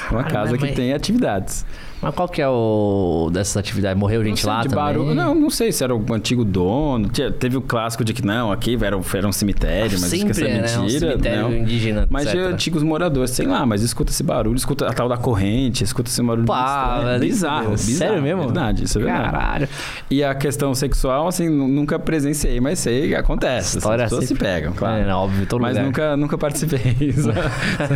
É 0.09 0.13
uma 0.13 0.23
Cara, 0.23 0.33
casa 0.33 0.57
mas- 0.59 0.69
que 0.69 0.75
tem 0.75 0.93
atividades. 0.93 1.65
Mas 2.03 2.13
qual 2.13 2.27
que 2.27 2.41
é 2.41 2.47
o 2.49 3.29
dessas 3.31 3.55
atividades? 3.57 3.97
Morreu 3.97 4.23
gente 4.23 4.41
sei, 4.41 4.49
lá 4.49 4.61
de 4.61 4.69
também? 4.69 4.83
barulho. 4.83 5.15
Não, 5.15 5.33
não 5.33 5.49
sei 5.49 5.71
se 5.71 5.83
era 5.83 5.95
o 5.95 6.13
antigo 6.13 6.43
dono. 6.43 7.07
Tinha- 7.09 7.31
Teve 7.31 7.57
o 7.57 7.61
clássico 7.61 8.03
de 8.03 8.13
que 8.13 8.25
não, 8.25 8.51
aqui 8.51 8.77
era, 8.81 8.97
um- 8.97 9.01
era 9.13 9.27
um 9.27 9.31
cemitério, 9.31 9.91
mas 9.99 10.03
acho 10.03 10.11
que 10.11 10.17
Sempre 10.17 10.31
essa 10.31 10.45
é 10.45 10.49
é, 10.49 10.61
né? 10.61 10.77
Um 10.77 10.81
mentira. 10.83 10.99
cemitério 11.11 11.41
não. 11.43 11.53
indígena, 11.57 12.07
Mas 12.09 12.23
de 12.29 12.37
etc. 12.37 12.53
antigos 12.53 12.83
moradores, 12.83 13.31
sei 13.31 13.45
lá, 13.47 13.65
mas 13.65 13.81
escuta 13.81 14.11
esse 14.11 14.21
barulho, 14.23 14.55
escuta 14.57 14.87
a 14.87 14.93
tal 14.93 15.07
da 15.07 15.17
corrente, 15.17 15.83
escuta 15.83 16.09
esse 16.09 16.21
barulho 16.21 16.45
Pá, 16.45 16.95
estranho. 16.99 17.19
bizarro, 17.19 17.69
bizarro. 17.71 17.77
sério 17.77 18.21
mesmo? 18.21 18.41
Verdade, 18.43 18.83
isso 18.83 18.99
é 18.99 19.01
verdade. 19.03 19.31
Caralho. 19.31 19.69
E 20.09 20.23
a 20.23 20.35
questão 20.35 20.73
sexual, 20.75 21.27
assim, 21.27 21.47
nu- 21.49 21.67
nunca 21.67 21.97
presenciei, 21.97 22.59
mas 22.59 22.79
sei 22.79 23.07
que 23.09 23.15
acontece. 23.15 23.77
assim, 23.77 23.89
As 23.89 24.01
pessoas 24.03 24.23
se 24.23 24.27
sempre- 24.29 24.45
pegam, 24.45 24.73
claro. 24.73 25.01
É, 25.09 25.13
óbvio, 25.13 25.45
todo 25.45 25.61
mas 25.61 25.71
lugar. 25.71 25.85
nunca, 25.85 26.17
nunca 26.17 26.37
participei. 26.37 27.13
só, 27.13 27.31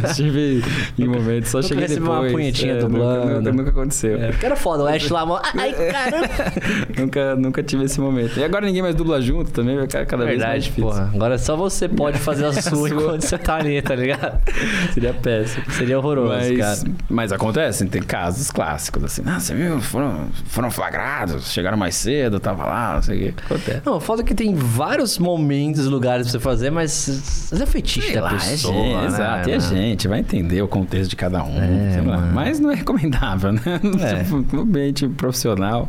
estive 0.07 0.63
em 0.97 1.07
momentos, 1.07 1.49
só 1.51 1.57
nunca 1.59 1.67
cheguei 1.69 1.87
depois. 1.87 2.07
uma 2.09 2.29
punhetinha 2.31 2.71
É, 2.71 2.75
nunca- 2.75 2.87
dublando. 2.87 3.35
Nunca, 3.37 3.51
nunca 3.51 3.69
aconteceu. 3.71 3.96
É, 4.05 4.27
porque 4.31 4.45
era 4.45 4.55
foda, 4.55 4.83
o 4.83 4.87
Ash 4.87 5.09
lá, 5.09 5.25
mó- 5.25 5.41
ai, 5.57 5.73
caramba. 5.73 6.27
nunca, 6.97 7.35
nunca 7.35 7.63
tive 7.63 7.85
esse 7.85 7.99
momento. 7.99 8.37
E 8.39 8.43
agora 8.43 8.65
ninguém 8.65 8.81
mais 8.81 8.95
dubla 8.95 9.21
junto 9.21 9.51
também, 9.51 9.75
vai 9.77 9.87
cada 9.87 10.25
vez 10.25 10.27
mais 10.27 10.39
Verdade, 10.39 10.63
difícil. 10.65 10.83
porra. 10.83 11.11
Agora 11.13 11.37
só 11.37 11.55
você 11.55 11.87
pode 11.87 12.17
fazer 12.19 12.45
a 12.45 12.53
sua 12.61 12.89
enquanto 12.89 13.21
você 13.21 13.37
tá 13.37 13.55
ali, 13.55 13.81
tá 13.81 13.95
ligado? 13.95 14.39
Seria 14.93 15.13
péssimo. 15.13 15.63
Seria 15.71 15.97
horroroso, 15.97 16.33
Mas, 16.33 16.57
cara. 16.57 16.79
mas 17.09 17.31
acontecem, 17.31 17.87
tem 17.87 18.01
casos 18.01 18.51
clássicos, 18.51 19.03
assim. 19.03 19.21
Ah, 19.25 19.39
você 19.39 19.53
viu? 19.55 19.79
Foram, 19.81 20.27
foram 20.45 20.69
flagrados, 20.71 21.51
chegaram 21.51 21.77
mais 21.77 21.95
cedo, 21.95 22.39
tava 22.39 22.65
lá, 22.65 22.95
não 22.95 23.01
sei 23.01 23.15
o 23.29 23.33
que. 23.33 23.43
Acontece. 23.45 23.81
Não, 23.85 23.99
foda 23.99 24.23
que 24.23 24.35
tem 24.35 24.53
vários 24.55 25.17
momentos 25.17 25.85
e 25.85 25.89
lugares 25.89 26.27
pra 26.27 26.31
você 26.33 26.39
fazer, 26.39 26.69
mas 26.71 27.47
mas 27.51 27.61
é 27.61 27.65
fetiche 27.65 28.07
Sei 28.07 28.15
da 28.15 28.21
lá, 28.23 28.29
pessoa, 28.31 28.73
é 28.75 28.77
gente, 28.83 28.95
né, 28.95 29.05
exato. 29.05 29.49
E 29.49 29.53
a 29.53 29.57
mano? 29.59 29.69
gente 29.75 30.07
vai 30.07 30.19
entender 30.19 30.61
o 30.61 30.67
contexto 30.67 31.09
de 31.09 31.15
cada 31.15 31.43
um. 31.43 31.57
É, 31.61 31.91
sei 31.93 32.01
lá. 32.01 32.17
mano. 32.17 32.33
Mas 32.33 32.59
não 32.59 32.71
é 32.71 32.75
recomendável, 32.75 33.51
né? 33.53 33.61
É. 34.01 34.23
Tipo, 34.23 34.55
no 34.55 34.61
ambiente 34.63 35.07
profissional, 35.07 35.87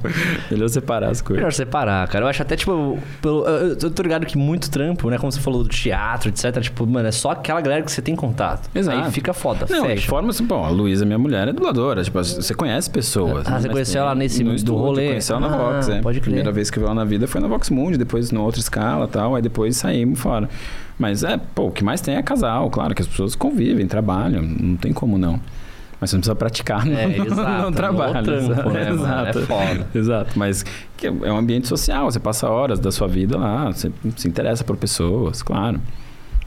melhor 0.50 0.68
separar 0.68 1.10
as 1.10 1.20
coisas. 1.20 1.38
Melhor 1.40 1.52
separar, 1.52 2.06
cara. 2.08 2.24
Eu 2.24 2.28
acho 2.28 2.42
até, 2.42 2.56
tipo, 2.56 2.98
pelo, 3.22 3.46
eu, 3.46 3.68
eu 3.80 3.90
tô 3.90 4.02
ligado 4.02 4.26
que 4.26 4.36
muito 4.38 4.70
trampo, 4.70 5.08
né? 5.10 5.18
Como 5.18 5.30
você 5.30 5.40
falou 5.40 5.62
do 5.62 5.68
teatro, 5.68 6.28
etc. 6.28 6.60
Tipo, 6.60 6.86
mano, 6.86 7.08
é 7.08 7.12
só 7.12 7.30
aquela 7.30 7.60
galera 7.60 7.82
que 7.82 7.90
você 7.92 8.00
tem 8.02 8.14
contato. 8.16 8.68
Exato. 8.74 8.98
Aí 9.04 9.10
fica 9.12 9.32
foda, 9.32 9.66
Não, 9.68 9.82
de 9.82 9.88
fecha. 9.88 10.08
forma 10.08 10.30
assim, 10.30 10.44
bom, 10.44 10.64
a 10.64 10.68
Luísa, 10.68 11.04
minha 11.04 11.18
mulher, 11.18 11.48
é 11.48 11.52
dubladora. 11.52 12.02
Tipo, 12.02 12.18
você 12.22 12.54
conhece 12.54 12.90
pessoas. 12.90 13.46
Ah, 13.46 13.52
né? 13.52 13.60
você 13.60 13.68
conheceu 13.68 14.02
ela 14.02 14.14
nesse- 14.14 14.42
no 14.44 14.54
do 14.56 14.74
rolê? 14.76 15.08
Conheceu 15.08 15.36
ela 15.36 15.48
na 15.48 15.54
Ah, 15.54 15.58
Vox, 15.72 15.88
é. 15.88 16.00
pode 16.00 16.20
crer. 16.20 16.24
Primeira 16.32 16.52
vez 16.52 16.70
que 16.70 16.78
viu 16.78 16.86
ela 16.86 16.94
na 16.94 17.04
vida 17.04 17.26
foi 17.26 17.40
na 17.40 17.48
Vox 17.48 17.70
Mundi, 17.70 17.96
depois 17.98 18.30
numa 18.30 18.44
outra 18.44 18.60
escala 18.60 19.04
e 19.04 19.08
tal. 19.08 19.34
Aí 19.36 19.42
depois 19.42 19.76
saímos 19.76 20.18
fora. 20.20 20.48
Mas 20.98 21.22
é, 21.22 21.38
pô, 21.54 21.66
o 21.66 21.70
que 21.70 21.84
mais 21.84 22.00
tem 22.00 22.16
é 22.16 22.22
casal, 22.22 22.68
claro, 22.70 22.92
que 22.94 23.00
as 23.02 23.06
pessoas 23.08 23.34
convivem, 23.36 23.86
trabalham, 23.86 24.42
não 24.42 24.76
tem 24.76 24.92
como 24.92 25.16
não. 25.16 25.38
Mas 26.00 26.10
você 26.10 26.16
não 26.16 26.20
precisa 26.20 26.34
praticar 26.36 26.86
no, 26.86 26.92
É, 26.96 27.06
no- 27.08 27.26
exato, 27.26 27.62
no 27.62 27.70
no 27.70 27.76
trabalho. 27.76 28.24
trampo, 28.24 28.70
né, 28.70 28.90
exato. 28.90 29.38
É. 29.94 29.98
Exato. 29.98 30.38
Mas 30.38 30.64
é 31.22 31.32
um 31.32 31.36
ambiente 31.36 31.66
social, 31.66 32.04
você 32.10 32.20
passa 32.20 32.48
horas 32.48 32.78
da 32.78 32.92
sua 32.92 33.08
vida 33.08 33.36
lá, 33.36 33.66
você 33.72 33.90
se 34.16 34.28
interessa 34.28 34.62
por 34.62 34.76
pessoas, 34.76 35.42
claro. 35.42 35.80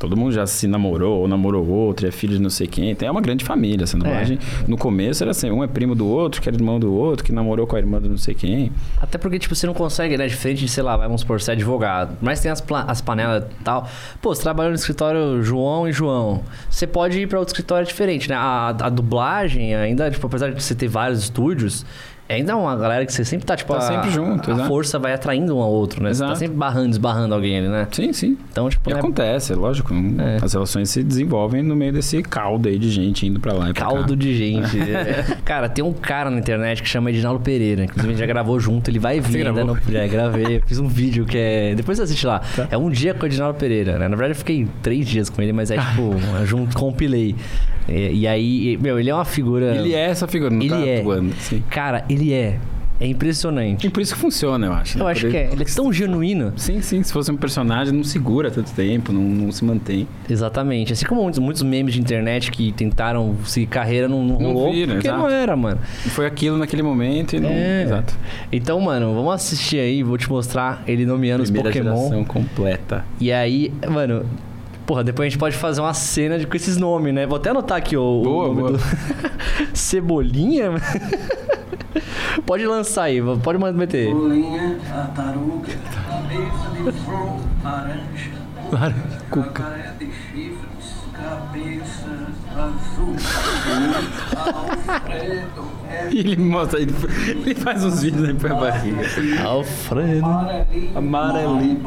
Todo 0.01 0.17
mundo 0.17 0.31
já 0.31 0.47
se 0.47 0.67
namorou, 0.67 1.19
ou 1.19 1.27
namorou 1.27 1.67
outro, 1.67 2.07
é 2.07 2.11
filho 2.11 2.33
de 2.33 2.41
não 2.41 2.49
sei 2.49 2.65
quem. 2.65 2.89
Então 2.89 3.07
é 3.07 3.11
uma 3.11 3.21
grande 3.21 3.45
família. 3.45 3.83
Essa 3.83 3.95
dublagem, 3.95 4.39
no 4.67 4.75
começo 4.75 5.23
era 5.23 5.29
assim, 5.29 5.51
um 5.51 5.63
é 5.63 5.67
primo 5.67 5.93
do 5.93 6.07
outro, 6.07 6.41
que 6.41 6.49
era 6.49 6.57
irmão 6.57 6.79
do 6.79 6.91
outro, 6.91 7.23
que 7.23 7.31
namorou 7.31 7.67
com 7.67 7.75
a 7.75 7.79
irmã 7.79 8.01
do 8.01 8.09
não 8.09 8.17
sei 8.17 8.33
quem. 8.33 8.71
Até 8.99 9.19
porque, 9.19 9.37
tipo, 9.37 9.53
você 9.53 9.67
não 9.67 9.75
consegue, 9.75 10.17
né? 10.17 10.25
Diferente 10.25 10.61
de, 10.61 10.69
sei 10.69 10.81
lá, 10.81 10.97
vamos 10.97 11.21
supor, 11.21 11.39
você 11.39 11.51
é 11.51 11.53
advogado. 11.53 12.17
Mas 12.19 12.39
tem 12.39 12.49
as, 12.49 12.63
as 12.87 12.99
panelas 12.99 13.43
e 13.43 13.63
tal. 13.63 13.87
Pô, 14.19 14.33
você 14.33 14.41
trabalha 14.41 14.69
no 14.69 14.75
escritório 14.75 15.43
João 15.43 15.87
e 15.87 15.91
João. 15.91 16.41
Você 16.67 16.87
pode 16.87 17.19
ir 17.19 17.27
pra 17.27 17.37
outro 17.37 17.53
escritório 17.53 17.85
diferente, 17.85 18.27
né? 18.27 18.35
A, 18.35 18.69
a 18.69 18.89
dublagem, 18.89 19.75
ainda, 19.75 20.09
tipo, 20.09 20.25
apesar 20.25 20.49
de 20.49 20.63
você 20.63 20.73
ter 20.73 20.87
vários 20.87 21.19
estúdios, 21.19 21.85
ainda 22.33 22.51
é 22.53 22.55
uma 22.55 22.75
galera 22.75 23.05
que 23.05 23.13
você 23.13 23.23
sempre 23.25 23.45
tá, 23.45 23.55
tipo... 23.55 23.71
Tá 23.73 23.79
a- 23.79 23.81
sempre 23.81 24.09
junto, 24.11 24.49
A 24.49 24.53
exato. 24.53 24.67
força 24.67 24.99
vai 24.99 25.13
atraindo 25.13 25.57
um 25.57 25.61
ao 25.61 25.71
outro, 25.71 26.03
né? 26.03 26.13
Você 26.13 26.19
tá 26.19 26.25
Exato. 26.27 26.39
sempre 26.39 26.55
barrando, 26.57 26.89
esbarrando 26.91 27.33
alguém 27.35 27.57
ali, 27.57 27.67
né? 27.67 27.87
Sim, 27.91 28.11
sim. 28.13 28.37
Então, 28.51 28.69
tipo, 28.69 28.89
E 28.89 28.93
né? 28.93 28.99
acontece, 28.99 29.53
é 29.53 29.55
lógico. 29.55 29.93
não- 29.93 30.23
É. 30.23 30.37
As 30.41 30.53
relações 30.53 30.89
se 30.89 31.03
desenvolvem 31.03 31.61
no 31.63 31.75
meio 31.75 31.93
desse 31.93 32.21
caldo 32.23 32.67
aí 32.69 32.77
de 32.77 32.89
gente 32.89 33.25
indo 33.25 33.39
pra 33.39 33.53
lá 33.53 33.69
e 33.69 33.73
pra 33.73 33.85
cá. 33.85 33.91
Caldo 33.91 34.15
de 34.15 34.35
gente. 34.37 34.77
cara, 35.43 35.67
tem 35.69 35.83
um 35.83 35.93
cara 35.93 36.29
na 36.29 36.37
internet 36.39 36.81
que 36.81 36.87
chama 36.89 37.09
Edinaldo 37.09 37.39
Pereira. 37.41 37.83
Inclusive, 37.83 38.07
a 38.07 38.11
gente 38.11 38.19
já 38.19 38.25
gravou 38.25 38.59
junto. 38.59 38.89
Ele 38.89 38.99
vai 38.99 39.19
vir 39.19 39.47
ainda. 39.47 39.63
No... 39.63 39.77
Já 39.89 40.07
gravei. 40.07 40.61
Fiz 40.65 40.79
um 40.79 40.87
vídeo 40.87 41.25
que 41.25 41.37
é... 41.37 41.75
Depois 41.75 41.97
você 41.97 42.03
assiste 42.03 42.25
lá. 42.27 42.39
Tá. 42.55 42.67
É 42.71 42.77
um 42.77 42.89
dia 42.89 43.13
com 43.13 43.23
o 43.23 43.25
Edinaldo 43.25 43.57
Pereira, 43.57 43.93
né? 43.97 44.07
Na 44.07 44.15
verdade, 44.15 44.31
eu 44.31 44.35
fiquei 44.35 44.67
três 44.81 45.07
dias 45.07 45.29
com 45.29 45.41
ele, 45.41 45.53
mas 45.53 45.71
é 45.71 45.77
tipo... 45.77 46.13
junto, 46.45 46.77
compilei. 46.77 47.35
E, 47.89 48.19
e 48.21 48.27
aí... 48.27 48.77
Meu, 48.81 48.99
ele 48.99 49.09
é 49.09 49.15
uma 49.15 49.25
figura... 49.25 49.75
Ele 49.75 49.93
é 49.93 50.01
essa 50.09 50.27
figura, 50.27 50.49
não 50.51 50.59
Ele 50.61 50.69
tá 50.69 50.79
é. 50.85 50.99
atuando. 50.99 51.33
Sim. 51.39 51.63
Cara, 51.69 52.03
ele 52.09 52.20
é. 52.33 52.59
É 52.99 53.07
impressionante. 53.07 53.87
E 53.87 53.89
por 53.89 53.99
isso 53.99 54.13
que 54.13 54.19
funciona, 54.19 54.67
eu 54.67 54.73
acho. 54.73 54.95
né? 54.95 55.03
Eu 55.03 55.07
acho 55.07 55.21
Por 55.21 55.31
que 55.31 55.37
é. 55.37 55.49
Ele 55.51 55.63
é 55.63 55.65
tão 55.65 55.91
genuíno. 55.91 56.53
Sim, 56.55 56.83
sim. 56.83 57.01
Se 57.01 57.11
fosse 57.11 57.31
um 57.31 57.35
personagem, 57.35 57.91
não 57.91 58.03
segura 58.03 58.51
tanto 58.51 58.71
tempo, 58.73 59.11
não, 59.11 59.23
não 59.23 59.51
se 59.51 59.65
mantém. 59.65 60.07
Exatamente. 60.29 60.93
Assim 60.93 61.07
como 61.07 61.23
muitos, 61.23 61.39
muitos 61.39 61.63
memes 61.63 61.95
de 61.95 61.99
internet 61.99 62.51
que 62.51 62.71
tentaram 62.71 63.35
seguir 63.43 63.65
carreira 63.65 64.07
não, 64.07 64.23
não 64.23 64.39
Não 64.39 64.53
rolou. 64.53 64.71
viram, 64.71 64.93
porque 64.93 65.07
exato. 65.07 65.19
não 65.23 65.27
era, 65.27 65.55
mano. 65.55 65.79
E 66.05 66.09
foi 66.11 66.27
aquilo 66.27 66.59
naquele 66.59 66.83
momento 66.83 67.35
e 67.35 67.39
não. 67.39 67.49
É. 67.49 67.81
Exato. 67.81 68.15
Então, 68.51 68.79
mano, 68.79 69.15
vamos 69.15 69.33
assistir 69.33 69.79
aí, 69.79 70.03
vou 70.03 70.15
te 70.15 70.29
mostrar 70.29 70.83
ele 70.85 71.03
nomeando 71.03 71.41
Primeira 71.43 71.69
os 71.69 71.75
Pokémon. 71.75 71.95
geração 71.97 72.23
completa. 72.23 73.03
E 73.19 73.31
aí, 73.31 73.73
mano, 73.89 74.27
porra, 74.85 75.03
depois 75.03 75.25
a 75.25 75.29
gente 75.31 75.39
pode 75.39 75.55
fazer 75.57 75.81
uma 75.81 75.95
cena 75.95 76.37
de, 76.37 76.45
com 76.45 76.55
esses 76.55 76.77
nomes, 76.77 77.15
né? 77.15 77.25
Vou 77.25 77.37
até 77.37 77.49
anotar 77.49 77.79
aqui 77.79 77.97
o, 77.97 78.03
o 78.03 78.21
Boa, 78.21 78.47
nome 78.49 78.59
boa. 78.61 78.71
do. 78.73 78.79
Cebolinha? 79.73 80.69
pode 82.45 82.65
lançar 82.65 83.03
aí, 83.03 83.21
pode 83.43 83.57
meter. 83.77 84.13
Bolinha, 84.13 84.77
tartaruga, 84.87 85.73
cabeça 86.07 86.69
de 86.83 86.91
flor, 87.03 87.39
laranja, 87.63 88.31
Cuca. 89.29 89.49
cacaré 89.49 89.93
de 89.99 90.05
chifres, 90.05 90.95
cabeça 91.13 92.27
azul, 92.55 93.15
Alfredo, 94.37 95.63
é 95.89 96.07
E 96.11 96.19
ele 96.19 96.35
mostra, 96.37 96.79
ele, 96.79 96.93
ele 97.27 97.55
faz 97.55 97.83
uns 97.83 98.01
vídeos 98.01 98.27
aí 98.27 98.33
pra 98.35 98.55
barriga. 98.55 99.01
Alfredo. 99.45 100.25
amarelinho, 100.95 101.79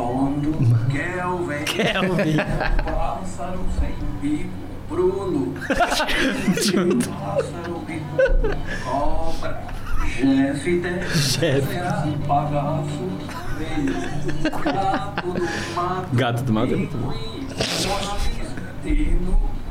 Kelvin, 0.91 1.65
Kelvin. 1.65 2.37
pássaro 2.85 3.61
sem 3.81 3.95
bico, 4.21 4.51
Bruno, 4.89 5.55
pássaro 5.67 7.79
bico, 7.87 8.05
cobra, 8.85 9.63
Velho, 11.39 11.67
gato 14.63 15.23
do 15.23 15.43
mato, 15.75 16.09
Gato 16.13 16.43
do 16.45 16.53
mato 16.53 16.73
é 16.73 16.77
muito 16.77 16.97
bom. 16.97 17.13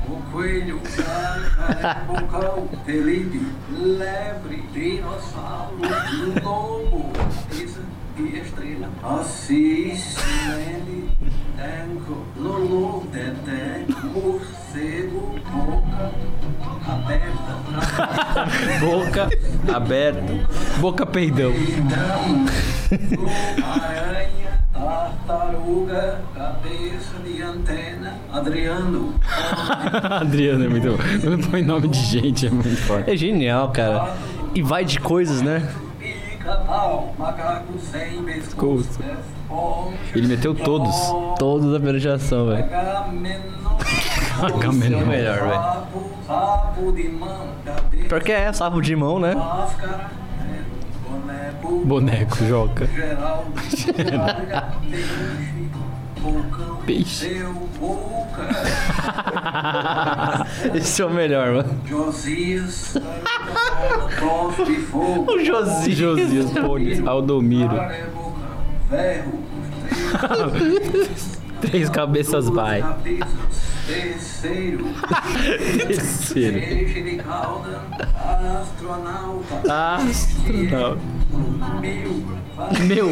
O 0.07 0.31
coelho, 0.31 0.81
bocal, 2.07 2.68
felipe, 2.85 3.41
lebre, 3.72 4.64
dinossauro, 4.73 5.77
lobo, 6.43 7.11
e 8.18 8.38
estrela, 8.38 8.89
Assis, 9.03 10.15
Tenco, 11.57 12.25
Lulu, 12.38 13.05
Teté, 13.11 13.85
morcego, 14.13 15.35
boca 15.51 16.11
aberta, 16.88 17.53
Boca 18.81 19.30
aberta. 19.75 20.34
Boca 20.80 21.05
peidão. 21.05 21.53
aranha, 23.63 24.59
tartaruga, 24.73 26.21
cabeça 26.35 27.17
de 27.23 27.41
antena, 27.41 28.17
Adriano, 28.31 29.13
Adriano 30.21 30.65
é 30.65 30.67
muito 30.67 30.89
bom. 30.91 30.97
Quando 31.21 31.49
põe 31.49 31.61
nome 31.61 31.88
de 31.88 31.99
gente 31.99 32.47
é 32.47 32.49
muito 32.49 32.75
forte. 32.77 33.09
É 33.09 33.15
genial, 33.15 33.71
cara. 33.71 34.15
E 34.55 34.61
vai 34.61 34.84
de 34.84 34.99
coisas, 34.99 35.41
né? 35.41 35.67
Pica-pau, 36.44 37.15
macaco 37.18 37.80
sem 37.80 38.22
pescoço, 38.24 38.99
esponja, 39.02 39.98
Ele 40.14 40.28
meteu 40.28 40.53
todos. 40.53 40.94
Todos 41.40 41.72
da 41.72 41.76
primeira 41.76 41.99
geração, 41.99 42.48
velho. 42.48 42.65
Agamenon, 42.65 43.78
Agamenon. 44.41 44.99
É 44.99 45.03
o 45.03 45.07
melhor, 45.07 45.40
velho. 45.40 45.61
Pior 48.07 48.22
que 48.22 48.32
é, 48.32 48.52
sapo 48.52 48.82
de 48.82 48.95
mão, 48.95 49.20
né? 49.20 49.34
máscara, 49.34 50.11
boneco, 51.10 51.86
Boneco, 51.86 52.45
joca. 52.45 52.86
Geraldo, 52.88 53.53
larga, 54.18 54.74
peixe, 56.86 57.32
Esse 60.74 61.02
é 61.02 61.06
o 61.06 61.10
melhor, 61.10 61.54
mano. 61.54 61.82
Josias, 61.86 62.95
gosto 64.20 64.66
de 64.66 64.76
fogo, 64.78 65.34
O 65.34 65.40
Josi. 65.44 65.91
Josias 65.91 66.52
Pones, 66.52 67.06
Aldomiro. 67.06 67.76
Ferro, 68.90 69.44
Três 71.69 71.90
cabeças 71.90 72.48
vai. 72.49 72.81
terceiro, 73.88 74.85
Terceiro. 75.88 76.60
astronauta, 78.61 79.56
Astronauta. 79.72 81.02
Meu. 82.88 83.10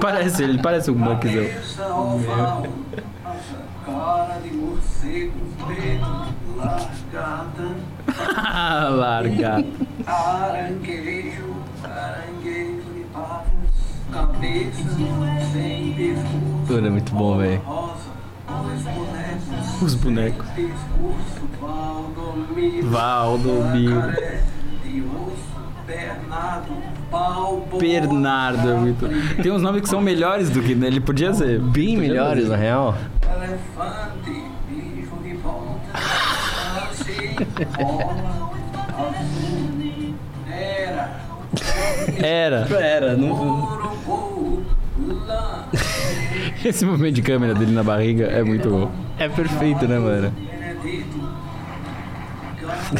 Parece 0.00 0.42
ele, 0.42 0.58
parece 0.62 0.90
um 0.90 0.94
buckzão. 0.94 1.44
cabeça 1.44 1.86
oval, 1.94 2.66
cara 3.86 4.38
de 4.42 4.50
morcego, 4.52 5.32
dedo, 5.68 6.34
largada, 6.56 7.76
Largado. 8.90 9.66
caranguejo, 10.04 11.54
caranguejo 11.82 12.82
de 12.94 13.04
pescoço, 13.12 13.69
Tudo 16.66 16.86
é 16.86 16.90
muito 16.90 17.14
bom, 17.14 17.38
velho. 17.38 17.60
Os 19.82 19.94
bonecos. 19.94 20.46
Valdomiro, 22.84 24.12
Bernardo, 27.78 28.70
é 28.70 28.74
muito. 28.74 29.08
Tem 29.42 29.50
uns 29.52 29.62
nomes 29.62 29.82
que 29.82 29.88
são 29.88 30.00
melhores 30.00 30.50
do 30.50 30.60
que 30.62 30.72
ele 30.72 31.00
podia 31.00 31.32
ser. 31.32 31.58
Bem 31.60 31.94
Podia 31.96 31.98
melhores, 31.98 32.44
ser. 32.44 32.50
na 32.50 32.56
real. 32.56 32.94
elefante, 33.36 34.44
bicho 34.68 35.16
de 35.22 35.34
ponta, 35.36 35.98
Era. 42.22 42.66
Era, 42.78 43.16
não. 43.16 43.80
Esse 46.64 46.84
movimento 46.84 47.14
de 47.14 47.22
câmera 47.22 47.54
dele 47.54 47.72
na 47.72 47.82
barriga 47.82 48.26
é 48.26 48.42
muito 48.42 48.68
bom. 48.68 48.90
É 49.18 49.28
perfeito, 49.28 49.86
né, 49.86 49.98
mano? 49.98 50.32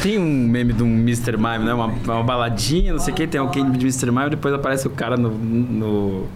Tem 0.01 0.17
um 0.17 0.47
meme 0.47 0.73
de 0.73 0.83
um 0.83 0.99
Mr. 0.99 1.37
Mime, 1.37 1.65
né? 1.65 1.73
Uma, 1.73 1.87
uma 1.87 2.23
baladinha, 2.23 2.93
não 2.93 2.99
sei 2.99 3.13
o 3.13 3.17
que, 3.17 3.27
tem 3.27 3.39
alguém 3.39 3.69
de 3.71 3.85
Mr. 3.85 4.11
Mime, 4.11 4.29
depois 4.31 4.53
aparece 4.53 4.87
o 4.87 4.89
cara 4.89 5.17
no, 5.17 5.29
no, 5.29 6.27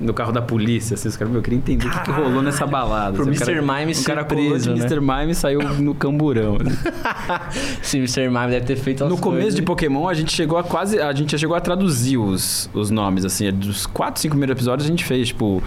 no 0.00 0.12
carro 0.12 0.32
da 0.32 0.42
polícia. 0.42 0.94
Assim, 0.94 1.08
os 1.08 1.16
caras, 1.16 1.34
eu 1.34 1.42
queria 1.42 1.58
entender 1.58 1.86
o 1.86 1.90
que, 1.90 2.00
que 2.02 2.10
rolou 2.10 2.42
nessa 2.42 2.66
balada. 2.66 3.12
Pro 3.16 3.22
assim, 3.30 3.30
o 3.30 3.46
Mr. 3.46 3.60
Mime 3.62 3.92
o 3.92 4.04
cara 4.04 4.24
colou 4.24 4.50
preso, 4.50 4.74
de 4.74 4.80
né? 4.80 4.86
Mr. 4.86 5.00
Mime 5.00 5.34
saiu 5.34 5.60
no 5.62 5.94
camburão. 5.94 6.56
assim. 6.56 7.78
Sim, 7.82 7.98
o 7.98 8.00
Mr. 8.02 8.28
Mime 8.28 8.50
deve 8.50 8.66
ter 8.66 8.76
feito 8.76 9.04
No 9.04 9.16
começo 9.16 9.42
coisas. 9.42 9.54
de 9.54 9.62
Pokémon, 9.62 10.08
a 10.08 10.14
gente 10.14 10.32
chegou 10.32 10.58
a 10.58 10.64
quase. 10.64 11.00
A 11.00 11.12
gente 11.12 11.38
chegou 11.38 11.56
a 11.56 11.60
traduzir 11.60 12.16
os, 12.16 12.68
os 12.72 12.90
nomes, 12.90 13.24
assim. 13.24 13.50
Dos 13.52 13.86
4, 13.86 14.20
5 14.20 14.32
primeiros 14.32 14.52
episódios 14.56 14.86
a 14.86 14.90
gente 14.90 15.04
fez, 15.04 15.28
tipo, 15.28 15.62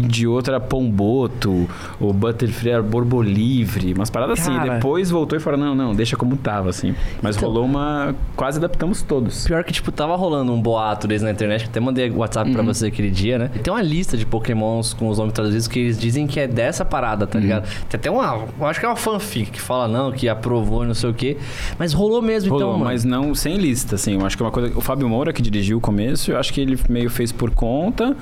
de 0.00 0.26
outro 0.26 0.52
era 0.54 0.60
Pomboto, 0.60 1.68
o 2.00 2.12
Butterfree 2.12 2.72
era 2.72 2.82
Borbolivre, 2.82 3.92
umas 3.94 4.10
paradas 4.10 4.40
assim. 4.40 4.52
Cara. 4.54 4.74
Depois 4.74 5.10
voltou 5.10 5.36
e 5.36 5.40
falou, 5.40 5.58
não, 5.58 5.74
não, 5.74 5.94
deixa 5.94 6.16
como 6.16 6.36
tava, 6.36 6.70
assim. 6.70 6.94
Mas 7.22 7.36
Então- 7.36 7.48
rolou 7.48 7.64
uma... 7.64 8.14
Quase 8.36 8.58
adaptamos 8.58 9.02
todos. 9.02 9.46
Pior 9.46 9.62
que, 9.64 9.72
tipo, 9.72 9.90
tava 9.92 10.14
rolando 10.16 10.52
um 10.52 10.60
boato 10.60 11.06
deles 11.06 11.22
na 11.22 11.30
internet, 11.30 11.62
que 11.64 11.68
até 11.70 11.80
mandei 11.80 12.10
WhatsApp 12.10 12.48
Uhum. 12.50 12.54
pra 12.56 12.62
você 12.64 12.86
aquele 12.86 13.10
dia, 13.10 13.38
né? 13.38 13.50
E 13.54 13.58
tem 13.58 13.72
uma 13.72 13.82
lista 13.82 14.16
de 14.16 14.26
pokémons 14.26 14.92
com 14.94 15.08
os 15.08 15.18
nomes 15.18 15.32
traduzidos 15.32 15.68
que 15.68 15.78
eles 15.78 15.98
dizem 15.98 16.26
que 16.26 16.38
é 16.40 16.46
dessa 16.46 16.84
parada, 16.84 17.24
Uhum. 17.24 17.30
tá 17.30 17.38
ligado? 17.38 17.64
Tem 17.88 17.98
até 17.98 18.10
uma, 18.10 18.44
acho 18.68 18.80
que 18.80 18.86
é 18.86 18.88
uma 18.88 18.96
fanfic 18.96 19.50
que 19.50 19.60
fala 19.60 19.88
não, 19.88 20.12
que 20.12 20.28
aprovou 20.28 20.84
e 20.84 20.86
não 20.86 20.94
sei 20.94 21.10
o 21.10 21.14
quê. 21.14 21.36
Mas 21.78 21.92
rolou 21.92 22.20
mesmo, 22.22 22.50
Rolou, 22.50 22.66
então, 22.68 22.72
mano. 22.78 22.84
mas 22.90 23.04
não 23.04 23.34
sem 23.34 23.56
lista, 23.56 23.94
assim. 23.94 24.14
Eu 24.14 24.26
acho 24.26 24.36
que 24.36 24.42
é 24.42 24.46
uma 24.46 24.52
coisa... 24.52 24.76
O 24.76 24.80
Fábio 24.80 25.08
Moura, 25.08 25.32
que 25.32 25.42
dirigiu 25.42 25.78
o 25.78 25.80
começo, 25.80 26.30
eu 26.30 26.38
acho 26.38 26.52
que 26.52 26.60
ele 26.60 26.78
meio 26.88 27.10
fez 27.10 27.32
por 27.32 27.50
conta... 27.50 28.16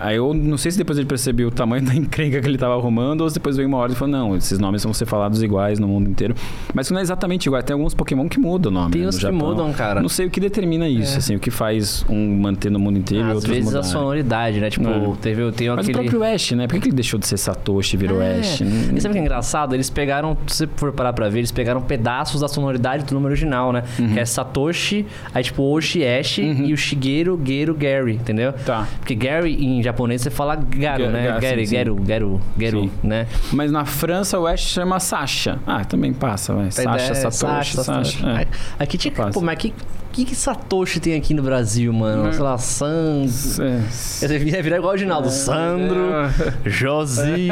Aí 0.00 0.16
eu 0.16 0.32
não 0.34 0.56
sei 0.56 0.70
se 0.72 0.78
depois 0.78 0.98
ele 0.98 1.06
percebeu 1.06 1.48
o 1.48 1.50
tamanho 1.50 1.84
da 1.86 1.94
encrenca 1.94 2.40
que 2.40 2.46
ele 2.46 2.58
tava 2.58 2.74
arrumando 2.74 3.22
ou 3.22 3.28
se 3.28 3.34
depois 3.34 3.56
veio 3.56 3.68
uma 3.68 3.78
hora 3.78 3.92
e 3.92 3.94
falou, 3.94 4.12
não, 4.12 4.36
esses 4.36 4.58
nomes 4.58 4.82
vão 4.84 4.92
ser 4.94 5.06
falados 5.06 5.42
iguais 5.42 5.78
no 5.78 5.88
mundo 5.88 6.08
inteiro. 6.08 6.34
Mas 6.74 6.90
não 6.90 6.98
é 6.98 7.02
exatamente 7.02 7.46
igual. 7.46 7.62
Tem 7.62 7.74
alguns 7.74 7.94
Pokémon 7.94 8.28
que 8.28 8.38
mudam 8.38 8.70
o 8.70 8.74
nome. 8.74 8.92
Tem 8.92 9.02
né, 9.02 9.08
uns 9.08 9.18
que 9.18 9.30
mudam, 9.30 9.72
cara. 9.72 10.00
Não 10.00 10.08
sei 10.08 10.26
o 10.26 10.30
que 10.30 10.40
determina 10.40 10.88
isso, 10.88 11.18
assim, 11.18 11.36
o 11.36 11.40
que 11.40 11.50
faz 11.50 12.04
um 12.08 12.38
manter 12.38 12.70
no 12.70 12.78
mundo 12.78 12.98
inteiro 12.98 13.24
e 13.26 13.30
Às 13.30 13.34
outros 13.36 13.54
vezes 13.54 13.74
a 13.74 13.82
sonoridade, 13.82 14.60
né? 14.60 14.70
Tipo, 14.70 14.88
É. 14.88 15.16
teve, 15.20 15.52
tem 15.52 15.68
Mas 15.70 15.78
aquele... 15.80 15.98
o 15.98 16.10
próprio 16.10 16.22
Ash, 16.34 16.52
né? 16.52 16.66
Por 16.66 16.74
que 16.74 16.80
que 16.80 16.88
ele 16.88 16.94
deixou 16.96 17.18
de 17.18 17.26
ser 17.26 17.36
Satoshi 17.36 17.96
e 17.96 17.98
virou 17.98 18.20
É. 18.22 18.38
Ash? 18.38 18.60
Não- 18.60 18.96
E 18.96 19.00
sabe 19.00 19.12
o 19.12 19.14
que 19.14 19.18
é 19.18 19.22
engraçado? 19.22 19.74
Eles 19.74 19.90
pegaram, 19.90 20.36
se 20.46 20.56
você 20.58 20.68
for 20.76 20.92
parar 20.92 21.12
pra 21.12 21.28
ver, 21.28 21.38
eles 21.40 21.52
pegaram 21.52 21.80
pedaços 21.82 22.40
da 22.40 22.48
sonoridade 22.48 23.04
do 23.04 23.14
nome 23.14 23.26
original, 23.26 23.72
né? 23.72 23.82
Uhum. 23.98 24.12
Que 24.14 24.20
é 24.20 24.24
Satoshi, 24.24 25.06
aí 25.34 25.42
tipo 25.42 25.62
Oshi, 25.62 26.04
Ash 26.04 26.38
e 26.38 26.72
o 26.72 26.76
Shigeru, 26.76 27.40
Geru, 27.44 27.74
Gary, 27.74 28.14
entendeu? 28.14 28.52
Tá. 28.52 28.86
Porque 29.00 29.14
Gary 29.14 29.54
em 29.54 29.82
japonês 29.88 30.22
você 30.22 30.30
fala 30.30 30.54
Garu, 30.56 31.04
Ga- 31.04 31.10
né? 31.10 31.26
Ga- 31.28 31.40
Gary, 31.40 31.60
sim, 31.60 31.70
sim. 31.70 31.76
Geru, 31.76 31.98
Geru, 32.06 32.40
Geru, 32.58 32.80
Sim. 32.82 32.90
né? 33.02 33.26
Mas 33.52 33.70
na 33.72 33.84
França 33.84 34.38
o 34.38 34.46
Ash 34.46 34.60
chama 34.60 35.00
Sasha. 35.00 35.58
Ah, 35.66 35.84
também 35.84 36.12
passa, 36.12 36.54
vai. 36.54 36.70
Sasha, 36.70 37.12
É, 37.12 37.30
Satoshi, 37.30 37.76
Sasha. 37.82 38.26
é. 38.28 38.46
Aqui 38.78 38.96
tinha 38.98 39.12
que. 39.12 39.20
Pô, 39.32 39.40
mas 39.40 39.58
que, 39.58 39.72
que, 40.12 40.24
que 40.24 40.34
Satoshi 40.34 41.00
tem 41.00 41.14
aqui 41.16 41.32
no 41.34 41.42
Brasil, 41.42 41.92
mano? 41.92 42.24
Não. 42.24 42.32
Sei 42.32 42.42
lá, 42.42 42.58
Sandro. 42.58 43.28
É. 43.64 43.80
Você 43.90 44.38
ia 44.38 44.62
virar 44.62 44.76
igual 44.78 44.94
o 44.94 44.96
Ginaldo. 44.96 45.30
Sandro, 45.30 46.10
Josi. 46.66 47.48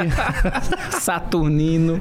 Saturnino. 1.01 2.01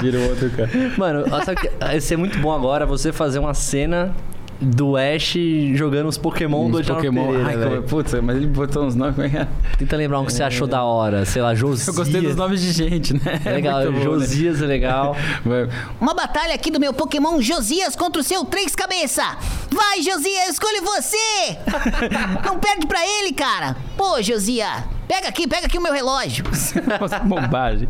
Virou 0.00 0.22
outro 0.30 0.50
cara. 0.50 0.70
Mano, 0.96 1.24
sabe 1.44 1.60
que 1.60 1.70
ia 1.92 2.00
ser 2.00 2.16
muito 2.16 2.38
bom 2.38 2.52
agora 2.52 2.86
você 2.86 3.12
fazer 3.12 3.38
uma 3.38 3.54
cena 3.54 4.14
do 4.60 4.96
Ash 4.96 5.36
jogando 5.74 6.08
os 6.08 6.16
Pokémon 6.18 6.70
do 6.70 6.76
Uns 6.76 6.80
Edinaldo 6.80 7.04
Pokémon. 7.04 7.26
Pereira, 7.28 7.48
Ai, 7.48 7.76
como, 7.76 7.82
putz, 7.82 8.14
mas 8.22 8.36
ele 8.36 8.46
botou 8.46 8.84
uns 8.84 8.94
nomes. 8.94 9.18
É 9.18 9.38
é? 9.38 9.48
Tenta 9.78 9.96
lembrar 9.96 10.20
um 10.20 10.24
que 10.24 10.32
você 10.32 10.42
achou 10.42 10.66
da 10.66 10.82
hora. 10.82 11.24
Sei 11.24 11.42
lá, 11.42 11.54
Josias. 11.54 11.88
Eu 11.88 11.94
gostei 11.94 12.20
dos 12.20 12.36
nomes 12.36 12.60
de 12.60 12.72
gente, 12.72 13.14
né? 13.14 13.40
É 13.44 13.52
legal, 13.52 13.82
Muito 13.82 13.92
bom, 13.92 13.98
né? 13.98 14.04
Josias 14.04 14.62
é 14.62 14.66
legal. 14.66 15.16
Vai. 15.44 15.68
Uma 16.00 16.14
batalha 16.14 16.54
aqui 16.54 16.70
do 16.70 16.80
meu 16.80 16.92
Pokémon 16.92 17.40
Josias 17.40 17.94
contra 17.94 18.20
o 18.20 18.24
seu 18.24 18.44
Três 18.44 18.74
Cabeça. 18.74 19.22
Vai, 19.70 20.02
Josias, 20.02 20.50
escolhe 20.50 20.80
você. 20.80 21.58
Não 22.44 22.58
perde 22.58 22.86
pra 22.86 23.00
ele, 23.20 23.32
cara. 23.32 23.76
Pô, 23.96 24.22
Josias, 24.22 24.84
pega 25.06 25.28
aqui, 25.28 25.48
pega 25.48 25.66
aqui 25.66 25.78
o 25.78 25.82
meu 25.82 25.92
relógio. 25.92 26.44
Nossa, 27.00 27.18
bobagem. 27.20 27.88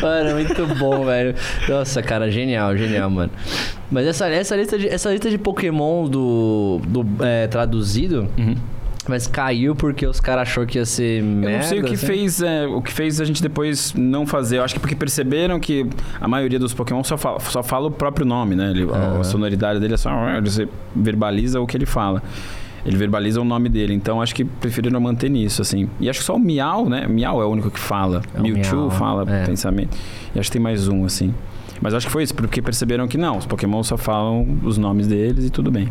Mano, 0.00 0.34
muito 0.34 0.66
bom, 0.78 1.04
velho. 1.04 1.34
Nossa, 1.68 2.02
cara, 2.02 2.30
genial, 2.30 2.76
genial, 2.76 3.10
mano. 3.10 3.30
Mas 3.90 4.06
essa, 4.06 4.28
essa, 4.28 4.56
lista, 4.56 4.78
de, 4.78 4.88
essa 4.88 5.10
lista 5.10 5.30
de 5.30 5.38
Pokémon 5.38 6.08
do, 6.08 6.80
do 6.86 7.06
é, 7.24 7.46
traduzido, 7.46 8.28
mas 9.08 9.26
caiu 9.26 9.74
porque 9.74 10.06
os 10.06 10.20
caras 10.20 10.42
achou 10.48 10.64
que 10.66 10.78
ia 10.78 10.84
ser 10.84 11.22
merda. 11.22 11.50
Eu 11.50 11.58
não 11.58 11.68
sei 11.68 11.80
o 11.80 11.84
que 11.84 11.94
assim. 11.94 12.06
fez, 12.06 12.42
é, 12.42 12.66
o 12.66 12.80
que 12.80 12.92
fez 12.92 13.20
a 13.20 13.24
gente 13.24 13.42
depois 13.42 13.92
não 13.94 14.26
fazer. 14.26 14.58
Eu 14.58 14.64
acho 14.64 14.74
que 14.74 14.80
porque 14.80 14.94
perceberam 14.94 15.58
que 15.58 15.86
a 16.20 16.28
maioria 16.28 16.58
dos 16.58 16.72
Pokémon 16.72 17.02
só 17.02 17.16
fala, 17.16 17.40
só 17.40 17.62
fala 17.62 17.88
o 17.88 17.90
próprio 17.90 18.24
nome, 18.24 18.54
né? 18.54 18.70
Ele-. 18.70 18.86
A 19.20 19.24
sonoridade 19.24 19.80
dele 19.80 19.94
é 19.94 19.96
só 19.96 20.10
você 20.40 20.68
verbaliza 20.94 21.60
o 21.60 21.66
que 21.66 21.76
ele 21.76 21.86
fala. 21.86 22.22
Ele 22.84 22.96
verbaliza 22.96 23.40
o 23.40 23.44
nome 23.44 23.68
dele, 23.68 23.92
então 23.92 24.22
acho 24.22 24.34
que 24.34 24.44
preferiram 24.44 25.00
manter 25.00 25.28
nisso, 25.28 25.60
assim. 25.60 25.88
E 26.00 26.08
acho 26.08 26.20
que 26.20 26.24
só 26.24 26.36
o 26.36 26.38
Miau, 26.38 26.88
né? 26.88 27.06
Miau 27.06 27.42
é 27.42 27.44
o 27.44 27.48
único 27.48 27.70
que 27.70 27.78
fala. 27.78 28.22
É 28.34 28.40
Mewtwo 28.40 28.76
Miau, 28.76 28.90
fala 28.90 29.30
é. 29.30 29.44
pensamento. 29.44 29.96
E 30.34 30.38
acho 30.38 30.48
que 30.48 30.52
tem 30.52 30.62
mais 30.62 30.88
um, 30.88 31.04
assim. 31.04 31.34
Mas 31.80 31.94
acho 31.94 32.06
que 32.06 32.12
foi 32.12 32.22
isso, 32.22 32.34
porque 32.34 32.60
perceberam 32.60 33.08
que 33.08 33.16
não, 33.16 33.38
os 33.38 33.46
Pokémon 33.46 33.82
só 33.82 33.96
falam 33.96 34.58
os 34.62 34.76
nomes 34.76 35.06
deles 35.06 35.46
e 35.46 35.50
tudo 35.50 35.70
bem. 35.70 35.88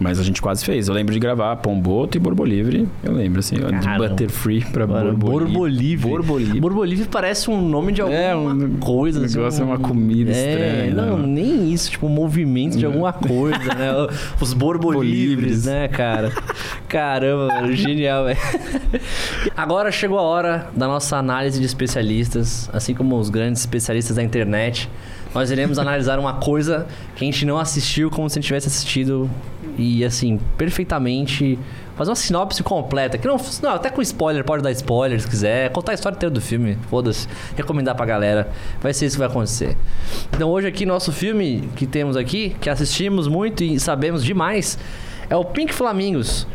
Mas 0.00 0.20
a 0.20 0.22
gente 0.22 0.40
quase 0.40 0.64
fez. 0.64 0.86
Eu 0.86 0.94
lembro 0.94 1.12
de 1.12 1.18
gravar 1.18 1.56
Pomboto 1.56 2.16
e 2.16 2.20
Borbolivre. 2.20 2.86
Eu 3.02 3.12
lembro, 3.12 3.40
assim, 3.40 3.56
de 3.56 3.62
Caramba. 3.62 4.08
Butterfree 4.08 4.64
pra 4.64 4.86
Borbolivre. 4.86 5.52
Borbolivre. 6.08 6.60
Borbolivre. 6.60 7.04
Parece 7.10 7.50
um 7.50 7.60
nome 7.68 7.92
de 7.92 8.00
alguma 8.00 8.16
É, 8.18 8.34
um 8.36 8.76
coisa. 8.78 9.24
assim, 9.24 9.36
negócio, 9.38 9.60
é 9.62 9.64
um- 9.64 9.68
uma 9.70 9.78
comida 9.78 10.30
é, 10.30 10.86
estranha, 10.86 10.94
Não, 10.94 11.18
né? 11.18 11.26
nem 11.26 11.72
isso. 11.72 11.90
Tipo, 11.90 12.06
um 12.06 12.10
movimento 12.10 12.78
de 12.78 12.86
alguma 12.86 13.12
coisa, 13.12 13.58
né? 13.58 13.90
Os 14.40 14.52
borbolivres, 14.54 15.34
Bolivres. 15.34 15.64
né, 15.66 15.88
cara? 15.88 16.32
Caramba, 16.88 17.72
genial, 17.72 18.24
velho. 18.26 18.38
Agora 19.56 19.90
chegou 19.90 20.18
a 20.18 20.22
hora 20.22 20.68
da 20.76 20.86
nossa 20.86 21.16
análise 21.16 21.58
de 21.58 21.66
especialistas, 21.66 22.70
assim 22.72 22.94
como 22.94 23.18
os 23.18 23.30
grandes 23.30 23.60
especialistas 23.62 24.16
da 24.16 24.22
internet. 24.22 24.88
Nós 25.34 25.50
iremos 25.50 25.78
analisar 25.78 26.18
uma 26.18 26.34
coisa 26.34 26.86
que 27.14 27.22
a 27.22 27.26
gente 27.26 27.44
não 27.44 27.58
assistiu 27.58 28.10
como 28.10 28.28
se 28.30 28.38
a 28.38 28.40
gente 28.40 28.46
tivesse 28.46 28.66
assistido 28.68 29.28
e, 29.78 30.04
assim, 30.04 30.38
perfeitamente. 30.56 31.58
Fazer 31.96 32.10
uma 32.10 32.16
sinopse 32.16 32.62
completa. 32.62 33.18
Que 33.18 33.26
não, 33.26 33.36
não, 33.62 33.70
até 33.70 33.90
com 33.90 34.00
spoiler, 34.02 34.44
pode 34.44 34.62
dar 34.62 34.70
spoiler 34.72 35.20
se 35.20 35.26
quiser. 35.26 35.70
Contar 35.70 35.92
a 35.92 35.94
história 35.94 36.14
inteira 36.14 36.32
do 36.32 36.40
filme, 36.40 36.78
foda-se. 36.88 37.26
Recomendar 37.56 37.94
pra 37.96 38.06
galera. 38.06 38.50
Vai 38.80 38.94
ser 38.94 39.06
isso 39.06 39.16
que 39.16 39.20
vai 39.20 39.28
acontecer. 39.28 39.76
Então 40.32 40.48
hoje 40.48 40.68
aqui, 40.68 40.86
nosso 40.86 41.10
filme 41.10 41.68
que 41.74 41.86
temos 41.86 42.16
aqui, 42.16 42.56
que 42.60 42.70
assistimos 42.70 43.26
muito 43.26 43.64
e 43.64 43.80
sabemos 43.80 44.24
demais, 44.24 44.78
é 45.28 45.36
o 45.36 45.44
Pink 45.44 45.72
Flamingos. 45.72 46.46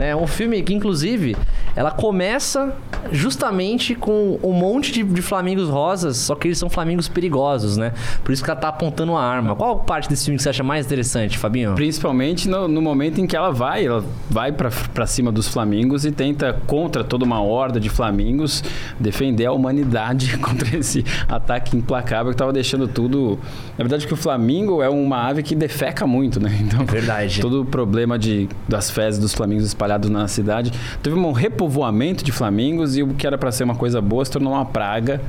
É 0.00 0.16
um 0.16 0.26
filme 0.26 0.62
que, 0.62 0.72
inclusive, 0.74 1.36
ela 1.76 1.90
começa 1.90 2.74
justamente 3.12 3.94
com 3.94 4.38
um 4.42 4.52
monte 4.52 4.92
de, 4.92 5.02
de 5.02 5.22
flamingos 5.22 5.68
rosas, 5.68 6.16
só 6.16 6.34
que 6.34 6.48
eles 6.48 6.58
são 6.58 6.68
flamingos 6.68 7.08
perigosos, 7.08 7.76
né? 7.76 7.92
Por 8.24 8.32
isso 8.32 8.42
que 8.42 8.50
ela 8.50 8.58
tá 8.58 8.68
apontando 8.68 9.14
a 9.14 9.22
arma. 9.22 9.54
Qual 9.54 9.80
parte 9.80 10.08
desse 10.08 10.24
filme 10.24 10.36
que 10.36 10.42
você 10.42 10.48
acha 10.50 10.62
mais 10.62 10.86
interessante, 10.86 11.38
Fabinho? 11.38 11.74
Principalmente 11.74 12.48
no, 12.48 12.66
no 12.66 12.80
momento 12.82 13.20
em 13.20 13.26
que 13.26 13.36
ela 13.36 13.50
vai, 13.50 13.86
ela 13.86 14.04
vai 14.28 14.52
pra, 14.52 14.70
pra 14.92 15.06
cima 15.06 15.30
dos 15.30 15.48
flamingos 15.48 16.04
e 16.04 16.10
tenta, 16.10 16.60
contra 16.66 17.04
toda 17.04 17.24
uma 17.24 17.42
horda 17.42 17.78
de 17.78 17.88
flamingos, 17.88 18.64
defender 18.98 19.46
a 19.46 19.52
humanidade 19.52 20.36
contra 20.38 20.76
esse 20.76 21.04
ataque 21.28 21.76
implacável 21.76 22.32
que 22.32 22.38
tava 22.38 22.52
deixando 22.52 22.88
tudo. 22.88 23.38
Na 23.76 23.84
verdade, 23.84 24.06
que 24.06 24.14
o 24.14 24.16
flamingo 24.16 24.82
é 24.82 24.88
uma 24.88 25.28
ave 25.28 25.42
que 25.42 25.54
defeca 25.54 26.06
muito, 26.06 26.40
né? 26.40 26.50
Então, 26.70 26.84
Verdade. 26.84 27.40
todo 27.40 27.62
o 27.62 27.64
problema 27.64 28.16
de, 28.16 28.48
das 28.68 28.90
fezes 28.90 29.18
dos 29.18 29.34
flamingos 29.34 29.64
espalhados 29.90 30.10
na 30.10 30.28
cidade. 30.28 30.72
Teve 31.02 31.16
um 31.16 31.32
repovoamento 31.32 32.22
de 32.22 32.30
flamingos 32.30 32.96
e 32.96 33.02
o 33.02 33.08
que 33.08 33.26
era 33.26 33.36
pra 33.36 33.50
ser 33.50 33.64
uma 33.64 33.74
coisa 33.74 34.00
boa 34.00 34.24
se 34.24 34.30
tornou 34.30 34.52
uma 34.52 34.64
praga. 34.64 35.20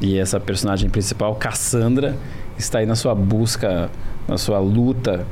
E 0.00 0.18
essa 0.18 0.40
personagem 0.40 0.90
principal, 0.90 1.34
Cassandra, 1.36 2.16
está 2.58 2.78
aí 2.78 2.86
na 2.86 2.96
sua 2.96 3.14
busca, 3.14 3.90
na 4.26 4.36
sua 4.36 4.58
luta 4.58 5.26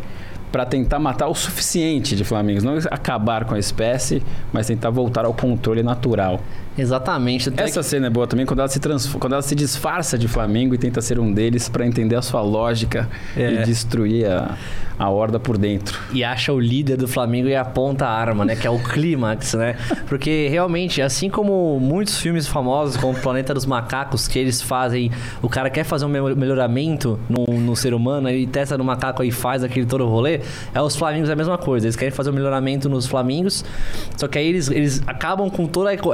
para 0.50 0.64
tentar 0.64 0.98
matar 0.98 1.28
o 1.28 1.34
suficiente 1.34 2.16
de 2.16 2.24
flamingos, 2.24 2.64
não 2.64 2.78
acabar 2.90 3.44
com 3.44 3.54
a 3.54 3.58
espécie, 3.58 4.22
mas 4.50 4.66
tentar 4.66 4.88
voltar 4.88 5.26
ao 5.26 5.34
controle 5.34 5.82
natural. 5.82 6.40
Exatamente. 6.78 7.48
Até 7.48 7.64
Essa 7.64 7.82
cena 7.82 8.06
é 8.06 8.10
boa 8.10 8.26
também 8.26 8.46
quando 8.46 8.60
ela 8.60 8.68
se 8.68 8.78
quando 9.18 9.32
ela 9.32 9.42
se 9.42 9.54
disfarça 9.54 10.16
de 10.16 10.28
flamingo 10.28 10.74
e 10.74 10.78
tenta 10.78 11.00
ser 11.02 11.18
um 11.18 11.32
deles 11.32 11.68
para 11.68 11.84
entender 11.86 12.16
a 12.16 12.22
sua 12.22 12.40
lógica 12.40 13.08
É. 13.36 13.52
e 13.52 13.64
destruir 13.64 14.26
a, 14.30 14.56
a 14.98 15.10
horda 15.10 15.38
por 15.40 15.58
dentro. 15.58 15.98
e 16.12 16.22
acha 16.24 16.52
o 16.52 16.58
líder 16.60 16.96
do 16.96 17.06
Flamengo 17.08 17.48
e 17.48 17.54
aponta 17.56 18.06
a 18.06 18.10
arma, 18.10 18.44
né? 18.44 18.54
Que 18.56 18.66
é 18.66 18.70
o 18.70 18.78
clímax, 18.78 19.54
né? 19.54 19.76
Porque 20.08 20.48
realmente, 20.48 21.02
assim 21.02 21.28
como 21.28 21.78
muitos 21.80 22.18
filmes 22.18 22.46
famosos, 22.46 22.96
como 22.96 23.18
Planeta 23.18 23.52
dos 23.52 23.66
Macacos, 23.66 24.26
que 24.28 24.38
eles 24.38 24.62
fazem. 24.62 25.10
O 25.42 25.48
cara 25.48 25.68
quer 25.70 25.84
fazer 25.84 26.04
um 26.04 26.08
mel- 26.08 26.34
melhoramento 26.36 27.18
no, 27.28 27.44
no 27.60 27.76
ser 27.76 27.94
humano, 27.94 28.28
ele 28.28 28.46
testa 28.46 28.76
no 28.78 28.84
macaco 28.84 29.22
e 29.24 29.30
faz 29.30 29.62
aquele 29.64 29.86
todo 29.86 30.06
rolê. 30.06 30.40
É 30.74 30.80
os 30.80 30.96
flamingos 30.96 31.28
é 31.28 31.32
a 31.32 31.36
mesma 31.36 31.58
coisa. 31.58 31.86
Eles 31.86 31.96
querem 31.96 32.12
fazer 32.12 32.30
um 32.30 32.34
melhoramento 32.34 32.88
nos 32.88 33.06
flamingos, 33.06 33.64
só 34.16 34.26
que 34.28 34.38
aí 34.38 34.46
eles, 34.46 34.70
eles 34.70 35.02
acabam 35.06 35.48
com 35.50 35.66
todo 35.66 35.86
o 35.86 35.88
eco- 35.88 36.12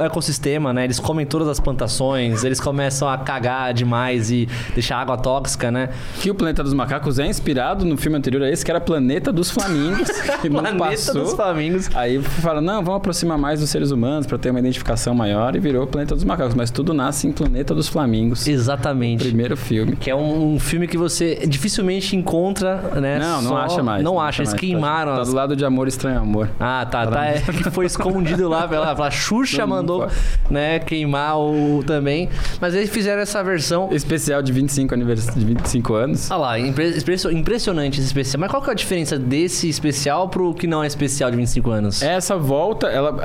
ecossistema, 0.55 0.73
né? 0.73 0.83
Eles 0.85 0.99
comem 0.99 1.25
todas 1.25 1.47
as 1.47 1.59
plantações, 1.59 2.43
eles 2.43 2.59
começam 2.59 3.07
a 3.09 3.17
cagar 3.17 3.73
demais 3.73 4.31
e 4.31 4.47
deixar 4.73 4.97
água 4.97 5.17
tóxica, 5.17 5.69
né? 5.71 5.89
Que 6.21 6.29
o 6.31 6.35
Planeta 6.35 6.63
dos 6.63 6.73
Macacos 6.73 7.19
é 7.19 7.27
inspirado 7.27 7.85
no 7.85 7.97
filme 7.97 8.17
anterior 8.17 8.41
a 8.43 8.49
esse, 8.49 8.63
que 8.63 8.71
era 8.71 8.79
Planeta 8.79 9.31
dos 9.31 9.51
Flamingos, 9.51 10.09
que 10.41 10.49
não 10.49 10.61
Planeta 10.61 10.85
passou. 10.85 11.23
dos 11.23 11.33
Flamingos. 11.33 11.89
Aí 11.95 12.21
fala, 12.21 12.61
não, 12.61 12.83
vamos 12.83 12.97
aproximar 12.97 13.37
mais 13.37 13.59
dos 13.59 13.69
seres 13.69 13.91
humanos 13.91 14.25
para 14.25 14.37
ter 14.37 14.49
uma 14.49 14.59
identificação 14.59 15.13
maior 15.13 15.55
e 15.55 15.59
virou 15.59 15.85
Planeta 15.87 16.15
dos 16.15 16.23
Macacos, 16.23 16.55
mas 16.55 16.71
tudo 16.71 16.93
nasce 16.93 17.27
em 17.27 17.31
Planeta 17.31 17.73
dos 17.75 17.87
Flamingos. 17.87 18.47
Exatamente. 18.47 19.25
Primeiro 19.25 19.57
filme. 19.57 19.95
Que 19.95 20.09
é 20.09 20.15
um, 20.15 20.55
um 20.55 20.59
filme 20.59 20.87
que 20.87 20.97
você 20.97 21.45
dificilmente 21.47 22.15
encontra, 22.15 22.75
né? 22.99 23.19
Não, 23.19 23.41
não 23.41 23.49
só- 23.51 23.57
acha 23.57 23.83
mais. 23.83 24.03
Não 24.03 24.15
não 24.15 24.21
acha, 24.21 24.43
eles 24.43 24.53
Tá- 24.53 24.57
queimaram 24.59 25.15
Tá 25.15 25.21
as... 25.23 25.27
do 25.29 25.35
lado 25.35 25.55
de 25.57 25.65
amor 25.65 25.89
estranho 25.89 26.19
amor. 26.21 26.47
Ah, 26.57 26.87
tá, 26.89 27.05
tá. 27.05 27.25
É, 27.25 27.41
que 27.41 27.69
foi 27.69 27.85
escondido 27.85 28.47
lá 28.47 28.65
pela, 28.65 28.95
pela 28.95 29.11
Xuxa, 29.11 29.65
mandou. 29.67 30.07
Né, 30.49 30.79
queimar 30.79 31.39
o 31.39 31.83
também. 31.85 32.29
Mas 32.59 32.73
eles 32.75 32.89
fizeram 32.89 33.21
essa 33.21 33.43
versão. 33.43 33.89
Especial 33.91 34.41
de 34.41 34.51
25, 34.51 34.93
anivers... 34.93 35.25
de 35.33 35.45
25 35.45 35.93
anos. 35.93 36.31
Ah 36.31 36.37
lá, 36.37 36.59
impre- 36.59 36.95
impressionante 37.33 37.99
esse 37.99 38.07
especial. 38.07 38.39
Mas 38.41 38.49
qual 38.51 38.61
que 38.61 38.69
é 38.69 38.73
a 38.73 38.75
diferença 38.75 39.17
desse 39.17 39.67
especial 39.69 40.29
pro 40.29 40.53
que 40.53 40.67
não 40.67 40.83
é 40.83 40.87
especial 40.87 41.31
de 41.31 41.37
25 41.37 41.69
anos? 41.71 42.01
Essa 42.01 42.37
volta, 42.37 42.87
ela 42.87 43.15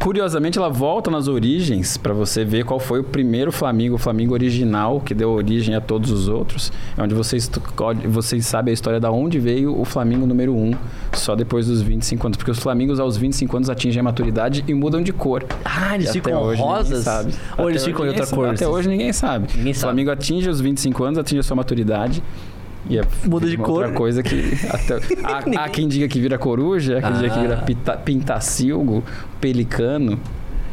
curiosamente, 0.00 0.58
ela 0.58 0.68
volta 0.68 1.10
nas 1.10 1.28
origens 1.28 1.96
pra 1.96 2.12
você 2.12 2.44
ver 2.44 2.64
qual 2.64 2.78
foi 2.78 3.00
o 3.00 3.04
primeiro 3.04 3.50
Flamengo, 3.52 3.94
o 3.96 3.98
Flamengo 3.98 4.34
original 4.34 5.00
que 5.00 5.14
deu 5.14 5.30
origem 5.30 5.74
a 5.74 5.80
todos 5.80 6.10
os 6.10 6.28
outros. 6.28 6.72
É 6.96 7.02
onde 7.02 7.14
vocês, 7.14 7.50
vocês 8.08 8.46
sabem 8.46 8.72
a 8.72 8.74
história 8.74 9.00
da 9.00 9.10
onde 9.10 9.38
veio 9.38 9.78
o 9.78 9.84
Flamengo 9.84 10.26
número 10.26 10.54
1, 10.54 10.72
só 11.12 11.34
depois 11.34 11.66
dos 11.66 11.82
25 11.82 12.26
anos, 12.26 12.36
porque 12.36 12.50
os 12.50 12.58
Flamingos 12.58 13.00
aos 13.00 13.16
25 13.16 13.56
anos 13.56 13.70
atingem 13.70 14.00
a 14.00 14.02
maturidade 14.02 14.64
e 14.66 14.74
mudam 14.74 15.02
de 15.02 15.12
cor. 15.12 15.44
Ah, 15.64 15.94
eles 15.94 16.10
ficam 16.32 16.42
hoje 16.42 16.60
rosas? 16.62 17.04
sabe. 17.04 17.34
Ou 17.58 17.70
eles 17.70 17.84
ficam 17.84 18.02
de 18.02 18.08
outra 18.08 18.26
cor? 18.26 18.48
Até 18.48 18.66
hoje 18.66 18.88
ninguém 18.88 19.12
sabe. 19.12 19.48
Ninguém 19.56 19.72
o 19.72 19.74
sabe. 19.74 19.82
Flamengo 19.82 20.10
atinge 20.10 20.48
os 20.48 20.60
25 20.60 21.04
anos, 21.04 21.18
atinge 21.18 21.40
a 21.40 21.42
sua 21.42 21.56
maturidade. 21.56 22.22
E 22.88 22.98
é 22.98 23.02
Muda 23.24 23.46
de 23.48 23.56
cor. 23.56 23.82
Outra 23.82 23.92
coisa 23.92 24.22
que. 24.22 24.52
Até, 24.68 24.96
há, 25.58 25.64
há 25.64 25.68
quem 25.70 25.88
diga 25.88 26.06
que 26.06 26.20
vira 26.20 26.36
coruja, 26.36 26.98
há 26.98 27.02
quem 27.02 27.12
diga 27.14 27.30
que 27.30 27.38
vira 27.40 27.54
Ah. 27.60 27.62
pita, 27.64 27.92
pintacilgo, 27.96 29.02
pelicano. 29.40 30.18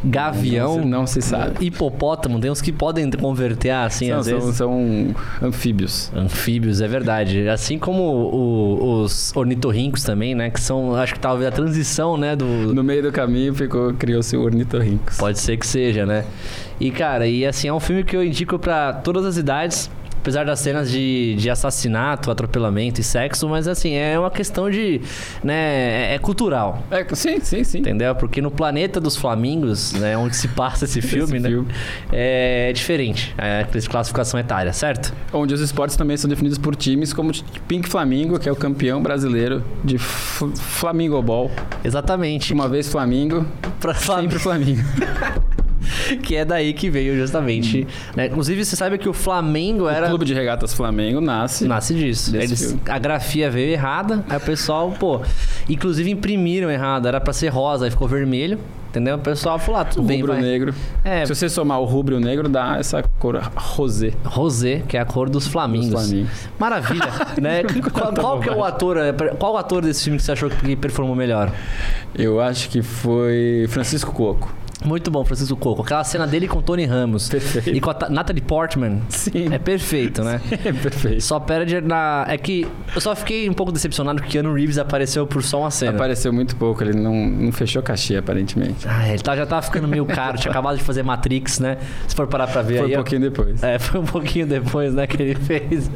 Gavião? 0.04 0.76
Não 0.78 0.82
se- 0.84 0.88
não 0.90 1.08
se 1.08 1.22
sabe. 1.22 1.66
Hipopótamo, 1.66 2.40
tem 2.40 2.50
uns 2.50 2.62
que 2.62 2.72
podem 2.72 3.10
converter 3.12 3.70
assim, 3.72 4.08
São, 4.10 4.20
às 4.20 4.26
são, 4.26 4.40
vezes. 4.40 4.56
são 4.56 5.08
anfíbios. 5.42 6.12
Anfíbios, 6.16 6.82
é 6.82 6.88
verdade. 6.88 7.48
Assim 7.48 7.78
como 7.78 8.04
o- 8.04 9.02
os 9.04 9.32
ornitorrincos 9.36 10.04
também, 10.04 10.34
né? 10.36 10.50
Que 10.50 10.60
são, 10.60 10.96
acho 10.96 11.14
que 11.14 11.20
talvez 11.20 11.48
a 11.48 11.52
transição, 11.52 12.18
né? 12.18 12.36
Do, 12.36 12.46
No 12.46 12.84
meio 12.84 13.04
do 13.04 13.12
caminho 13.12 13.54
ficou, 13.54 13.94
criou-se 13.94 14.36
o 14.36 14.42
ornitorrincos. 14.42 15.18
Pode 15.18 15.40
ser 15.40 15.58
que 15.58 15.68
seja, 15.68 16.06
né? 16.06 16.26
E, 16.80 16.90
cara, 16.92 17.28
e 17.28 17.46
assim, 17.46 17.68
é 17.68 17.74
um 17.74 17.80
filme 17.80 18.04
que 18.04 18.16
eu 18.16 18.24
indico 18.24 18.58
pra 18.58 18.92
todas 18.94 19.26
as 19.26 19.38
idades. 19.38 19.90
Apesar 20.22 20.46
das 20.46 20.60
cenas 20.60 20.90
de, 20.92 21.36
de 21.36 21.50
assassinato, 21.50 22.30
atropelamento 22.30 23.02
e 23.02 23.04
sexo, 23.04 23.50
mas 23.50 23.68
assim, 23.68 23.94
é 23.96 24.18
uma 24.20 24.30
questão 24.32 24.70
de. 24.70 25.02
né? 25.44 26.12
É, 26.12 26.16
é 26.16 26.20
cultural. 26.20 26.84
É, 26.92 27.04
sim, 27.16 27.40
sim, 27.40 27.64
sim. 27.64 27.80
Entendeu? 27.80 28.14
Porque 28.16 28.40
no 28.42 28.52
planeta 28.52 29.00
dos 29.02 29.16
Flamingos, 29.18 29.94
né, 29.94 30.16
onde 30.16 30.36
se 30.36 30.48
passa 30.50 30.86
esse 30.86 31.02
filme, 31.02 31.40
né, 31.40 31.50
filme. 31.50 31.68
é 32.12 32.72
diferente. 32.72 33.34
É 33.38 33.62
a 33.62 33.90
classificação 33.90 34.40
etária, 34.40 34.72
certo? 34.74 35.14
Onde 35.34 35.54
os 35.56 35.60
esportes 35.62 35.96
também 35.98 36.16
são 36.18 36.30
definidos 36.30 36.58
por 36.60 36.76
times, 36.76 37.14
como 37.14 37.32
Pink 37.68 37.90
Flamingo, 37.90 38.38
que 38.40 38.48
é 38.48 38.52
o 38.52 38.56
campeão 38.56 39.02
brasileiro 39.02 39.64
de 39.84 39.98
Fl- 39.98 40.52
Flamingo 40.56 41.20
Ball. 41.22 41.50
Exatamente. 41.84 42.54
Uma 42.54 42.70
vez 42.70 42.88
Flamingo, 42.88 43.46
Pra 43.80 43.96
sempre 43.96 44.38
Flamingo. 44.38 44.82
que 46.24 46.36
é 46.36 46.46
daí 46.46 46.74
que 46.74 46.90
veio 46.90 47.16
justamente. 47.16 47.88
né? 48.16 48.28
Inclusive, 48.28 48.64
você 48.66 48.76
sabe 48.76 48.98
que 48.98 49.10
o 49.10 49.14
Flamengo 49.14 49.86
O 49.86 49.90
era. 49.90 50.08
Clube 50.08 50.26
de 50.26 50.34
Regatas 50.34 50.74
Flamengo 50.74 51.22
nasce. 51.22 51.68
Nasce 51.68 51.94
disso. 51.94 52.36
Eles, 52.36 52.60
filme. 52.62 52.82
a 52.88 53.00
grafia 53.00 53.50
veio 53.50 53.72
errada, 53.72 54.24
aí 54.30 54.38
o 54.38 54.42
pessoal, 54.42 54.92
pô. 55.00 55.22
Inclusive 55.70 56.10
imprimiram 56.10 56.70
errado, 56.70 57.08
era 57.08 57.20
pra 57.20 57.34
ser 57.34 57.50
rosa, 57.50 57.86
aí 57.86 57.92
ficou 57.92 58.08
vermelho. 58.08 58.60
Entendeu? 58.90 59.16
O 59.16 59.20
pessoal 59.20 59.58
falou, 59.58 59.80
ah, 59.80 59.86
tudo 59.86 60.04
O 60.04 60.06
bem, 60.06 60.20
rubro 60.20 60.34
vai. 60.34 60.42
negro. 60.42 60.74
É, 61.02 61.26
Se 61.26 61.34
você 61.34 61.48
somar 61.48 61.80
o 61.80 61.86
rubro 61.86 62.20
negro, 62.20 62.50
dá 62.50 62.76
essa 62.78 63.02
cor 63.20 63.42
rosé. 63.56 64.12
rosé, 64.26 64.84
que 64.86 64.98
é 64.98 65.00
a 65.00 65.06
cor 65.06 65.30
dos 65.30 65.48
flamingos. 65.48 65.92
Dos 65.92 66.08
flamingos. 66.08 66.50
Maravilha, 66.60 67.06
né? 67.42 67.64
qual, 67.94 68.14
qual 68.14 68.40
que 68.42 68.50
é 68.50 68.52
o 68.54 68.62
ator, 68.66 68.98
é, 68.98 69.14
qual 69.14 69.54
o 69.54 69.58
ator 69.58 69.82
desse 69.82 70.04
filme 70.04 70.18
que 70.18 70.24
você 70.26 70.34
achou 70.34 70.50
que 70.50 70.76
performou 70.76 71.16
melhor? 71.16 71.54
Eu 72.14 72.42
acho 72.42 72.68
que 72.70 72.82
foi 72.82 73.66
Francisco 73.70 74.12
Coco. 74.12 74.54
Muito 74.84 75.12
bom, 75.12 75.24
Francisco 75.24 75.56
Coco. 75.56 75.82
Aquela 75.84 76.04
cena 76.04 76.26
dele 76.26 76.48
com 76.48 76.60
o 76.60 76.62
Tony 76.62 76.86
Ramos. 76.86 77.30
Perfeito. 77.30 77.70
E 77.70 77.80
com 77.80 77.90
a 77.90 77.94
Ta- 77.94 78.10
Natalie 78.10 78.42
Portman. 78.42 79.02
Sim. 79.10 79.54
É 79.54 79.60
perfeito, 79.60 80.24
né? 80.24 80.42
É 80.66 80.72
perfeito. 80.74 81.22
Só 81.22 81.40
perde 81.40 81.80
na. 81.82 82.26
É 82.28 82.38
que 82.38 82.68
eu 82.96 83.00
só 83.02 83.16
fiquei 83.16 83.50
um 83.50 83.54
pouco 83.54 83.72
decepcionado 83.72 84.22
que 84.22 84.30
Keanu 84.30 84.54
Reeves 84.54 84.78
apareceu 84.78 85.26
por 85.28 85.44
só 85.44 85.60
uma 85.62 85.72
cena. 85.72 85.92
Apareceu 85.92 86.34
muito 86.34 86.56
pouco, 86.56 86.84
ele 86.84 86.94
não, 86.94 87.14
não 87.16 87.52
fechou 87.52 87.82
cachê, 87.84 88.16
aparentemente. 88.18 88.88
Ah, 88.88 89.08
ele 89.10 89.20
tá, 89.22 89.36
já 89.36 89.46
tava 89.46 89.62
ficando 89.62 89.88
meio 89.88 90.06
caro, 90.06 90.38
tinha 90.38 90.52
acabado 90.52 90.78
de 90.78 90.84
fazer 90.84 91.04
Matrix, 91.04 91.60
né? 91.60 91.78
Se 92.08 92.16
for 92.16 92.28
parar 92.28 92.48
pra 92.48 92.62
ver 92.62 92.78
Foi 92.80 92.88
aí. 92.88 92.94
um 92.94 92.96
pouquinho 92.96 93.22
depois. 93.22 93.62
É, 93.64 93.78
foi 93.80 94.00
um 94.00 94.06
pouquinho 94.06 94.48
depois, 94.48 94.94
né, 94.94 95.06
que 95.08 95.22
ele 95.22 95.36
fez. 95.36 95.90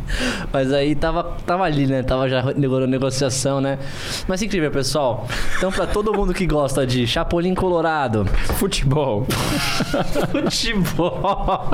Mas 0.53 0.72
aí 0.72 0.94
tava, 0.95 1.24
tava 1.45 1.64
ali, 1.64 1.88
né? 1.88 2.03
Tava 2.03 2.30
já 2.30 2.44
nego- 2.53 2.86
negociação, 2.86 3.60
né? 3.60 3.80
Mas 4.28 4.41
incrível, 4.41 4.70
pessoal. 4.72 5.28
Então, 5.57 5.72
pra 5.72 5.88
todo 5.88 6.14
mundo 6.14 6.34
que 6.34 6.45
gosta 6.45 6.86
de 6.86 7.07
Chapolin 7.07 7.53
Colorado, 7.56 8.26
Futebol. 8.26 8.74
futebol. 10.49 11.69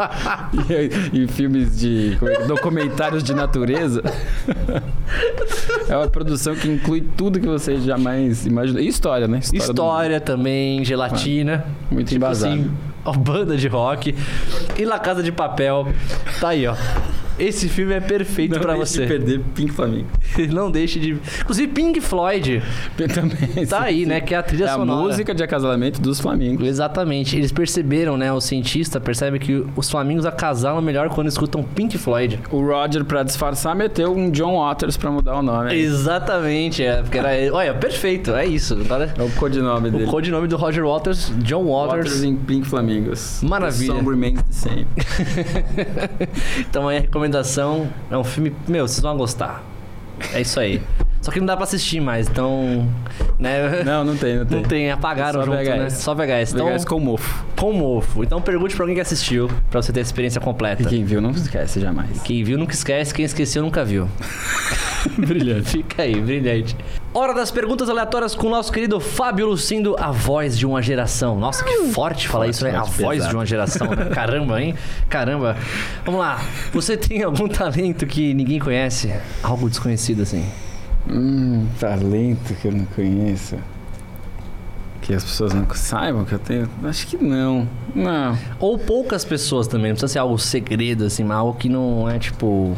e, 1.14 1.24
e 1.24 1.28
filmes 1.28 1.80
de 1.80 2.18
é 2.22 2.36
que- 2.38 2.44
documentários 2.48 3.24
de 3.24 3.34
natureza. 3.34 4.02
é 5.88 5.96
uma 5.98 6.08
produção 6.08 6.56
que 6.56 6.68
inclui 6.68 7.02
tudo 7.18 7.40
que 7.40 7.48
você 7.48 7.78
jamais 7.80 8.46
imaginou. 8.46 8.82
E 8.82 8.88
história, 8.88 9.28
né? 9.28 9.40
do- 9.40 9.56
História 9.56 10.20
também, 10.20 10.84
gelatina. 10.86 11.66
Muito 11.90 12.08
tipo 12.08 12.18
embasado. 12.18 12.54
assim, 12.54 12.72
ó, 13.06 13.14
banda 13.14 13.58
de 13.58 13.68
rock. 13.68 14.16
E 14.78 14.86
La 14.86 15.00
Casa 15.00 15.24
de 15.24 15.32
Papel. 15.32 15.88
Tá 16.40 16.50
aí, 16.50 16.66
ó. 16.68 16.76
Esse 17.40 17.68
filme 17.68 17.94
é 17.94 18.00
perfeito 18.00 18.52
deixe 18.60 18.76
você. 18.78 19.02
de 19.02 19.08
perder 19.08 19.40
Pink 19.56 19.72
Flamingo. 19.72 20.08
Não 20.48 20.70
deixe 20.72 21.00
de. 21.00 21.18
Inclusive, 21.42 21.68
Pink 21.72 22.02
Floyd 22.02 22.62
Também. 23.14 23.66
tá 23.66 23.82
aí, 23.84 24.06
né? 24.06 24.20
Que 24.22 24.34
é 24.34 24.38
a 24.38 24.44
trilha 24.44 24.66
É 24.66 24.70
a 24.70 24.74
sonora. 24.76 25.02
música 25.02 25.34
de 25.34 25.44
acasalamento 25.44 26.02
dos 26.02 26.20
Flamingos. 26.20 26.68
Exatamente. 26.68 27.36
Eles 27.36 27.52
perceberam, 27.52 28.18
né? 28.18 28.32
O 28.32 28.40
cientista 28.42 29.00
percebe 29.00 29.40
que 29.40 29.66
os 29.76 29.90
flamingos 29.90 30.26
acasalam 30.26 30.82
melhor 30.82 31.10
quando 31.10 31.28
escutam 31.28 31.64
Pink 31.64 31.98
Floyd. 31.98 32.40
O 32.52 32.62
Roger, 32.66 33.04
pra 33.06 33.24
disfarçar, 33.24 33.76
meteu 33.76 34.12
um 34.16 34.30
John 34.32 34.60
Waters 34.60 34.98
pra 34.98 35.12
mudar 35.12 35.36
o 35.38 35.42
nome. 35.42 35.74
Exatamente. 35.76 36.84
É, 36.84 37.02
porque 37.02 37.18
era... 37.18 37.30
Olha, 37.54 37.74
perfeito. 37.74 38.32
É 38.34 38.46
isso. 38.46 38.74
Agora, 38.86 39.14
É 39.18 39.24
o 39.24 39.30
codinome 39.32 39.90
o 39.90 39.92
dele. 39.92 40.06
codinome 40.06 40.48
do 40.48 40.58
Roger 40.58 40.86
Waters, 40.86 41.32
John 41.40 41.66
Waters. 41.66 42.06
Waters 42.06 42.24
em 42.24 42.36
Pink 42.36 42.68
Flamingos. 42.68 43.42
Maravilha. 43.44 43.94
The 43.94 44.00
song 44.00 44.10
remains 44.10 44.42
the 44.44 44.54
same. 44.54 44.88
então 46.60 46.88
aí 46.88 46.98
a 46.98 47.02
recomendação 47.02 47.88
é 48.10 48.18
um 48.18 48.24
filme. 48.24 48.54
Meu, 48.68 48.88
vocês 48.88 49.02
vão 49.02 49.18
gostar. 49.18 49.64
É 50.34 50.42
isso 50.42 50.60
aí. 50.60 50.82
Só 51.22 51.32
que 51.32 51.40
não 51.40 51.46
dá 51.46 51.56
pra 51.56 51.66
assistir 51.66 52.00
mais, 52.02 52.28
então. 52.28 52.88
Né? 53.38 53.84
Não, 53.84 54.04
não 54.04 54.16
tem, 54.18 54.38
não 54.38 54.46
tem. 54.46 54.58
Não 54.58 54.64
tem, 54.68 54.92
apagaram 54.92 55.42
Só 55.42 55.46
junto, 55.46 55.58
né? 55.58 55.86
VHS. 55.86 55.94
Só 55.94 56.16
VHS. 56.16 56.54
Então, 56.54 56.68
VHS 56.68 56.86
com 56.86 57.00
mofo. 57.00 57.46
com 57.56 57.74
mofo. 57.74 58.24
Então 58.24 58.42
pergunte 58.42 58.76
pra 58.76 58.84
alguém 58.84 58.96
que 58.96 59.02
assistiu, 59.02 59.48
pra 59.70 59.82
você 59.82 59.94
ter 59.94 60.00
a 60.00 60.04
experiência 60.04 60.42
completa. 60.42 60.82
E 60.82 60.86
quem 60.86 61.04
viu, 61.04 61.22
não 61.22 61.30
esquece 61.32 61.80
jamais. 61.80 62.22
Quem 62.24 62.44
viu 62.44 62.58
nunca 62.58 62.74
esquece, 62.74 63.14
quem 63.14 63.24
esqueceu 63.24 63.62
nunca 63.62 63.86
viu. 63.86 64.08
Brilhante. 65.18 65.70
Fica 65.70 66.04
aí, 66.04 66.20
brilhante. 66.22 66.76
Hora 67.14 67.34
das 67.34 67.50
perguntas 67.50 67.90
aleatórias 67.90 68.36
com 68.36 68.48
o 68.48 68.50
nosso 68.52 68.72
querido 68.72 69.00
Fábio 69.00 69.48
Lucindo, 69.48 69.96
a 70.00 70.12
voz 70.12 70.58
de 70.58 70.66
uma 70.66 70.82
geração. 70.82 71.40
Nossa, 71.40 71.64
que 71.64 71.88
forte 71.92 72.28
falar 72.28 72.48
isso, 72.48 72.64
né? 72.64 72.72
A 72.76 72.84
forte, 72.86 73.02
voz 73.02 73.18
pesado. 73.18 73.30
de 73.32 73.36
uma 73.36 73.46
geração. 73.46 73.88
né? 73.88 74.06
Caramba, 74.14 74.62
hein? 74.62 74.76
Caramba. 75.10 75.58
Vamos 76.06 76.22
lá. 76.22 76.40
Você 76.72 76.96
tem 76.96 77.24
algum 77.24 77.48
talento 77.48 78.06
que 78.06 78.34
ninguém 78.34 78.60
conhece? 78.60 79.12
Algo 79.42 79.70
desconhecido 79.70 80.22
assim? 80.22 80.46
Hum, 81.10 81.68
talento 81.80 82.54
que 82.56 82.68
eu 82.68 82.72
não 82.72 82.86
conheço. 82.86 83.58
Que 85.02 85.14
as 85.16 85.24
pessoas 85.24 85.54
não 85.54 85.66
saibam 85.74 86.24
que 86.24 86.34
eu 86.34 86.40
tenho? 86.40 86.70
Acho 86.84 87.08
que 87.08 87.18
não. 87.18 87.68
Não. 87.96 88.38
Ou 88.60 88.78
poucas 88.78 89.26
pessoas 89.26 89.68
também, 89.68 89.88
não 89.88 89.96
precisa 89.96 90.14
ser 90.14 90.20
algo 90.20 90.38
segredo, 90.38 91.06
assim, 91.06 91.24
mas 91.24 91.38
algo 91.38 91.58
que 91.58 91.68
não 91.68 92.08
é, 92.08 92.20
tipo, 92.20 92.76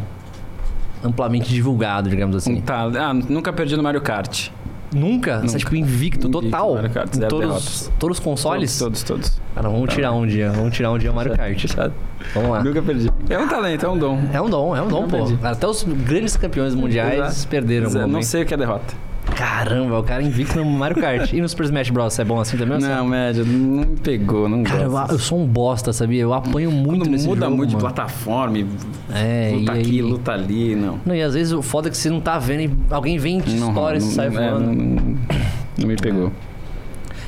amplamente 1.04 1.50
divulgado, 1.50 2.10
digamos 2.10 2.36
Um 2.36 2.38
assim. 2.38 2.62
tal- 2.62 2.96
Ah, 2.98 3.14
nunca 3.14 3.52
perdi 3.52 3.76
no 3.76 3.84
Mario 3.84 4.00
Kart. 4.02 4.50
Nunca? 4.94 5.38
Você 5.40 5.40
é, 5.40 5.48
Nunca. 5.48 5.58
tipo, 5.60 5.76
invicto, 5.76 6.28
Invicto, 6.28 6.30
total. 6.30 6.76
Mario 6.76 6.90
Kart, 6.92 7.14
zero 7.16 7.28
todos, 7.30 7.46
derrotas. 7.48 7.92
todos 8.00 8.18
os 8.18 8.24
consoles? 8.24 8.78
Todos, 8.80 9.04
todos, 9.04 9.30
todos. 9.30 9.42
Cara, 9.56 9.70
vamos 9.70 9.94
tirar 9.94 10.12
um 10.14 10.26
dia, 10.26 10.52
vamos 10.52 10.76
tirar 10.76 10.92
um 10.92 10.98
dia 10.98 11.12
o 11.12 11.16
Mario 11.16 11.36
Kart. 11.36 11.60
Fechado. 11.60 11.94
Vamos 12.34 12.50
lá. 12.52 12.64
Nunca 12.64 12.82
perdi. 12.82 13.10
É 13.30 13.38
um 13.38 13.48
talento, 13.48 13.86
é 13.86 13.90
um 13.90 13.98
dom. 13.98 14.20
É 14.32 14.42
um 14.42 14.50
dom, 14.50 14.76
é 14.76 14.82
um 14.82 14.88
dom, 14.88 15.02
Não 15.02 15.08
pô. 15.08 15.18
perdi. 15.18 15.38
Até 15.44 15.68
os 15.68 15.84
grandes 15.84 16.38
campeões 16.38 16.74
mundiais 16.76 17.20
Exato. 17.20 17.48
perderam. 17.48 17.90
Zé, 17.90 18.02
algum 18.02 18.12
Não 18.14 18.22
sei 18.22 18.44
o 18.44 18.46
que 18.46 18.54
é 18.54 18.58
derrota. 18.58 18.94
Caramba, 19.36 20.00
o 20.00 20.04
cara 20.04 20.22
invicto 20.24 20.58
no 20.58 20.66
Mario 20.66 20.98
Kart. 21.02 21.32
e 21.34 21.42
no 21.42 21.48
Super 21.50 21.66
Smash 21.66 21.90
Bros. 21.90 22.18
é 22.20 22.24
bom 22.24 22.40
assim 22.40 22.58
também? 22.58 22.80
Não, 22.80 23.06
média, 23.08 23.44
não 23.44 23.80
me 23.82 23.86
pegou, 23.98 24.48
não 24.48 24.64
Cara, 24.64 24.84
eu, 24.84 24.92
gosto. 24.92 25.12
eu 25.14 25.20
sou 25.20 25.40
um 25.42 25.46
bosta, 25.48 25.92
sabia? 25.94 26.22
Eu 26.22 26.34
apanho 26.34 26.72
muito 26.72 27.00
Quando 27.04 27.12
nesse 27.12 27.28
muda 27.28 27.46
jogo, 27.46 27.58
muito 27.58 27.70
de 27.72 27.76
mano. 27.76 27.88
plataforma, 27.88 28.58
e 28.60 28.68
É, 29.14 29.52
luta 29.56 29.72
e 29.72 29.76
aí... 29.76 29.82
aqui, 29.82 30.02
luta 30.02 30.32
ali, 30.32 30.76
não. 30.76 31.00
Não, 31.06 31.16
e 31.16 31.22
às 31.22 31.34
vezes 31.34 31.52
o 31.54 31.62
foda 31.62 31.88
é 31.88 31.92
que 31.92 31.98
você 31.98 32.10
não 32.10 32.20
tá 32.22 32.38
vendo 32.38 32.62
e 32.62 32.94
alguém 32.94 33.18
vem 33.18 33.40
de 33.42 33.56
história 33.56 33.98
e 33.98 34.02
sai 34.02 34.28
é, 34.28 34.30
voando. 34.30 34.60
não, 34.66 34.74
não- 34.76 35.18
não 35.80 35.88
me 35.88 35.96
pegou. 35.96 36.32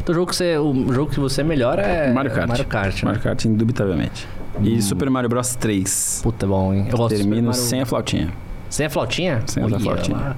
Então 0.01 0.13
o 0.13 0.15
jogo, 0.15 0.29
que 0.29 0.35
você, 0.35 0.55
o 0.57 0.93
jogo 0.93 1.09
que 1.11 1.19
você 1.19 1.41
é 1.41 1.43
melhor 1.43 1.79
é 1.79 2.13
Mario 2.13 2.29
Kart. 2.31 2.47
Mario 2.47 2.65
Kart, 2.65 2.95
né? 2.97 3.05
Mario 3.05 3.21
Kart, 3.21 3.45
indubitavelmente. 3.45 4.27
E 4.61 4.79
Super 4.81 5.09
Mario 5.09 5.27
Bros 5.29 5.55
3. 5.55 6.19
Puta, 6.23 6.45
bom, 6.45 6.71
hein? 6.73 6.85
Eu 6.91 6.97
gosto 6.97 7.15
Termino 7.15 7.47
Mario- 7.47 7.53
sem 7.59 7.81
a 7.81 7.85
flautinha. 7.85 8.29
Sem 8.69 8.85
a 8.85 8.89
flautinha? 8.89 9.41
Sem 9.47 9.63
a 9.63 9.67
flautinha. 9.79 10.15
lá. 10.17 10.35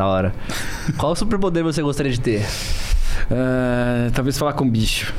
Da 0.00 0.06
hora. 0.06 0.32
Qual 0.96 1.14
superpoder 1.14 1.62
você 1.62 1.82
gostaria 1.82 2.10
de 2.10 2.18
ter? 2.18 2.40
É, 3.30 4.10
talvez 4.14 4.38
falar 4.38 4.54
com 4.54 4.66
bicho. 4.66 5.12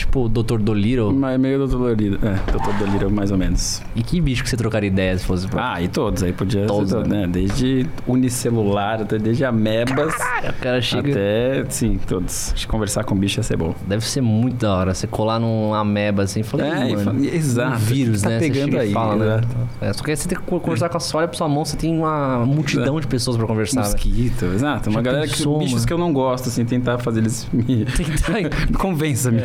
Tipo 0.00 0.24
o 0.24 0.28
Dr. 0.28 0.58
Dolittle? 0.58 1.12
Mas 1.12 1.38
meio 1.38 1.58
Doutor 1.58 1.78
Dolittle. 1.94 2.18
É, 2.28 2.50
Doutor 2.52 2.72
Dolittle 2.74 3.10
mais 3.10 3.30
ou 3.30 3.36
menos. 3.38 3.82
E 3.94 4.02
que 4.02 4.20
bicho 4.20 4.42
que 4.42 4.48
você 4.50 4.56
trocaria 4.56 4.88
ideia 4.88 5.16
se 5.18 5.24
fosse 5.24 5.46
pra... 5.46 5.74
Ah, 5.74 5.82
e 5.82 5.88
todos. 5.88 6.22
Aí 6.22 6.32
podia 6.32 6.66
Todos, 6.66 6.90
ser, 6.90 7.06
né? 7.06 7.26
Desde 7.26 7.86
unicelular, 8.06 9.00
até 9.02 9.18
desde 9.18 9.44
amebas. 9.44 10.14
O 10.14 10.52
cara 10.62 10.80
chega... 10.80 11.10
Até, 11.10 11.64
sim, 11.70 11.98
todos. 12.06 12.52
Acho 12.54 12.66
que 12.66 12.70
conversar 12.70 13.04
com 13.04 13.14
bicho 13.14 13.38
ia 13.40 13.42
ser 13.42 13.56
bom. 13.56 13.74
Deve 13.86 14.04
ser 14.04 14.20
muito 14.20 14.56
da 14.56 14.74
hora. 14.74 14.94
Você 14.94 15.06
colar 15.06 15.38
num 15.38 15.74
ameba 15.74 16.22
assim 16.22 16.40
e 16.40 16.42
falar, 16.42 16.64
É, 16.64 16.88
"Ih, 16.88 16.92
e 16.92 16.96
mano, 16.96 17.04
fala- 17.04 17.26
exato. 17.36 17.76
um 17.76 17.78
vírus, 17.78 18.22
Tá 18.22 18.28
né? 18.30 18.38
Você 18.40 18.50
pegando 18.50 18.74
e 18.74 18.78
aí, 18.78 18.92
fala, 18.92 19.36
né? 19.36 19.40
É, 19.80 19.92
só 19.92 20.02
que 20.02 20.10
aí 20.10 20.16
você 20.16 20.28
tem 20.28 20.38
que 20.38 20.44
conversar 20.44 20.88
com 20.88 20.96
a 20.96 21.00
sua, 21.00 21.18
olha 21.20 21.28
pra 21.28 21.36
sua 21.36 21.48
mão, 21.48 21.64
você 21.64 21.76
tem 21.76 21.96
uma 21.96 22.38
multidão 22.46 22.98
de 23.00 23.06
pessoas 23.06 23.36
pra 23.36 23.46
conversar. 23.46 23.82
né? 23.82 23.86
Mosquito, 23.88 24.44
exato. 24.46 24.88
Uma 24.90 25.00
Já 25.00 25.02
galera 25.02 25.26
pensou, 25.28 25.54
que. 25.58 25.64
Bichos 25.64 25.74
mano? 25.74 25.86
que 25.86 25.92
eu 25.92 25.98
não 25.98 26.12
gosto, 26.12 26.48
assim, 26.48 26.64
tentar 26.64 26.98
fazer 26.98 27.20
eles 27.20 27.46
me. 27.52 27.84
Tentar 28.00 28.50
Convença-me. 28.78 29.40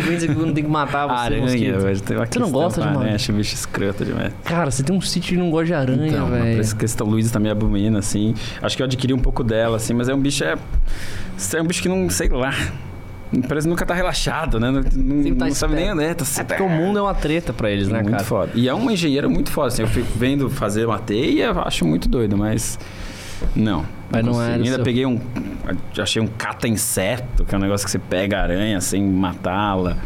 Convence 0.00 0.28
que 0.28 0.34
não 0.34 0.52
tem 0.52 0.64
que 0.64 0.70
matar 0.70 1.06
você, 1.06 1.12
Aranha, 1.14 1.42
mosquito. 1.42 1.78
velho. 1.80 2.00
Tem 2.00 2.16
uma 2.16 2.26
Você 2.26 2.38
não 2.38 2.50
gosta 2.50 2.80
de 2.80 2.88
aranha, 2.88 3.14
acho 3.14 3.32
bicho 3.32 3.54
escroto 3.54 4.04
demais. 4.04 4.32
Cara, 4.44 4.70
você 4.70 4.82
tem 4.82 4.94
um 4.96 5.00
sítio 5.00 5.34
e 5.34 5.38
não 5.38 5.50
gosta 5.50 5.66
de 5.66 5.74
aranha, 5.74 6.08
então, 6.08 6.26
velho. 6.28 6.60
essa 6.60 6.74
questão, 6.76 7.06
Luiz 7.06 7.30
também 7.30 7.50
abomina, 7.50 7.98
assim. 7.98 8.34
Acho 8.62 8.76
que 8.76 8.82
eu 8.82 8.86
adquiri 8.86 9.12
um 9.12 9.18
pouco 9.18 9.42
dela, 9.42 9.76
assim, 9.76 9.94
mas 9.94 10.08
é 10.08 10.14
um 10.14 10.20
bicho. 10.20 10.44
É, 10.44 10.56
é 11.54 11.62
um 11.62 11.66
bicho 11.66 11.82
que 11.82 11.88
não, 11.88 12.08
sei 12.10 12.28
lá. 12.28 12.52
Parece 13.48 13.66
que 13.66 13.70
nunca 13.70 13.84
tá 13.84 13.92
relaxado, 13.92 14.60
né? 14.60 14.70
Não, 14.70 14.80
não, 14.82 15.34
tá 15.36 15.46
não 15.46 15.54
sabe 15.54 15.74
nem 15.74 15.92
onde 15.92 16.04
é, 16.04 16.14
tá 16.14 16.24
É 16.38 16.44
porque 16.44 16.62
o 16.62 16.68
mundo 16.68 16.98
é 16.98 17.02
uma 17.02 17.14
treta 17.14 17.52
pra 17.52 17.70
eles, 17.70 17.88
né, 17.88 18.00
muito 18.00 18.12
cara? 18.12 18.24
foda. 18.24 18.52
E 18.54 18.68
é 18.68 18.74
uma 18.74 18.92
engenheira 18.92 19.28
muito 19.28 19.50
foda, 19.50 19.68
assim. 19.68 19.82
Eu 19.82 19.88
fico 19.88 20.06
vendo 20.16 20.48
fazer 20.48 20.86
uma 20.86 20.98
teia, 20.98 21.50
acho 21.50 21.84
muito 21.84 22.08
doido, 22.08 22.36
mas. 22.36 22.78
Não. 23.54 23.84
Mas 24.22 24.24
não 24.26 24.40
Ainda 24.40 24.74
seu- 24.76 24.84
peguei 24.84 25.06
um. 25.06 25.20
Achei 25.98 26.22
um 26.22 26.26
cata-inseto, 26.26 27.44
que 27.44 27.54
é 27.54 27.58
um 27.58 27.60
negócio 27.60 27.84
que 27.84 27.90
você 27.90 27.98
pega 27.98 28.38
a 28.38 28.42
aranha 28.42 28.80
sem 28.80 29.02
matá-la. 29.02 29.96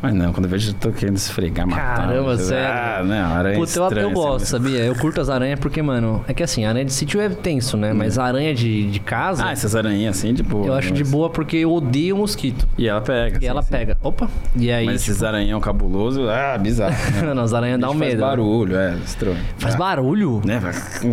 Mas 0.00 0.14
não, 0.14 0.32
quando 0.32 0.44
eu 0.44 0.50
vejo, 0.50 0.70
eu 0.70 0.74
tô 0.74 0.92
querendo 0.92 1.16
esfregar, 1.16 1.66
matar. 1.66 1.96
Caramba, 1.96 2.30
eu- 2.32 2.38
sério? 2.38 2.68
Ah, 2.68 3.02
não, 3.04 3.34
aranha 3.36 3.54
é 3.54 3.58
Puta, 3.58 3.78
eu, 3.78 3.82
estranha, 3.84 4.02
eu 4.06 4.10
gosto, 4.12 4.42
assim, 4.44 4.44
sabia? 4.52 4.78
Eu 4.84 4.94
curto 4.94 5.20
as 5.20 5.28
aranhas 5.28 5.58
porque, 5.58 5.82
mano, 5.82 6.24
é 6.28 6.32
que 6.32 6.40
assim, 6.42 6.64
a 6.64 6.68
aranha 6.68 6.84
de 6.84 6.92
sítio 6.92 7.20
é 7.20 7.28
tenso, 7.28 7.76
né? 7.76 7.92
Mas 7.92 8.16
a 8.16 8.24
aranha 8.24 8.54
de, 8.54 8.88
de 8.90 9.00
casa, 9.00 9.44
Ah, 9.44 9.50
essas 9.50 9.74
aranhas 9.74 10.16
assim, 10.16 10.32
de 10.32 10.42
boa. 10.44 10.66
eu 10.68 10.74
acho 10.74 10.92
de 10.92 11.02
mas- 11.02 11.10
boa 11.10 11.28
porque 11.30 11.56
eu 11.56 11.72
odeio 11.72 12.16
mosquito. 12.16 12.68
E 12.78 12.86
ela 12.86 13.00
pega. 13.00 13.38
E 13.38 13.40
sim, 13.40 13.46
ela 13.46 13.60
sim. 13.62 13.70
pega. 13.72 13.98
Opa! 14.02 14.28
E 14.54 14.70
aí. 14.70 14.86
Mas 14.86 15.02
esses 15.02 15.20
aranhão 15.22 15.60
cabuloso, 15.60 16.28
ah, 16.28 16.56
bizarro. 16.56 16.94
né? 17.20 17.22
não, 17.34 17.42
as 17.42 17.52
aranhas 17.52 17.80
dão 17.80 17.90
Bicho 17.90 17.98
medo. 18.00 18.20
Faz 18.20 18.20
né? 18.20 18.26
barulho, 18.36 18.76
é, 18.76 18.94
estranho. 19.04 19.38
Faz 19.58 19.74
Ah, 19.74 19.78
barulho? 19.78 20.40
Né, 20.44 20.60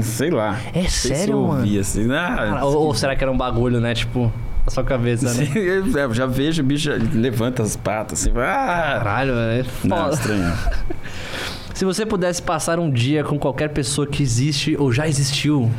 sei 0.04 0.30
lá. 0.30 0.60
É 0.74 0.82
sei 0.82 0.90
se 0.90 1.08
sério, 1.16 1.34
eu 1.34 1.42
mano? 1.48 1.80
assim, 1.80 2.12
ah, 2.14 2.36
Cara, 2.36 2.66
ou, 2.66 2.86
ou 2.88 2.94
será 2.94 3.16
que 3.16 3.24
era 3.24 3.32
um 3.32 3.38
bagulho, 3.38 3.80
né? 3.80 3.96
Tipo, 3.96 4.32
na 4.66 4.72
sua 4.72 4.84
cabeça, 4.84 5.34
né? 5.34 5.46
Sim, 5.46 5.60
eu 5.60 6.14
já 6.14 6.26
vejo 6.26 6.62
o 6.62 6.66
bicho 6.66 6.90
levanta 7.14 7.62
as 7.64 7.76
patas 7.76 8.22
assim. 8.22 8.32
Ah! 8.32 8.96
Caralho, 9.04 9.34
é 9.34 9.64
Não, 9.84 9.98
foda. 9.98 10.14
estranho. 10.16 10.54
Se 11.74 11.84
você 11.84 12.06
pudesse 12.06 12.42
passar 12.42 12.80
um 12.80 12.90
dia 12.90 13.22
com 13.24 13.38
qualquer 13.38 13.68
pessoa 13.70 14.08
que 14.08 14.24
existe 14.24 14.78
ou 14.80 14.94
já 14.94 15.08
existiu 15.10 15.70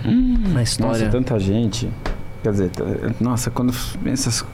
na 0.52 0.62
história. 0.62 1.06
Nossa, 1.06 1.10
tanta 1.10 1.38
gente. 1.40 1.88
Quer 2.42 2.50
dizer, 2.52 2.70
nossa, 3.18 3.50
quando 3.50 3.72
pensa. 4.04 4.44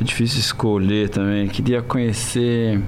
É 0.00 0.04
difícil 0.04 0.38
escolher 0.38 1.08
também. 1.08 1.48
Queria 1.48 1.82
conhecer. 1.82 2.80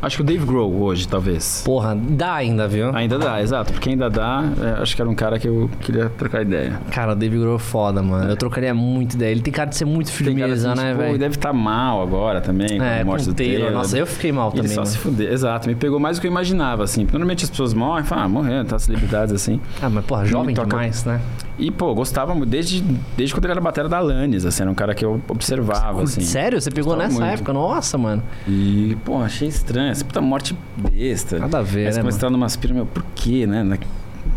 Acho 0.00 0.16
que 0.18 0.22
o 0.22 0.24
Dave 0.24 0.44
Grohl 0.46 0.80
hoje, 0.80 1.08
talvez. 1.08 1.62
Porra, 1.64 1.96
dá 1.96 2.34
ainda, 2.34 2.68
viu? 2.68 2.94
Ainda 2.94 3.18
dá, 3.18 3.42
exato. 3.42 3.72
Porque 3.72 3.90
ainda 3.90 4.08
dá. 4.08 4.44
é, 4.78 4.82
acho 4.82 4.94
que 4.94 5.02
era 5.02 5.10
um 5.10 5.14
cara 5.14 5.38
que 5.38 5.48
eu 5.48 5.68
queria 5.80 6.08
trocar 6.10 6.42
ideia. 6.42 6.80
Cara, 6.90 7.12
o 7.12 7.16
Dave 7.16 7.36
Grohl 7.38 7.56
é 7.56 7.58
foda, 7.58 8.00
mano. 8.00 8.30
Eu 8.30 8.36
trocaria 8.36 8.72
muito 8.72 9.14
ideia. 9.14 9.32
Ele 9.32 9.40
tem 9.42 9.52
cara 9.52 9.68
de 9.70 9.76
ser 9.76 9.84
muito 9.86 10.12
firmeza, 10.12 10.72
assim, 10.72 10.80
né, 10.80 10.90
tipo, 10.90 11.02
velho? 11.02 11.14
E 11.16 11.18
deve 11.18 11.34
estar 11.34 11.52
mal 11.52 12.00
agora 12.00 12.40
também, 12.40 12.78
com 12.78 12.84
É, 12.84 12.96
a 13.00 13.04
com 13.04 13.10
morte 13.10 13.22
o 13.24 13.26
do 13.32 13.34
Taylor. 13.34 13.72
Nossa, 13.72 13.98
eu 13.98 14.06
fiquei 14.06 14.30
mal 14.30 14.50
E 14.54 14.58
ele 14.58 14.68
também, 14.68 14.74
só 14.74 14.80
mano. 14.82 14.90
se 14.92 14.98
fuder. 14.98 15.32
Exato, 15.32 15.68
me 15.68 15.74
pegou 15.74 15.98
mais 15.98 16.16
do 16.16 16.20
que 16.20 16.26
eu 16.28 16.30
imaginava, 16.30 16.84
assim. 16.84 17.02
Normalmente 17.10 17.42
as 17.44 17.50
pessoas 17.50 17.74
morrem, 17.74 18.04
falam, 18.04 18.24
ah, 18.24 18.28
morrendo, 18.28 18.68
tá, 18.68 18.78
celebridades 18.78 19.34
assim. 19.34 19.60
Ah, 19.82 19.90
mas 19.90 20.04
porra, 20.04 20.24
jovem 20.24 20.54
toca- 20.54 20.68
demais, 20.68 21.04
né? 21.04 21.20
E, 21.58 21.72
pô, 21.72 21.92
gostava 21.92 22.36
muito, 22.36 22.48
desde, 22.50 22.80
desde 23.16 23.34
quando 23.34 23.46
ele 23.46 23.50
era 23.54 23.60
batera 23.60 23.88
da 23.88 23.98
Alanis, 23.98 24.46
assim, 24.46 24.62
era 24.62 24.70
um 24.70 24.76
cara 24.76 24.94
que 24.94 25.04
eu 25.04 25.20
observava, 25.26 26.04
assim. 26.04 26.20
Sério? 26.20 26.60
Você 26.60 26.70
pegou 26.70 26.92
Gostava 26.94 27.08
nessa 27.12 27.20
muito. 27.20 27.34
época? 27.34 27.52
Nossa, 27.52 27.98
mano. 27.98 28.22
E, 28.46 28.96
pô, 29.04 29.20
achei 29.20 29.48
estranho, 29.48 29.87
essa 29.90 30.04
puta 30.04 30.20
morte 30.20 30.56
besta. 30.76 31.38
Nada 31.38 31.58
a 31.58 31.62
ver, 31.62 31.88
Aí 31.88 31.94
né, 31.94 32.02
a 32.08 32.14
entrar 32.14 32.30
numa 32.30 32.46
aspira, 32.46 32.72
meu, 32.74 32.86
por 32.86 33.04
quê, 33.14 33.46
né? 33.46 33.62
Na- 33.62 33.78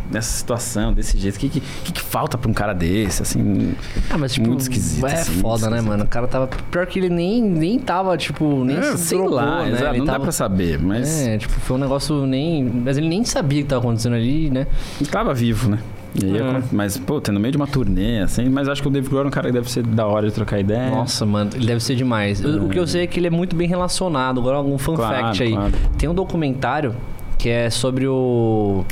nessa 0.09 0.29
situação, 0.37 0.91
desse 0.93 1.17
jeito, 1.17 1.37
o 1.37 1.39
que, 1.39 1.47
que, 1.49 1.61
que 1.93 2.01
falta 2.01 2.37
pra 2.37 2.51
um 2.51 2.53
cara 2.53 2.73
desse, 2.73 3.21
assim... 3.21 3.73
Ah, 4.09 4.17
mas 4.17 4.33
tipo, 4.33 4.45
Muito 4.49 4.59
esquisito, 4.61 5.07
é 5.07 5.13
assim, 5.13 5.39
foda, 5.39 5.69
né, 5.69 5.77
esquisito. 5.77 5.89
mano? 5.89 6.03
O 6.03 6.07
cara 6.07 6.27
tava. 6.27 6.47
Pior 6.69 6.85
que 6.85 6.99
ele 6.99 7.07
nem, 7.07 7.41
nem 7.41 7.79
tava, 7.79 8.17
tipo, 8.17 8.65
nem 8.65 8.77
É, 8.77 8.97
se 8.97 9.05
sei 9.05 9.19
lá, 9.25 9.63
né? 9.63 9.71
exato, 9.71 9.97
não 9.97 10.05
dá 10.05 10.11
tava- 10.13 10.23
pra 10.25 10.31
saber, 10.33 10.77
mas 10.79 11.21
É, 11.27 11.37
tipo, 11.37 11.53
foi 11.53 11.77
um 11.77 11.79
negócio 11.79 12.25
nem. 12.25 12.61
Mas 12.65 12.97
ele 12.97 13.07
nem 13.07 13.23
sabia 13.23 13.61
o 13.61 13.63
que 13.63 13.69
tava 13.69 13.81
acontecendo 13.81 14.15
ali, 14.15 14.49
né? 14.49 14.67
ele 14.99 15.09
tava 15.09 15.33
vivo, 15.33 15.69
né? 15.69 15.79
Aí, 16.21 16.37
É. 16.37 16.61
Mas, 16.71 16.97
pô, 16.97 17.21
no 17.31 17.39
meio 17.39 17.51
de 17.51 17.57
uma 17.57 17.67
turnê, 17.67 18.19
assim, 18.19 18.49
mas 18.49 18.67
acho 18.67 18.81
que 18.81 18.87
o 18.87 18.91
Dave 18.91 19.07
Grohl 19.07 19.23
é 19.23 19.27
um 19.27 19.31
cara 19.31 19.47
que 19.47 19.53
deve 19.53 19.71
ser 19.71 19.83
da 19.83 20.05
hora 20.05 20.27
de 20.27 20.33
trocar 20.33 20.59
ideia. 20.59 20.89
Nossa, 20.89 21.25
mano, 21.25 21.51
ele 21.55 21.65
deve 21.65 21.81
ser 21.81 21.95
demais. 21.95 22.41
Eu- 22.41 22.65
O 22.65 22.69
que 22.69 22.77
eu 22.79 22.85
sei 22.87 23.03
é 23.03 23.07
que 23.07 23.19
ele 23.19 23.27
é 23.27 23.31
muito 23.31 23.55
bem 23.55 23.67
relacionado. 23.67 24.39
Agora, 24.39 24.57
algum 24.57 24.77
fun 24.77 24.95
Claro, 24.95 25.25
fact 25.27 25.43
aí. 25.43 25.51
claro. 25.53 25.73
Tem 25.97 26.09
um 26.09 26.13
documentário 26.13 26.95
que 27.37 27.49
é 27.49 27.69
sobre 27.69 28.07
o. 28.07 28.83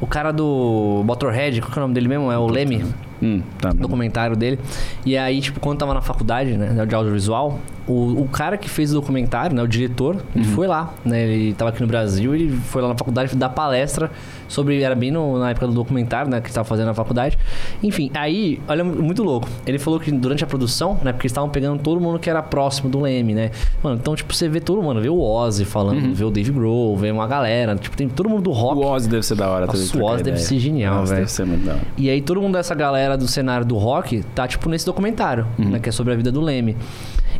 O 0.00 0.06
cara 0.06 0.32
do 0.32 1.02
Motorhead, 1.06 1.60
qual 1.60 1.70
que 1.72 1.78
é 1.78 1.80
o 1.80 1.84
nome 1.84 1.94
dele 1.94 2.08
mesmo? 2.08 2.30
É 2.30 2.36
o 2.36 2.46
Leme. 2.46 2.84
Hum, 3.22 3.40
tá 3.58 3.70
documentário 3.72 4.36
dele. 4.36 4.58
E 5.06 5.16
aí, 5.16 5.40
tipo, 5.40 5.60
quando 5.60 5.78
tava 5.78 5.94
na 5.94 6.02
faculdade, 6.02 6.58
né, 6.58 6.84
de 6.84 6.94
audiovisual, 6.94 7.58
o, 7.86 8.20
o 8.22 8.28
cara 8.28 8.58
que 8.58 8.68
fez 8.68 8.90
o 8.90 8.94
documentário, 8.96 9.56
né, 9.56 9.62
o 9.62 9.68
diretor, 9.68 10.16
ele 10.34 10.44
foi 10.44 10.66
lá, 10.66 10.92
né, 11.04 11.22
ele 11.22 11.54
tava 11.54 11.70
aqui 11.70 11.80
no 11.80 11.86
Brasil, 11.86 12.34
ele 12.34 12.50
foi 12.50 12.82
lá 12.82 12.88
na 12.88 12.94
faculdade 12.98 13.34
dar 13.34 13.48
palestra 13.50 14.10
sobre, 14.48 14.82
era 14.82 14.94
bem 14.94 15.10
no- 15.10 15.38
na 15.38 15.50
época 15.50 15.66
do 15.66 15.72
documentário, 15.72 16.30
né, 16.30 16.40
que 16.40 16.46
ele 16.48 16.54
tava 16.54 16.64
fazendo 16.66 16.86
na 16.86 16.94
faculdade. 16.94 17.38
Enfim, 17.82 18.10
aí, 18.14 18.60
olha, 18.68 18.84
muito 18.84 19.22
louco. 19.22 19.48
Ele 19.66 19.78
falou 19.78 19.98
que 20.00 20.10
durante 20.12 20.44
a 20.44 20.46
produção, 20.46 20.98
né, 21.02 21.12
porque 21.12 21.26
eles 21.26 21.32
estavam 21.32 21.48
pegando 21.50 21.80
todo 21.82 22.00
mundo 22.00 22.18
que 22.18 22.28
era 22.30 22.42
próximo 22.42 22.88
do 22.90 23.00
Leme, 23.00 23.34
né. 23.34 23.50
Mano, 23.82 23.96
então, 24.00 24.14
tipo, 24.14 24.32
você 24.34 24.48
vê 24.48 24.60
todo 24.60 24.82
mundo, 24.82 25.00
vê 25.00 25.08
o 25.08 25.18
Ozzy 25.20 25.64
falando, 25.64 26.14
vê 26.14 26.24
o 26.24 26.30
Dave 26.30 26.50
Grohl, 26.52 26.96
vê 26.96 27.10
uma 27.10 27.26
galera, 27.26 27.74
tipo, 27.76 27.96
tem 27.96 28.08
todo 28.08 28.28
mundo 28.28 28.42
do 28.42 28.50
rock. 28.52 28.78
O 28.80 28.86
Ozzy 28.86 29.08
deve 29.08 29.22
ser 29.24 29.34
da 29.34 29.48
hora. 29.48 29.66
Nossa, 29.66 29.92
também, 29.92 30.02
o 30.02 30.10
Ozzy 30.12 30.22
deve 30.24 30.38
ser 30.38 30.58
genial, 30.58 31.04
velho. 31.06 31.20
Deve 31.20 31.30
ser 31.32 31.46
muito 31.46 31.64
da 31.64 31.72
hora. 31.72 31.82
E 31.96 32.10
aí 32.10 32.20
todo 32.20 32.40
mundo 32.40 32.54
dessa 32.54 32.74
galera 32.74 33.16
do 33.16 33.26
cenário 33.28 33.66
do 33.66 33.76
rock 33.76 34.22
tá, 34.34 34.46
tipo, 34.46 34.68
nesse 34.68 34.84
documentário, 34.86 35.46
né? 35.58 35.78
Que 35.78 35.88
é 35.88 35.92
sobre 35.92 36.12
a 36.12 36.16
vida 36.16 36.30
do 36.30 36.40
Leme. 36.40 36.76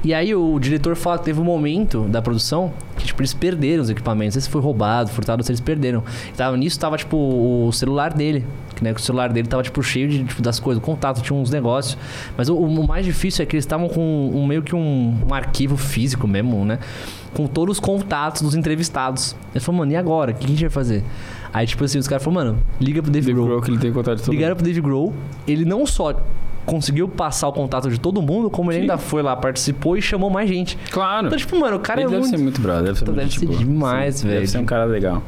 E 0.04 0.12
aí 0.12 0.34
o 0.34 0.58
diretor 0.58 0.94
fala 0.94 1.18
que 1.18 1.24
teve 1.24 1.40
um 1.40 1.44
momento 1.44 2.02
da 2.02 2.20
produção 2.20 2.70
que, 2.96 3.06
tipo, 3.06 3.22
eles 3.22 3.32
perderam 3.32 3.82
os 3.82 3.88
equipamentos. 3.88 4.34
Não 4.34 4.40
sei 4.40 4.42
se 4.42 4.50
foi 4.50 4.60
roubado, 4.60 5.08
furtado, 5.10 5.42
se 5.42 5.50
eles 5.50 5.60
perderam. 5.60 6.04
E 6.28 6.36
tava, 6.36 6.56
nisso 6.58 6.78
tava, 6.78 6.98
tipo, 6.98 7.16
o 7.16 7.72
celular 7.72 8.12
dele. 8.12 8.44
Que, 8.76 8.84
né, 8.84 8.92
que 8.92 9.00
o 9.00 9.02
celular 9.02 9.32
dele 9.32 9.48
tava, 9.48 9.62
tipo, 9.62 9.82
cheio 9.82 10.08
de, 10.08 10.24
tipo, 10.24 10.42
das 10.42 10.60
coisas, 10.60 10.82
contato, 10.82 11.22
tinha 11.22 11.38
uns 11.38 11.48
negócios. 11.48 11.96
Mas 12.36 12.50
o, 12.50 12.56
o 12.56 12.86
mais 12.86 13.06
difícil 13.06 13.42
é 13.42 13.46
que 13.46 13.56
eles 13.56 13.64
estavam 13.64 13.88
com 13.88 14.30
um, 14.34 14.46
meio 14.46 14.62
que 14.62 14.76
um, 14.76 15.16
um 15.26 15.32
arquivo 15.32 15.76
físico 15.76 16.28
mesmo, 16.28 16.64
né? 16.66 16.78
Com 17.32 17.46
todos 17.46 17.78
os 17.78 17.80
contatos 17.80 18.42
dos 18.42 18.54
entrevistados. 18.54 19.34
Eles 19.54 19.64
falaram, 19.64 19.80
mano, 19.80 19.92
e 19.92 19.96
agora? 19.96 20.32
O 20.32 20.34
que 20.34 20.44
a 20.44 20.48
gente 20.48 20.60
vai 20.60 20.70
fazer? 20.70 21.02
Aí, 21.52 21.66
tipo 21.66 21.82
assim, 21.82 21.98
os 21.98 22.06
caras 22.06 22.22
falaram, 22.22 22.52
mano, 22.52 22.62
liga 22.78 23.00
pro 23.00 23.10
Dave 23.10 23.26
Dave 23.26 23.34
Grohl. 23.34 23.48
Grohl 23.48 23.62
que 23.62 23.70
ele 23.70 23.78
tem 23.78 23.92
contato 23.92 24.18
de 24.18 24.24
todo 24.24 24.34
Ligaram 24.34 24.54
pro 24.54 24.64
Dave 24.64 24.80
Grohl, 24.80 25.14
ele 25.46 25.64
não 25.64 25.86
só 25.86 26.12
conseguiu 26.64 27.08
passar 27.08 27.48
o 27.48 27.52
contato 27.52 27.90
de 27.90 27.98
todo 27.98 28.20
mundo, 28.22 28.50
como 28.50 28.70
ele 28.70 28.78
Sim. 28.78 28.82
ainda 28.82 28.98
foi 28.98 29.22
lá, 29.22 29.36
participou 29.36 29.96
e 29.96 30.02
chamou 30.02 30.30
mais 30.30 30.48
gente. 30.48 30.78
Claro. 30.90 31.26
Então, 31.26 31.38
tipo, 31.38 31.58
mano, 31.58 31.76
o 31.76 31.80
cara 31.80 32.00
ele 32.00 32.08
é 32.08 32.10
deve 32.10 32.22
muito... 32.22 32.36
ser 32.36 32.42
muito 32.42 32.60
brother, 32.60 32.84
deve 32.84 32.98
ser, 32.98 33.04
Puta, 33.04 33.20
muito 33.20 33.40
deve 33.40 33.56
ser 33.56 33.64
demais, 33.64 34.14
Sim, 34.16 34.26
velho. 34.26 34.40
Deve 34.40 34.50
ser 34.50 34.58
um 34.58 34.64
cara 34.64 34.84
legal. 34.84 35.22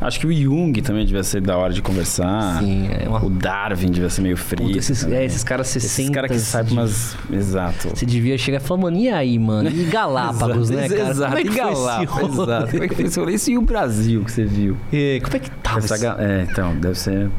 Acho 0.00 0.20
que 0.20 0.26
o 0.26 0.32
Jung 0.32 0.80
também 0.82 1.04
devia 1.04 1.22
ser 1.22 1.40
da 1.40 1.56
hora 1.56 1.72
de 1.72 1.82
conversar. 1.82 2.58
Sim, 2.60 2.88
é 2.88 3.08
uma... 3.08 3.24
O 3.24 3.30
Darwin 3.30 3.90
devia 3.90 4.10
ser 4.10 4.22
meio 4.22 4.36
frio. 4.36 4.66
Puta, 4.66 4.78
esses, 4.78 5.04
é, 5.04 5.24
esses 5.24 5.44
caras 5.44 5.68
60... 5.68 6.02
Esses 6.02 6.14
caras 6.14 6.30
que 6.30 6.38
sabem 6.38 6.72
umas... 6.72 7.16
Exato. 7.30 7.90
Você 7.90 8.06
devia 8.06 8.36
chegar 8.36 8.60
e 8.60 8.60
falar, 8.60 8.80
mano, 8.82 8.96
e 8.96 9.08
aí, 9.08 9.38
mano? 9.38 9.70
E 9.70 9.84
Galápagos, 9.84 10.70
né, 10.70 10.88
cara? 10.88 11.10
Exato, 11.10 11.30
Como 11.30 11.38
é 11.38 11.42
que 11.42 11.48
e 11.48 11.52
foi 11.52 11.70
esse 11.72 11.74
Galápagos, 11.74 12.38
exato. 12.38 12.70
Como 12.70 12.84
é 12.84 12.88
que 12.88 12.94
foi 12.94 13.04
esse 13.04 13.20
rolê? 13.20 13.36
E 13.48 13.58
o 13.58 13.62
Brasil 13.62 14.24
que 14.24 14.32
você 14.32 14.44
viu? 14.44 14.76
É, 14.92 15.20
como 15.22 15.36
é 15.36 15.38
que 15.38 15.50
tava 15.50 15.78
Essa 15.78 15.94
esse... 15.94 16.06
É, 16.06 16.46
então, 16.50 16.74
deve 16.76 16.98
ser... 16.98 17.30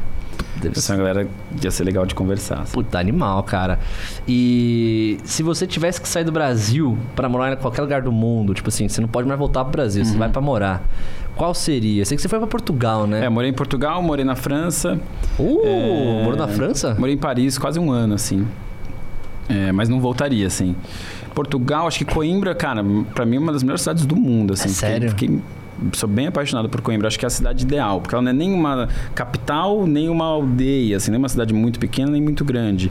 Deve 0.68 0.80
ser 0.80 0.92
uma 0.92 0.98
galera 0.98 1.28
que 1.58 1.64
ia 1.64 1.70
ser 1.70 1.84
legal 1.84 2.04
de 2.06 2.14
conversar. 2.14 2.60
assim. 2.60 2.72
Puta 2.72 2.98
animal, 2.98 3.42
cara. 3.42 3.78
E 4.26 5.18
se 5.24 5.42
você 5.42 5.66
tivesse 5.66 6.00
que 6.00 6.08
sair 6.08 6.24
do 6.24 6.32
Brasil 6.32 6.96
pra 7.14 7.28
morar 7.28 7.52
em 7.52 7.56
qualquer 7.56 7.82
lugar 7.82 8.02
do 8.02 8.12
mundo, 8.12 8.54
tipo 8.54 8.68
assim, 8.68 8.88
você 8.88 9.00
não 9.00 9.08
pode 9.08 9.26
mais 9.26 9.38
voltar 9.38 9.62
pro 9.64 9.72
Brasil, 9.72 10.04
você 10.04 10.16
vai 10.16 10.28
pra 10.28 10.40
morar. 10.40 10.82
Qual 11.36 11.54
seria? 11.54 12.04
Sei 12.04 12.16
que 12.16 12.22
você 12.22 12.28
foi 12.28 12.38
pra 12.38 12.46
Portugal, 12.48 13.06
né? 13.06 13.24
É, 13.24 13.28
morei 13.28 13.50
em 13.50 13.54
Portugal, 13.54 14.02
morei 14.02 14.24
na 14.24 14.36
França. 14.36 14.98
Uh, 15.38 15.60
É, 15.64 16.22
morou 16.24 16.36
na 16.38 16.46
França? 16.48 16.94
Morei 16.98 17.14
em 17.14 17.18
Paris 17.18 17.56
quase 17.58 17.78
um 17.80 17.90
ano, 17.90 18.14
assim. 18.14 18.46
É, 19.48 19.72
mas 19.72 19.88
não 19.88 20.00
voltaria, 20.00 20.46
assim. 20.46 20.74
Portugal, 21.34 21.86
acho 21.86 21.98
que 21.98 22.04
Coimbra, 22.04 22.54
cara, 22.54 22.84
pra 23.14 23.24
mim 23.24 23.36
é 23.36 23.38
uma 23.38 23.52
das 23.52 23.62
melhores 23.62 23.80
cidades 23.82 24.04
do 24.06 24.14
mundo, 24.14 24.52
assim. 24.52 24.68
É 24.68 24.72
Fiquei- 24.72 24.88
sério? 24.90 25.10
Fiquei, 25.10 25.40
sou 25.92 26.08
bem 26.08 26.26
apaixonado 26.26 26.68
por 26.68 26.80
Coimbra. 26.80 27.08
Acho 27.08 27.18
que 27.18 27.24
é 27.24 27.28
a 27.28 27.30
cidade 27.30 27.64
ideal, 27.64 28.00
porque 28.00 28.14
ela 28.14 28.22
não 28.22 28.30
é 28.30 28.34
nem 28.34 28.52
uma 28.52 28.88
capital, 29.14 29.86
nem 29.86 30.08
uma 30.08 30.24
aldeia, 30.24 30.96
assim, 30.96 31.10
nem 31.10 31.18
uma 31.18 31.28
cidade 31.28 31.52
muito 31.52 31.78
pequena, 31.78 32.10
nem 32.10 32.22
muito 32.22 32.44
grande. 32.44 32.90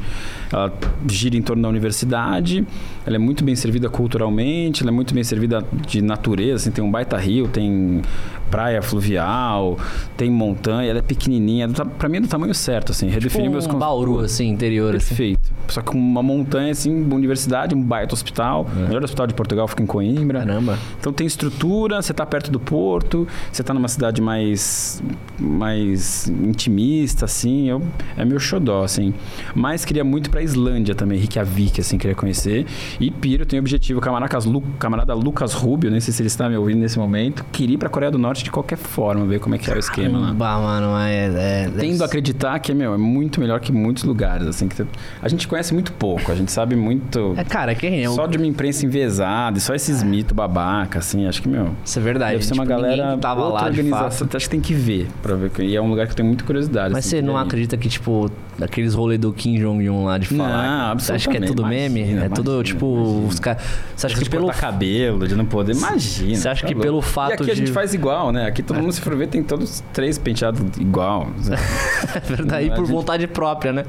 Ela 0.52 0.74
gira 1.08 1.36
em 1.36 1.42
torno 1.42 1.62
da 1.62 1.70
universidade, 1.70 2.66
ela 3.06 3.16
é 3.16 3.20
muito 3.20 3.44
bem 3.44 3.56
servida 3.56 3.90
culturalmente, 3.90 4.84
ela 4.84 4.92
é 4.92 4.94
muito 4.94 5.14
bem 5.14 5.24
servida 5.24 5.66
de 5.88 6.02
natureza, 6.02 6.56
assim, 6.56 6.72
tem 6.72 6.84
um 6.84 6.92
baita 6.92 7.18
rio, 7.18 7.48
tem 7.48 8.02
praia 8.50 8.82
fluvial, 8.82 9.78
tem 10.18 10.30
montanha, 10.30 10.90
ela 10.90 11.00
é 11.00 11.02
pequenininha, 11.02 11.70
pra 11.98 12.10
mim 12.10 12.18
é 12.18 12.22
do 12.22 12.28
tamanho 12.28 12.54
certo, 12.54 12.92
assim, 12.92 13.08
redefini 13.08 13.48
meus 13.48 13.66
um 13.66 13.80
Bauru, 13.80 14.20
assim, 14.20 14.50
interior, 14.50 14.96
assim. 14.96 15.08
Perfeito. 15.08 15.52
Só 15.68 15.82
que 15.82 15.96
uma 15.96 16.22
montanha, 16.22 16.72
assim, 16.72 17.04
uma 17.04 17.16
universidade, 17.16 17.74
um 17.74 17.82
baita 17.82 18.14
hospital. 18.14 18.68
O 18.76 18.80
melhor 18.88 19.04
hospital 19.04 19.26
de 19.26 19.34
Portugal 19.34 19.68
fica 19.68 19.82
em 19.82 19.86
Coimbra. 19.86 20.40
Caramba. 20.40 20.78
Então 21.00 21.14
tem 21.14 21.26
estrutura, 21.26 22.02
você 22.02 22.14
tá 22.14 22.26
perto 22.26 22.52
do 22.52 22.60
porto, 22.60 23.26
você 23.52 23.64
tá 23.64 23.74
numa 23.74 23.88
cidade 23.88 24.22
mais 24.22 25.02
mais 25.40 26.28
intimista, 26.28 27.26
assim, 27.26 27.70
eu, 27.70 27.82
é 28.18 28.26
meu 28.26 28.40
xodó, 28.40 28.84
assim. 28.84 29.14
Mas 29.56 29.86
queria 29.86 30.04
muito 30.04 30.30
pra 30.30 30.44
Islândia 30.44 30.94
também, 30.94 31.18
Reykjavik, 31.18 31.80
assim, 31.80 31.98
queria 31.98 32.16
conhecer. 32.16 32.66
E 33.00 33.12
Piro 33.12 33.46
tem 33.46 33.60
o 33.60 33.62
objetivo, 33.62 34.00
camarada, 34.02 34.38
Lu, 34.40 34.62
camarada 34.80 35.14
Lucas 35.14 35.54
Rubio, 35.54 35.92
nem 35.92 36.00
sei 36.00 36.14
se 36.14 36.22
ele 36.22 36.28
está 36.28 36.50
me 36.50 36.58
ouvindo 36.58 36.80
nesse 36.80 36.98
momento, 36.98 37.46
queria 37.52 37.76
ir 37.76 37.78
pra 37.78 37.90
Coreia 37.90 38.12
do 38.12 38.18
Norte 38.18 38.44
de 38.44 38.52
qualquer 38.52 38.78
forma, 38.78 39.26
ver 39.26 39.40
como 39.40 39.56
é 39.56 39.58
que 39.58 39.70
é 39.70 39.76
o 39.76 39.80
esquema 39.80 40.20
lá. 40.20 40.34
Mano, 40.34 40.98
é... 40.98 41.66
é 41.66 41.72
Tendo 41.78 42.02
a 42.02 42.06
acreditar 42.06 42.58
que, 42.60 42.74
meu, 42.74 42.94
é 42.94 42.98
muito 42.98 43.40
melhor 43.40 43.60
que 43.60 43.72
muitos 43.72 44.04
lugares, 44.04 44.48
assim, 44.48 44.68
que 44.68 44.84
a 45.22 45.28
gente 45.28 45.48
conhece 45.48 45.74
muito 45.74 45.92
pouco, 45.94 46.32
a 46.32 46.36
gente 46.36 46.52
sabe 46.52 46.76
muito... 46.76 47.34
É, 47.38 47.44
cara, 47.44 47.76
quem 47.76 48.04
é? 48.04 48.10
Só 48.10 48.26
de 48.26 48.38
uma 48.38 48.48
imprensa 48.48 48.86
enviesada, 48.86 49.58
e 49.58 49.62
só 49.62 49.74
esses 49.74 50.04
mitos 50.04 50.36
babaca, 50.36 51.00
assim, 51.00 51.28
acho 51.28 51.42
que, 51.42 51.50
meu... 51.50 51.70
Isso 51.84 52.00
é 52.00 52.02
verdade. 52.02 52.34
Deve 52.34 52.46
ser 52.46 52.54
uma 52.54 52.64
tipo, 52.64 52.76
ninguém 52.76 52.98
galera 52.98 53.18
tava 53.18 53.42
outra 53.42 53.62
lá, 53.62 53.68
organização, 53.68 54.28
acho 54.34 54.46
que 54.46 54.50
tem 54.50 54.62
que 54.62 54.74
ver 54.74 55.08
pra 55.22 55.36
ver. 55.36 55.52
E 55.60 55.76
é 55.76 55.82
um 55.82 55.90
lugar 55.90 56.06
que 56.06 56.14
eu 56.14 56.16
tenho 56.16 56.28
muita 56.28 56.44
curiosidade. 56.44 56.94
Mas 56.94 57.06
assim, 57.06 57.18
você 57.18 57.22
não 57.22 57.38
acredita 57.38 57.78
que, 57.78 57.90
tipo, 57.90 58.32
aqueles 58.66 58.94
rolês 58.94 59.20
do 59.20 59.32
Kim 59.34 59.58
Jong-un 59.60 60.06
lá 60.06 60.18
de 60.18 60.34
Não, 60.34 60.46
falar? 60.46 60.94
Você 61.00 61.14
acha 61.14 61.30
que 61.30 61.38
é 61.38 61.42
tudo 61.42 61.66
meme? 61.66 62.00
Imagina, 62.02 62.26
é 62.26 62.30
tudo, 62.30 62.52
imagina, 62.52 62.64
tipo, 62.64 62.86
imagina. 62.98 63.28
os 63.28 63.40
caras. 63.40 63.64
Você 63.96 64.06
acha 64.08 64.16
que 64.20 64.30
pelo. 64.30 64.46
cortar 64.46 64.62
cabelo, 64.62 65.28
de 65.28 65.36
não 65.36 65.46
poder. 65.46 65.74
Imagina. 65.76 66.36
Você 66.36 66.48
acha 66.50 66.62
tá 66.62 66.68
que 66.68 66.74
louco. 66.74 66.86
pelo 66.88 67.02
fato 67.02 67.32
E 67.32 67.34
aqui 67.34 67.44
a 67.44 67.54
de- 67.54 67.60
gente 67.60 67.72
faz 67.72 67.94
igual, 67.94 68.32
né? 68.32 68.46
Aqui 68.46 68.62
todo 68.64 68.80
mundo 68.82 68.92
se 68.92 69.02
for 69.02 69.16
ver 69.16 69.28
tem 69.28 69.44
todos 69.44 69.84
três 69.94 70.18
penteados 70.18 70.62
igual. 70.80 71.28
É 72.16 72.20
verdade, 72.20 72.70
A 72.72 72.76
por 72.76 72.86
gente- 72.86 72.94
vontade 72.96 73.28
própria, 73.28 73.72
né? 73.72 73.84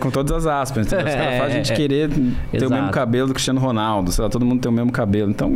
Com 0.00 0.10
todas 0.10 0.46
as 0.46 0.46
aspas. 0.46 0.86
entendeu? 0.86 1.06
Os 1.06 1.14
caras 1.14 1.38
fazem 1.38 1.54
a 1.54 1.62
gente 1.62 1.72
É, 1.72 1.76
querer 1.76 2.10
ter 2.52 2.66
o 2.66 2.70
mesmo 2.70 2.90
cabelo 2.90 3.28
do 3.28 3.34
Cristiano 3.34 3.60
Ronaldo. 3.60 4.12
Sei 4.12 4.22
lá, 4.22 4.30
todo 4.30 4.44
mundo 4.44 4.60
tem 4.60 4.70
o 4.70 4.74
mesmo 4.74 4.92
cabelo. 4.92 5.30
Então, 5.30 5.54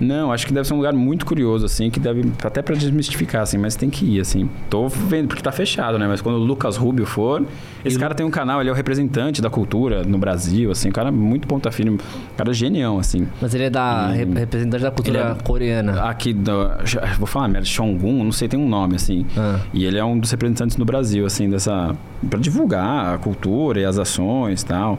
não, 0.00 0.32
acho 0.32 0.46
que 0.46 0.52
deve 0.52 0.66
ser 0.66 0.74
um 0.74 0.78
lugar 0.78 0.92
muito 0.92 1.24
curioso, 1.24 1.66
assim, 1.66 1.90
que 1.90 2.00
deve. 2.00 2.24
Até 2.42 2.62
pra 2.62 2.74
desmistificar, 2.74 3.42
assim, 3.42 3.58
mas 3.58 3.76
tem 3.76 3.88
que 3.90 4.04
ir, 4.04 4.20
assim. 4.20 4.48
Tô 4.68 4.88
vendo, 4.88 5.28
porque 5.28 5.42
tá 5.42 5.52
fechado, 5.52 5.98
né? 5.98 6.06
Mas 6.08 6.20
quando 6.20 6.36
o 6.36 6.44
Lucas 6.44 6.76
Rubio 6.76 7.06
for, 7.06 7.44
esse 7.84 7.98
cara 7.98 8.14
tem 8.14 8.24
um 8.26 8.30
canal, 8.30 8.60
ele 8.60 8.68
é 8.70 8.72
o 8.72 8.74
representante 8.74 9.40
da 9.40 9.48
cultura 9.50 10.02
no 10.04 10.18
Brasil, 10.18 10.70
assim, 10.70 10.88
um 10.88 10.92
cara 10.92 11.12
muito 11.12 11.46
ponta 11.46 11.70
firme, 11.70 11.92
um 11.92 12.36
cara 12.36 12.52
genial, 12.52 12.98
assim. 12.98 13.26
Mas 13.40 13.54
ele 13.54 13.64
é 13.64 13.70
da 13.70 14.08
rep- 14.08 14.34
representante 14.38 14.82
da 14.82 14.90
cultura 14.90 15.36
é- 15.38 15.42
coreana. 15.42 16.02
Aqui, 16.04 16.32
do, 16.32 16.52
vou 17.18 17.26
falar 17.26 17.48
merda, 17.48 17.66
Shongun, 17.66 18.24
não 18.24 18.32
sei, 18.32 18.48
tem 18.48 18.58
um 18.58 18.68
nome, 18.68 18.96
assim. 18.96 19.24
Ah. 19.36 19.60
E 19.72 19.84
ele 19.84 19.98
é 19.98 20.04
um 20.04 20.18
dos 20.18 20.30
representantes 20.30 20.76
no 20.76 20.84
Brasil, 20.84 21.24
assim, 21.26 21.48
dessa. 21.48 21.94
pra 22.28 22.38
divulgar 22.38 23.14
a 23.14 23.18
cultura 23.18 23.80
e 23.80 23.84
as 23.84 23.98
ações 23.98 24.62
e 24.62 24.66
tal. 24.66 24.98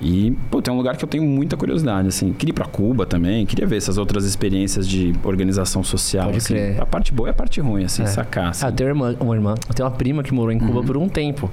E, 0.00 0.36
pô, 0.50 0.60
tem 0.60 0.72
um 0.72 0.76
lugar 0.76 0.96
que 0.96 1.04
eu 1.04 1.08
tenho 1.08 1.24
muita 1.24 1.56
curiosidade, 1.56 2.08
assim. 2.08 2.32
Queria 2.32 2.50
ir 2.50 2.54
pra 2.54 2.66
Cuba 2.66 3.06
também, 3.06 3.46
queria 3.46 3.66
ver 3.66 3.76
essas 3.78 3.96
outras 3.96 4.24
experiências 4.24 4.86
de 4.86 5.14
organização 5.24 5.82
social. 5.82 6.26
Pode 6.26 6.36
assim. 6.38 6.54
crer. 6.54 6.80
A 6.80 6.86
parte 6.86 7.12
boa 7.14 7.28
e 7.28 7.30
a 7.30 7.34
parte 7.34 7.60
ruim, 7.60 7.84
assim, 7.84 8.02
É. 8.02 8.06
sacar. 8.06 8.50
Assim. 8.50 8.66
Ah, 8.66 8.68
eu 8.68 8.72
tenho 8.72 8.92
uma 8.94 9.08
irmã, 9.10 9.18
uma 9.24 9.34
irmã. 9.34 9.54
Eu 9.68 9.74
tenho 9.74 9.88
uma 9.88 9.94
prima 9.94 10.22
que 10.22 10.34
morou 10.34 10.52
em 10.52 10.58
Cuba 10.58 10.82
por 10.82 10.96
um 10.96 11.08
tempo. 11.08 11.50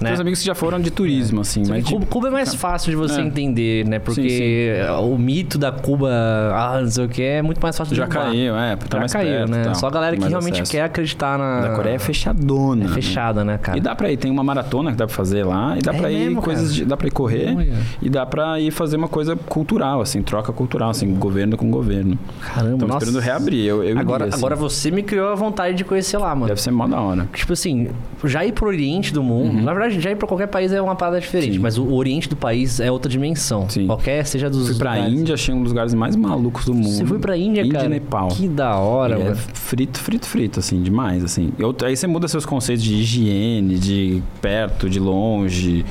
Né? 0.00 0.08
Tem 0.08 0.12
uns 0.14 0.20
amigos 0.20 0.40
que 0.40 0.46
já 0.46 0.54
foram 0.54 0.80
de 0.80 0.90
turismo, 0.90 1.40
assim, 1.42 1.64
Só 1.64 1.72
que 1.74 1.78
mas. 1.80 1.84
de- 1.88 1.92
Cuba, 1.94 2.06
Cuba 2.06 2.28
é 2.28 2.30
mais 2.30 2.54
fácil 2.54 2.90
de 2.90 2.96
você 2.96 3.20
É. 3.20 3.24
entender, 3.24 3.86
né? 3.86 3.98
Porque 3.98 4.74
o 5.00 5.16
mito 5.16 5.58
da 5.58 5.70
Cuba, 5.70 6.08
ah, 6.54 6.80
não 6.80 6.90
sei 6.90 7.04
o 7.04 7.08
que, 7.08 7.22
é 7.22 7.42
muito 7.42 7.60
mais 7.60 7.76
fácil 7.76 7.92
de 7.94 7.98
já 7.98 8.06
caiu, 8.06 8.56
é, 8.56 8.76
tá 8.76 8.86
Já 8.92 8.98
mais 8.98 9.12
caiu, 9.12 9.28
perto, 9.30 9.50
né? 9.50 9.62
tal, 9.64 9.74
Só 9.74 9.86
a 9.86 9.90
galera 9.90 10.16
que 10.16 10.26
realmente 10.28 10.54
acesso. 10.54 10.72
quer 10.72 10.82
acreditar 10.82 11.38
na. 11.38 11.60
Da 11.60 11.70
Coreia 11.76 11.94
é 11.94 11.98
fechadona. 11.98 12.84
É 12.84 12.88
fechada, 12.88 13.44
né, 13.44 13.58
cara? 13.58 13.78
E 13.78 13.80
dá 13.80 13.94
pra 13.94 14.10
ir, 14.10 14.16
tem 14.16 14.30
uma 14.30 14.42
maratona 14.42 14.90
que 14.90 14.96
dá 14.96 15.06
pra 15.06 15.14
fazer 15.14 15.44
lá, 15.44 15.76
e 15.78 15.82
dá 15.82 15.92
É 15.92 15.96
pra 15.98 16.10
ir 16.10 16.18
mesmo, 16.26 16.42
coisas 16.42 16.74
de, 16.74 16.84
dá 16.84 16.96
pra 16.96 17.06
ir 17.06 17.10
correr 17.10 17.54
Olha. 17.56 17.74
e 18.00 18.08
dá 18.08 18.26
pra 18.26 18.58
ir 18.60 18.70
fazer 18.70 18.96
uma 18.96 19.08
coisa 19.08 19.36
cultural, 19.36 20.00
assim, 20.00 20.22
troca 20.22 20.52
cultural, 20.52 20.90
assim, 20.90 21.14
governo 21.14 21.56
com 21.56 21.70
governo. 21.70 22.18
Caramba, 22.40 22.72
Estamos 22.74 22.94
nossa. 22.94 23.04
esperando 23.06 23.24
reabrir. 23.24 23.66
Eu, 23.66 23.84
eu 23.84 23.98
Agora, 23.98 24.24
iria, 24.24 24.34
assim. 24.34 24.38
agora 24.44 24.56
você 24.56 24.90
me 24.90 25.02
criou 25.02 25.28
a 25.30 25.34
vontade 25.34 25.76
de 25.76 25.84
conhecer 25.84 26.18
lá, 26.18 26.34
mano. 26.34 26.48
Deve 26.48 26.60
ser 26.60 26.70
mó 26.70 26.86
da 26.86 27.00
hora. 27.00 27.28
Tipo 27.34 27.52
assim, 27.52 27.88
já 28.24 28.44
ir 28.44 28.52
pro 28.52 28.66
Oriente 28.68 29.12
do 29.12 29.22
mundo, 29.22 29.60
na 29.62 29.72
verdade, 29.72 29.81
já 29.90 30.10
ir 30.10 30.16
pra 30.16 30.26
qualquer 30.28 30.46
país 30.48 30.72
é 30.72 30.80
uma 30.80 30.94
parada 30.94 31.20
diferente. 31.20 31.54
Sim. 31.54 31.58
mas 31.58 31.78
o 31.78 31.92
Oriente 31.92 32.28
do 32.28 32.36
país 32.36 32.80
é 32.80 32.90
outra 32.90 33.10
dimensão. 33.10 33.68
Sim. 33.68 33.86
Qualquer, 33.86 34.24
seja 34.26 34.48
dos. 34.50 34.68
Fui 34.68 34.78
pra 34.78 34.94
lugares. 34.94 35.18
Índia, 35.20 35.34
achei 35.34 35.54
um 35.54 35.62
dos 35.62 35.72
lugares 35.72 35.94
mais 35.94 36.16
malucos 36.16 36.64
do 36.64 36.74
mundo. 36.74 36.88
Você 36.88 37.04
foi 37.04 37.18
pra 37.18 37.36
Índia, 37.36 37.62
Índia 37.62 37.72
cara? 37.74 37.86
e 37.86 37.88
Nepal. 37.88 38.28
Que 38.28 38.48
da 38.48 38.76
hora, 38.76 39.18
é 39.18 39.34
frito, 39.34 39.98
frito, 39.98 40.26
frito, 40.26 40.58
assim, 40.60 40.82
demais, 40.82 41.24
assim. 41.24 41.52
Eu- 41.58 41.74
aí 41.84 41.96
você 41.96 42.06
muda 42.06 42.28
seus 42.28 42.44
conceitos 42.46 42.82
de 42.84 42.94
higiene, 42.94 43.78
de 43.78 44.22
perto, 44.40 44.88
de 44.88 44.98
longe, 45.00 45.84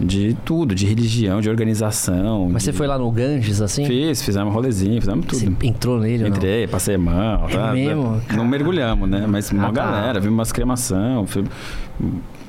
de 0.00 0.36
tudo, 0.44 0.74
de 0.74 0.86
religião, 0.86 1.40
de 1.40 1.48
organização. 1.50 2.48
Mas 2.52 2.62
de... 2.62 2.66
você 2.66 2.72
foi 2.72 2.86
lá 2.86 2.96
no 2.98 3.10
Ganges, 3.10 3.60
assim? 3.60 3.84
Fiz, 3.84 4.22
fizemos 4.22 4.50
um 4.50 4.54
rolezinho, 4.54 5.00
fizemos 5.00 5.26
Você 5.26 5.46
tudo. 5.46 5.64
entrou 5.66 5.98
nele, 5.98 6.24
ou 6.24 6.30
não? 6.30 6.36
Entrei, 6.36 6.66
passei 6.68 6.96
mão. 6.96 7.46
É 7.48 7.52
tá, 7.56 7.72
mesmo? 7.72 8.20
Não 8.34 8.44
mergulhamos, 8.46 9.08
né? 9.08 9.26
Mas 9.28 9.50
uma 9.50 9.68
Ah, 9.68 9.72
tá. 9.72 9.84
galera, 9.90 10.20
vimos 10.20 10.34
umas 10.38 10.52
cremação. 10.52 11.26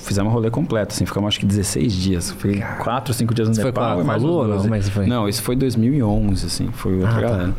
Fizemos 0.09 0.31
um 0.31 0.33
rolê 0.33 0.49
completo, 0.49 0.91
assim, 0.91 1.05
ficamos 1.05 1.27
acho 1.27 1.39
que 1.39 1.45
16 1.45 1.93
dias. 1.93 2.31
Foi 2.31 2.59
4, 2.79 3.13
5 3.13 3.31
dias 3.31 3.47
no 3.47 3.53
Você 3.53 3.61
foi 3.61 3.69
Nepal 3.69 3.91
e 3.91 3.95
com 3.97 4.01
a 4.01 4.03
mais 4.03 4.23
Lu 4.23 4.29
uns 4.29 4.33
ou 4.33 4.41
não? 4.47 4.49
12. 4.55 4.67
Como 4.67 4.79
que 4.79 4.85
você 4.85 4.91
foi? 4.91 5.05
Não, 5.05 5.29
isso 5.29 5.43
foi 5.43 5.55
2011, 5.55 6.45
assim, 6.47 6.69
foi 6.73 6.93
outra 6.95 7.09
Ah, 7.09 7.13
tá. 7.13 7.21
galera. 7.21 7.55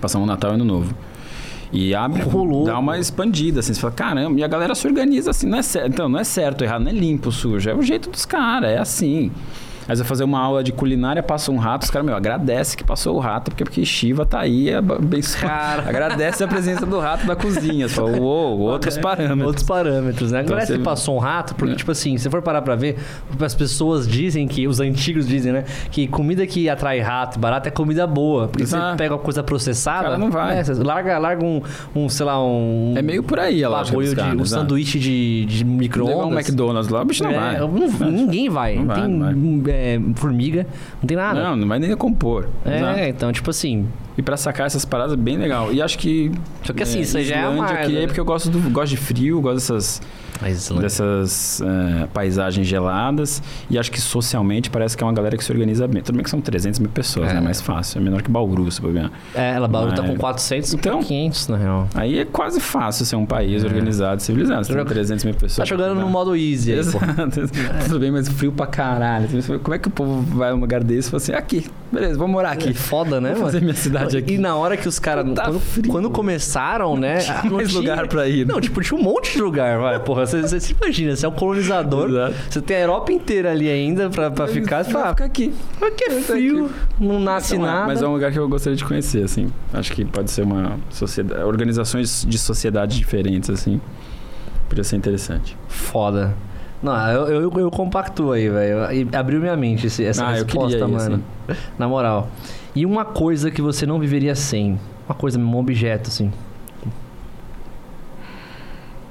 Passamos 0.00 0.26
o 0.26 0.30
Natal 0.30 0.52
e 0.52 0.54
Ano 0.54 0.64
Novo. 0.64 0.94
E 1.70 1.94
abre, 1.94 2.22
Rolou. 2.22 2.64
dá 2.64 2.78
uma 2.78 2.98
expandida, 2.98 3.60
assim, 3.60 3.74
você 3.74 3.80
fala, 3.82 3.92
caramba, 3.92 4.40
e 4.40 4.42
a 4.42 4.48
galera 4.48 4.74
se 4.74 4.86
organiza 4.86 5.30
assim, 5.30 5.46
não 5.46 5.58
é 5.58 5.62
certo, 5.62 5.88
então, 5.92 6.08
não 6.08 6.18
é 6.18 6.24
certo, 6.24 6.64
errado, 6.64 6.82
não 6.84 6.90
é 6.90 6.94
limpo, 6.94 7.30
sujo, 7.30 7.68
é 7.68 7.74
o 7.74 7.82
jeito 7.82 8.08
dos 8.08 8.24
caras, 8.24 8.70
é 8.70 8.78
assim. 8.78 9.30
Você 9.86 9.96
vai 9.96 10.04
fazer 10.06 10.24
uma 10.24 10.38
aula 10.40 10.62
de 10.64 10.72
culinária, 10.72 11.22
passa 11.22 11.50
um 11.52 11.56
rato, 11.56 11.82
os 11.82 11.90
caras, 11.90 12.06
meu, 12.06 12.16
agradece 12.16 12.76
que 12.76 12.82
passou 12.84 13.16
o 13.16 13.18
rato, 13.20 13.50
porque, 13.50 13.64
porque 13.64 13.84
Shiva 13.84 14.24
tá 14.24 14.40
aí, 14.40 14.70
é 14.70 14.76
abençoado. 14.76 15.46
Cara. 15.54 15.88
Agradece 15.88 16.42
a 16.42 16.48
presença 16.48 16.86
do 16.86 16.98
rato 16.98 17.26
da 17.26 17.36
cozinha. 17.36 17.88
Você 17.88 17.94
fala, 17.94 18.16
uou, 18.18 18.58
outros 18.60 18.96
parâmetros. 18.98 19.46
Outros 19.46 19.66
parâmetros, 19.66 20.32
né? 20.32 20.42
Então, 20.42 20.58
você 20.58 20.66
você- 20.76 20.78
passou 20.78 21.16
um 21.16 21.18
rato, 21.18 21.54
porque, 21.54 21.72
É. 21.74 21.76
tipo 21.76 21.90
assim, 21.90 22.16
se 22.18 22.28
for 22.30 22.40
parar 22.42 22.62
pra 22.62 22.74
ver, 22.74 22.96
as 23.40 23.54
pessoas 23.54 24.08
dizem 24.08 24.46
que, 24.48 24.66
os 24.66 24.80
antigos 24.80 25.26
dizem, 25.26 25.52
né? 25.52 25.64
Que 25.90 26.06
comida 26.06 26.46
que 26.46 26.68
atrai 26.68 27.00
rato 27.00 27.36
e 27.36 27.38
barata 27.40 27.68
é 27.68 27.70
comida 27.70 28.06
boa. 28.06 28.48
Porque 28.48 28.66
você 28.66 28.76
Exato. 28.76 28.96
pega 28.96 29.14
uma 29.14 29.20
coisa 29.20 29.42
processada. 29.42 30.04
Cara, 30.04 30.18
não 30.18 30.30
vai. 30.30 30.56
né, 30.56 30.64
você 30.64 30.74
larga, 30.74 31.18
larga 31.18 31.44
um, 31.44 31.60
um, 31.94 32.08
sei 32.08 32.24
lá, 32.26 32.42
um. 32.42 32.94
É 32.96 33.02
meio 33.02 33.22
por 33.22 33.38
aí 33.38 33.62
a 33.62 33.68
lógica 33.68 33.92
bagulho 33.96 34.06
dos 34.06 34.14
de 34.14 34.20
caras, 34.20 34.40
um 34.40 34.44
sanduíche 34.44 34.98
de, 34.98 35.44
de 35.46 35.58
Levar 35.64 35.70
um 35.70 35.76
micro-ondas. 35.76 36.32
McDonald's 36.48 36.88
lá, 36.90 37.02
o 37.02 37.04
bicho 37.04 37.22
não 37.24 37.30
É, 37.30 37.38
vai. 37.38 37.58
não- 37.60 38.10
ninguém 38.10 38.48
vai. 38.48 38.74
Não 38.76 38.82
Não, 38.84 38.86
vai, 38.94 39.00
tem 39.02 39.08
não 39.10 39.18
vai. 39.24 39.34
É, 39.74 40.00
formiga, 40.16 40.66
não 41.02 41.06
tem 41.06 41.16
nada. 41.16 41.42
Não, 41.42 41.56
não 41.56 41.68
vai 41.68 41.78
nem 41.78 41.94
compor. 41.96 42.48
é, 42.64 42.76
Exato. 42.76 43.00
então, 43.00 43.32
tipo 43.32 43.50
assim. 43.50 43.86
E 44.16 44.22
pra 44.22 44.36
sacar 44.36 44.66
essas 44.66 44.84
paradas 44.84 45.14
é 45.14 45.16
bem 45.16 45.36
legal. 45.36 45.72
E 45.72 45.82
acho 45.82 45.98
que. 45.98 46.30
Só 46.62 46.72
que 46.72 46.82
assim, 46.82 47.00
isso 47.00 47.16
aí 47.18 47.24
já 47.24 47.36
é 47.36 47.48
uma- 47.48 47.66
queria 47.66 48.02
ir 48.02 48.06
porque 48.06 48.20
eu 48.20 48.24
gosto, 48.24 48.48
do, 48.48 48.58
gosto 48.70 48.90
de 48.90 48.96
frio, 48.96 49.40
gosto 49.40 49.56
dessas, 49.56 50.00
dessas 50.80 51.60
é, 51.60 52.06
paisagens 52.12 52.66
geladas. 52.66 53.42
E 53.70 53.78
acho 53.78 53.90
que 53.90 54.00
socialmente 54.00 54.70
parece 54.70 54.96
que 54.96 55.02
é 55.02 55.06
uma 55.06 55.12
galera 55.12 55.36
que 55.36 55.44
se 55.44 55.50
organiza 55.52 55.86
bem. 55.86 56.02
Tudo 56.02 56.16
bem 56.16 56.24
que 56.24 56.30
são 56.30 56.40
300 56.40 56.80
mil 56.80 56.90
pessoas, 56.90 57.30
É. 57.30 57.34
né? 57.34 57.40
Mais 57.40 57.60
fácil. 57.60 57.98
É 57.98 58.02
menor 58.04 58.22
que 58.22 58.30
Bauru, 58.30 58.70
se 58.70 58.80
ver. 58.82 59.10
é, 59.34 59.52
ela 59.54 59.68
Bauru 59.68 59.92
tá 59.94 60.02
Mas- 60.02 60.10
com 60.12 60.16
400 60.18 60.74
Então- 60.74 61.02
500, 61.02 61.48
na 61.48 61.56
real. 61.56 61.88
Aí 61.94 62.18
é 62.18 62.24
quase 62.24 62.60
fácil 62.60 63.04
ser 63.06 63.16
um 63.16 63.26
país 63.26 63.64
organizado, 63.64 64.22
civilizado. 64.22 64.64
Você 64.64 64.72
tem 64.72 64.78
Joga- 64.78 64.90
300 64.94 65.24
mil 65.24 65.34
pessoas. 65.34 65.56
Tá 65.56 65.64
jogando 65.64 65.98
no 66.00 66.08
modo 66.08 66.34
easy 66.36 66.72
aí. 66.72 66.78
Exato. 66.78 67.04
Tudo 67.86 67.98
bem, 68.00 68.10
mas 68.10 68.28
frio 68.28 68.52
pra 68.52 68.66
caralho. 68.66 69.28
Como 69.62 69.74
é 69.74 69.78
que 69.78 69.88
o 69.88 69.90
povo 69.90 70.22
vai 70.36 70.52
num 70.52 70.60
lugar 70.60 70.82
desse 70.82 71.08
e 71.08 71.10
fala 71.10 71.22
assim, 71.22 71.32
aqui, 71.32 71.66
beleza, 71.92 72.18
vou 72.18 72.28
morar 72.28 72.50
aqui. 72.52 72.70
É 72.70 72.74
foda, 72.74 73.20
né, 73.20 73.30
Vou 73.30 73.38
mano? 73.40 73.46
fazer 73.46 73.60
minha 73.60 73.74
cidade 73.74 74.16
aqui. 74.16 74.34
E 74.34 74.38
na 74.38 74.56
hora 74.56 74.76
que 74.76 74.88
os 74.88 74.98
caras. 74.98 75.24
Tá 75.34 75.44
quando, 75.44 75.88
quando 75.88 76.10
começaram, 76.10 76.96
né? 76.96 77.18
tinha 77.18 77.42
não 77.44 77.52
mais 77.56 77.72
lugar 77.72 78.06
pra 78.08 78.28
ir, 78.28 78.46
né? 78.46 78.52
Não, 78.52 78.60
tipo, 78.60 78.80
tinha 78.80 78.98
um 78.98 79.02
monte 79.02 79.32
de 79.32 79.40
lugar, 79.42 79.78
vai. 79.78 79.98
Porra, 80.00 80.26
você, 80.42 80.48
você 80.48 80.60
se 80.60 80.72
imagina, 80.80 81.14
você 81.16 81.26
é 81.26 81.28
um 81.28 81.32
colonizador. 81.32 82.08
Exato. 82.08 82.34
Você 82.50 82.60
tem 82.60 82.76
a 82.76 82.80
Europa 82.80 83.12
inteira 83.12 83.50
ali 83.50 83.68
ainda 83.68 84.08
pra, 84.10 84.30
pra 84.30 84.46
ficar. 84.46 84.84
Você 84.84 84.90
fala, 84.90 85.08
ficar 85.10 85.24
aqui. 85.24 85.52
que 85.96 86.04
é 86.04 86.20
frio, 86.20 86.70
não 86.98 87.18
nasce 87.20 87.54
Então, 87.56 87.66
é, 87.68 87.70
nada. 87.72 87.86
Mas 87.86 88.02
é 88.02 88.06
um 88.08 88.12
lugar 88.12 88.30
que 88.32 88.38
eu 88.38 88.48
gostaria 88.48 88.76
de 88.76 88.84
conhecer, 88.84 89.22
assim. 89.24 89.50
Acho 89.72 89.92
que 89.92 90.04
pode 90.04 90.30
ser 90.30 90.42
uma 90.42 90.78
sociedade... 90.90 91.42
Organizações 91.44 92.24
de 92.28 92.38
sociedade 92.38 92.96
diferentes, 92.98 93.50
assim. 93.50 93.80
Podia 94.68 94.84
ser 94.84 94.96
interessante. 94.96 95.56
Foda. 95.68 96.34
Não, 96.82 96.94
eu, 97.10 97.42
eu, 97.42 97.52
eu 97.58 97.70
compactuo 97.70 98.32
aí, 98.32 98.48
velho. 98.48 99.08
Abriu 99.16 99.40
minha 99.40 99.56
mente 99.56 99.86
esse- 99.86 100.04
essa 100.04 100.26
Ah, 100.26 100.30
eu 100.38 100.44
resposta, 100.44 100.78
queria 100.78 100.84
ir, 100.84 100.90
mano. 100.90 101.24
Na 101.78 101.88
moral. 101.88 102.28
E 102.74 102.84
uma 102.84 103.04
coisa 103.04 103.50
que 103.50 103.62
você 103.62 103.86
não 103.86 103.98
viveria 103.98 104.34
sem? 104.34 104.78
Uma 105.08 105.14
coisa, 105.14 105.38
um 105.38 105.56
objeto, 105.56 106.08
assim. 106.10 106.30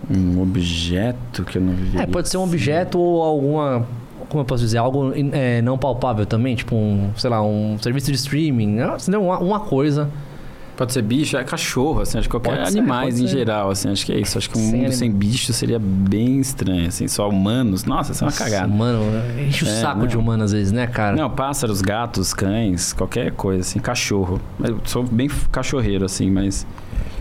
Um 0.09 0.41
objeto 0.41 1.43
que 1.43 1.57
eu 1.57 1.61
não 1.61 1.73
vivi. 1.73 1.97
É, 1.97 2.05
pode 2.05 2.27
ser 2.29 2.37
um 2.37 2.43
objeto 2.43 2.99
ou 2.99 3.21
alguma. 3.23 3.85
Como 4.29 4.41
eu 4.41 4.45
posso 4.45 4.63
dizer? 4.63 4.77
Algo 4.77 5.11
é, 5.31 5.61
não 5.61 5.77
palpável 5.77 6.25
também, 6.25 6.55
tipo 6.55 6.75
um, 6.75 7.11
sei 7.15 7.29
lá, 7.29 7.41
um 7.43 7.77
serviço 7.81 8.07
de 8.11 8.17
streaming, 8.17 8.67
né? 8.75 8.95
Entendeu? 8.99 9.23
uma, 9.23 9.37
uma 9.39 9.59
coisa. 9.59 10.09
Pode 10.75 10.91
ser 10.91 11.03
bicho, 11.03 11.37
é 11.37 11.43
cachorro, 11.43 12.01
assim, 12.01 12.17
acho 12.17 12.27
que 12.27 12.31
qualquer 12.31 12.57
Pode 12.57 12.69
animais 12.79 13.19
em 13.19 13.27
ser. 13.27 13.37
geral, 13.37 13.69
assim, 13.69 13.89
acho 13.91 14.03
que 14.03 14.11
é 14.11 14.19
isso. 14.19 14.39
Acho 14.39 14.49
que 14.49 14.57
um 14.57 14.61
Sem 14.61 14.71
mundo 14.71 14.85
anim- 14.87 14.95
sem 14.95 15.11
bicho 15.11 15.53
seria 15.53 15.77
bem 15.79 16.39
estranho, 16.39 16.87
assim, 16.87 17.07
só 17.07 17.29
humanos. 17.29 17.85
Nossa, 17.85 18.11
isso 18.11 18.23
é 18.23 18.25
uma 18.25 18.31
Nossa, 18.31 18.43
cagada. 18.43 18.67
Mano, 18.67 18.99
enche 19.39 19.65
o 19.65 19.67
É, 19.67 19.81
saco 19.81 19.99
não. 19.99 20.07
de 20.07 20.17
humano 20.17 20.43
às 20.43 20.51
vezes, 20.51 20.71
né, 20.71 20.87
cara? 20.87 21.15
Não, 21.15 21.29
pássaros, 21.29 21.79
gatos, 21.79 22.33
cães, 22.33 22.91
qualquer 22.91 23.31
coisa, 23.33 23.61
assim, 23.61 23.77
cachorro. 23.79 24.41
Eu 24.63 24.79
sou 24.85 25.03
bem 25.03 25.29
cachorreiro, 25.51 26.05
assim, 26.05 26.31
mas 26.31 26.65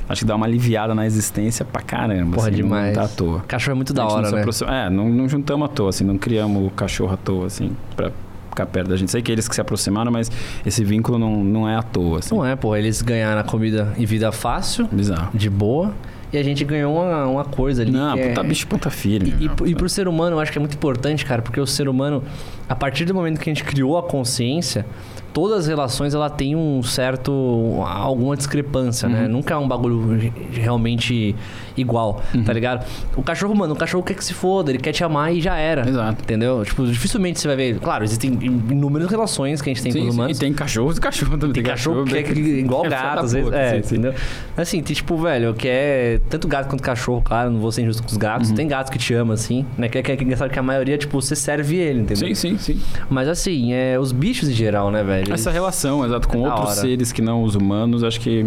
acho 0.08 0.20
que 0.22 0.26
dá 0.26 0.34
uma 0.36 0.46
aliviada 0.46 0.94
na 0.94 1.06
existência 1.06 1.64
pra 1.64 1.82
caramba. 1.82 2.36
Porra, 2.36 2.48
assim, 2.48 2.56
demais. 2.56 2.96
Não 2.96 3.02
tá 3.02 3.04
à 3.04 3.08
toa. 3.08 3.40
Cachorro 3.48 3.72
é 3.72 3.76
muito 3.76 3.92
da 3.92 4.06
hora, 4.06 4.30
né? 4.30 4.44
É, 4.68 4.90
não, 4.90 5.08
não 5.08 5.28
juntamos 5.28 5.66
à 5.66 5.68
toa, 5.68 5.90
assim, 5.90 6.04
não 6.04 6.18
criamos 6.18 6.66
o 6.66 6.70
cachorro 6.70 7.14
à 7.14 7.16
toa, 7.16 7.46
assim, 7.46 7.72
pra 7.96 8.10
ficar 8.50 8.66
perto 8.66 8.88
da 8.88 8.96
gente. 8.96 9.10
Sei 9.10 9.22
que 9.22 9.32
eles 9.32 9.48
que 9.48 9.54
se 9.54 9.60
aproximaram, 9.60 10.12
mas 10.12 10.30
esse 10.64 10.84
vínculo 10.84 11.18
não, 11.18 11.42
não 11.42 11.68
é 11.68 11.76
à 11.76 11.82
toa, 11.82 12.18
assim. 12.18 12.34
Não 12.34 12.44
é, 12.44 12.54
pô. 12.54 12.76
Eles 12.76 13.00
ganharam 13.02 13.40
a 13.40 13.44
comida 13.44 13.92
e 13.96 14.04
vida 14.06 14.30
fácil, 14.30 14.86
Bizarro. 14.92 15.30
de 15.32 15.48
boa, 15.48 15.92
e 16.32 16.38
a 16.38 16.42
gente 16.42 16.64
ganhou 16.64 16.94
uma, 16.96 17.26
uma 17.26 17.44
coisa 17.44 17.82
ali. 17.82 17.90
Não, 17.90 18.16
é- 18.16 18.28
puta 18.28 18.42
bicho, 18.42 18.66
ponta 18.66 18.90
filha. 18.90 19.34
E, 19.38 19.46
e, 19.46 19.70
e 19.70 19.74
pro 19.74 19.88
ser 19.88 20.08
humano, 20.08 20.36
eu 20.36 20.40
acho 20.40 20.50
que 20.50 20.58
é 20.58 20.60
muito 20.60 20.74
importante, 20.74 21.24
cara, 21.26 21.42
porque 21.42 21.60
o 21.60 21.66
ser 21.66 21.88
humano, 21.88 22.22
a 22.68 22.74
partir 22.74 23.04
do 23.04 23.14
momento 23.14 23.38
que 23.38 23.50
a 23.50 23.54
gente 23.54 23.64
criou 23.64 23.98
a 23.98 24.02
consciência, 24.02 24.86
todas 25.32 25.60
as 25.60 25.66
relações 25.66 26.14
ela 26.14 26.28
tem 26.30 26.54
um 26.56 26.82
certo 26.82 27.82
alguma 27.86 28.36
discrepância, 28.36 29.08
né? 29.08 29.22
Uhum. 29.22 29.28
Nunca 29.28 29.54
é 29.54 29.56
um 29.56 29.66
bagulho 29.68 30.16
re- 30.18 30.32
realmente 30.52 31.34
igual, 31.76 32.22
Uhum. 32.34 32.44
tá 32.44 32.52
ligado? 32.52 32.84
O 33.16 33.22
cachorro, 33.22 33.54
mano, 33.54 33.72
o 33.74 33.76
cachorro 33.76 34.02
quer 34.02 34.14
que 34.14 34.24
se 34.24 34.34
foda, 34.34 34.70
ele 34.70 34.78
quer 34.78 34.92
te 34.92 35.02
amar 35.02 35.34
e 35.34 35.40
já 35.40 35.56
era. 35.56 35.88
Exato. 35.88 36.22
Entendeu? 36.22 36.62
Tipo, 36.64 36.86
dificilmente 36.86 37.40
você 37.40 37.48
vai 37.48 37.56
ver. 37.56 37.78
Claro, 37.80 38.04
existem 38.04 38.30
inúmeras 38.42 39.08
relações 39.10 39.62
que 39.62 39.70
a 39.70 39.72
gente 39.74 39.82
tem 39.82 39.92
Sim, 39.92 40.00
com 40.00 40.04
os 40.06 40.12
sim, 40.14 40.18
humanos. 40.20 40.36
E 40.36 40.40
tem 40.40 40.52
cachorros 40.52 40.98
e 40.98 41.00
cachorro 41.00 41.38
também. 41.38 41.52
Tem 41.54 41.62
cachorro 41.62 42.04
que 42.04 42.16
é 42.16 42.22
que- 42.22 42.32
igual 42.40 42.84
é 42.86 42.88
gato, 42.90 43.24
às 43.24 43.32
vezes. 43.32 43.52
É, 43.52 43.70
sim, 43.76 43.82
sim. 43.82 43.94
entendeu? 43.94 44.14
Assim, 44.56 44.82
tem 44.82 44.94
tipo, 44.94 45.16
velho, 45.16 45.54
que 45.54 45.66
é 45.68 46.20
tanto 46.28 46.46
gato 46.46 46.68
quanto 46.68 46.82
cachorro, 46.82 47.22
claro, 47.24 47.50
não 47.50 47.60
vou 47.60 47.72
ser 47.72 47.82
injusto 47.82 48.02
com 48.02 48.08
os 48.10 48.16
gatos. 48.16 48.50
Uhum. 48.50 48.56
Tem 48.56 48.68
gato 48.68 48.90
que 48.92 48.98
te 48.98 49.14
ama, 49.14 49.34
assim, 49.34 49.64
né? 49.78 49.88
Que, 49.88 50.02
que, 50.02 50.16
que, 50.16 50.24
engraçado 50.24 50.50
que 50.50 50.58
a 50.58 50.62
maioria, 50.62 50.98
tipo, 50.98 51.20
você 51.20 51.34
serve 51.34 51.76
ele, 51.76 52.00
entendeu? 52.00 52.28
Sim, 52.28 52.34
sim, 52.34 52.58
sim. 52.58 52.80
Mas 53.08 53.28
assim, 53.28 53.72
é, 53.72 53.98
os 53.98 54.12
bichos 54.12 54.48
em 54.48 54.52
geral, 54.52 54.90
né, 54.90 55.02
velho? 55.02 55.21
Eles- 55.22 55.40
Essa 55.40 55.50
relação, 55.50 56.04
exato, 56.04 56.28
com 56.28 56.46
É 56.46 56.50
outros 56.50 56.74
seres 56.76 57.12
que 57.12 57.22
não 57.22 57.42
os 57.42 57.54
humanos, 57.54 58.02
acho 58.04 58.20
que 58.20 58.46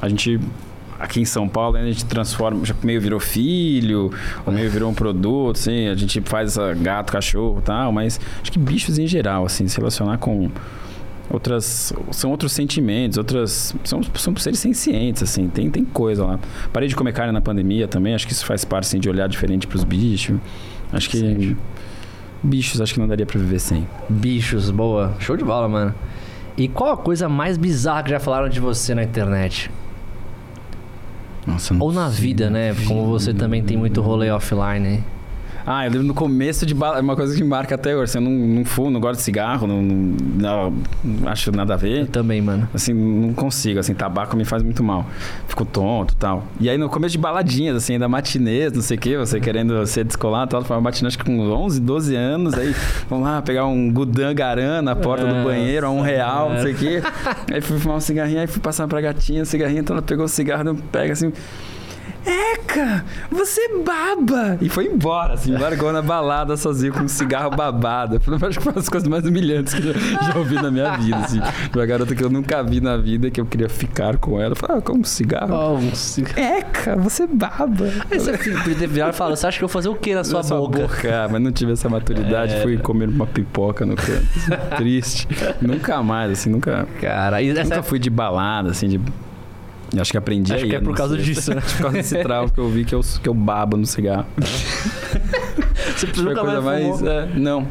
a 0.00 0.08
gente. 0.08 0.40
Aqui 0.98 1.20
em 1.20 1.26
São 1.26 1.46
Paulo, 1.46 1.76
a 1.76 1.84
gente 1.84 2.06
transforma, 2.06 2.64
já 2.64 2.74
meio 2.82 2.98
virou 3.00 3.20
filho, 3.20 4.10
ou 4.46 4.52
meio 4.52 4.70
virou 4.70 4.90
um 4.90 4.94
produto, 4.94 5.56
assim, 5.58 5.88
a 5.88 5.94
gente 5.94 6.22
faz 6.22 6.52
essa 6.52 6.72
gato, 6.72 7.12
cachorro 7.12 7.58
e 7.58 7.62
tal, 7.62 7.92
mas 7.92 8.18
acho 8.40 8.50
que 8.50 8.58
bichos 8.58 8.98
em 8.98 9.06
geral, 9.06 9.44
assim, 9.44 9.68
se 9.68 9.76
relacionar 9.76 10.16
com 10.16 10.50
outras. 11.28 11.92
São 12.12 12.30
outros 12.30 12.52
sentimentos, 12.52 13.18
outras. 13.18 13.74
São, 13.84 14.00
são 14.14 14.34
seres 14.36 14.58
sencientes, 14.58 15.22
assim, 15.22 15.48
tem, 15.48 15.70
tem 15.70 15.84
coisa 15.84 16.24
lá. 16.24 16.38
Parei 16.72 16.88
de 16.88 16.96
comer 16.96 17.12
carne 17.12 17.30
na 17.32 17.42
pandemia 17.42 17.86
também, 17.86 18.14
acho 18.14 18.26
que 18.26 18.32
isso 18.32 18.46
faz 18.46 18.64
parte, 18.64 18.84
assim, 18.86 18.98
de 18.98 19.08
olhar 19.10 19.28
diferente 19.28 19.66
pros 19.66 19.84
bichos. 19.84 20.38
Acho 20.92 21.10
que. 21.10 21.18
Sim. 21.18 21.56
Bichos, 22.42 22.80
acho 22.80 22.94
que 22.94 23.00
não 23.00 23.08
daria 23.08 23.26
pra 23.26 23.38
viver 23.38 23.58
sem. 23.58 23.86
Bichos, 24.08 24.70
boa. 24.70 25.14
Show 25.18 25.36
de 25.36 25.44
bola, 25.44 25.68
mano. 25.68 25.94
E 26.56 26.68
qual 26.68 26.92
a 26.92 26.96
coisa 26.96 27.28
mais 27.28 27.58
bizarra 27.58 28.02
que 28.04 28.10
já 28.10 28.20
falaram 28.20 28.48
de 28.48 28.60
você 28.60 28.94
na 28.94 29.02
internet? 29.02 29.70
Nossa, 31.46 31.74
não 31.74 31.80
Ou 31.82 31.92
na 31.92 32.10
sei. 32.10 32.20
vida, 32.20 32.50
né? 32.50 32.74
Como 32.86 33.06
você 33.06 33.32
também 33.32 33.62
tem 33.62 33.76
muito 33.76 34.00
rolê 34.00 34.30
offline, 34.30 34.88
hein? 34.88 35.04
Ah, 35.68 35.84
eu 35.84 35.90
lembro 35.90 36.06
no 36.06 36.14
começo 36.14 36.64
de 36.64 36.72
bala, 36.74 36.98
é 36.98 37.00
uma 37.00 37.16
coisa 37.16 37.34
que 37.36 37.42
marca 37.42 37.74
até 37.74 37.94
hoje. 37.96 38.04
Assim, 38.04 38.18
eu 38.18 38.22
não, 38.22 38.30
não 38.30 38.64
fumo, 38.64 38.88
não 38.90 39.00
gosto 39.00 39.16
de 39.18 39.22
cigarro, 39.24 39.66
não, 39.66 39.82
não- 39.82 40.16
não- 40.38 40.74
não 41.02 41.28
acho 41.28 41.50
nada 41.50 41.74
a 41.74 41.76
Eu 41.76 41.78
ver. 41.80 42.06
também, 42.06 42.40
mano. 42.40 42.68
Assim, 42.72 42.92
não 42.94 43.34
consigo, 43.34 43.80
assim, 43.80 43.92
tabaco 43.92 44.36
me 44.36 44.44
faz 44.44 44.62
muito 44.62 44.84
mal. 44.84 45.04
Fico 45.48 45.64
tonto 45.64 46.14
e 46.14 46.16
tal. 46.16 46.44
E 46.60 46.70
aí 46.70 46.78
no 46.78 46.88
começo 46.88 47.12
de 47.12 47.18
baladinhas, 47.18 47.76
assim, 47.76 47.94
ainda 47.94 48.08
matinês, 48.08 48.72
não 48.72 48.80
sei 48.80 48.96
o 48.96 49.00
quê, 49.00 49.16
você 49.16 49.40
querendo 49.40 49.84
ser 49.86 50.04
descolado 50.04 50.50
e 50.50 50.52
tal, 50.52 50.62
foi 50.62 50.76
uma 50.76 50.82
matinê 50.82 51.08
acho 51.08 51.18
que 51.18 51.24
com 51.24 51.36
11, 51.40 51.80
12 51.80 52.14
anos, 52.14 52.54
aí 52.54 52.72
vamos 53.10 53.24
lá 53.26 53.42
pegar 53.42 53.66
um 53.66 53.90
Gudan 53.92 54.34
Garan 54.34 54.82
na 54.82 54.94
porta 54.94 55.26
do 55.26 55.42
banheiro, 55.42 55.86
a 55.86 55.90
um 55.90 56.00
real, 56.00 56.50
não 56.52 56.62
sei 56.62 56.72
o 56.74 56.76
quê. 56.76 57.02
Aí 57.52 57.60
fui 57.60 57.76
fumar 57.78 57.96
um 57.96 58.00
cigarrinho, 58.00 58.38
aí 58.40 58.46
fui 58.46 58.60
passar 58.62 58.86
pra 58.86 59.00
gatinha, 59.00 59.42
o 59.42 59.46
cigarrinho, 59.46 59.80
então 59.80 59.96
ela 59.96 60.02
pegou 60.02 60.26
o 60.26 60.28
cigarro, 60.28 60.76
pega 60.92 61.12
assim... 61.12 61.32
Eca, 62.26 63.04
você 63.30 63.60
baba! 63.84 64.58
E 64.60 64.68
foi 64.68 64.86
embora, 64.86 65.34
assim, 65.34 65.52
largou 65.56 65.92
na 65.92 66.02
balada 66.02 66.56
sozinho 66.56 66.92
com 66.92 67.00
um 67.00 67.08
cigarro 67.08 67.50
babado. 67.50 68.20
Eu 68.26 68.34
acho 68.48 68.58
que 68.58 68.64
foi 68.64 68.72
uma 68.72 68.80
das 68.80 68.88
coisas 68.90 69.08
mais 69.08 69.24
humilhantes 69.24 69.74
que 69.74 69.86
eu 69.86 69.94
já, 69.94 70.36
ouvi 70.36 70.54
na 70.56 70.70
minha 70.70 70.96
vida, 70.96 71.16
assim. 71.18 71.40
De 71.70 71.78
uma 71.78 71.86
garota 71.86 72.14
que 72.14 72.24
eu 72.24 72.28
nunca 72.30 72.62
vi 72.62 72.80
na 72.80 72.96
vida, 72.96 73.30
que 73.30 73.40
eu 73.40 73.46
queria 73.46 73.68
ficar 73.68 74.16
com 74.18 74.40
ela. 74.40 74.52
Eu 74.52 74.56
falei, 74.56 74.78
ah, 74.78 74.82
como 74.82 75.00
um 75.00 75.04
cigarro? 75.04 75.54
Oh, 75.54 75.74
um 75.76 75.94
cigarro. 75.94 76.38
Eca, 76.38 76.96
você 76.96 77.26
baba! 77.26 77.86
Aí 78.10 78.18
você 78.18 78.36
podia 78.36 78.88
virado 78.88 79.14
e 79.14 79.16
falado, 79.16 79.36
você 79.36 79.46
acha 79.46 79.58
que 79.58 79.64
eu 79.64 79.68
vou 79.68 79.72
fazer 79.72 79.88
o 79.88 79.94
que 79.94 80.14
na 80.14 80.24
sua 80.24 80.42
Na 80.42 80.48
boca? 80.48 81.24
Ah, 81.24 81.28
mas 81.30 81.40
não 81.40 81.52
tive 81.52 81.72
essa 81.72 81.88
maturidade, 81.88 82.54
É. 82.54 82.62
fui 82.62 82.76
comer 82.78 83.08
uma 83.08 83.26
pipoca 83.26 83.86
no 83.86 83.94
canto. 83.94 84.10
assim, 84.36 84.50
triste. 84.76 85.28
nunca 85.62 86.02
mais, 86.02 86.32
assim, 86.32 86.50
nunca. 86.50 86.86
Cara, 87.00 87.40
e 87.40 87.50
essa 87.50 87.62
Nunca 87.64 87.82
fui 87.82 87.98
de 87.98 88.10
balada, 88.10 88.70
assim, 88.70 88.88
de. 88.88 89.00
Eu 89.98 90.02
Acho 90.02 90.10
que 90.12 90.18
aprendi 90.18 90.52
Acho 90.52 90.64
aí, 90.64 90.70
que 90.70 90.76
é 90.76 90.80
por 90.80 90.94
causa 90.94 91.14
sei. 91.16 91.24
disso, 91.24 91.54
né? 91.54 91.60
por 91.60 91.78
causa 91.78 91.96
desse 91.96 92.22
trauma 92.22 92.50
que 92.50 92.58
eu 92.58 92.68
vi 92.68 92.84
que 92.84 92.94
eu, 92.94 93.00
que 93.22 93.28
eu 93.28 93.34
babo 93.34 93.76
no 93.76 93.86
cigarro. 93.86 94.26
você 94.36 96.06
nunca 96.22 96.40
coisa 96.40 96.60
mais 96.60 97.00
mais. 97.00 97.02
é, 97.02 97.26
não. 97.34 97.66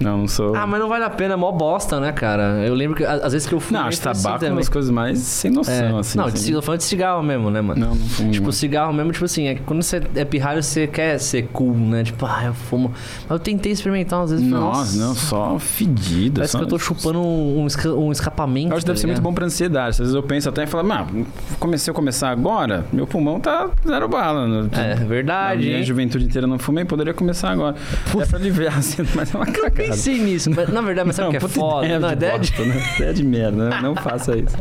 Não, 0.00 0.18
não 0.18 0.28
sou. 0.28 0.54
Ah, 0.54 0.66
mas 0.66 0.80
não 0.80 0.88
vale 0.88 1.04
a 1.04 1.10
pena, 1.10 1.34
é 1.34 1.36
mó 1.36 1.50
bosta, 1.52 1.98
né, 2.00 2.12
cara? 2.12 2.64
Eu 2.66 2.74
lembro 2.74 2.96
que 2.96 3.04
a- 3.04 3.14
às 3.14 3.32
vezes 3.32 3.46
que 3.48 3.54
eu 3.54 3.60
fumei... 3.60 3.80
não, 3.82 3.88
acho 3.88 3.98
assim 4.08 4.22
tabaco 4.22 4.28
é 4.28 4.30
uma 4.32 4.38
também. 4.38 4.56
das 4.56 4.68
coisas 4.68 4.90
mais 4.90 5.18
sem 5.18 5.50
noção, 5.50 5.74
É. 5.74 5.98
assim. 6.00 6.18
não, 6.18 6.24
assim. 6.26 6.46
de, 6.46 6.52
eu 6.52 6.58
tô 6.60 6.62
falando 6.66 6.78
de 6.78 6.84
cigarro 6.84 7.22
mesmo, 7.22 7.50
né, 7.50 7.60
mano? 7.60 7.80
Não, 7.80 7.94
não 7.94 8.06
fumo. 8.08 8.30
Tipo, 8.30 8.46
não. 8.46 8.52
cigarro 8.52 8.92
mesmo, 8.92 9.12
tipo 9.12 9.24
assim, 9.24 9.46
é 9.48 9.54
que 9.56 9.62
quando 9.62 9.82
você 9.82 10.00
é 10.14 10.24
pirralho, 10.24 10.62
você 10.62 10.86
quer 10.86 11.18
ser 11.18 11.48
cool, 11.52 11.74
né? 11.74 12.04
Tipo, 12.04 12.26
ah, 12.26 12.44
eu 12.46 12.54
fumo. 12.54 12.92
Mas 13.22 13.30
eu 13.30 13.38
tentei 13.38 13.72
experimentar 13.72 14.20
umas 14.20 14.30
vezes 14.30 14.48
falei, 14.48 14.64
Nossa, 14.64 14.98
não, 14.98 15.14
só 15.14 15.58
fedido. 15.58 16.36
Parece 16.36 16.52
só... 16.52 16.58
que 16.58 16.64
eu 16.64 16.68
tô 16.68 16.78
chupando 16.78 17.18
um, 17.20 17.62
um 17.62 17.66
esca- 17.66 17.92
um 17.92 18.12
escapamento. 18.12 18.68
Eu 18.70 18.76
acho 18.76 18.84
que 18.84 18.86
deve 18.86 18.96
tá 18.98 19.00
ser 19.00 19.06
muito 19.08 19.16
ligado? 19.18 19.24
bom 19.24 19.34
pra 19.34 19.46
ansiedade. 19.46 19.88
Às 19.90 19.98
vezes 19.98 20.14
eu 20.14 20.22
penso 20.22 20.48
até 20.48 20.64
e 20.64 20.66
falo, 20.66 20.86
mano, 20.88 21.26
comecei 21.58 21.90
a 21.90 21.94
começar 21.94 22.30
agora, 22.30 22.84
meu 22.92 23.06
pulmão 23.06 23.40
tá 23.40 23.68
zero 23.86 24.08
bala. 24.08 24.46
né? 24.46 24.68
É, 24.72 24.92
A 24.92 25.04
verdade, 25.06 25.66
minha 25.66 25.78
hein? 25.78 25.82
juventude 25.84 26.24
inteira 26.24 26.46
não 26.46 26.58
fumei, 26.58 26.84
poderia 26.84 27.12
começar 27.14 27.50
agora. 27.50 27.74
É 28.20 28.26
pra 28.26 28.38
aliviar, 28.38 28.76
assim, 28.78 29.02
mas 29.14 29.34
é 29.34 29.36
uma 29.38 29.46
cagada. 29.46 29.87
Pensei 29.90 30.18
nisso, 30.18 30.50
mas 30.54 30.68
na 30.68 30.80
verdade, 30.80 31.06
mas 31.06 31.16
sabe 31.16 31.28
o 31.28 31.30
que 31.30 31.44
é 31.44 31.48
foda? 31.48 31.86
Ideia 31.86 32.00
Não, 32.00 32.08
de 32.08 32.14
ideia 32.14 32.38
de... 32.38 32.50
bosta, 32.50 32.64
né? 32.64 32.82
Ideia 32.96 33.14
de 33.14 33.24
merda, 33.24 33.68
né? 33.70 33.80
Não 33.82 33.94
faça 33.94 34.36
isso. 34.36 34.56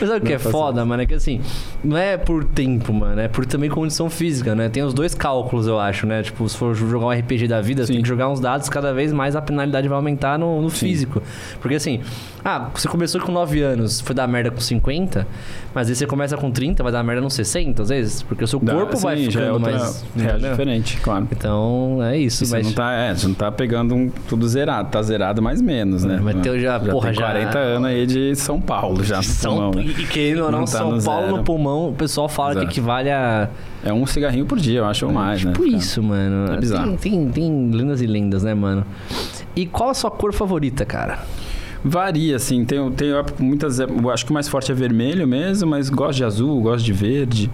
Mas 0.00 0.08
sabe 0.08 0.24
o 0.24 0.26
que 0.26 0.32
é 0.32 0.38
foda, 0.38 0.84
mano? 0.84 1.02
É 1.02 1.06
que 1.06 1.14
assim, 1.14 1.40
não 1.82 1.96
é 1.96 2.16
por 2.16 2.44
tempo, 2.44 2.92
mano. 2.92 3.20
É 3.20 3.28
por 3.28 3.46
também 3.46 3.70
condição 3.70 4.08
física, 4.10 4.54
né? 4.54 4.68
Tem 4.68 4.82
os 4.82 4.94
dois 4.94 5.14
cálculos, 5.14 5.66
eu 5.66 5.78
acho, 5.78 6.06
né? 6.06 6.22
Tipo, 6.22 6.48
se 6.48 6.56
for 6.56 6.74
jogar 6.74 7.06
um 7.06 7.10
RPG 7.10 7.48
da 7.48 7.60
vida, 7.60 7.82
você 7.82 7.88
Sim. 7.88 7.94
tem 7.94 8.02
que 8.02 8.08
jogar 8.08 8.28
uns 8.28 8.40
dados, 8.40 8.68
cada 8.68 8.92
vez 8.92 9.12
mais 9.12 9.36
a 9.36 9.42
penalidade 9.42 9.88
vai 9.88 9.96
aumentar 9.96 10.38
no, 10.38 10.60
no 10.62 10.70
físico. 10.70 11.22
Porque 11.60 11.76
assim, 11.76 12.00
ah, 12.44 12.70
você 12.74 12.88
começou 12.88 13.20
com 13.20 13.32
9 13.32 13.60
anos, 13.62 14.00
foi 14.00 14.14
dar 14.14 14.26
merda 14.26 14.50
com 14.50 14.60
50, 14.60 15.26
mas 15.74 15.88
aí 15.88 15.94
você 15.94 16.06
começa 16.06 16.36
com 16.36 16.50
30, 16.50 16.82
vai 16.82 16.92
dar 16.92 17.02
merda 17.02 17.20
nos 17.20 17.34
60, 17.34 17.82
às 17.82 17.88
vezes. 17.88 18.22
Porque 18.22 18.44
o 18.44 18.46
seu 18.46 18.58
Dá, 18.58 18.72
corpo 18.72 18.96
vai 18.96 19.16
sim, 19.16 19.26
ficando 19.26 19.42
já 19.42 19.48
é 19.48 19.52
outra, 19.52 19.72
mais. 19.72 20.04
reage 20.16 20.30
entendeu? 20.30 20.50
diferente, 20.50 20.96
claro. 21.00 21.28
Então, 21.30 21.98
é 22.02 22.16
isso. 22.16 22.44
E 22.44 22.46
você 22.46 22.56
mas... 22.56 22.66
não 22.66 22.72
tá, 22.72 22.92
é, 22.92 23.14
você 23.14 23.26
não 23.26 23.34
tá 23.34 23.52
pegando 23.52 23.94
um, 23.94 24.08
tudo 24.28 24.48
zerado, 24.48 24.69
tá 24.84 25.02
zerado 25.02 25.40
mais 25.42 25.60
menos, 25.60 26.04
né? 26.04 26.18
Mas 26.22 26.36
teu 26.42 26.58
já, 26.58 26.78
já 26.78 26.92
porra, 26.92 27.06
tem 27.08 27.14
já- 27.18 27.22
40 27.22 27.58
anos 27.58 27.88
aí 27.88 28.06
de 28.06 28.34
São 28.36 28.60
Paulo, 28.60 29.02
já 29.04 29.22
São, 29.22 29.54
pulmão, 29.54 29.70
né? 29.72 29.82
e 29.98 30.06
querendo 30.06 30.44
ou 30.44 30.50
não, 30.50 30.58
Não 30.60 30.64
tá 30.66 30.70
São 30.78 30.92
no 30.92 31.02
Paulo 31.02 31.22
zero. 31.26 31.36
no 31.36 31.42
pulmão, 31.44 31.88
o 31.90 31.94
pessoal 31.94 32.28
fala 32.28 32.52
Exato. 32.52 32.66
que 32.66 32.72
equivale 32.72 33.10
a. 33.10 33.48
É 33.84 33.92
um 33.92 34.04
cigarrinho 34.06 34.46
por 34.46 34.58
dia, 34.58 34.78
eu 34.80 34.84
acho, 34.84 35.06
ou 35.06 35.12
mais, 35.12 35.42
né? 35.44 35.52
tipo 35.52 35.64
isso, 35.66 36.02
mano. 36.02 36.52
É 36.52 36.56
bizarro. 36.58 36.96
Tem, 36.96 36.96
tem, 36.96 37.28
tem 37.30 37.70
lendas 37.70 38.00
e 38.02 38.06
lendas, 38.06 38.42
né, 38.42 38.54
mano? 38.54 38.84
E 39.56 39.66
qual 39.66 39.90
a 39.90 39.94
sua 39.94 40.10
cor 40.10 40.32
favorita, 40.32 40.84
cara? 40.84 41.20
Varia, 41.82 42.36
assim. 42.36 42.64
Tem, 42.64 42.90
tem 42.92 43.08
muitas. 43.38 43.78
Eu 43.80 44.10
acho 44.10 44.24
que 44.26 44.30
o 44.30 44.34
mais 44.34 44.48
forte 44.48 44.70
é 44.70 44.74
vermelho 44.74 45.26
mesmo, 45.26 45.70
mas 45.70 45.88
gosto 45.88 46.18
de 46.18 46.24
azul, 46.24 46.60
gosto 46.60 46.84
de 46.84 46.92
verde. 46.92 47.50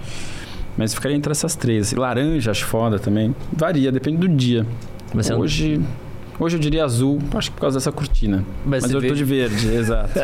Mas 0.77 0.93
ficaria 0.93 1.17
entre 1.17 1.31
essas 1.31 1.55
três. 1.55 1.87
assim. 1.87 1.97
Laranja, 1.97 2.51
acho 2.51 2.67
foda 2.67 2.99
também. 2.99 3.35
Varia, 3.53 3.91
depende 3.93 4.19
do 4.19 4.29
dia. 4.29 4.67
Mas 5.15 5.27
você 5.27 5.33
não- 5.33 5.39
hoje, 6.39 6.57
eu 6.57 6.61
diria 6.61 6.85
azul, 6.85 7.19
acho 7.35 7.51
que 7.51 7.57
por 7.57 7.63
causa 7.63 7.79
dessa 7.79 7.93
cortina. 7.93 8.45
Mas 8.65 8.83
Mas, 8.85 8.93
eu 8.93 9.01
vê- 9.01 9.09
tô 9.09 9.15
de 9.15 9.25
verde, 9.25 9.69
exato. 9.75 10.19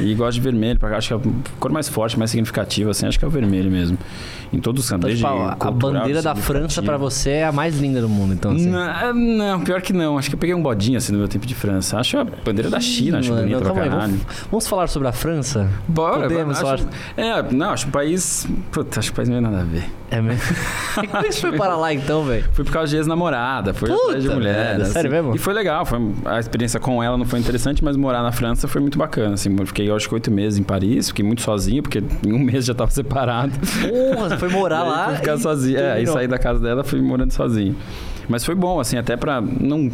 e 0.00 0.14
gosto 0.14 0.34
de 0.34 0.40
vermelho, 0.40 0.78
porque 0.78 0.94
acho 0.94 1.08
que 1.08 1.14
é 1.14 1.16
a 1.16 1.20
cor 1.58 1.70
mais 1.72 1.88
forte, 1.88 2.18
mais 2.18 2.30
significativa, 2.30 2.90
assim, 2.90 3.06
acho 3.06 3.18
que 3.18 3.24
é 3.24 3.28
o 3.28 3.30
vermelho 3.30 3.70
mesmo. 3.70 3.96
Em 4.52 4.58
todos 4.58 4.84
os 4.84 4.90
Então, 4.90 5.00
cantos, 5.00 5.16
tipo, 5.18 5.30
desde 5.30 5.66
a, 5.66 5.70
bandeira 5.70 6.20
da 6.22 6.34
França 6.34 6.74
significativo. 6.74 6.98
você 7.10 7.30
é 7.30 7.44
a 7.46 7.52
mais 7.52 7.78
linda 7.80 8.02
do 8.02 8.08
mundo, 8.08 8.34
então 8.34 8.52
assim. 8.52 8.68
Não, 8.68 9.14
não, 9.14 9.60
pior 9.60 9.80
que 9.80 9.94
não. 9.94 10.18
Acho 10.18 10.28
que 10.28 10.34
eu 10.34 10.38
peguei 10.38 10.54
um 10.54 10.62
bodinho 10.62 10.98
assim 10.98 11.10
no 11.10 11.18
meu 11.18 11.26
tempo 11.28 11.46
de 11.46 11.54
França. 11.54 11.98
Acho 11.98 12.18
a 12.18 12.24
bandeira 12.24 12.68
da 12.68 12.78
China, 12.78 13.20
acho 13.20 13.32
bonita 13.34 13.60
pra 13.62 13.72
caralho. 13.72 13.92
vamos, 14.12 14.20
vamos 14.50 14.68
falar 14.68 14.88
sobre 14.88 15.08
a 15.08 15.12
França? 15.12 15.70
Bora, 15.88 16.28
Podemos 16.28 16.62
acho, 16.62 16.84
falar. 16.84 16.90
É, 17.16 17.42
não, 17.50 17.70
acho 17.70 17.88
um 17.88 17.90
país. 17.90 18.46
Puta, 18.70 19.00
acho 19.00 19.10
um 19.10 19.14
país 19.14 19.28
meio 19.30 19.40
nada 19.40 19.60
a 19.60 19.64
ver. 19.64 19.84
É 20.10 20.20
mesmo? 20.20 20.42
Como 21.10 21.22
você 21.32 21.40
foi 21.40 21.52
para 21.56 21.74
lá 21.74 21.94
então, 21.94 22.22
velho? 22.26 22.44
Fui 22.52 22.62
por 22.62 22.72
causa 22.74 22.90
de 22.90 22.96
ex-namorada, 22.98 23.72
fui 23.72 23.88
Puta 23.88 24.02
atrás 24.08 24.22
de 24.22 24.28
mulher. 24.28 24.82
assim. 24.82 24.92
sério 24.92 25.10
mesmo? 25.10 25.34
E 25.34 25.38
foi 25.42 25.52
legal, 25.52 25.84
foi, 25.84 25.98
a 26.24 26.38
experiência 26.38 26.78
com 26.78 27.02
ela 27.02 27.18
não 27.18 27.24
foi 27.24 27.38
interessante, 27.38 27.82
mas 27.82 27.96
morar 27.96 28.22
na 28.22 28.32
França 28.32 28.68
foi 28.68 28.80
muito 28.80 28.96
bacana. 28.96 29.34
Assim, 29.34 29.54
fiquei, 29.66 29.88
eu 29.88 29.96
acho 29.96 30.08
que 30.08 30.14
oito 30.14 30.30
meses 30.30 30.58
em 30.58 30.62
Paris, 30.62 31.08
fiquei 31.08 31.24
muito 31.24 31.42
sozinho, 31.42 31.82
porque 31.82 32.02
em 32.26 32.32
um 32.32 32.38
mês 32.38 32.64
já 32.64 32.74
tava 32.74 32.90
separado. 32.90 33.52
Porra, 33.58 34.38
foi 34.38 34.48
morar 34.48 34.84
lá. 34.84 35.06
Fui 35.06 35.16
ficar 35.16 35.34
e 35.34 35.38
sozinho. 35.38 35.78
É, 35.78 35.80
aí 35.80 35.88
terminou. 35.96 36.14
saí 36.14 36.28
da 36.28 36.38
casa 36.38 36.60
dela, 36.60 36.84
fui 36.84 37.00
morando 37.00 37.32
sozinho. 37.32 37.74
Mas 38.28 38.44
foi 38.44 38.54
bom, 38.54 38.78
assim, 38.78 38.96
até 38.96 39.16
pra. 39.16 39.40
Não, 39.40 39.90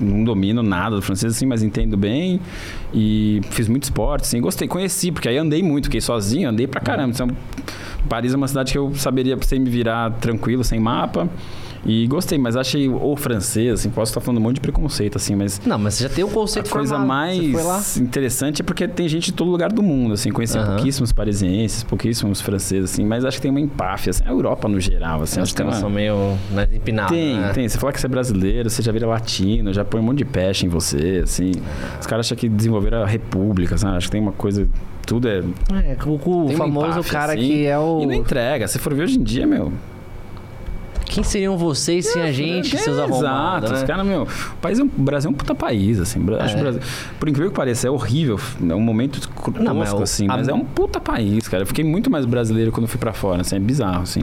não 0.00 0.24
domino 0.24 0.62
nada 0.62 0.96
do 0.96 1.02
francês, 1.02 1.36
assim, 1.36 1.46
mas 1.46 1.62
entendo 1.62 1.96
bem. 1.96 2.40
E 2.92 3.40
fiz 3.50 3.68
muito 3.68 3.84
esporte, 3.84 4.22
assim, 4.22 4.40
gostei, 4.40 4.66
conheci, 4.66 5.12
porque 5.12 5.28
aí 5.28 5.38
andei 5.38 5.62
muito, 5.62 5.84
fiquei 5.84 6.00
sozinho, 6.00 6.48
andei 6.48 6.66
pra 6.66 6.80
caramba. 6.80 7.12
Então, 7.14 7.28
Paris 8.08 8.34
é 8.34 8.36
uma 8.36 8.48
cidade 8.48 8.72
que 8.72 8.78
eu 8.78 8.92
saberia 8.96 9.38
sem 9.42 9.60
me 9.60 9.70
virar 9.70 10.10
tranquilo, 10.12 10.64
sem 10.64 10.80
mapa. 10.80 11.28
E 11.84 12.06
gostei, 12.06 12.38
mas 12.38 12.56
achei 12.56 12.88
o 12.88 13.16
francês, 13.16 13.72
assim, 13.72 13.90
posso 13.90 14.10
estar 14.10 14.20
falando 14.20 14.38
um 14.38 14.42
monte 14.42 14.56
de 14.56 14.60
preconceito, 14.60 15.16
assim, 15.16 15.34
mas 15.34 15.60
Não, 15.66 15.78
mas 15.78 15.94
você 15.94 16.04
já 16.04 16.08
tem 16.08 16.22
o 16.22 16.28
a 16.28 16.30
conceito 16.30 16.70
coisa 16.70 16.96
formado. 16.96 17.08
Mais 17.08 17.96
interessante 17.96 18.62
é 18.62 18.64
porque 18.64 18.86
tem 18.86 19.08
gente 19.08 19.26
de 19.26 19.32
todo 19.32 19.50
lugar 19.50 19.72
do 19.72 19.82
mundo, 19.82 20.14
assim. 20.14 20.30
Conheci 20.30 20.56
Aham. 20.56 20.76
pouquíssimos 20.76 21.12
parisienses, 21.12 21.82
pouquíssimos 21.82 22.40
franceses, 22.40 22.92
assim. 22.92 23.04
Mas 23.04 23.24
acho 23.24 23.38
que 23.38 23.42
tem 23.42 23.50
uma 23.50 23.60
empáfia, 23.60 24.10
assim. 24.10 24.22
A 24.24 24.30
Europa, 24.30 24.68
no 24.68 24.78
geral, 24.78 25.22
assim. 25.22 25.40
Os 25.40 25.48
Acho 25.48 25.56
que 25.56 25.62
uma... 25.62 25.72
são 25.72 25.90
meio 25.90 26.38
né, 26.52 26.68
empinados. 26.72 27.12
tem, 27.12 27.36
né? 27.36 27.52
tem. 27.52 27.68
Você 27.68 27.78
fala 27.78 27.92
que 27.92 28.00
você 28.00 28.06
é 28.06 28.08
brasileiro, 28.08 28.70
você 28.70 28.80
já 28.80 28.92
vira 28.92 29.06
latino, 29.06 29.72
já 29.72 29.84
põe 29.84 30.00
um 30.00 30.04
monte 30.04 30.18
de 30.18 30.24
peste 30.24 30.66
em 30.66 30.68
você, 30.68 31.22
assim. 31.24 31.52
Os 32.00 32.06
caras 32.06 32.26
acham 32.26 32.36
que 32.38 32.48
desenvolveram 32.48 33.02
a 33.02 33.06
república, 33.06 33.76
sabe? 33.76 33.96
Acho 33.96 34.06
que 34.06 34.12
tem 34.12 34.20
uma 34.20 34.32
coisa... 34.32 34.68
Tudo 35.04 35.26
é... 35.26 35.38
É, 35.38 35.96
o, 36.06 36.14
o 36.14 36.48
famoso 36.50 36.90
empáfia, 36.90 37.12
cara 37.12 37.32
assim, 37.32 37.42
que 37.42 37.66
é 37.66 37.76
o. 37.76 38.02
E 38.02 38.06
não 38.06 38.14
entrega. 38.14 38.68
Se 38.68 38.78
for 38.78 38.94
ver 38.94 39.02
hoje 39.02 39.18
em 39.18 39.22
dia, 39.22 39.44
meu... 39.46 39.72
Quem 41.12 41.22
seriam 41.22 41.56
vocês 41.58 42.06
sem 42.06 42.22
a 42.22 42.32
gente, 42.32 42.74
É, 42.74 42.78
seus 42.78 42.98
arrombados? 42.98 43.70
Exato. 43.70 43.80
Né? 43.82 43.86
caras, 43.86 44.06
meu, 44.06 44.22
o, 44.22 44.56
país 44.60 44.78
é 44.78 44.82
um, 44.82 44.86
o 44.86 45.02
Brasil 45.02 45.28
é 45.28 45.32
um 45.32 45.36
puta 45.36 45.54
país, 45.54 46.00
assim. 46.00 46.24
Acho 46.40 46.56
É. 46.56 46.60
Brasil, 46.60 46.80
por 47.20 47.28
incrível 47.28 47.50
que 47.50 47.56
pareça, 47.56 47.86
é 47.86 47.90
horrível. 47.90 48.40
É 48.68 48.74
um 48.74 48.80
momento 48.80 49.20
tosco, 49.20 50.02
assim, 50.02 50.24
a- 50.24 50.36
mas 50.36 50.48
é 50.48 50.54
um 50.54 50.64
puta 50.64 51.00
país, 51.00 51.46
cara. 51.48 51.62
Eu 51.64 51.66
fiquei 51.66 51.84
muito 51.84 52.10
mais 52.10 52.24
brasileiro 52.24 52.72
quando 52.72 52.86
fui 52.86 52.98
pra 52.98 53.12
fora, 53.12 53.42
assim. 53.42 53.56
É 53.56 53.58
bizarro, 53.58 54.02
assim. 54.02 54.22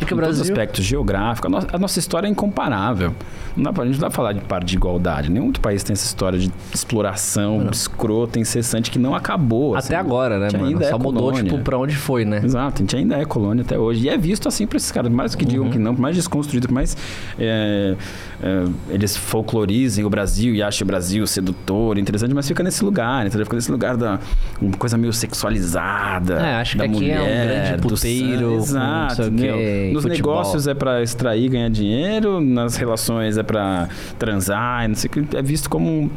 É 0.00 0.04
que 0.04 0.14
o 0.14 0.16
em 0.16 0.20
todos 0.20 0.36
os 0.36 0.36
Brasil- 0.38 0.52
aspectos, 0.54 0.84
geográfico. 0.84 1.46
A, 1.46 1.50
no- 1.50 1.66
a 1.72 1.78
nossa 1.78 1.98
história 1.98 2.26
é 2.26 2.30
incomparável. 2.30 3.14
Não 3.56 3.62
dá 3.64 3.72
pra, 3.72 3.82
a 3.84 3.86
gente 3.86 3.94
não 3.94 4.00
dá 4.02 4.06
pra 4.08 4.16
falar 4.16 4.32
de 4.32 4.40
parte 4.40 4.66
de 4.66 4.76
igualdade. 4.76 5.30
Nenhum 5.30 5.46
outro 5.46 5.62
país 5.62 5.82
tem 5.82 5.94
essa 5.94 6.04
história 6.04 6.38
de 6.38 6.50
exploração 6.74 7.68
escrota, 7.72 8.38
incessante, 8.38 8.90
que 8.90 8.98
não 8.98 9.14
acabou. 9.14 9.74
assim. 9.76 9.88
Até 9.94 9.96
agora, 9.96 10.38
né, 10.38 10.48
mano? 10.52 10.66
ainda 10.66 10.84
é 10.84 10.90
Só 10.90 10.98
mudou, 10.98 11.24
colônia. 11.30 11.44
tipo, 11.44 11.58
pra 11.62 11.78
onde 11.78 11.96
foi, 11.96 12.24
né? 12.24 12.40
Exato, 12.44 12.74
a 12.76 12.78
gente 12.78 12.96
ainda 12.96 13.16
é 13.16 13.24
colônia 13.24 13.62
até 13.62 13.78
hoje. 13.78 14.04
E 14.04 14.08
é 14.08 14.16
visto 14.18 14.46
assim 14.48 14.66
por 14.66 14.76
esses 14.76 14.92
caras, 14.92 15.10
mais 15.10 15.34
que 15.34 15.44
Uhum. 15.44 15.50
digam 15.50 15.70
que 15.70 15.78
não, 15.78 15.94
por 15.94 16.02
mais 16.02 16.14
desconstruído, 16.16 16.68
por 16.68 16.74
mais 16.74 16.96
é, 17.38 17.94
é, 18.42 18.64
eles 18.90 19.16
folclorizem 19.16 20.04
o 20.04 20.10
Brasil 20.10 20.54
e 20.54 20.62
achem 20.62 20.84
o 20.84 20.86
Brasil 20.86 21.26
sedutor, 21.26 21.96
interessante, 21.98 22.34
mas 22.34 22.46
fica 22.46 22.62
nesse 22.62 22.84
lugar, 22.84 23.26
entendeu? 23.26 23.46
Fica 23.46 23.56
nesse 23.56 23.70
lugar 23.72 23.96
da 23.96 24.18
uma 24.60 24.76
coisa 24.76 24.96
meio 24.98 25.12
sexualizada. 25.12 26.34
É, 26.40 26.54
acho 26.56 26.76
que 26.76 26.82
aqui 26.82 27.10
é 27.10 27.16
um 27.20 27.22
mulher, 27.24 27.46
grande 27.70 27.82
puteiro, 27.82 28.54
Exato. 28.56 29.08
não 29.08 29.10
sei 29.10 29.24
o 29.24 29.28
entendeu? 29.28 29.56
Quê, 29.88 29.92
Nos 29.94 30.02
futebol. 30.02 30.32
negócios 30.34 30.66
é 30.66 30.74
pra 30.74 31.02
extrair 31.02 31.44
e 31.46 31.48
ganhar 31.48 31.70
dinheiro, 31.70 32.40
nas 32.40 32.76
relações 32.76 33.36
é 33.38 33.42
pra 33.42 33.88
transar, 34.18 34.88
não 34.88 34.94
sei 34.94 35.08
o 35.08 35.12
que. 35.26 35.36
É 35.36 35.42
visto 35.42 35.68
como 35.70 35.88
um 35.90 36.10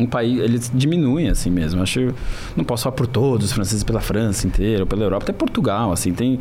um 0.00 0.06
país, 0.06 0.38
eles 0.38 0.70
diminuem 0.72 1.28
assim 1.28 1.50
mesmo. 1.50 1.82
Acho, 1.82 2.14
não 2.56 2.62
posso 2.64 2.84
falar 2.84 2.94
por 2.94 3.08
todos 3.08 3.46
os 3.46 3.52
franceses 3.52 3.82
pela 3.82 4.00
França 4.00 4.46
inteira, 4.46 4.84
ou 4.84 4.86
pela 4.86 5.02
Europa, 5.02 5.24
até 5.24 5.32
Portugal, 5.32 5.90
assim, 5.90 6.12
tem 6.12 6.38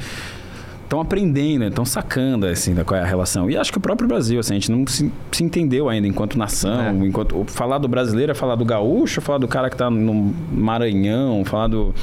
estão 0.83 1.01
aprendendo, 1.01 1.65
estão 1.65 1.83
sacando 1.83 2.45
assim 2.45 2.75
da 2.75 2.83
qual 2.85 2.99
é 2.99 3.03
a 3.03 3.05
relação. 3.07 3.49
E 3.49 3.57
acho 3.57 3.71
que 3.71 3.77
o 3.79 3.81
próprio 3.81 4.07
Brasil, 4.07 4.39
assim, 4.39 4.53
a 4.53 4.59
gente 4.59 4.71
não 4.71 4.85
se, 4.85 5.11
se 5.31 5.43
entendeu 5.43 5.89
ainda 5.89 6.07
enquanto 6.07 6.37
nação, 6.37 6.79
É. 6.81 6.91
enquanto 7.07 7.43
falar 7.47 7.79
do 7.79 7.87
brasileiro 7.87 8.31
é 8.31 8.35
falar 8.35 8.53
do 8.55 8.63
gaúcho, 8.63 9.19
falar 9.21 9.39
do 9.39 9.47
cara 9.47 9.71
que 9.71 9.75
tá 9.75 9.89
no 9.89 10.33
Maranhão, 10.51 11.43
falar 11.43 11.67
do 11.67 11.95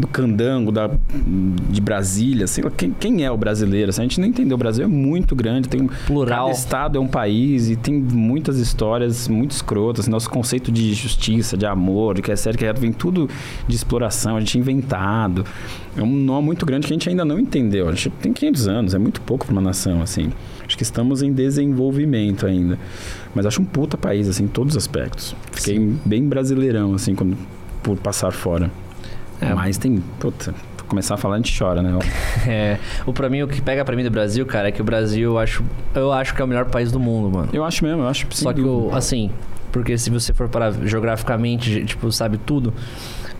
do 0.00 0.06
candango 0.06 0.72
da, 0.72 0.90
de 1.68 1.80
Brasília, 1.80 2.46
sei 2.46 2.64
lá, 2.64 2.70
quem, 2.70 2.92
quem 2.92 3.24
é 3.24 3.30
o 3.30 3.36
brasileiro? 3.36 3.90
Assim, 3.90 4.00
a 4.00 4.04
gente 4.04 4.20
não 4.20 4.26
entendeu. 4.26 4.54
O 4.54 4.58
Brasil 4.58 4.84
é 4.84 4.88
muito 4.88 5.36
grande, 5.36 5.68
tem 5.68 5.88
Plural. 6.06 6.46
Cada 6.46 6.58
estado 6.58 6.98
é 6.98 7.00
um 7.00 7.06
país 7.06 7.70
e 7.70 7.76
tem 7.76 7.94
muitas 7.94 8.58
histórias 8.58 9.28
muito 9.28 9.52
escrotas. 9.52 10.08
Nosso 10.08 10.30
conceito 10.30 10.72
de 10.72 10.92
justiça, 10.94 11.56
de 11.56 11.66
amor, 11.66 12.14
de 12.14 12.22
que 12.22 12.32
é 12.32 12.36
sério, 12.36 12.58
que 12.58 12.64
é, 12.64 12.72
vem 12.72 12.92
tudo 12.92 13.28
de 13.68 13.76
exploração, 13.76 14.36
a 14.36 14.40
gente 14.40 14.56
é 14.56 14.60
inventado. 14.60 15.44
É 15.96 16.02
um 16.02 16.10
nó 16.10 16.40
muito 16.40 16.64
grande 16.64 16.86
que 16.86 16.92
a 16.92 16.96
gente 16.96 17.08
ainda 17.08 17.24
não 17.24 17.38
entendeu. 17.38 17.88
A 17.88 17.92
gente 17.92 18.10
tem 18.10 18.32
500 18.32 18.68
anos, 18.68 18.94
é 18.94 18.98
muito 18.98 19.20
pouco 19.20 19.46
para 19.46 19.52
uma 19.52 19.62
nação, 19.62 20.00
assim. 20.02 20.30
Acho 20.66 20.76
que 20.76 20.82
estamos 20.84 21.20
em 21.20 21.32
desenvolvimento 21.32 22.46
ainda. 22.46 22.78
Mas 23.34 23.44
acho 23.44 23.60
um 23.60 23.64
puta 23.64 23.96
país, 23.96 24.28
assim, 24.28 24.44
em 24.44 24.48
todos 24.48 24.74
os 24.74 24.82
aspectos. 24.82 25.34
Fiquei 25.52 25.78
bem 26.04 26.24
brasileirão, 26.28 26.94
assim, 26.94 27.14
quando, 27.14 27.36
por 27.82 27.96
passar 27.96 28.30
fora. 28.30 28.70
É. 29.40 29.54
Mas 29.54 29.78
tem. 29.78 30.02
Puta, 30.18 30.54
começar 30.86 31.14
a 31.14 31.16
falar, 31.16 31.36
a 31.36 31.38
gente 31.38 31.56
chora, 31.56 31.82
né? 31.82 31.98
É, 32.46 32.78
o 33.06 33.12
pra 33.12 33.28
mim, 33.28 33.42
o 33.42 33.48
que 33.48 33.60
pega 33.60 33.84
pra 33.84 33.94
mim 33.94 34.02
do 34.02 34.10
Brasil, 34.10 34.44
cara, 34.46 34.68
é 34.68 34.72
que 34.72 34.80
o 34.80 34.84
Brasil 34.84 35.30
eu 35.30 35.38
acho, 35.38 35.62
eu 35.94 36.12
acho 36.12 36.34
que 36.34 36.40
é 36.40 36.44
o 36.44 36.48
melhor 36.48 36.66
país 36.66 36.90
do 36.90 36.98
mundo, 36.98 37.30
mano. 37.30 37.48
Eu 37.52 37.64
acho 37.64 37.84
mesmo, 37.84 38.02
eu 38.02 38.08
acho 38.08 38.26
Só 38.30 38.52
que, 38.52 38.60
o, 38.60 38.90
assim, 38.92 39.30
porque 39.70 39.96
se 39.96 40.10
você 40.10 40.32
for 40.32 40.48
para 40.48 40.72
geograficamente, 40.72 41.84
tipo, 41.84 42.10
sabe 42.10 42.38
tudo, 42.38 42.72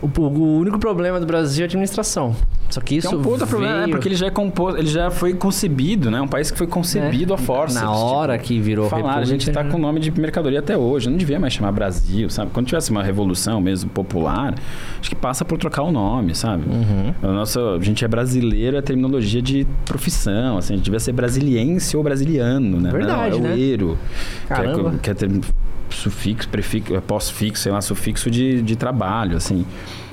o, 0.01 0.21
o 0.21 0.57
único 0.59 0.79
problema 0.79 1.19
do 1.19 1.25
Brasil 1.25 1.63
é 1.63 1.65
a 1.65 1.67
administração. 1.67 2.35
Só 2.69 2.79
que 2.79 2.87
Que 2.87 2.95
isso 2.95 3.13
é 3.13 3.17
um 3.17 3.21
puta 3.21 3.45
problema, 3.45 3.79
veio 3.79 3.85
é 3.85 3.87
porque 3.89 4.07
ele 4.07 4.15
já 4.15 4.27
é 4.27 4.29
composto, 4.29 4.79
ele 4.79 4.87
já 4.87 5.11
foi 5.11 5.33
concebido, 5.33 6.09
né? 6.09 6.21
Um 6.21 6.27
país 6.27 6.49
que 6.49 6.57
foi 6.57 6.67
concebido 6.67 7.33
É, 7.33 7.35
a 7.35 7.37
força. 7.37 7.81
Na 7.81 7.91
hora 7.91 8.37
que 8.37 8.59
virou 8.59 8.89
Falar, 8.89 9.17
a 9.17 9.25
gente 9.25 9.51
tá 9.51 9.63
com 9.63 9.77
o 9.77 9.79
nome 9.79 9.99
de 9.99 10.09
mercadoria 10.11 10.59
até 10.59 10.77
hoje. 10.77 11.09
Não 11.09 11.17
devia 11.17 11.39
mais 11.39 11.53
chamar 11.53 11.71
Brasil, 11.71 12.29
sabe? 12.29 12.51
Quando 12.51 12.67
tivesse 12.67 12.89
uma 12.91 13.03
revolução 13.03 13.59
mesmo 13.59 13.89
popular, 13.89 14.55
acho 14.99 15.09
que 15.09 15.15
passa 15.15 15.43
por 15.43 15.57
trocar 15.57 15.83
o 15.83 15.91
nome, 15.91 16.33
sabe? 16.33 16.63
Uhum. 16.69 17.13
A 17.21 17.33
nossa, 17.33 17.59
a 17.59 17.79
gente 17.79 18.03
é 18.05 18.07
brasileiro, 18.07 18.77
é 18.77 18.81
terminologia 18.81 19.41
de 19.41 19.67
profissão, 19.85 20.57
assim, 20.57 20.73
a 20.73 20.75
gente 20.77 20.85
devia 20.85 20.99
ser 20.99 21.11
brasiliense 21.11 21.95
ou 21.97 22.03
brasiliano, 22.03 22.79
né? 22.79 22.89
Verdade, 22.89 23.37
Não, 23.39 23.45
é 23.45 23.49
né? 23.49 23.55
o 23.55 23.57
eiro, 23.57 23.97
que 24.47 24.53
é, 24.53 24.55
Caramba. 24.55 24.93
que 25.01 25.09
é 25.09 25.13
ter 25.13 25.29
sufixo, 25.95 26.47
prefixo, 26.49 27.01
pós-fixo, 27.01 27.63
sei 27.63 27.71
lá, 27.71 27.81
sufixo 27.81 28.29
de, 28.29 28.61
de 28.61 28.75
trabalho, 28.75 29.37
assim. 29.37 29.65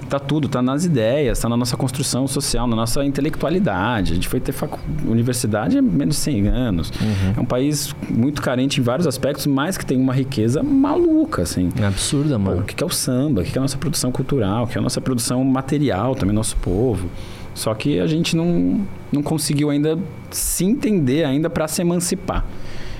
Tá 0.09 0.19
tudo, 0.19 0.49
tá 0.49 0.63
nas 0.63 0.87
ideias, 0.87 1.39
tá 1.39 1.51
na 1.51 1.57
nossa 1.57 1.77
construção 1.77 2.27
social, 2.27 2.67
na 2.67 2.75
nossa 2.75 3.05
intelectualidade. 3.05 4.13
A 4.13 4.15
gente 4.15 4.27
foi 4.27 4.41
ter 4.41 4.53
facu... 4.53 4.79
universidade 5.07 5.77
há 5.77 5.83
menos 5.83 6.17
de 6.17 6.23
100 6.23 6.49
anos. 6.49 6.91
Uhum. 6.91 7.35
É 7.37 7.41
um 7.41 7.45
país 7.45 7.95
muito 8.09 8.41
carente 8.41 8.81
em 8.81 8.83
vários 8.83 9.07
aspectos, 9.07 9.47
mas 9.47 9.77
que 9.77 9.85
tem 9.85 10.01
uma 10.01 10.15
riqueza 10.15 10.63
maluca, 10.63 11.43
assim. 11.43 11.71
É 11.79 11.85
absurda, 11.85 12.39
Pô, 12.39 12.45
mano. 12.45 12.63
o 12.63 12.65
que 12.65 12.83
é 12.83 12.87
o 12.87 12.91
samba? 12.91 13.43
O 13.43 13.45
que 13.45 13.51
que 13.51 13.59
é 13.59 13.61
a 13.61 13.63
nossa 13.63 13.77
produção 13.77 14.11
cultural? 14.11 14.65
O 14.65 14.67
que 14.67 14.79
é 14.79 14.81
a 14.81 14.83
nossa 14.83 15.01
produção 15.01 15.45
material 15.45 16.15
também, 16.15 16.35
nosso 16.35 16.57
povo? 16.57 17.11
Só 17.55 17.75
que 17.75 18.01
a 18.01 18.07
gente 18.07 18.35
não, 18.35 18.87
não 19.13 19.23
conseguiu 19.23 19.69
ainda 19.69 19.99
se 20.31 20.65
entender 20.65 21.25
ainda 21.25 21.51
para 21.51 21.69
se 21.69 21.83
emancipar. 21.83 22.47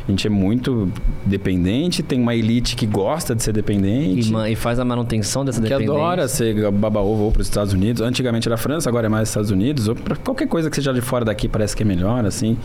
A 0.09 0.11
gente 0.11 0.27
é 0.27 0.31
muito 0.31 0.91
dependente, 1.27 2.03
tem 2.03 2.19
uma 2.19 2.35
elite 2.35 2.75
que 2.75 2.87
gosta 2.87 3.35
de 3.35 3.43
ser 3.43 3.53
dependente. 3.53 4.33
E, 4.33 4.53
e 4.53 4.57
faz 4.57 4.79
a 4.79 4.85
manutenção 4.85 5.45
dessa 5.45 5.61
Que 5.61 5.69
dependência. 5.69 5.95
adora 5.95 6.27
ser 6.27 6.71
baba-ovo 6.71 7.25
ou 7.25 7.31
para 7.31 7.43
os 7.43 7.47
Estados 7.47 7.75
Unidos. 7.75 8.01
Antigamente 8.01 8.49
era 8.49 8.57
França, 8.57 8.89
agora 8.89 9.05
é 9.05 9.11
mais 9.11 9.29
Estados 9.29 9.51
Unidos. 9.51 9.87
Ou 9.87 9.95
pra 9.95 10.17
qualquer 10.17 10.49
coisa 10.49 10.71
que 10.71 10.77
seja 10.77 10.95
de 10.95 11.03
fora 11.03 11.27
daqui 11.27 11.47
parece 11.47 11.77
que 11.77 11.83
é 11.83 11.87
melhor, 11.87 12.25
assim. 12.25 12.57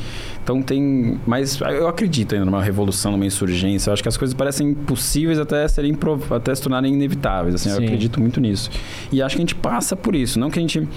Então 0.41 0.61
tem... 0.61 1.19
Mas 1.27 1.59
eu 1.59 1.89
acredito 1.89 2.33
ainda 2.33 2.45
numa 2.45 2.63
revolução, 2.63 3.11
numa 3.11 3.25
insurgência. 3.25 3.89
Eu 3.89 3.93
acho 3.93 4.01
que 4.01 4.07
as 4.07 4.15
coisas 4.15 4.33
parecem 4.33 4.69
impossíveis 4.69 5.38
até, 5.38 5.67
serem, 5.67 5.97
até 6.31 6.55
se 6.55 6.61
tornarem 6.61 6.93
inevitáveis, 6.93 7.55
assim. 7.55 7.69
Eu 7.72 7.75
acredito 7.75 8.22
muito 8.22 8.39
nisso. 8.39 8.72
E 9.11 9.22
acho 9.22 9.35
que 9.35 9.41
a 9.41 9.43
gente 9.43 9.55
passa 9.55 9.97
por 9.97 10.15
isso. 10.15 10.39
Não 10.39 10.49
que 10.49 10.59
a 10.59 10.61
gente... 10.61 10.88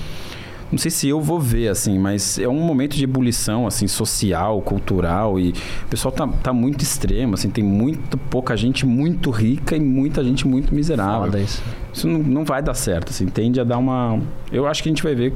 Não 0.71 0.79
sei 0.79 0.91
se 0.91 1.09
eu 1.09 1.21
vou 1.21 1.39
ver, 1.39 1.69
assim, 1.69 1.97
mas 1.99 2.39
é 2.39 2.49
um 2.49 2.61
momento 2.61 2.97
de 2.97 3.05
ebulição, 3.05 3.67
assim, 3.67 3.87
social, 3.87 4.61
cultural 4.63 5.39
e 5.39 5.51
o 5.51 5.89
pessoal 5.89 6.11
tá, 6.11 6.27
tá 6.27 6.53
muito 6.53 6.83
extremo, 6.83 7.35
assim, 7.35 7.49
tem 7.49 7.63
muito 7.63 8.19
pouca 8.19 8.57
gente 8.57 8.85
muito 8.85 9.31
rica 9.31 9.77
e 9.77 9.81
muita 9.81 10.25
gente 10.25 10.47
muito 10.47 10.75
miserável. 10.75 11.27
Foda 11.27 11.41
isso. 11.41 11.63
Isso 11.93 12.09
não, 12.09 12.19
não 12.19 12.45
vai 12.45 12.61
dar 12.61 12.75
certo, 12.75 13.11
assim, 13.11 13.27
tende 13.27 13.61
a 13.61 13.65
dar 13.65 13.79
uma... 13.79 14.19
Eu 14.51 14.67
acho 14.67 14.83
que 14.83 14.89
a 14.89 14.91
gente 14.91 15.05
vai 15.05 15.15
ver, 15.15 15.33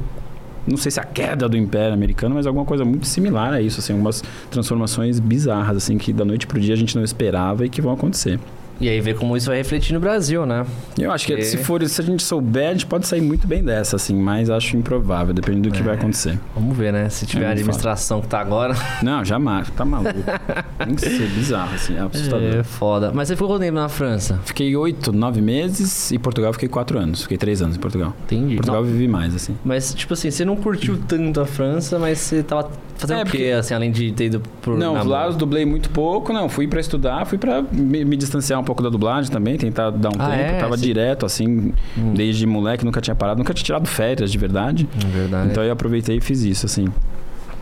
não 0.67 0.75
sei 0.75 0.91
se 0.91 0.99
a 0.99 1.03
queda 1.03 1.47
do 1.47 1.55
Império 1.55 1.93
Americano, 1.93 2.35
mas 2.35 2.45
alguma 2.45 2.65
coisa 2.65 2.83
muito 2.83 3.07
similar 3.07 3.53
a 3.53 3.61
isso, 3.61 3.79
assim, 3.79 3.93
algumas 3.93 4.21
transformações 4.49 5.19
bizarras, 5.19 5.77
assim, 5.77 5.97
que 5.97 6.11
da 6.11 6.25
noite 6.25 6.45
pro 6.45 6.59
dia 6.59 6.73
a 6.73 6.77
gente 6.77 6.95
não 6.95 7.03
esperava 7.05 7.65
e 7.65 7.69
que 7.69 7.81
vão 7.81 7.93
acontecer. 7.93 8.37
E 8.81 8.89
aí 8.89 8.99
ver 8.99 9.15
como 9.15 9.37
isso 9.37 9.47
vai 9.47 9.57
refletir 9.57 9.93
no 9.93 9.99
Brasil, 9.99 10.45
né? 10.45 10.65
Eu 10.97 11.11
acho 11.11 11.25
que 11.25 11.33
É. 11.33 11.41
se 11.41 11.57
for, 11.57 11.85
se 11.87 12.01
a 12.01 12.03
gente 12.03 12.23
souber, 12.23 12.69
a 12.69 12.71
gente 12.71 12.85
pode 12.87 13.07
sair 13.07 13.21
muito 13.21 13.47
bem 13.47 13.63
dessa, 13.63 13.95
assim, 13.95 14.15
mas 14.15 14.49
acho 14.49 14.75
improvável, 14.75 15.33
depende 15.33 15.61
do 15.61 15.71
que 15.71 15.79
É. 15.79 15.83
vai 15.83 15.95
acontecer. 15.95 16.39
Vamos 16.55 16.75
ver, 16.75 16.91
né? 16.91 17.07
Se 17.09 17.25
tiver 17.25 17.45
É 17.45 17.47
a 17.49 17.51
administração 17.51 18.21
que 18.21 18.27
tá 18.27 18.39
agora. 18.39 18.73
Não, 19.03 19.23
jamais, 19.23 19.69
tá 19.69 19.85
maluco. 19.85 20.11
Tem 20.83 20.95
que 20.95 21.01
ser 21.01 21.27
bizarro, 21.29 21.75
assim, 21.75 21.95
é 21.95 21.99
assustador. 22.01 22.55
É 22.55 22.63
foda. 22.63 23.11
Mas 23.13 23.27
você 23.27 23.35
ficou 23.35 23.49
quanto 23.49 23.61
tempo 23.61 23.75
na 23.75 23.87
França? 23.89 24.39
Fiquei 24.45 24.75
oito, 24.75 25.11
nove 25.13 25.41
meses 25.41 26.11
e 26.11 26.17
Portugal 26.17 26.51
fiquei 26.53 26.67
quatro 26.69 26.97
anos. 26.97 27.21
Fiquei 27.23 27.37
três 27.37 27.61
anos 27.61 27.75
em 27.75 27.79
Portugal. 27.79 28.13
Entendi. 28.25 28.55
Portugal 28.55 28.81
eu 28.81 28.87
vivi 28.87 29.07
mais, 29.07 29.35
assim. 29.35 29.55
Mas, 29.63 29.93
tipo 29.93 30.13
assim, 30.13 30.31
você 30.31 30.43
não 30.43 30.55
curtiu 30.55 30.97
tanto 31.07 31.39
a 31.39 31.45
França, 31.45 31.99
mas 31.99 32.17
você 32.17 32.41
tava 32.41 32.69
fazendo 32.97 33.17
É, 33.19 33.21
o 33.21 33.25
quê, 33.25 33.31
porque- 33.31 33.51
assim, 33.51 33.73
além 33.73 33.91
de 33.91 34.11
ter 34.11 34.25
ido 34.25 34.41
pro 34.61 34.77
não, 34.77 35.03
lá 35.03 35.25
eu 35.27 35.33
dublei 35.33 35.65
muito 35.65 35.89
pouco, 35.89 36.31
não. 36.33 36.47
Fui 36.49 36.67
pra 36.67 36.79
estudar, 36.79 37.25
fui 37.25 37.37
pra 37.37 37.61
me, 37.61 38.05
me 38.05 38.15
distanciar 38.15 38.59
um 38.59 38.63
pouco 38.63 38.70
da 38.81 38.89
dublagem 38.89 39.31
também, 39.31 39.57
tentar 39.57 39.89
dar 39.89 40.09
um 40.09 40.19
Ah, 40.19 40.27
tempo. 40.29 40.41
é? 40.41 40.59
Tava 40.59 40.77
Você- 40.77 40.85
direto, 40.85 41.25
assim, 41.25 41.73
desde 42.15 42.45
moleque, 42.47 42.85
nunca 42.85 43.01
tinha 43.01 43.15
parado, 43.15 43.37
nunca 43.39 43.53
tinha 43.53 43.65
tirado 43.65 43.87
férias 43.87 44.31
de 44.31 44.37
verdade. 44.37 44.87
É 45.03 45.07
verdade. 45.07 45.49
Então 45.51 45.63
eu 45.63 45.71
aproveitei 45.73 46.17
e 46.17 46.21
fiz 46.21 46.41
isso, 46.43 46.65
assim. 46.65 46.87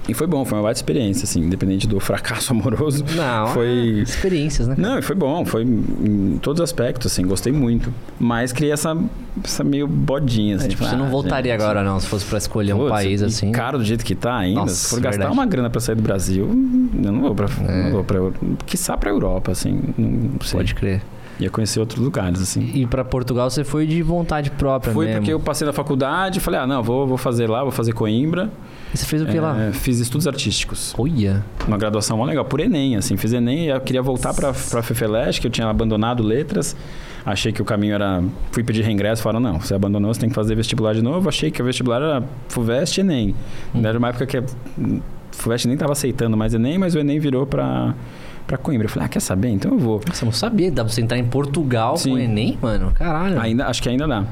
E 0.09 0.13
foi 0.13 0.27
bom, 0.27 0.43
foi 0.45 0.57
uma 0.57 0.63
baita 0.63 0.79
experiência, 0.79 1.23
assim, 1.23 1.41
independente 1.41 1.87
do 1.87 1.99
fracasso 1.99 2.51
amoroso. 2.53 3.05
não, 3.15 3.47
foi- 3.47 3.99
é 3.99 4.03
experiências, 4.03 4.67
né? 4.67 4.75
Não, 4.77 4.99
e 4.99 5.01
foi 5.01 5.15
bom, 5.15 5.45
foi 5.45 5.63
em 5.63 6.39
todos 6.41 6.59
os 6.59 6.63
aspectos, 6.63 7.11
assim, 7.11 7.25
gostei 7.25 7.51
muito. 7.51 7.93
Mas 8.19 8.51
criei 8.51 8.71
essa, 8.71 8.97
essa 9.43 9.63
meio 9.63 9.87
bodinha, 9.87 10.55
assim. 10.55 10.65
É, 10.65 10.69
tipo, 10.69 10.83
você 10.83 10.95
não 10.95 11.05
ah, 11.05 11.09
voltaria 11.09 11.51
gente, 11.53 11.61
agora, 11.61 11.83
não, 11.83 11.99
se 11.99 12.07
fosse 12.07 12.25
pra 12.25 12.37
escolher 12.37 12.73
um 12.73 12.79
putz, 12.79 12.89
país 12.91 13.21
assim. 13.23 13.51
Caro 13.51 13.77
do 13.77 13.83
jeito 13.83 14.03
que 14.03 14.15
tá 14.15 14.35
ainda. 14.35 14.61
Nossa, 14.61 14.75
se 14.75 14.89
for 14.89 14.99
gastar 14.99 15.17
verdade. 15.17 15.33
uma 15.33 15.45
grana 15.45 15.69
pra 15.69 15.79
sair 15.79 15.95
do 15.95 16.01
Brasil, 16.01 16.45
eu 16.47 17.11
não 17.11 17.21
vou 17.21 17.35
pra. 17.35 17.47
É. 17.67 17.83
Não 17.83 17.91
vou 17.91 18.03
pra 18.03 18.19
quiçá 18.65 18.97
pra 18.97 19.09
Europa, 19.09 19.51
assim. 19.51 19.79
Não 19.97 20.41
sei. 20.41 20.59
Pode 20.59 20.75
crer. 20.75 21.01
Ia 21.39 21.49
conhecer 21.49 21.79
outros 21.79 22.03
lugares, 22.03 22.41
assim. 22.41 22.69
E 22.73 22.85
pra 22.85 23.05
Portugal 23.05 23.49
você 23.49 23.63
foi 23.63 23.87
de 23.87 24.01
vontade 24.01 24.51
própria 24.51 24.93
Foi 24.93 25.05
mesmo. 25.05 25.21
porque 25.21 25.33
eu 25.33 25.39
passei 25.39 25.65
na 25.65 25.71
faculdade 25.71 26.39
falei, 26.39 26.59
ah, 26.59 26.67
não, 26.67 26.83
vou, 26.83 27.07
vou 27.07 27.17
fazer 27.17 27.49
lá, 27.49 27.61
vou 27.63 27.71
fazer 27.71 27.93
Coimbra. 27.93 28.49
E 28.93 28.97
você 28.97 29.05
fez 29.05 29.21
o 29.21 29.25
que 29.25 29.39
lá? 29.39 29.57
É, 29.61 29.71
Fiz 29.71 29.99
estudos 29.99 30.27
artísticos. 30.27 30.93
Olha. 30.97 31.43
Uma 31.67 31.77
graduação 31.77 32.17
mó 32.17 32.25
legal, 32.25 32.43
por 32.43 32.59
Enem, 32.59 32.95
assim. 32.95 33.15
Fiz 33.15 33.31
Enem 33.31 33.65
e 33.65 33.69
eu 33.69 33.79
queria 33.79 34.01
voltar 34.01 34.33
pra, 34.33 34.51
pra 34.51 34.81
FEFELESH, 34.81 35.39
que 35.39 35.47
eu 35.47 35.51
tinha 35.51 35.67
abandonado 35.67 36.23
letras. 36.23 36.75
Achei 37.25 37.51
que 37.51 37.61
o 37.61 37.65
caminho 37.65 37.93
era... 37.93 38.23
Fui 38.51 38.63
pedir 38.63 38.83
reingresso, 38.83 39.21
falaram, 39.21 39.39
não, 39.39 39.59
você 39.59 39.75
abandonou, 39.75 40.13
você 40.13 40.19
tem 40.19 40.29
que 40.29 40.35
fazer 40.35 40.55
vestibular 40.55 40.93
de 40.93 41.01
novo. 41.01 41.29
Achei 41.29 41.51
que 41.51 41.61
o 41.61 41.65
vestibular 41.65 42.01
era 42.01 42.23
FUVEST 42.47 42.97
e 42.97 43.01
Enem. 43.01 43.35
Hum. 43.75 43.85
Era 43.85 43.97
uma 43.97 44.09
época 44.09 44.25
que 44.25 44.37
a 44.37 44.43
FUVEST 45.31 45.67
nem 45.67 45.77
tava 45.77 45.91
aceitando 45.91 46.35
mais 46.35 46.53
Enem, 46.53 46.77
mas 46.77 46.95
o 46.95 46.99
Enem 46.99 47.19
virou 47.19 47.45
pra, 47.45 47.93
pra 48.49 48.57
Coimbra. 48.57 48.85
Eu 48.85 48.89
falei, 48.89 49.05
ah, 49.05 49.09
quer 49.09 49.19
saber? 49.19 49.49
Então 49.49 49.71
eu 49.71 49.77
vou. 49.77 50.01
Você 50.11 50.25
não 50.25 50.31
sabia, 50.31 50.71
dá 50.71 50.83
pra 50.83 50.91
você 50.91 51.01
entrar 51.01 51.17
em 51.17 51.25
Portugal 51.25 51.95
Sim. 51.95 52.09
com 52.09 52.15
o 52.15 52.19
Enem, 52.19 52.57
mano? 52.59 52.91
Caralho. 52.95 53.39
Ainda, 53.39 53.67
acho 53.67 53.81
que 53.81 53.87
ainda 53.87 54.07
dá. 54.07 54.25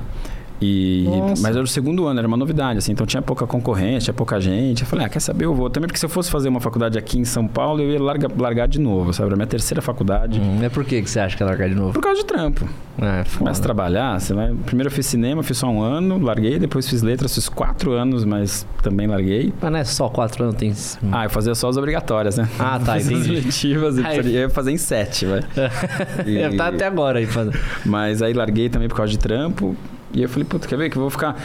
E, 0.60 1.04
Nossa. 1.08 1.42
mas 1.42 1.56
era 1.56 1.64
o 1.64 1.68
segundo 1.68 2.08
ano, 2.08 2.20
era 2.20 2.28
uma 2.28 2.38
novidade, 2.38 2.80
assim, 2.80 2.92
então 2.92 3.06
tinha 3.06 3.22
pouca 3.22 3.46
concorrência, 3.46 4.06
tinha 4.06 4.14
pouca 4.14 4.40
gente. 4.42 4.82
Eu 4.82 4.88
falei, 4.88 5.06
ah, 5.06 5.10
quer 5.10 5.20
saber, 5.20 5.46
eu 5.46 5.54
vou. 5.54 5.70
Também 5.70 5.88
porque 5.88 6.00
se 6.00 6.06
eu 6.06 6.10
fosse 6.10 6.32
fazer 6.32 6.50
uma 6.50 6.60
faculdade 6.60 6.98
aqui 6.98 7.20
em 7.20 7.26
São 7.26 7.48
Paulo, 7.48 7.82
eu 7.82 7.92
ia 7.92 8.02
larga, 8.02 8.28
largar 8.38 8.68
de 8.68 8.80
novo, 8.80 9.14
sabe? 9.14 9.28
Era 9.28 9.36
a 9.36 9.38
minha 9.38 9.48
terceira 9.48 9.82
faculdade. 9.82 10.40
Hum, 10.40 10.60
é 10.64 10.70
por 10.70 10.84
que 10.84 11.02
que 11.02 11.10
você 11.10 11.20
acha 11.20 11.38
que 11.38 11.44
é 11.44 11.46
largar 11.46 11.70
de 11.70 11.76
novo? 11.76 11.94
Por 11.94 12.02
causa 12.02 12.22
de 12.22 12.26
trampo. 12.26 12.68
É. 13.00 13.24
Começa 13.38 13.60
a 13.60 13.64
trabalhar, 13.64 14.20
você 14.20 14.34
vai. 14.34 14.52
Primeiro 14.66 14.88
eu 14.90 14.92
fiz 14.92 15.06
cinema, 15.06 15.44
fiz 15.44 15.58
só 15.58 15.68
um 15.70 15.82
ano, 15.82 16.18
larguei, 16.20 16.58
depois 16.58 16.90
fiz 16.90 17.04
letras, 17.04 17.36
fiz 17.36 17.48
quatro 17.48 17.92
anos, 17.92 18.26
mas 18.26 18.66
também 18.82 19.06
larguei. 19.06 19.54
Mas 19.62 19.72
não 19.72 19.80
é 19.80 19.84
só 19.84 20.10
quatro 20.10 20.44
anos, 20.44 20.56
tem... 20.56 20.74
Ah, 21.12 21.26
eu 21.26 21.30
fazia 21.30 21.54
só 21.54 21.70
as 21.70 21.78
obrigatórias, 21.78 22.38
né? 22.38 22.50
Ah, 22.58 22.80
tá, 22.84 22.96
Fiz 22.96 23.06
as 23.08 23.12
entendi. 23.12 23.36
letivas 23.42 23.98
e 23.98 24.02
Ai. 24.02 24.20
eu 24.20 24.24
ia 24.26 24.50
fazer 24.50 24.72
em 24.72 24.78
sete, 24.78 25.26
vai. 25.26 25.42
E- 26.26 26.58
tá 26.58 26.68
até 26.70 26.88
agora 26.88 27.20
aí 27.20 27.26
fazendo. 27.28 27.58
Mas 27.86 28.22
aí 28.22 28.34
larguei 28.34 28.70
também 28.70 28.88
por 28.88 28.96
causa 28.96 29.12
de 29.12 29.20
trampo. 29.20 29.76
E 30.18 30.24
eu 30.24 30.30
falei, 30.30 30.46
puta, 30.46 30.68
quer 30.68 30.78
ver 30.78 30.90
que 30.90 30.98
eu 30.98 31.02
vou 31.02 31.10
ficar. 31.12 31.36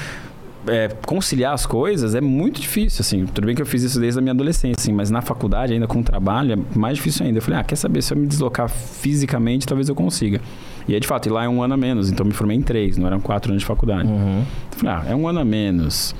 é, 0.66 0.88
conciliar 1.06 1.52
as 1.52 1.66
coisas 1.66 2.14
é 2.14 2.20
muito 2.20 2.60
difícil, 2.60 3.02
assim. 3.02 3.26
Tudo 3.26 3.46
bem 3.46 3.54
que 3.54 3.62
eu 3.62 3.66
fiz 3.66 3.82
isso 3.82 3.98
desde 3.98 4.18
a 4.18 4.22
minha 4.22 4.32
adolescência, 4.32 4.76
assim, 4.78 4.92
mas 4.92 5.10
na 5.10 5.20
faculdade, 5.20 5.72
ainda 5.72 5.86
com 5.86 6.00
o 6.00 6.02
trabalho, 6.02 6.52
é 6.52 6.78
mais 6.78 6.96
difícil 6.96 7.26
ainda. 7.26 7.38
Eu 7.38 7.42
falei, 7.42 7.60
ah, 7.60 7.64
quer 7.64 7.76
saber, 7.76 8.02
se 8.02 8.12
eu 8.12 8.18
me 8.18 8.26
deslocar 8.26 8.68
fisicamente, 8.68 9.66
talvez 9.66 9.88
eu 9.88 9.94
consiga. 9.94 10.40
E 10.86 10.94
aí, 10.94 11.00
de 11.00 11.06
fato, 11.06 11.28
e 11.28 11.32
lá 11.32 11.44
é 11.44 11.48
um 11.48 11.62
ano 11.62 11.74
a 11.74 11.76
menos, 11.76 12.10
então 12.10 12.24
eu 12.24 12.28
me 12.28 12.34
formei 12.34 12.56
em 12.56 12.62
três, 12.62 12.96
não 12.96 13.06
eram 13.06 13.20
quatro 13.20 13.50
anos 13.52 13.62
de 13.62 13.66
faculdade. 13.66 14.08
Uhum. 14.08 14.40
Eu 14.72 14.78
falei, 14.78 14.94
ah, 14.94 15.04
é 15.10 15.14
um 15.14 15.28
ano 15.28 15.40
a 15.40 15.44
menos, 15.44 16.14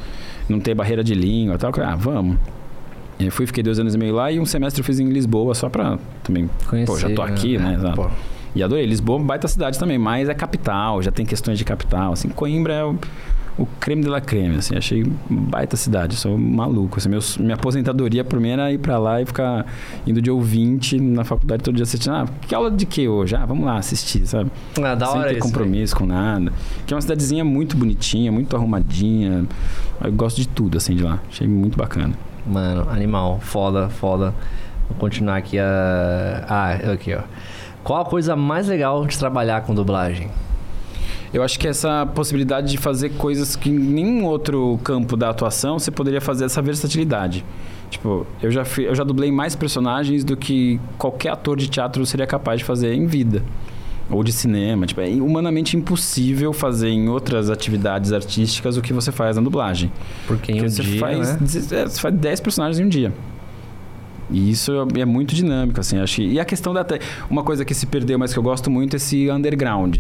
não 0.49 0.61
ter 0.61 0.75
barreira 0.75 1.03
de 1.03 1.15
língua 1.15 1.55
e 1.55 1.59
tal. 1.59 1.71
Eu 1.71 1.75
falei, 1.75 1.91
ah, 1.91 1.97
vamos. 1.97 2.37
E 3.19 3.25
aí 3.25 3.31
fui, 3.31 3.47
fiquei 3.47 3.63
dois 3.63 3.79
anos 3.79 3.95
e 3.95 3.99
meio 3.99 4.15
lá 4.15 4.31
e 4.33 4.41
um 4.41 4.47
semestre 4.47 4.81
eu 4.81 4.85
fiz 4.85 4.99
em 4.99 5.09
Lisboa, 5.09 5.55
só 5.55 5.69
pra 5.69 5.99
também. 6.25 6.51
Conhecer, 6.69 6.93
pô, 6.93 6.99
já 6.99 7.11
tô 7.15 7.23
aqui, 7.23 7.59
né? 7.59 7.75
Exato. 7.75 7.97
Pô. 7.97 8.11
E 8.55 8.63
adorei. 8.63 8.85
Lisboa 8.87 9.21
é 9.21 9.25
baita 9.25 9.49
cidade 9.49 9.79
também, 9.79 9.99
mas 9.99 10.29
é 10.29 10.35
capital, 10.35 11.03
já 11.03 11.11
tem 11.11 11.25
questões 11.25 11.59
de 11.59 11.65
capital. 11.65 12.13
Assim, 12.13 12.29
Coimbra 12.29 12.75
é 12.75 12.85
o, 12.85 12.97
o 13.59 13.67
creme 13.81 14.03
de 14.03 14.09
la 14.09 14.21
creme, 14.21 14.57
assim. 14.57 14.77
Achei 14.77 15.05
baita 15.31 15.77
cidade, 15.77 16.17
sou 16.17 16.37
maluco. 16.37 16.99
Assim, 16.99 17.09
meus- 17.09 17.39
minha 17.39 17.55
aposentadoria 17.55 18.23
por 18.25 18.39
mim 18.39 18.51
era 18.51 18.71
ir 18.71 18.79
pra 18.79 18.99
lá 18.99 19.23
e 19.23 19.27
ficar 19.27 19.65
indo 20.07 20.21
de 20.21 20.31
ouvinte 20.31 21.01
na 21.01 21.25
faculdade 21.25 21.63
todo 21.63 21.75
dia 21.77 21.83
assistindo. 21.85 22.13
Ah, 22.15 22.27
que 22.47 22.55
aula 22.55 22.71
de 22.71 22.85
que 22.85 23.09
hoje? 23.09 23.35
Ah, 23.35 23.47
vamos 23.47 23.65
lá 23.65 23.77
assistir, 23.79 24.27
sabe? 24.27 24.51
Ah, 24.83 24.95
da 24.95 25.07
Sem 25.07 25.19
hora 25.21 25.29
ter 25.31 25.39
isso. 25.39 25.47
compromisso 25.47 25.97
com 25.97 26.05
nada. 26.07 26.53
Que 26.87 26.93
é 26.93 26.97
uma 26.97 27.01
cidadezinha 27.01 27.45
muito 27.45 27.75
bonitinha, 27.77 28.31
muito 28.31 28.55
arrumadinha. 28.55 29.47
Eu 30.05 30.13
gosto 30.13 30.37
de 30.41 30.49
tudo, 30.49 30.77
assim, 30.77 30.95
de 30.95 31.03
lá. 31.03 31.19
Achei 31.31 31.47
muito 31.49 31.79
bacana. 31.79 32.13
Mano, 32.47 32.87
animal. 32.91 33.39
Foda, 33.41 33.89
foda. 33.89 34.35
Vou 34.89 34.99
continuar 34.99 35.37
aqui 35.37 35.59
a... 35.59 36.45
Ah, 36.49 36.73
aqui, 36.93 37.15
ó. 37.15 37.21
Qual 37.85 38.01
a 38.01 38.05
coisa 38.05 38.37
mais 38.37 38.69
legal 38.69 39.05
de 39.07 39.19
trabalhar 39.19 39.63
com 39.63 39.75
dublagem? 39.75 40.29
Eu 41.35 41.43
acho 41.43 41.59
que 41.59 41.67
essa 41.67 42.05
possibilidade 42.15 42.71
de 42.71 42.77
fazer 42.79 43.11
coisas 43.11 43.57
que 43.57 43.71
em 43.71 43.79
nenhum 43.79 44.25
outro 44.27 44.79
campo 44.85 45.17
da 45.17 45.31
atuação 45.31 45.79
você 45.79 45.91
poderia 45.91 46.21
fazer 46.21 46.45
essa 46.45 46.61
versatilidade. 46.61 47.45
Tipo, 47.91 48.27
eu 48.43 48.51
já, 48.51 48.65
fi- 48.65 48.85
eu 48.85 48.95
já 48.95 49.03
dublei 49.03 49.33
mais 49.33 49.57
personagens 49.57 50.25
do 50.25 50.37
que 50.37 50.79
qualquer 50.99 51.31
ator 51.31 51.57
de 51.57 51.69
teatro 51.69 52.05
seria 52.07 52.27
capaz 52.27 52.59
de 52.61 52.65
fazer 52.65 52.93
em 52.95 53.07
vida. 53.07 53.43
Ou 54.11 54.23
de 54.23 54.31
cinema. 54.33 54.85
Tipo, 54.85 55.01
é 55.01 55.09
humanamente 55.09 55.75
impossível 55.77 56.53
fazer 56.53 56.91
em 56.91 57.09
outras 57.09 57.49
atividades 57.49 58.13
artísticas 58.13 58.77
o 58.77 58.83
que 58.83 58.93
você 58.93 59.11
faz 59.11 59.37
na 59.37 59.43
dublagem. 59.43 59.91
Porque 60.27 60.53
em 60.53 60.57
Porque 60.57 60.67
um 60.67 60.71
você, 60.71 60.83
dia, 60.83 61.01
faz, 61.01 61.41
né? 61.41 61.81
é, 61.81 61.87
você 61.87 62.01
faz 62.01 62.15
10 62.15 62.41
personagens 62.41 62.79
em 62.79 62.85
um 62.85 62.89
dia. 62.91 63.13
E 64.33 64.51
isso 64.51 64.73
é 64.97 65.01
é 65.03 65.05
muito 65.05 65.35
dinâmico, 65.35 65.79
assim, 65.81 65.99
acho. 65.99 66.17
que- 66.17 66.27
E 66.27 66.41
a 66.41 66.45
questão 66.45 66.73
da... 66.73 66.83
te- 66.83 67.01
Uma 67.31 67.43
coisa 67.45 67.65
que 67.65 67.75
se 67.75 67.87
perdeu, 67.87 68.19
mas 68.19 68.33
que 68.33 68.39
eu 68.39 68.43
gosto 68.43 68.71
muito, 68.71 68.95
é 68.95 68.97
esse 68.97 69.31
underground. 69.31 69.97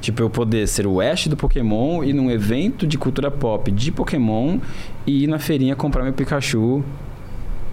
Tipo, 0.00 0.22
eu 0.22 0.30
poder 0.30 0.66
ser 0.66 0.86
o 0.86 1.00
Ash 1.00 1.26
do 1.28 1.36
Pokémon 1.36 2.02
e 2.02 2.12
num 2.12 2.30
evento 2.30 2.86
de 2.86 2.98
cultura 2.98 3.30
pop 3.30 3.70
de 3.70 3.92
Pokémon 3.92 4.58
e 5.06 5.24
ir 5.24 5.26
na 5.26 5.38
feirinha 5.38 5.76
comprar 5.76 6.02
meu 6.04 6.12
Pikachu 6.12 6.82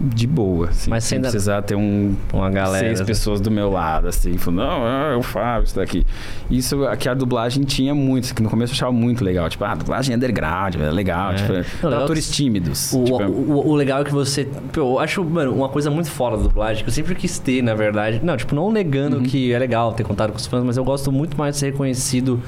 de 0.00 0.26
boa, 0.26 0.68
assim, 0.70 0.88
Mas 0.88 1.04
sem 1.04 1.16
ainda- 1.16 1.28
precisar 1.28 1.60
ter 1.62 1.74
um 1.74 2.14
Uma 2.32 2.48
galera. 2.48 2.86
seis 2.86 3.02
pessoas 3.02 3.38
do 3.40 3.50
meu 3.50 3.70
lado, 3.70 4.08
assim, 4.08 4.38
falando, 4.38 4.60
não, 4.60 4.82
ah, 4.84 5.10
eu 5.12 5.22
faço 5.22 5.64
isso 5.66 5.76
daqui. 5.76 6.06
Isso 6.50 6.84
aqui 6.86 7.06
a 7.08 7.12
dublagem 7.14 7.64
tinha 7.64 7.94
muito, 7.94 8.34
que 8.34 8.42
no 8.42 8.48
começo 8.48 8.72
eu 8.72 8.76
achava 8.76 8.92
muito 8.92 9.22
legal. 9.22 9.48
Tipo, 9.50 9.64
ah, 9.64 9.72
a 9.72 9.74
dublagem 9.74 10.14
é 10.14 10.16
underground, 10.16 10.74
é 10.76 10.90
legal. 10.90 11.32
É. 11.32 11.34
Tipo, 11.34 11.52
Não, 11.52 11.90
legal 11.90 12.04
atores 12.04 12.26
que- 12.28 12.32
tímidos. 12.32 12.92
O, 12.94 13.04
tipo, 13.04 13.22
o, 13.24 13.68
o 13.68 13.74
legal 13.74 14.00
é 14.00 14.04
que 14.04 14.12
você. 14.12 14.44
pô, 14.72 14.80
Eu 14.80 14.98
acho, 14.98 15.22
mano, 15.22 15.52
uma 15.54 15.68
coisa 15.68 15.90
muito 15.90 16.10
fora 16.10 16.36
da 16.36 16.44
dublagem, 16.44 16.82
que 16.82 16.88
eu 16.88 16.94
sempre 16.94 17.14
quis 17.14 17.38
ter, 17.38 17.62
na 17.62 17.74
verdade. 17.74 18.20
Não, 18.22 18.36
tipo, 18.36 18.54
não 18.54 18.72
negando 18.72 19.18
Uhum. 19.18 19.22
que 19.22 19.52
é 19.52 19.58
legal 19.58 19.92
ter 19.92 20.04
contato 20.04 20.30
com 20.30 20.38
os 20.38 20.46
fãs, 20.46 20.64
mas 20.64 20.76
eu 20.78 20.84
gosto 20.84 21.12
muito 21.12 21.36
mais 21.36 21.54
de 21.56 21.60
ser 21.60 21.66
reconhecido 21.72 22.40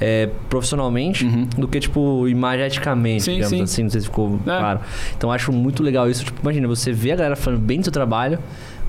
é, 0.00 0.28
profissionalmente 0.48 1.24
do 1.58 1.68
que, 1.68 1.78
tipo, 1.80 2.26
imageticamente, 2.26 3.20
Uhum. 3.20 3.20
Sim, 3.20 3.32
digamos 3.34 3.50
sim. 3.58 3.62
assim. 3.62 3.82
Não 3.84 3.90
sei 3.90 4.00
se 4.00 4.06
ficou 4.06 4.40
É. 4.42 4.44
claro. 4.44 4.80
Então 5.16 5.30
eu 5.30 5.34
acho 5.34 5.52
muito 5.52 5.82
legal 5.82 6.08
isso. 6.08 6.24
Tipo, 6.24 6.40
imagina, 6.42 6.66
você 6.66 6.92
vê 6.92 7.12
a 7.12 7.16
galera 7.16 7.36
falando 7.36 7.60
bem 7.60 7.78
do 7.78 7.84
seu 7.84 7.92
trabalho. 7.92 8.38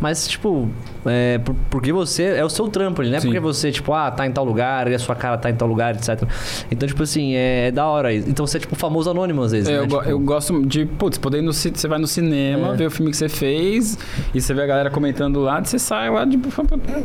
Mas, 0.01 0.27
tipo, 0.27 0.67
é, 1.05 1.38
por- 1.38 1.55
porque 1.69 1.93
você 1.93 2.23
é 2.23 2.43
o 2.43 2.49
seu 2.49 2.67
trampo, 2.67 3.01
ali, 3.01 3.09
não 3.11 3.17
é 3.17 3.19
Sim. 3.21 3.27
porque 3.27 3.39
você, 3.39 3.71
tipo, 3.71 3.93
ah, 3.93 4.09
tá 4.11 4.25
em 4.25 4.31
tal 4.31 4.43
lugar, 4.43 4.89
e 4.91 4.95
a 4.95 4.99
sua 4.99 5.15
cara 5.15 5.38
tá 5.38 5.49
em 5.49 5.55
tal 5.55 5.67
lugar, 5.67 5.95
etc. 5.95 6.23
Então, 6.71 6.88
tipo 6.88 7.03
assim, 7.03 7.35
é, 7.35 7.67
é 7.67 7.71
da 7.71 7.85
hora. 7.85 8.13
Então 8.13 8.45
você 8.47 8.57
é, 8.57 8.59
tipo, 8.59 8.75
famoso 8.75 9.09
anônimo 9.11 9.43
às 9.43 9.51
vezes. 9.51 9.69
É, 9.69 9.73
né? 9.73 9.77
eu, 9.77 9.88
Tipo, 9.88 10.01
eu 10.03 10.19
gosto 10.19 10.65
de, 10.65 10.85
putz, 10.85 11.17
poder 11.19 11.41
no 11.43 11.53
você 11.53 11.88
vai 11.88 11.99
no 11.99 12.07
cinema, 12.07 12.73
É. 12.73 12.75
ver 12.77 12.88
o 12.88 12.91
filme 12.91 13.11
que 13.11 13.17
você 13.17 13.30
fez, 13.30 13.97
e 14.33 14.41
você 14.41 14.53
vê 14.53 14.63
a 14.63 14.65
galera 14.65 14.89
comentando 14.89 15.39
lá, 15.39 15.61
e 15.61 15.67
você 15.67 15.77
sai 15.77 16.09
lá 16.09 16.25
de, 16.25 16.38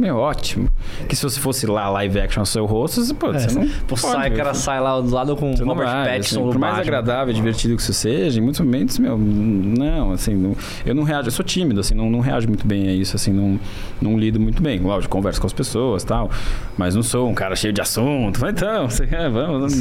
meu, 0.00 0.16
ótimo. 0.16 0.68
Que 1.08 1.14
se 1.14 1.22
você 1.22 1.38
fosse 1.38 1.66
lá 1.66 1.88
live 1.90 2.18
action 2.18 2.40
ao 2.40 2.46
seu 2.46 2.64
rosto, 2.64 3.04
você, 3.04 3.12
pô, 3.12 3.30
você 3.32 3.52
não 3.58 3.68
Pô, 3.86 3.96
sai, 3.96 4.30
o 4.30 4.30
ver 4.30 4.36
cara 4.36 4.54
sai 4.54 4.80
lá 4.80 4.98
do 5.00 5.10
lado 5.14 5.36
com 5.36 5.54
Você 5.54 5.62
Robert 5.64 5.86
vai, 5.86 6.06
Pattinson 6.08 6.36
assim, 6.36 6.44
no 6.46 6.50
por 6.52 6.58
mais 6.58 6.76
Batman. 6.76 6.96
agradável 6.96 7.32
e 7.32 7.34
divertido 7.34 7.76
que 7.76 7.82
isso 7.82 7.92
seja, 7.92 8.38
em 8.38 8.42
muitos 8.42 8.60
momentos, 8.60 8.98
meu, 8.98 9.18
não, 9.18 10.12
assim, 10.12 10.34
não- 10.34 10.56
eu 10.84 10.94
não 10.94 11.02
reajo, 11.02 11.28
eu 11.28 11.32
sou 11.32 11.44
tímido, 11.44 11.80
assim, 11.80 11.94
não, 11.94 12.08
não 12.10 12.20
reajo 12.20 12.48
muito 12.48 12.66
bem 12.66 12.85
tenha 12.86 12.92
isso, 12.94 13.16
assim, 13.16 13.32
não, 13.32 13.58
não 14.00 14.18
lido 14.18 14.38
muito 14.38 14.62
bem. 14.62 14.78
Lógico, 14.78 15.10
converso 15.12 15.40
com 15.40 15.46
as 15.46 15.52
pessoas 15.52 16.04
tal, 16.04 16.30
mas 16.76 16.94
não 16.94 17.02
sou 17.02 17.28
um 17.28 17.34
cara 17.34 17.56
cheio 17.56 17.72
de 17.72 17.80
assunto. 17.80 18.44
Então, 18.46 18.88
você 18.88 19.06
quer, 19.06 19.28
vamos. 19.28 19.74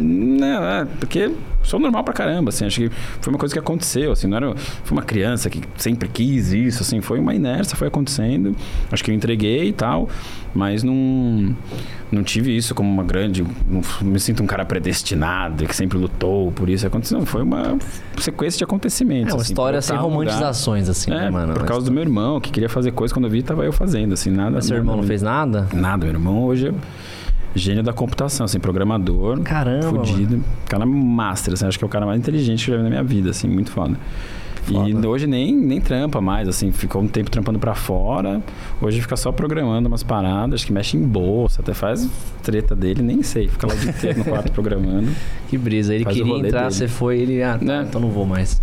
Não, 0.00 0.64
é, 0.64 0.84
porque 0.98 1.30
sou 1.62 1.78
normal 1.78 2.02
pra 2.02 2.14
caramba, 2.14 2.48
assim, 2.50 2.66
acho 2.66 2.80
que 2.80 2.90
foi 3.20 3.32
uma 3.32 3.38
coisa 3.38 3.54
que 3.54 3.58
aconteceu, 3.58 4.12
assim, 4.12 4.26
não 4.26 4.36
era. 4.36 4.54
Foi 4.56 4.96
uma 4.96 5.02
criança 5.04 5.48
que 5.50 5.60
sempre 5.76 6.08
quis 6.08 6.52
isso, 6.52 6.82
assim, 6.82 7.00
foi 7.00 7.18
uma 7.18 7.34
inércia, 7.34 7.76
foi 7.76 7.88
acontecendo. 7.88 8.54
Acho 8.90 9.04
que 9.04 9.10
eu 9.10 9.14
entreguei 9.14 9.68
e 9.68 9.72
tal, 9.72 10.08
mas 10.54 10.82
não, 10.82 11.54
não 12.10 12.22
tive 12.22 12.56
isso 12.56 12.74
como 12.74 12.90
uma 12.90 13.04
grande. 13.04 13.44
Não 13.68 13.82
me 14.02 14.18
sinto 14.18 14.42
um 14.42 14.46
cara 14.46 14.64
predestinado 14.64 15.66
que 15.66 15.76
sempre 15.76 15.98
lutou 15.98 16.50
por 16.52 16.68
isso 16.68 16.86
aconteceu. 16.86 17.24
Foi 17.26 17.42
uma 17.42 17.76
sequência 18.18 18.58
de 18.58 18.64
acontecimentos. 18.64 19.30
É 19.30 19.34
uma 19.34 19.42
assim, 19.42 19.52
história 19.52 19.82
sem 19.82 19.94
no 19.96 20.02
lugar. 20.02 20.14
romantizações, 20.16 20.88
assim, 20.88 21.10
É, 21.12 21.14
né, 21.22 21.30
mano? 21.30 21.52
por 21.54 21.64
causa 21.66 21.84
do 21.86 21.92
meu 21.92 22.02
irmão, 22.02 22.40
que 22.40 22.47
queria 22.52 22.68
fazer 22.68 22.90
coisa 22.92 23.12
quando 23.14 23.26
eu 23.26 23.30
vi, 23.30 23.42
tava 23.42 23.64
eu 23.64 23.72
fazendo, 23.72 24.12
assim, 24.14 24.30
nada. 24.30 24.52
Mas 24.52 24.66
seu 24.66 24.76
irmão 24.76 24.96
não 24.96 25.02
fez 25.02 25.22
nada? 25.22 25.66
Nada, 25.72 26.04
meu 26.04 26.14
irmão 26.14 26.44
hoje 26.44 26.68
é 26.68 26.72
gênio 27.54 27.82
da 27.82 27.92
computação, 27.92 28.44
assim, 28.44 28.58
programador. 28.60 29.40
Caramba, 29.40 30.04
Fudido. 30.04 30.42
Cara 30.68 30.84
master, 30.86 31.54
assim, 31.54 31.66
acho 31.66 31.78
que 31.78 31.84
é 31.84 31.86
o 31.86 31.90
cara 31.90 32.06
mais 32.06 32.18
inteligente 32.20 32.64
que 32.64 32.70
eu 32.70 32.74
já 32.76 32.78
vi 32.78 32.84
na 32.84 32.90
minha 32.90 33.02
vida, 33.04 33.30
assim, 33.30 33.48
muito 33.48 33.70
foda. 33.70 33.96
E 34.70 34.92
Foda. 34.92 35.08
hoje 35.08 35.26
nem, 35.26 35.56
nem 35.56 35.80
trampa 35.80 36.20
mais, 36.20 36.46
assim, 36.46 36.70
ficou 36.70 37.00
um 37.00 37.08
tempo 37.08 37.30
trampando 37.30 37.58
pra 37.58 37.74
fora. 37.74 38.42
Hoje 38.82 39.00
fica 39.00 39.16
só 39.16 39.32
programando 39.32 39.88
umas 39.88 40.02
paradas, 40.02 40.62
que 40.62 40.70
mexe 40.70 40.94
em 40.94 41.02
bolsa, 41.02 41.62
até 41.62 41.72
faz 41.72 42.06
treta 42.42 42.76
dele, 42.76 43.00
nem 43.02 43.22
sei. 43.22 43.48
Fica 43.48 43.66
lá 43.66 43.72
o 43.72 43.76
dia 43.78 43.90
inteiro 43.90 44.18
no 44.18 44.24
quarto 44.26 44.52
programando. 44.52 45.08
Que 45.48 45.56
brisa. 45.56 45.94
Ele 45.94 46.04
queria 46.04 46.36
entrar, 46.36 46.60
dele. 46.64 46.70
você 46.74 46.86
foi, 46.86 47.18
ele. 47.18 47.42
Ah, 47.42 47.56
tá, 47.58 47.64
Né? 47.64 47.86
então 47.88 47.98
não 47.98 48.10
vou 48.10 48.26
mais. 48.26 48.60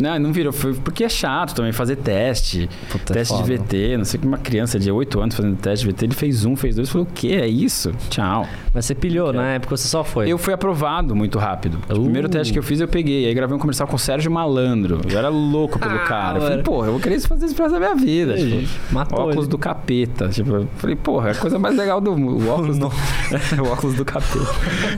Não, 0.00 0.18
não 0.18 0.32
virou. 0.32 0.52
Foi 0.52 0.74
porque 0.74 1.04
é 1.04 1.08
chato 1.08 1.54
também 1.54 1.72
fazer 1.72 1.96
teste. 1.96 2.68
Puta, 2.90 3.12
é 3.12 3.16
teste 3.16 3.34
de 3.36 3.42
foda. 3.42 3.62
VT. 3.64 3.96
Não 3.96 4.04
sei 4.04 4.20
que 4.20 4.26
uma 4.26 4.38
criança 4.38 4.78
de 4.78 4.90
8 4.90 5.20
anos 5.20 5.34
fazendo 5.34 5.56
teste 5.56 5.86
de 5.86 5.92
VT. 5.92 6.04
Ele 6.06 6.14
fez 6.14 6.44
um, 6.44 6.56
fez 6.56 6.76
dois. 6.76 6.88
Falou, 6.88 7.06
o 7.06 7.12
que 7.14 7.32
é 7.34 7.46
isso? 7.46 7.92
Tchau. 8.08 8.46
Mas 8.72 8.84
você 8.86 8.94
pilhou, 8.94 9.32
na 9.32 9.54
época 9.54 9.76
você 9.76 9.88
só 9.88 10.04
foi. 10.04 10.28
Eu 10.30 10.38
fui 10.38 10.54
aprovado 10.54 11.14
muito 11.16 11.38
rápido. 11.38 11.78
O 11.88 11.94
Uh. 11.94 12.02
primeiro 12.04 12.28
teste 12.28 12.52
que 12.52 12.58
eu 12.58 12.62
fiz, 12.62 12.80
eu 12.80 12.88
peguei. 12.88 13.26
Aí 13.26 13.34
gravei 13.34 13.56
um 13.56 13.58
comercial 13.58 13.86
com 13.88 13.96
o 13.96 13.98
Sérgio 13.98 14.30
Malandro. 14.30 15.00
Eu 15.10 15.18
era 15.18 15.28
louco 15.28 15.78
pelo 15.78 15.94
Ah, 15.96 15.98
cara. 16.00 16.38
Eu 16.38 16.42
falei, 16.42 16.62
porra, 16.62 16.86
eu 16.88 16.92
vou 16.92 17.00
querer 17.00 17.20
fazer 17.20 17.46
isso 17.46 17.54
pra 17.54 17.68
minha 17.68 17.94
vida. 17.94 18.36
Tipo, 18.36 18.68
Matou 18.94 19.18
óculos 19.20 19.44
ele. 19.44 19.48
do 19.48 19.58
capeta. 19.58 20.28
Tipo, 20.28 20.50
eu 20.54 20.68
falei, 20.76 20.96
porra, 20.96 21.28
é 21.28 21.32
a 21.32 21.34
coisa 21.34 21.58
mais 21.58 21.76
legal 21.76 22.00
do 22.00 22.16
mundo. 22.16 22.44
O 22.44 22.48
óculos 22.50 22.78
do, 22.78 22.86
o 23.62 23.66
óculos 23.72 23.96
do 23.96 24.04
capeta. 24.04 24.38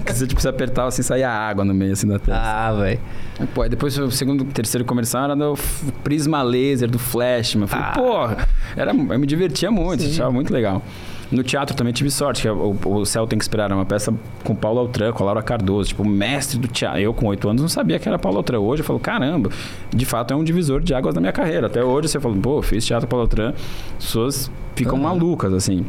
que 0.04 0.12
você 0.14 0.26
tipo, 0.26 0.40
você 0.40 0.48
apertava 0.48 0.88
assim, 0.88 1.02
saía 1.02 1.30
água 1.30 1.64
no 1.64 1.72
meio 1.74 1.92
assim 1.92 2.06
da 2.06 2.18
testa. 2.18 2.34
Ah, 2.40 2.72
velho. 2.72 3.00
Pô, 3.54 3.68
depois 3.68 3.96
o 3.98 4.10
segundo, 4.10 4.44
terceiro 4.44 4.84
comercial 4.84 5.24
era 5.24 5.36
do 5.36 5.54
prisma 6.04 6.42
laser, 6.42 6.88
do 6.90 6.98
flash. 6.98 7.52
Falei, 7.66 7.86
Ah. 7.88 7.92
porra, 7.92 8.48
era, 8.76 8.90
eu 8.92 9.18
me 9.18 9.26
divertia 9.26 9.70
muito, 9.70 10.02
Sim. 10.02 10.10
achava 10.10 10.30
muito 10.32 10.52
legal. 10.52 10.82
No 11.30 11.42
teatro 11.42 11.74
também 11.74 11.94
tive 11.94 12.10
sorte, 12.10 12.42
que 12.42 12.48
o, 12.48 12.76
o 12.84 13.06
Céu 13.06 13.26
Tem 13.26 13.38
Que 13.38 13.42
Esperar 13.44 13.64
era 13.64 13.74
uma 13.74 13.86
peça 13.86 14.12
com 14.44 14.54
Paulo 14.54 14.80
Altran, 14.80 15.12
com 15.12 15.22
a 15.22 15.26
Laura 15.26 15.42
Cardoso, 15.42 15.88
tipo, 15.88 16.02
o 16.02 16.06
mestre 16.06 16.58
do 16.58 16.68
teatro. 16.68 17.00
Eu, 17.00 17.14
com 17.14 17.26
oito 17.26 17.48
anos, 17.48 17.62
não 17.62 17.68
sabia 17.70 17.98
que 17.98 18.06
era 18.06 18.18
Paulo 18.18 18.36
Altran. 18.36 18.58
Hoje 18.60 18.82
eu 18.82 18.86
falo, 18.86 19.00
caramba, 19.00 19.48
de 19.90 20.04
fato 20.04 20.34
é 20.34 20.36
um 20.36 20.44
divisor 20.44 20.82
de 20.82 20.92
águas 20.92 21.14
na 21.14 21.22
minha 21.22 21.32
carreira. 21.32 21.68
Até 21.68 21.82
hoje 21.82 22.08
você 22.08 22.20
fala, 22.20 22.36
pô, 22.36 22.60
fiz 22.60 22.84
teatro 22.84 23.08
Paulo 23.08 23.22
Altran, 23.24 23.54
as 23.98 24.04
pessoas 24.04 24.50
ficam 24.76 24.94
Aham. 24.98 25.04
malucas, 25.04 25.54
assim. 25.54 25.86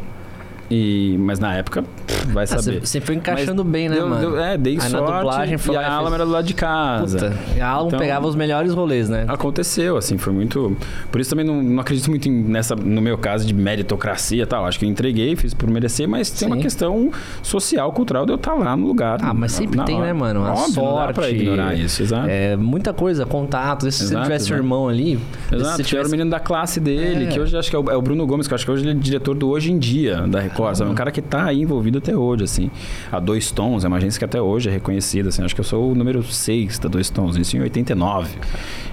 E, 0.76 1.16
mas 1.20 1.38
na 1.40 1.54
época, 1.56 1.84
pff, 1.84 2.28
vai 2.32 2.46
Ah, 2.46 2.48
saber. 2.48 2.80
você 2.84 3.00
foi 3.00 3.14
encaixando 3.16 3.64
Mas 3.64 3.72
bem, 3.74 3.90
né, 3.90 3.96
deu- 3.98 4.08
mano? 4.10 4.22
deu- 4.32 4.40
é, 4.40 4.58
dei 4.58 4.74
Aí 4.74 4.82
sorte. 4.82 4.94
na 5.12 5.18
dublagem 5.20 5.58
foi 5.60 5.76
e 5.76 5.78
a 5.78 5.88
Alma 5.92 6.02
fez- 6.10 6.14
era 6.16 6.26
do 6.26 6.32
lado 6.32 6.46
de 6.48 6.54
casa. 6.56 7.18
Puta, 7.30 7.62
a 7.62 7.68
Alan 7.68 7.88
Então- 7.88 8.00
pegava 8.00 8.28
os 8.28 8.36
melhores 8.36 8.74
rolês, 8.74 9.08
né? 9.08 9.26
Aconteceu, 9.28 9.98
assim, 9.98 10.18
foi 10.18 10.34
muito. 10.34 10.76
Por 11.12 11.22
isso 11.22 11.30
também 11.30 11.46
não, 11.46 11.62
não 11.62 11.80
acredito 11.80 12.10
muito 12.10 12.28
em- 12.28 12.44
nessa, 12.44 12.76
no 12.76 13.02
meu 13.02 13.18
caso, 13.18 13.46
de 13.46 13.54
meritocracia 13.54 14.42
e 14.44 14.46
tal. 14.46 14.66
Acho 14.66 14.80
que 14.80 14.86
eu 14.86 14.90
entreguei, 14.90 15.36
fiz 15.36 15.54
por 15.54 15.70
merecer, 15.70 16.08
mas 16.08 16.32
tem 16.32 16.48
uma 16.48 16.56
Sim. 16.56 16.62
questão 16.64 17.12
social, 17.44 17.92
cultural 17.92 18.26
de 18.26 18.32
eu 18.32 18.36
estar 18.36 18.54
lá 18.54 18.76
no 18.76 18.88
lugar. 18.88 19.20
Ah, 19.22 19.34
mas 19.34 19.52
sempre 19.52 19.78
na 19.78 19.84
tem, 19.84 19.96
hora. 19.98 20.08
né, 20.08 20.14
mano? 20.14 20.44
A 20.46 20.54
Óbvio, 20.54 20.82
não 20.84 20.96
dá 20.96 21.04
pra 21.14 21.24
sorte. 21.24 21.36
ignorar 21.36 21.76
isso, 21.76 22.02
exato. 22.02 22.28
É, 22.30 22.56
muita 22.56 22.94
coisa, 22.94 23.26
contatos. 23.26 23.94
Se 23.96 24.08
você 24.08 24.20
tivesse 24.22 24.46
seu 24.48 24.58
irmão 24.58 24.88
ali, 24.88 25.20
se 25.50 25.56
Exato, 25.56 25.78
você 25.78 25.84
que 25.84 25.90
era 25.96 26.02
o 26.02 26.06
tivesse... 26.06 26.12
menino 26.12 26.30
da 26.32 26.40
classe 26.40 26.80
dele, 26.80 27.26
É. 27.26 27.28
que 27.28 27.40
hoje 27.40 27.56
acho 27.58 27.70
que 27.70 27.76
é 27.76 27.80
o, 27.80 27.90
é 27.92 27.96
o 27.96 28.02
Bruno 28.02 28.26
Gomes, 28.26 28.48
que 28.48 28.54
eu 28.54 28.56
acho 28.56 28.66
que 28.66 28.72
hoje 28.72 28.84
ele 28.84 28.92
é 28.92 28.94
diretor 28.94 29.36
do 29.36 29.50
Hoje 29.50 29.72
em 29.72 29.78
Dia, 29.78 30.22
da 30.28 30.40
Record, 30.40 30.63
sabe? 30.76 30.90
Um 30.92 30.96
cara 30.96 31.12
que 31.12 31.22
tá 31.22 31.46
aí 31.46 31.62
envolvido 31.62 31.98
até 31.98 32.16
hoje, 32.16 32.44
assim. 32.44 32.72
A 33.12 33.20
Dois 33.20 33.52
Tons 33.52 33.84
é 33.84 33.88
uma 33.88 33.98
agência 33.98 34.20
que 34.20 34.26
até 34.26 34.42
hoje 34.42 34.70
é 34.70 34.72
reconhecida, 34.72 35.30
assim. 35.30 35.44
Acho 35.44 35.54
que 35.56 35.62
eu 35.62 35.66
sou 35.66 35.92
o 35.92 35.96
número 35.96 36.24
6 36.24 36.80
da 36.80 36.90
Dois 36.90 37.10
Tons, 37.10 37.36
isso 37.38 37.58
em 37.58 37.62
89. 37.62 38.36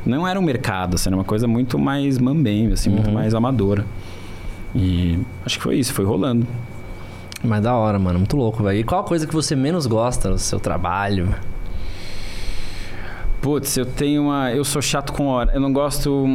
Não 0.06 0.26
era 0.26 0.38
um 0.38 0.42
mercado, 0.42 0.94
assim, 0.94 1.08
era 1.08 1.16
uma 1.16 1.24
coisa 1.24 1.46
muito 1.46 1.78
mais 1.78 2.18
mambembe, 2.18 2.72
assim, 2.74 2.90
Uhum. 2.90 2.96
muito 2.96 3.10
mais 3.12 3.34
amadora. 3.34 3.84
E 4.74 5.18
acho 5.44 5.56
que 5.58 5.62
foi 5.62 5.76
isso, 5.78 5.92
foi 5.92 6.04
rolando. 6.04 6.46
Mas 7.42 7.62
da 7.62 7.74
hora, 7.74 7.98
mano. 7.98 8.18
Muito 8.18 8.36
louco, 8.36 8.62
velho. 8.62 8.78
E 8.80 8.84
qual 8.84 9.00
a 9.00 9.04
coisa 9.04 9.26
que 9.26 9.32
você 9.34 9.56
menos 9.56 9.86
gosta 9.86 10.28
do 10.30 10.38
seu 10.38 10.60
trabalho? 10.60 11.34
Putz, 13.40 13.76
eu 13.78 13.86
tenho 13.86 14.24
uma. 14.24 14.52
Eu 14.52 14.64
sou 14.64 14.82
chato 14.82 15.12
com 15.12 15.26
hora. 15.26 15.50
Eu 15.54 15.60
não 15.60 15.72
gosto. 15.72 16.28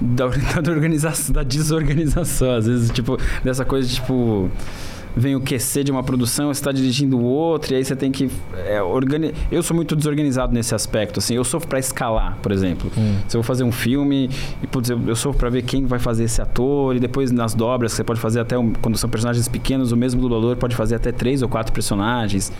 Hum, 0.00 0.14
Da, 0.14 0.26
da 0.60 0.72
organização, 0.72 1.32
da 1.34 1.42
desorganização. 1.42 2.52
Às 2.52 2.66
vezes, 2.66 2.90
tipo, 2.90 3.18
dessa 3.42 3.64
coisa 3.64 3.86
de 3.88 3.94
tipo. 3.94 4.50
Vem 5.16 5.36
o 5.36 5.40
QC 5.40 5.84
de 5.84 5.92
uma 5.92 6.02
produção, 6.02 6.52
você 6.52 6.58
está 6.58 6.72
dirigindo 6.72 7.20
outra, 7.20 7.74
e 7.74 7.76
aí 7.76 7.84
você 7.84 7.94
tem 7.94 8.10
que. 8.10 8.28
É, 8.66 8.82
organi... 8.82 9.32
Eu 9.48 9.62
sou 9.62 9.72
muito 9.72 9.94
desorganizado 9.94 10.52
nesse 10.52 10.74
aspecto. 10.74 11.20
Assim, 11.20 11.36
eu 11.36 11.44
sofro 11.44 11.68
para 11.68 11.78
escalar, 11.78 12.36
por 12.42 12.50
exemplo. 12.50 12.90
Se 13.28 13.36
eu 13.36 13.40
vou 13.40 13.46
fazer 13.46 13.62
um 13.62 13.70
filme, 13.70 14.28
e 14.60 14.66
putz, 14.66 14.90
eu, 14.90 15.00
eu 15.06 15.14
sofro 15.14 15.38
para 15.38 15.50
ver 15.50 15.62
quem 15.62 15.86
vai 15.86 16.00
fazer 16.00 16.24
esse 16.24 16.42
ator, 16.42 16.96
e 16.96 16.98
depois 16.98 17.30
nas 17.30 17.54
dobras, 17.54 17.92
você 17.92 18.02
pode 18.02 18.18
fazer 18.18 18.40
até. 18.40 18.58
Um, 18.58 18.72
quando 18.72 18.98
são 18.98 19.08
personagens 19.08 19.46
pequenos, 19.46 19.92
o 19.92 19.96
mesmo 19.96 20.20
dublador 20.20 20.56
pode 20.56 20.74
fazer 20.74 20.96
até 20.96 21.12
três 21.12 21.42
ou 21.42 21.48
quatro 21.48 21.72
personagens. 21.72 22.50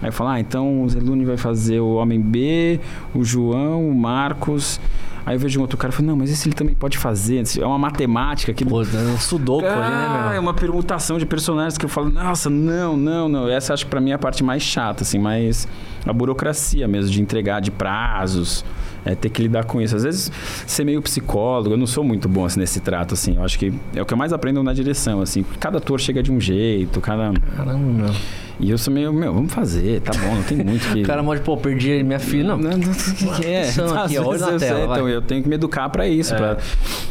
Aí 0.00 0.10
fala, 0.10 0.34
ah, 0.34 0.40
então 0.40 0.84
o 0.84 0.88
Zelune 0.88 1.26
vai 1.26 1.36
fazer 1.36 1.78
o 1.80 1.96
Homem 1.96 2.20
B, 2.20 2.80
o 3.14 3.22
João, 3.22 3.86
o 3.86 3.94
Marcos. 3.94 4.80
Aí 5.28 5.36
eu 5.36 5.40
vejo 5.40 5.58
um 5.58 5.62
outro 5.62 5.76
cara 5.76 5.92
e 5.92 5.94
falo, 5.94 6.08
não, 6.08 6.16
mas 6.16 6.30
esse 6.30 6.48
ele 6.48 6.54
também 6.54 6.74
pode 6.74 6.96
fazer. 6.96 7.44
É 7.60 7.66
uma 7.66 7.76
matemática 7.78 8.50
que. 8.54 8.64
Pô, 8.64 8.80
é 8.82 8.86
um 8.86 9.18
sudoku 9.18 9.66
ali, 9.66 9.74
Ah, 9.76 10.22
né, 10.22 10.28
é 10.28 10.32
meu? 10.32 10.40
uma 10.40 10.54
permutação 10.54 11.18
de 11.18 11.26
personagens 11.26 11.76
que 11.76 11.84
eu 11.84 11.88
falo, 11.90 12.08
nossa, 12.08 12.48
não, 12.48 12.96
não, 12.96 13.28
não. 13.28 13.46
Essa 13.46 13.74
acho 13.74 13.84
que 13.84 13.90
pra 13.90 14.00
mim 14.00 14.12
é 14.12 14.14
a 14.14 14.18
parte 14.18 14.42
mais 14.42 14.62
chata, 14.62 15.02
assim, 15.02 15.18
mais 15.18 15.68
a 16.06 16.14
burocracia 16.14 16.88
mesmo, 16.88 17.10
de 17.10 17.20
entregar 17.20 17.60
de 17.60 17.70
prazos, 17.70 18.64
é, 19.04 19.14
ter 19.14 19.28
que 19.28 19.42
lidar 19.42 19.64
com 19.66 19.82
isso. 19.82 19.94
Às 19.94 20.04
vezes, 20.04 20.32
ser 20.66 20.84
meio 20.84 21.02
psicólogo, 21.02 21.74
eu 21.74 21.76
não 21.76 21.86
sou 21.86 22.02
muito 22.02 22.26
bom 22.26 22.46
assim, 22.46 22.60
nesse 22.60 22.80
trato, 22.80 23.12
assim. 23.12 23.36
Eu 23.36 23.44
acho 23.44 23.58
que 23.58 23.70
é 23.94 24.00
o 24.00 24.06
que 24.06 24.14
eu 24.14 24.16
mais 24.16 24.32
aprendo 24.32 24.62
na 24.62 24.72
direção, 24.72 25.20
assim. 25.20 25.44
Cada 25.60 25.76
ator 25.76 26.00
chega 26.00 26.22
de 26.22 26.32
um 26.32 26.40
jeito, 26.40 27.02
cada. 27.02 27.34
Caramba, 27.54 27.78
meu. 27.78 28.14
E 28.60 28.70
eu 28.70 28.76
sou 28.78 28.92
meio, 28.92 29.12
meu, 29.12 29.32
vamos 29.32 29.52
fazer, 29.52 30.00
tá 30.00 30.10
bom, 30.18 30.34
não 30.34 30.42
tem 30.42 30.58
muito 30.58 30.86
que. 30.92 31.02
O 31.02 31.06
cara 31.06 31.22
morde, 31.22 31.42
pô, 31.42 31.56
perdi 31.56 32.02
minha 32.02 32.18
filha. 32.18 32.48
Não, 32.48 32.58
Não, 32.58 32.70
não, 32.76 32.90
o 32.90 33.34
que 33.40 33.46
é? 33.46 33.62
Atenção 33.62 33.96
aqui, 33.98 34.18
vezes 34.18 34.40
na 34.40 34.48
eu 34.50 34.58
sei, 34.58 34.68
tela, 34.68 34.86
vai. 34.88 34.96
então 34.98 35.08
eu 35.08 35.22
tenho 35.22 35.42
que 35.42 35.48
me 35.48 35.54
educar 35.54 35.88
pra 35.90 36.08
isso, 36.08 36.34
É. 36.34 36.36
pra 36.36 36.56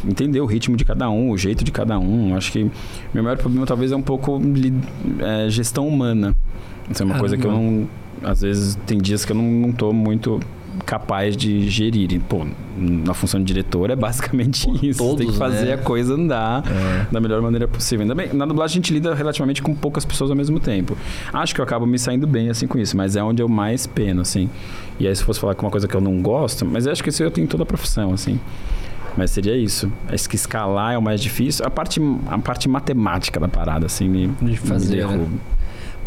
entender 0.06 0.40
o 0.40 0.46
ritmo 0.46 0.76
de 0.76 0.84
cada 0.84 1.08
um, 1.08 1.30
o 1.30 1.38
jeito 1.38 1.64
de 1.64 1.72
cada 1.72 1.98
um. 1.98 2.36
Acho 2.36 2.52
que 2.52 2.70
meu 3.14 3.22
maior 3.24 3.38
problema 3.38 3.64
talvez 3.64 3.92
é 3.92 3.96
um 3.96 4.02
pouco 4.02 4.40
é, 5.20 5.48
gestão 5.48 5.88
humana. 5.88 6.34
Isso 6.90 7.02
é 7.02 7.06
uma 7.06 7.18
coisa 7.18 7.36
que 7.36 7.46
eu 7.46 7.52
não. 7.52 7.88
Às 8.22 8.40
vezes 8.42 8.76
tem 8.86 8.98
dias 8.98 9.24
que 9.24 9.32
eu 9.32 9.36
não, 9.36 9.44
não 9.44 9.72
tô 9.72 9.92
muito 9.92 10.40
capaz 10.84 11.36
de 11.36 11.68
gerir. 11.68 12.20
Pô, 12.28 12.46
na 12.76 13.14
função 13.14 13.40
de 13.40 13.46
diretor 13.46 13.90
é 13.90 13.96
basicamente 13.96 14.68
isso. 14.82 14.98
Você 15.02 15.16
tem 15.16 15.16
que 15.18 15.24
todos, 15.26 15.36
fazer 15.36 15.66
né? 15.66 15.72
a 15.74 15.78
coisa 15.78 16.14
andar 16.14 16.62
É. 16.66 17.06
da 17.10 17.20
melhor 17.20 17.40
maneira 17.42 17.66
possível. 17.68 18.02
Ainda 18.02 18.14
bem, 18.14 18.32
na 18.32 18.46
dublagem 18.46 18.74
a 18.74 18.76
gente 18.76 18.92
lida 18.92 19.14
relativamente 19.14 19.62
com 19.62 19.74
poucas 19.74 20.04
pessoas 20.04 20.30
ao 20.30 20.36
mesmo 20.36 20.58
tempo. 20.60 20.96
Acho 21.32 21.54
que 21.54 21.60
eu 21.60 21.64
acabo 21.64 21.86
me 21.86 21.98
saindo 21.98 22.26
bem 22.26 22.50
assim 22.50 22.66
com 22.66 22.78
isso, 22.78 22.96
mas 22.96 23.16
é 23.16 23.22
onde 23.22 23.42
eu 23.42 23.48
mais 23.48 23.86
peno, 23.86 24.22
assim. 24.22 24.48
E 24.98 25.06
aí 25.06 25.14
se 25.14 25.22
fosse 25.22 25.38
falar 25.40 25.54
com 25.54 25.64
uma 25.66 25.70
coisa 25.72 25.86
que 25.86 25.94
eu 25.94 26.00
não 26.00 26.20
gosto, 26.22 26.64
mas 26.66 26.86
acho 26.86 27.02
que 27.02 27.08
isso 27.10 27.22
eu 27.22 27.30
tenho 27.30 27.44
em 27.44 27.48
toda 27.48 27.62
a 27.62 27.66
profissão, 27.66 28.12
assim. 28.12 28.38
Mas 29.16 29.32
seria 29.32 29.56
isso. 29.56 29.90
Acho 30.08 30.28
que 30.28 30.36
escalar 30.36 30.94
é 30.94 30.98
o 30.98 31.02
mais 31.02 31.20
difícil. 31.20 31.66
A 31.66 31.70
parte, 31.70 32.00
a 32.28 32.38
parte 32.38 32.68
matemática 32.68 33.40
da 33.40 33.48
parada, 33.48 33.86
assim, 33.86 34.08
me, 34.08 34.28
De 34.40 34.56
fazer, 34.56 35.06
me 35.08 35.16
né? 35.16 35.26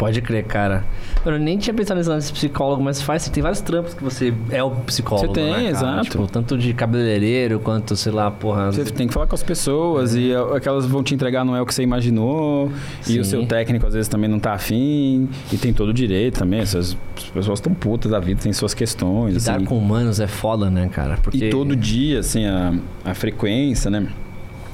Pode 0.02 0.20
crer, 0.20 0.44
cara. 0.44 0.84
Eu 1.24 1.38
nem 1.38 1.56
tinha 1.56 1.72
pensado 1.72 1.98
nesse 1.98 2.10
lance 2.10 2.26
de 2.26 2.32
psicólogo, 2.32 2.82
mas 2.82 3.00
faz, 3.00 3.28
tem 3.28 3.40
vários 3.40 3.60
trampos 3.60 3.94
que 3.94 4.02
você 4.02 4.34
é 4.50 4.60
o 4.60 4.72
psicólogo. 4.72 5.28
Você 5.28 5.32
tem, 5.32 5.52
né, 5.52 5.68
exato. 5.68 6.02
Tipo, 6.02 6.26
tanto 6.26 6.58
de 6.58 6.74
cabeleireiro 6.74 7.60
quanto, 7.60 7.94
sei 7.94 8.10
lá, 8.10 8.28
porra. 8.28 8.72
Você 8.72 8.84
tem 8.86 9.06
que 9.06 9.14
falar 9.14 9.28
com 9.28 9.34
as 9.36 9.44
pessoas 9.44 10.16
e 10.16 10.32
aquelas 10.56 10.86
vão 10.86 11.04
te 11.04 11.14
entregar 11.14 11.44
não 11.44 11.54
é 11.54 11.62
o 11.62 11.66
que 11.66 11.72
você 11.72 11.84
imaginou. 11.84 12.72
E 13.06 13.20
o 13.20 13.24
Sim. 13.24 13.30
seu 13.30 13.46
técnico 13.46 13.86
às 13.86 13.94
vezes 13.94 14.08
também 14.08 14.28
não 14.28 14.40
tá 14.40 14.54
afim. 14.54 15.28
E 15.52 15.56
tem 15.56 15.72
todo 15.72 15.90
o 15.90 15.94
direito 15.94 16.40
também. 16.40 16.58
Essas 16.58 16.96
as 17.16 17.30
pessoas 17.30 17.60
estão 17.60 17.72
putas 17.72 18.10
da 18.10 18.18
vida, 18.18 18.40
tem 18.42 18.52
suas 18.52 18.74
questões. 18.74 19.34
Lidar 19.36 19.56
assim. 19.56 19.64
com 19.64 19.78
humanos 19.78 20.18
é 20.18 20.26
foda, 20.26 20.68
né, 20.68 20.88
cara? 20.88 21.16
Porque... 21.22 21.46
E 21.46 21.50
todo 21.50 21.76
dia, 21.76 22.18
assim, 22.18 22.44
a, 22.44 22.74
a 23.04 23.14
frequência, 23.14 23.88
né? 23.88 24.08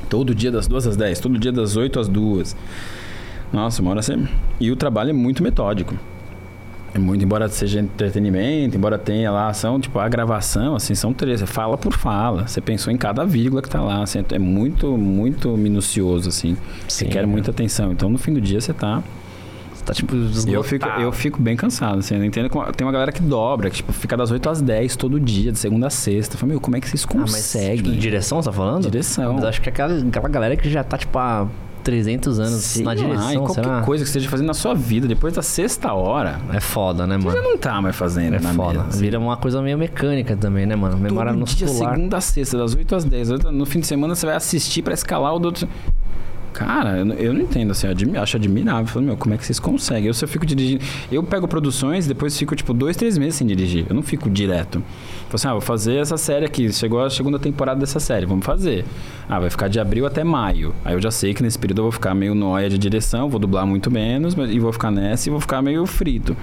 Todo 0.09 0.35
dia 0.35 0.51
das 0.51 0.67
duas 0.67 0.87
às 0.87 0.97
10, 0.97 1.21
todo 1.21 1.39
dia 1.39 1.53
das 1.53 1.77
8 1.77 2.01
às 2.01 2.09
2. 2.09 2.57
Nossa, 3.53 3.81
uma 3.83 3.93
hora 3.93 4.03
você. 4.03 4.17
E 4.61 4.71
o 4.71 4.77
trabalho 4.77 5.11
é 5.11 5.13
muito 5.13 5.43
metódico. 5.43 5.95
É 6.95 6.99
muito, 6.99 7.23
embora 7.23 7.49
seja 7.49 7.81
entretenimento, 7.81 8.75
embora 8.77 8.97
tenha 8.97 9.31
lá 9.31 9.49
ação, 9.49 9.79
tipo, 9.79 9.99
a 9.99 10.09
gravação, 10.09 10.75
assim, 10.75 10.95
são 10.95 11.13
três. 11.13 11.41
Você 11.41 11.47
fala 11.47 11.77
por 11.77 11.93
fala. 11.93 12.49
Você 12.49 12.61
pensou 12.63 12.93
em 12.93 12.97
cada 12.97 13.25
vírgula 13.25 13.61
que 13.61 13.69
tá 13.69 13.81
lá. 13.83 14.03
Assim, 14.03 14.25
é 14.33 14.39
muito, 14.39 14.97
muito 14.97 15.51
minucioso, 15.57 16.31
assim. 16.31 16.57
Você 16.89 17.05
Sim, 17.05 17.11
quer 17.11 17.21
né? 17.21 17.27
muita 17.27 17.51
atenção. 17.51 17.93
Então, 17.93 18.09
no 18.09 18.17
fim 18.19 18.33
do 18.33 18.41
dia, 18.41 18.61
você 18.61 18.73
tá... 18.73 19.03
Você 19.75 19.85
tá 19.85 19.93
tipo 19.93 20.15
Eu 20.51 20.63
fico, 20.65 20.89
eu 20.89 21.13
fico 21.13 21.41
bem 21.41 21.57
cansado, 21.57 21.99
assim. 21.99 22.17
Eu 22.17 22.25
entendo. 22.25 22.49
Tem 22.75 22.87
uma 22.87 22.93
galera 22.93 23.13
que 23.13 23.21
dobra, 23.23 23.69
que, 23.69 23.77
tipo, 23.77 23.93
fica 23.93 24.17
das 24.17 24.31
8 24.31 24.49
às 24.49 24.63
10 24.63 24.97
todo 24.97 25.21
dia, 25.21 25.53
de 25.53 25.59
segunda 25.59 25.89
a 25.89 25.91
sexta. 25.91 26.35
Eu 26.37 26.39
falo, 26.39 26.53
meu, 26.53 26.61
como 26.61 26.77
é 26.77 26.81
que 26.81 26.89
vocês 26.89 27.05
Ah, 27.09 27.15
mas, 27.19 27.33
conseguem? 27.35 27.77
tipo, 27.85 27.97
direção, 27.97 28.41
você 28.43 28.49
tá 28.49 28.53
falando? 28.53 28.91
Direção. 28.91 29.35
Mas 29.35 29.45
acho 29.45 29.61
que 29.61 29.69
aquela, 29.69 29.95
aquela 29.95 30.29
galera 30.29 30.57
que 30.57 30.71
já 30.71 30.83
tá, 30.83 30.97
tipo, 30.97 31.17
há 31.19 31.47
300 31.89 32.39
anos 32.39 32.53
Sei 32.65 32.85
na 32.85 32.91
lá, 32.91 32.95
direção, 32.95 33.33
e 33.33 33.37
qualquer 33.39 33.65
será? 33.65 33.81
coisa 33.81 34.05
que 34.05 34.11
você 34.11 34.19
esteja 34.19 34.31
fazendo 34.31 34.47
na 34.49 34.53
sua 34.55 34.75
vida, 34.75 35.09
depois 35.09 35.33
da 35.33 35.41
sexta 35.41 35.95
hora, 35.95 36.39
É 36.53 36.61
foda, 36.61 37.07
né, 37.07 37.17
você 37.17 37.25
mano? 37.29 37.37
já 37.39 37.43
não 37.43 37.57
tá 37.57 37.81
mais 37.81 37.97
fazendo 37.97 38.35
É 38.35 38.39
foda. 38.41 38.85
mesa. 38.85 38.99
Vira 39.01 39.19
uma 39.19 39.39
coisa 39.39 39.63
meio 39.63 39.79
mecânica 39.79 40.37
também, 40.37 40.67
né, 40.67 40.77
mano? 40.77 40.99
Memória 40.99 41.33
Todo 41.33 41.45
dia, 41.47 41.67
muscular. 41.67 41.95
segunda 41.95 42.17
a 42.19 42.21
sexta, 42.21 42.59
das 42.59 42.75
8 42.75 42.95
às 42.95 43.05
10. 43.05 43.29
No 43.53 43.65
fim 43.65 43.81
de 43.81 43.87
semana 43.87 44.15
você 44.15 44.27
vai 44.27 44.37
assistir 44.37 44.83
pra 44.83 44.93
escalar 44.93 45.35
o 45.35 45.39
do 45.39 45.47
outro. 45.47 45.67
Cara, 46.59 46.99
eu, 46.99 47.05
não- 47.05 47.15
eu 47.15 47.33
entendo, 47.35 47.71
assim, 47.71 47.87
eu 47.87 47.93
admi- 47.93 48.17
acho 48.19 48.37
admirável. 48.37 48.83
Eu 48.83 48.87
falo, 48.87 49.05
meu, 49.07 49.17
como 49.17 49.33
é 49.35 49.39
que 49.39 49.45
vocês 49.47 49.61
conseguem? 49.61 50.07
Eu, 50.09 50.15
se 50.15 50.25
eu 50.25 50.29
fico 50.29 50.45
dirigindo. 50.45 50.85
Eu 51.11 51.23
pego 51.23 51.47
produções, 51.47 52.07
depois 52.07 52.37
fico, 52.37 52.57
tipo, 52.57 52.75
dois, 52.75 52.97
três 52.97 53.17
meses 53.17 53.37
sem 53.37 53.47
dirigir. 53.47 53.87
Eu 53.89 53.95
não 53.95 54.03
fico 54.03 54.29
direto. 54.29 54.81
Falo 54.81 55.35
assim, 55.35 55.49
ah, 55.49 55.53
vou 55.53 55.61
fazer 55.61 55.97
essa 55.97 56.17
série 56.17 56.45
aqui. 56.45 56.73
Chegou 56.73 57.01
a 57.05 57.11
segunda 57.11 57.39
temporada 57.39 57.79
dessa 57.79 58.01
série, 58.01 58.27
vamos 58.27 58.45
fazer. 58.45 58.85
Ah, 59.29 59.39
vai 59.39 59.51
ficar 59.51 59.69
de 59.69 59.79
abril 59.79 60.05
até 60.07 60.25
maio. 60.25 60.75
Aí 60.85 60.95
eu 60.95 61.01
já 61.01 61.11
sei 61.11 61.33
que 61.33 61.43
nesse 61.43 61.59
período 61.59 61.79
eu 61.79 61.85
vou 61.85 61.93
ficar 61.93 62.15
meio 62.15 62.35
noia 62.35 62.69
de 62.69 62.77
direção, 62.79 63.29
vou 63.31 63.39
dublar 63.39 63.65
muito 63.67 63.91
menos, 63.91 64.35
mas- 64.35 64.51
e 64.51 64.59
vou 64.59 64.73
ficar 64.73 64.91
nessa 64.91 65.29
e 65.29 65.31
vou 65.31 65.41
ficar 65.41 65.63
meio 65.63 65.87
frito. 65.87 66.37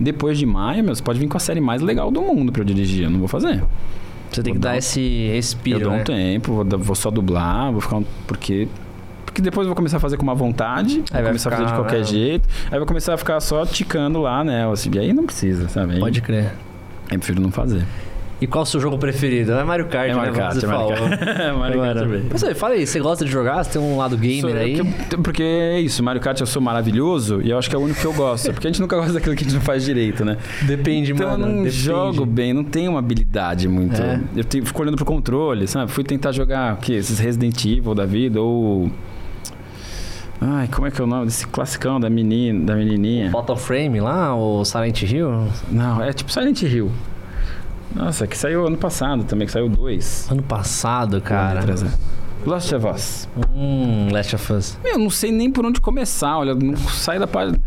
Depois 0.00 0.38
de 0.38 0.46
maio, 0.46 0.82
meu, 0.82 0.94
você 0.94 1.02
pode 1.02 1.18
vir 1.20 1.28
com 1.28 1.36
a 1.36 1.40
série 1.40 1.60
mais 1.60 1.80
legal 1.80 2.10
do 2.10 2.20
mundo 2.22 2.50
pra 2.50 2.62
eu 2.62 2.64
dirigir. 2.66 3.04
Eu 3.04 3.10
não 3.10 3.18
vou 3.20 3.28
fazer. 3.28 3.62
Você 4.32 4.42
tem 4.42 4.52
que 4.54 4.58
Vou 4.58 4.62
dar 4.62 4.70
dar- 4.72 4.78
esse 4.78 5.00
Eu 5.00 5.34
respiro, 5.34 5.80
dou 5.80 5.90
né? 5.92 6.00
um 6.00 6.04
tempo, 6.04 6.52
vou, 6.54 6.78
vou 6.78 6.94
só 6.96 7.10
dublar, 7.10 7.70
vou 7.72 7.80
ficar 7.80 7.96
um. 7.98 8.04
Porque. 8.26 8.66
Porque 9.30 9.40
depois 9.42 9.64
eu 9.64 9.68
vou 9.70 9.76
começar 9.76 9.98
a 9.98 10.00
fazer 10.00 10.16
com 10.16 10.22
uma 10.24 10.34
vontade, 10.34 11.02
Aí 11.12 11.20
vou 11.22 11.28
começar 11.30 11.50
a 11.50 11.52
fazer 11.52 11.64
de 11.64 11.70
ficar, 11.70 11.82
qualquer 11.82 11.98
né? 11.98 12.04
jeito, 12.04 12.48
aí 12.70 12.78
vou 12.78 12.86
começar 12.86 13.14
a 13.14 13.16
ficar 13.16 13.38
só 13.40 13.64
ticando 13.64 14.20
lá, 14.20 14.42
né? 14.42 14.68
Assim, 14.70 14.90
e 14.92 14.98
aí 14.98 15.12
não 15.12 15.24
precisa, 15.24 15.68
sabe? 15.68 15.94
Aí, 15.94 16.00
Pode 16.00 16.20
crer. 16.20 16.52
eu 17.10 17.18
prefiro 17.18 17.40
não 17.40 17.50
fazer. 17.52 17.84
E 18.40 18.46
qual 18.46 18.62
o 18.62 18.66
seu 18.66 18.80
jogo 18.80 18.96
preferido? 18.96 19.52
É 19.52 19.62
Mario 19.62 19.84
Kart, 19.86 20.10
É 20.10 20.14
Mario 20.14 20.32
né? 20.32 20.38
Kart, 20.38 20.54
Você 20.54 20.64
é 20.64 20.68
Mario 20.68 20.96
falou. 20.96 21.10
Kart. 21.10 21.20
É 21.40 21.52
Mario 21.52 21.80
Kart 21.82 21.98
também. 21.98 22.24
Mas 22.32 22.42
aí, 22.42 22.54
fala 22.54 22.72
aí, 22.74 22.86
você 22.86 22.98
gosta 22.98 23.22
de 23.24 23.30
jogar? 23.30 23.62
Você 23.62 23.78
tem 23.78 23.82
um 23.82 23.98
lado 23.98 24.16
gamer 24.16 24.40
Sou- 24.40 24.50
aí? 24.56 24.76
porque- 24.78 25.16
porque 25.18 25.42
é 25.42 25.78
isso, 25.80 26.02
Mario 26.02 26.22
Kart 26.22 26.40
eu 26.40 26.46
sou 26.46 26.62
maravilhoso 26.62 27.42
e 27.44 27.50
eu 27.50 27.58
acho 27.58 27.68
que 27.68 27.76
é 27.76 27.78
o 27.78 27.82
único 27.82 28.00
que 28.00 28.06
eu 28.06 28.14
gosto. 28.14 28.50
Porque 28.50 28.66
a 28.66 28.70
gente 28.70 28.80
nunca 28.80 28.96
gosta 28.96 29.12
daquilo 29.12 29.36
que 29.36 29.44
a 29.44 29.46
gente 29.46 29.54
não 29.56 29.60
faz 29.62 29.84
direito, 29.84 30.24
né? 30.24 30.38
Depende, 30.62 31.12
Então 31.12 31.28
mano. 31.32 31.44
eu 31.44 31.48
não 31.48 31.56
depende. 31.64 31.70
jogo 31.82 32.24
bem, 32.24 32.54
não 32.54 32.64
tenho 32.64 32.92
uma 32.92 32.98
habilidade 32.98 33.68
muito. 33.68 34.00
É. 34.00 34.18
Eu 34.34 34.64
fico 34.64 34.80
olhando 34.82 34.96
pro 34.96 35.04
controle, 35.04 35.66
sabe? 35.68 35.92
Fui 35.92 36.02
tentar 36.02 36.32
jogar 36.32 36.74
o 36.74 36.76
quê? 36.78 36.94
Esses 36.94 37.18
Resident 37.18 37.62
Evil 37.66 37.94
da 37.94 38.06
vida 38.06 38.40
ou. 38.40 38.90
Ai, 40.40 40.68
como 40.68 40.86
é 40.86 40.90
que 40.90 41.00
é 41.00 41.04
o 41.04 41.06
nome 41.06 41.26
desse 41.26 41.46
classicão 41.46 42.00
da 42.00 42.08
menina, 42.08 42.64
da 42.64 42.74
menininha? 42.74 43.30
Fatal 43.30 43.56
Frame 43.56 44.00
lá, 44.00 44.34
o 44.34 44.64
Silent 44.64 45.02
Hill? 45.02 45.48
Não, 45.70 46.02
é 46.02 46.12
tipo 46.12 46.32
Silent 46.32 46.62
Hill. 46.62 46.90
Nossa, 47.94 48.26
que 48.26 48.38
saiu 48.38 48.66
ano 48.66 48.78
passado 48.78 49.24
também, 49.24 49.46
que 49.46 49.52
saiu 49.52 49.68
dois. 49.68 50.30
Ano 50.30 50.42
passado, 50.42 51.20
cara. 51.20 51.60
Lost 52.46 52.72
of 52.72 52.86
Us. 52.86 53.28
Hum, 53.54 54.08
Last 54.10 54.34
of 54.34 54.52
Us. 54.52 54.78
Meu, 54.82 54.98
não 54.98 55.10
sei 55.10 55.30
nem 55.30 55.50
por 55.50 55.64
onde 55.64 55.80
começar. 55.80 56.38
Olha, 56.38 56.54
não 56.54 56.76
sai 56.76 57.18
da 57.18 57.26
parte 57.26 57.58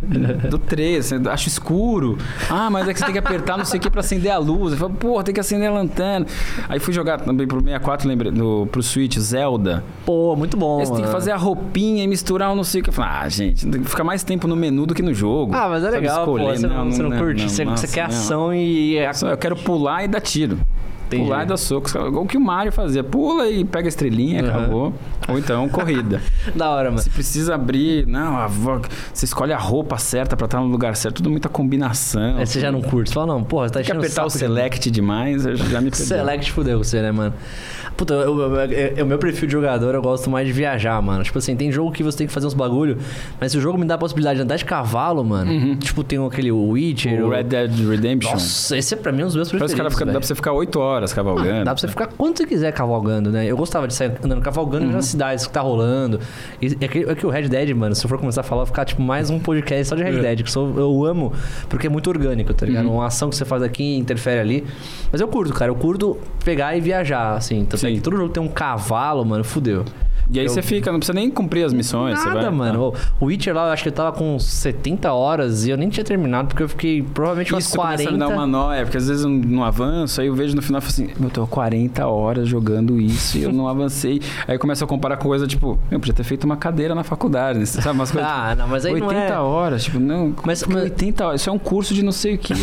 do 0.50 0.58
3, 0.58 1.14
assim, 1.14 1.28
acho 1.28 1.48
escuro. 1.48 2.18
Ah, 2.50 2.70
mas 2.70 2.88
é 2.88 2.94
que 2.94 3.00
você 3.00 3.06
tem 3.06 3.14
que 3.14 3.20
apertar 3.20 3.58
não 3.58 3.66
sei 3.66 3.80
o 3.80 3.82
que 3.82 3.90
pra 3.90 4.00
acender 4.00 4.32
a 4.32 4.38
luz. 4.38 4.74
Eu 4.74 4.80
falo, 4.80 4.94
porra, 4.94 5.24
tem 5.24 5.34
que 5.34 5.40
acender 5.40 5.70
a 5.70 5.72
lanterna. 5.72 6.26
Aí 6.68 6.80
fui 6.80 6.94
jogar 6.94 7.20
também 7.20 7.48
pro 7.48 7.60
64, 7.60 8.08
lembrei, 8.08 8.32
do, 8.32 8.68
pro 8.72 8.82
Switch, 8.82 9.18
Zelda. 9.20 9.84
Pô, 10.06 10.36
muito 10.36 10.58
bom, 10.58 10.80
Aí 10.80 10.86
você 10.86 10.94
tem 10.94 11.04
que 11.04 11.12
fazer 11.12 11.32
a 11.32 11.38
roupinha 11.38 12.04
e 12.04 12.08
misturar 12.08 12.52
o 12.52 12.56
não 12.56 12.64
sei 12.64 12.82
o 12.82 12.84
que. 12.84 12.90
Eu 12.90 12.94
falo, 12.94 13.10
ah, 13.12 13.30
gente, 13.30 13.68
tem 13.68 13.82
que 13.82 13.90
ficar 13.90 14.04
mais 14.04 14.24
tempo 14.24 14.48
no 14.48 14.56
menu 14.56 14.86
do 14.86 14.96
que 14.96 15.02
no 15.02 15.14
jogo. 15.14 15.54
Ah, 15.56 15.70
mas 15.70 15.84
é 15.84 15.86
Sabe, 15.86 15.98
legal, 15.98 16.26
pô. 16.26 16.38
escolher. 16.38 16.58
Você 16.58 16.68
não, 16.68 16.92
você 16.92 17.04
não 17.04 17.12
curte, 17.12 17.44
você, 17.44 17.66
nossa, 17.66 17.88
você 17.88 17.94
quer 17.94 18.08
não. 18.08 18.10
ação 18.10 18.54
e... 18.54 18.98
Só 19.14 19.30
Eu 19.30 19.38
quero 19.38 19.56
pular 19.56 20.04
e 20.04 20.08
dar 20.08 20.22
tiro. 20.22 20.58
Entendi. 21.16 21.28
Pular 21.30 21.44
e 21.44 21.46
dar 21.48 21.58
socos. 21.58 21.94
O 21.96 22.26
que 22.26 22.38
o 22.38 22.42
Mario 22.42 22.72
fazia. 22.72 23.04
Pula 23.04 23.50
e 23.50 23.64
pega 23.64 23.88
a 23.88 23.90
estrelinha, 23.90 24.44
Uhum. 24.44 24.50
acabou. 24.50 24.94
Ou 25.30 25.38
então, 25.40 25.68
corrida. 25.70 26.22
Da 26.56 26.70
hora, 26.70 26.90
mano. 26.92 27.02
Você 27.02 27.10
precisa 27.10 27.56
abrir. 27.56 28.06
Não, 28.08 28.38
a 28.38 28.48
vo- 28.48 28.82
você 29.14 29.26
escolhe 29.26 29.54
a 29.54 29.58
roupa 29.58 29.98
certa 29.98 30.36
pra 30.36 30.46
estar 30.46 30.60
no 30.60 30.68
lugar 30.68 30.96
certo. 30.96 31.18
Tudo 31.18 31.30
muita 31.30 31.48
combinação. 31.50 32.38
Aí 32.38 32.46
você 32.46 32.60
já 32.60 32.72
não 32.72 32.82
curte. 32.82 33.10
Você 33.10 33.14
fala, 33.14 33.28
não, 33.28 33.44
porra, 33.44 33.68
você 33.68 33.74
tá 33.74 33.82
enchendo 33.82 34.00
apertar 34.00 34.26
o 34.26 34.30
select 34.30 34.92
demais, 34.92 35.46
eu 35.46 35.56
já 35.56 35.80
me 35.82 35.90
perdi. 35.90 36.06
Select 36.06 36.52
fudeu 36.52 36.78
você, 36.84 37.02
né, 37.02 37.12
mano? 37.12 37.34
Puta, 37.96 38.14
eu- 38.14 38.40
eu- 38.40 38.56
eu- 38.98 39.06
o 39.06 39.08
meu 39.08 39.18
perfil 39.20 39.48
de 39.48 39.52
jogador, 39.54 39.94
eu 39.94 40.02
gosto 40.02 40.30
mais 40.30 40.48
de 40.48 40.54
viajar, 40.54 41.00
mano. 41.02 41.24
Tipo 41.24 41.38
assim, 41.38 41.56
tem 41.56 41.72
jogo 41.72 41.92
que 41.92 42.02
você 42.04 42.18
tem 42.18 42.28
que 42.28 42.34
fazer 42.34 42.48
uns 42.48 42.54
bagulho, 42.54 42.98
mas 43.40 43.52
se 43.52 43.58
o 43.58 43.62
jogo 43.62 43.78
me 43.78 43.86
dá 43.86 43.96
a 43.96 43.98
possibilidade 43.98 44.38
de 44.38 44.44
andar 44.44 44.56
de 44.56 44.66
cavalo, 44.66 45.24
mano, 45.24 45.76
tipo, 45.78 46.04
tem 46.04 46.24
aquele 46.26 46.52
Witcher. 46.52 47.20
Uhum. 47.22 47.26
O 47.26 47.28
o- 47.28 47.32
Red 47.32 47.44
Dead 47.44 47.72
Redemption. 47.88 48.32
Nossa, 48.34 48.78
esse 48.78 48.94
é 48.94 48.98
pra 48.98 49.12
mim 49.12 49.22
um 49.24 49.26
dos 49.28 49.36
meus 49.36 49.50
preferidos. 49.50 49.76
cara 49.78 49.90
fica- 49.92 50.06
dá 50.06 50.12
pra 50.14 50.22
você 50.22 50.36
ficar 50.36 50.54
8 50.54 50.80
horas 50.80 51.14
cavalgando. 51.14 51.66
Dá 51.66 51.72
pra 51.74 51.78
você 51.80 51.88
ficar 51.88 52.08
quanto 52.08 52.38
você 52.40 52.46
quiser 52.48 52.72
cavalgando, 52.74 53.30
né? 53.32 53.46
Eu 53.46 53.56
gostava 53.56 53.88
de 53.88 53.94
sair 53.94 54.12
andando 54.24 54.42
cavalgando 54.42 54.86
Uhum. 54.88 54.92
nas 54.92 55.06
cidades 55.06 55.46
que 55.46 55.54
tá 55.54 55.62
rolando. 55.62 56.20
E 56.62 56.76
é 56.82 56.88
que, 56.88 57.00
é 57.00 57.16
que 57.16 57.26
o 57.26 57.30
Red 57.30 57.48
Dead, 57.48 57.76
mano, 57.76 57.94
se 57.96 58.04
eu 58.06 58.10
for 58.10 58.18
começar 58.18 58.42
a 58.42 58.44
falar, 58.44 58.62
vai 58.64 58.68
ficar 58.68 58.86
tipo 58.86 59.02
mais 59.02 59.30
um 59.30 59.40
podcast 59.40 59.86
só 59.90 59.96
de 59.96 60.02
É. 60.02 60.06
Red 60.10 60.20
Dead, 60.22 60.44
que 60.44 60.52
sou- 60.52 60.74
eu 60.78 61.06
amo, 61.06 61.32
porque 61.70 61.88
é 61.88 61.90
muito 61.90 62.10
orgânico, 62.10 62.54
tá 62.54 62.66
Uhum. 62.66 62.72
ligado? 62.72 62.92
Uma 62.92 63.06
ação 63.08 63.30
que 63.30 63.36
você 63.36 63.46
faz 63.46 63.62
aqui 63.62 63.98
interfere 63.98 64.40
ali. 64.40 64.64
Mas 65.12 65.22
eu 65.22 65.28
curto, 65.28 65.54
cara. 65.54 65.70
Eu 65.72 65.76
curto 65.76 66.18
pegar 66.44 66.76
e 66.76 66.82
viajar, 66.82 67.36
assim. 67.36 67.66
Tanto 67.66 67.83
é 67.83 67.83
Sim. 67.90 68.00
todo 68.00 68.18
jogo 68.18 68.34
tem 68.34 68.42
um 68.42 68.48
cavalo, 68.48 69.26
mano, 69.26 69.44
fudeu. 69.44 69.86
E 70.32 70.40
aí 70.40 70.46
Eu- 70.46 70.52
você 70.52 70.62
fica, 70.62 70.92
não 70.92 71.00
precisa 71.00 71.14
nem 71.16 71.30
cumprir 71.30 71.64
as 71.66 71.74
missões. 71.74 72.18
Nada, 72.24 72.42
vai, 72.42 72.50
mano. 72.52 72.94
O 73.20 73.26
Witcher 73.26 73.54
lá, 73.56 73.68
eu 73.68 73.72
acho 73.74 73.84
que 73.84 73.90
eu 73.90 73.94
tava 73.94 74.12
com 74.12 74.38
70 74.40 75.12
horas 75.14 75.66
e 75.66 75.70
eu 75.72 75.78
nem 75.78 75.90
tinha 75.90 76.04
terminado, 76.04 76.48
porque 76.50 76.64
eu 76.64 76.70
fiquei 76.70 77.02
provavelmente 77.04 77.54
umas 77.54 77.66
Isso 77.66 77.76
começa 77.76 78.04
40. 78.04 78.10
a 78.10 78.14
me 78.14 78.20
dar 78.20 78.28
uma 78.30 78.48
noia, 78.48 78.84
porque 78.84 78.98
às 78.98 79.08
vezes 79.08 79.24
eu 79.24 79.30
não 79.30 79.64
avanço, 79.64 80.22
aí 80.22 80.28
eu 80.28 80.36
vejo 80.36 80.56
no 80.56 80.62
final 80.62 80.80
e 80.80 80.82
falo 80.82 80.92
assim, 80.94 81.10
eu 81.24 81.30
tô 81.30 81.44
há 81.44 81.48
40 81.48 82.08
horas 82.08 82.48
jogando 82.48 83.00
isso 83.00 83.38
e 83.38 83.44
eu 83.44 83.52
não 83.52 83.68
avancei. 83.68 84.22
Aí 84.48 84.56
eu 84.56 84.60
começo 84.60 84.84
a 84.84 84.88
comparar 84.88 85.18
com 85.18 85.28
coisa 85.28 85.48
tipo, 85.48 85.80
eu 85.90 86.00
podia 86.00 86.14
ter 86.14 86.24
feito 86.24 86.44
uma 86.44 86.56
cadeira 86.58 86.94
na 86.94 87.04
faculdade, 87.04 87.60
né? 87.60 87.66
sabe? 87.66 87.90
Umas 87.98 88.12
coisas, 88.12 88.30
Ah, 88.30 88.54
não, 88.56 88.68
mas 88.68 88.86
aí 88.86 88.94
80 88.94 89.14
não 89.14 89.20
é... 89.22 89.40
horas, 89.40 89.84
tipo, 89.86 90.00
não, 90.00 90.34
Mas- 90.46 90.64
mas, 90.64 90.74
mas- 90.76 90.84
80 90.84 91.26
horas, 91.26 91.42
isso 91.42 91.50
é 91.50 91.54
um 91.54 91.58
curso 91.60 91.94
de 91.94 92.04
não 92.04 92.12
sei 92.12 92.36
o 92.36 92.38
que, 92.38 92.54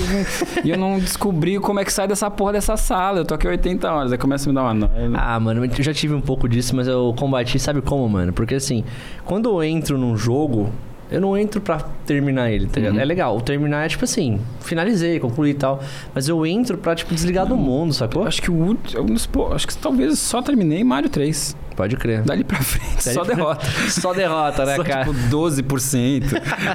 e 0.65 0.71
eu 0.71 0.77
não 0.79 0.99
descobri 0.99 1.59
como 1.59 1.81
é 1.81 1.85
que 1.85 1.93
sai 1.93 2.07
dessa 2.07 2.31
porra 2.31 2.53
dessa 2.53 2.77
sala, 2.77 3.19
eu 3.19 3.25
tô 3.25 3.35
aqui 3.35 3.47
80 3.49 3.91
horas, 3.91 4.13
aí 4.13 4.19
começa 4.19 4.49
a 4.49 4.49
me 4.49 4.55
dar 4.55 4.63
uma 4.63 4.75
noia. 4.75 5.11
Ah, 5.15 5.39
mano, 5.41 5.65
eu 5.65 5.83
já 5.83 5.93
tive 5.95 6.15
um 6.15 6.21
pouco 6.21 6.49
disso, 6.49 6.75
mas 6.77 6.87
eu 6.87 7.15
combati, 7.17 7.59
sabe 7.61 7.83
como, 7.83 8.09
mano? 8.09 8.33
Porque 8.33 8.55
assim, 8.55 8.85
quando 9.25 9.49
eu 9.49 9.63
entro 9.63 9.97
num 9.99 10.17
jogo, 10.17 10.71
eu 11.11 11.21
não 11.21 11.37
entro 11.37 11.61
pra 11.61 11.79
terminar 12.07 12.51
ele, 12.51 12.67
tá 12.67 12.79
ligado? 12.81 12.95
Uhum. 12.95 13.01
É 13.01 13.05
legal, 13.05 13.37
o 13.37 13.41
terminar 13.41 13.85
é 13.85 13.89
tipo 13.89 14.05
assim, 14.05 14.41
finalizei, 14.61 15.19
concluí 15.21 15.51
e 15.51 15.55
tal. 15.55 15.83
Mas 16.15 16.29
eu 16.29 16.45
entro 16.47 16.79
pra, 16.79 16.95
tipo, 16.95 17.15
desligar 17.15 17.47
do 17.47 17.57
mundo, 17.57 17.93
sacou? 17.93 18.25
Acho 18.27 18.41
que 18.43 18.51
o 18.51 18.55
último, 18.55 19.07
pô, 19.33 19.53
acho 19.53 19.67
que 19.67 19.77
talvez 19.77 20.19
só 20.19 20.41
terminei 20.43 20.83
Mario 20.85 21.09
3. 21.11 21.57
Pode 21.77 21.97
crer. 21.97 22.21
Dali 22.23 22.45
pra 22.45 22.59
frente, 22.61 23.03
Daí 23.07 23.15
só 23.15 23.25
pra- 23.25 23.35
derrota. 23.35 23.67
Só 23.89 24.13
derrota, 24.13 24.67
né, 24.67 24.77
Só 24.77 24.85
cara? 24.85 25.05
tipo 25.07 25.15
12%. 25.35 26.25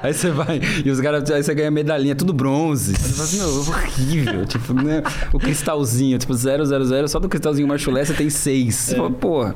aí 0.02 0.14
você 0.14 0.32
vai 0.32 0.60
e 0.84 0.90
os 0.90 1.00
caras, 1.00 1.30
aí 1.30 1.44
você 1.44 1.54
ganha 1.54 1.70
medalhinha, 1.70 2.16
tudo 2.16 2.34
bronze. 2.34 2.92
Aí 2.92 2.98
Você 2.98 3.14
fala 3.14 3.24
assim, 3.24 3.38
não, 3.40 3.60
horrível. 3.76 4.46
tipo, 4.48 4.74
né? 4.74 5.04
O 5.32 5.38
cristalzinho, 5.38 6.18
tipo 6.18 6.34
000, 6.34 7.08
só 7.08 7.20
do 7.20 7.30
cristalzinho 7.30 7.68
marchulé 7.68 8.04
você 8.04 8.14
tem 8.14 8.30
6. 8.32 8.74
Você 8.74 8.96
fala, 8.96 9.12
porra, 9.12 9.54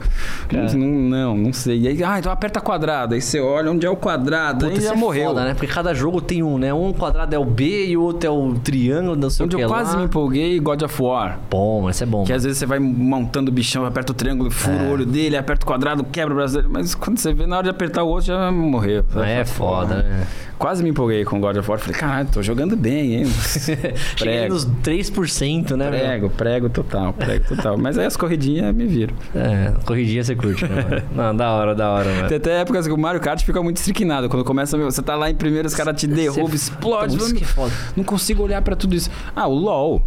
não, 0.51 0.85
não, 0.87 1.37
não 1.37 1.53
sei. 1.53 1.79
E 1.81 1.87
aí, 1.87 2.03
ah, 2.03 2.19
então 2.19 2.31
aperta 2.31 2.59
quadrado. 2.61 3.15
Aí 3.15 3.21
você 3.21 3.39
olha 3.39 3.71
onde 3.71 3.87
é 3.87 3.89
o 3.89 3.95
quadrado, 3.95 4.68
Puta, 4.69 4.81
já 4.81 4.93
é 4.93 4.95
morreu. 4.95 5.29
Foda, 5.29 5.45
né? 5.45 5.53
Porque 5.53 5.67
cada 5.67 5.93
jogo 5.93 6.21
tem 6.21 6.43
um, 6.43 6.57
né? 6.57 6.73
Um 6.73 6.93
quadrado 6.93 7.33
é 7.35 7.39
o 7.39 7.45
B 7.45 7.87
e 7.87 7.97
o 7.97 8.01
outro 8.03 8.27
é 8.27 8.31
o 8.31 8.53
triângulo, 8.55 9.15
não 9.15 9.29
sei 9.29 9.45
Onde 9.45 9.55
o 9.55 9.59
que 9.59 9.65
eu 9.65 9.69
lá. 9.69 9.75
quase 9.75 9.97
me 9.97 10.03
empolguei, 10.03 10.59
God 10.59 10.81
of 10.81 11.01
War. 11.01 11.39
Bom, 11.49 11.89
isso 11.89 12.03
é 12.03 12.05
bom. 12.05 12.23
Que 12.23 12.33
às 12.33 12.43
vezes 12.43 12.57
você 12.57 12.65
vai 12.65 12.79
montando 12.79 13.49
o 13.49 13.53
bichão, 13.53 13.85
aperta 13.85 14.11
o 14.11 14.15
triângulo, 14.15 14.49
fura 14.51 14.75
É. 14.83 14.87
o 14.87 14.91
olho 14.91 15.05
dele, 15.05 15.37
aperta 15.37 15.63
o 15.63 15.67
quadrado, 15.67 16.03
quebra 16.03 16.33
o 16.35 16.47
dele. 16.47 16.67
Mas 16.69 16.95
quando 16.95 17.17
você 17.17 17.33
vê, 17.33 17.45
na 17.45 17.57
hora 17.57 17.63
de 17.65 17.69
apertar 17.69 18.03
o 18.03 18.07
outro, 18.07 18.27
já 18.27 18.51
morreu. 18.51 19.03
Aí 19.15 19.31
é 19.33 19.45
foda, 19.45 20.03
né? 20.03 20.27
Quase 20.57 20.83
me 20.83 20.89
empolguei 20.89 21.23
com 21.23 21.39
God 21.39 21.55
of 21.55 21.69
War. 21.69 21.79
Falei, 21.79 21.95
caralho, 21.97 22.27
tô 22.29 22.41
jogando 22.43 22.75
bem, 22.75 23.15
hein? 23.15 23.25
Cheguei 24.17 24.49
nos 24.49 24.65
3%, 24.65 25.75
né? 25.77 25.89
meu? 25.89 25.99
Prego, 25.99 26.29
prego 26.29 26.69
total, 26.69 27.13
prego 27.13 27.45
total. 27.45 27.77
Mas 27.77 27.97
aí 27.97 28.05
as 28.05 28.17
corridinhas 28.17 28.75
me 28.75 28.85
viram. 28.85 29.15
É, 29.33 29.71
corridinha 29.85 30.21
você 30.21 30.35
curte, 30.35 30.65
né? 30.67 30.83
mano? 30.83 31.03
Não, 31.15 31.35
da 31.35 31.51
hora, 31.51 31.73
da 31.73 31.89
hora, 31.89 32.13
mano. 32.13 32.27
Tem 32.27 32.35
até 32.37 32.59
épocas 32.59 32.85
que 32.85 32.91
o 32.93 32.97
Mario 32.97 33.21
Kart 33.21 33.41
fica 33.43 33.63
muito 33.63 33.77
estriquinado. 33.77 34.27
Quando 34.27 34.43
começa, 34.43 34.58
meu, 34.77 34.89
você 34.91 35.01
tá 35.01 35.15
lá 35.15 35.29
em 35.29 35.35
primeiro, 35.35 35.67
os 35.67 35.73
caras 35.75 35.99
te 35.99 36.07
derrubam, 36.07 36.53
explode. 36.53 37.17
Mano. 37.17 37.37
é 37.39 37.43
foda. 37.43 37.73
Não 37.95 38.03
consigo 38.03 38.43
olhar 38.43 38.61
pra 38.61 38.75
tudo 38.75 38.95
isso. 38.95 39.09
Ah, 39.35 39.47
o 39.47 39.53
LoL. 39.53 40.01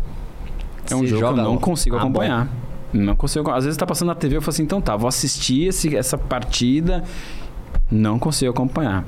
É 0.91 0.95
um 0.95 1.01
Você 1.01 1.07
jogo 1.09 1.23
que 1.23 1.29
eu 1.29 1.37
não 1.37 1.45
LOL? 1.53 1.61
consigo 1.61 1.97
Ah, 1.97 1.99
bom. 2.01 2.05
acompanhar. 2.07 2.49
Não 2.93 3.17
consigo. 3.17 3.51
Às 3.51 3.65
vezes 3.65 3.77
tá 3.79 3.87
passando 3.87 4.09
na 4.09 4.15
TV, 4.15 4.37
eu 4.37 4.43
falo 4.43 4.51
assim, 4.51 4.63
então 4.65 4.81
tá, 4.81 4.95
vou 4.97 5.09
assistir 5.09 5.69
esse- 5.69 5.97
essa 5.97 6.19
partida. 6.19 7.03
Não 7.91 8.19
consigo 8.19 8.51
acompanhar. 8.51 9.05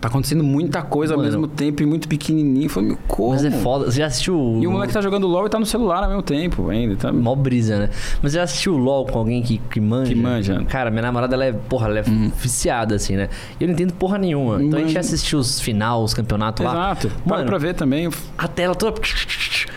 Tá 0.00 0.08
acontecendo 0.08 0.42
muita 0.42 0.80
coisa 0.82 1.14
Mano. 1.14 1.26
ao 1.28 1.32
mesmo 1.32 1.46
tempo 1.46 1.82
e 1.82 1.86
muito 1.86 2.08
pequenininho. 2.08 2.66
Eu 2.66 2.70
falei, 2.70 2.88
meu, 2.90 2.98
como? 3.06 3.30
Mas 3.32 3.44
é 3.44 3.50
foda. 3.50 3.84
Você 3.90 3.98
já 3.98 4.06
assistiu. 4.06 4.58
E 4.62 4.66
o 4.66 4.70
moleque 4.70 4.92
tá 4.92 5.00
jogando 5.02 5.26
LOL 5.26 5.46
e 5.46 5.50
tá 5.50 5.58
no 5.58 5.66
celular 5.66 6.02
ao 6.02 6.08
mesmo 6.08 6.22
tempo 6.22 6.70
ainda. 6.70 6.96
Tá... 6.96 7.12
Mó 7.12 7.34
brisa, 7.34 7.78
né? 7.78 7.90
Mas 8.22 8.32
você 8.32 8.38
já 8.38 8.44
assistiu 8.44 8.76
LOL 8.78 9.04
com 9.06 9.18
alguém 9.18 9.42
que, 9.42 9.58
que 9.70 9.80
manja? 9.80 10.12
Que 10.12 10.18
manja. 10.18 10.64
Cara, 10.68 10.90
minha 10.90 11.02
namorada, 11.02 11.34
ela 11.34 11.44
é, 11.44 11.52
porra, 11.52 11.88
ela 11.88 11.98
é 11.98 12.02
viciada, 12.02 12.94
assim, 12.94 13.16
né? 13.16 13.28
E 13.58 13.64
eu 13.64 13.68
não 13.68 13.74
entendo 13.74 13.92
porra 13.94 14.16
nenhuma. 14.16 14.62
Então 14.62 14.78
a 14.78 14.82
gente 14.82 14.88
Manja. 14.94 15.00
assistiu 15.00 15.38
os 15.38 15.60
final, 15.60 16.02
os 16.02 16.14
campeonatos 16.14 16.64
lá. 16.64 16.72
Exato. 16.72 17.10
Mano, 17.26 17.44
pra 17.44 17.58
ver 17.58 17.74
também. 17.74 18.08
a 18.38 18.48
tela 18.48 18.74
toda. 18.74 19.00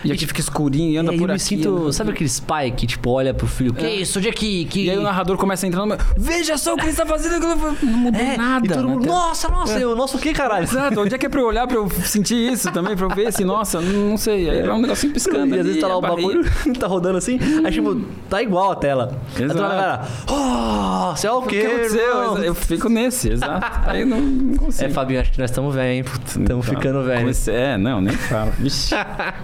E 0.04 0.10
aqui 0.12 0.26
fica 0.26 0.40
escurinho 0.40 0.90
e 0.90 0.96
anda 0.96 1.12
É, 1.12 1.16
por 1.18 1.22
eu 1.24 1.28
me 1.28 1.34
aqui. 1.34 1.42
sinto. 1.42 1.68
anda- 1.82 1.92
Sabe 1.92 2.10
aquele 2.12 2.28
spy 2.30 2.70
que, 2.74 2.86
tipo, 2.86 3.10
olha 3.10 3.34
pro 3.34 3.46
filho? 3.46 3.74
Que 3.74 3.86
isso, 3.86 4.18
onde 4.18 4.28
é 4.28 4.32
que. 4.32 4.64
que... 4.64 4.84
E 4.86 4.90
aí 4.90 4.96
o 4.98 5.02
narrador 5.02 5.36
começa 5.36 5.66
entrando. 5.66 5.88
mas, 5.88 6.00
Veja 6.16 6.56
só 6.56 6.72
o 6.72 6.76
que 6.76 6.82
ele 6.84 6.90
está 6.92 7.04
fazendo. 7.04 7.40
Não 7.82 7.98
mudou 7.98 8.20
É, 8.20 8.36
nada. 8.38 8.76
Né? 8.76 8.82
mundo, 8.82 9.06
nossa, 9.06 9.48
nossa, 9.48 9.78
eu, 9.78 9.94
nossa, 10.14 10.16
o 10.16 10.20
que, 10.20 10.32
caralho? 10.32 10.64
Exato, 10.64 11.00
onde 11.00 11.14
é 11.14 11.18
que 11.18 11.26
é 11.26 11.28
pra 11.28 11.40
eu 11.40 11.46
olhar 11.46 11.66
pra 11.66 11.76
eu 11.76 11.88
sentir 11.90 12.52
isso 12.52 12.70
também? 12.72 12.96
Pra 12.96 13.06
eu 13.06 13.10
ver 13.14 13.32
se, 13.32 13.44
nossa, 13.44 13.80
não 13.80 14.16
sei. 14.16 14.48
Aí 14.48 14.62
vai 14.62 14.76
um 14.76 14.80
negocinho 14.80 15.12
piscando. 15.12 15.54
E 15.54 15.58
às 15.60 15.66
vezes 15.66 15.80
tá 15.80 15.88
lá 15.88 15.96
o 15.96 16.00
bagulho, 16.00 16.44
tá 16.78 16.86
rodando 16.86 17.18
assim, 17.18 17.38
aí 17.64 17.72
tipo, 17.72 18.00
tá 18.28 18.42
igual 18.42 18.72
a 18.72 18.76
tela. 18.76 19.16
Aí 19.36 19.44
Exato. 19.44 19.60
olha, 19.60 19.68
galera, 19.68 20.02
oh, 20.30 21.16
você 21.16 21.26
é 21.26 21.32
o 21.32 21.38
O 21.38 21.42
que 21.46 21.58
aconteceu? 21.64 22.00
irmão? 22.00 22.38
Eu 22.38 22.54
fico 22.54 22.88
nesse, 22.88 23.30
exato. 23.32 23.80
Aí 23.88 24.00
eu 24.02 24.06
não, 24.06 24.20
não 24.20 24.56
consigo. 24.56 24.90
É, 24.90 24.92
Fabinho, 24.92 25.20
acho 25.20 25.32
que 25.32 25.40
nós 25.40 25.50
estamos 25.50 25.74
velhos, 25.74 26.06
hein? 26.06 26.12
Estamos 26.26 26.66
Tá. 26.66 26.72
ficando 26.74 27.02
velhos. 27.02 27.20
Comecei- 27.20 27.54
É, 27.54 27.78
não, 27.78 28.00
nem 28.00 28.14
fala. 28.14 28.50
Vixe, 28.58 28.94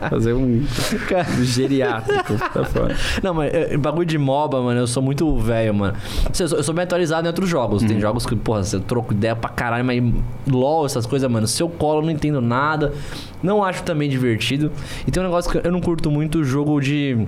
fazer 0.08 0.32
um 0.34 0.64
geriátrico. 1.42 2.34
Tá 2.52 2.64
fora. 2.64 2.96
Não, 3.22 3.34
mas 3.34 3.52
é, 3.52 3.76
bagulho 3.76 4.06
de 4.06 4.18
MOBA, 4.18 4.60
mano, 4.60 4.80
eu 4.80 4.86
sou 4.86 5.02
muito 5.02 5.36
velho, 5.38 5.74
mano. 5.74 5.96
Assim, 6.30 6.42
Eu 6.44 6.48
sou, 6.48 6.58
eu 6.58 6.64
sou 6.64 6.74
bem 6.74 6.84
atualizado 6.84 7.26
em 7.26 7.28
outros 7.28 7.48
jogos. 7.48 7.82
Uhum. 7.82 7.88
Tem 7.88 8.00
jogos 8.00 8.26
que, 8.26 8.36
porra, 8.36 8.62
eu 8.72 8.80
troco 8.80 9.12
ideia 9.12 9.34
pra 9.36 9.50
caralho, 9.50 9.84
mas 9.84 10.02
LOL, 10.60 10.86
essas 10.86 11.06
coisas, 11.06 11.30
mano, 11.30 11.46
se 11.46 11.62
eu 11.62 11.68
colo, 11.68 12.00
eu 12.00 12.04
não 12.04 12.10
entendo 12.10 12.40
nada. 12.40 12.92
Não 13.42 13.64
acho 13.64 13.82
também 13.82 14.08
divertido. 14.08 14.70
E 15.06 15.10
tem 15.10 15.22
um 15.22 15.26
negócio 15.26 15.50
que 15.50 15.66
eu 15.66 15.72
não 15.72 15.80
curto 15.80 16.10
muito 16.10 16.44
jogo 16.44 16.80
de. 16.80 17.26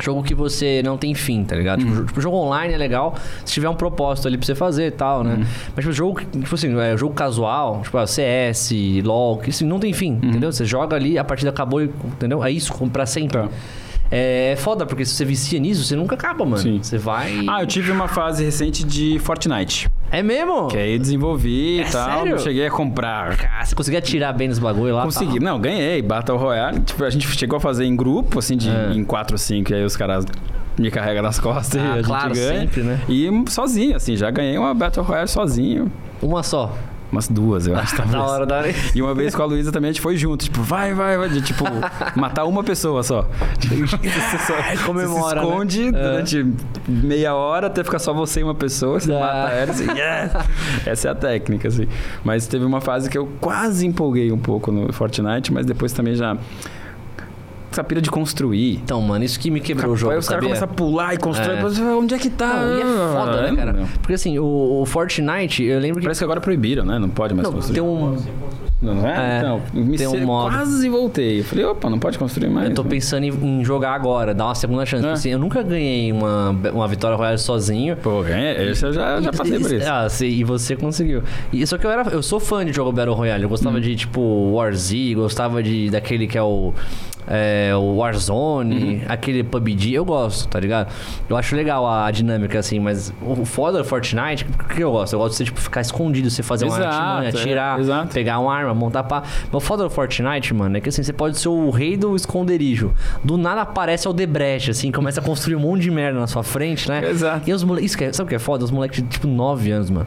Jogo 0.00 0.22
que 0.22 0.34
você 0.34 0.80
não 0.82 0.96
tem 0.96 1.14
fim, 1.14 1.44
tá 1.44 1.54
ligado? 1.54 1.80
Uhum. 1.82 1.86
Tipo, 1.88 1.96
jo- 2.00 2.06
Tipo, 2.06 2.20
jogo 2.22 2.36
online 2.38 2.72
é 2.72 2.78
legal 2.78 3.14
se 3.44 3.52
tiver 3.52 3.68
um 3.68 3.74
propósito 3.74 4.26
ali 4.26 4.38
pra 4.38 4.46
você 4.46 4.54
fazer 4.54 4.86
e 4.86 4.90
tal, 4.90 5.22
né? 5.22 5.34
Uhum. 5.34 5.44
Mas, 5.76 5.84
tipo, 5.84 5.92
jogo, 5.92 6.20
tipo 6.24 6.54
assim, 6.54 6.74
é, 6.80 6.96
jogo 6.96 7.12
casual, 7.14 7.82
tipo, 7.82 7.98
ah, 7.98 8.06
CS, 8.06 8.72
LOL, 9.04 9.36
que 9.36 9.50
assim, 9.50 9.66
não 9.66 9.78
tem 9.78 9.92
fim, 9.92 10.12
Uhum. 10.12 10.30
entendeu? 10.30 10.50
Você 10.50 10.64
joga 10.64 10.96
ali, 10.96 11.18
a 11.18 11.24
partida 11.24 11.50
acabou, 11.50 11.82
entendeu? 11.82 12.42
É 12.42 12.50
isso, 12.50 12.72
pra 12.90 13.04
sempre. 13.04 13.38
Tá. 13.42 13.48
É 14.14 14.54
foda, 14.58 14.84
porque 14.84 15.06
se 15.06 15.14
você 15.14 15.24
vicia 15.24 15.58
nisso, 15.58 15.82
você 15.84 15.96
nunca 15.96 16.14
acaba, 16.14 16.44
mano. 16.44 16.58
Sim. 16.58 16.78
Você 16.82 16.98
vai. 16.98 17.46
Ah, 17.48 17.62
eu 17.62 17.66
tive 17.66 17.90
uma 17.90 18.06
fase 18.08 18.44
recente 18.44 18.84
de 18.84 19.18
Fortnite. 19.20 19.88
É 20.10 20.22
mesmo? 20.22 20.68
Que 20.68 20.76
aí 20.76 20.98
desenvolvi 20.98 21.80
É 21.80 21.88
e 21.88 21.90
tal. 21.90 22.10
sério? 22.12 22.30
Não 22.32 22.38
cheguei 22.38 22.66
a 22.66 22.70
comprar. 22.70 23.34
Ah, 23.58 23.64
você 23.64 23.74
conseguia 23.74 23.98
atirar 24.00 24.34
bem 24.34 24.48
nos 24.48 24.58
bagulho 24.58 24.94
lá? 24.94 25.04
Consegui. 25.04 25.38
tal. 25.40 25.48
Não, 25.54 25.58
ganhei. 25.58 26.02
Battle 26.02 26.36
Royale. 26.36 26.80
Tipo, 26.80 27.04
a 27.04 27.08
gente 27.08 27.26
chegou 27.26 27.56
a 27.56 27.60
fazer 27.60 27.86
em 27.86 27.96
grupo, 27.96 28.38
assim, 28.38 28.54
de, 28.54 28.68
É. 28.68 28.92
em 28.92 29.02
4 29.02 29.32
ou 29.32 29.38
5. 29.38 29.72
E 29.72 29.74
aí 29.76 29.82
os 29.84 29.96
caras 29.96 30.26
me 30.78 30.90
carregam 30.90 31.22
nas 31.22 31.40
costas 31.40 31.80
Ah, 31.80 31.84
e 31.86 31.90
a 31.92 31.96
gente 31.96 32.04
claro, 32.04 32.34
ganha. 32.34 32.60
sempre, 32.60 32.82
né? 32.82 33.00
E 33.08 33.30
sozinho, 33.48 33.96
assim, 33.96 34.14
já 34.14 34.30
ganhei 34.30 34.58
uma 34.58 34.74
Battle 34.74 35.06
Royale 35.06 35.28
sozinho. 35.28 35.90
Uma 36.20 36.42
só. 36.42 36.76
Umas 37.12 37.28
duas, 37.28 37.66
eu 37.66 37.76
acho. 37.78 37.94
Da 37.96 38.04
talvez. 38.04 38.22
hora 38.24 38.46
da. 38.46 38.62
E 38.94 39.02
uma 39.02 39.14
vez 39.14 39.34
com 39.34 39.42
a 39.42 39.44
Luísa 39.44 39.70
também 39.70 39.90
a 39.90 39.92
gente 39.92 40.00
foi 40.02 40.16
junto, 40.16 40.44
tipo, 40.46 40.62
vai, 40.62 40.94
vai, 40.94 41.18
vai, 41.18 41.28
de 41.28 41.42
tipo, 41.42 41.62
matar 42.16 42.44
uma 42.46 42.64
pessoa 42.64 43.02
só. 43.02 43.28
Tipo, 43.58 43.76
você 43.86 44.38
só 44.46 44.84
Comemora, 44.86 45.12
você 45.12 45.28
se 45.28 45.34
né? 45.34 45.42
esconde 45.42 45.86
É. 45.88 45.90
durante 45.92 46.46
meia 46.88 47.34
hora 47.34 47.66
até 47.66 47.84
ficar 47.84 47.98
só 47.98 48.14
você 48.14 48.40
e 48.40 48.42
uma 48.42 48.54
pessoa, 48.54 48.98
você 48.98 49.12
Ah. 49.12 49.20
mata 49.20 49.50
ela 49.52 49.70
assim, 49.72 49.86
yeah! 49.90 50.44
Essa 50.86 51.08
é 51.08 51.10
a 51.10 51.14
técnica, 51.14 51.68
assim. 51.68 51.86
Mas 52.24 52.46
teve 52.46 52.64
uma 52.64 52.80
fase 52.80 53.10
que 53.10 53.18
eu 53.18 53.28
quase 53.40 53.86
empolguei 53.86 54.32
um 54.32 54.38
pouco 54.38 54.72
no 54.72 54.90
Fortnite, 54.92 55.52
mas 55.52 55.66
depois 55.66 55.92
também 55.92 56.14
já. 56.14 56.36
Essa 57.72 57.82
pira 57.82 58.00
de 58.00 58.10
construir. 58.10 58.74
Então, 58.74 59.00
mano, 59.00 59.24
isso 59.24 59.40
que 59.40 59.50
me 59.50 59.60
quebrou 59.60 59.92
o 59.92 59.96
jogo. 59.96 60.12
Aí 60.12 60.18
os 60.18 60.28
caras 60.28 60.44
começam 60.44 60.64
a 60.64 60.72
pular 60.72 61.14
e 61.14 61.18
constrói. 61.18 61.56
É. 61.56 61.60
Fala, 61.60 61.96
Onde 61.96 62.14
é 62.14 62.18
que 62.18 62.30
tá? 62.30 62.62
Não, 62.62 62.78
e 62.78 62.80
é 62.80 62.84
foda, 62.84 63.50
né, 63.50 63.56
cara? 63.56 63.72
Não. 63.72 63.86
Porque 63.86 64.14
assim, 64.14 64.38
o, 64.38 64.80
o 64.82 64.86
Fortnite, 64.86 65.62
eu 65.64 65.80
lembro 65.80 66.00
que. 66.00 66.04
Parece 66.04 66.20
que 66.20 66.24
agora 66.24 66.40
proibiram, 66.40 66.84
né? 66.84 66.98
Não 66.98 67.08
pode 67.08 67.34
mais 67.34 67.46
Não, 67.48 67.54
construir. 67.54 67.74
tem 67.74 67.82
um. 67.82 68.16
Não 68.82 69.06
é? 69.06 69.36
É, 69.36 69.38
então, 69.38 69.62
me 69.72 69.96
tem 69.96 70.08
um 70.08 70.26
modo. 70.26 70.52
quase 70.52 70.88
voltei. 70.88 71.38
Eu 71.38 71.44
falei, 71.44 71.64
opa, 71.64 71.88
não 71.88 72.00
pode 72.00 72.18
construir 72.18 72.48
mais. 72.50 72.68
Eu 72.68 72.74
tô 72.74 72.82
né? 72.82 72.90
pensando 72.90 73.24
em, 73.24 73.64
jogar 73.64 73.94
agora, 73.94 74.34
dar 74.34 74.46
uma 74.46 74.54
segunda 74.56 74.84
chance. 74.84 75.04
É. 75.04 75.06
Porque, 75.06 75.18
assim, 75.18 75.30
eu 75.30 75.38
nunca 75.38 75.62
ganhei 75.62 76.10
uma, 76.10 76.50
uma 76.50 76.88
vitória 76.88 77.16
royale 77.16 77.38
sozinho. 77.38 77.96
Pô, 77.96 78.22
ganhei. 78.22 78.70
Esse 78.70 78.84
eu 78.84 78.92
já, 78.92 79.20
já 79.20 79.32
passei 79.32 79.58
por 79.58 79.72
isso. 79.72 79.82
Ah, 79.92 80.08
sim, 80.08 80.26
e 80.26 80.42
você 80.42 80.74
conseguiu. 80.74 81.22
E, 81.52 81.66
só 81.66 81.76
que 81.76 81.86
eu 81.86 81.90
era, 81.90 82.08
eu 82.10 82.22
sou 82.22 82.40
fã 82.40 82.64
de 82.64 82.72
jogo 82.72 82.90
Battle 82.90 83.14
Royale. 83.14 83.42
Eu 83.44 83.48
gostava 83.48 83.76
Hum. 83.76 83.80
de, 83.80 83.94
tipo, 83.94 84.20
War 84.52 84.74
Z, 84.74 85.14
gostava 85.14 85.62
de 85.62 85.88
daquele 85.90 86.26
que 86.26 86.36
é 86.36 86.42
o. 86.42 86.74
É, 87.26 87.72
o 87.76 87.96
Warzone, 87.96 88.94
Uhum. 88.96 89.00
aquele 89.08 89.42
PUBG, 89.44 89.94
eu 89.94 90.04
gosto, 90.04 90.48
tá 90.48 90.58
ligado? 90.58 90.92
Eu 91.28 91.36
acho 91.36 91.54
legal 91.54 91.86
a, 91.86 92.10
dinâmica, 92.10 92.58
assim, 92.58 92.80
mas 92.80 93.12
o 93.22 93.44
foda 93.44 93.78
do 93.78 93.84
Fortnite, 93.84 94.44
o 94.44 94.64
que 94.74 94.82
eu 94.82 94.90
gosto? 94.90 95.12
Eu 95.12 95.18
gosto 95.20 95.30
de 95.32 95.36
você, 95.38 95.44
tipo, 95.44 95.60
ficar 95.60 95.80
escondido, 95.80 96.28
você 96.30 96.42
fazer 96.42 96.64
uma 96.64 96.76
Exato, 96.78 96.94
artimanha, 96.94 97.24
é, 97.24 97.28
atirar, 97.28 97.80
exato. 97.80 98.12
pegar 98.12 98.38
uma 98.40 98.52
arma, 98.54 98.74
montar 98.74 99.04
pá. 99.04 99.22
Mas 99.44 99.54
o 99.54 99.60
foda 99.60 99.84
do 99.84 99.90
Fortnite, 99.90 100.52
mano, 100.52 100.76
é 100.76 100.80
que 100.80 100.88
assim, 100.88 101.02
você 101.02 101.12
pode 101.12 101.38
ser 101.38 101.48
o 101.48 101.70
rei 101.70 101.96
do 101.96 102.16
esconderijo. 102.16 102.92
Do 103.22 103.36
nada 103.38 103.62
aparece 103.62 104.08
o 104.08 104.12
Debrecht, 104.12 104.70
assim, 104.72 104.90
começa 104.90 105.20
a 105.20 105.22
construir 105.22 105.54
um 105.56 105.60
monte 105.60 105.82
de 105.82 105.90
merda 105.90 106.18
na 106.18 106.26
sua 106.26 106.42
frente, 106.42 106.88
né? 106.88 107.08
Exato. 107.08 107.48
E 107.48 107.52
os 107.52 107.62
moleques. 107.62 107.96
É, 108.02 108.12
sabe 108.12 108.26
o 108.26 108.28
que 108.30 108.34
é 108.34 108.38
foda? 108.38 108.64
Os 108.64 108.70
moleques 108.70 109.00
de 109.02 109.08
tipo 109.08 109.26
9 109.28 109.70
anos, 109.70 109.90
mano. 109.90 110.06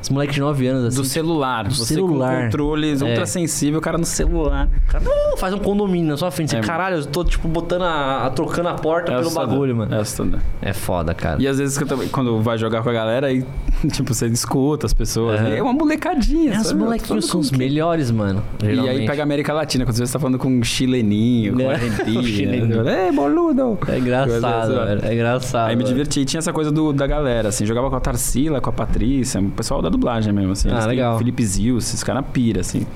Os 0.00 0.08
moleques 0.08 0.34
de 0.34 0.40
9 0.40 0.66
anos, 0.66 0.84
assim. 0.86 0.96
Do 0.96 1.04
celular. 1.04 1.64
do 1.64 1.74
você 1.74 1.94
celular. 1.94 2.36
com 2.36 2.42
controles 2.44 3.02
É. 3.02 3.04
ultra 3.04 3.26
sensível, 3.26 3.78
o 3.80 3.82
cara 3.82 3.98
no 3.98 4.04
celular. 4.06 4.68
Cara, 4.88 5.04
faz 5.36 5.52
um 5.52 5.58
condomínio 5.58 6.08
na 6.10 6.16
sua 6.16 6.30
frente. 6.30 6.53
Você, 6.54 6.58
É, 6.58 6.66
caralho, 6.66 6.96
eu 6.96 7.06
tô, 7.06 7.24
tipo, 7.24 7.46
botando 7.48 7.82
a. 7.82 8.26
a- 8.26 8.30
trocando 8.30 8.68
a 8.68 8.74
porta 8.74 9.06
pelo 9.12 9.20
assustador. 9.20 9.50
bagulho, 9.50 9.76
mano. 9.76 9.94
É 9.94 9.98
assustador. 10.00 10.40
É 10.62 10.72
foda, 10.72 11.12
cara. 11.14 11.40
E 11.42 11.46
às 11.48 11.58
vezes 11.58 11.76
que 11.76 11.84
eu 11.84 11.88
também- 11.88 12.08
quando 12.08 12.40
vai 12.40 12.56
jogar 12.58 12.82
com 12.82 12.88
a 12.88 12.92
galera, 12.92 13.26
aí, 13.28 13.44
tipo, 13.92 14.12
você 14.14 14.26
escuta 14.26 14.86
as 14.86 14.94
pessoas. 14.94 15.40
Aham. 15.40 15.48
e 15.50 15.56
É 15.56 15.62
uma 15.62 15.72
molecadinha. 15.72 16.54
É, 16.54 16.60
os 16.60 16.72
molequinhos 16.72 17.24
Todo 17.26 17.30
são 17.30 17.40
os 17.40 17.50
melhores, 17.50 18.10
mano. 18.10 18.42
E 18.62 18.66
aí 18.66 18.74
geralmente. 18.76 19.06
pega 19.06 19.22
a 19.22 19.24
América 19.24 19.52
Latina, 19.52 19.84
quando 19.84 19.96
você 19.96 20.12
tá 20.12 20.18
falando 20.18 20.38
com 20.38 20.48
um 20.48 20.62
chileninho, 20.62 21.54
com 21.54 21.60
É. 21.60 21.64
um 21.66 21.70
argentino. 21.70 22.22
chileninho. 22.24 22.88
É, 22.88 23.12
boludo! 23.12 23.78
É 23.88 23.98
engraçado, 23.98 24.74
velho. 24.74 25.00
É 25.04 25.14
engraçado. 25.14 25.68
Aí 25.68 25.76
me 25.76 25.84
diverti. 25.84 26.24
Tinha 26.24 26.38
essa 26.38 26.52
coisa 26.52 26.70
do, 26.70 26.92
da 26.92 27.06
galera, 27.06 27.48
assim. 27.48 27.64
Jogava 27.66 27.90
com 27.90 27.96
a 27.96 28.00
Tarsila, 28.00 28.60
com 28.60 28.70
a 28.70 28.72
Patrícia, 28.72 29.40
o 29.40 29.50
pessoal 29.50 29.80
da 29.82 29.88
dublagem 29.88 30.32
mesmo, 30.32 30.52
assim. 30.52 30.68
Ah, 30.70 30.86
legal. 30.86 31.18
Felipe 31.18 31.44
Zils, 31.44 31.84
esses 31.88 32.02
caras 32.02 32.24
pira, 32.32 32.60
assim. 32.60 32.86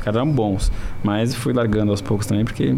Caras 0.00 0.16
eram 0.16 0.30
bons. 0.30 0.70
Mas 1.02 1.34
fui 1.34 1.52
largando 1.52 1.90
aos 1.90 2.00
poucos 2.00 2.26
também, 2.26 2.44
porque 2.44 2.76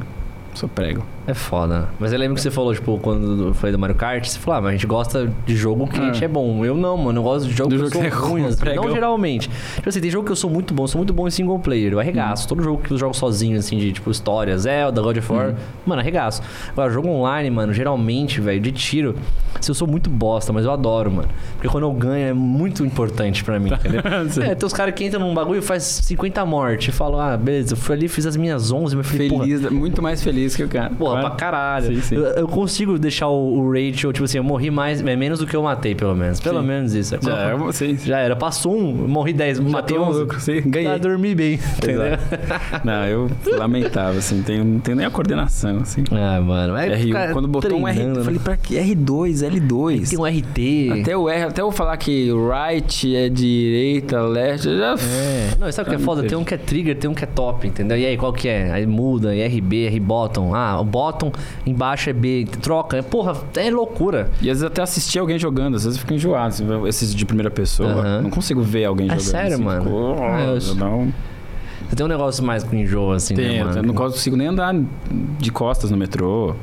sou 0.55 0.68
prego. 0.68 1.05
É 1.26 1.34
foda. 1.34 1.89
Mas 2.01 2.12
eu 2.12 2.18
lembro 2.18 2.34
que 2.34 2.41
você 2.41 2.51
falou, 2.51 2.75
tipo, 2.75 2.99
quando 2.99 3.55
falei 3.55 3.73
do 3.73 3.78
Mario 3.78 3.94
Kart, 3.94 4.25
você 4.26 4.39
falou, 4.39 4.59
ah, 4.59 4.60
mas 4.62 4.68
a 4.70 4.73
gente 4.73 4.86
gosta 4.86 5.33
de 5.47 5.57
jogo 5.57 5.86
que 5.86 5.99
a 6.01 6.05
gente 6.05 6.23
É. 6.23 6.25
é 6.25 6.28
bom. 6.28 6.65
Eu 6.65 6.75
não, 6.76 6.97
mano. 6.97 7.20
Eu 7.20 7.23
gosto 7.23 7.47
de 7.49 7.55
jogo 7.55 7.70
Do 7.70 7.76
que 7.76 7.83
jogo 7.83 8.05
eu 8.05 8.10
sou 8.10 8.26
é 8.26 8.31
ruim. 8.31 8.44
assim. 8.47 8.57
pregão. 8.59 8.84
Não 8.84 8.92
geralmente. 8.92 9.49
Tipo 9.76 9.89
assim, 9.89 10.01
tem 10.01 10.10
jogo 10.10 10.26
que 10.26 10.33
eu 10.33 10.36
sou 10.36 10.51
muito 10.51 10.75
bom. 10.75 10.86
Sou 10.86 10.99
muito 10.99 11.12
bom 11.15 11.28
em 11.28 11.31
single 11.31 11.59
player. 11.59 11.92
Eu 11.92 12.01
arregaço. 12.01 12.49
Todo 12.49 12.62
jogo 12.62 12.83
que 12.83 12.92
eu 12.92 12.99
jogo 12.99 13.15
sozinho, 13.15 13.57
assim, 13.59 13.78
de, 13.78 13.92
tipo, 13.92 14.10
história, 14.10 14.57
Zelda, 14.59 15.01
God 15.01 15.17
of 15.18 15.33
War. 15.33 15.55
Mano, 15.86 16.01
arregaço. 16.01 16.42
Agora, 16.70 16.91
jogo 16.91 17.09
online, 17.09 17.51
mano, 17.51 17.73
geralmente, 17.73 18.41
velho, 18.41 18.60
de 18.60 18.73
tiro, 18.73 19.15
se 19.60 19.70
eu 19.70 19.75
sou 19.75 19.86
muito 19.86 20.10
bosta, 20.10 20.52
mas 20.52 20.65
eu 20.65 20.73
adoro, 20.73 21.10
mano. 21.10 21.28
Porque 21.55 21.68
quando 21.68 21.84
eu 21.84 21.92
ganho 21.92 22.26
é 22.28 22.33
muito 22.33 22.84
importante 22.84 23.44
pra 23.44 23.59
mim, 23.60 23.70
entendeu? 23.73 24.02
É, 24.42 24.55
tem 24.55 24.67
os 24.67 24.73
caras 24.73 24.94
que 24.94 25.05
entram 25.05 25.20
num 25.20 25.34
bagulho 25.34 25.59
e 25.59 25.62
faz 25.62 25.83
50 25.84 26.44
mortes. 26.44 26.89
E 26.89 26.92
falam, 26.92 27.20
ah, 27.20 27.36
beleza, 27.36 27.75
eu 27.75 27.76
fui 27.76 27.94
ali, 27.94 28.09
fiz 28.09 28.26
as 28.26 28.36
minhas 28.36 28.73
11, 28.73 28.97
mas 28.97 29.07
falei, 29.07 29.28
porra, 29.28 29.44
Feliz, 29.44 29.70
muito 29.70 30.02
mais 30.02 30.23
feliz 30.23 30.57
que 30.57 30.65
o 30.65 30.68
cara. 30.68 30.91
Porra, 30.91 31.11
Claro. 31.12 31.28
pra 31.28 31.36
caralho. 31.36 31.94
Sim, 31.97 32.00
sim. 32.00 32.15
Eu, 32.16 32.24
eu 32.24 32.49
consigo 32.49 32.99
deixar 32.99 33.28
o, 33.28 33.58
o 33.58 33.70
ratio, 33.73 34.12
tipo 34.12 34.24
assim, 34.24 34.39
eu 34.39 34.44
morri 34.44 34.70
mais, 34.70 35.00
é 35.00 35.16
menos 35.16 35.39
do 35.39 35.47
que 35.47 35.55
eu 35.55 35.62
matei, 35.62 35.94
pelo 35.94 36.15
menos. 36.15 36.41
Pelo 36.41 36.60
Sim. 36.60 36.66
menos 36.66 36.94
isso. 36.94 37.16
Já 37.20 37.39
é 37.39 37.73
sim. 37.73 37.97
Já 37.99 38.18
era. 38.18 38.36
Passou 38.36 38.76
um, 38.76 38.92
morri 39.08 39.32
10, 39.32 39.60
matei 39.60 39.97
tô 39.97 40.05
11. 40.05 40.18
louco, 40.18 40.41
sim, 40.41 40.60
ganhei. 40.65 40.89
Já 40.89 40.99
dormi 40.99 41.34
bem, 41.34 41.55
entendeu? 41.76 42.18
Não, 42.84 43.05
eu 43.07 43.31
lamentável, 43.57 44.18
assim. 44.18 44.42
Tenho, 44.42 44.65
não 44.65 44.81
tenho 44.81 44.97
nem 44.97 45.07
a 45.07 45.10
coordenação, 45.10 45.78
assim. 45.78 46.05
Ah, 46.10 46.41
mano. 46.41 46.76
É 46.76 46.89
R1. 46.97 47.02
ficar 47.02 47.32
Quando 47.32 47.49
botou 47.49 47.78
um 47.78 47.86
R, 47.89 48.00
eu 48.00 48.15
né? 48.15 48.24
falei, 48.24 48.39
pra 48.39 48.57
que 48.57 48.74
R2, 48.76 49.49
L2? 49.50 50.10
Tem 50.10 50.18
um 50.18 50.24
RT. 50.24 51.00
Até 51.00 51.16
o 51.16 51.28
R, 51.28 51.42
até 51.44 51.62
eu 51.62 51.70
falar 51.70 51.97
que 51.97 52.31
right 52.32 53.15
é 53.16 53.28
direita, 53.28 54.20
leste, 54.23 54.68
eu 54.68 54.78
já. 54.78 54.94
É. 54.94 55.50
Não, 55.58 55.70
sabe 55.73 55.89
o 55.89 55.91
que 55.91 55.97
é 55.97 56.05
foda? 56.05 56.23
Tem 56.23 56.36
um 56.36 56.44
que 56.44 56.55
é 56.55 56.58
trigger, 56.58 56.97
tem 56.97 57.10
um 57.10 57.15
que 57.15 57.24
é 57.24 57.26
top, 57.26 57.66
entendeu? 57.66 57.97
E 57.97 58.07
aí, 58.07 58.16
qual 58.16 58.32
que 58.32 58.49
é? 58.49 58.70
Aí 58.73 58.86
muda, 58.86 59.34
e 59.34 59.47
RB, 59.47 59.86
R 59.86 60.00
bottom. 60.00 60.55
Ah, 60.55 60.81
o 60.81 60.84
bottom 60.84 61.02
embaixo 61.67 62.11
é 62.11 62.13
B, 62.13 62.47
troca. 62.61 63.03
Porra, 63.03 63.37
é 63.57 63.71
loucura. 63.71 64.31
E 64.41 64.51
às 64.51 64.59
vezes 64.59 64.63
até 64.65 64.83
assistir 64.83 65.19
alguém 65.19 65.39
jogando, 65.39 65.77
às 65.77 65.85
vezes 65.85 65.97
eu 65.99 66.01
fico 66.01 66.15
enjoado. 66.15 66.49
assim, 66.49 66.87
Esses 66.87 67.15
de 67.15 67.25
primeira 67.27 67.51
pessoa, 67.51 67.91
Aham. 67.93 68.23
não 68.23 68.31
consigo 68.31 68.63
ver 68.63 68.85
alguém 68.85 69.07
É 69.07 69.11
jogando. 69.11 69.25
sério, 69.25 69.55
assim, 69.55 69.65
mano? 69.65 69.83
fico, 69.83 69.95
eu- 69.95 70.59
eu 70.69 70.75
não, 70.75 71.13
Você 71.89 71.97
tem 71.97 72.07
um 72.07 72.09
negócio 72.09 72.43
mais 72.45 72.63
com 72.65 72.75
enjoo, 72.77 73.13
assim, 73.13 73.35
né, 73.35 73.43
tenho, 73.49 73.65
mano? 73.67 73.79
eu 73.79 73.83
não 73.83 73.95
consigo 73.95 74.35
nem 74.37 74.47
andar 74.47 74.75
de 75.39 75.51
costas 75.53 75.91
no 75.91 75.97
metrô, 75.97 76.55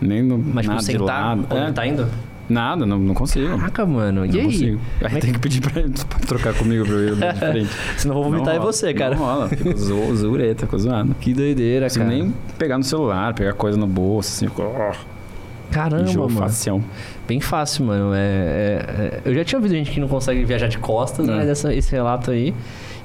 nem 0.00 0.22
no 0.22 0.36
Mas, 0.38 0.62
tipo, 0.62 0.66
nada 0.68 0.78
de 0.78 0.84
sentar 0.84 1.06
lado. 1.36 1.46
quando 1.48 1.68
É, 1.68 1.72
tá 1.72 1.86
indo? 1.86 2.08
Nada, 2.48 2.86
não, 2.86 2.98
não 2.98 3.14
consigo. 3.14 3.48
Caraca, 3.58 3.84
mano. 3.84 4.24
E 4.24 4.28
não 4.32 4.38
aí? 4.40 4.44
consigo. 4.46 4.80
Aí 5.02 5.16
é 5.16 5.20
tem 5.20 5.32
que 5.32 5.38
pedir 5.40 5.60
pra, 5.60 5.72
pra 5.72 6.18
trocar 6.26 6.54
comigo 6.54 6.84
pra 6.84 6.94
eu 6.94 7.08
ir 7.08 7.16
de 7.16 7.38
frente. 7.38 7.70
Senão 7.98 8.14
vou 8.14 8.24
vomitar 8.24 8.54
em 8.54 8.56
Não 8.58 8.62
rola, 8.62 8.72
você, 8.72 8.94
cara. 8.94 9.14
Não 9.16 9.22
rola, 9.24 9.48
fico 9.48 9.74
zo- 9.76 10.14
zureta, 10.16 10.66
fico 10.66 10.78
zoado. 10.78 11.14
Que 11.20 11.32
doideira, 11.34 11.88
cara. 11.90 12.04
nem 12.08 12.32
pegar 12.58 12.78
no 12.78 12.84
celular, 12.84 13.34
pegar 13.34 13.52
coisa 13.54 13.76
no 13.76 13.86
bolso, 13.86 14.28
assim, 14.30 14.46
fico, 14.48 14.62
Caramba, 15.70 16.08
enjoo 16.08 16.28
mano. 16.28 16.38
facião. 16.38 16.84
Bem 17.26 17.40
fácil, 17.40 17.84
mano. 17.86 18.14
É, 18.14 18.18
é- 18.18 18.84
é- 18.98 19.20
Eu 19.24 19.34
já 19.34 19.44
tinha 19.44 19.58
ouvido 19.58 19.74
gente 19.74 19.90
que 19.90 19.98
não 19.98 20.06
consegue 20.08 20.44
viajar 20.44 20.68
de 20.68 20.78
costas, 20.78 21.28
É. 21.28 21.32
né? 21.36 21.44
Dessa, 21.44 21.74
esse 21.74 21.90
relato 21.90 22.30
aí. 22.30 22.54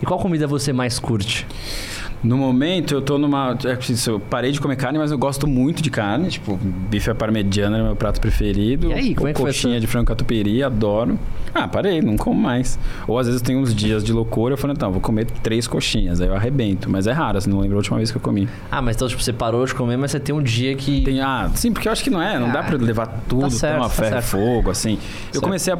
E 0.01 0.05
qual 0.05 0.19
comida 0.19 0.45
você 0.47 0.71
mais 0.71 0.99
curte? 0.99 1.47
No 2.23 2.37
momento, 2.37 2.93
eu 2.93 3.01
tô 3.01 3.17
numa. 3.17 3.57
é 3.65 3.75
que 3.75 3.93
isso, 3.93 4.11
Eu 4.11 4.19
parei 4.19 4.51
de 4.51 4.61
comer 4.61 4.75
carne, 4.75 4.99
mas 4.99 5.11
eu 5.11 5.17
gosto 5.17 5.47
muito 5.47 5.81
de 5.81 5.89
carne. 5.89 6.29
Tipo, 6.29 6.57
bife 6.61 7.09
à 7.09 7.15
parmegiana 7.15 7.79
é 7.79 7.83
meu 7.83 7.95
prato 7.95 8.21
preferido. 8.21 8.89
E 8.89 8.93
aí, 8.93 9.15
como 9.15 9.27
é 9.27 9.33
que 9.33 9.41
Coxinha 9.41 9.79
de 9.79 9.87
frango 9.87 10.05
catupiry, 10.07 10.61
adoro. 10.61 11.17
Ah, 11.53 11.67
parei, 11.67 12.01
não 12.01 12.15
como 12.17 12.39
mais. 12.39 12.77
Ou 13.07 13.17
às 13.17 13.27
vezes 13.27 13.41
tem 13.41 13.57
uns 13.57 13.73
dias 13.73 14.03
de 14.03 14.13
loucura, 14.13 14.53
eu 14.53 14.57
falo, 14.57 14.73
então, 14.73 14.91
vou 14.91 15.01
comer 15.01 15.25
três 15.25 15.67
coxinhas. 15.67 16.21
Aí 16.21 16.27
eu 16.27 16.35
arrebento. 16.35 16.89
Mas 16.89 17.07
é 17.07 17.11
raro, 17.11 17.37
assim, 17.37 17.49
não 17.49 17.59
lembro 17.59 17.75
a 17.75 17.79
última 17.79 17.97
vez 17.97 18.11
que 18.11 18.17
eu 18.17 18.21
comi. 18.21 18.47
Ah, 18.69 18.81
mas 18.81 18.95
então, 18.95 19.07
tipo, 19.07 19.21
você 19.21 19.33
parou 19.33 19.65
de 19.65 19.73
comer, 19.73 19.97
mas 19.97 20.11
você 20.11 20.19
tem 20.19 20.33
um 20.33 20.43
dia 20.43 20.75
que. 20.75 21.01
Tem, 21.01 21.19
ah, 21.21 21.49
sim, 21.55 21.71
porque 21.71 21.87
eu 21.87 21.91
acho 21.91 22.03
que 22.03 22.09
não 22.09 22.21
é, 22.21 22.37
não 22.39 22.51
dá 22.51 22.59
Ah, 22.59 22.63
pra 22.63 22.77
levar 22.77 23.07
tudo, 23.27 23.49
certo, 23.49 23.73
ter 23.73 23.79
uma 23.79 23.89
tá 23.89 23.95
ferro 23.95 24.19
e 24.19 24.21
fogo, 24.21 24.69
assim. 24.69 24.97
Certo. 24.97 25.35
Eu 25.35 25.41
comecei 25.41 25.73
a. 25.73 25.77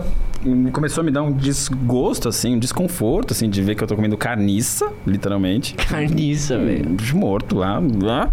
Começou 0.71 1.01
a 1.03 1.05
me 1.05 1.11
dar 1.11 1.21
um 1.21 1.31
desgosto, 1.31 2.27
assim, 2.27 2.55
um 2.55 2.59
desconforto, 2.59 3.31
assim, 3.31 3.47
de 3.47 3.61
ver 3.61 3.75
que 3.75 3.83
eu 3.83 3.87
tô 3.87 3.95
comendo 3.95 4.17
carniça, 4.17 4.91
literalmente. 5.05 5.75
Carniça, 5.75 6.30
velho. 6.57 6.89
Um 6.89 6.95
bicho 6.95 7.17
morto 7.17 7.57
lá, 7.57 7.81
lá. 8.01 8.31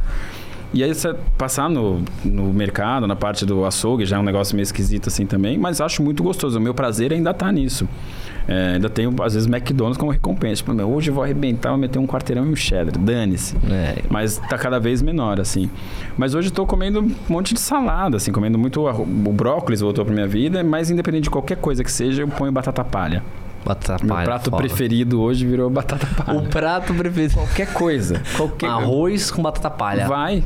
E 0.73 0.85
aí 0.85 0.95
você 0.95 1.15
passar 1.39 1.71
no, 1.71 2.03
no 2.23 2.53
mercado, 2.53 3.07
na 3.07 3.17
parte 3.17 3.47
do 3.47 3.65
açougue, 3.65 4.05
já 4.05 4.17
é 4.17 4.21
um 4.21 4.23
negócio 4.23 4.55
meio 4.55 4.65
esquisito 4.65 5.09
assim 5.09 5.25
também, 5.25 5.57
mas 5.57 5.81
acho 5.81 6.03
muito 6.03 6.23
gostoso. 6.23 6.59
O 6.59 6.61
meu 6.61 6.75
prazer 6.75 7.13
ainda 7.13 7.33
tá 7.33 7.51
nisso. 7.51 7.89
É, 8.47 8.75
ainda 8.75 8.89
tenho, 8.89 9.15
às 9.23 9.35
vezes, 9.35 9.49
McDonald's 9.49 9.99
como 9.99 10.11
recompensa. 10.11 10.57
Tipo, 10.57 10.75
meu, 10.75 10.91
hoje 10.91 11.11
eu 11.11 11.15
vou 11.15 11.25
arrebentar, 11.25 11.71
vou 11.71 11.79
meter 11.79 11.99
um 11.99 12.07
quarteirão 12.07 12.47
e 12.47 12.51
um 12.51 12.57
cheddar. 12.57 12.99
Dane-se. 12.99 13.57
É. 13.71 14.03
Mas 14.11 14.39
tá 14.39 14.57
cada 14.59 14.79
vez 14.79 15.01
menor, 15.01 15.41
assim. 15.41 15.71
Mas 16.17 16.35
hoje 16.35 16.49
eu 16.49 16.53
tô 16.53 16.67
comendo 16.67 17.01
um 17.01 17.15
monte 17.29 17.55
de 17.55 17.61
salada, 17.61 18.17
assim, 18.17 18.31
comendo 18.33 18.59
muito. 18.59 18.87
O 18.87 19.33
brócolis 19.33 19.81
voltou 19.81 20.05
pra 20.05 20.15
minha 20.15 20.27
vida, 20.27 20.63
mas 20.63 20.91
independente 20.91 21.25
de 21.25 21.31
qualquer 21.31 21.57
coisa 21.57 21.83
que 21.83 21.93
seja, 21.93 22.23
eu 22.23 22.29
ponho 22.29 22.53
batata 22.53 22.85
palha. 22.85 23.23
Batata 23.69 24.03
Meu 24.03 24.15
palha, 24.15 24.25
prato 24.25 24.51
foda. 24.51 24.63
preferido 24.63 25.21
hoje 25.21 25.47
virou 25.47 25.69
batata 25.69 26.07
palha. 26.25 26.39
O 26.39 26.49
prato 26.49 26.95
preferido. 26.95 27.35
Qualquer 27.35 27.71
coisa. 27.75 28.23
Qualquer 28.35 28.71
Arroz 28.71 29.31
com 29.31 29.43
batata 29.43 29.69
palha. 29.71 30.09
Vai. 30.09 30.43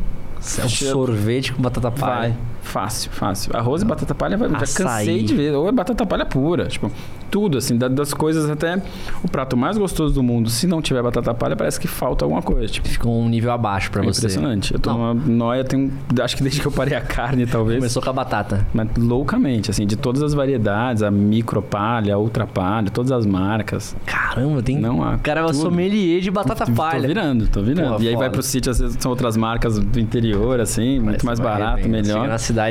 Um 0.65 0.68
sorvete 0.68 1.52
com 1.52 1.62
batata 1.62 1.91
palha. 1.92 2.31
Vai. 2.31 2.36
Fácil, 2.63 3.11
fácil. 3.11 3.55
Arroz 3.57 3.83
e 3.83 3.85
batata 3.85 4.15
palha, 4.15 4.37
vai. 4.37 4.49
Já 4.49 4.57
cansei 4.85 5.23
de 5.23 5.35
ver. 5.35 5.53
Ou 5.55 5.69
é 5.69 5.73
batata 5.73 6.07
palha 6.07 6.25
pura. 6.25 6.67
Tipo, 6.67 6.91
tudo, 7.31 7.59
assim, 7.59 7.77
da- 7.77 7.89
das 7.89 8.15
coisas 8.15 8.49
até. 8.49 8.81
O 9.23 9.29
prato 9.29 9.57
mais 9.57 9.77
gostoso 9.77 10.15
do 10.15 10.23
mundo, 10.23 10.49
se 10.49 10.67
não 10.67 10.81
tiver 10.81 11.03
batata 11.03 11.35
palha, 11.35 11.57
parece 11.57 11.79
que 11.81 11.89
falta 11.89 12.25
alguma 12.25 12.41
coisa. 12.43 12.73
Tipo, 12.73 12.89
Ficou 12.89 13.21
um 13.21 13.29
nível 13.29 13.51
abaixo 13.53 13.91
pra 13.91 14.03
é 14.03 14.07
você. 14.07 14.21
impressionante. 14.21 14.73
Eu 14.75 14.79
tô 14.81 14.91
Não. 14.91 15.15
numa 15.15 15.15
noia, 15.15 15.65
tenho. 15.65 15.91
Acho 16.23 16.37
que 16.37 16.43
desde 16.43 16.61
que 16.61 16.67
eu 16.67 16.73
parei 16.73 16.97
a 16.97 17.01
carne, 17.01 17.47
talvez. 17.47 17.79
Começou 17.79 18.01
com 18.03 18.11
a 18.11 18.13
batata. 18.13 18.67
Mas 18.73 18.89
loucamente, 18.97 19.71
assim, 19.71 19.87
de 19.87 19.97
todas 19.97 20.23
as 20.23 20.33
variedades, 20.35 21.03
a 21.03 21.11
micro 21.11 21.61
palha, 21.63 22.15
a 22.15 22.19
ultra 22.19 22.47
palha, 22.47 22.91
todas 22.91 23.11
as 23.13 23.27
marcas. 23.27 23.97
Caramba, 24.07 24.63
tem. 24.63 24.79
Não 24.79 25.03
há. 25.03 25.15
O 25.15 25.19
cara 25.19 25.41
é 25.41 25.43
uma 25.43 25.51
tudo. 25.53 25.63
sommelier 25.63 26.21
de 26.21 26.31
batata 26.31 26.65
Tô 26.67 26.73
palha. 26.73 27.07
virando, 27.09 27.49
tô 27.49 27.61
virando. 27.63 27.93
Porra, 27.93 28.05
e 28.05 28.09
aí 28.09 28.15
vai 28.15 28.25
foda. 28.27 28.31
pro 28.31 28.43
sítio, 28.43 28.71
às 28.71 28.79
vezes 28.79 28.97
são 29.01 29.11
outras 29.11 29.37
marcas 29.37 29.79
do 29.79 29.99
interior, 30.01 30.61
assim, 30.61 31.01
muito 31.01 31.25
mais 31.27 31.39
vai 31.39 31.53
barato, 31.53 31.83
bem, 31.83 31.89
melhor. 31.91 32.31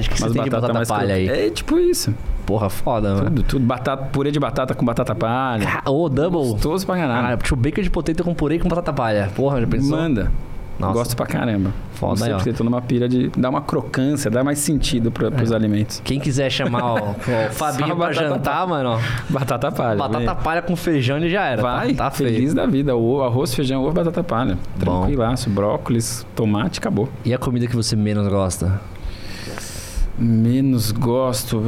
Que 0.09 0.17
você 0.17 0.23
Mas 0.25 0.33
tem 0.33 0.43
de 0.43 0.49
batata 0.49 0.73
mais 0.73 0.87
palha 0.87 1.15
aí. 1.15 1.27
É 1.27 1.49
tipo 1.49 1.77
isso. 1.79 2.13
Porra, 2.45 2.69
foda, 2.69 3.13
mano. 3.15 3.25
Tudo, 3.25 3.43
tudo. 3.43 3.65
Batata, 3.65 4.03
purê 4.05 4.31
de 4.31 4.39
batata 4.39 4.73
com 4.73 4.83
batata 4.85 5.15
palha. 5.15 5.81
Ô, 5.85 6.09
double. 6.09 6.51
Gostoso 6.51 6.85
pra 6.85 6.95
caralho. 6.95 7.21
Caralho, 7.21 7.37
tipo 7.37 7.55
bacon 7.55 7.81
de 7.81 7.89
potato 7.89 8.23
com 8.23 8.33
purê 8.33 8.59
com 8.59 8.67
batata 8.67 8.91
palha. 8.91 9.29
Porra, 9.35 9.61
já 9.61 9.67
pensou? 9.67 9.97
Manda. 9.97 10.31
Nossa. 10.79 10.93
Gosto 10.93 11.15
pra 11.15 11.27
caramba. 11.27 11.71
Foda 11.93 12.27
Não 12.27 12.37
aí, 12.39 12.53
tô 12.53 12.63
numa 12.63 12.81
pira 12.81 13.07
de 13.07 13.29
dar 13.37 13.49
uma 13.51 13.61
crocância, 13.61 14.31
dar 14.31 14.43
mais 14.43 14.57
sentido 14.57 15.11
pra, 15.11 15.27
É. 15.27 15.29
pros 15.29 15.51
alimentos. 15.51 16.01
Quem 16.03 16.19
quiser 16.19 16.49
chamar 16.49 16.83
ó, 16.83 17.11
o 17.13 17.51
Fabinho 17.51 17.95
pra 17.95 18.07
batata 18.07 18.29
jantar, 18.29 18.67
mano, 18.67 18.89
ó. 18.93 18.99
Batata 19.29 19.71
palha. 19.71 19.95
Batata 19.95 20.33
vem. 20.33 20.43
palha 20.43 20.61
com 20.63 20.75
feijão 20.75 21.17
ele 21.17 21.29
já 21.29 21.45
era. 21.45 21.61
Vai, 21.61 21.93
tá, 21.93 22.05
tá 22.05 22.11
feio. 22.11 22.31
feliz 22.31 22.53
da 22.55 22.65
vida. 22.65 22.95
O 22.95 23.21
arroz, 23.21 23.53
feijão, 23.53 23.83
ovo, 23.83 23.93
batata 23.93 24.23
palha. 24.23 24.57
Bom. 24.83 25.01
Tranquilaço, 25.01 25.49
brócolis, 25.51 26.25
tomate, 26.35 26.79
acabou. 26.79 27.07
E 27.23 27.31
a 27.31 27.37
comida 27.37 27.67
que 27.67 27.75
você 27.75 27.95
menos 27.95 28.27
gosta? 28.27 28.81
Menos 30.23 30.91
gosto. 30.91 31.59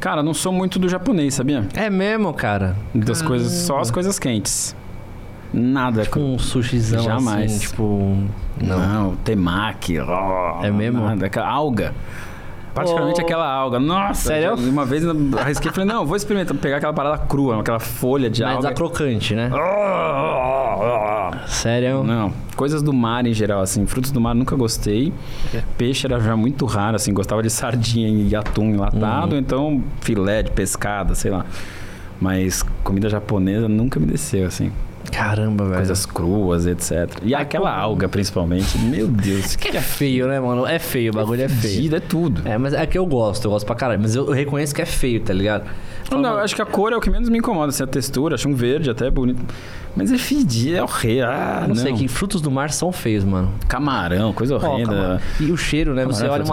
Cara, 0.00 0.20
não 0.20 0.34
sou 0.34 0.52
muito 0.52 0.80
do 0.80 0.88
japonês, 0.88 1.34
sabia? 1.34 1.68
É 1.74 1.88
mesmo, 1.88 2.32
cara? 2.34 2.76
Das 2.92 3.22
coisas, 3.22 3.52
só 3.52 3.78
as 3.78 3.88
coisas 3.88 4.18
quentes. 4.18 4.74
Nada. 5.52 6.02
Tipo 6.02 6.18
um 6.18 6.36
sushizão 6.36 7.04
Jamais. 7.04 7.52
assim, 7.52 7.68
tipo... 7.68 8.16
Não. 8.60 8.78
Não, 8.80 9.16
temaki. 9.16 10.00
ó, 10.00 10.64
É 10.64 10.70
mesmo? 10.72 11.02
Nada, 11.02 11.30
alga. 11.40 11.94
Particularmente 12.74 13.20
Oh. 13.20 13.24
aquela 13.24 13.46
alga. 13.48 13.78
Nossa, 13.78 14.28
Sério? 14.30 14.54
uma 14.56 14.84
vez 14.84 15.04
arrisquei 15.38 15.70
e 15.70 15.74
falei, 15.74 15.88
não, 15.88 16.04
vou 16.04 16.16
experimentar, 16.16 16.56
pegar 16.56 16.78
aquela 16.78 16.92
parada 16.92 17.18
crua, 17.18 17.60
aquela 17.60 17.78
folha 17.78 18.28
de 18.28 18.42
Mas 18.42 18.56
alga. 18.56 18.68
a 18.70 18.72
crocante, 18.72 19.34
né? 19.34 19.48
Ah, 19.52 21.44
Sério? 21.46 22.02
Não, 22.02 22.32
coisas 22.56 22.82
do 22.82 22.92
mar 22.92 23.26
em 23.26 23.32
geral, 23.32 23.60
assim, 23.60 23.86
frutos 23.86 24.10
do 24.10 24.20
mar 24.20 24.34
nunca 24.34 24.56
gostei. 24.56 25.12
Peixe 25.78 26.06
era 26.06 26.18
já 26.20 26.36
muito 26.36 26.64
raro, 26.66 26.96
assim, 26.96 27.12
gostava 27.12 27.42
de 27.42 27.50
sardinha 27.50 28.08
e 28.08 28.34
atum 28.34 28.70
enlatado, 28.70 29.32
Uhum. 29.34 29.38
então 29.40 29.82
filé 30.00 30.42
de 30.42 30.50
pescada, 30.50 31.14
sei 31.14 31.30
lá. 31.30 31.44
Mas 32.20 32.62
comida 32.82 33.08
japonesa 33.08 33.68
nunca 33.68 33.98
me 34.00 34.06
desceu, 34.06 34.46
assim. 34.46 34.72
Caramba, 35.10 35.64
velho. 35.64 35.76
Coisas 35.76 36.06
cruas, 36.06 36.66
etc. 36.66 37.08
E 37.22 37.34
aquela 37.34 37.74
alga, 37.74 38.08
principalmente. 38.08 38.76
Meu 38.78 39.06
Deus, 39.06 39.54
que 39.56 39.68
É 39.76 39.80
feio, 39.80 40.26
né, 40.28 40.40
mano? 40.40 40.66
É 40.66 40.78
feio, 40.78 41.12
o 41.12 41.14
bagulho 41.14 41.42
é 41.42 41.48
feio. 41.48 41.74
fedida, 41.74 41.96
é 41.96 42.00
tudo. 42.00 42.42
É, 42.46 42.56
mas 42.58 42.72
é 42.72 42.86
que 42.86 42.96
eu 42.98 43.06
gosto, 43.06 43.44
eu 43.46 43.50
gosto 43.50 43.66
pra 43.66 43.74
caralho. 43.74 44.00
Mas 44.00 44.14
eu, 44.14 44.26
eu 44.26 44.32
reconheço 44.32 44.74
que 44.74 44.82
é 44.82 44.86
feio, 44.86 45.20
tá 45.20 45.32
ligado? 45.32 45.64
Não, 46.10 46.20
não, 46.20 46.30
eu 46.34 46.38
acho 46.40 46.54
que 46.54 46.62
a 46.62 46.66
cor 46.66 46.92
é 46.92 46.96
o 46.96 47.00
que 47.00 47.08
menos 47.10 47.28
me 47.28 47.38
incomoda, 47.38 47.68
assim, 47.70 47.82
a 47.82 47.86
textura, 47.86 48.34
acho 48.34 48.48
um 48.48 48.54
verde 48.54 48.90
até 48.90 49.10
bonito. 49.10 49.42
Mas 49.96 50.12
é 50.12 50.18
fedido, 50.18 50.76
é 50.76 50.82
horrível. 50.82 51.26
Ah, 51.28 51.60
Eu 51.62 51.68
não, 51.68 51.74
sei, 51.76 51.92
que 51.94 52.08
frutos 52.08 52.40
do 52.40 52.50
mar 52.50 52.70
são 52.70 52.90
feios, 52.92 53.24
mano. 53.24 53.52
Camarão, 53.68 54.32
coisa 54.32 54.56
horrenda. 54.56 54.90
camarão. 54.90 55.20
E 55.40 55.50
o 55.50 55.56
cheiro, 55.56 55.94
né? 55.94 56.04
Você 56.04 56.26
olha 56.26 56.44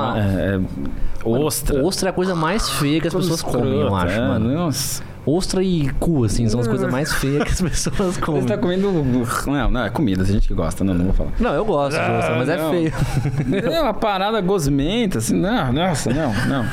É, 5.25 5.29
é, 5.29 5.33
ostra. 5.33 5.61
É 5.61 5.65
eu 5.65 5.67
é, 5.67 5.71
e 5.71 5.89
cu, 5.99 6.23
assim, 6.23 6.47
são 6.47 6.59
as 6.59 6.67
coisas 6.67 6.91
mais 6.91 7.13
feias 7.13 7.43
que 7.43 7.51
as 7.51 7.61
pessoas 7.61 8.17
comem. 8.17 8.41
Você 8.41 8.47
tá 8.47 8.57
comendo. 8.57 8.91
Não, 9.47 9.71
não, 9.71 9.85
é 9.85 9.89
comida, 9.89 10.23
tem 10.23 10.33
gente 10.33 10.47
que 10.47 10.53
gosta, 10.53 10.83
não, 10.83 10.93
não 10.93 11.05
vou 11.05 11.13
falar. 11.13 11.31
Não, 11.39 11.53
eu 11.53 11.65
gosto 11.65 11.97
de 11.97 12.11
ostra, 12.11 12.35
mas 12.37 12.49
é 12.49 12.57
não. 12.57 12.71
feio. 12.71 12.93
É 13.71 13.81
uma 13.81 13.93
parada 13.93 14.39
gosmenta, 14.41 15.19
assim, 15.19 15.35
não, 15.35 15.71
nossa, 15.71 16.11
não, 16.13 16.33
não. 16.47 16.65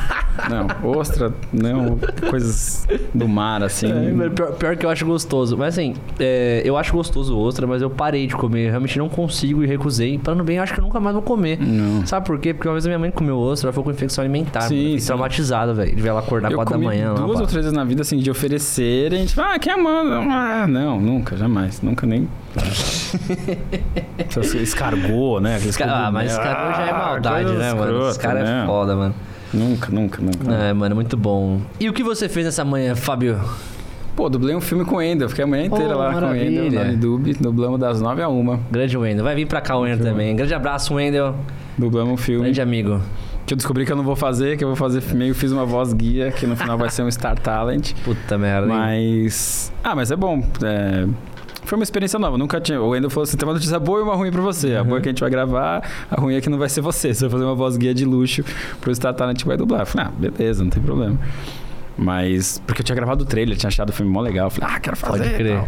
Não, 0.48 0.90
ostra, 0.90 1.32
não, 1.52 1.98
coisas 2.30 2.86
do 3.12 3.26
mar, 3.26 3.62
assim. 3.62 3.90
É, 3.90 4.28
pior, 4.28 4.52
pior 4.52 4.76
que 4.76 4.86
eu 4.86 4.90
acho 4.90 5.04
gostoso. 5.04 5.56
Mas 5.56 5.74
assim, 5.74 5.94
é, 6.20 6.62
eu 6.64 6.76
acho 6.76 6.92
gostoso 6.92 7.36
ostra, 7.36 7.66
mas 7.66 7.82
eu 7.82 7.90
parei 7.90 8.26
de 8.26 8.36
comer. 8.36 8.66
Eu 8.66 8.70
realmente 8.70 8.98
não 8.98 9.08
consigo 9.08 9.64
e 9.64 9.66
recusei. 9.66 10.20
Falando 10.22 10.44
bem, 10.44 10.56
eu 10.56 10.62
acho 10.62 10.72
que 10.72 10.80
eu 10.80 10.84
nunca 10.84 11.00
mais 11.00 11.14
vou 11.14 11.22
comer. 11.22 11.58
Não. 11.60 12.06
Sabe 12.06 12.26
por 12.26 12.38
quê? 12.38 12.54
Porque 12.54 12.68
uma 12.68 12.74
vez 12.74 12.86
a 12.86 12.88
minha 12.88 12.98
mãe 12.98 13.10
comeu 13.10 13.38
ostra, 13.38 13.68
ela 13.68 13.72
ficou 13.72 13.84
com 13.84 13.90
infecção 13.90 14.22
alimentar. 14.22 14.62
Sim. 14.62 14.92
Eu 14.92 15.00
sim. 15.00 15.06
traumatizado, 15.06 15.74
velho. 15.74 15.94
De 15.94 16.00
ver 16.00 16.08
ela 16.10 16.20
acordar 16.20 16.50
Eu 16.50 16.56
4 16.56 16.78
da 16.78 16.84
manhã. 16.84 17.12
lá, 17.12 17.20
duas 17.20 17.38
pá. 17.38 17.40
ou 17.40 17.46
três 17.46 17.64
vezes 17.64 17.72
na 17.72 17.84
vida, 17.84 18.02
assim, 18.02 18.18
de 18.18 18.30
oferecerem, 18.38 19.26
tipo, 19.26 19.40
ah, 19.40 19.58
quem 19.58 19.76
manda? 19.82 20.16
Ah, 20.18 20.66
não, 20.66 21.00
nunca, 21.00 21.36
jamais, 21.36 21.82
nunca 21.82 22.06
nem... 22.06 22.28
Só 24.30 24.42
se 24.42 24.58
escargou, 24.58 25.40
né? 25.40 25.56
Aqueles 25.56 25.80
Ah, 25.80 26.10
mas 26.12 26.36
cara 26.36 26.72
já 26.72 26.86
é 26.86 26.90
Ah, 26.90 26.98
maldade, 26.98 27.52
né, 27.52 27.74
mano? 27.74 28.08
Esse 28.08 28.18
cara 28.18 28.40
é 28.40 28.44
né? 28.44 28.64
foda, 28.66 28.96
mano. 28.96 29.14
Nunca, 29.52 29.90
nunca, 29.90 30.22
nunca. 30.22 30.52
É, 30.52 30.72
mano, 30.72 30.94
muito 30.94 31.16
bom. 31.16 31.60
E 31.80 31.88
o 31.88 31.92
que 31.92 32.02
você 32.02 32.28
fez 32.28 32.46
nessa 32.46 32.64
manhã, 32.64 32.94
Fábio? 32.94 33.40
Pô, 34.14 34.28
dublei 34.28 34.54
um 34.54 34.60
filme 34.60 34.84
com 34.84 34.96
o 34.96 35.02
Ender, 35.02 35.28
fiquei 35.28 35.44
a 35.44 35.46
manhã 35.46 35.66
inteira 35.66 35.94
Oh, 35.94 35.98
lá 35.98 36.12
com 36.12 36.26
o 36.26 36.34
Ender, 36.34 36.72
maravilha. 36.72 36.84
no 36.92 36.96
Dub, 36.96 37.32
dublamos 37.40 37.78
das 37.80 38.00
nove 38.00 38.20
a 38.20 38.28
uma, 38.28 38.58
Grande 38.70 38.96
Wendel. 38.98 39.24
Vai 39.24 39.34
vir 39.36 39.46
pra 39.46 39.60
cá 39.60 39.76
o 39.76 39.82
Wendel 39.82 40.04
também. 40.04 40.34
Grande 40.34 40.54
abraço, 40.54 40.94
Wendel. 40.94 41.34
dublamos 41.76 42.14
um 42.14 42.16
filme. 42.16 42.42
Grande 42.42 42.60
amigo. 42.60 43.00
Que 43.48 43.54
eu 43.54 43.56
descobri 43.56 43.86
que 43.86 43.90
eu 43.90 43.96
não 43.96 44.04
vou 44.04 44.14
fazer, 44.14 44.58
que 44.58 44.62
eu 44.62 44.68
vou 44.68 44.76
fazer 44.76 45.02
meio 45.14 45.34
fiz 45.34 45.50
uma 45.50 45.64
voz 45.64 45.94
guia, 45.94 46.30
que 46.30 46.46
no 46.46 46.54
final 46.54 46.76
vai 46.76 46.90
ser 46.90 47.02
um 47.02 47.10
Star 47.10 47.34
Talent. 47.38 47.94
Puta 48.04 48.36
merda. 48.36 48.66
hein? 48.66 48.78
Mas. 48.78 49.72
Ah, 49.82 49.96
mas 49.96 50.10
é 50.10 50.16
bom. 50.16 50.46
é, 50.62 51.06
Foi 51.64 51.78
uma 51.78 51.82
experiência 51.82 52.18
nova. 52.18 52.36
Nunca 52.36 52.60
tinha. 52.60 52.78
O 52.78 52.90
Wendel 52.90 53.08
falou 53.08 53.24
assim: 53.24 53.38
tem 53.38 53.48
uma 53.48 53.54
notícia 53.54 53.78
boa 53.80 54.00
e 54.00 54.02
uma 54.02 54.14
ruim 54.14 54.30
pra 54.30 54.42
você. 54.42 54.76
A 54.76 54.84
boa 54.84 54.98
é 54.98 55.00
que 55.00 55.08
a 55.08 55.12
gente 55.12 55.20
vai 55.22 55.30
gravar, 55.30 55.82
a 56.10 56.20
ruim 56.20 56.34
é 56.34 56.42
que 56.42 56.50
não 56.50 56.58
vai 56.58 56.68
ser 56.68 56.82
você. 56.82 57.14
Você 57.14 57.22
vai 57.22 57.30
fazer 57.30 57.44
uma 57.44 57.54
voz 57.54 57.78
guia 57.78 57.94
de 57.94 58.04
luxo 58.04 58.44
pro 58.82 58.94
Star 58.94 59.14
Talent 59.14 59.42
vai 59.44 59.56
dublar. 59.56 59.80
Eu 59.80 59.86
falei, 59.86 60.08
ah, 60.08 60.12
beleza, 60.14 60.62
não 60.62 60.70
tem 60.70 60.82
problema. 60.82 61.18
Mas, 61.96 62.62
porque 62.66 62.82
eu 62.82 62.84
tinha 62.84 62.94
gravado 62.96 63.24
o 63.24 63.26
trailer, 63.26 63.56
tinha 63.56 63.68
achado 63.68 63.88
o 63.88 63.92
filme 63.94 64.12
mó 64.12 64.20
legal. 64.20 64.48
Eu 64.48 64.50
falei, 64.50 64.76
ah, 64.76 64.78
quero 64.78 64.96
fazer. 64.96 65.24
Pode 65.24 65.34
crer. 65.34 65.64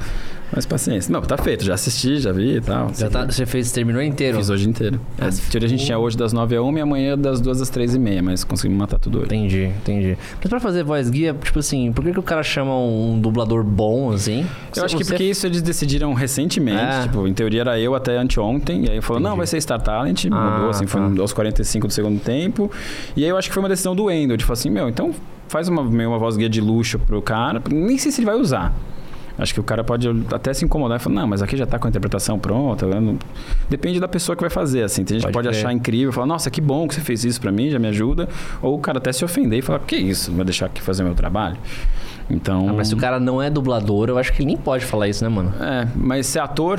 Mas 0.52 0.66
paciência. 0.66 1.12
Não, 1.12 1.20
tá 1.22 1.36
feito, 1.36 1.64
já 1.64 1.74
assisti, 1.74 2.18
já 2.18 2.32
vi 2.32 2.56
e 2.56 2.60
tal. 2.60 2.90
Já 2.94 3.08
tá, 3.08 3.24
você 3.24 3.46
fez, 3.46 3.70
terminou 3.70 4.02
inteiro. 4.02 4.38
Fiz 4.38 4.50
hoje 4.50 4.68
inteiro. 4.68 5.00
É, 5.18 5.24
Mas 5.24 5.38
teoria 5.38 5.66
a 5.66 5.70
gente 5.70 5.84
tinha 5.84 5.98
hoje 5.98 6.16
das 6.16 6.32
9 6.32 6.56
a 6.56 6.62
1 6.62 6.78
e 6.78 6.80
amanhã 6.80 7.18
das 7.18 7.40
2 7.40 7.60
às 7.60 7.68
3 7.68 7.94
e 7.94 7.98
meia, 7.98 8.22
mas 8.22 8.42
conseguimos 8.42 8.78
matar 8.78 8.98
tudo 8.98 9.18
hoje. 9.18 9.26
Entendi, 9.26 9.64
entendi. 9.64 10.18
Mas 10.38 10.48
pra 10.48 10.58
fazer 10.58 10.82
voz 10.82 11.08
guia, 11.08 11.34
tipo 11.40 11.58
assim, 11.58 11.92
por 11.92 12.04
que, 12.04 12.12
que 12.12 12.18
o 12.18 12.22
cara 12.22 12.42
chama 12.42 12.76
um 12.76 13.20
dublador 13.20 13.62
bom, 13.62 14.12
assim? 14.12 14.46
Eu 14.76 14.84
acho 14.84 14.96
que 14.96 15.04
porque 15.04 15.24
isso 15.24 15.46
eles 15.46 15.62
decidiram 15.62 16.12
recentemente. 16.14 16.80
É. 16.80 17.02
Tipo, 17.02 17.26
em 17.26 17.34
teoria 17.34 17.60
era 17.60 17.78
eu 17.78 17.94
até 17.94 18.16
anteontem. 18.16 18.86
E 18.86 18.90
aí 18.90 19.00
falou, 19.00 19.22
não, 19.22 19.36
vai 19.36 19.46
ser 19.46 19.60
Star 19.60 19.80
Talent. 19.80 20.26
Ah, 20.30 20.50
mudou, 20.50 20.70
assim, 20.70 20.86
foi 20.86 21.00
tá. 21.00 21.20
aos 21.20 21.32
45 21.32 21.86
do 21.86 21.92
segundo 21.92 22.20
tempo. 22.20 22.70
E 23.16 23.24
aí 23.24 23.30
eu 23.30 23.36
acho 23.36 23.48
que 23.48 23.54
foi 23.54 23.62
uma 23.62 23.68
decisão 23.68 23.94
do. 23.94 24.10
De 24.10 24.44
falar 24.44 24.54
assim, 24.54 24.70
meu, 24.70 24.88
então 24.88 25.14
faz 25.46 25.68
uma, 25.68 25.82
uma 25.82 26.18
voz 26.18 26.36
guia 26.36 26.48
de 26.48 26.60
luxo 26.60 26.98
pro 26.98 27.22
cara. 27.22 27.62
Nem 27.70 27.96
sei 27.96 28.10
se 28.10 28.20
ele 28.20 28.26
vai 28.26 28.34
usar. 28.34 28.74
Acho 29.40 29.54
que 29.54 29.60
o 29.60 29.62
cara 29.62 29.82
pode 29.82 30.06
até 30.32 30.52
se 30.52 30.64
incomodar 30.64 31.00
e 31.00 31.02
falar, 31.02 31.16
não, 31.22 31.26
mas 31.26 31.40
aqui 31.40 31.56
já 31.56 31.66
tá 31.66 31.78
com 31.78 31.86
a 31.86 31.90
interpretação 31.90 32.38
pronta. 32.38 32.86
né? 32.86 33.16
Depende 33.70 33.98
da 33.98 34.06
pessoa 34.06 34.36
que 34.36 34.42
vai 34.42 34.50
fazer, 34.50 34.82
assim. 34.82 35.02
Tem 35.02 35.16
gente 35.18 35.22
Pode 35.22 35.32
que 35.32 35.38
pode 35.38 35.48
crer. 35.48 35.58
achar 35.66 35.72
incrível, 35.72 36.12
falar, 36.12 36.26
nossa, 36.26 36.50
que 36.50 36.60
bom 36.60 36.86
que 36.86 36.94
você 36.94 37.00
fez 37.00 37.24
isso 37.24 37.40
pra 37.40 37.50
mim, 37.50 37.70
já 37.70 37.78
me 37.78 37.88
ajuda. 37.88 38.28
Ou 38.60 38.76
o 38.76 38.78
cara 38.78 38.98
até 38.98 39.10
se 39.12 39.24
ofender 39.24 39.58
e 39.58 39.62
falar, 39.62 39.78
que 39.80 39.96
isso, 39.96 40.30
vai 40.32 40.44
deixar 40.44 40.66
aqui 40.66 40.82
fazer 40.82 41.02
meu 41.02 41.14
trabalho. 41.14 41.56
Então... 42.28 42.68
Ah, 42.68 42.72
mas 42.74 42.88
se 42.88 42.94
o 42.94 42.96
cara 42.98 43.18
não 43.18 43.40
é 43.42 43.48
dublador, 43.50 44.08
eu 44.08 44.18
acho 44.18 44.32
que 44.32 44.42
ele 44.42 44.48
nem 44.48 44.56
pode 44.56 44.84
falar 44.84 45.08
isso, 45.08 45.24
né, 45.24 45.30
mano? 45.30 45.52
É, 45.60 45.88
mas 45.96 46.26
ser 46.26 46.40
ator, 46.40 46.78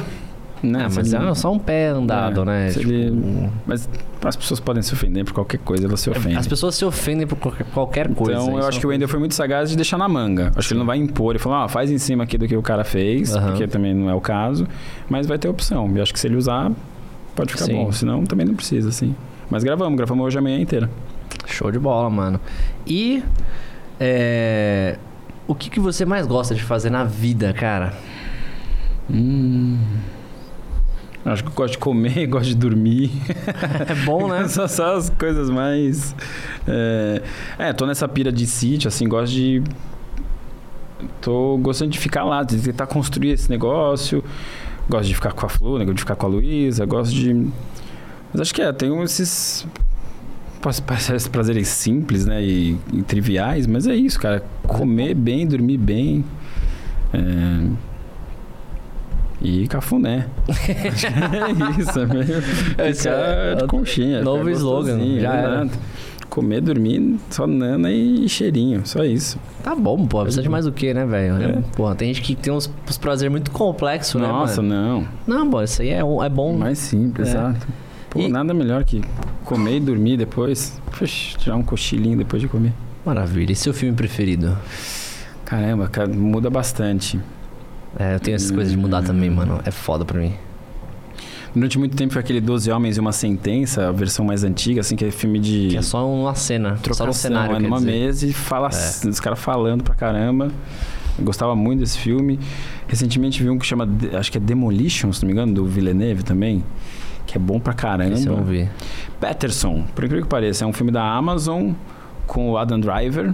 né? 0.64 0.86
Ah, 0.86 0.90
mas 0.94 1.14
ele- 1.14 1.26
é 1.30 1.36
só 1.36 1.52
um 1.52 1.60
pé 1.60 1.88
andado, 1.90 2.42
é, 2.42 2.46
né? 2.46 2.70
Tipo, 2.70 2.90
ele- 2.92 3.50
Mas 3.66 3.90
as 4.24 4.36
pessoas 4.36 4.60
podem 4.60 4.82
se 4.84 4.94
ofender 4.94 5.26
por 5.26 5.34
qualquer 5.34 5.58
coisa, 5.60 5.86
elas 5.88 6.00
se 6.00 6.10
ofendem. 6.10 6.38
As 6.38 6.48
pessoas 6.48 6.76
se 6.76 6.86
ofendem 6.86 7.26
por 7.28 7.38
qualquer, 7.38 7.66
qualquer 7.74 8.14
coisa. 8.14 8.42
Então, 8.42 8.60
eu 8.60 8.68
acho 8.68 8.78
é 8.78 8.80
que 8.82 8.86
o 8.86 8.90
Wendel 8.90 9.08
foi 9.08 9.20
muito 9.20 9.34
sagaz 9.36 9.70
de 9.70 9.76
deixar 9.76 9.98
na 9.98 10.08
manga. 10.08 10.52
Acho 10.56 10.68
que 10.68 10.74
ele 10.74 10.80
não 10.80 10.86
vai 10.86 10.98
impor. 10.98 11.32
Ele 11.32 11.40
falou, 11.40 11.58
ah, 11.60 11.68
faz 11.68 11.90
em 11.92 11.98
cima 11.98 12.24
aqui 12.24 12.38
do 12.38 12.48
que 12.48 12.56
o 12.56 12.62
cara 12.62 12.84
fez, 12.84 13.36
Aham. 13.36 13.48
porque 13.52 13.68
também 13.68 13.94
não 13.94 14.10
é 14.10 14.14
o 14.14 14.22
caso. 14.22 14.68
Mas 15.10 15.26
vai 15.28 15.38
ter 15.40 15.48
opção. 15.50 15.92
E 15.96 16.02
acho 16.02 16.14
que 16.14 16.20
se 16.20 16.28
ele 16.28 16.36
usar, 16.36 16.72
pode 17.36 17.52
ficar 17.54 17.66
Sim. 17.66 17.74
bom. 17.76 17.92
Senão, 17.92 18.24
também 18.24 18.46
não 18.46 18.54
precisa, 18.56 18.90
assim. 18.90 19.16
Mas 19.50 19.64
gravamos, 19.64 19.98
gravamos 19.98 20.26
hoje 20.26 20.38
a 20.38 20.42
manhã 20.42 20.60
inteira. 20.60 20.90
Show 21.48 21.72
de 21.72 21.80
bola, 21.80 22.10
mano. 22.10 22.40
E. 22.86 23.24
é, 24.00 24.98
O 25.48 25.56
que, 25.56 25.70
que 25.70 25.80
você 25.80 26.06
mais 26.06 26.26
gosta 26.28 26.56
de 26.56 26.64
fazer 26.64 26.90
na 26.90 27.04
vida, 27.04 27.52
cara? 27.52 27.94
Hum. 29.10 29.78
Acho 31.24 31.44
que 31.44 31.50
eu 31.50 31.54
gosto 31.54 31.74
de 31.74 31.78
comer, 31.78 32.26
gosto 32.28 32.48
de 32.48 32.56
dormir. 32.56 33.12
É 33.88 33.94
bom, 34.06 34.28
né? 34.28 34.48
só, 34.50 34.68
só 34.68 34.96
as 34.96 35.10
coisas 35.10 35.50
mais. 35.50 36.16
É... 36.68 37.22
é, 37.60 37.74
tô 37.74 37.86
nessa 37.86 38.08
pira 38.08 38.32
de 38.32 38.48
sítio, 38.48 38.88
assim, 38.88 39.08
gosto 39.08 39.34
de. 39.34 39.62
Tô 41.20 41.58
gostando 41.58 41.92
de 41.92 42.00
ficar 42.00 42.24
lá, 42.24 42.44
de 42.44 42.60
tentar 42.60 42.88
construir 42.88 43.32
esse 43.32 43.50
negócio. 43.50 44.24
Gosto 44.90 45.08
de 45.08 45.16
ficar 45.16 45.32
com 45.32 45.46
a 45.46 45.50
Flu, 45.50 45.78
né, 45.78 45.86
de 45.86 46.00
ficar 46.00 46.16
com 46.16 46.26
a 46.26 46.30
Luísa, 46.30 46.86
gosto 46.86 47.14
de. 47.14 47.34
Mas 48.34 48.42
acho 48.42 48.54
que 48.54 48.62
é, 48.62 48.72
tem 48.74 49.02
esses. 49.04 49.68
Parece 50.86 51.28
prazeres 51.30 51.68
simples, 51.70 52.26
né? 52.26 52.44
E, 52.44 52.78
e 52.94 53.02
triviais, 53.02 53.66
mas 53.66 53.88
é 53.88 53.96
isso, 53.96 54.20
cara. 54.20 54.44
Comer 54.64 55.16
bem, 55.16 55.48
dormir 55.48 55.78
bem. 55.78 56.24
É... 57.14 57.91
E 59.42 59.68
cafuné. 59.68 60.28
é 60.48 61.80
isso, 61.82 62.00
é 62.00 62.06
meio. 62.06 62.44
Esse 62.90 63.10
é 63.10 63.56
de 63.56 63.66
conchinha. 63.68 64.22
novo 64.22 64.50
slogan, 64.52 65.00
já 65.20 65.34
era. 65.34 65.64
exato. 65.64 65.80
Comer, 66.30 66.62
dormir, 66.62 67.20
só 67.30 67.46
nana 67.46 67.92
e 67.92 68.30
cheirinho, 68.30 68.84
só 68.86 69.04
isso. 69.04 69.38
Tá 69.64 69.76
bom, 69.76 70.06
pô. 70.08 70.22
Precisa 70.22 70.42
de 70.42 70.48
mais 70.48 70.66
o 70.66 70.72
que, 70.72 70.94
né, 70.94 71.06
velho? 71.06 71.36
É. 71.44 71.62
Porra, 71.76 71.94
tem 71.94 72.14
gente 72.14 72.22
que 72.26 72.36
tem 72.36 72.54
uns, 72.54 72.72
uns 72.90 72.98
prazeres 72.98 73.30
muito 73.30 73.52
complexos, 73.52 74.22
Nossa, 74.22 74.62
né, 74.62 74.70
mano? 74.70 75.08
não. 75.28 75.40
Não, 75.40 75.50
pô, 75.50 75.62
isso 75.62 75.82
aí 75.82 75.90
é, 75.90 76.00
é 76.00 76.30
bom. 76.30 76.56
Mais 76.58 76.78
simples, 76.78 77.28
É. 77.28 77.32
exato. 77.32 77.68
Pô, 78.10 78.20
E- 78.22 78.30
nada 78.30 78.54
melhor 78.54 78.86
que 78.86 79.02
comer 79.44 79.78
e 79.78 79.80
dormir 79.82 80.16
depois. 80.16 80.80
Puxa, 80.98 81.38
tirar 81.38 81.58
um 81.58 81.64
cochilinho 81.64 82.18
depois 82.20 82.42
de 82.42 82.48
comer. 82.48 82.72
Maravilha. 83.06 83.52
E 83.52 83.56
seu 83.56 83.74
filme 83.74 83.94
preferido? 83.96 84.58
Caramba, 85.44 85.90
cara, 85.90 86.08
muda 86.08 86.50
bastante. 86.50 87.20
É, 88.00 88.16
eu 88.16 88.20
tenho 88.20 88.36
essas 88.36 88.52
coisas 88.52 88.72
de 88.72 88.78
mudar 88.78 89.02
também, 89.04 89.30
mano. 89.30 89.60
É 89.66 89.72
foda 89.72 90.06
pra 90.06 90.20
mim. 90.20 90.34
Durante 91.54 91.78
muito 91.78 91.98
tempo 91.98 92.14
foi 92.14 92.22
aquele 92.22 92.40
12 92.40 92.72
Homens 92.72 92.96
e 92.96 93.00
uma 93.02 93.12
Sentença, 93.12 93.90
a 93.90 93.92
versão 93.92 94.24
mais 94.24 94.44
antiga, 94.46 94.80
assim, 94.80 94.96
que 94.96 95.04
é 95.04 95.12
filme 95.12 95.38
de. 95.38 95.68
Que 95.72 95.78
é 95.78 95.82
só 95.82 96.08
uma 96.10 96.34
cena, 96.34 96.78
só 96.78 96.82
trocação, 96.84 97.10
um 97.10 97.14
cenário, 97.14 97.56
é 97.58 97.60
numa 97.60 97.78
dizer. 97.78 97.92
mesa 97.92 98.26
e 98.26 98.32
fala, 98.32 98.70
É. 98.70 99.08
os 99.08 99.20
caras 99.20 99.38
falando 99.40 99.84
pra 99.84 99.94
caramba. 99.94 100.50
Eu 101.20 101.26
gostava 101.26 101.54
muito 101.54 101.80
desse 101.82 101.98
filme. 101.98 102.40
Recentemente 102.88 103.44
vi 103.44 103.50
um 103.50 103.60
que 103.60 103.66
chama, 103.66 103.86
acho 104.18 104.32
que 104.32 104.38
é 104.38 104.42
Demolition, 104.42 105.12
se 105.12 105.22
não 105.24 105.28
me 105.28 105.34
engano, 105.34 105.54
do 105.54 105.66
Villeneuve 105.66 106.24
também, 106.24 106.64
que 107.28 107.36
é 107.38 107.40
bom 107.40 107.60
pra 107.60 107.74
caramba. 107.74 108.14
Esse 108.14 108.28
eu 108.28 108.38
não 108.38 108.46
vi. 108.46 108.70
Patterson, 109.20 109.84
por 109.94 110.06
incrível 110.06 110.24
que 110.24 110.30
pareça, 110.30 110.64
é 110.64 110.68
um 110.68 110.72
filme 110.74 110.92
da 110.92 111.04
Amazon 111.04 111.72
com 112.26 112.50
o 112.52 112.58
Adam 112.58 112.80
Driver. 112.80 113.34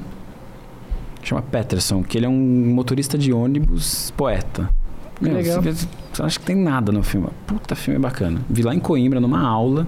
Chama 1.28 1.42
Patterson, 1.42 2.04
que 2.04 2.18
ele 2.18 2.26
é 2.26 2.30
um 2.30 2.74
motorista 2.74 3.18
de 3.18 3.34
ônibus 3.34 4.14
poeta. 4.16 4.70
Que 5.20 5.28
legal. 5.28 5.62
Você, 5.62 5.86
você 6.14 6.24
acha 6.24 6.40
que 6.40 6.46
tem 6.46 6.56
nada 6.56 6.90
no 6.90 7.04
filme. 7.04 7.28
Puta 7.46 7.76
filme 7.76 8.00
bacana. 8.00 8.40
Vi 8.50 8.62
lá 8.62 8.74
em 8.74 8.80
Coimbra, 8.80 9.20
numa 9.20 9.42
aula, 9.42 9.86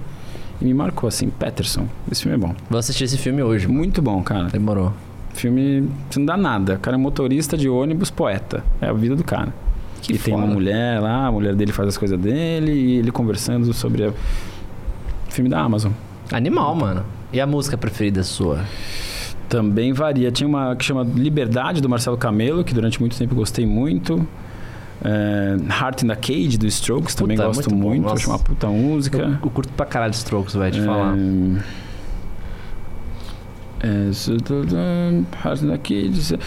e 0.60 0.66
me 0.66 0.74
marcou 0.74 1.08
assim, 1.08 1.30
Patterson. 1.30 1.86
Esse 2.12 2.24
filme 2.24 2.36
é 2.36 2.38
bom. 2.38 2.54
Vou 2.68 2.78
assistir 2.78 3.04
esse 3.04 3.16
filme 3.16 3.42
hoje. 3.42 3.66
Muito 3.66 4.02
bom, 4.02 4.22
cara. 4.22 4.50
Demorou. 4.50 4.92
Filme, 5.32 5.88
você 6.10 6.18
não 6.18 6.26
dá 6.26 6.36
nada. 6.36 6.74
O 6.74 6.78
cara 6.78 6.98
é 6.98 7.00
motorista 7.00 7.56
de 7.56 7.70
ônibus 7.70 8.10
poeta. 8.10 8.62
É 8.78 8.88
a 8.88 8.92
vida 8.92 9.16
do 9.16 9.24
cara. 9.24 9.54
Que 10.02 10.12
e 10.12 10.18
tem 10.18 10.34
uma 10.34 10.42
foda. 10.42 10.52
mulher 10.52 11.00
lá, 11.00 11.28
a 11.28 11.32
mulher 11.32 11.54
dele 11.54 11.72
faz 11.72 11.88
as 11.88 11.96
coisas 11.96 12.20
dele, 12.20 12.70
e 12.70 12.96
ele 12.98 13.10
conversando 13.10 13.72
sobre 13.72 14.04
a... 14.04 14.12
Filme 15.30 15.48
da 15.48 15.60
Amazon. 15.60 15.92
Animal, 16.30 16.74
mano. 16.74 17.02
E 17.32 17.40
a 17.40 17.46
música 17.46 17.78
preferida 17.78 18.22
sua? 18.22 18.62
Também 19.50 19.92
varia. 19.92 20.30
Tinha 20.30 20.48
uma 20.48 20.74
que 20.76 20.84
chama 20.84 21.02
Liberdade, 21.02 21.82
do 21.82 21.88
Marcelo 21.88 22.16
Camelo, 22.16 22.64
que 22.64 22.72
durante 22.72 22.98
muito 23.00 23.18
tempo 23.18 23.34
gostei 23.34 23.66
muito. 23.66 24.26
É, 25.04 25.56
Heart 25.68 26.02
in 26.04 26.06
the 26.08 26.14
Cage, 26.16 26.56
do 26.56 26.66
Strokes, 26.66 27.14
também 27.14 27.36
Puta, 27.36 27.46
gosto 27.48 27.74
muito 27.74 28.00
muito. 28.02 28.14
Acho 28.14 28.30
uma 28.30 28.38
puta 28.38 28.68
música. 28.68 29.18
Eu, 29.18 29.30
eu 29.32 29.50
curto 29.50 29.72
pra 29.72 29.84
caralho 29.84 30.12
Strokes, 30.12 30.54
vai 30.54 30.70
te 30.70 30.78
É, 30.78 30.84
falar. 30.84 31.16
é, 33.82 35.22
Heart 35.44 35.62
in 35.62 35.68
the 35.68 35.78
Cage. 35.78 36.38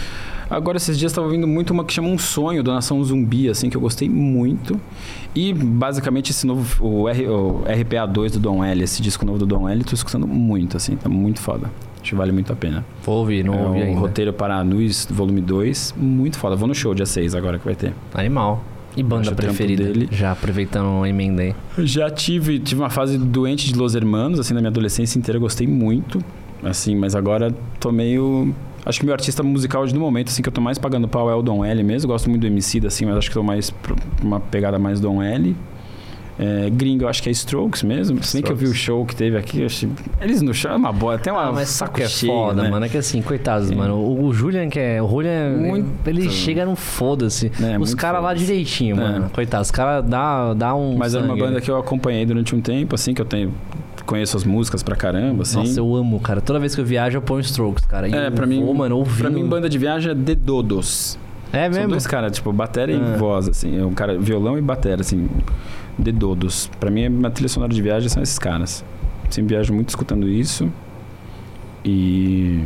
Agora, 0.48 0.76
esses 0.76 0.98
dias 0.98 1.10
estava 1.10 1.26
ouvindo 1.26 1.46
muito 1.48 1.72
uma 1.72 1.84
que 1.84 1.92
chama 1.92 2.08
Um 2.08 2.18
Sonho, 2.18 2.62
do 2.62 2.72
Nação 2.72 3.02
Zumbi, 3.02 3.48
assim, 3.48 3.68
que 3.70 3.76
eu 3.76 3.80
gostei 3.80 4.08
muito. 4.08 4.80
E, 5.34 5.52
basicamente, 5.52 6.30
esse 6.30 6.46
novo, 6.46 6.84
o, 6.86 7.08
R, 7.08 7.26
o 7.26 7.62
RPA2 7.66 8.32
do 8.32 8.38
Don 8.38 8.62
L, 8.64 8.82
esse 8.84 9.02
disco 9.02 9.24
novo 9.26 9.38
do 9.38 9.46
Don 9.46 9.68
L, 9.68 9.82
tô 9.82 9.94
escutando 9.94 10.26
muito, 10.26 10.76
assim, 10.76 10.96
tá 10.96 11.08
muito 11.08 11.40
foda. 11.40 11.70
Acho 12.04 12.10
que 12.10 12.16
vale 12.16 12.32
muito 12.32 12.52
a 12.52 12.56
pena. 12.56 12.84
Vou 13.02 13.20
ouvir, 13.20 13.42
não 13.42 13.54
é 13.54 13.62
ouvi 13.62 13.80
o 13.80 13.82
ainda. 13.82 13.98
roteiro 13.98 14.30
para 14.30 14.58
Anuis, 14.58 15.08
volume 15.10 15.40
2, 15.40 15.94
muito 15.96 16.36
foda. 16.36 16.54
Vou 16.54 16.68
no 16.68 16.74
show 16.74 16.94
dia 16.94 17.06
6 17.06 17.34
agora 17.34 17.58
que 17.58 17.64
vai 17.64 17.74
ter. 17.74 17.94
Animal. 18.12 18.62
E 18.94 19.02
banda 19.02 19.22
Acho 19.22 19.34
preferida? 19.34 19.84
dele. 19.84 20.06
Já 20.12 20.32
aproveitando 20.32 21.00
o 21.00 21.06
emenda 21.06 21.40
aí. 21.40 21.54
Já 21.78 22.10
tive, 22.10 22.58
tive 22.58 22.82
uma 22.82 22.90
fase 22.90 23.16
doente 23.16 23.72
de 23.72 23.78
Los 23.78 23.94
Hermanos, 23.94 24.38
assim, 24.38 24.52
na 24.52 24.60
minha 24.60 24.68
adolescência 24.68 25.18
inteira, 25.18 25.38
eu 25.38 25.40
gostei 25.40 25.66
muito, 25.66 26.22
assim, 26.62 26.94
mas 26.94 27.14
agora 27.14 27.50
tô 27.80 27.90
meio... 27.90 28.54
Acho 28.84 29.00
que 29.00 29.06
meu 29.06 29.14
artista 29.14 29.42
musical 29.42 29.86
de 29.86 29.94
no 29.94 30.00
momento, 30.00 30.28
assim, 30.28 30.42
que 30.42 30.48
eu 30.50 30.52
tô 30.52 30.60
mais 30.60 30.76
pagando 30.76 31.08
pau 31.08 31.30
é 31.30 31.34
o 31.34 31.40
Dom 31.40 31.64
L 31.64 31.82
mesmo, 31.82 32.06
gosto 32.06 32.28
muito 32.28 32.42
do 32.42 32.46
MC, 32.46 32.86
assim, 32.86 33.06
mas 33.06 33.16
acho 33.16 33.30
que 33.30 33.34
tô 33.34 33.42
mais 33.42 33.70
pra 33.70 33.96
uma 34.22 34.40
pegada 34.40 34.78
mais 34.78 35.00
Dom 35.00 35.22
L. 35.22 35.56
É, 36.36 36.68
gringo, 36.68 37.04
eu 37.04 37.08
acho 37.08 37.22
que 37.22 37.28
é 37.28 37.32
Strokes 37.32 37.84
mesmo, 37.84 38.20
se 38.24 38.32
bem 38.36 38.42
que 38.42 38.50
eu 38.50 38.56
vi 38.56 38.64
o 38.64 38.72
Strokes. 38.72 38.84
show 38.84 39.06
que 39.06 39.14
teve 39.14 39.36
aqui, 39.36 39.60
eu 39.60 39.66
achei... 39.66 39.88
Eles 40.20 40.42
no 40.42 40.52
show 40.52 40.72
é 40.72 40.74
uma 40.76 40.92
boa, 40.92 41.16
tem 41.16 41.32
uma 41.32 41.42
Ah, 41.48 41.52
mas 41.52 41.68
saco 41.68 42.00
é 42.02 42.08
cheio, 42.08 42.32
foda, 42.32 42.62
né? 42.64 42.70
mano. 42.70 42.84
É 42.86 42.88
que 42.88 42.96
assim, 42.98 43.22
coitados, 43.22 43.68
Sim. 43.68 43.76
mano. 43.76 43.94
O, 43.94 44.24
o 44.24 44.34
Julian, 44.34 44.68
que 44.68 44.80
é. 44.80 45.00
O 45.00 45.08
Julian, 45.08 45.50
Muito. 45.56 45.88
ele 46.08 46.28
chega 46.30 46.64
no 46.66 46.74
foda-se. 46.74 47.52
É, 47.62 47.78
Os 47.78 47.94
caras 47.94 48.20
lá 48.22 48.34
direitinho, 48.34 48.96
É. 48.96 49.00
mano. 49.00 49.30
Coitados, 49.30 49.68
os 49.68 49.70
caras 49.70 50.04
dá, 50.04 50.54
dá 50.54 50.74
um. 50.74 50.96
Mas 50.96 51.14
era 51.14 51.22
uma 51.22 51.34
sangue, 51.34 51.40
banda 51.46 51.60
que 51.60 51.70
eu 51.70 51.76
acompanhei 51.78 52.26
durante 52.26 52.52
um 52.54 52.60
tempo, 52.60 52.94
assim, 52.96 53.14
que 53.14 53.20
eu 53.22 53.26
tenho... 53.26 53.52
Conheço 54.04 54.36
as 54.36 54.44
músicas 54.44 54.82
pra 54.82 54.96
caramba, 54.96 55.42
assim. 55.44 55.58
Nossa, 55.58 55.78
eu 55.80 55.94
amo, 55.94 56.18
cara. 56.20 56.40
Toda 56.40 56.58
vez 56.58 56.74
que 56.74 56.80
eu 56.80 56.84
viajo, 56.84 57.16
eu 57.16 57.22
ponho 57.22 57.40
Strokes, 57.40 57.86
cara. 57.86 58.06
E 58.08 58.12
É, 58.14 58.28
pra 58.30 58.44
mim, 58.44 58.62
vou, 58.62 58.74
mano, 58.74 58.98
ouvindo. 58.98 59.16
pra 59.18 59.30
mim, 59.30 59.46
banda 59.46 59.66
de 59.68 59.78
viagem 59.78 60.10
é 60.10 60.14
The 60.14 60.34
Dodos. 60.34 61.16
É 61.52 61.62
São 61.70 61.70
mesmo? 61.78 61.90
dois 61.90 62.06
caras, 62.06 62.32
tipo, 62.32 62.52
bateria 62.52 63.00
Ah. 63.00 63.14
e 63.14 63.18
voz, 63.18 63.48
assim. 63.48 63.78
É 63.80 63.84
um 63.86 63.92
cara, 63.94 64.18
violão 64.18 64.58
e 64.58 64.60
bateria, 64.60 65.00
assim. 65.00 65.26
De 65.98 66.12
Dodos. 66.12 66.70
Pra 66.80 66.90
mim, 66.90 67.24
a 67.24 67.30
trilha 67.30 67.48
sonora 67.48 67.72
de 67.72 67.80
viagem 67.80 68.08
são 68.08 68.22
esses 68.22 68.38
caras. 68.38 68.84
Sempre 69.30 69.54
viajo 69.54 69.72
muito 69.72 69.88
escutando 69.88 70.28
isso. 70.28 70.70
E... 71.84 72.64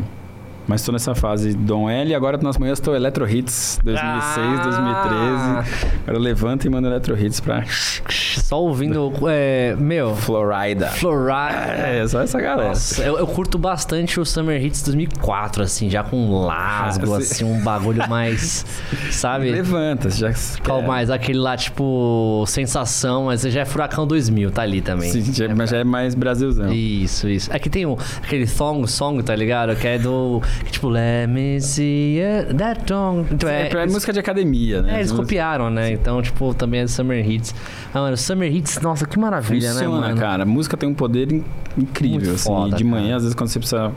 Mas 0.68 0.82
tô 0.84 0.92
nessa 0.92 1.14
fase 1.14 1.54
Dom 1.54 1.88
L 1.88 2.10
e 2.10 2.14
agora 2.14 2.36
nas 2.42 2.58
manhãs 2.58 2.78
tô 2.78 2.94
Electro 2.94 3.26
Hits 3.28 3.80
2006, 3.82 4.60
Ah. 4.60 5.62
2013. 5.64 5.98
Agora 6.06 6.18
levanta 6.18 6.66
e 6.66 6.70
manda 6.70 6.88
Electro 6.88 7.18
Hits 7.18 7.40
pra 7.40 7.64
Só 8.10 8.60
ouvindo. 8.60 9.10
É, 9.30 9.74
meu. 9.78 10.14
Florida. 10.14 10.88
Florida. 10.88 11.72
É, 11.74 12.06
só 12.06 12.20
essa 12.20 12.38
galera. 12.38 12.68
Nossa, 12.68 13.02
eu, 13.02 13.18
eu 13.18 13.26
curto 13.26 13.56
bastante 13.58 14.20
o 14.20 14.26
Summer 14.26 14.62
Hits 14.62 14.82
2004, 14.82 15.62
assim, 15.62 15.88
já 15.88 16.02
com 16.04 16.44
lasgo, 16.44 17.14
Ah, 17.14 17.18
assim, 17.18 17.44
um 17.44 17.60
bagulho 17.62 18.06
mais. 18.08 18.66
sabe? 19.10 19.50
Levanta, 19.50 20.10
já 20.10 20.30
Qual 20.64 20.80
é, 20.82 20.86
mais? 20.86 21.10
Aquele 21.10 21.38
lá, 21.38 21.56
tipo, 21.56 22.44
sensação, 22.46 23.24
mas 23.24 23.40
já 23.42 23.62
é 23.62 23.64
Furacão 23.64 24.06
2000, 24.06 24.50
tá 24.50 24.62
ali 24.62 24.82
também. 24.82 25.10
Sim, 25.10 25.32
já- 25.32 25.54
mas 25.54 25.70
já 25.70 25.78
é 25.78 25.84
mais 25.84 26.14
Brasilzão. 26.14 26.70
Isso, 26.72 27.26
isso. 27.26 27.50
É 27.52 27.58
que 27.58 27.70
tem 27.70 27.86
um, 27.86 27.96
aquele 28.22 28.46
song, 28.46 28.86
song, 28.86 29.22
tá 29.22 29.34
ligado? 29.34 29.74
Que 29.74 29.88
é 29.88 29.98
do. 29.98 30.42
Que, 30.64 30.70
tipo, 30.72 30.88
let 30.88 31.28
me 31.28 31.60
see 31.60 32.20
it, 32.22 32.54
that 32.54 32.82
song. 32.86 33.26
Então, 33.30 33.48
É, 33.48 33.68
é 33.68 33.86
música 33.86 34.12
de 34.12 34.18
academia, 34.20 34.82
né? 34.82 34.94
É, 34.94 34.98
eles 34.98 35.12
copiaram, 35.12 35.70
né? 35.70 35.92
Então, 35.92 36.20
tipo, 36.22 36.52
também 36.54 36.80
é 36.80 36.86
Summer 36.86 37.28
Hits. 37.28 37.54
Ah, 37.94 38.00
mano, 38.00 38.16
Summer 38.16 38.54
Hits, 38.54 38.80
nossa, 38.80 39.06
que 39.06 39.18
maravilha, 39.18 39.68
né, 39.68 39.74
Funciona, 39.80 40.00
mano? 40.08 40.16
cara. 40.20 40.42
A 40.42 40.46
música 40.46 40.76
tem 40.76 40.88
um 40.88 40.94
poder 40.94 41.32
in- 41.32 41.44
incrível, 41.76 42.18
Muito 42.20 42.30
assim. 42.34 42.44
foda, 42.48 42.76
de 42.76 42.84
manhã, 42.84 43.04
cara. 43.04 43.16
às 43.16 43.22
vezes, 43.22 43.34
quando 43.34 43.48
você 43.50 43.58
precisa 43.58 43.92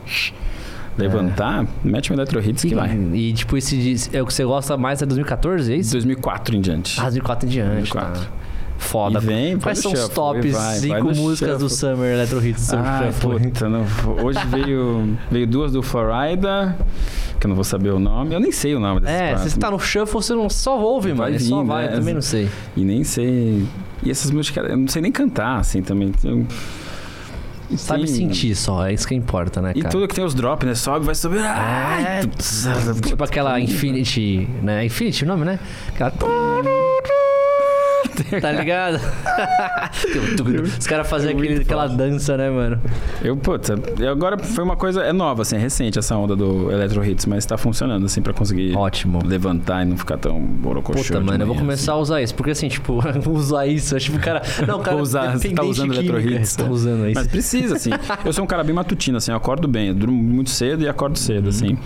levantar, 0.96 1.66
mete 1.82 2.12
um 2.12 2.14
Electro 2.16 2.40
Hits 2.40 2.62
que 2.62 2.72
E, 2.72 2.74
vai. 2.74 2.90
e, 3.14 3.32
tipo, 3.32 3.56
esse 3.56 4.10
é 4.12 4.22
o 4.22 4.26
que 4.26 4.34
você 4.34 4.44
gosta 4.44 4.76
mais 4.76 5.00
é 5.02 5.06
2014, 5.06 5.72
é 5.72 5.76
isso? 5.76 5.92
2004 5.92 6.54
em 6.56 6.60
diante. 6.60 6.98
Ah, 7.00 7.04
2004 7.04 7.48
em 7.48 7.50
diante, 7.50 7.70
2004. 7.92 8.20
tá? 8.22 8.26
Foda. 8.82 9.18
E 9.18 9.26
vem, 9.26 9.58
Quais 9.58 9.78
são 9.78 9.92
os 9.92 9.98
shuffle, 9.98 10.14
top 10.14 10.46
e 10.46 10.50
vai, 10.50 10.74
5 10.76 10.88
vai 10.92 11.02
no 11.02 11.14
músicas 11.14 11.58
do 11.58 11.68
shuffle. 11.68 11.90
Summer 11.94 12.12
Electro 12.14 12.46
Hits? 12.46 12.60
do 12.66 12.70
Summer 12.70 12.86
Ah, 12.86 13.02
Shuffle? 13.12 13.40
puta, 13.40 13.68
não. 13.68 13.86
Hoje 14.22 14.38
veio, 14.46 15.16
veio 15.30 15.46
duas 15.46 15.72
do 15.72 15.82
Florida, 15.82 16.76
que 17.40 17.46
eu 17.46 17.48
não 17.48 17.54
vou 17.54 17.64
saber 17.64 17.90
o 17.90 17.98
nome. 17.98 18.34
Eu 18.34 18.40
nem 18.40 18.52
sei 18.52 18.74
o 18.74 18.80
nome 18.80 19.00
desses 19.00 19.14
É, 19.16 19.28
quatro. 19.30 19.44
se 19.44 19.50
você 19.54 19.58
tá 19.60 19.70
no 19.70 19.78
shuffle, 19.78 20.12
você 20.14 20.34
não 20.34 20.50
só 20.50 20.78
ouve, 20.78 21.12
Vai 21.12 21.30
mano. 21.32 21.40
só 21.40 21.56
vindo, 21.60 21.66
vai, 21.68 21.84
é. 21.86 21.88
eu 21.88 21.94
também 21.94 22.14
não 22.14 22.22
sei. 22.22 22.48
E 22.76 22.84
nem 22.84 23.04
sei. 23.04 23.64
E 24.02 24.10
essas 24.10 24.30
músicas, 24.30 24.68
eu 24.68 24.76
não 24.76 24.88
sei 24.88 25.00
nem 25.00 25.12
cantar, 25.12 25.58
assim, 25.60 25.80
também. 25.80 26.12
Eu- 26.24 26.44
e 27.70 27.78
Sabe 27.78 28.04
tem- 28.04 28.14
sentir 28.14 28.54
só, 28.54 28.86
é 28.86 28.92
isso 28.92 29.08
que 29.08 29.14
importa, 29.14 29.62
né, 29.62 29.72
E 29.74 29.80
cara? 29.80 29.90
tudo 29.90 30.06
que 30.06 30.14
tem 30.14 30.22
os 30.24 30.34
drops, 30.34 30.66
né? 30.68 30.74
Sobe, 30.74 31.06
vai 31.06 31.14
subir. 31.14 31.38
É, 31.38 32.20
tipo 33.00 33.24
aquela 33.24 33.58
Infinity, 33.62 34.46
né? 34.62 34.84
Infinity 34.84 35.24
o 35.24 35.26
nome, 35.28 35.44
né? 35.46 35.58
Aquela... 35.88 36.12
Tá 38.40 38.52
ligado? 38.52 39.00
Os 40.78 40.86
caras 40.86 41.08
faziam 41.08 41.32
É 41.42 41.56
aquela 41.56 41.86
dança, 41.86 42.36
né, 42.36 42.50
mano? 42.50 42.80
Eu, 43.22 43.36
puta, 43.36 43.74
eu 43.98 44.10
agora 44.10 44.38
foi 44.38 44.64
uma 44.64 44.76
coisa. 44.76 45.02
É 45.02 45.12
nova, 45.12 45.42
assim, 45.42 45.56
é 45.56 45.58
recente 45.58 45.98
essa 45.98 46.16
onda 46.16 46.34
do 46.34 46.70
Electro 46.70 47.04
Hits, 47.04 47.26
mas 47.26 47.44
tá 47.46 47.56
funcionando, 47.56 48.04
assim, 48.06 48.22
pra 48.22 48.32
conseguir 48.32 48.76
Ótimo. 48.76 49.20
levantar 49.24 49.82
e 49.82 49.86
não 49.86 49.96
ficar 49.96 50.16
tão 50.18 50.40
borocochô. 50.40 51.02
Puta, 51.02 51.20
mano, 51.20 51.42
eu 51.42 51.46
vou 51.46 51.54
manhã, 51.54 51.66
começar 51.66 51.92
a 51.92 51.98
usar 51.98 52.22
isso. 52.22 52.34
Porque 52.34 52.50
assim, 52.52 52.68
tipo, 52.68 53.00
usar 53.30 53.66
isso, 53.66 53.96
é 53.96 53.98
tipo, 53.98 54.16
o 54.16 54.20
cara. 54.20 54.42
Não, 54.66 54.78
o 54.78 54.82
cara. 54.82 54.96
Vou 54.96 55.02
usar, 55.02 55.32
você 55.36 55.50
tá 55.50 55.62
usando 55.62 55.92
Electro 55.92 56.20
Hits, 56.20 56.56
né? 56.56 56.68
usando 56.68 57.06
isso. 57.08 57.14
Mas 57.14 57.26
precisa, 57.28 57.76
assim. 57.76 57.90
Eu 58.24 58.32
sou 58.32 58.44
um 58.44 58.46
cara 58.46 58.64
bem 58.64 58.74
matutino, 58.74 59.18
assim, 59.18 59.30
eu 59.30 59.36
acordo 59.36 59.66
bem. 59.68 59.88
Eu 59.88 59.94
durmo 59.94 60.22
muito 60.22 60.50
cedo 60.50 60.82
e 60.82 60.88
acordo 60.88 61.18
cedo, 61.18 61.48
assim. 61.48 61.76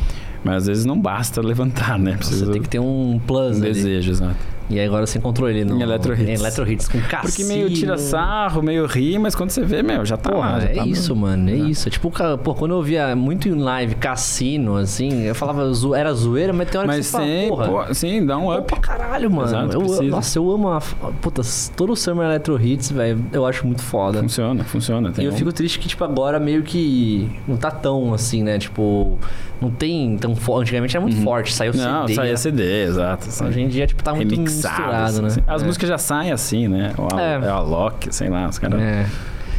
Mas 0.44 0.58
às 0.58 0.66
vezes 0.66 0.84
não 0.84 0.98
basta 1.00 1.40
levantar, 1.40 1.98
né? 1.98 2.12
Você 2.12 2.16
Precisa 2.18 2.52
tem 2.52 2.62
que 2.62 2.68
ter 2.68 2.78
um 2.78 3.20
plus 3.26 3.56
um 3.58 3.62
ali. 3.62 3.73
desejo, 3.73 4.10
exato. 4.12 4.36
E 4.69 4.81
aí 4.81 4.86
agora 4.86 5.07
você 5.07 5.19
encontrou 5.19 5.49
ele 5.49 5.65
no 5.65 5.77
Em 5.78 5.83
Electro 5.83 6.12
Hits. 6.15 6.28
em 6.28 6.33
Electro 6.35 6.70
Hits 6.70 6.89
com 6.89 7.01
cassino. 7.03 7.23
Porque 7.23 7.45
meio 7.45 7.70
tira 7.70 7.97
sarro, 7.97 8.62
meio 8.62 8.85
ri, 8.86 9.17
mas 9.19 9.35
quando 9.35 9.51
você 9.51 9.62
vê, 9.62 9.81
meu, 9.83 10.05
já 10.05 10.17
tá 10.17 10.31
Porra, 10.31 10.51
lá. 10.53 10.61
já 10.61 10.69
é 10.70 10.75
tá 10.75 10.86
isso, 10.86 11.15
mano, 11.15 11.49
é 11.51 11.55
isso. 11.55 11.89
Tipo, 11.89 12.11
pô, 12.43 12.55
quando 12.55 12.73
eu 12.75 12.83
via 12.83 13.15
muito 13.15 13.49
em 13.49 13.55
live 13.55 13.95
cassino, 13.95 14.77
assim, 14.77 15.23
eu 15.23 15.35
falava, 15.35 15.62
era 15.97 16.12
zoeira, 16.12 16.53
mas 16.53 16.69
tem 16.69 16.81
hora 16.81 16.89
que 16.89 16.97
Mas 16.97 17.07
você 17.07 17.12
fala, 17.12 17.25
sim, 17.27 17.49
porra. 17.49 17.67
pô, 17.86 17.95
sim, 17.95 18.27
dá 18.27 18.39
um 18.39 18.53
up. 18.53 18.67
pra 18.67 18.78
caralho, 18.81 19.31
mano. 19.31 19.49
Exato, 19.49 19.73
eu, 19.77 19.81
precisa. 19.81 20.03
nossa, 20.05 20.39
eu 20.39 20.51
amo 20.51 20.69
a. 20.70 20.81
Puta, 21.20 21.43
todo 21.77 21.93
o 21.93 21.97
Summer 21.97 22.27
Electro 22.27 22.61
Hits, 22.61 22.91
velho. 22.91 23.25
Eu 23.33 23.47
acho 23.47 23.65
muito 23.67 23.83
foda. 23.83 24.20
Funciona, 24.20 24.65
funciona. 24.65 25.12
E 25.19 25.25
eu 25.25 25.33
um- 25.33 25.36
fico 25.36 25.53
triste 25.53 25.78
que, 25.78 25.86
tipo, 25.89 26.03
agora 26.03 26.41
meio 26.41 26.62
que 26.65 27.31
não 27.47 27.57
tá 27.57 27.70
tão 27.70 28.12
assim, 28.12 28.43
né? 28.43 28.59
Tipo, 28.59 29.17
não 29.60 29.70
tem 29.70 30.17
tão 30.18 30.35
forte. 30.36 30.62
Antigamente 30.68 30.97
era 30.97 31.05
muito 31.05 31.20
forte, 31.23 31.52
saiu 31.52 31.73
Não, 31.75 32.02
CD. 32.02 32.15
saía 32.15 32.36
CD, 32.36 32.83
exato. 32.85 33.28
assim. 33.28 33.44
Hoje 33.47 33.60
em 33.60 33.68
dia, 33.68 33.86
tipo, 33.86 34.02
tá 34.02 34.15
muito 34.15 34.35
Remixado. 34.35 34.75
misturado, 34.83 35.23
né? 35.23 35.28
assim. 35.28 35.41
As 35.47 35.62
É. 35.62 35.67
músicas 35.67 35.89
já 35.89 35.99
saem 35.99 36.33
assim, 36.33 36.68
né? 36.68 36.93
O 36.99 37.02
Al- 37.12 37.18
É. 37.20 37.35
é. 37.35 37.39
o 37.39 37.55
Alok, 37.55 38.15
sei 38.15 38.28
lá, 38.28 38.49
os 38.49 38.59
caras 38.59 38.81
É, 38.81 39.07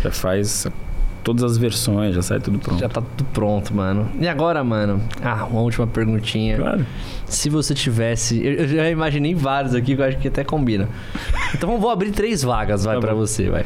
já 0.04 0.12
faz 0.12 0.68
todas 1.24 1.44
as 1.44 1.58
versões, 1.58 2.16
já 2.16 2.22
sai 2.22 2.40
tudo 2.40 2.58
pronto. 2.58 2.80
já 2.80 2.88
tá 2.88 3.02
tudo 3.02 3.28
pronto, 3.34 3.74
mano. 3.74 4.08
E 4.20 4.28
agora, 4.28 4.64
mano? 4.64 5.02
Ah, 5.22 5.46
uma 5.46 5.60
última 5.62 5.86
perguntinha. 5.86 6.58
Claro. 6.58 6.86
Se 7.26 7.50
você 7.50 7.74
tivesse. 7.74 8.42
Eu, 8.42 8.54
eu 8.54 8.68
já 8.68 8.90
imaginei 8.90 9.36
vários 9.36 9.76
aqui 9.76 9.94
que 9.96 10.02
eu 10.02 10.06
acho 10.06 10.18
que 10.20 10.28
até 10.30 10.44
combina. 10.46 10.88
Então 11.54 11.78
vou 11.80 11.90
abrir 11.90 12.12
três 12.12 12.44
vagas, 12.44 12.86
vai, 12.86 12.96
Tá 12.96 13.02
pra 13.02 13.12
bom. 13.14 13.20
você, 13.20 13.50
vai. 13.50 13.66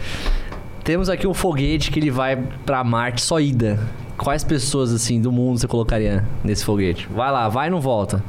Temos 0.83 1.09
aqui 1.09 1.27
um 1.27 1.33
foguete 1.33 1.91
que 1.91 1.99
ele 1.99 2.09
vai 2.11 2.35
pra 2.65 2.83
Marte 2.83 3.21
só 3.21 3.39
ida. 3.39 3.79
Quais 4.17 4.43
pessoas, 4.43 4.91
assim, 4.91 5.21
do 5.21 5.31
mundo 5.31 5.59
você 5.59 5.67
colocaria 5.67 6.23
nesse 6.43 6.63
foguete? 6.65 7.07
Vai 7.13 7.31
lá, 7.31 7.49
vai 7.49 7.67
e 7.67 7.69
não 7.71 7.79
volta. 7.81 8.23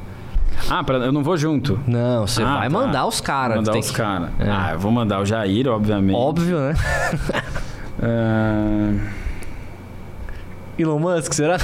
Ah, 0.71 0.85
pra, 0.85 0.97
eu 0.99 1.13
não 1.13 1.23
vou 1.23 1.37
junto. 1.37 1.79
Não, 1.87 2.27
você 2.27 2.43
Ah, 2.43 2.59
vai 2.59 2.69
tá. 2.69 2.71
mandar 2.71 3.07
os 3.07 3.21
caras. 3.21 3.57
mandar 3.57 3.77
os 3.79 3.91
que- 3.91 3.97
caras. 3.97 4.31
É. 4.39 4.51
Ah, 4.51 4.71
eu 4.75 4.79
vou 4.79 4.93
mandar 4.93 5.21
o 5.21 5.25
Jair, 5.27 5.67
obviamente. 5.69 6.15
Óbvio, 6.17 6.59
né? 6.59 6.75
Ah, 8.05 8.95
Elon 10.79 10.99
Musk, 10.99 11.33
será? 11.35 11.57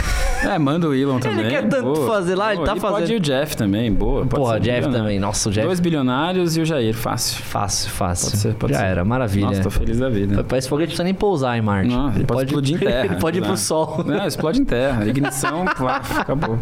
É, 0.45 0.59
manda 0.59 0.89
o 0.89 0.95
Elon 0.95 1.19
também. 1.19 1.49
quer 1.49 1.69
tanto 1.69 1.83
boa. 1.95 2.07
fazer 2.07 2.35
lá, 2.35 2.49
ele 2.53 2.57
Boa. 2.59 2.67
tá 2.67 2.77
e 2.77 2.81
Pode 2.81 2.93
fazendo. 2.95 3.11
ir 3.13 3.17
o 3.17 3.21
Jeff 3.21 3.57
também, 3.57 3.93
boa. 3.93 4.21
Pode 4.27 4.43
Porra, 4.43 4.55
ser 4.55 4.61
Jeff 4.61 4.89
também. 4.91 5.19
Nossa, 5.19 5.49
o 5.49 5.53
Jeff. 5.53 5.67
Dois 5.67 5.81
bilionários 5.81 6.57
e 6.57 6.61
o 6.61 6.65
Jair, 6.65 6.95
fácil. 6.95 7.43
Fácil, 7.43 7.91
fácil. 7.91 8.31
Pode 8.31 8.39
ser, 8.43 8.55
pode 8.55 8.73
Já 8.73 8.79
ser. 8.81 8.85
era, 8.87 9.05
maravilha. 9.05 9.47
Nossa, 9.47 9.63
tô 9.63 9.71
feliz 9.71 9.99
da 9.99 10.09
vida. 10.09 10.45
Pra 10.45 10.59
esse 10.59 10.69
foguete 10.69 10.87
não 10.89 10.91
precisa 10.91 11.05
nem 11.05 11.15
pousar 11.15 11.59
em 11.59 11.63
Marte. 11.63 11.89
Não, 11.95 12.15
ele 12.15 12.25
pode 12.25 12.45
explodir 12.45 12.77
em 12.77 12.79
terra. 12.79 13.05
ele 13.07 13.17
pode 13.17 13.39
ir 13.39 13.41
pro 13.43 13.51
né? 13.51 13.57
sol. 13.57 14.05
Não, 14.07 14.27
explode 14.27 14.61
em 14.61 14.65
terra. 14.65 15.07
Ignição, 15.07 15.65
acabou. 15.69 16.59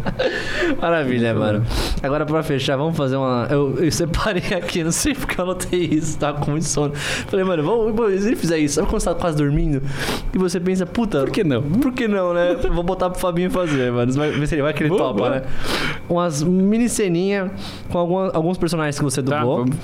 Maravilha, 0.81 1.33
mano. 1.33 1.63
Agora 2.01 2.25
pra 2.25 2.43
fechar, 2.43 2.75
vamos 2.77 2.95
fazer 2.97 3.15
uma. 3.15 3.47
Eu, 3.49 3.75
eu 3.83 3.91
separei 3.91 4.53
aqui, 4.55 4.83
não 4.83 4.91
sei 4.91 5.13
porque 5.13 5.39
eu 5.39 5.43
anotei 5.45 5.81
isso, 5.91 6.17
tava 6.17 6.39
com 6.39 6.51
muito 6.51 6.65
sono. 6.65 6.93
Falei, 6.95 7.45
mano, 7.45 7.63
vamos- 7.63 8.21
se 8.21 8.27
ele 8.27 8.35
fizer 8.35 8.57
isso, 8.57 8.75
sabe 8.75 8.87
quando 8.87 9.01
você 9.01 9.09
tá 9.09 9.15
quase 9.15 9.37
dormindo? 9.37 9.81
E 10.33 10.37
você 10.37 10.59
pensa, 10.59 10.85
puta. 10.85 11.19
Por 11.21 11.31
que 11.31 11.43
não? 11.43 11.61
Por 11.61 11.91
que 11.91 12.07
não, 12.07 12.33
né? 12.33 12.55
Vou 12.71 12.83
botar 12.83 13.09
pro 13.09 13.19
Fabinho 13.19 13.49
fazer, 13.51 13.66
mano. 13.91 14.13
Vai 14.13 14.31
ver 14.31 14.47
se 14.47 14.55
ele 14.55 14.61
vai 14.61 14.73
que 14.73 14.83
ele 14.83 14.89
Boa, 14.89 14.99
topa, 15.01 15.13
boa. 15.19 15.29
né? 15.31 15.41
Umas 16.09 16.41
mini 16.43 16.87
ceninha 16.89 17.51
com 17.89 17.97
alguma- 17.97 18.31
alguns 18.33 18.57
personagens 18.57 18.97
que 18.97 19.03
você 19.03 19.21
Tá, 19.21 19.37
dublou 19.39 19.65
vamos. 19.65 19.75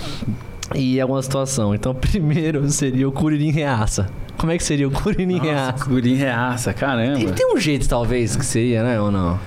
e 0.75 0.99
alguma 1.01 1.21
situação. 1.21 1.73
Então, 1.75 1.93
primeiro 1.95 2.67
seria 2.69 3.07
o 3.07 3.11
Curirim 3.11 3.51
Reaça. 3.51 4.07
Como 4.37 4.51
é 4.51 4.57
que 4.57 4.63
seria 4.63 4.87
o 4.87 4.91
Curirim 4.91 5.35
Nossa, 5.37 5.43
Reaça? 5.43 5.85
gurim 5.85 6.15
reaça, 6.15 6.69
Ele 6.71 6.79
caramba. 6.79 7.31
tem 7.31 7.53
um 7.53 7.57
jeito, 7.57 7.87
talvez, 7.87 8.35
que 8.35 8.45
seria, 8.45 8.83
né? 8.83 8.99
Ou 8.99 9.11
não? 9.11 9.39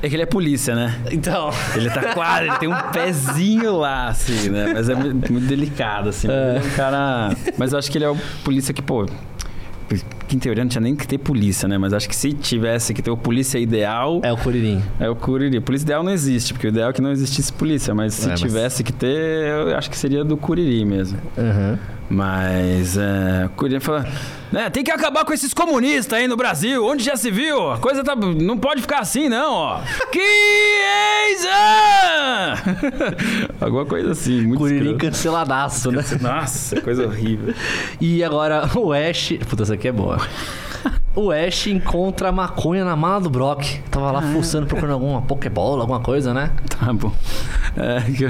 É 0.00 0.08
que 0.08 0.14
ele 0.14 0.22
é 0.22 0.26
polícia, 0.26 0.76
né? 0.76 0.96
Então. 1.10 1.50
Ele 1.74 1.90
tá 1.90 2.14
quase, 2.14 2.44
ele 2.46 2.56
tem 2.58 2.68
um 2.72 2.80
pezinho 2.92 3.76
lá, 3.76 4.06
assim, 4.08 4.48
né? 4.48 4.70
Mas 4.72 4.88
é 4.88 4.94
muito 4.94 5.32
muito 5.32 5.46
delicado, 5.48 6.10
assim. 6.10 6.28
É. 6.30 6.50
Ele 6.56 6.58
é 6.58 6.68
um 6.68 6.76
cara. 6.76 7.30
Mas 7.58 7.72
eu 7.72 7.78
acho 7.80 7.90
que 7.90 7.98
ele 7.98 8.04
é 8.04 8.08
o 8.08 8.16
polícia 8.44 8.72
que, 8.72 8.80
pô. 8.80 9.06
Que 10.28 10.36
em 10.36 10.38
teoria 10.38 10.62
não 10.62 10.68
tinha 10.68 10.80
nem 10.82 10.94
que 10.94 11.08
ter 11.08 11.16
polícia, 11.18 11.66
né? 11.66 11.78
Mas 11.78 11.92
acho 11.94 12.06
que 12.08 12.14
se 12.14 12.32
tivesse 12.34 12.92
que 12.92 13.00
ter 13.02 13.10
o 13.10 13.16
polícia 13.16 13.58
ideal, 13.58 14.20
É 14.22 14.30
o 14.32 14.36
Curirim. 14.36 14.82
é 15.00 15.08
o 15.08 15.16
Curiri. 15.16 15.58
Polícia 15.58 15.86
ideal 15.86 16.02
não 16.02 16.12
existe, 16.12 16.52
porque 16.52 16.66
o 16.66 16.70
ideal 16.70 16.90
é 16.90 16.92
que 16.92 17.00
não 17.00 17.10
existisse 17.10 17.50
polícia. 17.52 17.94
Mas 17.94 18.12
se 18.14 18.26
É, 18.26 18.30
mas- 18.30 18.40
tivesse 18.40 18.84
que 18.84 18.92
ter, 18.92 19.48
eu 19.68 19.74
acho 19.76 19.88
que 19.90 19.96
seria 19.96 20.22
do 20.22 20.36
Curiri 20.36 20.84
mesmo. 20.84 21.18
Aham. 21.36 21.78
Mas 22.10 22.96
é, 22.96 23.50
fala, 23.80 24.06
né, 24.50 24.70
tem 24.70 24.82
que 24.82 24.90
acabar 24.90 25.26
com 25.26 25.32
esses 25.32 25.52
comunistas 25.52 26.18
aí 26.18 26.26
no 26.26 26.36
Brasil, 26.36 26.84
onde 26.84 27.04
já 27.04 27.16
se 27.16 27.30
viu, 27.30 27.70
a 27.70 27.76
coisa 27.78 28.02
tá, 28.02 28.16
não 28.16 28.56
pode 28.56 28.80
ficar 28.80 29.00
assim 29.00 29.28
não, 29.28 29.52
ó. 29.52 29.80
Chiesa! 30.10 31.48
Alguma 33.60 33.84
coisa 33.84 34.12
assim, 34.12 34.40
muito 34.46 34.60
Curirim 34.60 34.96
canceladaço, 34.96 35.92
né? 35.92 36.02
Nossa, 36.20 36.80
coisa 36.80 37.06
horrível. 37.06 37.54
E 38.00 38.24
agora 38.24 38.68
o 38.74 38.92
Ash. 38.92 39.34
Puta, 39.48 39.64
essa 39.64 39.74
aqui 39.74 39.88
é 39.88 39.92
boa. 39.92 40.18
O 41.14 41.30
Ash 41.30 41.66
encontra 41.66 42.28
a 42.30 42.32
maconha 42.32 42.84
na 42.84 42.96
mala 42.96 43.20
do 43.20 43.28
Brock. 43.28 43.80
Tava 43.90 44.10
lá 44.10 44.22
fuçando, 44.22 44.66
procurando 44.66 44.94
alguma 44.94 45.20
Pokébola, 45.22 45.82
alguma 45.82 46.00
coisa, 46.00 46.32
né? 46.32 46.52
Tá 46.68 46.92
bom. 46.92 47.12
É, 47.76 48.00
que 48.12 48.24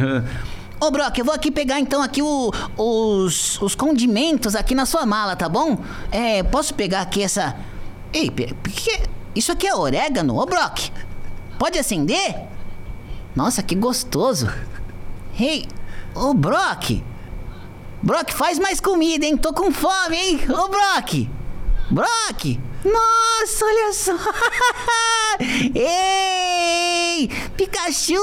Ô, 0.81 0.91
Brock, 0.91 1.19
eu 1.19 1.25
vou 1.25 1.35
aqui 1.35 1.51
pegar 1.51 1.81
então 1.81 2.01
aqui 2.03 2.23
o- 2.23 2.53
os, 2.77 3.61
os 3.61 3.75
condimentos 3.75 4.55
aqui 4.55 4.75
na 4.75 4.87
sua 4.87 5.05
mala, 5.05 5.35
tá 5.35 5.49
bom? 5.49 5.79
É, 6.13 6.43
posso 6.45 6.73
pegar 6.75 7.01
aqui 7.03 7.23
essa... 7.23 7.57
Ei, 8.13 8.31
que... 8.31 9.03
isso 9.35 9.51
aqui 9.51 9.67
é 9.67 9.75
orégano? 9.75 10.37
Ô, 10.39 10.47
Brock, 10.47 10.91
pode 11.59 11.79
acender? 11.79 12.37
Nossa, 13.35 13.63
que 13.63 13.75
gostoso. 13.75 14.49
Ei, 15.39 15.67
ô, 16.15 16.33
Brock. 16.33 17.03
Brock, 18.01 18.31
faz 18.33 18.59
mais 18.61 18.81
comida, 18.81 19.27
hein? 19.27 19.37
Tô 19.37 19.53
com 19.53 19.73
fome, 19.73 20.17
hein? 20.17 20.41
Ô, 20.49 20.69
Brock. 20.69 21.29
Brock. 21.91 22.61
Nossa, 22.85 23.65
olha 23.65 23.93
só! 23.93 24.13
Ei! 25.75 27.29
Pikachu, 27.57 28.23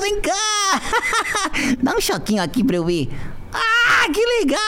vem 0.00 0.20
cá! 0.20 0.80
Dá 1.82 1.96
um 1.96 2.00
choquinho 2.00 2.42
aqui 2.42 2.62
pra 2.62 2.76
eu 2.76 2.84
ver. 2.84 3.08
Ah, 3.52 4.06
que 4.12 4.20
legal! 4.20 4.60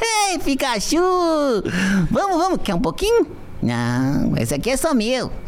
Ei, 0.30 0.38
Pikachu! 0.38 1.62
Vamos, 2.10 2.38
vamos, 2.38 2.60
quer 2.62 2.74
um 2.74 2.80
pouquinho? 2.80 3.43
Não, 3.64 4.36
esse 4.36 4.52
aqui 4.54 4.68
é 4.68 4.76
só 4.76 4.92
meu. 4.92 5.30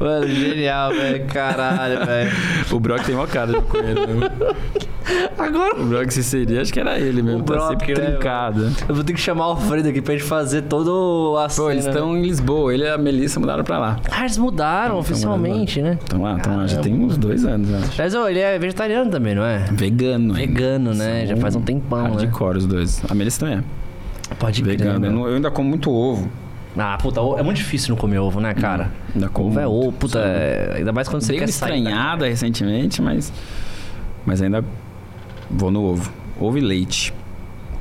Mano, 0.00 0.26
genial, 0.28 0.90
velho. 0.92 1.26
Caralho, 1.26 2.06
velho. 2.06 2.30
O 2.70 2.80
Brock 2.80 3.04
tem 3.04 3.14
uma 3.14 3.26
cara 3.26 3.52
de 3.52 3.60
coelho, 3.62 4.06
né? 4.06 4.30
Agora 5.38 5.78
O 5.80 5.84
Brock 5.84 6.10
se 6.10 6.22
seria, 6.24 6.62
acho 6.62 6.72
que 6.72 6.80
era 6.80 6.98
ele 6.98 7.20
mesmo. 7.22 7.40
O 7.40 7.42
tá 7.42 7.52
Brock, 7.54 7.80
sempre 7.80 8.00
né, 8.00 8.10
trincado. 8.12 8.72
eu 8.88 8.94
vou 8.94 9.04
ter 9.04 9.12
que 9.12 9.20
chamar 9.20 9.48
o 9.48 9.50
Alfredo 9.50 9.88
aqui 9.90 10.00
pra 10.00 10.14
gente 10.14 10.24
fazer 10.26 10.62
todo 10.62 11.36
a 11.38 11.42
Pô, 11.44 11.48
cena. 11.50 11.72
eles 11.72 11.86
estão 11.86 12.16
em 12.16 12.22
Lisboa. 12.22 12.72
Ele 12.72 12.84
e 12.84 12.88
a 12.88 12.96
Melissa 12.96 13.38
mudaram 13.38 13.64
pra 13.64 13.78
lá. 13.78 14.00
Ah, 14.10 14.20
eles 14.20 14.38
mudaram 14.38 14.96
oficialmente, 14.98 15.82
né? 15.82 15.98
Estão 16.00 16.22
lá, 16.22 16.36
estão 16.36 16.56
lá. 16.56 16.66
Já 16.66 16.80
tem 16.80 16.94
uns 16.94 17.18
dois 17.18 17.44
anos, 17.44 17.70
acho. 17.74 17.92
Mas 18.00 18.14
ó, 18.14 18.26
ele 18.28 18.40
é 18.40 18.58
vegetariano 18.58 19.10
também, 19.10 19.34
não 19.34 19.44
é? 19.44 19.66
Vegano? 19.70 20.32
Vegano, 20.32 20.94
né? 20.94 21.26
Já 21.26 21.34
São 21.34 21.42
faz 21.42 21.56
um 21.56 21.60
tempão, 21.62 22.14
né? 22.14 22.22
Hardcore 22.24 22.56
os 22.56 22.66
dois. 22.66 23.02
A 23.08 23.14
Melissa 23.14 23.40
também 23.40 23.58
é. 23.58 23.62
Pode 24.38 24.62
crer, 24.62 24.78
Vegano. 24.78 24.96
Eu, 24.96 25.00
meu. 25.00 25.12
não- 25.12 25.26
eu 25.28 25.34
ainda 25.36 25.50
como 25.50 25.68
muito 25.68 25.90
ovo. 25.90 26.28
Ah, 26.76 26.96
puta, 27.00 27.20
é 27.38 27.42
muito 27.42 27.56
difícil 27.56 27.90
não 27.90 27.96
comer 27.96 28.18
ovo, 28.18 28.40
né, 28.40 28.54
cara? 28.54 28.92
Ainda 29.14 29.28
como 29.28 29.48
Ovo 29.48 29.58
é 29.60 29.66
ovo, 29.66 29.92
puta, 29.92 30.18
é- 30.20 30.74
ainda 30.76 30.92
mais 30.92 31.08
quando 31.08 31.22
você 31.22 31.32
Dei 31.32 31.40
uma 31.40 31.46
quer 31.46 31.52
sair. 31.52 31.70
né? 31.72 31.76
estranhada 31.78 32.26
recentemente, 32.28 33.02
mas... 33.02 33.32
Mas 34.24 34.40
ainda 34.42 34.64
vou 35.50 35.70
no 35.70 35.82
ovo. 35.82 36.12
Ovo 36.38 36.56
e 36.58 36.60
leite. 36.60 37.12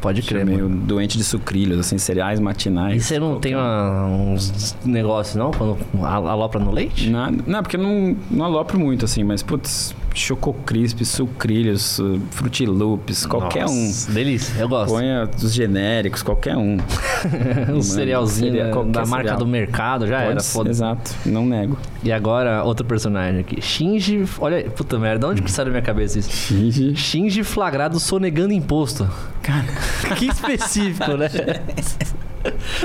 Pode 0.02 0.22
Sou 0.22 0.30
crer, 0.30 0.46
meio 0.46 0.70
mano. 0.70 0.82
doente 0.82 1.18
de 1.18 1.24
sucrilhos, 1.24 1.80
assim, 1.80 1.98
cereais 1.98 2.40
matinais. 2.40 2.96
E 3.04 3.06
você 3.06 3.20
não 3.20 3.40
tem 3.40 3.56
uma- 3.56 4.06
uns 4.06 4.76
negócios, 4.86 5.36
não? 5.36 5.52
Quando 5.52 5.78
al- 6.02 6.28
alopra 6.28 6.60
no 6.60 6.72
leite? 6.72 7.10
Nada. 7.10 7.38
Não, 7.46 7.62
porque 7.62 7.76
eu 7.76 7.82
não, 7.84 8.16
não 8.32 8.46
alopro 8.46 8.80
muito, 8.80 9.06
assim, 9.06 9.24
mas, 9.24 9.44
putz, 9.44 9.94
Choco 10.18 10.54
Crisp, 10.66 11.04
sucrilhos, 11.06 12.00
uh, 12.00 12.20
frutiloops, 12.32 13.26
qualquer 13.26 13.64
Nossa, 13.64 14.12
Delícia, 14.12 14.60
eu 14.60 14.66
um. 14.66 14.70
gosto. 14.70 14.94
Ponha 14.94 15.30
os 15.42 15.54
genéricos, 15.54 16.24
qualquer 16.24 16.58
um. 16.58 16.78
um 17.74 17.82
cerealzinho 17.82 18.52
cereal- 18.52 18.68
né, 18.68 18.74
qualquer 18.74 18.92
da 18.92 19.00
marca 19.06 19.16
cereal. 19.30 19.38
do 19.38 19.48
mercado, 19.48 20.08
já 20.08 20.20
Pode 20.20 20.32
era, 20.32 20.44
foda 20.44 20.70
Exato, 20.70 21.16
não 21.26 21.46
nego. 21.46 21.78
E 22.04 22.12
agora, 22.12 22.64
outro 22.64 22.86
personagem 22.86 23.42
aqui. 23.42 23.62
Shinji. 23.62 24.26
Olha, 24.40 24.70
puta 24.72 24.98
merda, 24.98 25.26
de 25.28 25.32
onde 25.34 25.42
que 25.42 25.52
saiu 25.52 25.66
da 25.66 25.72
minha 25.72 25.84
cabeça 25.84 26.20
isso? 26.20 26.30
Finge. 26.32 26.96
Shinji 26.96 27.44
flagrado 27.44 28.00
sonegando 28.00 28.54
imposto. 28.54 29.08
Cara, 29.42 29.66
Que 30.18 30.26
específico, 30.28 31.12
né? 31.16 31.30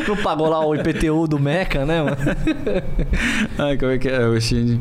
Não 0.08 0.16
pagou 0.16 0.48
lá 0.48 0.64
o 0.66 0.74
IPTU 0.74 1.26
do 1.28 1.38
Meca, 1.38 1.84
né, 1.86 2.02
mano? 2.02 2.16
ai, 3.58 3.76
como 3.76 3.92
é 3.92 3.98
que 3.98 4.08
é 4.08 4.26
o 4.26 4.40
Shinji? 4.40 4.80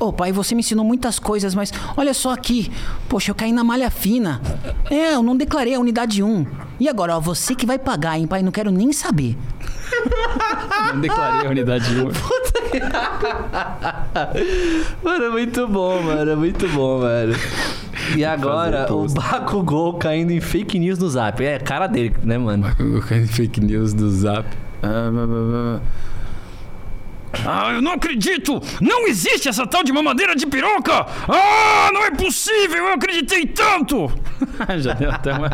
Ô, 0.00 0.10
pai, 0.10 0.32
você 0.32 0.54
me 0.54 0.60
ensinou 0.60 0.82
muitas 0.82 1.18
coisas, 1.18 1.54
mas 1.54 1.70
olha 1.94 2.14
só 2.14 2.32
aqui. 2.32 2.72
Poxa, 3.06 3.32
eu 3.32 3.34
caí 3.34 3.52
na 3.52 3.62
malha 3.62 3.90
fina. 3.90 4.40
É, 4.90 5.14
eu 5.14 5.22
não 5.22 5.36
declarei 5.36 5.74
a 5.74 5.78
unidade 5.78 6.22
1. 6.22 6.46
E 6.80 6.88
agora, 6.88 7.18
ó, 7.18 7.20
você 7.20 7.54
que 7.54 7.66
vai 7.66 7.78
pagar, 7.78 8.18
hein, 8.18 8.26
pai? 8.26 8.42
Não 8.42 8.50
quero 8.50 8.70
nem 8.70 8.94
saber. 8.94 9.36
Não 10.94 11.00
declarei 11.00 11.46
a 11.46 11.50
unidade 11.50 11.94
1. 11.94 12.10
Mano, 15.04 15.24
é 15.24 15.30
muito 15.30 15.68
bom, 15.68 16.02
mano. 16.02 16.30
É 16.30 16.36
muito 16.36 16.68
bom, 16.68 17.00
velho. 17.00 17.34
E 18.16 18.24
agora, 18.24 18.92
o. 18.92 19.06
Bakugou 19.08 19.94
caindo 19.94 20.30
em 20.30 20.40
fake 20.40 20.78
news 20.78 20.98
no 20.98 21.10
zap. 21.10 21.44
É 21.44 21.58
cara 21.58 21.86
dele, 21.86 22.14
né, 22.22 22.38
mano? 22.38 22.74
Colocando 22.76 23.26
fake 23.26 23.60
news 23.60 23.92
do 23.92 24.10
Zap. 24.10 24.46
Ah, 24.82 25.10
blá, 25.10 25.26
blá, 25.26 25.26
blá. 25.26 25.80
Ah, 27.46 27.72
eu 27.72 27.80
não 27.80 27.92
acredito! 27.92 28.60
Não 28.80 29.06
existe 29.06 29.48
essa 29.48 29.66
tal 29.66 29.82
de 29.84 29.92
mamadeira 29.92 30.34
de 30.34 30.46
piroca! 30.46 31.06
Ah, 31.28 31.90
não 31.92 32.04
é 32.04 32.10
possível! 32.10 32.78
Eu 32.78 32.94
acreditei 32.94 33.46
tanto! 33.46 34.10
Já 34.78 34.94
deu 34.94 35.10
até 35.10 35.32
uma... 35.32 35.48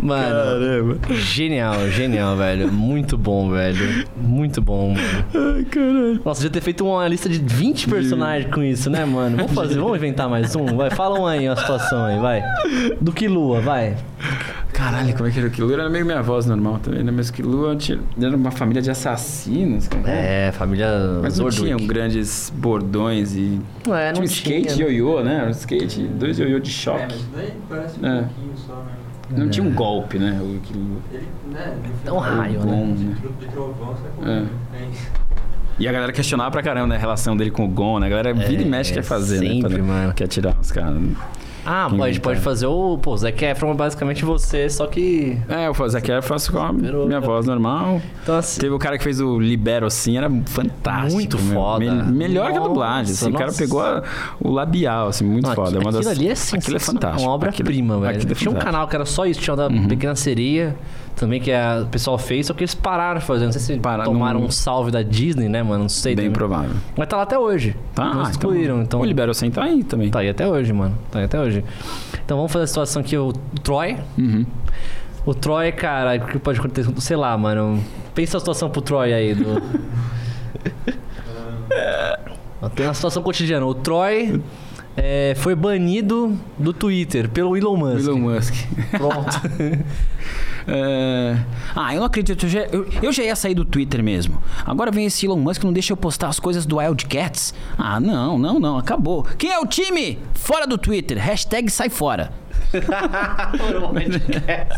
Mano, 0.00 0.34
Caramba. 0.34 0.98
genial, 1.14 1.88
genial, 1.90 2.36
velho. 2.36 2.72
Muito 2.72 3.16
bom, 3.18 3.50
velho. 3.50 4.06
Muito 4.16 4.60
bom, 4.60 4.94
mano. 4.94 5.56
Ai, 5.56 5.64
caralho. 5.64 6.20
Nossa, 6.24 6.40
devia 6.40 6.52
ter 6.52 6.60
feito 6.60 6.84
uma 6.86 7.06
lista 7.08 7.28
de 7.28 7.38
20 7.38 7.88
personagens 7.88 8.52
com 8.52 8.62
isso, 8.62 8.88
né, 8.90 9.04
mano? 9.04 9.36
Vamos 9.36 9.52
fazer, 9.52 9.78
vamos 9.78 9.96
inventar 9.96 10.28
mais 10.28 10.54
um? 10.56 10.76
Vai, 10.76 10.90
fala 10.90 11.18
um 11.18 11.26
aí, 11.26 11.48
uma 11.48 11.56
situação 11.56 12.04
aí, 12.04 12.18
vai. 12.18 12.42
Do 13.00 13.12
que 13.12 13.28
Lua, 13.28 13.60
vai. 13.60 13.96
Caralho, 14.72 15.14
como 15.14 15.28
é 15.28 15.30
que 15.32 15.38
era 15.38 15.48
o 15.48 15.50
Kilua? 15.50 15.74
Era 15.74 15.88
meio 15.90 16.04
minha 16.06 16.22
voz 16.22 16.46
normal 16.46 16.78
também, 16.78 17.02
né? 17.04 17.12
Mas 17.14 17.30
tinha... 17.78 18.00
era 18.20 18.36
uma 18.36 18.50
família 18.50 18.80
de 18.80 18.90
assassinos, 18.90 19.86
cara. 19.86 20.08
É, 20.10 20.50
família 20.52 20.88
Mas 21.22 21.38
não 21.38 21.50
Zorduk. 21.50 21.62
tinham 21.62 21.86
grandes 21.86 22.50
bordões 22.56 23.34
e... 23.36 23.60
Não 23.86 23.94
é, 23.94 24.12
não 24.12 24.22
tinha 24.22 24.24
um 24.24 24.28
tinha. 24.28 24.58
skate 24.60 24.80
e 24.80 24.84
ioiô, 24.84 25.22
né? 25.22 25.44
Um 25.46 25.50
skate, 25.50 26.02
dois 26.04 26.38
ioiô 26.38 26.58
de 26.58 26.70
É, 26.70 26.72
choque. 26.72 27.02
mas 27.10 27.24
daí 27.36 27.52
parece 27.68 28.00
um 28.00 28.06
É. 28.06 28.22
pouquinho 28.22 28.52
só, 28.56 28.74
né? 28.76 28.92
Não 29.36 29.48
tinha 29.48 29.64
um 29.66 29.72
golpe, 29.72 30.18
né? 30.18 30.38
O 30.42 30.58
Kilua. 30.60 30.98
Ele, 31.12 31.26
né? 31.52 31.76
É 32.04 32.12
um 32.12 32.18
raio, 32.18 32.60
bom, 32.60 32.86
né? 32.86 32.94
né? 32.98 33.16
Do 33.22 33.46
trovão, 33.52 33.96
sai 34.20 34.30
É. 34.30 34.82
É. 34.82 34.88
E 35.78 35.88
a 35.88 35.92
galera 35.92 36.12
questionava 36.12 36.50
pra 36.50 36.62
caramba 36.62 36.88
né, 36.88 36.96
a 36.96 36.98
relação 36.98 37.34
dele 37.36 37.50
com 37.50 37.64
o 37.64 37.68
Gon, 37.68 37.98
né? 37.98 38.06
A 38.06 38.10
galera 38.10 38.34
vira 38.34 38.60
e 38.60 38.64
mexe 38.64 38.92
quer 38.92 39.02
fazer, 39.02 39.40
né? 39.40 39.46
sempre, 39.54 39.74
Pra- 39.76 39.82
mano. 39.84 40.12
Quer 40.12 40.28
tirar 40.28 40.54
os 40.60 40.70
caras. 40.70 41.00
Ah, 41.64 41.86
Quem 41.88 41.98
pode, 41.98 42.18
tá? 42.18 42.22
pode 42.24 42.40
fazer 42.40 42.66
o. 42.66 42.98
Pô, 42.98 43.16
Zac 43.16 43.44
Efron 43.44 43.70
é 43.70 43.74
basicamente 43.74 44.24
você, 44.24 44.68
só 44.68 44.86
que. 44.86 45.38
É, 45.48 45.68
eu 45.68 45.74
faço 45.74 45.96
aqui, 45.96 46.10
eu 46.10 46.22
faço 46.22 46.50
com 46.52 46.58
a 46.58 46.72
minha 46.72 47.20
voz 47.20 47.46
normal. 47.46 48.00
Então 48.22 48.36
assim. 48.36 48.60
Teve 48.60 48.74
o 48.74 48.78
cara 48.78 48.98
que 48.98 49.04
fez 49.04 49.20
o 49.20 49.38
Libero 49.38 49.86
assim, 49.86 50.16
era 50.18 50.28
fantástico. 50.46 51.12
Muito 51.14 51.38
meu. 51.40 51.54
foda. 51.54 51.84
Me- 51.84 52.12
melhor 52.12 52.50
que 52.50 52.58
a 52.58 52.60
dublagem. 52.60 53.12
Nossa, 53.12 53.24
Assim, 53.26 53.30
o 53.30 53.38
cara 53.38 53.46
nossa. 53.46 53.58
pegou 53.62 53.80
a- 53.80 54.02
o 54.40 54.50
labial, 54.50 55.08
assim, 55.08 55.24
muito 55.24 55.46
Não, 55.46 55.54
foda. 55.54 55.68
aqui- 55.68 55.76
É 55.76 55.80
uma 55.80 55.88
aquilo 55.90 56.04
das- 56.04 56.18
ali 56.18 56.28
é 56.28 56.32
Aquilo 56.58 56.76
é 56.76 56.80
fantástico. 56.80 57.22
Uma 57.22 57.32
obra-prima, 57.32 57.98
velho. 58.00 58.16
aquilo 58.16 58.32
é 58.32 58.34
Tinha 58.34 58.50
um 58.50 58.54
canal 58.54 58.88
que 58.88 58.94
era 58.96 59.04
só 59.04 59.24
isso, 59.26 59.40
tinha 59.40 59.54
o 59.54 59.56
da 59.56 59.68
Pequena 59.70 60.16
Sereia, 60.16 60.74
também 61.16 61.40
que 61.40 61.52
a- 61.52 61.82
o 61.84 61.86
pessoal 61.86 62.18
fez, 62.18 62.46
só 62.46 62.54
que 62.54 62.62
eles 62.62 62.74
pararam 62.74 63.20
fazer. 63.20 63.44
Não 63.44 63.52
sei 63.52 63.60
se 63.60 63.76
Pararam, 63.78 64.12
tomaram 64.12 64.40
não- 64.40 64.46
um 64.46 64.50
salve 64.50 64.90
da 64.90 65.02
Disney, 65.02 65.48
né, 65.48 65.62
mano? 65.62 65.82
Não 65.82 65.88
sei. 65.88 66.14
Bem 66.14 66.26
também. 66.26 66.32
provável. 66.36 66.70
Mas 66.96 67.08
tá 67.08 67.16
lá 67.16 67.22
até 67.22 67.38
hoje. 67.38 67.76
Tá? 67.94 68.12
Não 68.14 68.24
Ah, 68.24 68.30
excluíram, 68.30 68.82
então. 68.82 69.00
O 69.00 69.04
Libero 69.04 69.32
sem 69.34 69.50
tá 69.50 69.64
aí 69.64 69.84
também. 69.84 70.10
Tá 70.10 70.20
aí 70.20 70.28
até 70.28 70.46
hoje, 70.48 70.72
mano. 70.72 70.96
Tá 71.10 71.18
aí 71.20 71.24
até 71.26 71.40
hoje. 71.40 71.64
Então 72.24 72.36
vamos 72.36 72.50
fazer 72.52 72.64
a 72.64 72.68
situação 72.68 73.00
aqui, 73.02 73.16
o 73.16 73.32
Troy. 73.62 73.96
Uhum. 74.18 74.44
O 75.24 75.34
Troy, 75.34 75.70
cara, 75.72 76.16
o 76.16 76.26
que 76.26 76.38
pode 76.38 76.58
acontecer? 76.58 76.90
Sei 77.00 77.16
lá, 77.16 77.36
mano. 77.38 77.82
Pensa 78.14 78.36
a 78.36 78.40
situação 78.40 78.68
pro 78.68 78.82
Troy 78.82 79.12
aí. 79.12 79.34
Do... 79.34 79.62
Tem 82.74 82.86
uma 82.86 82.94
situação 82.94 83.22
cotidiana. 83.22 83.66
O 83.66 83.74
Troy 83.74 84.40
é, 84.96 85.34
foi 85.36 85.54
banido 85.54 86.38
do 86.58 86.72
Twitter 86.72 87.28
pelo 87.28 87.56
Elon 87.56 87.76
Musk. 87.76 88.06
Elon 88.08 88.18
Musk. 88.18 88.54
Pronto. 88.90 89.40
É, 90.66 91.36
Ah, 91.74 91.94
eu 91.94 92.00
não 92.00 92.06
acredito. 92.06 92.44
Eu 92.46 92.48
já, 92.50 92.60
eu, 92.60 92.86
eu 93.02 93.12
já 93.12 93.22
ia 93.22 93.36
sair 93.36 93.54
do 93.54 93.64
Twitter 93.64 94.02
mesmo. 94.02 94.42
Agora 94.64 94.90
vem 94.90 95.06
esse 95.06 95.26
Elon 95.26 95.36
Musk 95.36 95.60
que 95.60 95.66
não 95.66 95.72
deixa 95.72 95.92
eu 95.92 95.96
postar 95.96 96.28
as 96.28 96.38
coisas 96.40 96.66
do 96.66 96.76
Wildcats. 96.76 97.54
Ah, 97.78 97.98
não, 98.00 98.38
não, 98.38 98.58
não. 98.58 98.78
Acabou. 98.78 99.24
Quem 99.38 99.50
é 99.50 99.58
o 99.58 99.66
time? 99.66 100.18
Fora 100.34 100.66
do 100.66 100.76
Twitter. 100.78 101.18
Hashtag 101.18 101.70
sai 101.70 101.88
fora. 101.88 102.32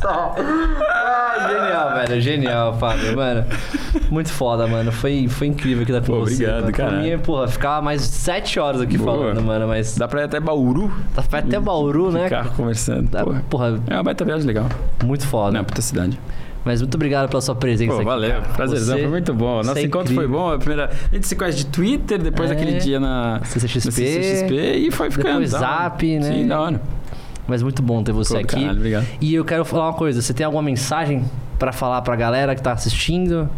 Ah, 0.06 1.48
genial, 1.48 1.94
velho. 1.94 2.20
Genial, 2.20 2.74
Fábio, 2.78 3.16
mano. 3.16 3.44
Muito 4.10 4.30
foda, 4.30 4.66
mano. 4.66 4.92
Foi, 4.92 5.26
foi 5.28 5.46
incrível 5.48 5.82
aqui 5.82 5.92
da 5.92 6.00
com 6.00 6.12
obrigado, 6.12 6.62
mano. 6.62 6.72
Pra 6.72 6.90
mim, 6.90 7.18
porra, 7.18 7.48
ficava 7.48 7.82
mais 7.82 8.02
sete 8.02 8.58
horas 8.58 8.80
aqui 8.80 8.98
Boa. 8.98 9.12
falando, 9.16 9.42
mano. 9.42 9.66
Mas 9.68 9.96
Dá 9.96 10.08
pra 10.08 10.22
ir 10.22 10.24
até 10.24 10.40
Bauru. 10.40 10.92
tá 11.14 11.22
perto 11.22 11.46
até 11.48 11.60
Bauru, 11.60 12.10
né? 12.10 12.24
Ficar 12.24 12.48
conversando. 12.50 13.08
Dá- 13.10 13.24
Porra. 13.24 13.42
Porra, 13.50 13.80
É 13.88 13.94
uma 13.94 14.02
baita 14.02 14.24
viagem 14.24 14.46
legal. 14.46 14.66
muito 15.04 15.26
foda. 15.26 15.52
Não, 15.52 15.60
é 15.60 15.62
puta 15.64 15.82
cidade. 15.82 16.18
Mas 16.64 16.80
muito 16.80 16.94
obrigado 16.94 17.28
pela 17.28 17.42
sua 17.42 17.54
presença 17.54 17.90
Pô, 17.92 17.96
aqui. 17.98 18.06
valeu. 18.06 18.30
cara. 18.30 18.42
Prazerzão, 18.56 18.96
Você- 18.96 19.02
foi 19.02 19.10
muito 19.10 19.34
bom. 19.34 19.56
Nosso 19.62 19.78
é 19.78 19.82
encontro 19.82 20.14
foi 20.14 20.24
incrível. 20.24 20.44
bom. 20.46 20.52
A, 20.52 20.58
primeira... 20.58 20.90
a 21.12 21.14
gente 21.14 21.26
se 21.26 21.36
conhece 21.36 21.58
de 21.58 21.66
Twitter, 21.66 22.18
depois 22.18 22.50
É. 22.50 22.54
aquele 22.54 22.78
dia 22.78 22.98
na 22.98 23.40
CCXP, 23.44 23.90
CCXP 23.92 24.54
e 24.78 24.90
foi 24.90 25.10
ficando. 25.10 25.28
depois 25.40 25.52
hora. 25.52 25.62
Zap, 25.62 26.18
né? 26.18 26.22
Sim, 26.22 26.46
da 26.48 26.60
hora. 26.60 26.80
Mas 27.46 27.62
muito 27.62 27.82
bom 27.82 28.02
ter 28.02 28.12
você 28.12 28.34
Pô, 28.34 28.40
aqui. 28.40 28.54
caralho, 28.56 28.78
obrigado. 28.78 29.06
E 29.20 29.34
eu 29.34 29.44
quero 29.44 29.64
falar 29.64 29.88
uma 29.88 29.94
coisa. 29.94 30.22
Você 30.22 30.32
tem 30.32 30.44
alguma 30.46 30.62
mensagem 30.62 31.24
pra 31.58 31.72
falar 31.72 32.02
pra 32.02 32.16
galera 32.16 32.54
que 32.54 32.62
tá 32.62 32.72
assistindo? 32.72 33.48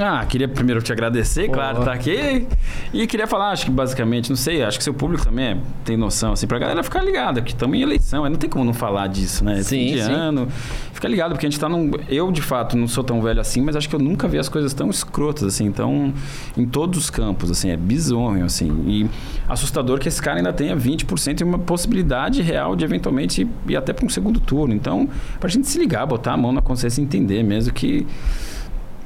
Ah, 0.00 0.24
queria 0.26 0.48
primeiro 0.48 0.80
te 0.82 0.92
agradecer, 0.92 1.46
Pô. 1.46 1.52
claro, 1.52 1.84
tá 1.84 1.92
aqui. 1.92 2.46
E 2.92 3.06
queria 3.06 3.26
falar, 3.26 3.50
acho 3.50 3.64
que 3.66 3.70
basicamente, 3.70 4.28
não 4.30 4.36
sei, 4.36 4.62
acho 4.62 4.78
que 4.78 4.84
seu 4.84 4.94
público 4.94 5.24
também 5.24 5.44
é- 5.46 5.56
tem 5.84 5.96
noção, 5.96 6.32
assim, 6.32 6.46
pra 6.46 6.58
galera 6.58 6.82
ficar 6.82 7.02
ligada, 7.02 7.40
que 7.42 7.52
estamos 7.52 7.76
em 7.76 7.82
eleição, 7.82 8.28
não 8.28 8.36
tem 8.36 8.48
como 8.48 8.64
não 8.64 8.72
falar 8.74 9.06
disso, 9.08 9.44
né? 9.44 9.62
Sim, 9.62 9.88
Fim 9.88 9.94
de 9.96 10.02
sim. 10.04 10.12
ano. 10.12 10.48
Fica 10.92 11.08
ligado, 11.08 11.32
porque 11.32 11.46
a 11.46 11.50
gente 11.50 11.58
tá 11.58 11.68
num. 11.68 11.90
Eu, 12.08 12.30
de 12.30 12.40
fato, 12.42 12.76
não 12.76 12.86
sou 12.86 13.02
tão 13.02 13.20
velho 13.20 13.40
assim, 13.40 13.60
mas 13.60 13.74
acho 13.74 13.88
que 13.88 13.94
eu 13.94 13.98
nunca 14.00 14.28
vi 14.28 14.38
as 14.38 14.48
coisas 14.48 14.72
tão 14.72 14.88
escrotas, 14.88 15.42
assim, 15.44 15.70
tão. 15.72 16.12
em 16.56 16.64
todos 16.66 16.98
os 16.98 17.10
campos, 17.10 17.50
assim, 17.50 17.70
é 17.70 17.76
bizonho, 17.76 18.44
assim. 18.44 18.68
E 18.86 19.06
assustador 19.48 19.98
que 19.98 20.06
esse 20.08 20.20
cara 20.22 20.38
ainda 20.38 20.52
tenha 20.52 20.76
20% 20.76 21.40
e 21.40 21.44
uma 21.44 21.58
possibilidade 21.58 22.40
real 22.42 22.76
de 22.76 22.84
eventualmente 22.84 23.46
ir 23.66 23.76
até 23.76 23.92
para 23.92 24.06
um 24.06 24.08
segundo 24.08 24.38
turno. 24.38 24.74
Então, 24.74 25.08
pra 25.40 25.48
gente 25.48 25.66
se 25.66 25.78
ligar, 25.78 26.06
botar 26.06 26.32
a 26.32 26.36
mão 26.36 26.52
na 26.52 26.62
consciência 26.62 27.00
e 27.00 27.04
entender 27.04 27.42
mesmo 27.42 27.72
que 27.72 28.06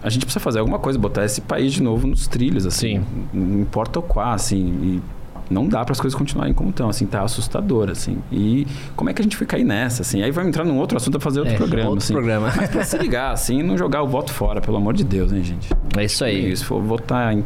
a 0.07 0.11
gente 0.11 0.25
precisa 0.25 0.41
fazer 0.41 0.61
alguma 0.61 0.79
coisa, 0.79 0.99
botar 0.99 1.25
esse 1.25 1.41
país 1.41 1.73
de 1.73 1.83
novo 1.83 2.07
nos 2.07 2.27
trilhos, 2.29 2.65
assim. 2.65 2.99
Sim. 3.01 3.05
Não 3.35 3.61
importa 3.61 3.99
o 3.99 4.03
qual, 4.03 4.33
assim. 4.33 4.59
E 4.83 5.03
não 5.53 5.69
dá 5.69 5.85
para 5.85 5.93
as 5.93 6.01
coisas 6.01 6.17
continuarem 6.19 6.53
como 6.55 6.71
estão, 6.71 6.89
assim, 6.89 7.07
tá 7.07 7.23
assustador, 7.23 7.91
assim. 7.91 8.19
E 8.33 8.67
como 8.97 9.11
é 9.11 9.13
que 9.13 9.21
a 9.21 9.25
gente 9.25 9.37
foi 9.37 9.47
cair 9.47 9.65
nessa, 9.65 10.03
assim? 10.03 10.23
Aí 10.23 10.31
vai 10.31 10.47
entrar 10.47 10.65
num 10.65 10.77
outro 10.79 10.97
assunto 10.97 11.13
pra 11.19 11.21
fazer 11.21 11.41
outro 11.41 11.55
É, 11.55 11.57
programa, 11.57 11.91
outro 11.91 12.05
assim. 12.05 12.13
programa. 12.15 12.53
Mas 12.57 12.71
pra 12.71 12.85
se 12.85 12.97
ligar, 12.99 13.33
assim, 13.33 13.61
e 13.61 13.63
não 13.63 13.77
jogar 13.77 14.03
o 14.03 14.09
voto 14.09 14.33
fora, 14.33 14.61
pelo 14.61 14.77
amor 14.77 14.95
de 14.95 15.05
Deus, 15.05 15.33
hein, 15.33 15.43
gente? 15.45 15.69
É 15.97 16.05
isso 16.05 16.25
aí. 16.25 16.57
Se 16.57 16.65
for 16.65 16.81
votar 16.83 17.33
in- 17.37 17.45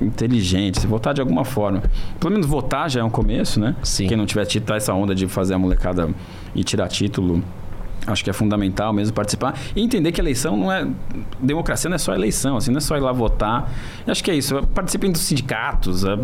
inteligente, 0.00 0.80
se 0.80 0.86
votar 0.86 1.14
de 1.14 1.20
alguma 1.20 1.44
forma. 1.44 1.82
Pelo 2.20 2.32
menos 2.32 2.46
votar 2.46 2.88
já 2.90 3.00
é 3.00 3.04
um 3.04 3.10
começo, 3.10 3.58
né? 3.60 3.74
Sim. 3.82 4.06
Quem 4.06 4.16
não 4.16 4.26
tiver 4.26 4.44
tido 4.44 4.64
tá 4.64 4.76
essa 4.76 4.92
onda 4.94 5.14
de 5.14 5.26
fazer 5.26 5.54
a 5.54 5.58
molecada 5.58 6.08
e 6.54 6.62
tirar 6.64 6.88
título. 6.88 7.42
Acho 8.12 8.24
que 8.24 8.30
é 8.30 8.32
fundamental 8.32 8.92
mesmo 8.92 9.14
participar 9.14 9.58
e 9.76 9.82
entender 9.82 10.12
que 10.12 10.20
eleição 10.20 10.56
não 10.56 10.72
é. 10.72 10.86
Democracia 11.40 11.88
não 11.88 11.94
é 11.94 11.98
só 11.98 12.14
eleição, 12.14 12.56
assim, 12.56 12.70
não 12.70 12.78
é 12.78 12.80
só 12.80 12.96
ir 12.96 13.00
lá 13.00 13.12
votar. 13.12 13.72
Acho 14.06 14.22
que 14.24 14.30
é 14.30 14.34
isso. 14.36 14.60
Participem 14.74 15.10
dos 15.12 15.20
sindicatos, 15.22 16.04
a- 16.04 16.18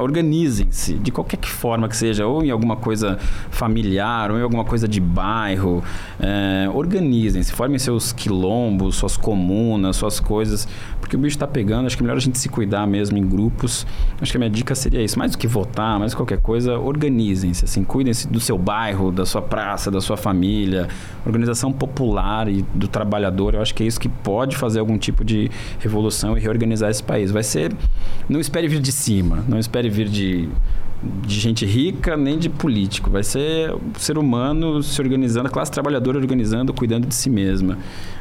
organizem-se 0.00 0.94
de 0.94 1.10
qualquer 1.10 1.36
que 1.36 1.48
forma 1.48 1.88
que 1.88 1.96
seja, 1.96 2.26
ou 2.26 2.42
em 2.44 2.50
alguma 2.50 2.76
coisa 2.76 3.18
familiar, 3.50 4.30
ou 4.30 4.38
em 4.38 4.42
alguma 4.42 4.64
coisa 4.64 4.88
de 4.88 5.00
bairro. 5.00 5.82
É, 6.18 6.68
organizem-se, 6.72 7.52
formem 7.52 7.78
seus 7.78 8.12
quilombos, 8.12 8.96
suas 8.96 9.16
comunas, 9.16 9.96
suas 9.96 10.20
coisas, 10.20 10.66
porque 11.00 11.16
o 11.16 11.18
bicho 11.18 11.36
está 11.36 11.46
pegando. 11.46 11.86
Acho 11.86 11.96
que 11.96 12.02
é 12.02 12.04
melhor 12.04 12.16
a 12.16 12.20
gente 12.20 12.38
se 12.38 12.48
cuidar 12.48 12.86
mesmo 12.86 13.16
em 13.18 13.26
grupos. 13.26 13.86
Acho 14.20 14.30
que 14.32 14.36
a 14.36 14.40
minha 14.40 14.50
dica 14.50 14.74
seria 14.74 15.02
isso. 15.02 15.18
Mais 15.18 15.32
do 15.32 15.38
que 15.38 15.46
votar, 15.46 15.98
mais 15.98 16.12
do 16.12 16.14
que 16.14 16.20
qualquer 16.20 16.40
coisa, 16.40 16.78
organizem-se, 16.78 17.64
assim, 17.64 17.84
cuidem-se 17.84 18.28
do 18.28 18.40
seu 18.40 18.56
bairro, 18.58 19.10
da 19.10 19.26
sua 19.26 19.42
praça, 19.42 19.90
da 19.90 20.00
sua 20.00 20.16
família. 20.16 20.88
Organização 21.26 21.72
popular 21.72 22.48
e 22.48 22.62
do 22.74 22.88
trabalhador, 22.88 23.54
eu 23.54 23.62
acho 23.62 23.74
que 23.74 23.82
é 23.82 23.86
isso 23.86 24.00
que 24.00 24.08
pode 24.08 24.56
fazer 24.56 24.80
algum 24.80 24.96
tipo 24.98 25.24
de 25.24 25.50
revolução 25.78 26.36
e 26.36 26.40
reorganizar 26.40 26.90
esse 26.90 27.02
país. 27.02 27.30
Vai 27.30 27.42
ser. 27.42 27.72
Não 28.28 28.40
espere 28.40 28.68
vir 28.68 28.80
de 28.80 28.92
cima, 28.92 29.44
não 29.48 29.58
espere 29.58 29.88
vir 29.88 30.08
de. 30.08 30.48
De 31.26 31.40
gente 31.40 31.64
rica, 31.64 32.14
nem 32.14 32.38
de 32.38 32.50
político. 32.50 33.08
Vai 33.08 33.22
ser 33.22 33.72
o 33.72 33.80
ser 33.98 34.18
humano 34.18 34.82
se 34.82 35.00
organizando, 35.00 35.48
a 35.48 35.50
classe 35.50 35.72
trabalhadora 35.72 36.18
organizando, 36.18 36.74
cuidando 36.74 37.06
de 37.06 37.14
si 37.14 37.30
mesma. 37.30 37.78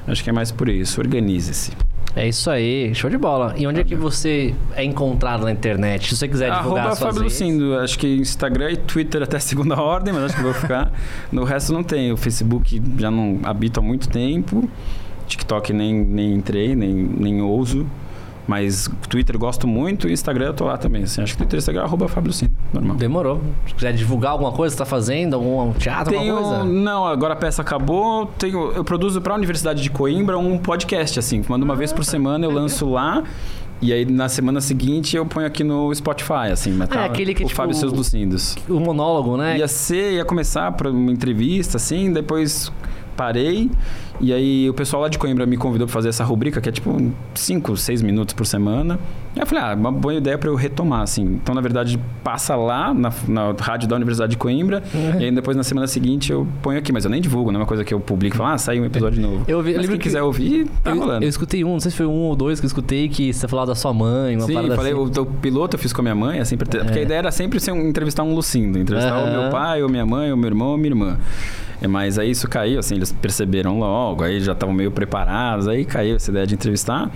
Acho 0.10 0.24
que 0.24 0.30
é 0.30 0.34
mais 0.34 0.52
por 0.52 0.68
isso. 0.68 1.00
Organize-se. 1.00 1.72
É 2.16 2.28
isso 2.28 2.50
aí, 2.50 2.94
show 2.96 3.10
de 3.10 3.18
bola. 3.18 3.54
E 3.56 3.68
onde 3.68 3.80
é 3.80 3.84
que 3.84 3.96
você 3.96 4.54
é 4.76 4.84
encontrado 4.84 5.44
na 5.44 5.52
internet? 5.52 6.10
Se 6.10 6.18
você 6.18 6.28
quiser 6.28 6.52
divulgar 6.52 6.86
Arroba 6.86 6.96
suas 6.96 7.10
Fábio. 7.10 7.24
Lucindo. 7.24 7.76
Acho 7.78 8.00
que 8.00 8.08
Instagram 8.08 8.72
e 8.72 8.78
Twitter 8.78 9.22
até 9.22 9.38
segunda 9.40 9.80
ordem, 9.80 10.14
mas 10.14 10.24
acho 10.24 10.36
que 10.36 10.44
vou 10.44 10.54
ficar. 10.54 10.92
no 11.32 11.44
resto 11.44 11.72
não 11.72 11.84
tem. 11.84 12.12
O 12.12 12.18
Facebook 12.18 12.82
já 12.98 13.12
não 13.12 13.40
habito 13.44 13.80
há 13.80 13.84
muito 13.84 14.10
tempo. 14.10 14.68
TikTok 15.28 15.72
nem, 15.72 15.94
nem 15.94 16.34
entrei, 16.34 16.76
nem, 16.76 16.94
nem 16.94 17.42
ouso. 17.42 17.86
Mas 18.50 18.90
Twitter 19.08 19.36
eu 19.36 19.40
gosto 19.40 19.68
muito 19.68 20.10
e 20.10 20.12
Instagram 20.12 20.48
eu 20.48 20.54
tô 20.56 20.66
lá 20.66 20.76
também. 20.76 21.04
Assim, 21.04 21.22
acho 21.22 21.34
que 21.34 21.38
Twitter 21.38 21.58
e 21.58 21.60
Instagram 21.60 21.84
é 21.84 21.86
arroba 21.86 22.08
Fábio 22.08 22.30
Lucindo. 22.30 22.52
Normal. 22.74 22.98
Demorou. 22.98 23.42
Se 23.68 23.76
quiser 23.76 23.94
divulgar 23.94 24.32
alguma 24.32 24.52
coisa 24.52 24.76
tá 24.76 24.86
fazendo, 24.86 25.36
algum 25.36 25.72
teatro, 25.74 26.12
Tenho, 26.12 26.36
alguma 26.36 26.58
coisa? 26.58 26.74
não, 26.74 27.06
agora 27.06 27.36
a 27.36 27.38
peça 27.38 27.62
acabou. 27.62 28.26
Tenho, 28.40 28.72
eu 28.72 28.84
produzo 28.84 29.22
para 29.22 29.36
a 29.36 29.38
Universidade 29.38 29.84
de 29.84 29.92
Coimbra 29.92 30.36
um 30.40 30.58
podcast, 30.58 31.20
assim. 31.20 31.44
Mando 31.48 31.64
uma 31.64 31.76
vez 31.76 31.94
por 31.94 32.04
semana, 32.04 32.44
eu 32.44 32.50
lanço 32.50 32.90
lá. 32.90 33.24
E 33.84 33.94
aí 33.94 34.04
na 34.04 34.28
semana 34.28 34.60
seguinte 34.62 35.16
eu 35.16 35.28
ponho 35.28 35.46
aqui 35.46 35.64
no 35.64 35.94
Spotify, 35.94 36.50
assim. 36.52 36.72
Mas 36.72 36.90
tá, 36.90 37.06
aquele 37.06 37.36
que, 37.36 37.44
o 37.44 37.48
tipo, 37.48 37.56
Fábio 37.56 37.76
seus 37.76 37.94
Lucindos. 37.94 38.58
O 38.68 38.80
monólogo, 38.80 39.38
né? 39.38 39.60
Ia 39.60 39.68
ser, 39.68 40.14
ia 40.14 40.26
começar 40.26 40.72
para 40.72 40.90
uma 40.90 41.12
entrevista, 41.12 41.78
assim, 41.78 42.12
depois 42.12 42.72
parei. 43.16 43.70
E 44.22 44.34
aí 44.34 44.70
o 44.70 44.74
pessoal 44.74 45.04
lá 45.04 45.08
de 45.10 45.18
Coimbra 45.18 45.46
me 45.46 45.56
convidou 45.56 45.88
para 45.88 45.94
fazer 45.94 46.10
essa 46.10 46.24
rubrica, 46.26 46.60
que 46.60 46.68
é 46.68 46.72
tipo 46.72 47.12
5, 47.34 47.78
6 47.78 48.02
minutos 48.02 48.34
por 48.34 48.46
semana. 48.46 49.00
E 49.36 49.40
eu 49.40 49.46
falei, 49.46 49.64
ah, 49.64 49.74
uma 49.76 49.92
boa 49.92 50.14
ideia 50.16 50.38
para 50.38 50.50
eu 50.50 50.56
retomar, 50.56 51.02
assim. 51.02 51.24
Então, 51.24 51.56
na 51.56 51.62
verdade, 51.62 51.98
passa 52.24 52.56
lá 52.56 52.94
na, 52.94 53.14
na 53.28 53.54
rádio 53.58 53.88
da 53.88 53.96
Universidade 53.96 54.32
de 54.32 54.38
Coimbra. 54.38 54.84
Uhum. 54.94 55.22
E 55.22 55.26
aí 55.26 55.32
depois 55.32 55.56
na 55.56 55.64
semana 55.64 55.88
seguinte 55.88 56.32
eu 56.34 56.46
ponho 56.62 56.78
aqui, 56.78 56.92
mas 56.92 57.06
eu 57.06 57.12
nem 57.12 57.22
divulgo, 57.22 57.50
não 57.52 57.60
é 57.60 57.64
uma 57.64 57.68
coisa 57.68 57.86
que 57.86 57.94
eu 57.94 58.00
publico 58.00 58.36
e 58.36 58.38
falo, 58.38 58.50
ah, 58.54 58.58
saiu 58.58 58.84
um 58.84 58.86
episódio 58.86 59.22
novo. 59.22 59.46
Eu 59.48 59.62
vi- 59.64 59.72
eu 59.72 59.78
mas 59.78 59.88
quem 59.88 59.98
que- 59.98 60.04
quiser 60.04 60.22
ouvir, 60.22 60.68
tá 60.84 60.92
eu, 60.92 61.00
rolando. 61.00 61.24
eu 61.24 61.30
escutei 61.30 61.64
um, 61.64 61.72
não 61.74 61.80
sei 61.80 61.92
se 61.92 61.98
foi 61.98 62.06
um 62.06 62.12
ou 62.12 62.36
dois 62.36 62.60
que 62.60 62.66
eu 62.66 62.68
escutei, 62.68 63.08
que 63.08 63.32
você 63.32 63.48
falou 63.48 63.66
da 63.66 63.76
sua 63.76 63.94
mãe, 63.94 64.36
uma 64.36 64.46
Sim, 64.48 64.54
parada 64.56 64.76
falei, 64.76 64.92
assim. 64.92 65.02
o, 65.20 65.22
o 65.22 65.26
piloto 65.26 65.76
eu 65.78 65.80
fiz 65.80 65.94
com 65.94 66.02
a 66.02 66.04
minha 66.04 66.16
mãe, 66.16 66.40
assim, 66.40 66.58
pra 66.58 66.68
ter- 66.68 66.84
porque 66.84 67.00
a 67.00 67.02
ideia 67.04 67.20
era 67.20 67.32
sempre 67.32 67.60
ser 67.60 67.72
um- 67.72 67.88
entrevistar 67.88 68.24
um 68.24 68.34
Lucindo, 68.36 68.78
entrevistar 68.80 69.16
o 69.18 69.28
Aham. 69.28 69.42
meu 69.44 69.50
pai, 69.52 69.82
ou 69.82 69.88
minha 69.90 70.06
mãe, 70.06 70.30
ou 70.32 70.36
meu 70.38 70.48
irmão, 70.50 70.68
ou 70.72 70.78
minha 70.78 70.90
irmã. 70.90 71.18
É, 71.82 71.88
Mas 71.88 72.20
aí 72.20 72.32
isso 72.32 72.48
caiu, 72.48 72.80
assim, 72.80 72.96
eles 72.96 73.12
perceberam 73.12 73.80
logo, 73.80 74.24
aí 74.24 74.40
já 74.40 74.52
estavam 74.52 74.74
meio 74.76 74.92
preparados, 74.92 75.68
aí 75.68 75.86
caiu 75.86 76.16
essa 76.16 76.32
ideia 76.32 76.46
de 76.46 76.56
entrevistar. 76.56 77.10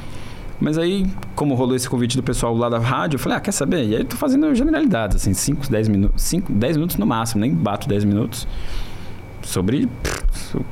Mas 0.60 0.78
aí, 0.78 1.06
como 1.36 1.56
rolou 1.56 1.76
esse 1.76 1.90
convite 1.90 2.16
do 2.16 2.24
pessoal 2.24 2.56
lá 2.56 2.70
da 2.70 2.80
rádio, 2.80 3.16
eu 3.16 3.20
falei, 3.20 3.38
ah, 3.38 3.42
quer 3.42 3.52
saber? 3.52 3.86
E 3.86 3.96
aí 3.96 4.04
tô 4.04 4.16
fazendo 4.16 4.54
generalidades, 4.56 5.18
assim, 5.18 5.34
5, 5.34 5.70
10 5.70 5.88
minutos, 5.90 6.22
5, 6.22 6.54
10 6.54 6.78
minutos 6.78 6.96
no 6.98 7.06
máximo, 7.06 7.42
nem 7.42 7.54
bato 7.54 7.88
10 7.88 8.06
minutos. 8.06 8.48
Sobre. 9.42 9.88
pff, 9.88 10.23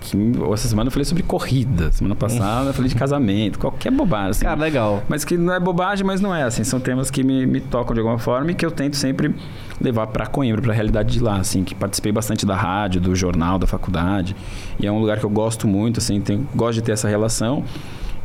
que- 0.02 0.18
Essa 0.54 0.68
semana 0.68 0.88
eu 0.88 0.92
falei 0.92 1.06
sobre 1.06 1.24
corrida. 1.24 1.92
Semana 1.92 2.16
passada 2.16 2.70
eu 2.70 2.74
falei 2.74 2.90
de 2.90 2.96
casamento, 2.96 3.60
qualquer 3.60 3.92
bobagem. 3.92 4.30
Assim. 4.32 4.46
Cara, 4.46 4.60
legal. 4.60 5.04
Mas 5.08 5.24
que 5.26 5.38
não 5.38 5.54
é 5.54 5.60
bobagem, 5.60 6.06
mas 6.06 6.20
não 6.22 6.34
é 6.36 6.44
assim. 6.44 6.64
São 6.64 6.80
temas 6.80 7.10
que 7.12 7.24
me, 7.24 7.46
me 7.46 7.60
tocam 7.62 7.94
de 7.94 8.00
alguma 8.00 8.18
forma 8.20 8.52
e 8.52 8.56
que 8.56 8.66
eu 8.66 8.72
tento 8.72 8.96
sempre 8.98 9.34
levar 9.80 10.08
para 10.08 10.26
Coimbra, 10.28 10.62
para 10.62 10.72
a 10.72 10.76
realidade 10.76 11.14
de 11.14 11.20
lá, 11.20 11.38
assim. 11.38 11.64
Que 11.64 11.74
participei 11.76 12.12
bastante 12.12 12.46
da 12.46 12.56
rádio, 12.56 13.00
do 13.02 13.16
jornal, 13.16 13.58
da 13.60 13.68
faculdade. 13.68 14.36
E 14.80 14.86
é 14.88 14.92
um 14.92 15.00
lugar 15.00 15.20
que 15.20 15.26
eu 15.26 15.30
gosto 15.30 15.68
muito, 15.68 16.00
assim. 16.00 16.20
Tenho, 16.22 16.48
gosto 16.56 16.76
de 16.76 16.82
ter 16.84 16.92
essa 16.94 17.08
relação. 17.08 17.64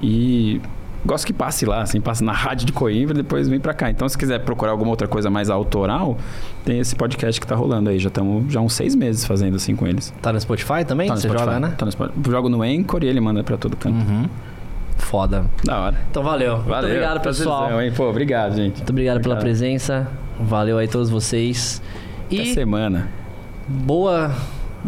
E 0.03 0.61
gosto 1.07 1.27
que 1.27 1.33
passe 1.33 1.65
lá, 1.65 1.83
assim. 1.83 2.01
Passe 2.01 2.23
na 2.25 2.33
rádio 2.33 2.67
de 2.67 2.73
Coimbra 2.73 3.15
e 3.15 3.23
depois 3.23 3.49
vem 3.49 3.59
para 3.61 3.73
cá. 3.73 3.91
Então, 3.91 4.09
se 4.09 4.19
quiser 4.19 4.41
procurar 4.41 4.73
alguma 4.73 4.91
outra 4.91 5.07
coisa 5.09 5.31
mais 5.31 5.49
autoral, 5.49 6.19
tem 6.65 6.79
esse 6.79 6.95
podcast 6.97 7.41
que 7.41 7.47
tá 7.47 7.55
rolando 7.55 7.89
aí. 7.91 7.99
Já 7.99 8.09
estamos 8.09 8.53
já 8.53 8.61
há 8.61 8.63
uns 8.63 8.75
seis 8.75 8.95
meses 8.95 9.25
fazendo 9.25 9.57
assim 9.57 9.75
com 9.77 9.87
eles. 9.87 10.13
Tá 10.21 10.33
no 10.33 10.41
Spotify 10.41 10.85
também? 10.87 11.09
Tá 11.09 11.15
no 11.15 11.21
você 11.21 11.29
Spotify, 11.29 11.49
joga, 11.55 11.61
né? 11.61 11.75
Tá 11.79 11.85
no 11.87 11.93
Spotify. 11.93 12.31
Jogo 12.31 12.49
no 12.49 12.63
Anchor 12.63 13.03
e 13.05 13.07
ele 13.07 13.21
manda 13.21 13.43
para 13.45 13.57
todo 13.57 13.77
canto. 13.77 13.97
Uhum. 13.97 14.29
Foda. 14.99 15.45
Da 15.65 15.79
hora. 15.81 15.97
Então 16.11 16.23
valeu. 16.23 16.57
Muito 16.59 16.73
obrigado, 16.75 17.21
pessoal. 17.21 17.81
hein? 17.83 17.93
Pô, 17.95 18.09
obrigado, 18.09 18.57
gente. 18.57 18.77
Muito 18.79 18.91
obrigado 18.91 19.21
pela 19.21 19.35
Obrigado. 19.35 19.45
presença. 19.59 20.09
Valeu 20.41 20.79
aí 20.79 20.89
todos 20.89 21.11
vocês. 21.11 21.83
Até 22.27 22.37
E 22.37 22.55
semana. 22.55 23.09
boa. 23.69 24.33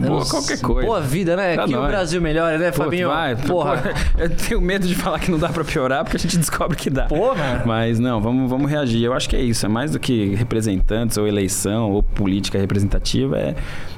Boa 0.07 0.25
qualquer 0.27 0.61
coisa. 0.61 0.87
Boa 0.87 1.01
vida, 1.01 1.37
né? 1.37 1.55
Pra 1.55 1.65
que 1.67 1.75
o 1.75 1.81
nós. 1.81 1.89
Brasil 1.91 2.21
melhore, 2.21 2.59
né, 2.59 2.71
Pô, 2.71 2.85
Fabinho? 2.85 3.09
vai, 3.09 3.35
Porra. 3.37 3.77
pô, 3.79 3.89
eu 4.23 4.31
tenho 4.31 4.61
medo 4.61 4.87
de 4.87 4.95
falar 4.95 5.19
que 5.19 5.31
não 5.31 5.39
dá 5.39 5.49
pra 5.49 5.65
piorar, 5.65 6.05
porque 6.05 6.17
a 6.17 6.21
gente 6.21 6.37
descobre 6.39 6.77
que 6.77 6.89
dá. 6.91 7.05
Porra. 7.07 7.63
Mas 7.67 7.99
não, 7.99 8.21
vamos, 8.21 8.49
vamos 8.49 8.71
reagir. 8.71 9.03
Eu 9.05 9.13
acho 9.13 9.29
que 9.29 9.37
é 9.37 9.41
isso. 9.41 9.65
É 9.67 9.69
mais 9.69 9.91
do 9.93 9.99
que 9.99 10.35
representantes, 10.35 11.17
ou 11.19 11.27
eleição, 11.27 11.91
ou 11.93 12.03
política 12.03 12.59
representativa. 12.59 13.39
É, 13.39 13.55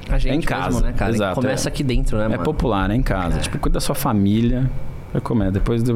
A 0.09 0.17
gente 0.17 0.31
é 0.31 0.33
em 0.33 0.37
mesmo, 0.37 0.47
casa. 0.49 0.81
né, 0.81 0.93
cara? 0.93 1.11
Exato, 1.11 1.35
Começa 1.35 1.67
é. 1.67 1.71
aqui 1.71 1.83
dentro, 1.83 2.17
né, 2.17 2.25
É 2.25 2.27
mano? 2.29 2.43
popular, 2.43 2.89
é 2.89 2.95
em 2.95 3.01
casa. 3.03 3.39
Tipo, 3.39 3.59
cuida 3.59 3.75
da 3.75 3.79
sua 3.81 3.95
família. 3.95 4.69
Vai 5.11 5.21
comer. 5.21 5.51
Depois 5.51 5.83
do, 5.83 5.93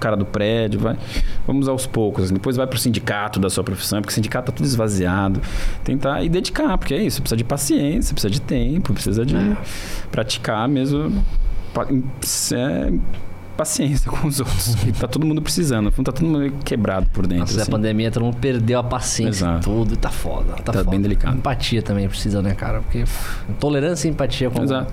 cara 0.00 0.16
do 0.16 0.24
prédio, 0.24 0.80
vai. 0.80 0.96
Vamos 1.46 1.68
aos 1.68 1.86
poucos. 1.86 2.30
Depois 2.30 2.56
vai 2.56 2.66
pro 2.66 2.78
sindicato 2.78 3.38
da 3.38 3.50
sua 3.50 3.62
profissão, 3.62 4.00
porque 4.00 4.12
o 4.12 4.14
sindicato 4.14 4.50
tá 4.50 4.56
tudo 4.56 4.64
esvaziado. 4.66 5.40
Tentar 5.82 6.22
e 6.24 6.28
dedicar, 6.28 6.76
porque 6.78 6.94
é 6.94 7.02
isso. 7.02 7.20
Precisa 7.20 7.36
de 7.36 7.44
paciência, 7.44 8.14
precisa 8.14 8.30
de 8.30 8.40
tempo, 8.40 8.92
precisa 8.92 9.24
de 9.26 9.36
É. 9.36 9.56
praticar 10.10 10.66
mesmo. 10.68 11.22
é, 12.54 12.92
paciência 13.56 14.10
com 14.10 14.26
os 14.26 14.40
outros. 14.40 14.74
que 14.76 14.92
tá 14.92 15.06
todo 15.06 15.26
mundo 15.26 15.42
precisando. 15.42 15.90
Tá 15.90 16.12
todo 16.12 16.24
mundo 16.26 16.52
quebrado 16.64 17.08
por 17.12 17.26
dentro. 17.26 17.40
Nossa, 17.46 17.58
a 17.58 17.62
assim. 17.62 17.70
pandemia, 17.70 18.10
todo 18.10 18.24
mundo 18.24 18.36
perdeu 18.38 18.78
a 18.78 18.82
paciência, 18.82 19.44
Exato. 19.44 19.64
tudo, 19.70 19.96
tá 19.96 20.08
foda. 20.10 20.52
Tá, 20.54 20.62
Tá 20.64 20.72
foda. 20.72 20.90
bem 20.90 21.00
delicado. 21.00 21.36
Empatia 21.36 21.82
também 21.82 22.08
precisa, 22.08 22.40
né, 22.42 22.54
cara? 22.54 22.80
Porque 22.80 23.00
pff, 23.00 23.44
tolerância 23.60 24.08
e 24.08 24.10
empatia 24.10 24.50
com 24.50 24.62
Exato. 24.62 24.92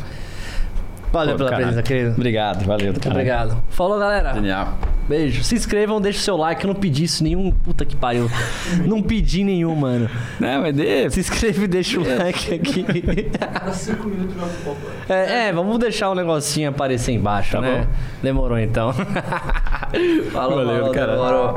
Valeu 1.12 1.34
Pô, 1.34 1.38
pela 1.40 1.50
caralho. 1.50 1.68
presença, 1.68 1.84
querido. 1.88 2.12
Obrigado, 2.12 2.66
valeu. 2.66 2.92
Muito 2.94 3.10
obrigado. 3.10 3.62
Falou, 3.70 4.00
galera. 4.00 4.34
Genial. 4.34 4.78
Beijo. 5.10 5.44
Se 5.44 5.56
inscrevam, 5.56 6.00
deixa 6.00 6.20
o 6.20 6.22
seu 6.22 6.38
like. 6.38 6.64
Eu 6.64 6.74
não 6.74 6.80
pedi 6.80 7.04
isso 7.04 7.22
nenhum. 7.24 7.52
Puta 7.52 7.84
que 7.84 7.96
pariu. 7.98 8.30
Não 8.86 9.02
pedi 9.02 9.44
nenhum, 9.44 9.76
mano. 9.76 10.10
Não, 10.40 10.62
mas 10.62 10.74
dê. 10.74 11.10
Se 11.10 11.20
inscreve 11.20 11.66
e 11.66 11.68
deixa 11.68 12.00
o 12.00 12.18
like 12.18 12.54
aqui. 12.54 12.84
Cada 13.38 13.74
cinco 13.74 14.08
minutos 14.08 14.36
um. 14.38 15.12
É, 15.12 15.48
é, 15.50 15.52
vamos 15.54 15.78
deixar 15.80 16.10
o 16.10 16.16
negocinho 16.16 16.70
aparecer 16.70 17.12
embaixo, 17.12 17.52
Tá 17.54 17.62
né? 17.62 17.82
bom. 17.82 17.88
Demorou 18.24 18.58
então. 18.58 18.94
falou, 20.32 20.66
Valeu, 20.66 20.80
falou, 20.80 20.92
cara. 20.94 21.12
demorou. 21.12 21.54